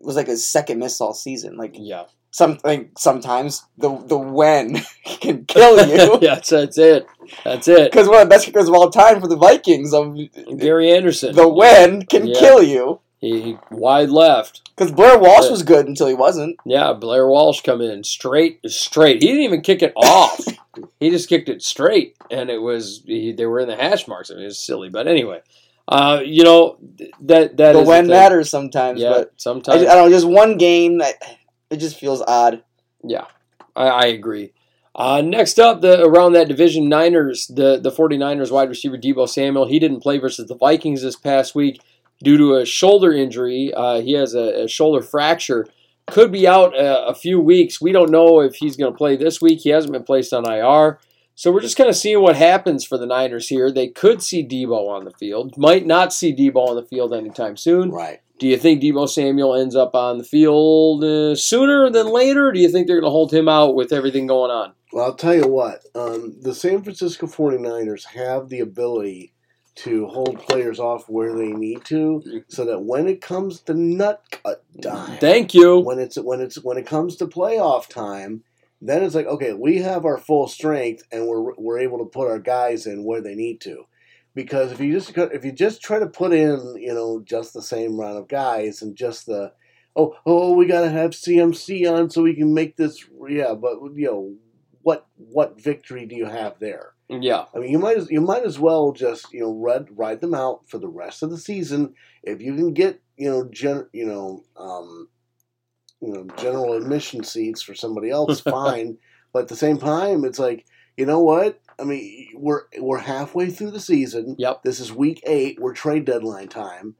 was 0.00 0.14
like 0.16 0.28
his 0.28 0.46
second 0.48 0.78
miss 0.78 1.00
all 1.00 1.14
season. 1.14 1.56
Like, 1.56 1.74
Yeah. 1.76 2.04
Some 2.30 2.58
like 2.64 2.90
sometimes 2.98 3.64
the 3.78 3.96
the 4.06 4.18
when 4.18 4.80
can 5.04 5.44
kill 5.46 5.86
you. 5.88 6.18
yeah. 6.22 6.34
That's, 6.34 6.50
that's 6.50 6.78
it. 6.78 7.06
That's 7.44 7.68
it. 7.68 7.90
Because 7.90 8.08
one 8.08 8.22
of 8.22 8.28
the 8.28 8.30
best 8.30 8.46
kickers 8.46 8.68
of 8.68 8.74
all 8.74 8.90
time 8.90 9.20
for 9.20 9.28
the 9.28 9.36
Vikings, 9.36 9.92
um, 9.94 10.28
Gary 10.58 10.90
Anderson. 10.92 11.34
the 11.34 11.48
when 11.48 12.02
can 12.06 12.26
Yeah. 12.26 12.38
kill 12.38 12.62
you. 12.62 13.00
He, 13.20 13.58
wide 13.70 14.08
left. 14.08 14.62
Because 14.74 14.92
Blair 14.92 15.18
Walsh 15.18 15.44
Yeah. 15.44 15.50
was 15.50 15.62
good 15.62 15.86
until 15.86 16.06
he 16.06 16.14
wasn't. 16.14 16.56
Yeah, 16.64 16.94
Blair 16.94 17.26
Walsh 17.28 17.60
come 17.60 17.82
in 17.82 18.02
straight, 18.02 18.60
straight. 18.70 19.20
He 19.20 19.28
didn't 19.28 19.42
even 19.42 19.60
kick 19.60 19.82
it 19.82 19.92
off. 19.94 20.42
he 21.00 21.10
just 21.10 21.28
kicked 21.28 21.50
it 21.50 21.62
straight, 21.62 22.16
and 22.30 22.48
it 22.48 22.62
was 22.62 23.02
he, 23.04 23.32
they 23.32 23.44
were 23.44 23.60
in 23.60 23.68
the 23.68 23.76
hash 23.76 24.08
marks. 24.08 24.30
I 24.30 24.34
mean, 24.34 24.44
it 24.44 24.46
was 24.46 24.58
silly, 24.58 24.88
but 24.88 25.06
anyway, 25.06 25.42
uh, 25.86 26.22
you 26.24 26.44
know 26.44 26.78
that 27.20 27.58
that 27.58 27.72
the 27.74 27.82
when 27.82 28.06
matters 28.06 28.48
sometimes, 28.48 29.02
Yeah, 29.02 29.10
but 29.10 29.32
sometimes. 29.36 29.82
just, 29.82 29.90
I 29.90 29.96
don't 29.96 30.08
know. 30.10 30.16
Just 30.16 30.26
one 30.26 30.56
game, 30.56 31.02
I, 31.02 31.12
it 31.70 31.78
just 31.78 31.98
feels 31.98 32.22
odd. 32.22 32.62
yeah, 33.04 33.26
I, 33.74 33.86
I 33.86 34.06
agree. 34.06 34.52
Uh, 34.94 35.22
next 35.22 35.58
up, 35.58 35.80
the 35.80 36.02
around 36.04 36.32
that 36.32 36.48
division, 36.48 36.88
Niners, 36.88 37.46
the 37.46 37.78
the 37.78 37.92
49ers 37.92 38.50
wide 38.50 38.68
receiver 38.68 38.98
Deebo 38.98 39.28
Samuel. 39.28 39.68
He 39.68 39.78
didn't 39.78 40.00
play 40.00 40.18
versus 40.18 40.48
the 40.48 40.56
Vikings 40.56 41.02
this 41.02 41.16
past 41.16 41.54
week 41.54 41.80
due 42.22 42.36
to 42.36 42.56
a 42.56 42.66
shoulder 42.66 43.12
injury. 43.12 43.72
Uh, 43.74 44.00
he 44.00 44.12
has 44.14 44.34
a, 44.34 44.64
a 44.64 44.68
shoulder 44.68 45.02
fracture. 45.02 45.66
Could 46.06 46.32
be 46.32 46.46
out 46.46 46.76
a, 46.76 47.06
a 47.06 47.14
few 47.14 47.40
weeks. 47.40 47.80
We 47.80 47.92
don't 47.92 48.10
know 48.10 48.40
if 48.40 48.56
he's 48.56 48.76
going 48.76 48.92
to 48.92 48.96
play 48.96 49.16
this 49.16 49.40
week. 49.40 49.60
He 49.60 49.70
hasn't 49.70 49.92
been 49.92 50.02
placed 50.02 50.32
on 50.32 50.50
IR. 50.50 50.98
So 51.36 51.52
we're 51.52 51.60
just 51.60 51.76
kind 51.76 51.88
of 51.88 51.96
seeing 51.96 52.20
what 52.20 52.36
happens 52.36 52.84
for 52.84 52.98
the 52.98 53.06
Niners 53.06 53.48
here. 53.48 53.70
They 53.70 53.88
could 53.88 54.22
see 54.22 54.46
Deebo 54.46 54.88
on 54.88 55.04
the 55.04 55.12
field. 55.12 55.56
Might 55.56 55.86
not 55.86 56.12
see 56.12 56.34
Deebo 56.34 56.56
on 56.56 56.76
the 56.76 56.82
field 56.82 57.14
anytime 57.14 57.56
soon. 57.56 57.90
Right. 57.90 58.20
Do 58.40 58.48
you 58.48 58.56
think 58.56 58.82
Deebo 58.82 59.06
Samuel 59.06 59.54
ends 59.54 59.76
up 59.76 59.94
on 59.94 60.16
the 60.16 60.24
field 60.24 61.04
uh, 61.04 61.36
sooner 61.36 61.90
than 61.90 62.06
later? 62.06 62.50
Do 62.52 62.58
you 62.58 62.70
think 62.70 62.86
they're 62.86 62.96
going 62.96 63.06
to 63.08 63.12
hold 63.12 63.34
him 63.34 63.50
out 63.50 63.74
with 63.74 63.92
everything 63.92 64.26
going 64.26 64.50
on? 64.50 64.72
Well, 64.94 65.04
I'll 65.04 65.14
tell 65.14 65.34
you 65.34 65.46
what. 65.46 65.84
Um, 65.94 66.36
the 66.40 66.54
San 66.54 66.82
Francisco 66.82 67.26
49ers 67.26 68.06
have 68.06 68.48
the 68.48 68.60
ability 68.60 69.34
to 69.76 70.06
hold 70.06 70.40
players 70.40 70.80
off 70.80 71.06
where 71.08 71.36
they 71.36 71.52
need 71.52 71.84
to, 71.84 72.42
so 72.48 72.64
that 72.64 72.80
when 72.80 73.06
it 73.08 73.20
comes 73.20 73.60
to 73.60 73.74
nut 73.74 74.22
cut 74.30 74.64
time, 74.82 75.18
Thank 75.18 75.52
you. 75.54 75.78
when 75.78 75.98
it's 75.98 76.16
when 76.16 76.40
it's 76.40 76.56
when 76.64 76.78
it 76.78 76.86
comes 76.86 77.16
to 77.16 77.26
playoff 77.26 77.88
time, 77.88 78.42
then 78.80 79.02
it's 79.04 79.14
like 79.14 79.26
okay, 79.26 79.52
we 79.52 79.78
have 79.78 80.04
our 80.04 80.18
full 80.18 80.48
strength 80.48 81.04
and 81.12 81.26
we're 81.26 81.54
we're 81.56 81.78
able 81.78 81.98
to 81.98 82.04
put 82.04 82.28
our 82.28 82.38
guys 82.40 82.86
in 82.86 83.04
where 83.04 83.20
they 83.20 83.34
need 83.34 83.60
to. 83.60 83.84
Because 84.34 84.72
if 84.72 84.80
you 84.80 84.92
just 84.92 85.16
if 85.16 85.44
you 85.44 85.52
just 85.52 85.82
try 85.82 85.98
to 85.98 86.06
put 86.06 86.32
in 86.32 86.76
you 86.78 86.94
know 86.94 87.20
just 87.24 87.52
the 87.52 87.62
same 87.62 87.98
round 87.98 88.18
of 88.18 88.28
guys 88.28 88.80
and 88.80 88.96
just 88.96 89.26
the 89.26 89.52
oh 89.96 90.14
oh 90.24 90.54
we 90.54 90.66
gotta 90.66 90.90
have 90.90 91.10
CMC 91.10 91.90
on 91.92 92.10
so 92.10 92.22
we 92.22 92.34
can 92.34 92.54
make 92.54 92.76
this 92.76 93.04
yeah 93.28 93.54
but 93.54 93.78
you 93.96 94.06
know 94.06 94.34
what 94.82 95.06
what 95.16 95.60
victory 95.60 96.06
do 96.06 96.16
you 96.16 96.26
have 96.26 96.58
there? 96.58 96.92
Yeah. 97.08 97.46
I 97.54 97.58
mean, 97.58 97.70
you 97.70 97.78
might 97.78 97.96
as 97.96 98.10
you 98.10 98.20
might 98.20 98.44
as 98.44 98.58
well 98.58 98.92
just 98.92 99.32
you 99.32 99.40
know 99.40 99.52
ride 99.52 99.86
ride 99.96 100.20
them 100.20 100.34
out 100.34 100.68
for 100.68 100.78
the 100.78 100.88
rest 100.88 101.22
of 101.22 101.30
the 101.30 101.38
season. 101.38 101.94
If 102.22 102.40
you 102.40 102.54
can 102.54 102.72
get 102.72 103.00
you 103.16 103.30
know 103.30 103.48
gen 103.50 103.86
you 103.92 104.06
know 104.06 104.44
um, 104.56 105.08
you 106.00 106.12
know 106.12 106.26
general 106.36 106.74
admission 106.74 107.24
seats 107.24 107.62
for 107.62 107.74
somebody 107.74 108.10
else, 108.10 108.40
fine. 108.40 108.98
But 109.32 109.42
at 109.42 109.48
the 109.48 109.56
same 109.56 109.78
time, 109.78 110.24
it's 110.24 110.38
like 110.38 110.66
you 110.96 111.06
know 111.06 111.20
what? 111.20 111.60
I 111.80 111.84
mean, 111.84 112.28
we're 112.34 112.62
we're 112.78 112.98
halfway 112.98 113.50
through 113.50 113.70
the 113.70 113.80
season. 113.80 114.36
Yep. 114.38 114.62
This 114.62 114.80
is 114.80 114.92
week 114.92 115.22
eight. 115.26 115.58
We're 115.60 115.74
trade 115.74 116.04
deadline 116.04 116.48
time. 116.48 116.96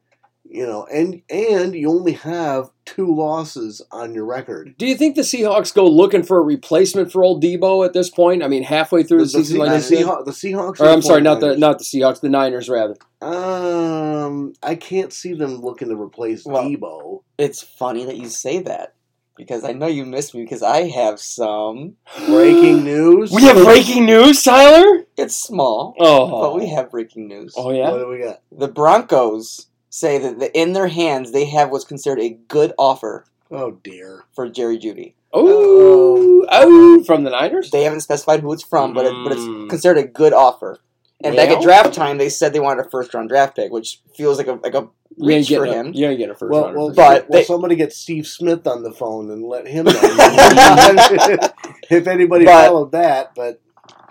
You 0.53 0.67
know, 0.67 0.85
and 0.93 1.23
and 1.31 1.75
you 1.77 1.89
only 1.91 2.15
have 2.15 2.71
two 2.85 3.15
losses 3.15 3.83
on 3.93 4.15
your 4.15 4.25
record. 4.25 4.75
Do 4.79 4.87
you 4.87 4.97
think 4.97 5.15
the 5.15 5.23
Seahawks 5.23 5.73
go 5.73 5.87
looking 5.87 6.25
for 6.25 6.39
a 6.39 6.43
replacement 6.43 7.13
for 7.13 7.23
old 7.23 7.41
Deebo 7.41 7.87
at 7.87 7.93
this 7.93 8.11
point? 8.11 8.43
I 8.43 8.49
mean, 8.49 8.65
halfway 8.65 9.05
through 9.05 9.21
the, 9.21 9.29
season, 9.29 9.57
Se- 9.57 9.59
like 9.59 9.83
the, 9.83 9.97
you? 9.97 10.07
Seahawks, 10.07 10.25
the 10.25 10.31
Seahawks. 10.33 10.81
Or 10.81 10.89
I'm 10.89 11.03
sorry, 11.03 11.21
not 11.21 11.39
the 11.39 11.57
not 11.57 11.79
the 11.79 11.85
Seahawks, 11.85 12.21
the 12.21 12.29
Niners 12.31 12.69
rather. 12.69 12.97
Um, 13.21 14.55
I 14.63 14.75
can't 14.75 15.13
see 15.13 15.35
them 15.35 15.61
looking 15.61 15.89
to 15.89 16.01
replace 16.01 16.45
Well- 16.45 16.65
Deebo. 16.65 17.23
It's 17.39 17.63
funny 17.63 18.05
that 18.07 18.17
you 18.17 18.29
say 18.29 18.59
that 18.63 18.95
because 19.41 19.65
I 19.65 19.73
know 19.73 19.87
you 19.89 20.05
missed 20.05 20.35
me 20.35 20.43
because 20.43 20.63
I 20.63 20.89
have 20.89 21.19
some. 21.21 21.97
Breaking 22.29 22.85
news. 22.85 23.33
We 23.33 23.43
have 23.43 23.57
breaking 23.65 24.07
news, 24.07 24.43
Tyler. 24.43 25.05
It's 25.17 25.37
small, 25.37 25.95
Oh, 25.99 26.41
but 26.41 26.55
we 26.55 26.69
have 26.69 26.91
breaking 26.91 27.27
news. 27.29 27.55
Oh 27.57 27.71
yeah, 27.73 27.91
What 27.91 27.99
do 27.99 28.09
we 28.09 28.19
got? 28.23 28.41
The 28.53 28.69
Broncos 28.69 29.67
say 29.89 30.19
that 30.19 30.39
the, 30.39 30.57
in 30.57 30.73
their 30.73 30.87
hands 30.89 31.33
they 31.33 31.47
have 31.47 31.71
what's 31.71 31.85
considered 31.85 32.21
a 32.21 32.31
good 32.49 32.73
offer 32.79 33.25
Oh 33.51 33.73
dear. 33.73 34.25
for 34.35 34.49
Jerry 34.49 34.79
Jeudy. 34.79 35.15
Oh, 35.33 36.47
oh, 36.51 37.05
from 37.05 37.25
the 37.25 37.31
Niners. 37.31 37.71
They 37.71 37.83
haven't 37.85 38.01
specified 38.01 38.41
who 38.41 38.53
it's 38.53 38.63
from, 38.65 38.95
but 38.95 39.07
it, 39.07 39.13
but 39.25 39.33
Mm. 39.33 39.63
it's 39.65 39.71
considered 39.71 39.99
a 39.99 40.07
good 40.07 40.33
offer. 40.33 40.79
And 41.23 41.37
back 41.37 41.51
at 41.51 41.61
draft 41.63 41.93
time, 41.95 42.17
they 42.19 42.29
said 42.31 42.53
they 42.53 42.61
wanted 42.61 42.87
a 42.87 42.91
first 42.91 43.13
round 43.13 43.29
draft 43.29 43.55
pick, 43.57 43.71
which 43.71 44.01
feels 44.17 44.39
like 44.39 44.47
a 44.47 44.53
like 44.53 44.75
a 44.75 44.89
You 45.17 45.29
reach 45.29 45.49
for 45.49 45.67
getting 45.67 45.73
a, 45.75 45.77
him. 45.77 45.93
you 45.95 46.07
ain't 46.07 46.19
getting 46.19 46.33
a 46.33 46.35
first 46.35 46.51
Well, 46.51 46.65
rounder. 46.65 46.79
well, 46.79 46.89
for 46.91 46.95
but 46.95 47.29
well, 47.29 47.41
they- 47.41 47.45
somebody 47.45 47.77
get 47.77 47.93
Steve 47.93 48.27
Smith 48.27 48.67
on 48.67 48.83
the 48.83 48.93
phone 48.93 49.31
and 49.31 49.45
let 49.45 49.67
him 49.67 49.85
know 49.85 49.93
if 51.91 52.07
anybody 52.07 52.45
But- 52.47 52.67
followed 52.69 52.93
that. 52.93 53.35
But 53.35 53.61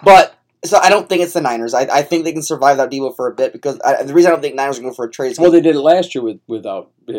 But 0.03 0.35
so 0.63 0.77
I 0.77 0.89
don't 0.89 1.07
think 1.07 1.21
it's 1.23 1.33
the 1.33 1.41
Niners. 1.41 1.73
I, 1.73 1.81
I 1.91 2.01
think 2.03 2.25
they 2.25 2.33
can 2.33 2.41
survive 2.43 2.77
without 2.77 2.91
Deebo 2.91 3.15
for 3.15 3.27
a 3.27 3.33
bit 3.33 3.53
because 3.53 3.79
I, 3.79 4.03
the 4.03 4.13
reason 4.13 4.29
I 4.29 4.35
don't 4.35 4.41
think 4.41 4.55
Niners 4.55 4.77
are 4.77 4.81
going 4.81 4.93
for 4.93 5.05
a 5.05 5.09
trade 5.11 5.31
is 5.31 5.37
'cause- 5.37 5.43
Well, 5.43 5.51
they 5.51 5.61
did 5.61 5.75
it 5.75 5.79
last 5.79 6.13
year 6.13 6.23
with 6.23 6.39
without 6.47 6.91
uh, 7.07 7.13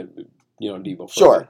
you 0.58 0.72
know 0.72 0.78
Deebo. 0.78 1.10
sure, 1.10 1.48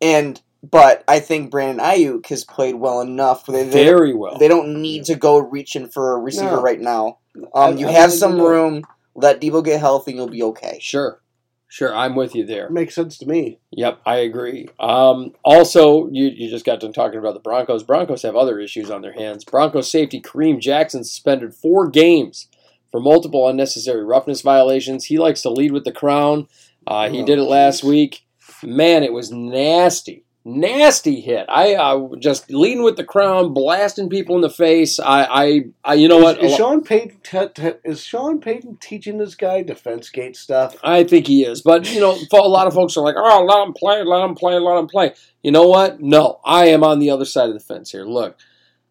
and 0.00 0.40
but 0.62 1.04
I 1.08 1.20
think 1.20 1.50
Brandon 1.50 1.84
Aiyuk 1.84 2.26
has 2.28 2.44
played 2.44 2.74
well 2.76 3.00
enough. 3.00 3.46
They, 3.46 3.64
they, 3.64 3.84
very 3.84 4.14
well. 4.14 4.38
they 4.38 4.48
don't 4.48 4.80
need 4.82 5.04
to 5.06 5.14
go 5.14 5.38
reaching 5.38 5.88
for 5.88 6.12
a 6.14 6.18
receiver 6.18 6.56
No. 6.56 6.62
right 6.62 6.80
now. 6.80 7.18
I- 7.54 7.68
Um, 7.68 7.78
you 7.78 7.88
I 7.88 7.92
have 7.92 8.12
some 8.12 8.32
they 8.32 8.38
do. 8.42 8.48
room. 8.48 8.82
Let 9.14 9.40
Deebo 9.40 9.64
get 9.64 9.80
healthy, 9.80 10.12
and 10.12 10.18
you'll 10.18 10.28
be 10.28 10.42
okay. 10.44 10.78
Sure, 10.80 11.20
sure. 11.68 11.94
I'm 11.94 12.14
with 12.14 12.34
you 12.34 12.46
there. 12.46 12.70
makes 12.70 12.94
sense 12.94 13.18
to 13.18 13.26
me. 13.26 13.58
Yep, 13.72 14.00
I 14.06 14.16
agree. 14.18 14.68
Um, 14.78 15.32
also, 15.44 16.08
you, 16.10 16.26
you 16.26 16.48
just 16.48 16.64
got 16.64 16.80
done 16.80 16.92
talking 16.92 17.18
about 17.18 17.34
the 17.34 17.40
Broncos. 17.40 17.82
Broncos 17.82 18.22
have 18.22 18.36
other 18.36 18.58
issues 18.60 18.90
on 18.90 19.02
their 19.02 19.12
hands. 19.12 19.44
Broncos 19.44 19.90
safety 19.90 20.20
Kareem 20.20 20.60
Jackson 20.60 21.04
suspended 21.04 21.54
four 21.54 21.88
games 21.88 22.46
for 22.90 23.00
multiple 23.00 23.48
unnecessary 23.48 24.04
roughness 24.04 24.42
violations. 24.42 25.06
He 25.06 25.18
likes 25.18 25.42
to 25.42 25.50
lead 25.50 25.72
with 25.72 25.84
the 25.84 25.92
crown. 25.92 26.46
Uh, 26.86 27.08
he 27.08 27.22
Oh, 27.22 27.26
did 27.26 27.38
it 27.38 27.44
last 27.44 27.82
jeez. 27.82 27.88
week. 27.88 28.20
Man, 28.62 29.02
it 29.02 29.12
was 29.12 29.30
nasty. 29.30 30.24
Nasty 30.42 31.20
hit. 31.20 31.44
I 31.50 31.74
uh, 31.74 32.08
just 32.18 32.50
leading 32.50 32.82
with 32.82 32.96
the 32.96 33.04
crown, 33.04 33.52
blasting 33.52 34.08
people 34.08 34.36
in 34.36 34.40
the 34.40 34.48
face. 34.48 34.98
I, 34.98 35.24
I, 35.24 35.60
I 35.84 35.94
you 35.94 36.08
know 36.08 36.16
is, 36.18 36.22
what? 36.24 36.42
Is 36.42 36.56
Sean 36.56 36.82
Payton 36.82 37.18
te- 37.22 37.48
te- 37.48 37.78
is 37.84 38.02
Sean 38.02 38.40
Payton 38.40 38.78
teaching 38.80 39.18
this 39.18 39.34
guy 39.34 39.62
defense 39.62 40.08
gate 40.08 40.36
stuff? 40.36 40.76
I 40.82 41.04
think 41.04 41.26
he 41.26 41.44
is, 41.44 41.60
but 41.60 41.92
you 41.92 42.00
know, 42.00 42.16
a 42.32 42.36
lot 42.38 42.66
of 42.66 42.72
folks 42.72 42.96
are 42.96 43.04
like, 43.04 43.16
"Oh, 43.18 43.44
let 43.44 43.66
him 43.66 43.74
play, 43.74 44.02
let 44.02 44.24
him 44.24 44.34
play, 44.34 44.54
let 44.58 44.78
him 44.78 44.86
play." 44.86 45.12
You 45.42 45.52
know 45.52 45.68
what? 45.68 46.00
No, 46.00 46.40
I 46.42 46.68
am 46.68 46.82
on 46.84 47.00
the 47.00 47.10
other 47.10 47.26
side 47.26 47.48
of 47.48 47.54
the 47.54 47.60
fence 47.60 47.90
here. 47.90 48.04
Look, 48.06 48.38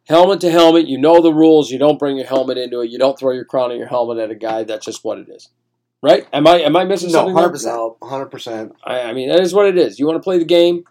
helmet 0.08 0.42
to 0.42 0.52
helmet. 0.52 0.88
You 0.88 1.00
know 1.00 1.20
the 1.20 1.34
rules. 1.34 1.72
You 1.72 1.80
don't 1.80 1.98
bring 1.98 2.18
your 2.18 2.28
helmet 2.28 2.60
into 2.60 2.82
it. 2.82 2.92
You 2.92 3.00
don't 3.00 3.18
throw 3.18 3.32
your 3.32 3.46
crown 3.46 3.72
and 3.72 3.80
your 3.80 3.90
helmet 3.90 4.20
at 4.20 4.30
a 4.30 4.36
guy. 4.36 4.66
That's 4.66 4.86
just 4.86 5.04
what 5.04 5.18
it 5.18 5.28
is, 5.30 5.50
right? 6.04 6.28
Am 6.32 6.46
I 6.46 6.60
am 6.60 6.76
I 6.76 6.84
missing 6.84 7.12
No, 7.12 7.26
something? 7.26 7.34
there? 7.36 7.50
100%. 7.50 7.66
No, 7.66 7.98
hundred 8.04 8.28
percent. 8.28 8.74
I, 8.84 9.02
I 9.02 9.14
mean, 9.14 9.30
that 9.30 9.40
is 9.40 9.52
what 9.52 9.66
it 9.66 9.80
is. 9.80 9.98
You 9.98 10.06
want 10.06 10.18
to 10.18 10.24
play 10.24 10.38
the 10.38 10.46
game? 10.46 10.84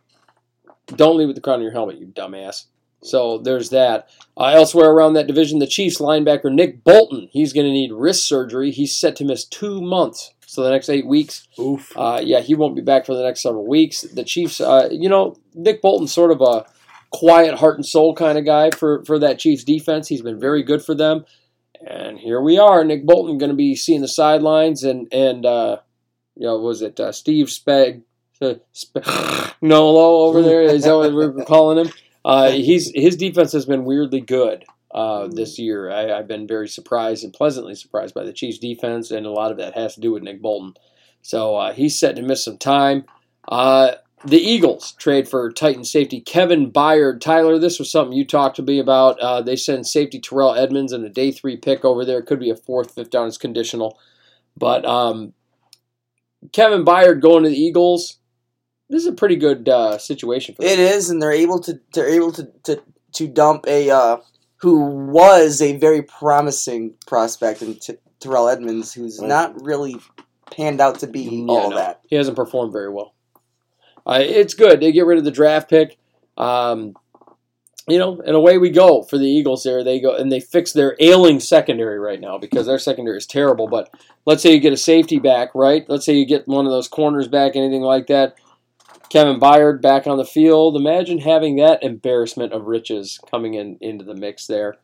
Don't 0.97 1.17
leave 1.17 1.29
with 1.29 1.37
the 1.37 1.43
crown 1.43 1.57
on 1.57 1.63
your 1.63 1.73
helmet, 1.73 1.99
you 1.99 2.07
dumbass. 2.07 2.65
So 3.03 3.39
there's 3.39 3.71
that. 3.71 4.09
Uh, 4.37 4.47
elsewhere 4.47 4.91
around 4.91 5.13
that 5.15 5.27
division, 5.27 5.59
the 5.59 5.67
Chiefs 5.67 5.99
linebacker 5.99 6.53
Nick 6.53 6.83
Bolton, 6.83 7.29
he's 7.31 7.53
going 7.53 7.67
to 7.67 7.73
need 7.73 7.93
wrist 7.93 8.27
surgery. 8.27 8.71
He's 8.71 8.97
set 8.97 9.15
to 9.17 9.25
miss 9.25 9.45
two 9.45 9.81
months, 9.81 10.35
so 10.47 10.63
the 10.63 10.71
next 10.71 10.89
eight 10.89 11.07
weeks. 11.07 11.47
Oof. 11.59 11.93
Uh, 11.97 12.21
yeah, 12.23 12.41
he 12.41 12.55
won't 12.55 12.75
be 12.75 12.83
back 12.83 13.07
for 13.07 13.15
the 13.15 13.23
next 13.23 13.43
several 13.43 13.67
weeks. 13.67 14.03
The 14.03 14.25
Chiefs, 14.25 14.61
uh, 14.61 14.89
you 14.91 15.09
know, 15.09 15.37
Nick 15.55 15.81
Bolton's 15.81 16.13
sort 16.13 16.33
of 16.33 16.41
a 16.41 16.67
quiet 17.11 17.59
heart 17.59 17.77
and 17.77 17.87
soul 17.87 18.15
kind 18.15 18.37
of 18.37 18.45
guy 18.45 18.71
for, 18.71 19.05
for 19.05 19.19
that 19.21 19.39
Chiefs 19.39 19.65
defense. 19.65 20.09
He's 20.09 20.23
been 20.23 20.41
very 20.41 20.63
good 20.63 20.85
for 20.85 20.95
them. 20.95 21.25
And 21.87 22.19
here 22.19 22.41
we 22.41 22.59
are, 22.59 22.83
Nick 22.85 23.07
Bolton 23.07 23.39
going 23.39 23.51
to 23.51 23.57
be 23.57 23.77
seeing 23.77 24.01
the 24.01 24.09
sidelines 24.09 24.83
and, 24.83 25.07
and 25.13 25.47
uh, 25.47 25.77
you 26.35 26.47
know, 26.47 26.59
was 26.59 26.83
it 26.83 26.99
uh, 26.99 27.13
Steve 27.13 27.47
Spag, 27.47 28.03
Sp- 28.41 29.05
Nolo 29.63 30.27
over 30.29 30.43
there? 30.43 30.63
Is 30.63 30.85
that 30.85 30.97
what 30.97 31.13
we're 31.13 31.45
calling 31.45 31.87
him? 31.87 31.93
Uh, 32.25 32.51
he's 32.51 32.91
his 32.95 33.17
defense 33.17 33.53
has 33.53 33.67
been 33.67 33.85
weirdly 33.85 34.21
good 34.21 34.65
uh, 34.93 35.29
this 35.29 35.59
year. 35.59 35.91
I, 35.91 36.19
I've 36.19 36.29
been 36.29 36.47
very 36.47 36.69
surprised 36.69 37.25
and 37.25 37.33
pleasantly 37.33 37.75
surprised 37.75 38.15
by 38.15 38.25
the 38.25 38.33
Chiefs' 38.33 38.59
defense, 38.59 39.11
and 39.11 39.27
a 39.27 39.31
lot 39.31 39.51
of 39.51 39.59
that 39.59 39.75
has 39.75 39.95
to 39.95 40.01
do 40.01 40.13
with 40.13 40.23
Nick 40.23 40.43
Bolton. 40.43 40.75
So 41.23 41.57
uh, 41.57 41.73
he's 41.73 41.99
set 41.99 42.17
to 42.17 42.23
miss 42.23 42.45
some 42.45 42.59
time. 42.59 43.05
Uh, 43.47 43.93
the 44.25 44.39
Eagles 44.39 44.93
trade 44.93 45.29
for 45.29 45.51
Titan 45.53 45.85
safety 45.85 46.21
Kevin 46.21 46.73
Byard. 46.73 47.21
Tyler, 47.21 47.59
this 47.59 47.79
was 47.79 47.91
something 47.91 48.17
you 48.17 48.27
talked 48.27 48.57
to 48.57 48.63
me 48.63 48.79
about. 48.79 49.19
Uh, 49.21 49.43
they 49.43 49.57
send 49.57 49.87
safety 49.87 50.19
Terrell 50.19 50.55
Edmunds 50.55 50.93
and 50.93 51.05
a 51.05 51.09
day 51.09 51.31
three 51.31 51.57
pick 51.57 51.85
over 51.85 52.05
there. 52.05 52.19
It 52.19 52.27
Could 52.27 52.41
be 52.41 52.51
a 52.51 52.57
fourth, 52.57 52.95
fifth 52.95 53.11
down. 53.11 53.29
It's 53.29 53.39
conditional. 53.39 53.99
But 54.57 54.85
um, 54.85 55.35
Kevin 56.53 56.85
Byard 56.85 57.21
going 57.21 57.45
to 57.45 57.49
the 57.49 57.57
Eagles, 57.57 58.18
this 58.89 59.03
is 59.03 59.07
a 59.07 59.13
pretty 59.13 59.37
good 59.37 59.69
uh, 59.69 59.99
situation 59.99 60.55
for 60.55 60.63
them. 60.63 60.71
It 60.71 60.79
is, 60.79 61.11
and 61.11 61.21
they're 61.21 61.33
able 61.33 61.61
to 61.61 61.81
they're 61.93 62.09
able 62.09 62.33
to 62.33 62.49
to, 62.65 62.83
to 63.15 63.29
dump 63.29 63.67
a 63.67 63.91
uh, 63.91 64.17
who 64.57 64.81
was 65.11 65.61
a 65.63 65.77
very 65.77 66.03
promising 66.03 66.95
prospect 67.07 67.63
in 67.63 67.75
T- 67.77 67.97
Terrell 68.21 68.49
Edmunds, 68.49 68.93
who's 68.93 69.19
Right. 69.21 69.29
not 69.29 69.63
really 69.65 69.97
panned 70.51 70.81
out 70.81 70.99
to 71.01 71.07
be 71.07 71.21
Yeah, 71.23 71.53
all 71.53 71.71
no, 71.71 71.77
that. 71.77 72.01
He 72.09 72.17
hasn't 72.17 72.37
performed 72.37 72.73
very 72.73 72.91
well. 72.91 73.15
Uh, 74.07 74.21
it's 74.23 74.55
good. 74.55 74.81
They 74.81 74.91
get 74.93 75.07
rid 75.07 75.19
of 75.19 75.25
the 75.25 75.31
draft 75.31 75.69
pick. 75.69 75.99
Um, 76.37 76.95
you 77.87 77.99
know, 77.99 78.21
and 78.21 78.37
away 78.37 78.59
we 78.59 78.69
go 78.71 79.03
for 79.03 79.17
the 79.17 79.27
Eagles 79.27 79.63
there. 79.65 79.83
They 79.83 79.99
go 80.01 80.15
and 80.15 80.31
they 80.31 80.41
fix 80.41 80.73
their 80.73 80.95
ailing 81.01 81.41
secondary 81.41 81.99
right 81.99 82.21
now 82.21 82.37
because 82.39 82.67
their 82.67 82.79
secondary 82.79 83.17
is 83.17 83.27
terrible. 83.27 83.67
But 83.67 83.91
let's 84.27 84.43
say 84.43 84.53
you 84.53 84.61
get 84.61 84.73
a 84.75 84.77
safety 84.79 85.19
back, 85.19 85.55
right? 85.55 85.85
Let's 85.89 86.05
say 86.05 86.15
you 86.15 86.27
get 86.27 86.47
one 86.47 86.67
of 86.67 86.73
those 86.73 86.89
corners 86.89 87.29
back, 87.29 87.57
anything 87.57 87.83
like 87.83 88.07
that. 88.09 88.35
Kevin 89.11 89.41
Byard 89.41 89.81
back 89.81 90.07
on 90.07 90.19
the 90.19 90.25
field. 90.25 90.77
Imagine 90.77 91.19
having 91.19 91.57
that 91.57 91.83
embarrassment 91.83 92.53
of 92.53 92.67
riches 92.67 93.19
coming 93.31 93.55
in 93.55 93.79
into 93.81 94.05
the 94.05 94.15
mix 94.15 94.47
there. 94.47 94.77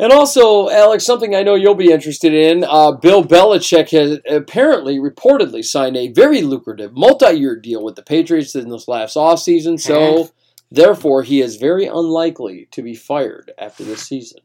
And 0.00 0.12
also, 0.12 0.68
Alex, 0.68 1.04
something 1.04 1.34
I 1.34 1.42
know 1.42 1.56
you'll 1.56 1.74
be 1.74 1.90
interested 1.90 2.32
in. 2.32 2.62
Uh, 2.62 2.92
Bill 2.92 3.24
Belichick 3.24 3.90
has 3.90 4.20
apparently, 4.28 4.98
reportedly, 4.98 5.64
signed 5.64 5.96
a 5.96 6.12
very 6.12 6.42
lucrative 6.42 6.92
multi-year 6.94 7.56
deal 7.56 7.82
with 7.82 7.96
the 7.96 8.04
Patriots 8.04 8.54
in 8.54 8.68
this 8.68 8.86
last 8.86 9.16
offseason. 9.16 9.80
So, 9.80 10.30
therefore, 10.70 11.24
he 11.24 11.40
is 11.40 11.56
very 11.56 11.86
unlikely 11.86 12.68
to 12.70 12.82
be 12.82 12.94
fired 12.94 13.50
after 13.58 13.82
this 13.82 14.02
season. 14.02 14.38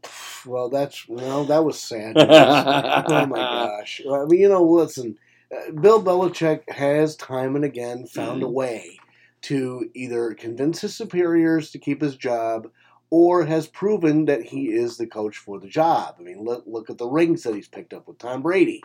Well, 0.44 0.70
that's 0.70 1.08
well, 1.08 1.46
that 1.46 1.64
was 1.64 1.80
sad. 1.80 2.16
oh 2.18 3.26
my 3.28 3.38
gosh! 3.38 4.02
I 4.12 4.26
mean, 4.26 4.42
you 4.42 4.50
know, 4.50 4.64
listen, 4.64 5.20
uh, 5.56 5.72
Bill 5.72 6.02
Belichick 6.02 6.68
has 6.68 7.16
time 7.16 7.56
and 7.56 7.64
again 7.64 8.08
found 8.08 8.42
a 8.42 8.50
way 8.50 8.98
to 9.44 9.90
either 9.94 10.34
convince 10.34 10.82
his 10.82 10.96
superiors 10.96 11.72
to 11.72 11.80
keep 11.80 12.02
his 12.02 12.16
job, 12.16 12.70
or 13.10 13.46
has 13.46 13.68
proven 13.68 14.26
that 14.26 14.42
he 14.44 14.72
is 14.72 14.98
the 14.98 15.06
coach 15.06 15.38
for 15.38 15.60
the 15.60 15.68
job. 15.68 16.16
I 16.20 16.24
mean, 16.24 16.44
look 16.44 16.64
look 16.66 16.90
at 16.90 16.98
the 16.98 17.08
rings 17.08 17.44
that 17.44 17.54
he's 17.54 17.68
picked 17.68 17.94
up 17.94 18.08
with 18.08 18.18
Tom 18.18 18.42
Brady. 18.42 18.82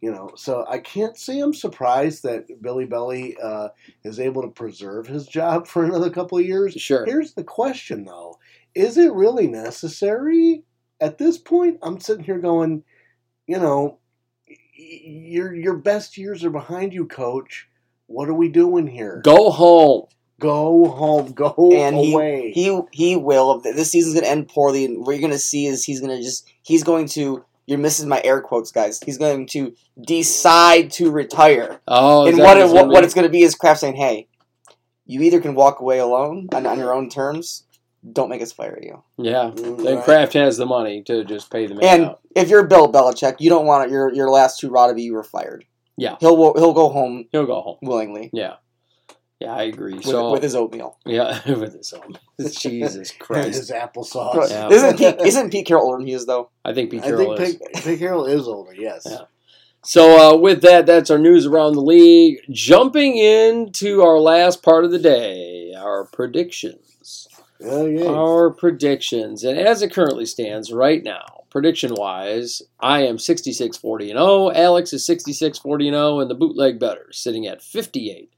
You 0.00 0.10
know, 0.10 0.30
so 0.36 0.64
I 0.68 0.78
can't 0.78 1.16
say 1.16 1.40
I'm 1.40 1.54
surprised 1.54 2.24
that 2.24 2.60
Billy 2.60 2.86
Belly 2.86 3.36
uh, 3.42 3.68
is 4.04 4.18
able 4.18 4.42
to 4.42 4.48
preserve 4.48 5.06
his 5.06 5.26
job 5.26 5.66
for 5.68 5.84
another 5.84 6.10
couple 6.10 6.38
of 6.38 6.44
years. 6.44 6.74
Sure. 6.74 7.04
Here's 7.04 7.34
the 7.34 7.44
question, 7.44 8.04
though: 8.04 8.38
Is 8.74 8.98
it 8.98 9.12
really 9.12 9.46
necessary? 9.46 10.64
At 11.00 11.18
this 11.18 11.38
point, 11.38 11.78
I'm 11.82 11.98
sitting 11.98 12.24
here 12.24 12.38
going, 12.38 12.84
you 13.48 13.58
know, 13.58 13.98
y- 14.48 14.54
your 14.78 15.54
your 15.54 15.76
best 15.76 16.16
years 16.18 16.44
are 16.44 16.50
behind 16.50 16.92
you, 16.92 17.06
Coach. 17.06 17.68
What 18.12 18.28
are 18.28 18.34
we 18.34 18.48
doing 18.48 18.86
here? 18.86 19.20
Go 19.24 19.50
home. 19.50 20.06
Go 20.40 20.86
home. 20.90 21.32
Go 21.32 21.54
And 21.72 21.96
he, 21.96 22.12
away. 22.12 22.50
he 22.52 22.80
he 22.92 23.16
will. 23.16 23.60
This 23.60 23.90
season's 23.90 24.14
gonna 24.14 24.26
end 24.26 24.48
poorly, 24.48 24.84
and 24.84 24.98
what 25.06 25.12
you're 25.12 25.20
gonna 25.22 25.38
see 25.38 25.66
is 25.66 25.84
he's 25.84 26.00
gonna 26.00 26.20
just 26.20 26.48
he's 26.62 26.82
going 26.84 27.06
to. 27.10 27.44
You're 27.66 27.78
missing 27.78 28.08
my 28.08 28.20
air 28.24 28.40
quotes, 28.40 28.72
guys. 28.72 28.98
He's 29.04 29.18
going 29.18 29.46
to 29.48 29.72
decide 30.04 30.90
to 30.92 31.12
retire, 31.12 31.80
Oh, 31.86 32.26
is 32.26 32.30
and 32.34 32.38
what 32.38 32.48
what 32.48 32.56
it, 32.58 32.64
it's 32.64 32.72
what, 32.72 32.80
gonna 32.80 32.92
what 32.92 33.00
be? 33.00 33.04
it's 33.04 33.14
going 33.14 33.22
to 33.26 33.30
be 33.30 33.42
is 33.42 33.54
Kraft 33.54 33.80
saying, 33.80 33.94
"Hey, 33.94 34.26
you 35.06 35.22
either 35.22 35.40
can 35.40 35.54
walk 35.54 35.78
away 35.80 35.98
alone 36.00 36.48
on, 36.52 36.66
on 36.66 36.78
your 36.78 36.92
own 36.92 37.08
terms. 37.08 37.64
Don't 38.12 38.28
make 38.28 38.42
us 38.42 38.50
fire 38.52 38.78
you." 38.82 39.04
Yeah. 39.16 39.52
Mm, 39.54 39.84
Then 39.84 39.94
right. 39.96 40.04
Kraft 40.04 40.32
has 40.32 40.56
the 40.56 40.66
money 40.66 41.02
to 41.04 41.24
just 41.24 41.52
pay 41.52 41.66
the 41.68 41.76
man 41.76 41.84
And 41.84 42.04
out. 42.10 42.20
if 42.34 42.48
you're 42.48 42.66
Bill 42.66 42.90
Belichick, 42.92 43.36
you 43.38 43.48
don't 43.48 43.64
want 43.66 43.90
your 43.92 44.12
your 44.12 44.28
last 44.28 44.58
two 44.58 44.68
raw 44.68 44.88
to 44.88 44.94
be 44.94 45.02
you 45.02 45.14
were 45.14 45.22
fired. 45.22 45.64
Yeah. 45.96 46.16
he'll 46.20 46.36
he'll 46.54 46.72
go 46.72 46.88
home 46.88 47.26
He'll 47.32 47.46
go 47.46 47.60
home. 47.60 47.76
willingly 47.82 48.30
Yeah. 48.32 48.54
Yeah, 49.40 49.54
I 49.56 49.64
agree. 49.64 49.94
with, 49.94 50.04
so 50.04 50.30
with 50.30 50.42
his 50.44 50.54
oatmeal. 50.54 50.98
yeah, 51.04 51.40
with 51.58 51.74
his 51.74 51.92
own. 51.92 52.16
Jesus 52.52 52.94
and 53.10 53.18
Christ. 53.18 53.58
his 53.58 53.70
applesauce. 53.72 54.50
Yeah. 54.50 54.68
Isn't 54.68 54.96
Pete, 54.98 55.16
isn't 55.26 55.50
Pete 55.50 55.66
Carroll 55.66 55.84
older 55.86 55.98
than 55.98 56.06
he 56.06 56.12
is 56.14 56.26
though? 56.26 56.50
I 56.64 56.72
think 56.72 56.92
Pete 56.92 57.02
I 57.02 57.06
Carroll 57.08 57.36
think 57.36 57.48
is. 57.60 57.70
Pig, 57.74 57.82
Pig 57.82 57.98
Carroll 57.98 58.26
is 58.26 58.46
older. 58.46 58.72
Yes. 58.72 59.04
Yeah. 59.10 59.22
So 59.84 60.34
uh, 60.34 60.36
with 60.36 60.62
that, 60.62 60.86
that's 60.86 61.10
our 61.10 61.18
news 61.18 61.44
around 61.44 61.72
the 61.74 61.82
league. 61.82 62.38
Jumping 62.50 63.16
into 63.18 64.00
our 64.02 64.20
last 64.20 64.62
part 64.62 64.84
of 64.84 64.92
the 64.92 64.98
day, 65.00 65.74
our 65.76 66.04
predictions. 66.04 67.26
Oh 67.64 67.86
yeah. 67.86 68.04
Our 68.06 68.50
predictions. 68.50 69.42
And 69.42 69.58
as 69.58 69.82
it 69.82 69.92
currently 69.92 70.24
stands 70.26 70.72
right 70.72 71.02
now, 71.02 71.41
prediction 71.52 71.92
wise, 71.94 72.62
I 72.80 73.02
am 73.02 73.18
66 73.18 73.76
40 73.76 74.10
and 74.10 74.18
0. 74.18 74.50
Alex 74.50 74.92
is 74.92 75.06
66 75.06 75.58
40 75.58 75.88
and 75.88 75.94
0. 75.94 76.20
And 76.20 76.30
the 76.30 76.34
bootleg 76.34 76.80
better 76.80 77.06
sitting 77.12 77.46
at 77.46 77.62
58 77.62 78.32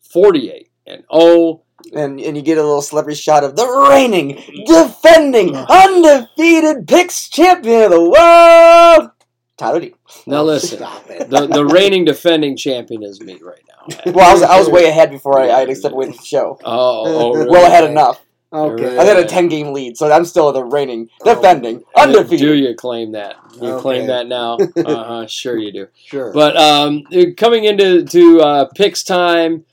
48 0.00 0.70
and 0.86 1.04
0. 1.12 1.62
and 1.92 2.20
and 2.20 2.36
you 2.36 2.42
get 2.42 2.58
a 2.58 2.62
little 2.62 2.80
celebrity 2.80 3.20
shot 3.20 3.44
of 3.44 3.56
the 3.56 3.66
reigning, 3.90 4.40
defending, 4.64 5.56
undefeated 5.68 6.86
picks 6.86 7.28
champion 7.28 7.82
of 7.82 7.90
the 7.90 8.00
world, 8.00 9.10
Tyler 9.56 9.80
D. 9.80 9.94
Now 10.26 10.42
listen, 10.44 10.78
the 10.78 11.48
the 11.52 11.64
reigning 11.70 12.04
defending 12.04 12.56
champion 12.56 13.02
is 13.02 13.20
me 13.20 13.38
right 13.42 13.62
now. 13.68 14.12
Well, 14.12 14.30
I 14.30 14.32
was 14.32 14.42
I 14.42 14.58
was 14.58 14.68
way 14.68 14.86
ahead 14.86 15.10
before 15.10 15.40
I, 15.40 15.50
I 15.50 15.58
had 15.60 15.76
step 15.76 15.92
the 15.92 16.12
show. 16.24 16.58
Oh, 16.64 17.02
oh 17.04 17.34
really? 17.34 17.50
Well 17.50 17.66
ahead 17.66 17.90
enough. 17.90 18.20
Okay. 18.52 18.98
I 18.98 19.04
had 19.04 19.16
a 19.16 19.24
ten 19.24 19.48
game 19.48 19.72
lead, 19.72 19.96
so 19.96 20.10
I'm 20.12 20.24
still 20.24 20.52
the 20.52 20.62
reigning, 20.64 21.08
defending, 21.24 21.82
Oh, 21.96 22.02
undefeated. 22.02 22.38
Do 22.40 22.54
you 22.54 22.74
claim 22.74 23.12
that? 23.12 23.36
You 23.60 23.68
Okay. 23.72 23.82
claim 23.82 24.06
that 24.08 24.26
now? 24.26 24.58
Uh 24.76 25.04
huh. 25.04 25.26
Sure 25.26 25.56
you 25.56 25.72
do. 25.72 25.88
Sure. 26.04 26.32
But 26.32 26.56
um, 26.56 27.02
coming 27.36 27.64
into 27.64 28.04
to 28.04 28.40
uh, 28.40 28.64
picks 28.74 29.02
time, 29.02 29.64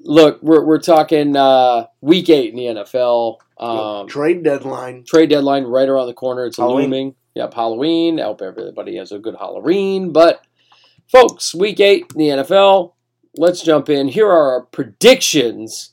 look, 0.00 0.42
we're 0.42 0.64
we're 0.64 0.80
talking 0.80 1.34
uh, 1.36 1.86
week 2.00 2.28
eight 2.28 2.50
in 2.52 2.56
the 2.56 2.82
NFL. 2.82 3.38
Um, 3.58 4.06
Trade 4.08 4.42
deadline. 4.42 5.04
trade 5.04 5.28
deadline 5.30 5.64
right 5.64 5.88
around 5.88 6.06
the 6.06 6.14
corner. 6.14 6.44
It's 6.46 6.56
Halloween. 6.56 6.84
looming. 6.90 7.14
Yep, 7.34 7.54
Halloween. 7.54 8.18
I 8.20 8.24
hope 8.24 8.42
everybody 8.42 8.96
has 8.96 9.12
a 9.12 9.18
good 9.18 9.36
Halloween. 9.38 10.12
But 10.12 10.42
folks, 11.10 11.54
week 11.54 11.78
eight 11.80 12.06
in 12.14 12.18
the 12.18 12.28
NFL. 12.42 12.94
Let's 13.36 13.62
jump 13.62 13.88
in. 13.88 14.08
Here 14.08 14.26
are 14.26 14.52
our 14.54 14.62
predictions 14.62 15.90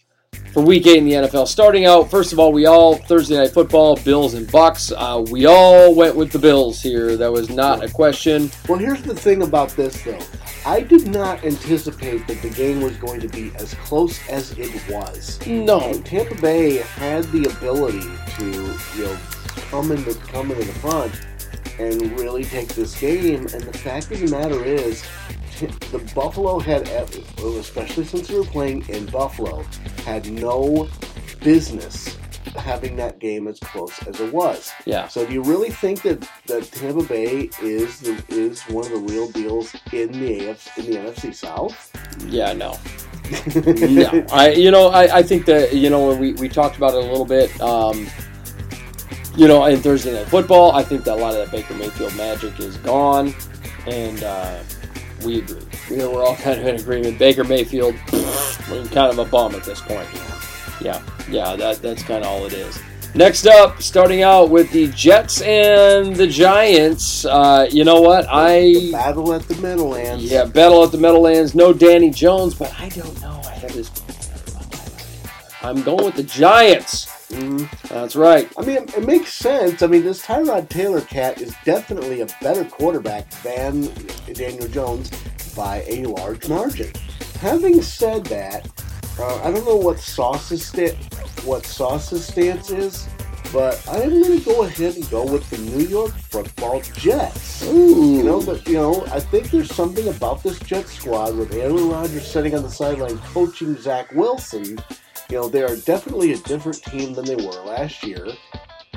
for 0.54 0.64
week 0.64 0.88
eight 0.88 0.98
in 0.98 1.06
the 1.06 1.14
NFL. 1.14 1.48
Starting 1.48 1.86
out, 1.86 2.10
first 2.10 2.34
of 2.34 2.40
all, 2.40 2.52
we 2.52 2.66
all 2.66 2.96
Thursday 2.96 3.38
night 3.38 3.52
football, 3.52 3.96
Bills 3.98 4.34
and 4.34 4.52
Bucks. 4.52 4.92
Uh, 4.92 5.24
we 5.30 5.46
all 5.46 5.94
went 5.94 6.16
with 6.16 6.32
the 6.32 6.40
Bills 6.40 6.82
here. 6.82 7.16
That 7.16 7.32
was 7.32 7.50
not 7.50 7.84
a 7.84 7.90
question. 7.90 8.50
Well, 8.68 8.80
here's 8.80 9.04
the 9.04 9.16
thing 9.16 9.44
about 9.44 9.70
this, 9.72 10.02
though. 10.04 10.20
I 10.66 10.82
did 10.82 11.08
not 11.08 11.44
anticipate 11.46 12.28
that 12.28 12.42
the 12.42 12.50
game 12.50 12.82
was 12.82 12.98
going 12.98 13.22
to 13.22 13.28
be 13.30 13.52
as 13.56 13.74
close 13.76 14.28
as 14.30 14.58
it 14.58 14.74
was. 14.90 15.40
No. 15.48 15.94
Tampa 16.02 16.36
Bay 16.42 16.78
had 16.78 17.24
the 17.26 17.46
ability 17.46 18.02
to, 18.38 18.78
you 18.98 19.06
know, 19.06 19.18
come 19.70 19.92
into 19.92 20.14
come 20.16 20.52
into 20.52 20.66
the 20.66 20.74
front 20.80 21.14
and 21.80 22.20
really 22.20 22.44
take 22.44 22.70
this 22.70 23.00
game. 23.00 23.42
And 23.54 23.62
the 23.62 23.78
fact 23.78 24.12
of 24.12 24.20
the 24.20 24.28
matter 24.28 24.64
is, 24.64 25.06
the 25.60 26.12
Buffalo 26.14 26.60
had, 26.60 26.88
especially 26.90 28.06
since 28.06 28.30
we 28.30 28.40
were 28.40 28.46
playing 28.46 28.88
in 28.90 29.06
Buffalo, 29.08 29.64
had 30.06 30.30
no 30.32 30.88
business 31.44 32.18
having 32.56 32.96
that 32.96 33.20
game 33.20 33.48
as 33.48 33.60
close 33.60 34.02
as 34.08 34.20
it 34.20 34.34
was. 34.34 34.72
Yeah. 34.86 35.08
So 35.08 35.26
do 35.26 35.34
you 35.34 35.44
really 35.44 35.70
think 35.70 36.02
that, 36.04 36.28
that 36.48 36.64
Tampa 36.72 37.04
Bay 37.04 37.50
is 37.62 38.00
the, 38.00 38.24
is 38.30 38.62
one 38.64 38.86
of 38.86 38.92
the 38.92 39.14
real 39.14 39.30
deals 39.30 39.76
in 39.92 40.12
the 40.12 40.40
AFC, 40.40 40.78
in 40.78 40.86
the 40.86 40.98
NFC 40.98 41.34
South? 41.34 41.92
Yeah. 42.28 42.54
No. 42.54 42.78
no, 43.56 44.26
I 44.32 44.52
you 44.52 44.72
know 44.72 44.88
I, 44.88 45.18
I 45.18 45.22
think 45.22 45.46
that 45.48 45.76
you 45.76 45.90
know 45.90 46.16
we, 46.16 46.32
we 46.34 46.48
talked 46.48 46.78
about 46.78 46.94
it 46.94 47.04
a 47.04 47.08
little 47.08 47.26
bit. 47.26 47.60
Um, 47.60 48.08
you 49.36 49.48
know, 49.48 49.66
in 49.66 49.80
Thursday 49.80 50.14
night 50.14 50.28
football, 50.28 50.72
I 50.72 50.82
think 50.82 51.04
that 51.04 51.16
a 51.16 51.20
lot 51.22 51.36
of 51.36 51.46
that 51.46 51.52
Baker 51.52 51.74
Mayfield 51.74 52.16
magic 52.16 52.58
is 52.60 52.78
gone, 52.78 53.36
and 53.86 54.24
uh, 54.24 54.60
we 55.24 55.40
agree. 55.40 55.62
We 55.90 55.98
we're 55.98 56.24
all 56.24 56.36
kind 56.36 56.60
of 56.60 56.68
in 56.68 56.76
agreement. 56.76 57.20
Baker 57.20 57.44
Mayfield, 57.44 57.96
kind 58.92 58.98
of 58.98 59.20
a 59.20 59.26
bum 59.26 59.56
at 59.56 59.64
this 59.64 59.82
point. 59.82 60.08
Yeah, 60.82 61.02
yeah, 61.30 61.56
that 61.56 61.82
that's 61.82 62.04
kind 62.04 62.24
of 62.24 62.30
all 62.30 62.46
it 62.46 62.54
is. 62.54 62.80
Next 63.16 63.48
up, 63.48 63.82
starting 63.82 64.22
out 64.22 64.50
with 64.50 64.70
the 64.72 64.90
Jets 64.90 65.42
and 65.42 66.16
the 66.16 66.28
Giants. 66.28 67.26
Uh, 67.26 67.68
you 67.72 67.84
know 67.84 68.00
what? 68.02 68.28
I 68.30 68.92
Battle 68.92 69.34
at 69.34 69.44
the 69.48 69.56
Meadowlands. 69.56 70.24
yeah, 70.24 70.46
battle 70.46 70.84
at 70.84 70.92
the 70.92 70.98
Meadowlands. 71.00 71.56
No 71.56 71.74
Danny 71.74 72.12
Jones, 72.12 72.54
but 72.54 72.72
I 72.80 72.90
don't 72.90 73.20
know. 73.22 73.42
I 73.46 73.52
have 73.54 73.74
this. 73.74 73.90
I'm 75.64 75.82
going 75.82 76.06
with 76.06 76.16
the 76.16 76.24
Giants. 76.24 77.08
Mhm. 77.32 77.70
That's 77.90 78.16
right. 78.16 78.50
I 78.58 78.62
mean, 78.62 78.78
it 78.78 79.06
makes 79.06 79.34
sense. 79.34 79.82
I 79.82 79.88
mean, 79.88 80.04
this 80.04 80.26
Tyrod 80.26 80.70
Taylor 80.70 81.02
cat 81.02 81.42
is 81.42 81.54
definitely 81.66 82.22
a 82.22 82.28
better 82.42 82.64
quarterback 82.64 83.30
than 83.44 83.90
Daniel 84.34 84.68
Jones 84.68 85.12
by 85.56 85.84
a 85.88 86.06
large 86.06 86.48
margin. 86.48 86.92
Having 87.42 87.82
said 87.82 88.26
that, 88.28 88.68
uh, 89.20 89.42
I 89.44 89.52
don't 89.52 89.66
know 89.66 89.76
what 89.76 90.00
Sauce's 90.00 90.66
sta- 90.66 90.96
what 91.44 91.66
Sauce's 91.66 92.26
stance 92.26 92.70
is, 92.70 93.08
but 93.52 93.84
I'm 93.90 94.10
going 94.10 94.40
to 94.40 94.46
go 94.46 94.64
ahead 94.64 94.96
and 94.96 95.10
go 95.10 95.26
with 95.26 95.50
the 95.50 95.58
New 95.58 95.86
York 95.86 96.12
Football 96.30 96.82
Jets. 96.82 97.64
Ooh. 97.66 98.18
You 98.18 98.24
know, 98.24 98.42
but 98.42 98.68
you 98.68 98.76
know, 98.76 99.06
I 99.12 99.20
think 99.20 99.52
there's 99.52 99.74
something 99.74 100.08
about 100.08 100.44
this 100.44 100.60
Jets 100.60 100.94
squad 100.94 101.36
with 101.36 101.54
Aaron 101.54 101.90
Rodgers 101.90 102.26
sitting 102.30 102.56
on 102.56 102.64
the 102.64 102.70
sideline 102.70 103.18
coaching 103.20 103.76
Zach 103.78 104.12
Wilson. 104.14 104.80
You 105.30 105.38
know, 105.38 105.50
they 105.50 105.64
are 105.64 105.76
definitely 105.76 106.34
a 106.34 106.38
different 106.38 106.82
team 106.84 107.14
than 107.14 107.26
they 107.26 107.36
were 107.36 107.64
last 107.66 108.04
year. 108.04 108.28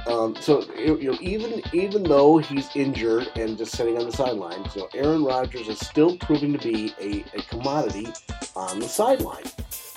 Um, 0.07 0.35
so 0.37 0.65
you 0.75 1.11
know, 1.11 1.19
even 1.21 1.63
even 1.73 2.03
though 2.03 2.39
he's 2.39 2.75
injured 2.75 3.29
and 3.37 3.59
just 3.59 3.73
sitting 3.73 3.99
on 3.99 4.07
the 4.07 4.13
sideline, 4.13 4.65
know, 4.77 4.89
Aaron 4.95 5.25
Rodgers 5.25 5.69
is 5.69 5.79
still 5.79 6.17
proving 6.19 6.57
to 6.57 6.59
be 6.59 6.95
a, 7.01 7.25
a 7.39 7.43
commodity 7.43 8.09
on 8.57 8.79
the 8.79 8.89
sideline. 8.89 9.45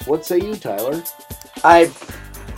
What 0.05 0.25
say 0.25 0.39
you, 0.39 0.55
Tyler? 0.55 1.01
I, 1.63 1.89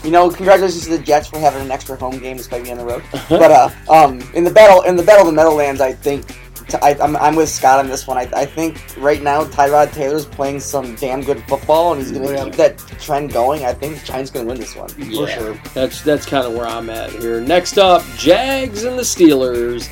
you 0.02 0.10
know, 0.10 0.30
congratulations 0.30 0.84
to 0.84 0.96
the 0.96 1.02
Jets 1.02 1.28
for 1.28 1.38
having 1.38 1.62
an 1.62 1.70
extra 1.70 1.96
home 1.96 2.18
game 2.18 2.36
despite 2.36 2.64
being 2.64 2.78
on 2.78 2.86
the 2.86 2.92
road. 2.92 3.04
But 3.28 3.50
uh, 3.50 3.70
um, 3.88 4.20
in 4.34 4.42
the 4.42 4.50
battle 4.50 4.82
in 4.82 4.96
the 4.96 5.02
battle 5.02 5.22
of 5.22 5.26
the 5.26 5.36
Meadowlands, 5.36 5.80
I 5.80 5.92
think 5.92 6.36
I, 6.82 6.96
am 7.00 7.16
I'm 7.16 7.36
with 7.36 7.48
Scott 7.48 7.78
on 7.78 7.88
this 7.88 8.06
one. 8.06 8.18
I, 8.18 8.28
I 8.34 8.44
think 8.44 8.80
right 8.98 9.22
now 9.22 9.44
Tyrod 9.44 9.92
Taylor's 9.92 10.26
playing 10.26 10.58
some 10.60 10.94
damn 10.96 11.22
good 11.22 11.42
football, 11.44 11.92
and 11.92 12.00
he's 12.02 12.10
going 12.10 12.26
to 12.26 12.32
Yeah. 12.34 12.44
keep 12.44 12.54
that 12.54 12.78
trend 13.00 13.32
going. 13.32 13.64
I 13.64 13.72
think 13.72 14.00
the 14.00 14.04
Giants 14.06 14.30
going 14.30 14.46
to 14.46 14.50
win 14.50 14.60
this 14.60 14.74
one. 14.74 14.90
Yeah, 14.98 15.20
For 15.20 15.28
sure. 15.28 15.60
That's 15.74 16.02
that's 16.02 16.26
kind 16.26 16.44
of 16.46 16.54
where 16.54 16.66
I'm 16.66 16.90
at 16.90 17.10
here. 17.10 17.40
Next 17.40 17.78
up, 17.78 18.02
Jags 18.16 18.84
and 18.84 18.98
the 18.98 19.02
Steelers. 19.02 19.88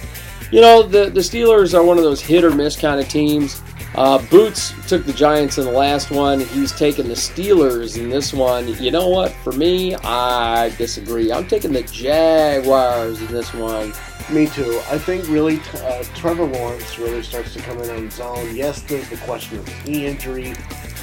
You 0.51 0.61
know, 0.61 0.83
the 0.83 1.11
the 1.11 1.21
Steelers 1.21 1.75
are 1.75 1.83
one 1.85 1.97
of 1.99 2.05
those 2.05 2.21
hit 2.21 2.43
or 2.45 2.51
miss 2.51 2.77
kind 2.77 3.01
of 3.01 3.09
teams. 3.09 3.63
Uh, 3.97 4.19
Boots 4.29 4.73
took 4.89 5.05
the 5.07 5.13
Giants 5.13 5.57
in 5.59 5.65
the 5.67 5.71
last 5.71 6.11
one. 6.11 6.41
He's 6.41 6.73
taking 6.73 7.07
the 7.07 7.15
Steelers 7.15 7.97
in 7.97 8.09
this 8.11 8.33
one. 8.33 8.67
You 8.83 8.91
know 8.91 9.09
what? 9.09 9.31
For 9.45 9.53
me, 9.53 9.95
I 9.95 10.71
disagree. 10.71 11.31
I'm 11.31 11.47
taking 11.47 11.73
the 11.73 11.83
Jaguars 11.85 13.21
in 13.21 13.29
this 13.29 13.55
one. 13.55 13.93
Me 14.33 14.47
too. 14.47 14.81
I 14.91 14.99
think 14.99 15.29
really 15.29 15.61
uh, 15.75 16.03
Trevor 16.15 16.47
Lawrence 16.47 16.99
really 16.99 17.23
starts 17.23 17.53
to 17.55 17.61
come 17.61 17.79
in 17.81 17.91
on 17.91 18.05
his 18.05 18.21
own. 18.21 18.57
Yes, 18.57 18.81
there's 18.83 19.09
the 19.11 19.19
question 19.19 19.59
of 19.59 19.67
the 19.67 19.91
knee 19.91 20.07
injury, 20.07 20.55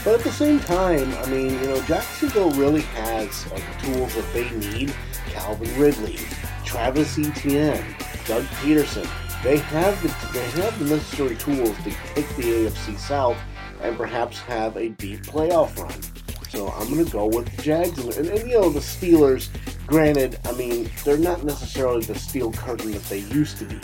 but 0.03 0.15
at 0.15 0.21
the 0.21 0.31
same 0.31 0.59
time, 0.59 1.13
I 1.15 1.27
mean, 1.27 1.53
you 1.61 1.67
know, 1.67 1.81
Jacksonville 1.83 2.51
really 2.51 2.81
has 2.81 3.45
uh, 3.51 3.55
the 3.55 3.85
tools 3.85 4.15
that 4.15 4.33
they 4.33 4.49
need. 4.51 4.93
Calvin 5.27 5.79
Ridley, 5.79 6.17
Travis 6.65 7.17
Etienne, 7.17 7.95
Doug 8.25 8.43
Pederson. 8.45 9.07
They 9.43 9.57
have 9.57 10.01
the 10.01 10.07
they 10.33 10.45
have 10.61 10.77
the 10.79 10.85
necessary 10.85 11.35
tools 11.35 11.77
to 11.83 11.91
take 12.13 12.27
the 12.35 12.43
AFC 12.43 12.97
South 12.97 13.37
and 13.81 13.95
perhaps 13.97 14.39
have 14.39 14.77
a 14.77 14.89
deep 14.89 15.23
playoff 15.23 15.77
run. 15.77 16.20
So 16.51 16.67
I'm 16.71 16.93
going 16.93 17.05
to 17.05 17.09
go 17.09 17.27
with 17.27 17.55
the 17.55 17.61
Jags. 17.61 17.97
And, 17.97 18.13
and, 18.17 18.27
and, 18.27 18.49
you 18.49 18.59
know, 18.59 18.69
the 18.69 18.81
Steelers, 18.81 19.47
granted, 19.87 20.37
I 20.43 20.51
mean, 20.51 20.91
they're 21.05 21.17
not 21.17 21.45
necessarily 21.45 22.03
the 22.03 22.19
steel 22.19 22.51
curtain 22.51 22.91
that 22.91 23.03
they 23.03 23.19
used 23.19 23.57
to 23.59 23.65
be. 23.65 23.79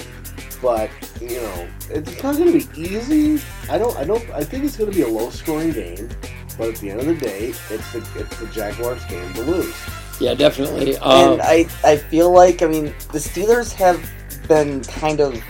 But, 0.62 0.90
you 1.22 1.40
know, 1.40 1.68
it's 1.90 2.22
not 2.22 2.36
going 2.36 2.60
to 2.60 2.68
be 2.68 2.82
easy. 2.82 3.42
I 3.70 3.78
don't, 3.78 3.96
I 3.96 4.04
don't, 4.04 4.30
I 4.32 4.44
think 4.44 4.66
it's 4.66 4.76
going 4.76 4.92
to 4.92 4.96
be 4.96 5.04
a 5.04 5.08
low 5.08 5.30
scoring 5.30 5.72
game. 5.72 6.10
But 6.58 6.70
at 6.70 6.76
the 6.76 6.92
end 6.92 7.00
of 7.00 7.06
the 7.06 7.16
day, 7.16 7.54
it's 7.70 7.94
the, 7.94 8.06
it's 8.18 8.38
the 8.38 8.48
Jaguars 8.48 9.06
game 9.06 9.32
to 9.36 9.44
lose. 9.44 9.74
Yeah, 10.20 10.34
definitely. 10.34 10.98
Um, 10.98 11.34
and 11.34 11.42
I, 11.44 11.70
I 11.86 11.96
feel 11.96 12.32
like, 12.32 12.62
I 12.64 12.68
mean, 12.68 12.86
the 13.14 13.20
Steelers 13.20 13.72
have 13.76 14.12
been 14.50 14.84
kind 14.84 15.22
of 15.22 15.42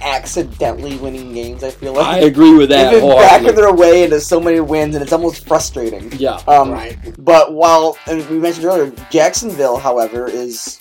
accidentally 0.00 0.96
winning 0.96 1.32
games, 1.32 1.64
I 1.64 1.70
feel 1.70 1.94
like. 1.94 2.06
I 2.06 2.18
agree 2.20 2.54
with 2.56 2.68
that. 2.70 2.90
They've 2.90 3.00
been 3.00 3.10
wholeheartedly. 3.10 3.46
backing 3.48 3.56
their 3.56 3.72
way 3.74 4.04
into 4.04 4.20
so 4.20 4.40
many 4.40 4.60
wins, 4.60 4.94
and 4.94 5.02
it's 5.02 5.12
almost 5.12 5.46
frustrating. 5.46 6.12
Yeah. 6.12 6.40
Um, 6.48 6.70
right. 6.70 6.98
But 7.18 7.52
while 7.52 7.96
and 8.06 8.28
we 8.28 8.38
mentioned 8.38 8.66
earlier, 8.66 8.92
Jacksonville, 9.10 9.76
however, 9.76 10.28
is 10.28 10.78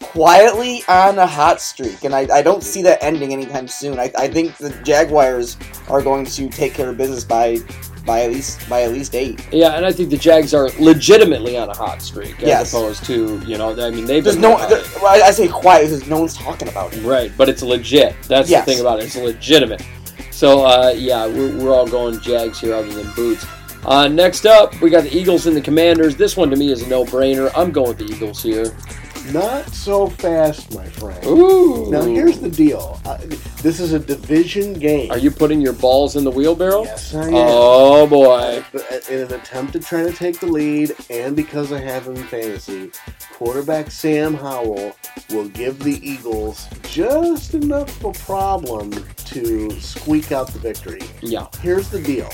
quietly 0.00 0.82
on 0.88 1.18
a 1.18 1.26
hot 1.26 1.60
streak, 1.60 2.04
and 2.04 2.14
I, 2.14 2.26
I 2.32 2.42
don't 2.42 2.62
see 2.62 2.82
that 2.82 3.02
ending 3.02 3.32
anytime 3.32 3.68
soon. 3.68 3.98
I, 3.98 4.10
I 4.18 4.28
think 4.28 4.56
the 4.56 4.70
Jaguars 4.82 5.56
are 5.88 6.02
going 6.02 6.24
to 6.26 6.48
take 6.48 6.74
care 6.74 6.88
of 6.88 6.96
business 6.96 7.24
by 7.24 7.58
by 8.06 8.22
at 8.22 8.30
least 8.30 8.68
by 8.68 8.82
at 8.82 8.92
least 8.92 9.14
eight. 9.14 9.46
Yeah, 9.52 9.76
and 9.76 9.84
I 9.84 9.92
think 9.92 10.10
the 10.10 10.16
Jags 10.16 10.54
are 10.54 10.70
legitimately 10.78 11.56
on 11.56 11.68
a 11.68 11.76
hot 11.76 12.02
streak 12.02 12.36
as 12.42 12.48
Yes. 12.48 12.72
opposed 12.72 13.04
to, 13.04 13.40
you 13.46 13.58
know, 13.58 13.70
I 13.80 13.90
mean, 13.90 14.04
they've 14.06 14.22
There's 14.24 14.36
been 14.36 14.42
no, 14.42 14.56
there, 14.68 14.82
well, 15.02 15.22
I 15.22 15.30
say 15.30 15.48
quiet 15.48 15.84
because 15.90 16.06
no 16.06 16.20
one's 16.20 16.36
talking 16.36 16.68
about 16.68 16.94
it. 16.94 17.02
Right, 17.04 17.30
but 17.36 17.48
it's 17.48 17.62
legit. 17.62 18.14
That's 18.28 18.48
Yes. 18.50 18.64
the 18.64 18.72
thing 18.72 18.80
about 18.80 19.00
it. 19.00 19.04
It's 19.06 19.16
legitimate. 19.16 19.82
So, 20.30 20.64
uh, 20.64 20.94
yeah, 20.96 21.26
we're, 21.26 21.54
we're 21.56 21.74
all 21.74 21.86
going 21.86 22.18
Jags 22.20 22.60
here 22.60 22.74
other 22.74 22.90
than 22.90 23.10
Boots. 23.14 23.44
Uh, 23.84 24.08
next 24.08 24.44
up, 24.46 24.78
we 24.80 24.90
got 24.90 25.04
the 25.04 25.16
Eagles 25.16 25.46
and 25.46 25.56
the 25.56 25.60
Commanders. 25.60 26.16
This 26.16 26.36
one 26.36 26.50
to 26.50 26.56
me 26.56 26.70
is 26.70 26.82
a 26.82 26.88
no 26.88 27.04
brainer. 27.04 27.50
I'm 27.56 27.72
going 27.72 27.88
with 27.88 27.98
the 27.98 28.04
Eagles 28.06 28.42
here. 28.42 28.74
Not 29.32 29.68
so 29.72 30.08
fast, 30.08 30.74
my 30.74 30.86
friend. 30.86 31.24
Ooh. 31.26 31.90
Now 31.90 32.02
here's 32.02 32.40
the 32.40 32.50
deal. 32.50 33.00
Uh, 33.04 33.18
this 33.62 33.78
is 33.78 33.92
a 33.92 33.98
division 33.98 34.72
game. 34.72 35.10
Are 35.10 35.18
you 35.18 35.30
putting 35.30 35.60
your 35.60 35.72
balls 35.72 36.16
in 36.16 36.24
the 36.24 36.30
wheelbarrow? 36.30 36.84
Yes, 36.84 37.14
I 37.14 37.28
am. 37.28 37.34
Oh 37.34 38.06
boy. 38.06 38.64
In 39.08 39.20
an 39.20 39.32
attempt 39.32 39.72
to 39.74 39.80
try 39.80 40.02
to 40.02 40.12
take 40.12 40.40
the 40.40 40.46
lead, 40.46 40.94
and 41.10 41.36
because 41.36 41.72
I 41.72 41.78
have 41.78 42.06
him 42.06 42.16
in 42.16 42.24
fantasy, 42.24 42.90
quarterback 43.34 43.90
Sam 43.90 44.34
Howell 44.34 44.96
will 45.30 45.48
give 45.48 45.78
the 45.78 46.00
Eagles 46.06 46.66
just 46.82 47.54
enough 47.54 48.04
of 48.04 48.16
a 48.16 48.18
problem 48.24 48.90
to 49.16 49.70
squeak 49.80 50.32
out 50.32 50.48
the 50.48 50.58
victory. 50.58 51.02
Yeah. 51.20 51.46
Here's 51.62 51.88
the 51.88 52.02
deal. 52.02 52.30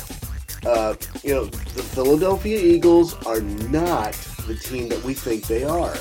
Uh, 0.64 0.94
you 1.22 1.34
know, 1.34 1.44
the 1.44 1.82
Philadelphia 1.82 2.58
Eagles 2.58 3.14
are 3.26 3.40
not 3.40 4.12
the 4.46 4.54
team 4.54 4.88
that 4.88 5.02
we 5.04 5.14
think 5.14 5.46
they 5.46 5.62
are. 5.64 5.94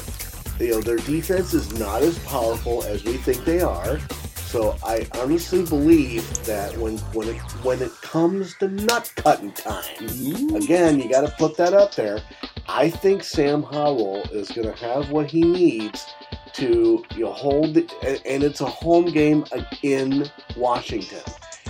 You 0.59 0.71
know, 0.71 0.81
their 0.81 0.97
defense 0.97 1.53
is 1.53 1.77
not 1.77 2.01
as 2.01 2.17
powerful 2.19 2.83
as 2.83 3.03
we 3.03 3.17
think 3.17 3.43
they 3.45 3.61
are. 3.61 3.99
So 4.35 4.77
I 4.83 5.07
honestly 5.15 5.63
believe 5.65 6.23
that 6.45 6.77
when 6.77 6.97
when 7.13 7.27
it 7.27 7.37
when 7.63 7.81
it 7.81 7.91
comes 8.01 8.55
to 8.59 8.69
nut 8.69 9.11
cutting 9.17 9.51
time, 9.51 10.55
again, 10.55 10.99
you 10.99 11.09
got 11.09 11.21
to 11.21 11.35
put 11.37 11.57
that 11.57 11.73
up 11.73 11.93
there. 11.95 12.19
I 12.67 12.89
think 12.89 13.23
Sam 13.23 13.63
Howell 13.63 14.23
is 14.31 14.49
going 14.51 14.67
to 14.73 14.85
have 14.85 15.11
what 15.11 15.29
he 15.29 15.41
needs 15.43 16.05
to 16.53 17.03
you 17.15 17.25
know, 17.25 17.33
hold, 17.33 17.73
the, 17.73 18.21
and- 18.25 18.43
it's 18.43 18.61
a 18.61 18.65
home 18.65 19.05
game 19.05 19.43
in 19.83 20.29
Washington. 20.55 21.21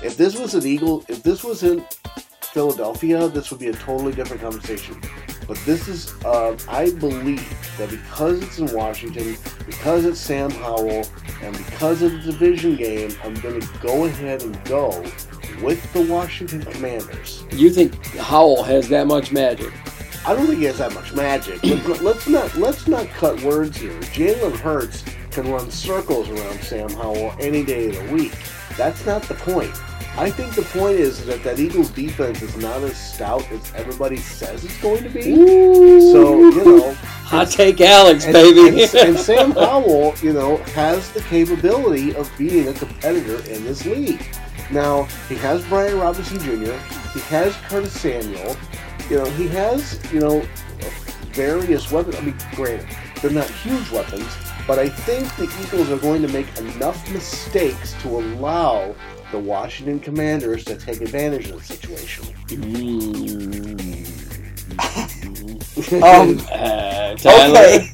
If 0.03 0.15
this 0.17 0.37
was 0.37 0.53
an 0.53 0.65
Eagle, 0.65 1.03
if 1.07 1.23
this 1.23 1.43
was 1.43 1.63
in 1.63 1.83
Philadelphia, 2.55 3.27
this 3.27 3.51
would 3.51 3.59
be 3.59 3.67
a 3.67 3.73
totally 3.73 4.13
different 4.13 4.41
conversation. 4.41 4.95
But 5.45 5.57
this 5.65 5.89
is, 5.89 6.13
uh, 6.23 6.57
I 6.69 6.89
believe 6.89 7.45
that 7.77 7.89
because 7.89 8.41
it's 8.41 8.59
in 8.59 8.73
Washington, 8.73 9.35
because 9.65 10.05
it's 10.05 10.21
Sam 10.21 10.49
Howell, 10.51 11.05
and 11.41 11.57
because 11.57 12.01
it's 12.01 12.15
a 12.25 12.31
division 12.31 12.77
game, 12.77 13.11
I'm 13.25 13.33
going 13.41 13.59
to 13.59 13.67
go 13.79 14.05
ahead 14.05 14.41
and 14.43 14.63
go 14.63 15.01
with 15.61 15.91
the 15.91 16.03
Washington 16.09 16.61
Commanders. 16.61 17.43
You 17.51 17.69
think 17.69 17.93
Howell 18.15 18.63
has 18.63 18.87
that 18.87 19.05
much 19.05 19.33
magic? 19.33 19.73
I 20.25 20.33
don't 20.33 20.47
think 20.47 20.59
he 20.59 20.65
has 20.65 20.77
that 20.77 20.93
much 20.93 21.11
magic. 21.11 21.59
But 21.61 22.01
let's 22.03 22.25
not 22.29 22.55
let's 22.55 22.87
not 22.87 23.05
cut 23.09 23.41
words 23.41 23.75
here. 23.75 23.99
Jalen 23.99 24.55
Hurts 24.55 25.03
can 25.31 25.51
run 25.51 25.69
circles 25.69 26.29
around 26.29 26.61
Sam 26.61 26.89
Howell 26.91 27.35
any 27.37 27.65
day 27.65 27.89
of 27.89 27.95
the 27.95 28.13
week. 28.13 28.33
That's 28.77 29.05
not 29.05 29.23
the 29.23 29.33
point. 29.33 29.75
I 30.17 30.29
think 30.29 30.55
the 30.55 30.61
point 30.61 30.97
is 30.97 31.25
that 31.25 31.43
that 31.43 31.59
Eagles 31.59 31.89
defense 31.89 32.41
is 32.41 32.55
not 32.55 32.81
as 32.83 32.97
stout 32.97 33.49
as 33.51 33.73
everybody 33.75 34.15
says 34.15 34.63
it's 34.63 34.79
going 34.81 35.03
to 35.03 35.09
be. 35.09 35.21
So 35.23 36.49
you 36.49 36.65
know, 36.65 36.93
Hot 36.93 37.49
take, 37.49 37.81
Alex, 37.81 38.23
and, 38.23 38.33
baby. 38.33 38.83
and, 38.83 38.95
and 38.95 39.17
Sam 39.19 39.51
Howell, 39.51 40.13
you 40.21 40.31
know, 40.31 40.57
has 40.73 41.11
the 41.11 41.19
capability 41.21 42.15
of 42.15 42.31
being 42.37 42.69
a 42.69 42.73
competitor 42.73 43.37
in 43.51 43.65
this 43.65 43.85
league. 43.85 44.25
Now 44.71 45.03
he 45.27 45.35
has 45.35 45.65
Brian 45.65 45.99
Robinson 45.99 46.39
Jr. 46.39 46.77
He 47.13 47.19
has 47.27 47.53
Curtis 47.67 47.99
Samuel. 47.99 48.55
You 49.09 49.17
know, 49.17 49.25
he 49.31 49.49
has 49.49 49.99
you 50.13 50.21
know 50.21 50.47
various 51.33 51.91
weapons. 51.91 52.15
I 52.15 52.21
mean, 52.21 52.37
granted, 52.55 52.87
they're 53.21 53.31
not 53.31 53.49
huge 53.49 53.91
weapons, 53.91 54.33
but 54.65 54.79
I 54.79 54.87
think 54.87 55.35
the 55.35 55.53
Eagles 55.61 55.89
are 55.91 55.97
going 55.97 56.21
to 56.21 56.29
make 56.29 56.47
enough 56.57 57.11
mistakes 57.11 57.93
to 58.01 58.07
allow 58.17 58.95
the 59.35 59.41
Washington 59.41 59.99
Commanders 59.99 60.63
to 60.63 60.77
take 60.77 61.01
advantage 61.01 61.49
of 61.49 61.57
the 61.57 61.63
situation. 61.63 62.23
Um, 66.01 66.39
Uh, 66.51 67.15
Tyler, 67.15 67.59
okay. 67.59 67.91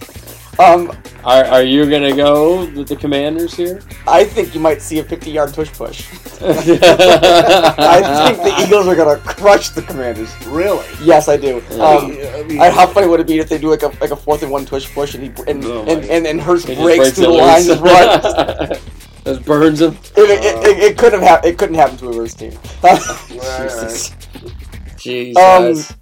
Um, 0.60 0.96
are, 1.24 1.44
are 1.46 1.64
you 1.64 1.90
going 1.90 2.04
to 2.04 2.16
go 2.16 2.66
with 2.76 2.88
the 2.88 2.96
commanders 2.96 3.56
here? 3.56 3.82
I 4.08 4.24
think 4.24 4.54
you 4.54 4.62
might 4.62 4.84
see 4.84 5.00
a 5.00 5.04
50-yard 5.04 5.54
tush 5.54 5.72
push. 5.74 6.08
I 6.42 6.46
I 7.78 8.34
think 8.34 8.44
the 8.44 8.64
Eagles 8.66 8.88
are 8.88 8.96
gonna 8.96 9.18
crush 9.20 9.70
the 9.70 9.82
Commanders. 9.82 10.30
Really? 10.48 10.86
Yes, 11.04 11.28
I 11.28 11.38
do. 11.38 11.64
Yeah. 11.72 11.84
Um, 11.84 12.12
I 12.12 12.44
mean, 12.44 12.58
how 12.58 12.88
funny 12.88 13.08
would 13.08 13.20
it 13.20 13.28
be 13.28 13.40
if 13.40 13.50
they 13.50 13.58
do 13.60 13.70
like 13.70 13.84
a 13.84 13.92
like 14.02 14.12
a 14.12 14.16
fourth 14.16 14.42
and 14.42 14.52
one 14.52 14.66
tush 14.66 14.92
push 14.92 15.14
and 15.14 15.24
he 15.24 15.30
and 15.48 15.64
Oh 15.64 15.86
my 15.86 15.92
and, 15.92 16.06
and, 16.06 16.28
and 16.28 16.42
Hurts 16.42 16.66
He 16.66 16.74
just 16.74 16.84
breaks 16.84 17.12
through 17.12 17.26
the 17.26 17.32
line 17.32 17.70
and 17.70 17.82
runs? 17.82 18.80
Loose. 19.26 19.38
Just 19.38 19.46
burns 19.46 19.82
him. 19.82 19.94
It, 20.18 20.18
it, 20.18 20.68
it, 20.68 20.84
it 20.92 20.98
couldn't 20.98 21.22
have 21.22 21.46
it 21.46 21.58
couldn't 21.58 21.76
happen 21.76 21.98
to 21.98 22.10
a 22.10 22.16
Hurst 22.16 22.40
team. 22.40 22.58
Right. 22.84 23.02
Jesus. 24.98 25.92
Um, 25.92 25.98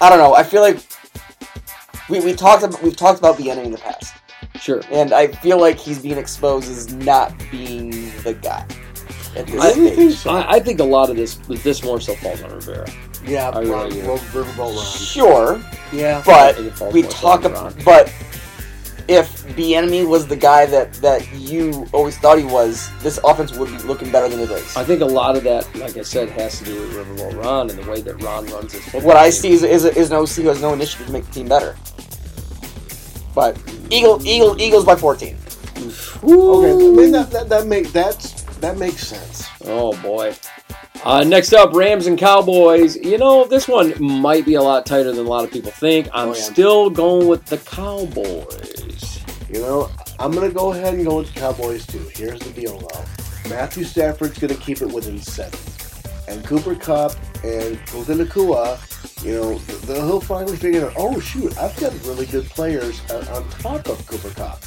I 0.00 0.08
don't 0.08 0.18
know. 0.18 0.34
I 0.34 0.42
feel 0.42 0.62
like 0.62 0.78
we, 2.08 2.20
we 2.20 2.34
talked 2.34 2.62
about 2.62 2.82
we've 2.82 2.96
talked 2.96 3.18
about 3.18 3.36
Vienna 3.36 3.62
in 3.62 3.72
the 3.72 3.78
past, 3.78 4.14
sure. 4.60 4.80
and 4.90 5.12
I 5.12 5.26
feel 5.26 5.60
like 5.60 5.78
he's 5.78 6.00
being 6.00 6.18
exposed 6.18 6.70
as 6.70 6.94
not 6.94 7.34
being 7.50 7.90
the 8.22 8.38
guy 8.40 8.66
I 9.36 9.72
stage. 9.72 10.14
so. 10.14 10.30
I, 10.30 10.54
I 10.54 10.60
think 10.60 10.80
a 10.80 10.84
lot 10.84 11.10
of 11.10 11.16
this 11.16 11.36
this 11.48 11.82
more 11.82 12.00
so 12.00 12.14
falls 12.16 12.42
on 12.42 12.52
Rivera. 12.52 12.90
Yeah, 13.24 13.50
I 13.50 13.62
Ron, 13.62 13.88
really 13.88 13.90
do. 13.90 14.06
Riverboat 14.06 14.76
Ron. 14.76 14.84
Sure, 14.84 15.62
Yeah. 15.92 16.22
But 16.24 16.56
think 16.56 16.68
it 16.68 16.76
falls 16.76 16.94
we 16.94 17.02
talk 17.02 17.44
about 17.44 17.74
but 17.84 18.12
if 19.08 19.42
Bieniemy 19.56 20.06
was 20.06 20.26
the 20.26 20.36
guy 20.36 20.66
that 20.66 20.92
that 20.94 21.26
you 21.34 21.86
always 21.92 22.18
thought 22.18 22.38
he 22.38 22.44
was, 22.44 22.90
this 23.02 23.18
offense 23.24 23.56
would 23.56 23.68
be 23.70 23.78
looking 23.84 24.12
better 24.12 24.28
than 24.28 24.40
it 24.40 24.50
is. 24.50 24.76
I 24.76 24.84
think 24.84 25.00
a 25.00 25.06
lot 25.06 25.36
of 25.36 25.42
that, 25.44 25.74
like 25.76 25.96
I 25.96 26.02
said, 26.02 26.28
has 26.30 26.58
to 26.58 26.64
do 26.66 26.74
with 26.74 26.92
Riverboat 26.92 27.42
Ron 27.42 27.70
and 27.70 27.78
the 27.78 27.90
way 27.90 28.02
that 28.02 28.22
Ron 28.22 28.46
runs 28.46 28.72
his 28.72 28.84
football. 28.84 29.02
What 29.02 29.16
I 29.16 29.30
team. 29.30 29.32
see 29.32 29.50
is, 29.52 29.62
is, 29.62 29.84
is 29.86 30.10
an 30.10 30.18
OC 30.18 30.28
who 30.28 30.48
has 30.48 30.60
no 30.60 30.74
initiative 30.74 31.06
to 31.06 31.12
make 31.12 31.24
the 31.24 31.32
team 31.32 31.48
better. 31.48 31.74
But 33.34 33.56
Eagle, 33.90 34.24
Eagle, 34.26 34.60
Eagles 34.60 34.84
by 34.84 34.96
14. 34.96 35.36
Okay, 35.78 36.72
I 36.72 36.74
mean 36.74 37.12
that 37.12 37.30
that, 37.30 37.48
that 37.48 37.66
make 37.66 37.92
that's 37.92 38.42
that 38.58 38.76
makes 38.76 39.06
sense. 39.06 39.46
Oh 39.64 39.96
boy. 40.02 40.34
Uh, 41.04 41.24
next 41.24 41.52
up, 41.52 41.72
Rams 41.72 42.06
and 42.06 42.18
Cowboys. 42.18 42.96
You 42.96 43.18
know, 43.18 43.46
this 43.46 43.66
one 43.68 43.94
might 44.02 44.44
be 44.44 44.54
a 44.54 44.62
lot 44.62 44.84
tighter 44.84 45.12
than 45.12 45.24
a 45.24 45.28
lot 45.28 45.44
of 45.44 45.50
people 45.50 45.70
think. 45.70 46.08
I'm 46.12 46.30
Oh, 46.30 46.34
yeah. 46.34 46.42
still 46.42 46.90
going 46.90 47.26
with 47.28 47.44
the 47.46 47.56
Cowboys. 47.58 49.20
You 49.50 49.60
know, 49.60 49.90
I'm 50.18 50.32
gonna 50.32 50.50
go 50.50 50.72
ahead 50.72 50.94
and 50.94 51.06
go 51.06 51.18
with 51.18 51.32
the 51.32 51.40
Cowboys 51.40 51.86
too. 51.86 52.06
Here's 52.14 52.38
the 52.40 52.50
deal 52.50 52.78
though. 52.78 53.04
Matthew 53.48 53.84
Stafford's 53.84 54.38
gonna 54.38 54.54
keep 54.56 54.82
it 54.82 54.88
within 54.92 55.18
seven. 55.22 55.58
And 56.26 56.44
Cooper 56.44 56.74
Kupp 56.74 57.12
and 57.42 57.78
Puka 57.86 58.12
Nacua, 58.12 59.24
you 59.24 59.32
know, 59.32 59.58
th- 59.58 59.80
th- 59.86 59.98
he'll 59.98 60.20
finally 60.20 60.56
figure 60.58 60.84
out, 60.86 60.92
oh 60.98 61.18
shoot, 61.20 61.56
I've 61.56 61.74
got 61.80 61.92
really 62.04 62.26
good 62.26 62.44
players 62.50 63.00
on 63.10 63.48
top 63.48 63.88
of 63.88 64.06
Cooper 64.06 64.28
Kupp. 64.34 64.60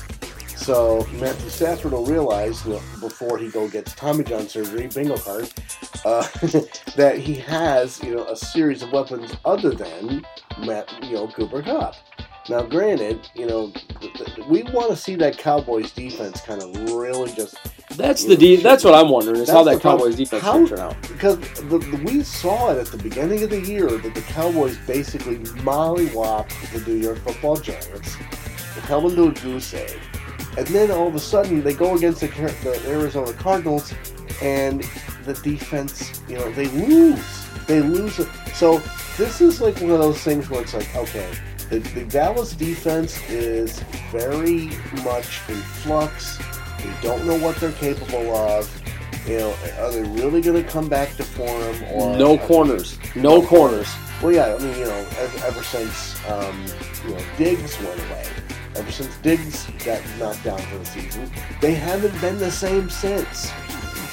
So 0.62 1.08
Matthew 1.14 1.50
Stafford 1.50 1.92
will 1.92 2.06
realize 2.06 2.64
you 2.66 2.74
know, 2.74 2.82
before 3.00 3.40
he 3.40 3.50
go 3.50 3.68
gets 3.68 3.96
Tommy 3.96 4.24
John 4.24 4.48
surgery, 4.48 4.88
bingo 4.94 5.18
card, 5.18 5.52
uh, 6.06 6.22
that 6.96 7.16
he 7.18 7.34
has 7.36 8.02
you 8.04 8.16
know 8.16 8.26
a 8.28 8.36
series 8.36 8.84
of 8.84 8.92
weapons 8.92 9.36
other 9.44 9.72
than 9.72 10.24
Matt, 10.60 10.94
you 11.04 11.16
know 11.16 11.28
Cooper 11.30 11.64
Kupp. 11.64 11.96
Now, 12.48 12.62
granted, 12.64 13.28
you 13.34 13.48
know 13.48 13.74
we 14.48 14.62
want 14.64 14.90
to 14.92 14.96
see 14.96 15.16
that 15.16 15.38
Cowboys 15.40 15.92
defense 15.92 16.42
kind 16.42 16.62
of 16.62 16.76
really 16.94 17.32
just 17.34 17.56
That's 17.98 18.26
the 18.26 18.36
de- 18.38 18.58
That's 18.58 18.84
what 18.84 18.94
I'm 18.94 19.10
wondering 19.10 19.42
is 19.42 19.50
how 19.50 19.64
that 19.64 19.76
the 19.76 19.80
problem. 19.80 20.02
Cowboys 20.12 20.16
defense 20.16 20.44
How- 20.44 20.66
turn 20.68 20.80
out. 20.80 21.02
because 21.04 21.40
the, 21.40 21.80
the, 21.80 22.02
we 22.06 22.22
saw 22.24 22.72
it 22.72 22.78
at 22.78 22.88
the 22.88 22.98
beginning 22.98 23.42
of 23.44 23.50
the 23.50 23.62
year 23.62 23.88
that 23.90 24.14
the 24.14 24.22
Cowboys 24.22 24.78
basically 24.86 25.38
mollywopped 25.64 26.54
the 26.72 26.88
New 26.92 26.98
York 27.00 27.18
Football 27.20 27.58
Giants, 27.58 28.14
held 28.86 29.06
them 29.06 29.16
to 29.16 29.28
a 29.30 29.44
goose 29.44 29.74
egg, 29.74 30.00
and 30.58 30.68
then 30.68 30.92
all 30.92 31.08
of 31.08 31.16
a 31.16 31.20
sudden 31.20 31.64
they 31.64 31.74
go 31.74 31.96
against 31.96 32.22
the, 32.22 32.28
the 32.28 32.82
Arizona 32.88 33.34
Cardinals, 33.34 33.94
and 34.42 34.84
the 35.24 35.34
defense, 35.44 36.22
you 36.28 36.36
know, 36.38 36.52
they 36.52 36.68
lose. 36.68 37.46
They 37.68 37.80
lose. 37.80 38.20
it. 38.20 38.28
So 38.54 38.82
this 39.18 39.40
is 39.42 39.62
like 39.62 39.76
one 39.82 39.92
of 39.92 40.00
those 40.00 40.22
things 40.22 40.50
where 40.50 40.62
it's 40.62 40.74
like, 40.74 40.94
okay, 40.96 41.32
the, 41.70 41.80
the 41.80 42.06
Dallas 42.06 42.54
defense 42.54 43.18
is 43.30 43.80
very 44.12 44.72
much 45.04 45.40
in 45.48 45.56
flux. 45.56 46.40
We 46.84 46.92
don't 47.02 47.26
know 47.26 47.38
what 47.38 47.56
they're 47.58 47.72
capable 47.74 48.36
of. 48.36 48.70
You 49.28 49.38
know, 49.38 49.56
are 49.80 49.92
they 49.92 50.02
really 50.02 50.42
going 50.42 50.62
to 50.62 50.68
come 50.68 50.90
back 50.90 51.16
to 51.18 51.24
form? 51.24 51.76
Or 51.94 52.18
No 52.18 52.40
corners. 52.40 52.98
No 53.16 53.46
corners. 53.46 53.88
Well, 54.22 54.32
yeah, 54.32 54.56
I 54.56 54.58
mean, 54.58 54.78
you 54.78 54.86
know, 54.86 55.08
ever, 55.18 55.46
ever 55.46 55.64
since 55.64 56.16
um, 56.28 56.66
you 57.08 57.16
know 57.16 57.24
Diggs 57.38 57.80
went 57.80 58.00
away, 58.00 58.26
ever 58.76 58.92
since 58.92 59.16
Diggs 59.18 59.68
got 59.86 60.02
knocked 60.18 60.44
down 60.44 60.60
for 60.60 60.78
the 60.78 60.86
season, 60.86 61.30
they 61.62 61.74
haven't 61.74 62.20
been 62.22 62.38
the 62.38 62.52
same 62.52 62.90
since. 62.90 63.52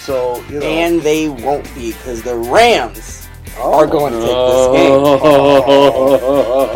So 0.01 0.43
you 0.49 0.61
know, 0.61 0.67
And 0.67 1.03
they 1.03 1.29
won't 1.29 1.65
be 1.75 1.93
because 1.93 2.23
the 2.23 2.37
Rams 2.37 3.29
oh, 3.59 3.75
are 3.75 3.87
going 3.87 4.13
to 4.13 4.19
take 4.19 4.29
this 4.29 4.67
game. 4.69 4.93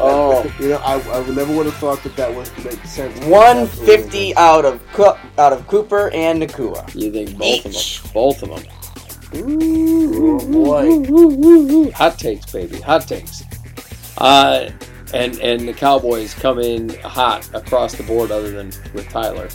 Oh. 0.05 0.55
you 0.61 0.69
know, 0.69 0.79
I, 0.79 1.01
I 1.01 1.27
never 1.31 1.57
would 1.57 1.67
have 1.67 1.77
thought 1.77 2.03
that 2.03 2.17
that 2.17 2.35
would 2.35 2.51
make 2.65 2.85
sense. 2.85 3.19
150 3.25 4.37
out 4.37 4.65
of 4.65 4.87
Co- 4.93 5.19
out 5.39 5.53
of 5.53 5.67
Cooper 5.67 6.11
and 6.11 6.43
Nacua. 6.43 6.95
You 6.95 7.11
think 7.11 7.39
both 7.39 7.65
of 7.65 7.73
them? 7.73 8.13
Both 8.13 8.43
of 8.43 8.51
them. 8.51 8.65
Oh 9.35 10.39
boy. 10.51 11.91
Hot 11.93 12.19
takes, 12.19 12.53
baby. 12.53 12.81
Hot 12.81 13.09
takes. 13.09 13.45
Uh, 14.19 14.71
and 15.13 15.39
and 15.41 15.69
the 15.69 15.73
Cowboys 15.73 16.35
come 16.35 16.59
in 16.59 16.89
hot 17.01 17.49
across 17.55 17.95
the 17.95 18.03
board, 18.03 18.31
other 18.31 18.51
than 18.51 18.73
with 18.95 19.09
Tyler. 19.09 19.49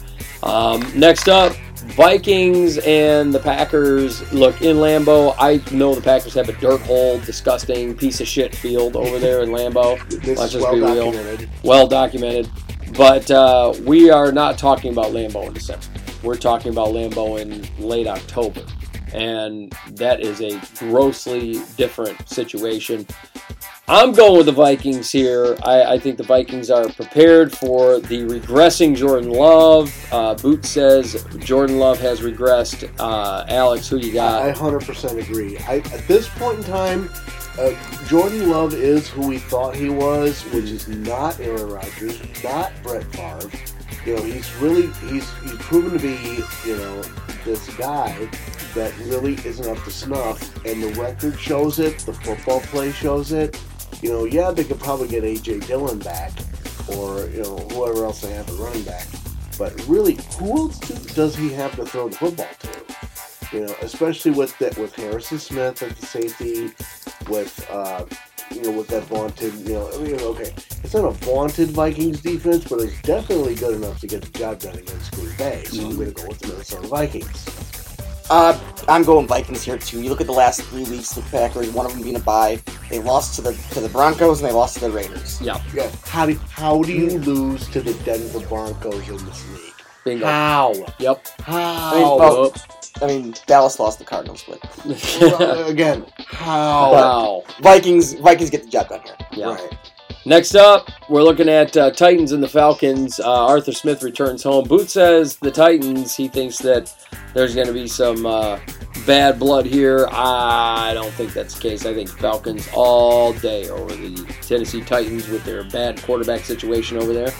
Um, 0.44 0.84
next 0.95 1.27
up, 1.27 1.53
Vikings 1.95 2.77
and 2.80 3.34
the 3.34 3.40
Packers. 3.40 4.32
Look 4.34 4.61
in 4.61 4.77
Lambeau. 4.77 5.36
I 5.40 5.61
know 5.76 5.95
the 5.95 6.02
Packers 6.02 6.34
have 6.36 6.50
a 6.50 6.53
dirt 6.53 6.82
hole, 6.82 7.19
disgusting 7.19 7.95
piece 7.95 8.22
of 8.22 8.27
shit 8.27 8.56
field 8.56 8.95
over 8.95 9.19
there 9.19 9.42
in 9.44 9.50
Lambeau. 9.50 9.98
This 10.27 10.40
Let's 10.40 10.53
is 10.53 10.61
just 10.61 10.64
well 10.64 10.74
be 10.74 10.82
real. 10.82 11.11
documented. 11.11 11.50
well 11.64 11.88
documented. 11.88 12.50
But 12.95 13.30
uh, 13.32 13.74
we 13.84 14.10
are 14.10 14.32
not 14.32 14.58
talking 14.58 14.92
about 14.92 15.08
Lambeau 15.08 15.48
in 15.48 15.53
December. 15.53 15.86
We're 16.24 16.36
talking 16.38 16.72
about 16.72 16.90
Lambeau 16.90 17.40
in 17.40 17.68
late 17.77 18.08
October. 18.08 18.61
And 19.14 19.74
that 19.92 20.22
is 20.22 20.42
a 20.42 20.60
grossly 20.80 21.61
different 21.77 22.27
situation. 22.27 23.08
I'm 23.90 24.12
going 24.12 24.36
with 24.36 24.48
the 24.48 24.52
Vikings 24.52 25.10
here. 25.10 25.58
I, 25.64 25.94
I 25.94 26.00
think 26.00 26.18
the 26.18 26.24
Vikings 26.24 26.70
are 26.70 26.90
prepared 26.90 27.54
for 27.54 28.02
the 28.02 28.24
regressing 28.24 28.94
Jordan 28.94 29.30
Love. 29.30 29.96
Uh, 30.12 30.36
Boot 30.36 30.66
says 30.66 31.26
Jordan 31.38 31.80
Love 31.80 31.98
has 32.02 32.20
regressed. 32.20 32.90
Uh, 33.00 33.46
Alex, 33.48 33.88
who 33.88 33.96
you 33.96 34.12
got? 34.12 34.44
I 34.44 34.52
100% 34.52 35.24
agree. 35.24 35.58
I, 35.60 35.78
at 35.78 36.06
this 36.06 36.28
point 36.28 36.58
in 36.58 36.64
time, 36.66 37.10
uh, 37.58 37.74
Jordan 38.08 38.50
Love 38.50 38.74
is 38.74 39.08
who 39.08 39.26
we 39.26 39.38
thought 39.38 39.74
he 39.74 39.90
was, 39.90 40.42
which 40.52 40.66
is 40.66 40.90
not 40.90 41.40
Aaron 41.40 41.70
Rodgers, 41.70 42.22
not 42.44 42.74
Brett 42.84 43.06
Favre. 43.16 43.50
You 44.06 44.18
know, 44.18 44.22
he's 44.22 44.54
really 44.56 44.88
he's 45.10 45.32
he's 45.44 45.56
proven 45.60 45.98
to 45.98 46.00
be 46.00 46.44
you 46.66 46.78
know 46.78 47.02
this 47.46 47.74
guy 47.78 48.30
that 48.76 48.94
really 49.06 49.36
isn't 49.46 49.66
up 49.66 49.82
to 49.86 49.92
snuff, 49.92 50.66
and 50.66 50.84
the 50.84 50.90
record 51.02 51.40
shows 51.40 51.80
it. 51.80 52.00
The 52.00 52.14
football 52.14 52.60
play 52.60 52.92
shows 52.92 53.32
it. 53.32 53.58
You 54.01 54.09
know, 54.09 54.26
yeah, 54.26 54.51
they 54.51 54.64
could 54.64 54.80
probably 54.80 55.08
get 55.08 55.24
AJ 55.24 55.67
Dillon 55.67 56.00
back, 56.00 56.32
or 56.95 57.26
you 57.27 57.42
know 57.42 57.58
whoever 57.72 58.06
else 58.06 58.22
they 58.22 58.32
have 58.32 58.48
at 58.50 58.56
running 58.58 58.84
back. 58.84 59.08
But 59.58 59.74
really, 59.88 60.19
who 60.38 60.58
else 60.58 60.80
do, 60.80 60.93
does 61.14 61.35
he 61.35 61.51
have 61.53 61.76
to 61.77 61.85
throw 61.85 62.09
the 62.09 62.16
football 62.16 62.48
to? 62.59 63.58
You 63.58 63.66
know, 63.66 63.76
especially 63.82 64.32
with 64.32 64.58
that 64.59 64.77
with 64.77 64.95
Harrison 64.95 65.40
Smith 65.40 65.82
at 65.82 65.95
the 65.95 66.06
safety, 66.06 66.66
with 67.30 67.66
uh, 67.72 68.06
you 68.53 68.61
know 68.61 68.72
with 68.72 68.88
that 68.90 69.03
vaunted, 69.06 69.53
you 69.67 69.74
know, 69.74 69.90
I 69.93 69.98
mean, 69.98 70.19
okay, 70.19 70.53
it's 70.84 70.93
not 70.93 71.06
a 71.06 71.11
vaunted 71.11 71.69
Vikings 71.69 72.22
defense, 72.22 72.66
but 72.67 72.80
it's 72.82 73.01
definitely 73.01 73.56
good 73.56 73.76
enough 73.76 74.00
to 74.01 74.08
get 74.08 74.22
the 74.22 74.38
job 74.38 74.59
done 74.59 74.77
against 74.77 75.11
Green 75.14 75.35
Bay. 75.38 75.64
So 75.66 75.85
I'm 75.85 75.95
going 75.95 76.14
to 76.14 76.22
go 76.22 76.27
with 76.27 76.40
the 76.40 76.48
Minnesota 76.50 76.88
Vikings. 76.88 77.67
Uh, 78.30 78.58
I'm 78.90 79.04
going 79.04 79.26
Vikings 79.28 79.64
here 79.64 79.78
too. 79.78 80.02
You 80.02 80.10
look 80.10 80.20
at 80.22 80.28
the 80.28 80.34
last 80.34 80.62
three 80.64 80.84
weeks 80.86 81.16
of 81.16 81.24
the 81.24 81.30
Packers, 81.32 81.70
one 81.72 81.86
of 81.86 81.94
them 81.94 82.02
being 82.04 82.16
a 82.16 82.20
bye. 82.20 82.62
They 82.90 83.00
lost 83.00 83.36
to 83.36 83.42
the 83.42 83.54
to 83.72 83.80
the 83.82 83.90
Broncos 83.90 84.42
and 84.42 84.50
they 84.50 84.54
lost 84.54 84.76
to 84.76 84.82
the 84.82 84.92
Raiders. 84.92 85.42
Yeah, 85.42 85.62
Yeah, 85.74 85.90
how 86.06 86.26
do 86.26 86.36
how 86.50 86.82
do 86.84 86.92
you 86.92 87.20
lose 87.20 87.68
to 87.70 87.82
the 87.82 87.94
Denver 88.04 88.40
Broncos 88.48 89.08
in 89.10 89.18
this 89.26 89.50
league? 89.52 89.74
bingo. 90.04 90.26
How? 90.26 90.74
Yep. 91.00 91.28
How? 91.42 91.94
I 91.94 91.96
mean, 91.96 92.20
well, 92.20 92.54
I 93.02 93.08
mean, 93.08 93.36
Dallas 93.46 93.80
lost 93.80 94.00
the 94.00 94.06
Cardinals, 94.06 94.44
but 94.48 94.60
Well, 95.22 95.68
again, 95.68 96.06
how? 96.28 96.92
wow. 96.94 97.44
Vikings 97.62 98.14
Vikings 98.14 98.50
get 98.50 98.64
the 98.64 98.70
job 98.70 98.90
done 98.90 99.02
here. 99.06 99.16
Yeah. 99.32 99.54
Right. 99.56 99.78
Next 100.28 100.56
up, 100.56 100.90
we're 101.08 101.24
looking 101.24 101.48
at 101.48 101.78
uh, 101.78 101.90
Titans 101.90 102.34
and 102.34 102.44
the 102.44 102.50
Falcons. 102.50 103.18
Uh, 103.18 103.46
Arthur 103.46 103.72
Smith 103.72 104.04
returns 104.04 104.44
home. 104.44 104.68
Boot 104.68 104.90
says 104.90 105.38
the 105.38 105.50
Titans. 105.50 106.18
He 106.18 106.28
thinks 106.28 106.58
that 106.58 106.94
there's 107.34 107.56
going 107.56 107.68
to 107.68 107.74
be 107.74 107.88
some 107.88 108.26
uh, 108.26 108.60
bad 109.06 109.40
blood 109.40 109.66
here. 109.66 110.06
I 110.12 110.92
don't 110.94 111.14
think 111.14 111.32
that's 111.32 111.56
the 111.56 111.62
case. 111.62 111.86
I 111.86 111.94
think 111.94 112.10
Falcons 112.10 112.68
all 112.74 113.32
day 113.32 113.70
over 113.70 113.96
the 113.96 114.22
Tennessee 114.42 114.82
Titans 114.82 115.30
with 115.30 115.46
their 115.46 115.64
bad 115.64 116.04
quarterback 116.04 116.42
situation 116.42 116.98
over 116.98 117.14
there. 117.14 117.34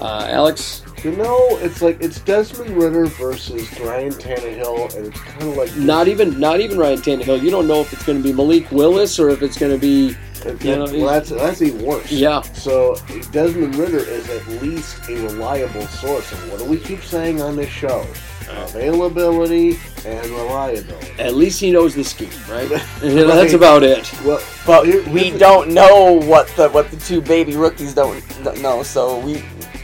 Uh, 0.00 0.26
Alex, 0.28 0.82
You 1.02 1.10
know, 1.16 1.58
it's 1.60 1.82
like 1.82 2.00
it's 2.00 2.20
Desmond 2.20 2.76
Ridder 2.76 3.06
versus 3.06 3.68
Ryan 3.80 4.12
Tannehill, 4.12 4.94
and 4.96 5.08
it's 5.08 5.20
kind 5.20 5.42
of 5.42 5.56
like 5.56 5.74
not 5.76 6.06
even 6.06 6.38
not 6.38 6.60
even 6.60 6.78
Ryan 6.78 6.98
Tannehill. 7.00 7.42
You 7.42 7.50
don't 7.50 7.66
know 7.66 7.80
if 7.80 7.92
it's 7.92 8.04
going 8.04 8.22
to 8.22 8.24
be 8.24 8.32
Malik 8.32 8.70
Willis 8.70 9.18
or 9.18 9.28
if 9.30 9.42
it's 9.42 9.58
going 9.58 9.72
to 9.72 9.78
be 9.78 10.12
That- 10.44 10.62
you 10.64 10.76
know, 10.76 10.84
well, 10.84 11.06
that's 11.06 11.30
that's 11.30 11.60
even 11.60 11.82
worse. 11.84 12.10
yeah. 12.12 12.40
So 12.42 12.94
Desmond 13.32 13.74
Ridder 13.74 13.98
is 13.98 14.28
at 14.30 14.46
least 14.62 15.08
a 15.08 15.14
reliable 15.26 15.86
source, 15.88 16.30
and 16.32 16.50
what 16.52 16.60
do 16.60 16.66
we 16.66 16.76
keep 16.78 17.02
saying 17.02 17.40
on 17.42 17.56
this 17.56 17.68
show? 17.70 18.06
Availability 18.48 19.78
and 20.04 20.26
reliability. 20.30 21.12
At 21.18 21.34
least 21.34 21.60
he 21.60 21.70
knows 21.72 21.94
the 21.94 22.04
scheme, 22.04 22.30
right? 22.48 22.68
Right. 22.70 22.82
That's 23.00 23.54
about 23.54 23.82
it. 23.82 24.10
Well, 24.24 24.40
But 24.66 24.86
here- 24.86 25.08
we 25.10 25.30
the- 25.30 25.38
don't 25.38 25.70
know 25.70 26.12
what 26.26 26.46
the 26.56 26.68
what 26.68 26.90
the 26.90 26.96
two 26.96 27.20
baby 27.20 27.56
rookies 27.56 27.92
don't 27.94 28.22
know. 28.62 28.82
So 28.82 29.18
we 29.20 29.42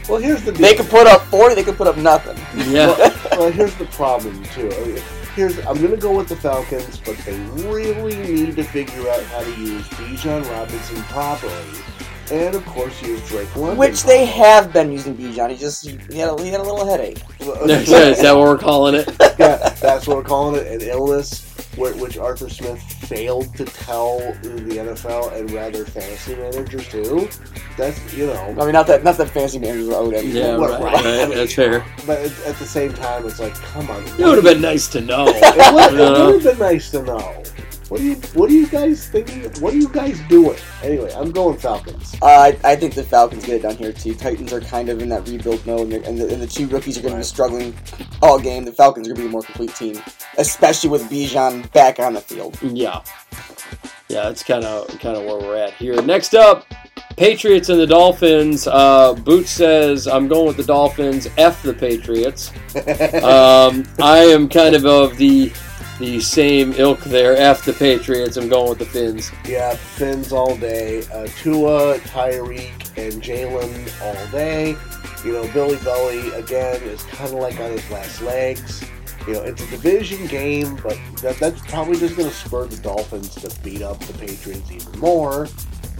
Well, 0.09 0.19
here's 0.19 0.43
the 0.43 0.51
deal. 0.51 0.61
they 0.61 0.73
could 0.73 0.89
put 0.89 1.05
up 1.05 1.21
forty, 1.23 1.53
they 1.53 1.63
could 1.63 1.77
put 1.77 1.87
up 1.87 1.97
nothing. 1.97 2.37
Yeah. 2.71 2.87
well, 2.87 3.13
well, 3.31 3.51
here's 3.51 3.75
the 3.75 3.85
problem 3.85 4.43
too. 4.45 4.71
I 4.71 4.85
mean, 4.85 5.03
here's 5.35 5.57
I'm 5.65 5.79
gonna 5.81 5.97
go 5.97 6.17
with 6.17 6.29
the 6.29 6.35
Falcons, 6.35 6.99
but 7.05 7.15
they 7.19 7.37
really 7.63 8.15
need 8.15 8.55
to 8.55 8.63
figure 8.63 9.07
out 9.09 9.23
how 9.25 9.41
to 9.41 9.51
use 9.55 9.87
Bijan 9.89 10.49
Robinson 10.49 11.01
properly, 11.03 11.53
and 12.31 12.55
of 12.55 12.65
course 12.65 13.01
use 13.03 13.25
Drake 13.29 13.55
London. 13.55 13.77
Which 13.77 14.03
they 14.03 14.25
properly. 14.25 14.43
have 14.43 14.73
been 14.73 14.91
using 14.91 15.15
Bijan. 15.15 15.51
He 15.51 15.57
just 15.57 15.85
he 15.87 16.17
had 16.17 16.29
a, 16.29 16.43
he 16.43 16.49
had 16.49 16.59
a 16.59 16.63
little 16.63 16.85
headache. 16.85 17.21
Is 17.39 18.19
that 18.21 18.33
what 18.35 18.47
we're 18.47 18.57
calling 18.57 18.95
it? 18.95 19.07
yeah, 19.39 19.69
that's 19.69 20.07
what 20.07 20.17
we're 20.17 20.23
calling 20.23 20.55
it, 20.55 20.81
an 20.81 20.89
illness, 20.89 21.45
where, 21.48 21.48
which 21.79 22.17
Arthur 22.17 22.49
Smith 22.49 22.81
failed 22.81 23.55
to 23.55 23.65
tell 23.65 24.19
the 24.41 24.75
NFL 24.77 25.33
and 25.37 25.49
rather 25.51 25.85
fantasy 25.85 26.35
managers 26.35 26.87
too. 26.89 27.29
That's 27.77 28.13
you 28.13 28.27
know, 28.27 28.55
I 28.59 28.63
mean, 28.65 28.73
not 28.73 28.87
that 28.87 29.03
not 29.03 29.17
that 29.17 29.29
fancy 29.29 29.59
managers 29.59 29.89
are 29.89 29.95
owed 29.95 30.13
anything. 30.13 30.35
Yeah, 30.43 30.57
Well, 30.57 30.81
right, 30.83 30.93
right. 30.93 31.05
right, 31.29 31.35
That's 31.35 31.53
fair. 31.53 31.85
but 32.05 32.19
at 32.19 32.31
at 32.45 32.55
the 32.57 32.65
same 32.65 32.93
time, 32.93 33.25
it's 33.25 33.39
like, 33.39 33.53
come 33.55 33.89
on, 33.89 34.03
It 34.03 34.19
would 34.19 34.35
have 34.35 34.43
been 34.43 34.61
nice 34.61 34.87
to 34.89 35.01
know. 35.01 35.25
It 35.27 35.73
would, 35.73 35.91
You 35.91 35.97
know? 35.97 36.29
it 36.29 36.33
would 36.35 36.45
uh, 36.45 36.49
have 36.49 36.57
been 36.59 36.59
nice 36.59 36.91
to 36.91 37.03
know. 37.03 37.43
What 37.89 37.99
are 37.99 38.03
you 38.03 38.15
What 38.33 38.49
are 38.49 38.53
you 38.53 38.67
guys 38.67 39.07
thinking? 39.07 39.43
What 39.61 39.73
are 39.73 39.77
you 39.77 39.89
guys 39.89 40.19
doing? 40.29 40.57
Anyway, 40.83 41.11
I'm 41.15 41.31
going 41.31 41.57
Falcons. 41.57 42.15
Uh, 42.21 42.25
I, 42.25 42.57
I 42.63 42.75
think 42.75 42.93
the 42.93 43.03
Falcons 43.03 43.45
get 43.45 43.55
it 43.55 43.61
done 43.63 43.75
here 43.77 43.91
too. 43.91 44.13
Titans 44.13 44.53
are 44.53 44.61
kind 44.61 44.89
of 44.89 45.01
in 45.01 45.09
that 45.09 45.27
rebuild 45.27 45.65
mode, 45.65 45.91
and, 45.93 46.05
and, 46.05 46.17
the, 46.17 46.31
and 46.31 46.41
the 46.41 46.47
two 46.47 46.67
rookies 46.67 46.97
are 46.97 47.01
going 47.01 47.13
to 47.13 47.17
be 47.17 47.19
Right. 47.19 47.25
struggling 47.25 47.73
all 48.21 48.39
game. 48.39 48.63
The 48.63 48.71
Falcons 48.71 49.07
are 49.07 49.13
going 49.13 49.17
to 49.17 49.23
be 49.23 49.27
a 49.29 49.31
more 49.31 49.41
complete 49.41 49.73
team, 49.75 49.99
especially 50.37 50.89
with 50.91 51.03
Bijan 51.09 51.71
back 51.73 51.99
on 51.99 52.13
the 52.13 52.21
field. 52.21 52.57
Yeah, 52.61 53.01
yeah, 54.07 54.23
that's 54.23 54.43
kind 54.43 54.63
of 54.65 54.87
kind 54.99 55.17
of 55.17 55.23
where 55.25 55.37
we're 55.39 55.55
at 55.57 55.73
here. 55.73 55.99
Next 56.03 56.35
up, 56.35 56.65
Patriots 57.17 57.69
and 57.69 57.79
the 57.79 57.87
Dolphins. 57.87 58.67
Uh, 58.67 59.13
Boot 59.15 59.47
says 59.47 60.07
I'm 60.07 60.27
going 60.27 60.45
with 60.47 60.57
the 60.57 60.63
Dolphins. 60.63 61.27
F 61.37 61.63
the 61.63 61.73
Patriots. 61.73 62.51
Um, 63.23 63.83
I 63.99 64.19
am 64.19 64.47
kind 64.47 64.75
of 64.75 64.85
of 64.85 65.17
the 65.17 65.51
the 65.99 66.19
same 66.19 66.73
ilk 66.73 67.01
there. 67.01 67.35
F 67.37 67.65
the 67.65 67.73
Patriots. 67.73 68.37
I'm 68.37 68.49
going 68.49 68.69
with 68.69 68.79
the 68.79 68.85
Fins. 68.85 69.31
yeah, 69.45 69.75
Finns 69.75 70.31
all 70.31 70.55
day. 70.57 71.03
Uh, 71.13 71.27
Tua, 71.37 71.99
Tyreek, 71.99 72.97
and 72.97 73.21
Jalen 73.21 74.01
all 74.01 74.31
day. 74.31 74.75
You 75.25 75.33
know, 75.33 75.51
Billy 75.53 75.77
Belly 75.83 76.29
again 76.31 76.81
is 76.83 77.03
kind 77.03 77.33
of 77.33 77.39
like 77.39 77.59
on 77.59 77.71
his 77.71 77.89
last 77.91 78.21
legs. 78.21 78.83
You 79.27 79.33
know, 79.33 79.41
it's 79.43 79.61
a 79.61 79.67
division 79.67 80.25
game, 80.27 80.77
but 80.81 80.97
that, 81.21 81.37
that's 81.37 81.59
probably 81.69 81.99
just 81.99 82.15
going 82.15 82.29
to 82.29 82.35
spur 82.35 82.65
the 82.65 82.77
Dolphins 82.77 83.35
to 83.35 83.61
beat 83.61 83.81
up 83.81 83.99
the 83.99 84.13
Patriots 84.13 84.71
even 84.71 84.99
more. 84.99 85.47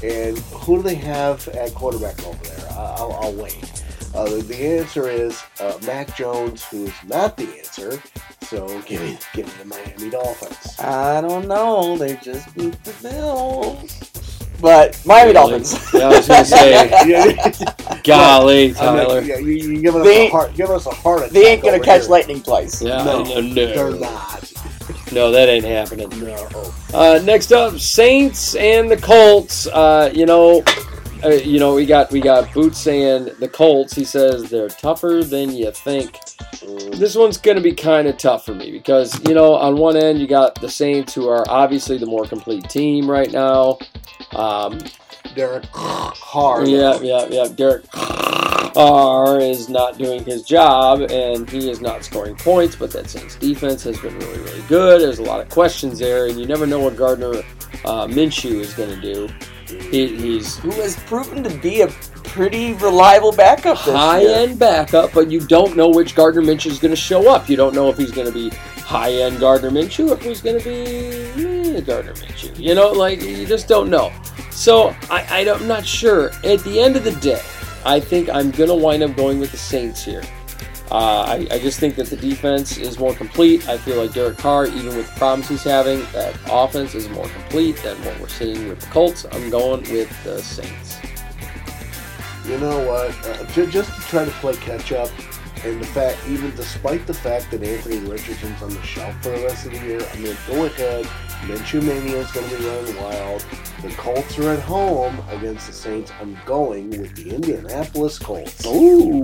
And 0.02 0.38
who 0.40 0.78
do 0.78 0.84
they 0.84 0.96
have 0.96 1.46
at 1.50 1.74
quarterback 1.76 2.26
over 2.26 2.42
there? 2.46 2.68
I'll, 2.72 3.12
I'll 3.22 3.34
wait. 3.34 3.84
Uh, 4.16 4.26
the- 4.30 4.42
the 4.44 4.56
answer 4.80 5.08
is 5.10 5.42
uh, 5.60 5.78
Mac 5.86 6.16
Jones, 6.16 6.64
who 6.66 6.86
is 6.86 6.94
not 7.08 7.38
the 7.38 7.48
answer. 7.60 8.02
So 8.42 8.68
give 8.82 9.02
me, 9.02 9.18
give 9.34 9.46
me 9.46 9.52
the 9.60 9.66
Miami 9.66 10.10
Dolphins. 10.10 10.80
I 10.80 11.22
don't 11.22 11.48
know. 11.48 11.98
They 11.98 12.16
just 12.18 12.54
beat 12.56 12.82
the 12.84 12.94
Bills. 13.08 13.96
But 14.62 15.00
Miami 15.06 15.32
Really? 15.32 15.34
Dolphins. 15.34 15.94
Yeah, 15.94 16.00
I 16.02 16.18
was 16.18 16.28
gonna 16.28 16.46
say, 16.46 16.90
Yeah, 17.08 17.52
golly, 18.04 18.70
I'm 18.70 18.76
Tyler. 18.76 19.22
yeah, 19.22 19.38
you, 19.38 19.54
you 19.54 19.82
giving 19.82 20.02
us 20.02 20.08
They- 20.08 20.28
a 20.28 20.32
heart, 20.32 20.54
giving 20.56 20.76
us 20.76 20.86
a 20.86 20.90
heart 20.92 21.20
attack. 21.22 21.32
they 21.32 21.48
ain't 21.48 21.62
going 21.62 21.76
over 21.76 21.84
to 21.84 21.86
catch 21.86 22.02
here. 22.02 22.10
lightning 22.10 22.42
twice. 22.42 22.82
Yeah, 22.82 23.04
No, 23.04 23.24
no, 23.24 23.54
They're 23.54 23.76
no, 23.92 24.00
not. 24.00 24.54
no, 25.14 25.32
that 25.32 25.48
ain't 25.48 25.64
happening. 25.66 26.10
No. 26.20 26.74
Uh, 26.94 27.22
next 27.24 27.52
up, 27.54 27.78
Saints 27.80 28.56
and 28.56 28.90
the 28.92 28.98
Colts. 28.98 29.68
Uh, 29.68 30.12
you 30.14 30.26
know, 30.26 30.62
uh, 31.24 31.30
you 31.30 31.60
know, 31.60 31.76
we 31.76 31.86
got 31.86 32.12
we 32.12 32.22
got 32.22 32.54
Boots 32.54 32.80
saying 32.80 33.30
the 33.40 33.48
Colts. 33.48 33.94
He 33.94 34.04
says 34.04 34.50
they're 34.50 34.70
tougher 34.70 35.24
than 35.24 35.52
you 35.52 35.72
think. 35.72 36.18
This 36.92 37.16
one's 37.16 37.38
going 37.38 37.58
to 37.58 37.64
be 37.64 37.74
kind 37.74 38.08
of 38.08 38.18
tough 38.18 38.46
for 38.46 38.54
me 38.54 38.72
because 38.72 39.20
you 39.28 39.34
know, 39.34 39.56
on 39.56 39.78
one 39.78 39.98
end 39.98 40.20
you 40.20 40.28
got 40.28 40.60
the 40.62 40.70
Saints, 40.70 41.14
who 41.14 41.28
are 41.28 41.44
obviously 41.50 41.98
the 41.98 42.06
more 42.06 42.26
complete 42.26 42.70
team 42.70 43.10
right 43.10 43.32
now. 43.32 43.80
Um, 44.32 44.80
Derek 45.36 45.66
hard. 45.72 46.68
yeah, 46.68 47.00
yeah, 47.02 47.26
yeah. 47.30 47.48
Derek 47.54 47.90
Carr 47.92 49.40
is 49.40 49.70
not 49.70 49.98
doing 49.98 50.24
his 50.24 50.44
job, 50.44 51.02
and 51.12 51.50
he 51.50 51.70
is 51.70 51.82
not 51.82 52.04
scoring 52.04 52.36
points. 52.36 52.76
But 52.76 52.92
that 52.92 53.10
Saints 53.10 53.36
defense 53.36 53.84
has 53.84 54.00
been 54.00 54.18
really, 54.20 54.40
really 54.40 54.62
good. 54.64 55.02
There's 55.02 55.20
a 55.20 55.24
lot 55.24 55.42
of 55.42 55.50
questions 55.50 56.00
there, 56.00 56.28
and 56.28 56.40
you 56.40 56.46
never 56.46 56.66
know 56.66 56.80
what 56.80 56.96
Gardner 56.96 57.34
uh, 57.86 58.08
Minshew 58.08 58.60
is 58.60 58.74
going 58.74 58.90
to 58.90 59.02
do. 59.02 59.30
He, 59.70 60.16
he's 60.16 60.58
Who 60.58 60.72
has 60.72 60.98
proven 61.04 61.44
to 61.44 61.50
be 61.50 61.82
a 61.82 61.88
pretty 62.24 62.74
reliable 62.74 63.32
backup 63.32 63.78
high 63.78 64.22
year. 64.22 64.36
end 64.36 64.60
backup, 64.60 65.14
but 65.14 65.30
you 65.32 65.40
don't 65.40 65.76
know 65.76 65.90
which 65.90 66.16
Gardner 66.16 66.42
Minshew 66.42 66.68
is 66.68 66.80
going 66.80 66.92
to 66.92 66.96
show 66.96 67.30
up. 67.30 67.50
You 67.50 67.56
don't 67.56 67.74
know 67.74 67.90
if 67.90 67.98
he's 67.98 68.12
going 68.12 68.28
to 68.28 68.34
be 68.34 68.50
high 68.50 69.12
end 69.14 69.40
Gardner 69.40 69.72
Minshew 69.72 70.10
or 70.10 70.14
if 70.14 70.22
he's 70.22 70.42
going 70.42 70.60
to 70.60 70.64
be 70.64 71.76
eh, 71.76 71.82
Gardner 71.82 72.14
Minshew. 72.14 72.58
You 72.58 72.76
know, 72.76 72.92
like 72.92 73.22
you 73.22 73.46
just 73.46 73.68
don't 73.68 73.90
know. 73.90 74.12
So 74.52 74.96
I, 75.10 75.26
I 75.30 75.44
don't, 75.44 75.62
I'm 75.62 75.68
not 75.68 75.86
sure. 75.86 76.30
At 76.44 76.64
the 76.64 76.80
end 76.80 76.96
of 76.96 77.04
the 77.04 77.12
day, 77.14 77.42
I 77.86 78.00
think 78.00 78.30
I'm 78.30 78.52
going 78.52 78.70
to 78.70 78.76
wind 78.76 79.04
up 79.04 79.16
going 79.16 79.40
with 79.40 79.52
the 79.52 79.58
Saints 79.58 80.04
here. 80.04 80.24
Uh, 80.92 81.22
I, 81.22 81.48
I 81.52 81.60
just 81.60 81.80
think 81.80 81.96
that 81.96 82.08
the 82.08 82.18
defense 82.18 82.78
is 82.78 82.98
more 82.98 83.14
complete. 83.14 83.68
I 83.70 83.78
feel 83.78 84.02
like 84.02 84.14
Derek 84.14 84.38
Carr, 84.40 84.66
even 84.66 84.96
with 84.96 85.08
the 85.08 85.20
problems 85.20 85.48
he's 85.48 85.64
having, 85.64 86.00
that 86.14 86.36
offense 86.50 86.96
is 86.96 87.08
more 87.10 87.28
complete 87.28 87.78
than 87.84 87.96
what 88.04 88.20
we're 88.20 88.28
seeing 88.28 88.70
with 88.70 88.80
the 88.80 88.88
Colts. 88.88 89.26
I'm 89.32 89.52
going 89.52 89.82
with 89.92 90.24
the 90.24 90.42
Saints. 90.42 90.98
You 92.48 92.58
know 92.58 92.80
what? 92.88 93.28
Uh, 93.28 93.46
ju- 93.52 93.70
just 93.70 93.94
to 93.94 94.02
try 94.08 94.26
to 94.26 94.32
play 94.32 94.56
catch 94.56 94.92
up, 94.92 95.12
and 95.64 95.80
the 95.80 95.86
fact, 95.86 96.18
even 96.28 96.56
despite 96.56 97.06
the 97.06 97.14
fact 97.14 97.52
that 97.52 97.62
Anthony 97.62 98.00
Richardson's 98.00 98.60
on 98.64 98.70
the 98.70 98.82
shelf 98.82 99.14
for 99.22 99.30
the 99.30 99.44
rest 99.46 99.68
of 99.68 99.74
the 99.74 99.80
year, 99.80 100.02
I'm 100.14 100.24
going 100.24 100.36
to 100.36 100.52
go 100.52 100.66
ahead. 100.66 101.06
Minshew 101.42 101.84
Mania 101.84 102.18
is 102.18 102.32
going 102.32 102.50
to 102.50 102.58
be 102.58 102.66
running 102.66 102.96
wild. 102.98 103.46
The 103.84 103.90
Colts 103.90 104.40
are 104.40 104.50
at 104.50 104.60
home 104.60 105.22
against 105.30 105.68
the 105.68 105.74
Saints. 105.74 106.12
I'm 106.20 106.36
going 106.46 106.90
with 106.90 107.16
the 107.16 107.36
Indianapolis 107.36 108.18
Colts. 108.18 108.66
Ooh. 108.66 109.24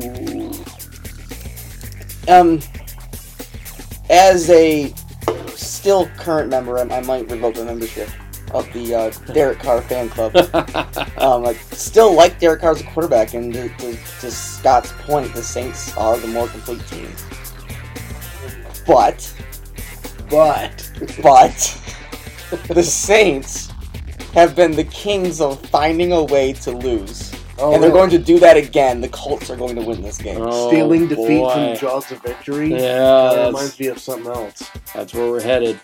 Um, 2.28 2.60
as 4.10 4.50
a 4.50 4.94
still 5.56 6.08
current 6.18 6.50
member, 6.50 6.78
I, 6.78 6.82
I 6.84 7.02
might 7.02 7.30
revoke 7.30 7.56
the 7.56 7.66
membership 7.66 8.10
of 8.54 8.72
the 8.74 8.95
uh, 8.95 9.34
Derek 9.34 9.60
Carr 9.60 9.82
fan 9.82 10.10
club. 10.10 10.36
um, 11.18 11.45
I 11.45 11.54
still 11.72 12.14
like 12.14 12.40
Derek 12.40 12.62
Carr 12.62 12.72
as 12.72 12.82
a 12.82 12.86
quarterback, 12.86 13.34
and 13.34 13.54
to, 13.54 13.70
to, 13.70 13.92
to 13.94 14.32
Scott's 14.32 14.92
point, 15.00 15.34
the 15.34 15.44
Saints 15.44 15.95
are 15.98 16.18
the 16.18 16.28
more 16.28 16.48
complete 16.48 16.86
team. 16.88 17.10
But, 18.86 19.34
But 20.30 20.92
but, 21.22 21.82
the 22.68 22.84
Saints 22.84 23.72
have 24.34 24.56
been 24.56 24.72
the 24.72 24.84
kings 24.86 25.42
of 25.42 25.60
finding 25.68 26.12
a 26.12 26.24
way 26.24 26.54
to 26.54 26.72
lose. 26.72 27.34
Oh, 27.58 27.74
and 27.74 27.84
they're 27.84 27.92
going 27.92 28.09
to 28.09 28.17
do 28.17 28.40
that 28.40 28.58
again. 28.58 29.01
The 29.01 29.09
Colts 29.09 29.50
are 29.50 29.56
going 29.56 29.75
to 29.75 29.82
win 29.82 30.01
this 30.01 30.17
game. 30.17 30.42
Oh, 30.42 30.69
stealing 30.69 31.08
defeat 31.08 31.40
boy. 31.40 31.53
from 31.53 31.61
the 31.61 31.75
jaws 31.75 32.11
of 32.11 32.22
victory. 32.22 32.72
Yeah, 32.72 32.80
that 32.80 33.48
reminds 33.48 33.80
me 33.80 33.88
of 33.88 34.00
something 34.00 34.32
else. 34.32 34.69
that's 34.93 35.14
where 35.14 35.30
we're 35.30 35.42
headed. 35.42 35.80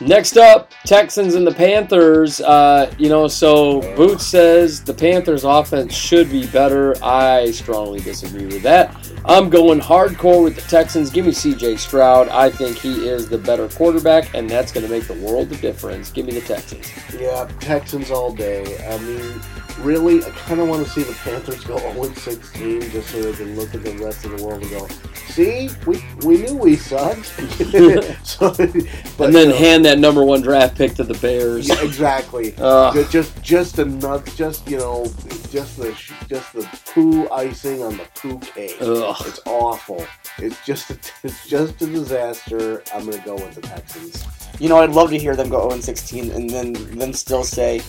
Next 0.00 0.36
up, 0.36 0.72
Texans 0.84 1.34
and 1.34 1.46
the 1.46 1.52
Panthers. 1.52 2.40
Uh, 2.40 2.92
you 2.98 3.08
know, 3.08 3.26
so 3.26 3.80
Boots 3.96 4.26
says 4.26 4.84
the 4.84 4.94
Panthers' 4.94 5.44
offense 5.44 5.94
should 5.94 6.30
be 6.30 6.46
better. 6.46 6.94
I 7.02 7.50
strongly 7.50 8.00
disagree 8.00 8.46
with 8.46 8.62
that. 8.62 8.94
I'm 9.24 9.50
going 9.50 9.80
hardcore 9.80 10.44
with 10.44 10.54
the 10.54 10.62
Texans. 10.62 11.10
Give 11.10 11.26
me 11.26 11.32
CJ 11.32 11.78
Stroud. 11.78 12.28
I 12.28 12.48
think 12.48 12.78
he 12.78 13.08
is 13.08 13.28
the 13.28 13.38
better 13.38 13.68
quarterback, 13.68 14.32
and 14.34 14.48
that's 14.48 14.70
going 14.70 14.86
to 14.86 14.90
make 14.90 15.08
the 15.08 15.14
world 15.14 15.50
of 15.50 15.60
difference. 15.60 16.10
Give 16.10 16.26
me 16.26 16.32
the 16.32 16.40
Texans. 16.42 16.90
Yeah, 17.18 17.50
Texans 17.60 18.10
all 18.10 18.32
day. 18.32 18.78
I 18.86 18.98
mean, 18.98 19.40
really, 19.78 20.24
I 20.24 20.30
kind 20.30 20.60
of 20.60 20.68
want 20.68 20.84
to 20.84 20.90
see 20.90 21.02
the 21.02 21.12
Panthers 21.14 21.64
go 21.64 21.76
0-16 21.76 22.90
just 22.90 23.10
so 23.10 23.22
they 23.22 23.32
can 23.32 23.56
look 23.56 23.74
at 23.74 23.82
the 23.82 23.92
rest 24.04 24.24
of 24.24 24.36
the 24.36 24.44
world 24.44 24.62
and 24.62 24.70
go, 24.70 24.88
"See, 25.28 25.70
we 25.86 26.02
we 26.24 26.38
knew 26.38 26.56
we 26.56 26.76
sucked." 26.76 27.26
so, 28.26 28.50
but, 28.50 29.26
and 29.26 29.34
then 29.34 29.48
you 29.48 29.52
know, 29.52 29.56
hand 29.56 29.84
that 29.84 29.98
number 29.98 30.24
one 30.24 30.42
draft 30.42 30.76
pick 30.76 30.94
to 30.94 31.04
the 31.04 31.14
Bears. 31.14 31.68
yeah, 31.68 31.82
exactly. 31.82 32.54
Ugh. 32.58 32.94
Ju- 32.94 33.06
just 33.10 33.42
just 33.42 33.78
enough, 33.78 34.36
just 34.36 34.68
you 34.68 34.78
know, 34.78 35.04
just 35.50 35.76
the 35.76 35.92
just 36.28 36.52
the 36.52 36.68
poo 36.86 37.28
icing 37.30 37.82
on 37.82 37.96
the 37.96 38.04
poo 38.14 38.38
cake. 38.38 38.76
Ugh. 38.80 39.16
It's 39.26 39.40
awful. 39.46 40.04
It's 40.38 40.64
just 40.64 40.90
a, 40.90 40.98
it's 41.22 41.48
just 41.48 41.80
a 41.82 41.86
disaster. 41.86 42.82
I'm 42.94 43.08
gonna 43.08 43.22
go 43.24 43.34
with 43.34 43.54
the 43.54 43.62
Texans. 43.62 44.24
You 44.58 44.68
know, 44.68 44.78
I'd 44.78 44.90
love 44.90 45.10
to 45.10 45.18
hear 45.18 45.36
them 45.36 45.48
go 45.48 45.68
0 45.68 45.80
16 45.80 46.30
and 46.32 46.50
then 46.50 46.72
them 46.98 47.12
still 47.12 47.44
say, 47.44 47.80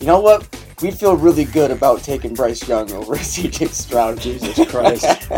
you 0.00 0.06
know 0.06 0.20
what? 0.20 0.46
We 0.80 0.92
feel 0.92 1.16
really 1.16 1.44
good 1.44 1.72
about 1.72 2.02
taking 2.04 2.34
Bryce 2.34 2.66
Young 2.68 2.90
over 2.92 3.16
CJ 3.16 3.68
Stroud. 3.70 4.20
Jesus 4.20 4.56
Christ. 4.70 5.28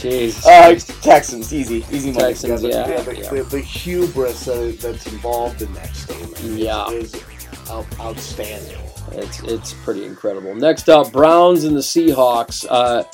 Jesus. 0.00 0.44
Uh, 0.46 0.78
Texans, 1.00 1.54
easy, 1.54 1.84
easy 1.92 2.10
money. 2.10 2.24
Texans. 2.34 2.62
the, 2.62 2.68
yeah, 2.70 3.00
the, 3.02 3.16
yeah. 3.16 3.30
The, 3.30 3.42
the 3.44 3.60
hubris 3.60 4.44
that 4.46 4.56
is, 4.58 4.82
that's 4.82 5.06
involved 5.06 5.62
in 5.62 5.72
that 5.74 5.94
statement 5.94 6.40
is- 6.40 6.56
Yeah. 6.56 6.88
is, 6.90 7.14
out, 7.70 7.86
outstanding. 8.00 8.76
It's 9.12 9.42
it's 9.42 9.72
pretty 9.84 10.04
incredible. 10.04 10.54
Next 10.54 10.88
up, 10.88 11.12
Browns 11.12 11.64
and 11.64 11.76
the 11.76 11.80
Seahawks. 11.80 12.66
Uh, 12.68 13.04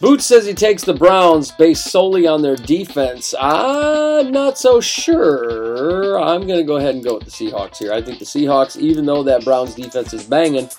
Boots 0.00 0.24
says 0.24 0.46
he 0.46 0.54
takes 0.54 0.82
the 0.82 0.94
Browns 0.94 1.52
based 1.52 1.90
solely 1.90 2.26
on 2.26 2.40
their 2.40 2.56
defense. 2.56 3.34
I'm 3.38 4.30
not 4.30 4.56
so 4.56 4.80
sure. 4.80 6.18
I'm 6.18 6.46
going 6.46 6.58
to 6.58 6.64
go 6.64 6.76
ahead 6.76 6.94
and 6.94 7.04
go 7.04 7.14
with 7.14 7.24
the 7.24 7.30
Seahawks 7.30 7.76
here. 7.76 7.92
I 7.92 8.00
think 8.00 8.18
the 8.18 8.24
Seahawks, 8.24 8.78
even 8.78 9.04
though 9.04 9.22
that 9.24 9.44
Browns 9.44 9.74
defense 9.74 10.14
is 10.14 10.24
banging, 10.24 10.70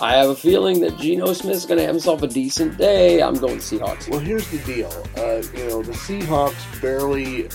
I 0.00 0.14
have 0.16 0.30
a 0.30 0.34
feeling 0.34 0.80
that 0.80 0.98
Geno 0.98 1.32
Smith 1.34 1.54
is 1.54 1.66
going 1.66 1.78
to 1.78 1.84
have 1.84 1.94
himself 1.94 2.22
a 2.22 2.26
decent 2.26 2.76
day. 2.76 3.22
I'm 3.22 3.34
going 3.34 3.58
Seahawks. 3.58 4.08
Well, 4.08 4.18
here's 4.18 4.50
the 4.50 4.58
deal. 4.64 4.90
Uh, 5.16 5.42
you 5.56 5.68
know, 5.68 5.82
the 5.82 5.92
Seahawks 5.92 6.82
barely, 6.82 7.48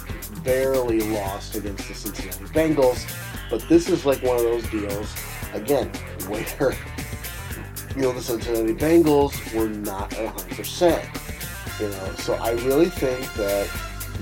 barely 0.45 1.01
lost 1.11 1.55
against 1.55 1.85
the 1.89 1.95
Cincinnati 1.95 2.45
Bengals, 2.53 3.13
but 3.49 3.67
this 3.67 3.89
is 3.89 4.05
like 4.05 4.23
one 4.23 4.37
of 4.37 4.43
those 4.43 4.69
deals, 4.69 5.13
again, 5.53 5.91
where, 6.29 6.73
you 7.95 8.01
know, 8.03 8.11
the 8.13 8.21
Cincinnati 8.21 8.73
Bengals 8.73 9.53
were 9.53 9.69
not 9.69 10.13
at 10.13 10.35
100%. 10.35 11.79
You 11.79 11.87
know, 11.87 12.13
so 12.15 12.33
I 12.35 12.51
really 12.65 12.89
think 12.89 13.33
that, 13.35 13.69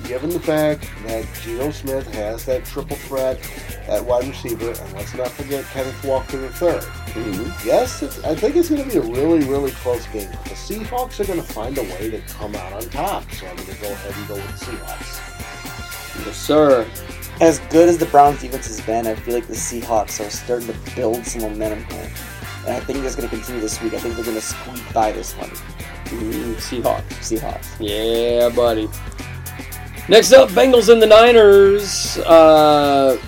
given 0.07 0.29
the 0.29 0.39
fact 0.39 0.87
that 1.05 1.25
Geno 1.41 1.71
Smith 1.71 2.07
has 2.13 2.45
that 2.45 2.65
triple 2.65 2.95
threat 2.97 3.39
at 3.87 4.03
wide 4.03 4.27
receiver, 4.27 4.69
and 4.69 4.93
let's 4.93 5.13
not 5.15 5.29
forget 5.29 5.65
Kenneth 5.65 6.03
Walker 6.03 6.37
the 6.37 6.49
third. 6.49 6.83
Mm-hmm. 6.83 7.67
Yes, 7.67 8.03
it's, 8.03 8.23
I 8.23 8.35
think 8.35 8.55
it's 8.55 8.69
going 8.69 8.83
to 8.83 8.89
be 8.89 8.97
a 8.97 9.01
really, 9.01 9.45
really 9.47 9.71
close 9.71 10.05
game. 10.07 10.29
The 10.29 10.55
Seahawks 10.55 11.19
are 11.19 11.25
going 11.25 11.41
to 11.41 11.47
find 11.53 11.77
a 11.77 11.83
way 11.83 12.11
to 12.11 12.21
come 12.21 12.55
out 12.55 12.73
on 12.73 12.83
top, 12.89 13.29
so 13.31 13.47
I'm 13.47 13.55
going 13.55 13.69
to 13.69 13.81
go 13.81 13.91
ahead 13.91 14.15
and 14.15 14.27
go 14.27 14.35
with 14.35 14.59
the 14.59 14.65
Seahawks. 14.65 16.25
Yes, 16.25 16.37
sir. 16.37 16.85
As 17.39 17.59
good 17.69 17.87
as 17.87 17.97
the 17.97 18.05
Browns 18.07 18.41
defense 18.41 18.67
has 18.67 18.81
been, 18.81 19.05
I 19.05 19.13
feel 19.15 19.35
like 19.35 19.47
the 19.47 19.53
Seahawks 19.53 20.25
are 20.25 20.29
starting 20.29 20.67
to 20.67 20.95
build 20.95 21.23
some 21.25 21.43
momentum 21.43 21.83
here. 21.85 22.09
And 22.65 22.75
I 22.75 22.79
think 22.79 23.03
that's 23.03 23.15
going 23.15 23.29
to 23.29 23.35
continue 23.35 23.61
this 23.61 23.79
week. 23.81 23.93
I 23.93 23.99
think 23.99 24.15
they're 24.15 24.25
going 24.25 24.35
to 24.37 24.41
squeak 24.41 24.93
by 24.93 25.11
this 25.11 25.33
one. 25.33 25.49
Seahawks. 26.09 27.03
Seahawks. 27.21 27.67
Yeah, 27.79 28.49
buddy. 28.49 28.89
Next 30.09 30.31
up, 30.33 30.49
Bengals 30.49 30.91
and 30.91 31.01
the 31.01 31.05
Niners. 31.05 32.17
Uh, 32.19 33.19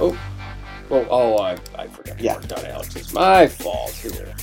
oh, 0.00 0.18
oh, 0.90 1.06
oh! 1.10 1.38
I, 1.38 1.56
I 1.76 1.88
forgot 1.88 2.20
Yeah. 2.20 2.38
down 2.38 2.64
Alex. 2.66 2.94
It's 2.96 3.12
my 3.12 3.48
fault 3.48 3.90
here. 3.90 4.34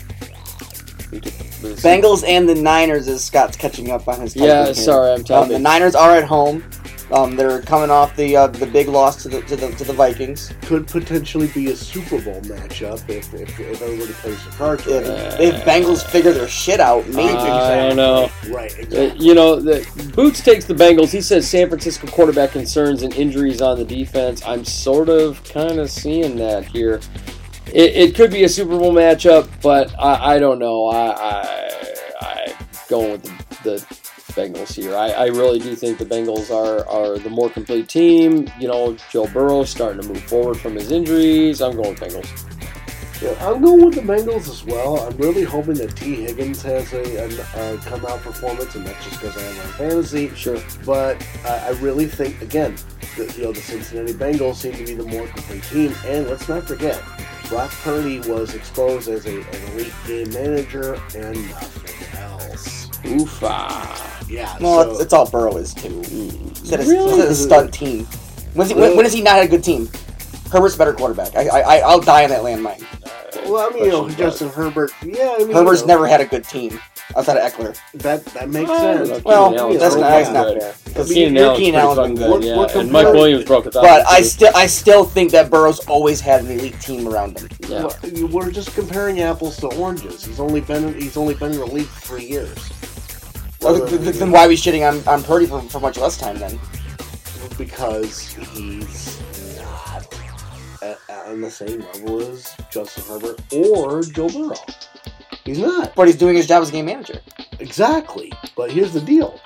We 1.09 1.19
did 1.21 1.31
the- 1.33 1.69
the- 1.69 1.75
Bengals 1.75 2.25
and 2.27 2.47
the 2.49 2.55
Niners 2.55 3.07
as 3.07 3.23
Scott's 3.23 3.55
catching 3.55 3.91
up 3.91 4.07
on 4.09 4.19
his. 4.21 4.35
Yeah, 4.35 4.73
sorry, 4.73 5.11
I'm 5.11 5.19
Um, 5.19 5.23
telling 5.23 5.49
the. 5.49 5.59
Niners 5.59 5.95
are 5.95 6.11
at 6.17 6.25
home. 6.25 6.63
Um, 7.11 7.35
they're 7.35 7.61
coming 7.61 7.89
off 7.89 8.15
the 8.15 8.35
uh, 8.37 8.47
the 8.47 8.65
big 8.65 8.87
loss 8.87 9.21
to 9.23 9.29
the 9.29 9.41
to 9.43 9.55
the, 9.55 9.71
to 9.71 9.83
the 9.83 9.93
Vikings. 9.93 10.53
Could 10.61 10.87
potentially 10.87 11.47
be 11.47 11.71
a 11.71 11.75
Super 11.75 12.21
Bowl 12.21 12.39
matchup 12.41 13.07
if, 13.09 13.33
if, 13.33 13.59
if 13.59 13.81
everybody 13.81 14.13
plays 14.13 14.45
the 14.45 14.51
cards 14.51 14.87
If, 14.87 15.07
right. 15.07 15.41
if 15.41 15.55
Bengals 15.65 16.05
figure 16.05 16.31
their 16.31 16.47
shit 16.47 16.79
out, 16.79 17.05
maybe. 17.07 17.33
I 17.33 17.87
don't 17.89 17.97
know. 17.97 18.31
Right, 18.49 18.93
Uh, 18.93 19.13
you 19.15 19.33
know, 19.33 19.57
the 19.59 19.85
Boots 20.15 20.41
takes 20.41 20.65
the 20.65 20.73
Bengals. 20.73 21.11
He 21.11 21.21
says 21.21 21.49
San 21.49 21.67
Francisco 21.67 22.07
quarterback 22.07 22.51
concerns 22.51 23.03
and 23.03 23.13
injuries 23.13 23.61
on 23.61 23.77
the 23.77 23.85
defense. 23.85 24.41
I'm 24.45 24.63
sort 24.63 25.09
of 25.09 25.43
kind 25.43 25.79
of 25.79 25.89
seeing 25.91 26.35
that 26.37 26.65
here. 26.65 27.01
It, 27.67 27.95
it 27.95 28.15
could 28.15 28.31
be 28.31 28.43
a 28.43 28.49
Super 28.49 28.77
Bowl 28.77 28.93
matchup, 28.93 29.49
but 29.61 29.93
I, 29.99 30.35
I 30.35 30.39
don't 30.39 30.59
know. 30.59 30.87
I, 30.87 31.11
I 31.11 31.81
I 32.21 32.53
going 32.89 33.11
with 33.11 33.23
the, 33.23 33.33
the 33.63 34.00
Bengals 34.31 34.73
here. 34.73 34.95
I, 34.95 35.09
I 35.09 35.25
really 35.27 35.59
do 35.59 35.75
think 35.75 35.97
the 35.97 36.05
Bengals 36.05 36.49
are 36.51 36.87
are 36.87 37.17
the 37.17 37.29
more 37.29 37.49
complete 37.49 37.87
team. 37.87 38.49
You 38.59 38.67
know, 38.67 38.97
Joe 39.11 39.27
Burrow 39.27 39.63
starting 39.63 40.01
to 40.01 40.07
move 40.07 40.23
forward 40.23 40.57
from 40.57 40.75
his 40.75 40.91
injuries. 40.91 41.61
I'm 41.61 41.75
going 41.75 41.91
with 41.91 41.99
Bengals. 41.99 42.47
Yeah, 43.21 43.35
I'm 43.47 43.61
going 43.61 43.85
with 43.85 43.93
the 43.93 44.01
Bengals 44.01 44.49
as 44.49 44.65
well. 44.65 44.99
I'm 44.99 45.15
really 45.17 45.43
hoping 45.43 45.75
that 45.75 45.95
Tee 45.95 46.23
Higgins 46.23 46.63
has 46.63 46.91
a, 46.91 47.25
a, 47.25 47.75
a 47.75 47.77
come 47.77 48.03
out 48.07 48.19
performance, 48.21 48.73
and 48.73 48.85
that's 48.85 49.03
just 49.05 49.21
because 49.21 49.37
I 49.37 49.41
have 49.41 49.53
him 49.53 49.61
on 49.61 49.73
fantasy. 49.73 50.29
Sure. 50.29 50.57
But 50.85 51.23
I 51.45 51.67
I 51.67 51.69
really 51.81 52.07
think 52.07 52.41
again, 52.41 52.75
that 53.17 53.37
you 53.37 53.43
know 53.43 53.51
the 53.51 53.61
Cincinnati 53.61 54.13
Bengals 54.13 54.55
seem 54.55 54.73
to 54.73 54.85
be 54.85 54.93
the 54.95 55.05
more 55.05 55.27
complete 55.27 55.63
team. 55.63 55.93
And 56.05 56.27
let's 56.27 56.47
not 56.49 56.63
forget, 56.63 57.01
Brock 57.47 57.71
Purdy 57.83 58.19
was 58.21 58.55
exposed 58.55 59.09
as 59.09 59.25
a 59.25 59.41
an 59.41 59.71
elite 59.73 59.93
game 60.07 60.29
manager 60.31 60.93
and 61.15 61.49
nothing 61.49 62.19
else. 62.19 62.80
Oofa. 63.03 64.29
Yeah. 64.29 64.57
Well, 64.59 64.83
so, 64.83 64.91
it's, 64.91 64.99
it's 65.01 65.13
all 65.13 65.29
Burrow 65.29 65.57
is 65.57 65.73
too. 65.73 66.01
He's 66.01 66.69
had 66.69 66.79
a, 66.81 66.83
Really? 66.85 67.09
he's 67.11 67.19
had 67.23 67.27
a 67.31 67.35
stunt 67.35 67.73
team. 67.73 68.05
When's 68.53 68.71
he, 68.71 68.75
when, 68.77 68.95
when 68.95 69.05
has 69.05 69.13
he 69.13 69.21
not 69.21 69.35
had 69.35 69.45
a 69.45 69.49
good 69.49 69.63
team? 69.63 69.89
Herbert's 70.51 70.75
a 70.75 70.77
better 70.77 70.93
quarterback. 70.93 71.35
I, 71.35 71.47
I, 71.47 71.59
I- 71.77 71.79
I'll 71.79 72.01
die 72.01 72.23
on 72.25 72.29
that 72.29 72.41
landmine. 72.41 72.85
Well, 73.49 73.69
I 73.69 73.73
mean, 73.73 73.85
you 73.85 73.91
know, 73.91 74.01
Questions, 74.03 74.17
Justin 74.19 74.49
Herbert. 74.49 74.91
Yeah, 75.03 75.35
I 75.35 75.43
mean, 75.43 75.51
Herbert's 75.53 75.81
you 75.81 75.87
know, 75.87 75.93
never 75.93 76.07
had 76.07 76.21
a 76.21 76.25
good 76.25 76.43
team 76.43 76.79
outside 77.17 77.37
of 77.37 77.51
Ekeler. 77.51 77.77
That 77.95 78.23
that 78.25 78.49
makes 78.49 78.69
sense. 78.69 79.09
look, 79.09 79.25
Well, 79.25 79.51
Keenan 79.51 79.77
that's 79.79 79.95
not, 79.95 80.01
that's 80.01 80.27
fucking 80.29 80.33
not 80.33 80.43
good. 80.53 80.61
fair. 80.61 80.73
Because 80.85 81.09
Keenan 81.13 81.35
your 81.35 81.43
Allen's 81.45 81.59
Keenan 81.59 81.81
pretty 81.81 81.87
Allen's 81.99 82.19
been 82.19 82.29
good, 82.29 82.41
good. 82.41 82.43
yeah. 82.47 82.57
We're 82.57 82.81
and 82.81 82.91
Mike 82.91 83.07
Williams 83.07 83.45
broke 83.45 83.65
a 83.65 83.71
thousand. 83.71 83.89
But 83.89 84.07
I 84.07 84.21
still, 84.21 84.51
I 84.55 84.67
still 84.67 85.03
think 85.05 85.31
that 85.31 85.49
Burrow's 85.49 85.79
always 85.87 86.19
had 86.21 86.41
an 86.45 86.51
elite 86.51 86.79
team 86.81 87.07
around 87.07 87.39
him. 87.39 87.49
Yeah. 87.67 87.83
Well, 88.03 88.27
We're 88.27 88.51
just 88.51 88.73
comparing 88.75 89.21
apples 89.21 89.57
to 89.57 89.67
oranges. 89.75 90.23
He's 90.25 90.39
only 90.39 90.61
been 90.61 90.93
he's 90.93 91.17
only 91.17 91.33
been 91.33 91.51
in 91.53 91.59
the 91.59 91.65
league 91.65 91.87
for 91.87 92.01
three 92.17 92.25
years. 92.25 92.57
Well, 93.61 93.87
th- 93.87 94.01
th- 94.01 94.15
then 94.15 94.31
why 94.31 94.45
are 94.45 94.49
we 94.49 94.55
shitting 94.55 94.87
on, 94.87 95.07
on 95.07 95.23
Purdy 95.23 95.45
for, 95.45 95.61
for 95.61 95.79
much 95.79 95.97
less 95.97 96.17
time 96.17 96.37
then? 96.39 96.59
because 97.57 98.33
he's 98.33 99.21
not 99.59 100.15
at, 100.81 100.97
on 101.27 101.41
the 101.41 101.51
same 101.51 101.81
level 101.93 102.21
as 102.21 102.55
Justin 102.71 103.03
Herbert 103.07 103.39
or 103.53 104.01
Joe 104.01 104.29
Burrow. 104.29 104.55
He's 105.45 105.59
not 105.59 105.93
But 105.95 106.07
he's 106.07 106.15
doing 106.15 106.35
his 106.35 106.47
job 106.47 106.63
as 106.63 106.71
game 106.71 106.85
manager. 106.85 107.19
exactly. 107.59 108.31
But 108.55 108.71
here's 108.71 108.93
the 108.93 109.01
deal: 109.01 109.39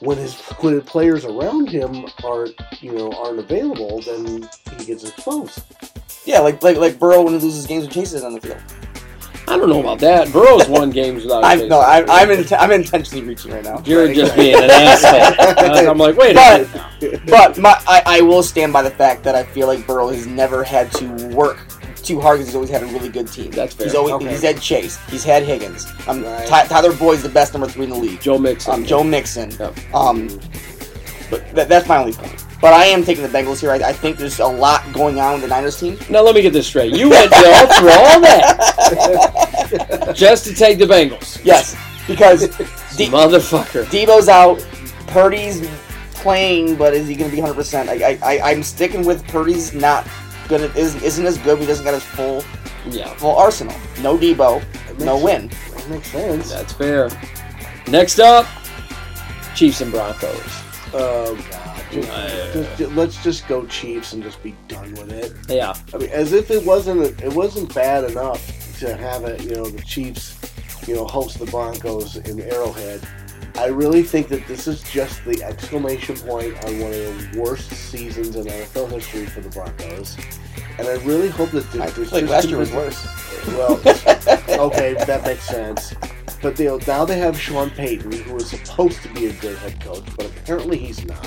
when 0.00 0.18
his 0.18 0.38
when 0.60 0.80
players 0.82 1.24
around 1.24 1.68
him 1.68 2.04
aren't 2.24 2.54
you 2.80 2.92
know 2.92 3.10
aren't 3.12 3.38
available, 3.38 4.00
then 4.02 4.48
he 4.78 4.84
gets 4.84 5.04
exposed. 5.04 5.60
Yeah, 6.26 6.40
like 6.40 6.62
like 6.62 6.76
like 6.76 6.98
Burrow 6.98 7.22
when 7.22 7.34
he 7.34 7.38
loses 7.40 7.66
games 7.66 7.84
with 7.84 7.94
chases 7.94 8.22
on 8.22 8.34
the 8.34 8.40
field. 8.40 8.60
I 9.48 9.56
don't 9.56 9.68
know 9.68 9.80
about 9.80 9.98
that. 10.00 10.32
Burrow's 10.32 10.68
won 10.68 10.90
games 11.00 11.24
without. 11.24 11.44
I'm 11.44 11.68
no, 11.68 11.80
I'm 11.80 12.08
I'm, 12.10 12.30
in, 12.30 12.44
I'm 12.58 12.70
intentionally 12.70 13.24
reaching 13.26 13.52
right 13.52 13.64
now. 13.64 13.82
You're 13.84 14.12
just 14.14 14.34
being 14.36 14.54
an 14.54 14.70
asshole. 14.70 15.88
I'm 15.88 15.98
like, 15.98 16.16
wait 16.16 16.32
a 16.32 16.34
But- 16.34 17.00
minute. 17.02 17.26
But 17.26 17.58
my 17.58 17.70
I, 17.86 18.02
I 18.06 18.20
will 18.20 18.42
stand 18.42 18.72
by 18.72 18.82
the 18.82 18.90
fact 18.90 19.24
that 19.24 19.34
I 19.34 19.42
feel 19.42 19.66
like 19.66 19.86
Burrow 19.86 20.08
has 20.10 20.26
never 20.26 20.62
had 20.62 20.92
to 20.92 21.06
work 21.34 21.58
too 21.96 22.20
hard 22.20 22.36
because 22.38 22.48
he's 22.48 22.54
always 22.56 22.70
had 22.70 22.82
a 22.82 22.86
really 22.86 23.08
good 23.08 23.26
team. 23.30 23.50
That's 23.52 23.74
fair. 23.74 23.86
He's 23.86 23.94
always 23.94 24.14
Okay. 24.14 24.28
he's 24.30 24.42
had 24.42 24.60
Chase. 24.60 24.98
He's 25.08 25.24
had 25.24 25.42
Higgins. 25.44 25.86
Um, 26.08 26.22
Right. 26.24 26.46
Ty, 26.46 26.66
Tyler 26.66 26.92
Boyd's 26.92 27.22
the 27.22 27.28
best 27.28 27.52
number 27.52 27.68
three 27.68 27.84
in 27.84 27.90
the 27.90 27.96
league. 27.96 28.20
Joe 28.20 28.38
Mixon. 28.38 28.72
Um, 28.74 28.84
Joe 28.84 29.02
Mixon. 29.04 29.50
Yep. 29.52 29.78
Um, 29.94 30.28
but 31.30 31.48
that, 31.54 31.68
that's 31.68 31.88
my 31.88 31.98
only 31.98 32.12
point. 32.12 32.44
But 32.62 32.72
I 32.72 32.84
am 32.86 33.02
taking 33.04 33.24
the 33.24 33.28
Bengals 33.28 33.60
here. 33.60 33.72
I, 33.72 33.88
I 33.88 33.92
think 33.92 34.16
there's 34.16 34.38
a 34.38 34.46
lot 34.46 34.90
going 34.92 35.18
on 35.20 35.32
with 35.34 35.42
the 35.42 35.48
Niners 35.48 35.78
team. 35.78 35.98
Now 36.08 36.22
let 36.22 36.34
me 36.34 36.40
get 36.42 36.52
this 36.52 36.66
straight. 36.68 36.94
You 36.94 37.10
went 37.10 37.30
Joe 37.32 37.66
through 37.76 37.90
all 37.90 38.20
that 38.20 40.12
just 40.16 40.46
to 40.46 40.54
take 40.54 40.78
the 40.78 40.84
Bengals. 40.86 41.44
Yes, 41.44 41.76
because 42.06 42.46
D- 42.96 43.08
Motherfucker. 43.10 43.84
Deebo's 43.86 44.28
out. 44.28 44.64
Purdy's 45.08 45.68
playing, 46.12 46.76
but 46.76 46.94
is 46.94 47.08
he 47.08 47.14
going 47.16 47.28
to 47.30 47.34
be 47.36 47.42
100? 47.42 47.54
percent 47.56 47.88
I, 47.90 48.16
I 48.22 48.40
I'm 48.52 48.62
sticking 48.62 49.04
with 49.04 49.26
Purdy's 49.28 49.74
not 49.74 50.06
gonna 50.48 50.70
isn't, 50.76 51.02
isn't 51.02 51.26
as 51.26 51.36
good. 51.38 51.54
But 51.56 51.60
he 51.62 51.66
doesn't 51.66 51.84
got 51.84 51.94
his 51.94 52.04
full 52.04 52.44
Yeah, 52.88 53.12
full 53.14 53.34
arsenal. 53.36 53.74
No 54.00 54.16
Debo, 54.16 54.62
That 54.86 54.98
no 55.00 55.18
win. 55.18 55.48
That 55.74 55.88
makes 55.90 56.08
sense. 56.08 56.50
that's 56.52 56.72
fair. 56.72 57.10
Next 57.88 58.20
up, 58.20 58.46
Chiefs 59.56 59.80
and 59.80 59.90
Broncos. 59.90 60.40
Oh 60.94 61.34
god. 61.50 61.58
Just, 61.92 62.08
Uh, 62.10 62.52
just- 62.52 62.78
just- 62.78 62.92
let's 62.92 63.22
just 63.22 63.48
go 63.48 63.66
Chiefs 63.66 64.12
and 64.14 64.22
just 64.22 64.42
be 64.42 64.54
done 64.68 64.92
with 64.94 65.12
it. 65.12 65.32
Yeah, 65.48 65.74
I 65.94 65.98
mean, 65.98 66.08
as 66.10 66.32
if 66.32 66.50
it 66.50 66.64
wasn't 66.64 67.20
it 67.22 67.32
wasn't 67.32 67.74
bad 67.74 68.04
enough 68.10 68.40
to 68.80 68.96
have 68.96 69.24
it. 69.24 69.42
You 69.42 69.56
know, 69.56 69.66
the 69.66 69.82
Chiefs, 69.82 70.34
you 70.86 70.94
know, 70.94 71.04
host 71.06 71.38
the 71.38 71.46
Broncos 71.46 72.16
in 72.16 72.40
Arrowhead. 72.40 73.00
I 73.58 73.66
really 73.66 74.02
think 74.02 74.28
that 74.28 74.46
this 74.48 74.66
is 74.66 74.82
just 74.84 75.22
the 75.26 75.42
exclamation 75.44 76.16
point 76.16 76.54
on 76.64 76.80
one 76.80 76.90
of 76.92 77.32
the 77.32 77.40
worst 77.40 77.70
seasons 77.70 78.34
in 78.36 78.46
NFL 78.46 78.86
history 78.90 79.26
for 79.26 79.40
the 79.42 79.50
Broncos. 79.50 80.16
And 80.78 80.88
I 80.88 80.94
really 81.04 81.28
hope 81.28 81.50
that 81.50 81.66
I 81.74 81.90
this 81.90 82.08
feel 82.10 82.20
like 82.22 82.30
last 82.30 82.48
year 82.48 82.56
was 82.58 82.72
worse. 82.72 83.06
Well, 83.48 83.74
okay, 84.48 84.94
that 84.94 85.22
makes 85.26 85.44
sense. 85.44 85.92
But 86.40 86.56
they 86.56 86.64
now 86.88 87.04
they 87.04 87.18
have 87.18 87.38
Sean 87.38 87.68
Payton, 87.70 88.10
who 88.10 88.36
is 88.36 88.48
supposed 88.50 89.02
to 89.02 89.08
be 89.10 89.26
a 89.26 89.32
good 89.34 89.56
head 89.58 89.78
coach, 89.80 90.04
but 90.16 90.26
apparently 90.26 90.78
he's 90.78 91.04
not. 91.04 91.24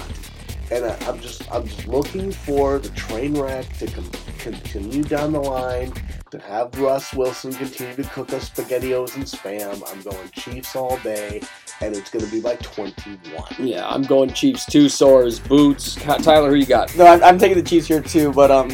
And 0.71 0.85
I, 0.85 0.95
I'm 1.07 1.19
just 1.19 1.51
I'm 1.53 1.67
just 1.67 1.87
looking 1.87 2.31
for 2.31 2.79
the 2.79 2.89
train 2.89 3.37
wreck 3.37 3.67
to 3.77 3.87
com- 3.87 4.09
continue 4.39 5.03
down 5.03 5.31
the 5.33 5.39
line, 5.39 5.93
to 6.31 6.39
have 6.39 6.77
Russ 6.79 7.13
Wilson 7.13 7.53
continue 7.53 7.95
to 7.95 8.03
cook 8.03 8.33
us 8.33 8.49
spaghettios 8.49 9.15
and 9.15 9.25
spam. 9.25 9.83
I'm 9.91 10.01
going 10.01 10.29
Chiefs 10.31 10.75
all 10.75 10.97
day, 10.97 11.41
and 11.81 11.95
it's 11.95 12.09
going 12.09 12.25
to 12.25 12.31
be 12.31 12.41
by 12.41 12.55
21. 12.57 13.43
yeah. 13.59 13.87
I'm 13.87 14.03
going 14.03 14.31
Chiefs. 14.33 14.65
Two 14.65 14.89
sores, 14.89 15.39
boots. 15.39 15.95
Tyler, 15.95 16.49
who 16.49 16.55
you 16.55 16.65
got? 16.65 16.95
No, 16.95 17.05
I'm, 17.05 17.23
I'm 17.23 17.37
taking 17.37 17.57
the 17.57 17.63
Chiefs 17.63 17.87
here 17.87 18.01
too. 18.01 18.31
But 18.33 18.49
um, 18.51 18.71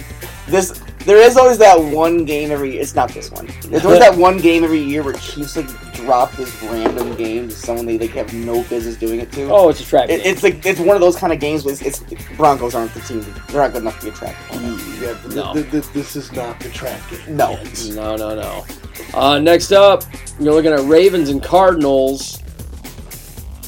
this 0.48 0.82
there 1.06 1.18
is 1.18 1.38
always 1.38 1.58
that 1.60 1.80
one 1.82 2.26
game 2.26 2.52
every. 2.52 2.74
year. 2.74 2.82
It's 2.82 2.96
not 2.96 3.10
this 3.14 3.32
one. 3.32 3.48
There's 3.68 3.86
always 3.86 4.00
that 4.00 4.16
one 4.18 4.38
game 4.38 4.64
every 4.64 4.80
year 4.82 5.04
where 5.04 5.14
Chiefs 5.14 5.56
like 5.58 5.68
drop 5.94 6.32
this 6.34 6.62
random 6.64 7.16
game 7.16 7.48
to 7.50 7.54
someone 7.56 7.86
they 7.86 7.98
like 7.98 8.12
have 8.12 8.34
no 8.34 8.64
business 8.64 8.96
doing 8.98 9.20
it 9.20 9.32
to. 9.34 9.50
Oh, 9.52 9.70
it's 9.70 9.82
a 9.82 9.86
track. 9.86 10.10
It, 10.10 10.26
it's 10.26 10.44
like 10.44 10.66
it's 10.66 10.80
one 10.80 10.96
of 10.96 11.02
those 11.02 11.16
kind 11.16 11.32
of 11.34 11.40
games 11.40 11.64
where 11.66 11.74
it's, 11.74 11.82
it's 11.82 12.04
Broncos 12.38 12.76
aren't 12.76 12.94
the 12.94 13.00
team. 13.02 13.22
They're 13.50 13.62
not 13.62 13.74
good 13.74 13.82
enough 13.84 14.00
to 14.00 14.06
get 14.08 14.16
tracked. 14.16 14.38
Yeah, 14.54 15.18
No. 15.34 15.54
th- 15.54 15.70
th- 15.72 15.88
this 15.94 16.16
is 16.16 16.32
not 16.32 16.60
the 16.60 16.70
track 16.70 17.00
game. 17.10 17.36
No. 17.38 17.62
No, 17.90 18.16
no, 18.16 18.36
no. 18.36 18.66
Uh, 19.14 19.40
next 19.40 19.72
up, 19.72 20.04
you're 20.40 20.54
looking 20.54 20.72
at 20.72 20.80
Ravens 20.82 21.30
and 21.30 21.42
Cardinals. 21.44 22.40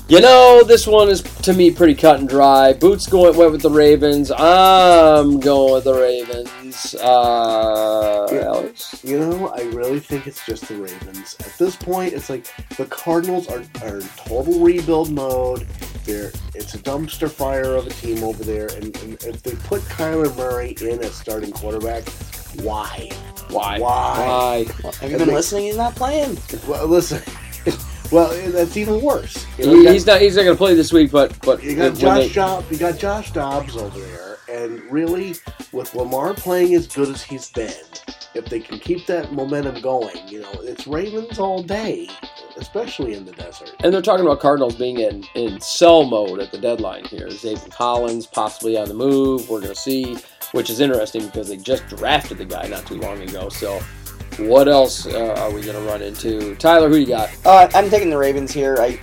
You 0.10 0.20
know, 0.22 0.64
this 0.68 0.86
one 0.86 1.10
is 1.10 1.22
to 1.22 1.54
me 1.54 1.72
pretty 1.72 1.96
cut 1.96 2.20
and 2.20 2.28
dry. 2.30 2.74
Boots 2.74 3.08
going 3.08 3.36
went 3.38 3.52
with 3.52 3.62
the 3.62 3.70
Ravens. 3.70 4.32
I'm 4.32 5.40
going 5.40 5.74
with 5.74 5.86
the 5.86 5.94
Ravens. 5.94 6.50
Uh, 6.96 8.28
Yeah. 8.32 8.42
Alex? 8.46 9.00
You 9.04 9.20
know, 9.20 9.48
I 9.50 9.62
really 9.64 10.00
think 10.00 10.28
it's 10.28 10.46
just 10.46 10.68
the 10.68 10.76
Ravens. 10.76 11.36
At 11.40 11.58
this 11.58 11.76
point, 11.76 12.14
it's 12.14 12.30
like 12.30 12.46
the 12.78 12.86
Cardinals 12.86 13.48
are, 13.48 13.64
are 13.84 13.98
in 14.00 14.08
total 14.18 14.60
rebuild 14.60 15.12
mode. 15.12 15.68
They're 16.06 16.32
it's 16.56 16.74
a 16.74 16.78
dumpster 16.80 17.30
fire 17.30 17.76
of 17.76 17.88
a 17.88 17.92
team 17.92 18.24
over 18.24 18.44
there, 18.44 18.68
and, 18.68 18.96
and 19.04 19.24
if 19.24 19.42
they 19.44 19.56
put 19.56 19.82
Kyler 19.84 20.36
Murray 20.36 20.76
in 20.82 21.02
as 21.04 21.14
starting 21.16 21.52
quarterback, 21.52 22.08
why? 22.62 23.10
Why? 23.50 23.80
Why? 23.80 24.66
Why? 24.82 24.92
Have 25.02 25.12
you 25.12 25.18
been 25.18 25.28
listening? 25.30 25.66
He's 25.66 25.78
not 25.78 25.96
playing. 25.96 26.38
Well, 26.68 26.88
listen. 26.88 27.22
well, 28.12 28.30
that's 28.52 28.76
even 28.78 29.02
worse. 29.02 29.46
You, 29.58 29.66
know, 29.66 29.76
He- 29.78 29.84
got- 29.86 29.94
he's 29.94 30.06
not. 30.06 30.22
He's 30.22 30.36
not 30.36 30.44
going 30.44 30.56
to 30.56 30.58
play 30.58 30.74
this 30.76 30.92
week. 30.92 31.12
But 31.12 31.40
but 31.42 31.64
you 31.64 31.76
got 31.76 31.96
Josh 31.96 32.28
they- 32.28 32.34
Dobbs. 32.34 32.72
You 32.72 32.78
got 32.78 32.98
Josh 32.98 33.32
Dobbs 33.32 33.78
over 33.78 33.98
there, 34.00 34.33
and 34.54 34.80
really, 34.92 35.36
with 35.72 35.94
Lamar 35.96 36.34
playing 36.34 36.76
as 36.76 36.88
good 36.88 37.10
as 37.10 37.24
he's 37.24 37.50
been, 37.50 37.74
if 38.36 38.46
they 38.46 38.60
can 38.60 38.80
keep 38.80 39.06
that 39.08 39.32
momentum 39.34 39.82
going, 39.82 40.16
you 40.28 40.42
know, 40.42 40.52
it's 40.62 40.86
Ravens 40.88 41.40
all 41.40 41.64
day, 41.64 42.08
especially 42.58 43.16
in 43.16 43.26
the 43.26 43.32
desert. 43.32 43.74
And 43.84 43.94
they're 43.94 44.02
talking 44.02 44.26
about 44.26 44.40
Cardinals 44.40 44.76
being 44.76 45.00
in, 45.00 45.24
in 45.36 45.60
sell 45.60 46.04
mode 46.06 46.40
at 46.40 46.52
the 46.52 46.58
deadline 46.60 47.06
here. 47.06 47.28
Zaven 47.28 47.72
Collins 47.72 48.28
possibly 48.28 48.78
on 48.78 48.88
the 48.88 48.94
move. 48.94 49.50
We're 49.50 49.62
going 49.62 49.74
to 49.74 49.80
see, 49.80 50.18
which 50.52 50.70
is 50.70 50.80
interesting 50.80 51.26
because 51.26 51.50
they 51.50 51.58
just 51.58 51.88
drafted 51.88 52.38
the 52.38 52.46
guy 52.46 52.68
not 52.68 52.86
too 52.86 52.96
long 53.00 53.22
ago. 53.22 53.50
So, 53.50 53.80
what 54.38 54.68
else 54.68 55.06
uh, 55.06 55.36
are 55.38 55.52
we 55.52 55.62
going 55.62 55.76
to 55.76 55.82
run 55.92 56.02
into? 56.02 56.56
Tyler, 56.56 56.90
who 56.90 56.98
you 56.98 57.06
got? 57.08 57.30
Uh, 57.46 57.70
I'm 57.76 57.90
taking 57.90 58.10
the 58.10 58.18
Ravens 58.18 58.52
here. 58.52 58.78
I, 58.80 59.00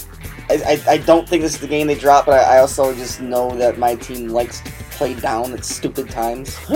I, 0.49 0.55
I- 0.67 0.91
I 0.93 0.97
don't 0.99 1.29
think 1.29 1.43
this 1.43 1.55
is 1.55 1.61
the 1.61 1.69
game 1.69 1.87
they 1.87 1.95
drop, 1.95 2.27
but 2.27 2.35
I, 2.35 2.57
I 2.57 2.59
also 2.59 2.93
just 2.95 3.21
know 3.21 3.51
that 3.57 3.79
my 3.79 3.95
team 3.95 4.29
likes 4.29 4.61
to 5.01 5.15
play 5.15 5.21
down 5.21 5.53
at 5.53 5.65
stupid 5.65 6.09
times. 6.11 6.57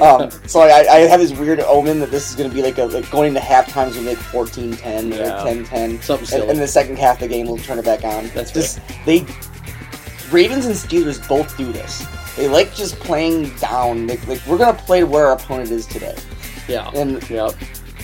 um, 0.00 0.30
so 0.46 0.60
I, 0.60 0.86
I 0.90 0.98
have 1.06 1.20
this 1.20 1.32
weird 1.32 1.60
omen 1.60 2.00
that 2.00 2.10
this 2.10 2.28
is 2.30 2.36
going 2.36 2.48
to 2.48 2.54
be 2.54 2.62
like 2.62 2.78
a 2.78 2.84
like 2.86 3.10
going 3.10 3.28
into 3.28 3.40
half 3.40 3.68
times 3.68 3.96
we 3.96 4.04
make 4.04 4.18
14-10 4.18 5.14
Yeah. 5.16 5.42
or 5.42 5.46
10-10. 5.46 6.02
Something 6.02 6.26
silly. 6.26 6.42
And, 6.42 6.50
and 6.52 6.60
the 6.60 6.66
second 6.68 6.98
half 6.98 7.16
of 7.16 7.20
the 7.20 7.28
game 7.28 7.46
we'll 7.46 7.58
turn 7.58 7.78
it 7.78 7.84
back 7.84 8.04
on. 8.04 8.28
That's 8.28 8.50
just 8.52 8.80
they 9.06 9.24
Ravens 10.30 10.66
and 10.66 10.74
Steelers 10.74 11.26
both 11.28 11.56
do 11.56 11.72
this. 11.72 12.04
They 12.36 12.48
like 12.48 12.74
just 12.74 12.96
playing 13.00 13.54
down. 13.56 14.06
Like, 14.06 14.26
like 14.28 14.44
we're 14.46 14.58
gonna 14.58 14.76
play 14.78 15.04
where 15.04 15.26
our 15.26 15.32
opponent 15.34 15.70
is 15.70 15.86
today. 15.86 16.16
yeah. 16.68 16.90
And 16.94 17.28
Yeah. 17.30 17.48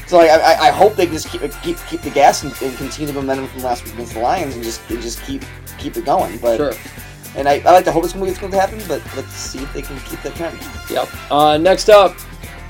so 0.07 0.19
I, 0.21 0.27
I, 0.27 0.69
I 0.69 0.71
hope 0.71 0.95
they 0.95 1.07
just 1.07 1.29
keep 1.29 1.41
keep 1.63 1.77
keep 1.89 2.01
the 2.01 2.11
gas 2.11 2.43
and, 2.43 2.53
and 2.63 2.77
continue 2.79 3.07
the 3.13 3.13
momentum 3.21 3.47
from 3.49 3.63
last 3.63 3.85
week 3.85 3.95
against 3.95 4.15
the 4.15 4.21
Lions 4.21 4.55
and 4.55 4.65
just 4.65 4.89
and 4.91 5.01
just 5.03 5.23
keep 5.25 5.43
keep 5.79 5.97
it 5.97 6.05
going. 6.07 6.39
But 6.39 6.57
Sure. 6.57 6.73
And 7.37 7.49
I, 7.49 7.61
I 7.61 7.73
like 7.73 7.85
to 7.85 7.93
hope 7.93 8.05
it's 8.05 8.13
going 8.13 8.35
to 8.35 8.61
happen, 8.61 8.81
but 8.89 9.03
let's 9.17 9.33
see 9.33 9.63
if 9.63 9.73
they 9.73 9.83
can 9.83 9.99
keep 10.01 10.21
that 10.23 10.35
trend. 10.35 10.59
Yep. 10.91 11.09
Uh, 11.31 11.57
next 11.59 11.89
up, 11.89 12.17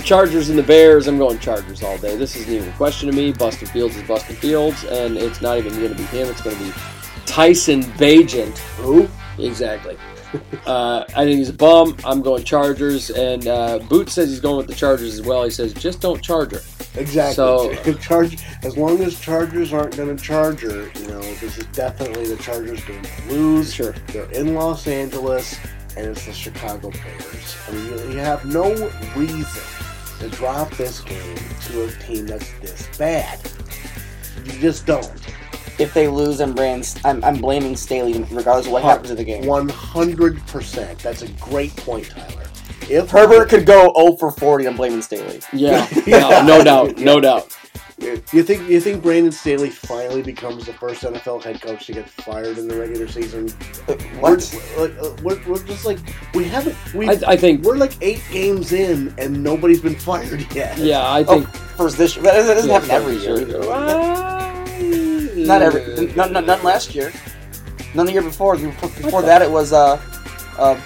Chargers 0.03 0.51
and 0.51 0.59
the 0.59 0.63
Bears. 0.63 1.07
I'm 1.07 1.19
going 1.19 1.39
Chargers 1.39 1.83
all 1.83 1.99
day. 1.99 2.17
This 2.17 2.37
isn't 2.37 2.53
even 2.53 2.69
a 2.69 2.73
question 2.73 3.11
to 3.11 3.17
me. 3.17 3.33
Bustin 3.33 3.69
Fields 3.69 3.97
is 3.97 4.07
Bustin 4.07 4.37
Fields, 4.37 4.85
and 4.85 5.17
it's 5.17 5.41
not 5.41 5.59
even 5.59 5.73
going 5.75 5.89
to 5.91 5.95
be 5.95 6.05
him. 6.05 6.29
It's 6.29 6.43
going 6.43 6.57
to 6.57 6.63
be 6.63 6.73
Tyson 7.27 7.83
Bagent. 7.83 8.59
Who? 8.77 9.09
Exactly. 9.39 9.97
Uh, 10.67 11.05
I 11.17 11.25
think 11.25 11.39
he's 11.39 11.49
a 11.51 11.53
bum. 11.55 11.97
I'm 12.05 12.23
going 12.23 12.45
Chargers, 12.45 13.11
and 13.11 13.47
uh, 13.47 13.79
Boots 13.81 14.13
says 14.15 14.31
he's 14.31 14.41
going 14.41 14.57
with 14.59 14.67
the 14.67 14.75
Chargers 14.75 15.15
as 15.15 15.23
well. 15.23 15.45
He 15.45 15.51
says 15.51 15.73
just 15.75 16.01
don't 16.01 16.23
charge 16.23 16.53
her. 16.53 16.61
Exactly. 16.97 17.35
So- 17.35 17.95
Charge 18.01 18.39
as 18.63 18.77
long 18.77 19.01
as 19.03 19.19
Chargers 19.21 19.73
aren't 19.73 19.97
going 19.97 20.17
to 20.17 20.23
charge 20.23 20.61
her, 20.61 20.91
you 20.99 21.07
know, 21.09 21.21
this 21.21 21.59
is 21.59 21.67
definitely 21.73 22.27
the 22.27 22.37
Chargers 22.43 22.83
going 22.85 23.03
to 23.03 23.23
lose. 23.29 23.73
Sure. 23.75 23.93
They're 24.09 24.31
in 24.33 24.55
Los 24.55 24.87
Angeles, 24.87 25.59
and 25.97 26.07
it's 26.07 26.27
the 26.27 26.33
Chicago 26.33 26.91
Bears. 26.91 27.57
I 27.69 27.73
mean, 27.73 27.87
you, 27.87 28.13
you 28.13 28.19
have 28.19 28.45
no 28.45 28.73
reason 29.17 29.63
to 30.21 30.29
drop 30.31 30.71
this 30.77 31.01
game 31.01 31.37
to 31.67 31.85
a 31.85 31.91
team 32.07 32.27
that's 32.27 32.51
this 32.61 32.89
bad. 32.97 33.41
You 34.45 34.53
just 34.61 34.87
don't. 34.87 35.11
If 35.79 35.93
they 35.93 36.07
lose, 36.09 36.41
I'm, 36.41 36.55
brand, 36.55 36.99
I'm, 37.05 37.23
I'm 37.25 37.41
blaming 37.41 37.77
Staley 37.77 38.23
regardless 38.31 38.67
of 38.67 38.73
what 38.73 38.83
happens 38.83 39.11
in 39.11 39.17
the 39.17 39.25
game. 39.25 39.45
One 39.47 39.69
hundred 39.69 40.45
percent. 40.47 40.99
That's 41.01 41.23
a 41.23 41.29
great 41.33 41.75
point, 41.77 42.09
Tyler. 42.11 42.45
If 42.89 43.11
Herbert 43.11 43.49
could 43.49 43.65
go 43.67 43.93
0 43.97 44.17
for 44.19 44.31
40, 44.31 44.67
I'm 44.69 44.77
blaming 44.77 45.01
Staley. 45.03 45.41
Yeah, 45.53 45.89
no, 46.07 46.43
no 46.45 46.63
doubt, 46.63 46.99
no 46.99 47.19
doubt. 47.19 47.57
You 48.33 48.43
think 48.43 48.69
you 48.69 48.81
think 48.81 49.03
Brandon 49.03 49.31
Staley 49.33 49.71
finally 49.71 50.21
becomes 50.21 50.67
the 50.67 50.73
first 50.75 51.03
NFL 51.03 51.43
head 51.45 51.63
coach 51.63 51.87
to 51.87 51.93
get 51.93 52.11
fired 52.11 52.59
in 52.59 52.67
the 52.69 52.77
regular 52.77 53.07
season? 53.09 53.49
What? 54.21 54.53
We're, 54.77 54.87
uh, 55.01 55.17
we're, 55.23 55.41
we're 55.47 55.63
just 55.65 55.85
like 55.87 55.99
we 56.35 56.45
haven't. 56.45 56.77
We 56.93 57.09
I, 57.09 57.19
I 57.29 57.37
think, 57.37 57.63
we're 57.65 57.77
like 57.77 57.93
eight 58.03 58.23
games 58.31 58.73
in 58.73 59.15
and 59.17 59.43
nobody's 59.43 59.81
been 59.81 59.95
fired 59.99 60.45
yet. 60.55 60.77
yeah, 60.77 61.03
I 61.07 61.21
Oh, 61.27 61.41
think. 61.41 61.49
first 61.77 61.97
this 61.97 62.17
year. 62.17 62.25
That 62.25 62.35
doesn't, 62.35 62.69
Yeah, 62.69 62.75
happen 62.81 62.91
every 62.91 63.19
sure. 63.21 63.41
year. 63.41 63.63
Uh, 63.63 64.44
Not 65.35 65.63
every. 65.63 66.07
None, 66.15 66.33
none, 66.33 66.47
none 66.47 66.63
last 66.63 66.95
year. 66.95 67.13
None 67.95 68.07
the 68.07 68.13
year 68.13 68.23
before. 68.23 68.57
Before, 68.57 68.89
before 68.91 69.23
that, 69.23 69.43
it 69.43 69.51
was 69.51 69.73
uh, 69.73 70.01
uh, 70.59 70.81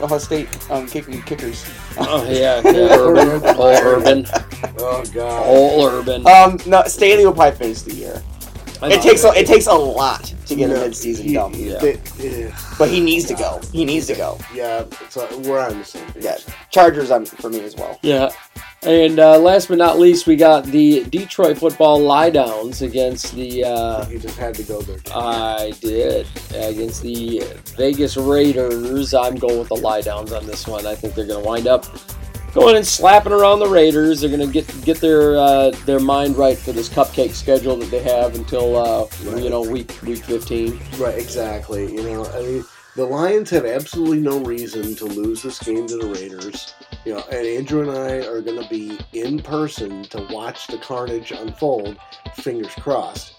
Ohio 0.00 0.18
State 0.18 0.48
um, 0.70 0.86
kicking 0.86 1.22
kickers. 1.22 1.64
Oh 1.98 2.24
yeah, 2.28 2.60
yeah, 2.64 2.96
Urban, 2.98 3.56
all 3.56 3.66
Urban, 3.68 4.26
Oh 4.78 5.04
god. 5.14 5.46
all 5.46 5.86
Urban. 5.86 6.26
Um, 6.26 6.58
no, 6.66 6.82
Staley 6.86 7.24
will 7.24 7.32
probably 7.32 7.56
finish 7.58 7.82
the 7.82 7.94
year. 7.94 8.22
I 8.82 8.92
It 8.92 9.02
takes 9.02 9.24
a, 9.24 9.28
it 9.34 9.46
takes 9.46 9.66
a 9.66 9.72
lot 9.74 10.32
to 10.46 10.54
get 10.54 10.70
a 10.70 10.74
No, 10.74 10.80
mid-season 10.80 11.26
he- 11.26 11.34
done, 11.34 11.54
Yeah. 11.54 11.78
they- 11.78 11.98
yeah, 12.18 12.56
but 12.78 12.88
he 12.90 13.00
needs 13.00 13.24
to 13.26 13.34
go. 13.34 13.60
He 13.72 13.84
needs 13.84 14.06
to 14.08 14.14
go. 14.14 14.38
yeah, 14.54 14.84
so 15.08 15.26
we're 15.40 15.60
on 15.60 15.78
the 15.78 15.84
same 15.84 16.04
page. 16.12 16.24
Yeah, 16.24 16.36
Chargers 16.70 17.10
on 17.10 17.24
for 17.24 17.48
me 17.50 17.60
as 17.60 17.76
well. 17.76 17.98
Yeah. 18.02 18.30
And 18.82 19.18
uh, 19.18 19.38
last 19.38 19.68
but 19.68 19.78
not 19.78 19.98
least, 19.98 20.26
we 20.26 20.36
got 20.36 20.66
the 20.66 21.04
Detroit 21.04 21.56
football 21.56 21.98
lie 22.00 22.28
downs 22.28 22.82
against 22.82 23.34
the. 23.34 23.64
Uh, 23.64 24.04
He 24.04 24.18
just 24.18 24.36
had 24.36 24.54
to 24.56 24.62
go 24.62 24.82
there. 24.82 24.98
I 25.14 25.72
did 25.80 26.26
against 26.54 27.00
the 27.00 27.42
Vegas 27.78 28.18
Raiders. 28.18 29.14
I'm 29.14 29.36
going 29.36 29.58
with 29.58 29.68
the 29.68 29.76
lie 29.76 30.02
downs 30.02 30.32
on 30.32 30.46
this 30.46 30.66
one. 30.66 30.86
I 30.86 30.94
think 30.94 31.14
they're 31.14 31.24
going 31.26 31.42
to 31.42 31.48
wind 31.48 31.66
up 31.66 31.86
going 32.54 32.76
and 32.76 32.86
slapping 32.86 33.32
around 33.32 33.58
the 33.58 33.68
Raiders. 33.68 34.20
They're 34.20 34.30
going 34.30 34.46
to 34.46 34.52
get 34.52 34.84
get 34.84 34.98
their 34.98 35.36
uh, 35.36 35.70
their 35.84 36.00
mind 36.00 36.36
right 36.36 36.56
for 36.56 36.72
this 36.72 36.88
cupcake 36.88 37.32
schedule 37.32 37.76
that 37.76 37.90
they 37.90 38.02
have 38.02 38.34
until 38.36 38.76
uh, 38.76 39.06
you 39.40 39.50
know 39.50 39.60
week 39.60 40.00
week 40.02 40.24
15. 40.24 40.80
Right, 40.98 41.18
exactly. 41.18 41.92
You 41.92 42.02
know, 42.02 42.24
I 42.26 42.42
mean, 42.42 42.64
the 42.96 43.04
Lions 43.04 43.50
have 43.50 43.66
absolutely 43.66 44.20
no 44.20 44.38
reason 44.38 44.94
to 44.94 45.04
lose 45.04 45.42
this 45.42 45.58
game 45.58 45.86
to 45.88 45.98
the 45.98 46.06
Raiders. 46.06 46.72
You 47.04 47.14
know, 47.14 47.24
and 47.30 47.46
Andrew 47.46 47.82
and 47.82 47.90
I 47.90 48.26
are 48.26 48.40
going 48.40 48.62
to 48.62 48.68
be 48.70 48.98
in 49.12 49.40
person 49.40 50.04
to 50.04 50.26
watch 50.30 50.68
the 50.68 50.78
carnage 50.78 51.32
unfold. 51.32 51.98
Fingers 52.36 52.72
crossed. 52.74 53.34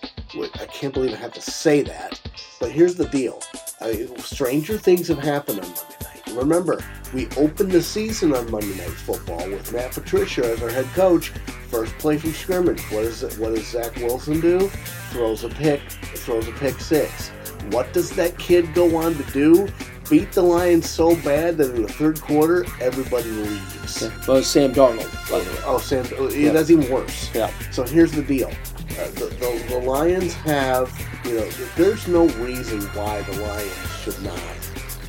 I 0.59 0.65
can't 0.65 0.93
believe 0.93 1.13
I 1.13 1.17
have 1.17 1.33
to 1.33 1.41
say 1.41 1.81
that, 1.83 2.19
but 2.59 2.69
here's 2.69 2.95
the 2.95 3.07
deal: 3.07 3.41
I, 3.79 4.07
stranger 4.17 4.77
things 4.77 5.07
have 5.07 5.19
happened 5.19 5.61
on 5.61 5.67
Monday 5.67 5.95
night. 6.03 6.14
Remember, 6.35 6.83
we 7.13 7.27
opened 7.37 7.71
the 7.71 7.81
season 7.81 8.35
on 8.35 8.49
Monday 8.51 8.75
Night 8.77 8.89
Football 8.89 9.49
with 9.49 9.71
Matt 9.71 9.91
Patricia 9.93 10.45
as 10.51 10.61
our 10.61 10.69
head 10.69 10.85
coach. 10.93 11.29
First 11.69 11.97
play 11.97 12.17
from 12.17 12.33
scrimmage. 12.33 12.81
What 12.91 13.03
is 13.03 13.23
it? 13.23 13.37
What 13.39 13.55
does 13.55 13.67
Zach 13.67 13.95
Wilson 13.97 14.41
do? 14.41 14.67
Throws 15.11 15.43
a 15.45 15.49
pick. 15.49 15.81
Throws 16.15 16.47
a 16.47 16.51
pick 16.53 16.79
six. 16.79 17.29
What 17.71 17.91
does 17.93 18.11
that 18.11 18.37
kid 18.37 18.73
go 18.73 18.95
on 18.97 19.15
to 19.15 19.23
do? 19.31 19.67
Beat 20.09 20.31
the 20.33 20.41
Lions 20.41 20.87
so 20.89 21.15
bad 21.21 21.57
that 21.57 21.73
in 21.73 21.81
the 21.81 21.87
third 21.87 22.21
quarter, 22.21 22.65
everybody 22.79 23.29
leaves. 23.31 24.03
Yeah. 24.03 24.11
Well, 24.27 24.43
Sam 24.43 24.71
Darnold, 24.73 25.11
by. 25.31 25.43
Oh, 25.65 25.79
Sam, 25.79 26.05
oh, 26.19 26.29
Yeah. 26.29 26.51
that's 26.51 26.69
even 26.69 26.91
worse. 26.91 27.33
Yeah. 27.33 27.51
So 27.71 27.83
here's 27.83 28.11
the 28.11 28.21
deal: 28.21 28.49
uh, 28.49 29.05
the, 29.11 29.25
the, 29.39 29.65
the 29.69 29.77
Lions 29.79 30.33
have, 30.33 30.91
you 31.25 31.35
know, 31.39 31.49
there's 31.75 32.07
no 32.07 32.27
reason 32.43 32.81
why 32.89 33.21
the 33.23 33.41
Lions 33.41 33.91
should 34.03 34.21
not 34.21 34.39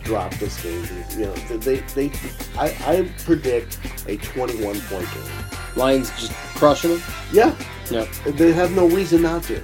drop 0.06 0.32
this 0.34 0.62
game. 0.62 0.84
You 1.18 1.26
know, 1.26 1.34
they, 1.58 1.76
they, 1.94 2.10
I, 2.58 2.68
I 2.86 3.10
predict 3.24 3.78
a 4.06 4.16
21 4.16 4.80
point 4.82 5.06
game. 5.12 5.58
Lions 5.74 6.10
just 6.18 6.32
crushing 6.56 6.92
them. 6.92 7.02
Yeah. 7.32 7.54
Yeah. 7.90 8.06
They 8.24 8.52
have 8.52 8.72
no 8.72 8.88
reason 8.88 9.22
not 9.22 9.42
to. 9.44 9.60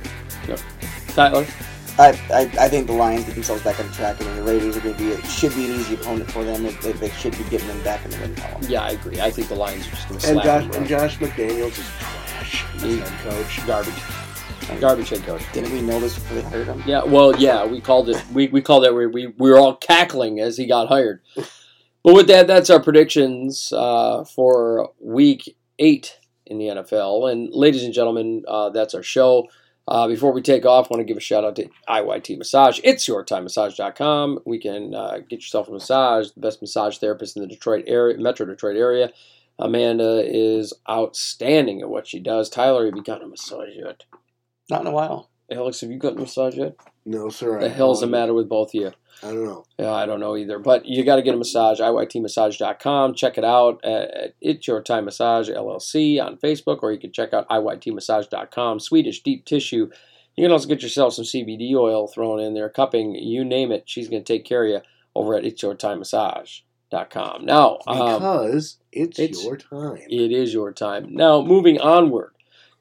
Tyler. 1.08 1.46
I, 1.98 2.08
I, 2.32 2.40
I 2.64 2.68
think 2.68 2.86
the 2.86 2.94
Lions 2.94 3.24
get 3.26 3.34
themselves 3.34 3.62
back 3.62 3.78
on 3.78 3.90
track, 3.92 4.18
and 4.20 4.36
the 4.38 4.42
Raiders 4.42 4.76
are 4.76 4.80
going 4.80 4.96
to 4.96 5.02
be 5.02 5.10
it 5.10 5.24
should 5.26 5.54
be 5.54 5.66
an 5.66 5.72
easy 5.78 5.94
opponent 5.94 6.30
for 6.30 6.42
them. 6.42 6.62
They, 6.62 6.70
they, 6.72 6.92
they 6.92 7.10
should 7.10 7.36
be 7.36 7.44
getting 7.44 7.68
them 7.68 7.82
back 7.82 8.02
in 8.04 8.10
the 8.12 8.18
win 8.18 8.34
column. 8.34 8.62
Yeah, 8.66 8.82
I 8.82 8.90
agree. 8.92 9.20
I 9.20 9.30
think 9.30 9.48
the 9.48 9.54
Lions 9.56 9.86
are 9.86 9.90
just 9.90 10.08
going 10.08 10.20
to 10.20 10.28
And 10.30 10.40
slap 10.40 10.62
Josh, 10.64 10.76
and. 10.76 10.86
Josh 10.86 11.18
McDaniels 11.18 11.78
is 11.78 11.88
trash 11.98 12.64
as 12.76 12.82
He- 12.82 12.98
head 12.98 13.08
coach. 13.20 13.66
Garbage. 13.66 13.94
Garbage 14.80 15.10
head 15.10 15.22
coach. 15.22 15.42
Didn't 15.52 15.72
we 15.72 15.80
know 15.80 16.00
this 16.00 16.14
before 16.14 16.36
they 16.36 16.42
hired 16.42 16.66
him? 16.66 16.82
Yeah, 16.86 17.04
well, 17.04 17.36
yeah, 17.36 17.64
we 17.64 17.80
called 17.80 18.08
it. 18.08 18.22
We, 18.32 18.48
we 18.48 18.60
called 18.60 18.84
it. 18.84 18.94
We, 18.94 19.06
we 19.06 19.26
we 19.26 19.50
were 19.50 19.58
all 19.58 19.76
cackling 19.76 20.40
as 20.40 20.56
he 20.56 20.66
got 20.66 20.88
hired. 20.88 21.20
But 22.04 22.14
with 22.14 22.26
that, 22.26 22.48
that's 22.48 22.68
our 22.68 22.82
predictions 22.82 23.72
uh, 23.72 24.24
for 24.24 24.90
week 24.98 25.56
eight 25.78 26.18
in 26.46 26.58
the 26.58 26.66
NFL. 26.66 27.30
And 27.30 27.52
ladies 27.52 27.84
and 27.84 27.94
gentlemen, 27.94 28.44
uh, 28.48 28.70
that's 28.70 28.94
our 28.94 29.04
show. 29.04 29.46
Uh, 29.88 30.06
before 30.06 30.32
we 30.32 30.42
take 30.42 30.64
off, 30.64 30.86
I 30.86 30.94
want 30.94 31.00
to 31.00 31.04
give 31.04 31.16
a 31.16 31.20
shout 31.20 31.44
out 31.44 31.56
to 31.56 31.68
IYT 31.88 32.38
Massage. 32.38 32.80
It's 32.84 33.08
yourtimemassage.com. 33.08 34.40
We 34.44 34.58
can 34.58 34.94
uh, 34.94 35.18
get 35.28 35.40
yourself 35.40 35.68
a 35.68 35.72
massage. 35.72 36.30
The 36.30 36.40
best 36.40 36.60
massage 36.60 36.98
therapist 36.98 37.36
in 37.36 37.42
the 37.42 37.48
Detroit 37.48 37.84
area, 37.86 38.18
Metro 38.18 38.46
Detroit 38.46 38.76
area. 38.76 39.12
Amanda 39.58 40.22
is 40.24 40.72
outstanding 40.88 41.82
at 41.82 41.90
what 41.90 42.06
she 42.06 42.18
does. 42.18 42.48
Tyler, 42.48 42.86
have 42.86 42.96
you 42.96 43.02
gotten 43.02 43.26
a 43.26 43.30
massage 43.30 43.76
yet? 43.76 44.04
Not 44.72 44.80
in 44.82 44.86
a 44.88 44.92
while. 44.92 45.30
Alex, 45.50 45.80
have 45.82 45.90
you 45.90 45.98
gotten 45.98 46.18
a 46.18 46.22
massage 46.22 46.56
yet? 46.56 46.76
No, 47.04 47.28
sir. 47.28 47.60
The 47.60 47.66
I 47.66 47.68
hell's 47.68 48.00
the 48.00 48.06
matter 48.06 48.32
with 48.32 48.48
both 48.48 48.70
of 48.70 48.74
you? 48.74 48.92
I 49.22 49.26
don't 49.28 49.44
know. 49.44 49.64
Yeah, 49.78 49.92
I 49.92 50.06
don't 50.06 50.20
know 50.20 50.36
either. 50.36 50.58
But 50.58 50.86
you 50.86 51.04
got 51.04 51.16
to 51.16 51.22
get 51.22 51.34
a 51.34 51.36
massage. 51.36 51.78
IYTmassage.com. 51.80 53.14
Check 53.14 53.38
it 53.38 53.44
out 53.44 53.84
at, 53.84 54.10
at 54.14 54.34
It's 54.40 54.66
Your 54.66 54.82
Time 54.82 55.04
Massage 55.04 55.50
LLC 55.50 56.24
on 56.24 56.38
Facebook, 56.38 56.78
or 56.82 56.90
you 56.92 56.98
can 56.98 57.12
check 57.12 57.32
out 57.34 57.48
IYTmassage.com. 57.48 58.80
Swedish 58.80 59.22
deep 59.22 59.44
tissue. 59.44 59.90
You 60.36 60.44
can 60.44 60.52
also 60.52 60.68
get 60.68 60.82
yourself 60.82 61.12
some 61.14 61.24
CBD 61.26 61.74
oil 61.74 62.06
thrown 62.08 62.40
in 62.40 62.54
there, 62.54 62.70
cupping, 62.70 63.14
you 63.14 63.44
name 63.44 63.70
it. 63.70 63.84
She's 63.86 64.08
going 64.08 64.24
to 64.24 64.32
take 64.32 64.44
care 64.46 64.64
of 64.64 64.70
you 64.70 64.80
over 65.14 65.34
at 65.34 65.44
It's 65.44 65.62
Your 65.62 65.74
Time 65.74 65.98
Massage.com. 65.98 67.44
Now, 67.44 67.78
um, 67.86 67.98
Because 68.18 68.78
it's, 68.92 69.18
it's- 69.18 69.44
your 69.44 69.56
time. 69.58 69.98
it 70.08 70.32
is 70.32 70.54
your 70.54 70.72
time. 70.72 71.14
Now, 71.14 71.42
moving 71.42 71.78
onward 71.80 72.32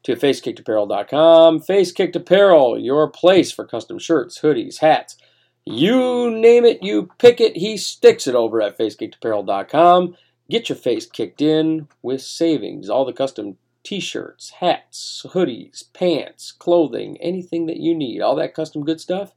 to 0.04 0.16
FaceKickedApparel.com. 0.16 1.60
Facekicked 1.60 2.16
Apparel, 2.16 2.78
your 2.78 3.08
place 3.08 3.52
for 3.52 3.66
custom 3.66 3.98
shirts, 3.98 4.40
hoodies, 4.40 4.78
hats. 4.78 5.16
You 5.64 6.30
name 6.30 6.64
it, 6.64 6.82
you 6.82 7.08
pick 7.18 7.40
it, 7.40 7.56
he 7.56 7.76
sticks 7.76 8.26
it 8.26 8.34
over 8.34 8.60
at 8.60 8.76
FaceKickedApparel.com. 8.76 10.16
Get 10.50 10.68
your 10.68 10.76
face 10.76 11.06
kicked 11.06 11.40
in 11.40 11.88
with 12.02 12.20
savings. 12.20 12.90
All 12.90 13.04
the 13.04 13.12
custom 13.12 13.56
t-shirts, 13.84 14.50
hats, 14.50 15.24
hoodies, 15.30 15.84
pants, 15.92 16.52
clothing, 16.52 17.16
anything 17.20 17.66
that 17.66 17.78
you 17.78 17.94
need. 17.94 18.20
All 18.20 18.36
that 18.36 18.54
custom 18.54 18.84
good 18.84 19.00
stuff. 19.00 19.32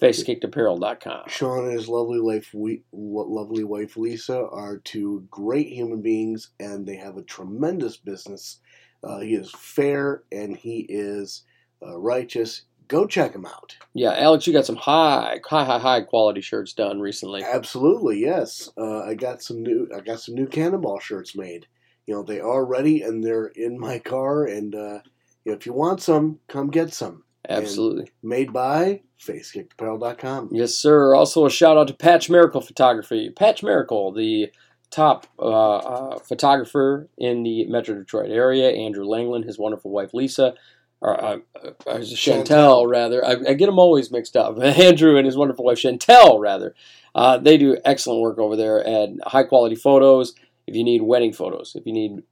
FaceKickedApparel.com. 0.00 1.22
Sean 1.28 1.64
and 1.64 1.72
his 1.72 1.88
lovely 1.88 2.20
wife, 2.20 2.52
we, 2.52 2.82
lovely 2.92 3.64
wife 3.64 3.96
Lisa, 3.96 4.46
are 4.48 4.78
two 4.78 5.26
great 5.30 5.68
human 5.68 6.02
beings, 6.02 6.50
and 6.60 6.86
they 6.86 6.96
have 6.96 7.16
a 7.16 7.22
tremendous 7.22 7.96
business. 7.96 8.60
Uh, 9.02 9.20
he 9.20 9.34
is 9.34 9.50
fair 9.52 10.22
and 10.32 10.56
he 10.56 10.86
is 10.88 11.44
uh, 11.84 11.98
righteous. 11.98 12.62
Go 12.88 13.06
check 13.06 13.34
him 13.34 13.46
out. 13.46 13.76
Yeah, 13.94 14.12
Alex, 14.12 14.46
you 14.46 14.52
got 14.52 14.66
some 14.66 14.76
high, 14.76 15.40
high, 15.44 15.64
high, 15.64 15.78
high 15.78 16.00
quality 16.02 16.40
shirts 16.40 16.72
done 16.72 17.00
recently. 17.00 17.42
Absolutely, 17.42 18.20
yes. 18.20 18.70
Uh, 18.78 19.00
I 19.00 19.14
got 19.14 19.42
some 19.42 19.62
new. 19.62 19.88
I 19.94 20.00
got 20.00 20.20
some 20.20 20.36
new 20.36 20.46
cannonball 20.46 21.00
shirts 21.00 21.36
made. 21.36 21.66
You 22.06 22.14
know, 22.14 22.22
they 22.22 22.38
are 22.38 22.64
ready 22.64 23.02
and 23.02 23.24
they're 23.24 23.46
in 23.46 23.78
my 23.78 23.98
car. 23.98 24.44
And 24.44 24.74
uh, 24.74 25.00
if 25.44 25.66
you 25.66 25.72
want 25.72 26.00
some, 26.00 26.38
come 26.48 26.70
get 26.70 26.94
some. 26.94 27.24
Absolutely. 27.48 28.10
Made 28.22 28.52
by 28.52 29.02
FaceKickedApparel.com. 29.20 30.50
Yes, 30.52 30.74
sir. 30.74 31.14
Also, 31.14 31.46
a 31.46 31.50
shout 31.50 31.76
out 31.76 31.88
to 31.88 31.94
Patch 31.94 32.28
Miracle 32.28 32.60
Photography. 32.60 33.30
Patch 33.30 33.62
Miracle, 33.62 34.12
the 34.12 34.50
top 34.90 35.26
uh, 35.38 35.76
uh, 35.76 36.18
photographer 36.18 37.08
in 37.18 37.42
the 37.42 37.66
Metro 37.66 37.94
Detroit 37.94 38.30
area. 38.30 38.70
Andrew 38.70 39.04
Langland, 39.04 39.44
his 39.44 39.58
wonderful 39.58 39.90
wife 39.90 40.14
Lisa, 40.14 40.54
or 41.00 41.22
uh, 41.22 41.38
uh, 41.62 41.70
Chantel, 41.86 42.46
Chantel. 42.46 42.90
rather. 42.90 43.24
I, 43.24 43.36
I 43.48 43.54
get 43.54 43.66
them 43.66 43.78
always 43.78 44.10
mixed 44.10 44.36
up. 44.36 44.58
Andrew 44.62 45.16
and 45.16 45.26
his 45.26 45.36
wonderful 45.36 45.64
wife 45.64 45.78
Chantel, 45.78 46.40
rather. 46.40 46.74
Uh, 47.14 47.38
they 47.38 47.56
do 47.56 47.78
excellent 47.84 48.20
work 48.20 48.38
over 48.38 48.56
there 48.56 48.86
and 48.86 49.22
high 49.26 49.44
quality 49.44 49.74
photos. 49.74 50.34
If 50.66 50.74
you 50.74 50.84
need 50.84 51.02
wedding 51.02 51.32
photos, 51.32 51.74
if 51.74 51.86
you 51.86 51.92
need 51.92 52.22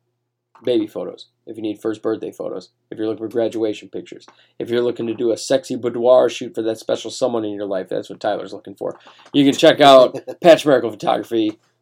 baby 0.62 0.86
photos, 0.86 1.28
if 1.46 1.56
you 1.56 1.62
need 1.62 1.80
first 1.80 2.02
birthday 2.02 2.32
photos, 2.32 2.70
if 2.90 2.98
you're 2.98 3.06
looking 3.06 3.24
for 3.24 3.32
graduation 3.32 3.88
pictures, 3.88 4.26
if 4.58 4.70
you're 4.70 4.82
looking 4.82 5.06
to 5.06 5.14
do 5.14 5.30
a 5.30 5.36
sexy 5.36 5.76
boudoir 5.76 6.28
shoot 6.28 6.54
for 6.54 6.62
that 6.62 6.78
special 6.78 7.10
someone 7.10 7.44
in 7.44 7.52
your 7.52 7.66
life, 7.66 7.88
that's 7.88 8.10
what 8.10 8.20
Tyler's 8.20 8.52
looking 8.52 8.74
for. 8.74 8.98
You 9.32 9.44
can 9.44 9.58
check 9.58 9.80
out 9.80 10.18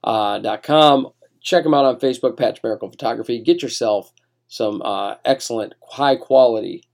patchmiraclephotography.com. 0.05 1.09
check 1.41 1.65
them 1.65 1.75
out 1.75 1.85
on 1.85 1.99
Facebook, 1.99 2.37
Patch 2.37 2.63
Miracle 2.63 2.91
Photography. 2.91 3.41
Get 3.41 3.63
yourself 3.63 4.13
some 4.49 4.83
uh, 4.83 5.17
excellent, 5.25 5.75
high 5.91 6.17
quality 6.17 6.85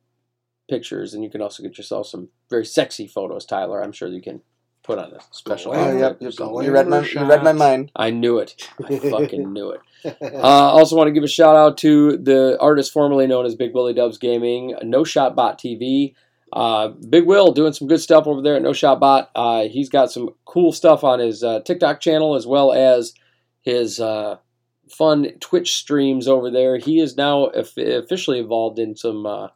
pictures, 0.68 1.14
and 1.14 1.24
you 1.24 1.30
can 1.30 1.42
also 1.42 1.62
get 1.62 1.76
yourself 1.78 2.06
some 2.06 2.28
very 2.50 2.64
sexy 2.64 3.06
photos, 3.06 3.44
Tyler. 3.44 3.82
I'm 3.82 3.92
sure 3.92 4.08
you 4.08 4.22
can 4.22 4.42
put 4.82 4.98
on 4.98 5.12
a 5.12 5.18
special. 5.30 5.72
Oh, 5.74 5.92
yeah. 5.92 5.98
yep, 5.98 6.18
you, 6.20 6.72
read 6.72 6.88
my 6.88 7.00
you 7.00 7.24
read 7.24 7.42
my 7.42 7.52
mind. 7.52 7.92
I 7.94 8.10
knew 8.10 8.38
it. 8.38 8.68
I 8.84 8.98
fucking 9.10 9.52
knew 9.52 9.70
it. 9.72 9.80
Uh, 10.20 10.38
also, 10.40 10.96
want 10.96 11.08
to 11.08 11.12
give 11.12 11.24
a 11.24 11.28
shout 11.28 11.56
out 11.56 11.78
to 11.78 12.16
the 12.16 12.56
artist 12.60 12.92
formerly 12.92 13.26
known 13.26 13.44
as 13.44 13.54
Big 13.54 13.74
Willie 13.74 13.94
Dubs 13.94 14.18
Gaming, 14.18 14.74
No 14.82 15.04
Shot 15.04 15.34
Bot 15.34 15.58
TV. 15.58 16.14
Uh, 16.52 16.88
Big 16.88 17.24
Will 17.26 17.52
doing 17.52 17.72
some 17.72 17.88
good 17.88 18.00
stuff 18.00 18.26
over 18.26 18.40
there 18.42 18.56
at 18.56 18.62
No 18.62 18.72
Shot 18.72 19.00
Bot. 19.00 19.30
Uh, 19.34 19.64
he's 19.64 19.88
got 19.88 20.10
some 20.10 20.30
cool 20.46 20.72
stuff 20.72 21.04
on 21.04 21.18
his 21.18 21.42
uh, 21.44 21.60
TikTok 21.60 22.00
channel 22.00 22.34
as 22.34 22.46
well 22.46 22.72
as 22.72 23.12
his 23.62 24.00
uh, 24.00 24.36
fun 24.90 25.28
Twitch 25.40 25.74
streams 25.74 26.26
over 26.26 26.50
there. 26.50 26.78
He 26.78 27.00
is 27.00 27.16
now 27.16 27.44
officially 27.46 28.38
involved 28.38 28.78
in 28.78 28.96
some 28.96 29.26
uh, 29.26 29.48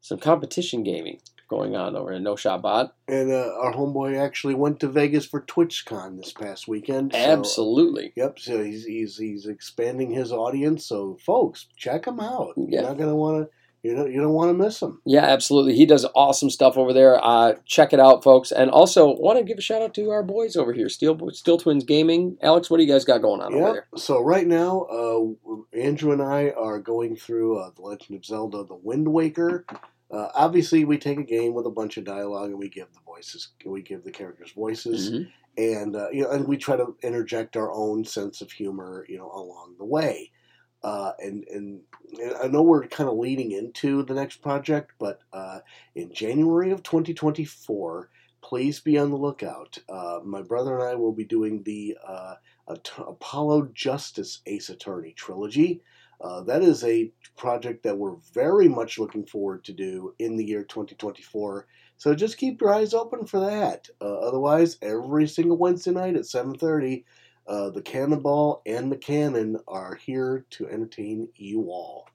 some 0.00 0.18
competition 0.18 0.82
gaming 0.82 1.20
going 1.48 1.76
on 1.76 1.94
over 1.96 2.12
at 2.12 2.20
No 2.22 2.36
Shot 2.36 2.62
Bot. 2.62 2.94
and 3.08 3.30
uh, 3.30 3.50
our 3.60 3.72
homeboy 3.72 4.18
actually 4.18 4.54
went 4.54 4.80
to 4.80 4.88
Vegas 4.88 5.24
for 5.26 5.40
TwitchCon 5.42 6.16
this 6.18 6.32
past 6.32 6.66
weekend. 6.68 7.12
so- 7.12 7.18
Absolutely. 7.18 8.12
Yep. 8.16 8.38
So 8.38 8.62
he's 8.62 8.84
he's 8.84 9.16
he's 9.16 9.46
expanding 9.46 10.10
his 10.10 10.30
audience. 10.32 10.84
So 10.86 11.16
folks, 11.24 11.66
check 11.76 12.06
him 12.06 12.20
out. 12.20 12.52
Yeah. 12.56 12.80
You're 12.80 12.88
not 12.90 12.98
gonna 12.98 13.16
want 13.16 13.44
to. 13.46 13.50
You 13.84 13.94
know, 13.94 14.06
you 14.06 14.18
don't 14.18 14.32
want 14.32 14.48
to 14.48 14.54
miss 14.54 14.80
him. 14.80 15.02
Yeah, 15.04 15.24
absolutely. 15.26 15.74
He 15.76 15.84
does 15.84 16.06
awesome 16.14 16.48
stuff 16.48 16.78
over 16.78 16.94
there. 16.94 17.22
Uh, 17.22 17.56
check 17.66 17.92
it 17.92 18.00
out, 18.00 18.24
folks. 18.24 18.50
And 18.50 18.70
also, 18.70 19.14
want 19.14 19.38
to 19.38 19.44
give 19.44 19.58
a 19.58 19.60
shout 19.60 19.82
out 19.82 19.92
to 19.94 20.08
our 20.08 20.22
boys 20.22 20.56
over 20.56 20.72
here, 20.72 20.88
Steel 20.88 21.30
Steele 21.32 21.58
Twins 21.58 21.84
Gaming. 21.84 22.38
Alex, 22.40 22.70
what 22.70 22.78
do 22.78 22.82
you 22.82 22.90
guys 22.90 23.04
got 23.04 23.18
going 23.18 23.42
on 23.42 23.52
over 23.54 23.72
there? 23.74 23.86
So 23.96 24.22
right 24.22 24.46
now, 24.46 24.84
uh, 24.84 25.78
Andrew 25.78 26.12
and 26.12 26.22
I 26.22 26.48
are 26.56 26.78
going 26.78 27.14
through 27.14 27.58
uh, 27.58 27.72
the 27.76 27.82
Legend 27.82 28.16
of 28.16 28.24
Zelda: 28.24 28.64
The 28.64 28.74
Wind 28.74 29.06
Waker. 29.06 29.66
Uh, 30.10 30.28
obviously, 30.34 30.86
we 30.86 30.96
take 30.96 31.18
a 31.18 31.22
game 31.24 31.52
with 31.52 31.66
a 31.66 31.70
bunch 31.70 31.98
of 31.98 32.04
dialogue 32.04 32.48
and 32.50 32.58
we 32.58 32.70
give 32.70 32.86
the 32.94 33.00
voices, 33.04 33.48
we 33.66 33.82
give 33.82 34.02
the 34.04 34.12
characters 34.12 34.52
voices, 34.52 35.10
Mhm. 35.10 35.28
and 35.58 35.96
uh, 35.96 36.08
you 36.10 36.22
know, 36.22 36.30
and 36.30 36.48
we 36.48 36.56
try 36.56 36.76
to 36.76 36.96
interject 37.02 37.54
our 37.54 37.70
own 37.70 38.04
sense 38.06 38.40
of 38.40 38.50
humor, 38.50 39.04
you 39.10 39.18
know, 39.18 39.30
along 39.30 39.74
the 39.78 39.84
way. 39.84 40.30
Uh, 40.84 41.12
and, 41.18 41.44
and 41.48 41.80
I 42.42 42.46
know 42.46 42.60
we're 42.60 42.86
kind 42.86 43.08
of 43.08 43.16
leading 43.16 43.52
into 43.52 44.02
the 44.02 44.12
next 44.12 44.42
project, 44.42 44.92
but 44.98 45.20
uh, 45.32 45.60
in 45.94 46.12
January 46.12 46.72
of 46.72 46.82
2024, 46.82 48.10
please 48.42 48.80
be 48.80 48.98
on 48.98 49.08
the 49.08 49.16
lookout. 49.16 49.78
Uh, 49.88 50.20
my 50.22 50.42
brother 50.42 50.74
and 50.74 50.82
I 50.82 50.94
will 50.94 51.14
be 51.14 51.24
doing 51.24 51.62
the 51.62 51.96
uh, 52.06 52.34
Apollo 52.98 53.70
Justice 53.72 54.42
Ace 54.44 54.68
Attorney 54.68 55.14
trilogy. 55.16 55.80
Uh, 56.20 56.42
that 56.42 56.62
is 56.62 56.84
a 56.84 57.10
project 57.34 57.82
that 57.84 57.96
we're 57.96 58.16
very 58.34 58.68
much 58.68 58.98
looking 58.98 59.24
forward 59.24 59.64
to 59.64 59.72
do 59.72 60.14
in 60.18 60.36
the 60.36 60.44
year 60.44 60.64
2024. 60.64 61.66
So 61.96 62.14
just 62.14 62.36
keep 62.36 62.60
your 62.60 62.74
eyes 62.74 62.92
open 62.92 63.24
for 63.24 63.40
that. 63.40 63.88
Otherwise, 64.02 64.76
every 64.82 65.28
single 65.28 65.56
Wednesday 65.56 65.92
night 65.92 66.16
at 66.16 66.26
7:30, 66.26 67.04
uh, 67.46 67.70
the 67.70 67.82
Cannonball 67.82 68.62
and 68.66 68.90
the 68.90 68.96
Cannon 68.96 69.58
are 69.68 69.94
here 69.94 70.46
to 70.50 70.68
entertain 70.68 71.28
you 71.36 71.70
all. 71.70 72.08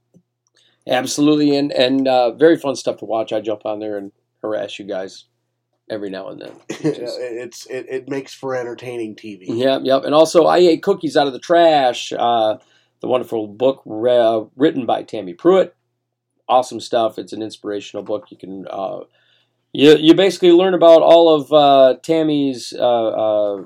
Absolutely, 0.88 1.56
and 1.56 1.72
and 1.72 2.08
uh, 2.08 2.32
very 2.32 2.58
fun 2.58 2.75
stuff 2.75 2.98
to 2.98 3.06
watch. 3.06 3.32
I 3.32 3.41
jump 3.41 3.66
on 3.66 3.80
there 3.80 3.98
and 3.98 4.11
harass 4.41 4.80
you 4.80 4.85
guys 4.85 5.25
every 5.90 6.09
now 6.09 6.30
and 6.30 6.41
then. 6.41 6.51
it's 6.69 7.66
it, 7.67 7.85
it 7.90 8.09
makes 8.09 8.33
for 8.33 8.56
entertaining 8.56 9.16
TV. 9.16 9.45
Yep, 9.48 9.82
yep. 9.83 10.03
And 10.03 10.16
also, 10.16 10.45
I 10.45 10.58
ate 10.58 10.83
cookies 10.83 11.16
out 11.16 11.27
of 11.27 11.33
the 11.33 11.40
trash. 11.40 12.11
Uh, 12.11 12.58
the 13.01 13.08
wonderful 13.08 13.48
book 13.48 13.82
re- 13.85 14.45
written 14.56 14.85
by 14.85 15.03
Tammy 15.03 15.33
Pruitt. 15.33 15.75
Awesome 16.48 16.80
stuff. 16.80 17.19
It's 17.19 17.33
an 17.33 17.41
inspirational 17.41 18.03
book. 18.03 18.25
You 18.30 18.38
can 18.38 18.67
uh, 18.69 19.01
you 19.74 19.95
you 19.98 20.14
basically 20.16 20.51
learn 20.51 20.74
about 20.74 21.01
all 21.01 21.35
of 21.35 21.53
uh, 21.53 21.99
Tammy's 22.01 22.74
uh, 22.77 23.08
uh, 23.08 23.64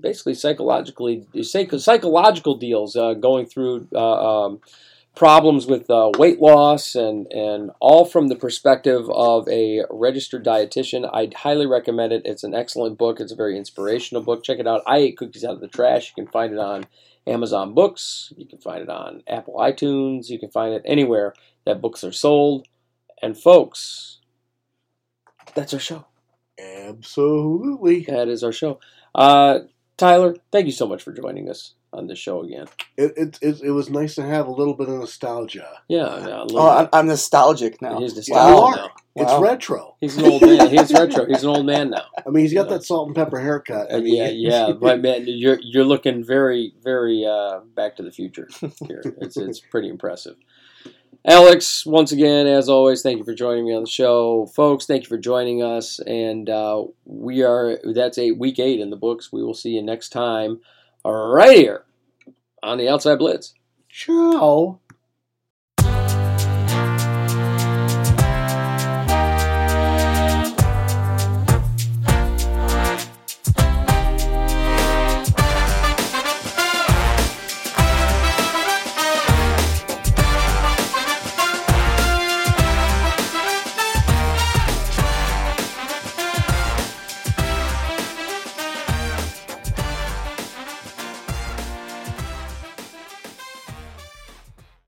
basically 0.00 0.34
psychologically 0.34 1.26
psychological 1.42 2.56
deals 2.56 2.96
uh, 2.96 3.14
going 3.14 3.46
through. 3.46 3.88
Uh, 3.94 4.44
um, 4.46 4.60
problems 5.16 5.66
with 5.66 5.88
uh, 5.90 6.10
weight 6.18 6.40
loss 6.40 6.94
and 6.94 7.26
and 7.32 7.70
all 7.80 8.04
from 8.04 8.28
the 8.28 8.36
perspective 8.36 9.08
of 9.10 9.48
a 9.48 9.82
registered 9.90 10.44
dietitian. 10.44 11.10
I'd 11.12 11.34
highly 11.34 11.66
recommend 11.66 12.12
it. 12.12 12.22
It's 12.24 12.44
an 12.44 12.54
excellent 12.54 12.98
book. 12.98 13.18
It's 13.18 13.32
a 13.32 13.36
very 13.36 13.56
inspirational 13.56 14.22
book. 14.22 14.44
Check 14.44 14.58
it 14.58 14.68
out. 14.68 14.82
I 14.86 14.98
ate 14.98 15.16
cookies 15.16 15.42
out 15.42 15.54
of 15.54 15.60
the 15.60 15.68
trash. 15.68 16.12
You 16.14 16.22
can 16.22 16.30
find 16.30 16.52
it 16.52 16.58
on 16.58 16.84
Amazon 17.26 17.74
Books. 17.74 18.32
You 18.36 18.46
can 18.46 18.58
find 18.58 18.82
it 18.82 18.90
on 18.90 19.22
Apple 19.26 19.54
iTunes. 19.54 20.28
You 20.28 20.38
can 20.38 20.50
find 20.50 20.74
it 20.74 20.82
anywhere 20.84 21.34
that 21.64 21.80
books 21.80 22.04
are 22.04 22.12
sold. 22.12 22.68
And 23.22 23.36
folks, 23.36 24.20
that's 25.54 25.72
our 25.74 25.80
show. 25.80 26.04
Absolutely. 26.58 28.04
That 28.04 28.28
is 28.28 28.44
our 28.44 28.52
show. 28.52 28.78
Uh, 29.14 29.60
Tyler, 29.96 30.36
thank 30.52 30.66
you 30.66 30.72
so 30.72 30.86
much 30.86 31.02
for 31.02 31.12
joining 31.12 31.48
us 31.48 31.72
on 31.92 32.06
this 32.06 32.18
show 32.18 32.42
again. 32.42 32.66
It, 32.98 33.12
it, 33.16 33.38
it, 33.40 33.60
it 33.62 33.70
was 33.70 33.88
nice 33.88 34.14
to 34.16 34.22
have 34.22 34.46
a 34.46 34.50
little 34.50 34.74
bit 34.74 34.88
of 34.90 34.96
nostalgia. 34.98 35.66
Yeah, 35.88 36.18
yeah 36.26 36.42
a 36.42 36.44
little 36.44 36.60
Oh, 36.60 36.68
I'm, 36.68 36.84
bit. 36.84 36.90
I'm 36.92 37.06
nostalgic 37.06 37.80
now. 37.80 37.98
He's 37.98 38.14
nostalgic 38.14 38.56
you 38.56 38.62
are. 38.62 38.76
now. 38.76 38.90
It's 39.18 39.32
Wow. 39.32 39.40
retro. 39.40 39.96
He's 40.00 40.18
an 40.18 40.26
old 40.26 40.42
man. 40.42 40.68
He's 40.68 40.92
retro. 40.92 41.24
He's 41.24 41.42
an 41.42 41.48
old 41.48 41.64
man 41.64 41.88
now. 41.90 42.04
I 42.26 42.28
mean, 42.28 42.44
he's 42.44 42.52
got 42.52 42.66
Yeah. 42.68 42.74
that 42.76 42.84
salt 42.84 43.06
and 43.06 43.16
pepper 43.16 43.40
haircut. 43.40 43.90
I 43.90 43.96
Uh, 43.96 44.00
mean, 44.00 44.14
yeah, 44.14 44.28
yeah, 44.28 44.72
but 44.78 45.00
man, 45.00 45.24
you're 45.26 45.58
you're 45.62 45.84
looking 45.86 46.22
very, 46.22 46.74
very 46.82 47.24
uh, 47.24 47.60
Back 47.74 47.96
to 47.96 48.02
the 48.02 48.10
Future 48.10 48.48
here. 48.86 49.02
It's 49.22 49.38
it's 49.38 49.60
pretty 49.60 49.88
impressive. 49.88 50.36
Alex, 51.24 51.84
once 51.86 52.12
again, 52.12 52.46
as 52.46 52.68
always, 52.68 53.02
thank 53.02 53.18
you 53.18 53.24
for 53.24 53.34
joining 53.34 53.66
me 53.66 53.74
on 53.74 53.82
the 53.82 53.90
show, 53.90 54.46
folks. 54.46 54.86
Thank 54.86 55.04
you 55.04 55.08
for 55.08 55.18
joining 55.18 55.62
us, 55.62 55.98
and 56.00 56.48
uh, 56.48 56.84
we 57.04 57.42
are 57.42 57.78
that's 57.94 58.18
a 58.18 58.32
week 58.32 58.58
eight 58.58 58.80
in 58.80 58.90
the 58.90 58.96
books. 58.96 59.32
We 59.32 59.42
will 59.42 59.54
see 59.54 59.70
you 59.70 59.82
next 59.82 60.10
time, 60.10 60.60
right 61.04 61.56
here 61.56 61.84
on 62.62 62.78
the 62.78 62.88
Outside 62.88 63.18
Blitz. 63.18 63.54
Ciao. 63.88 64.80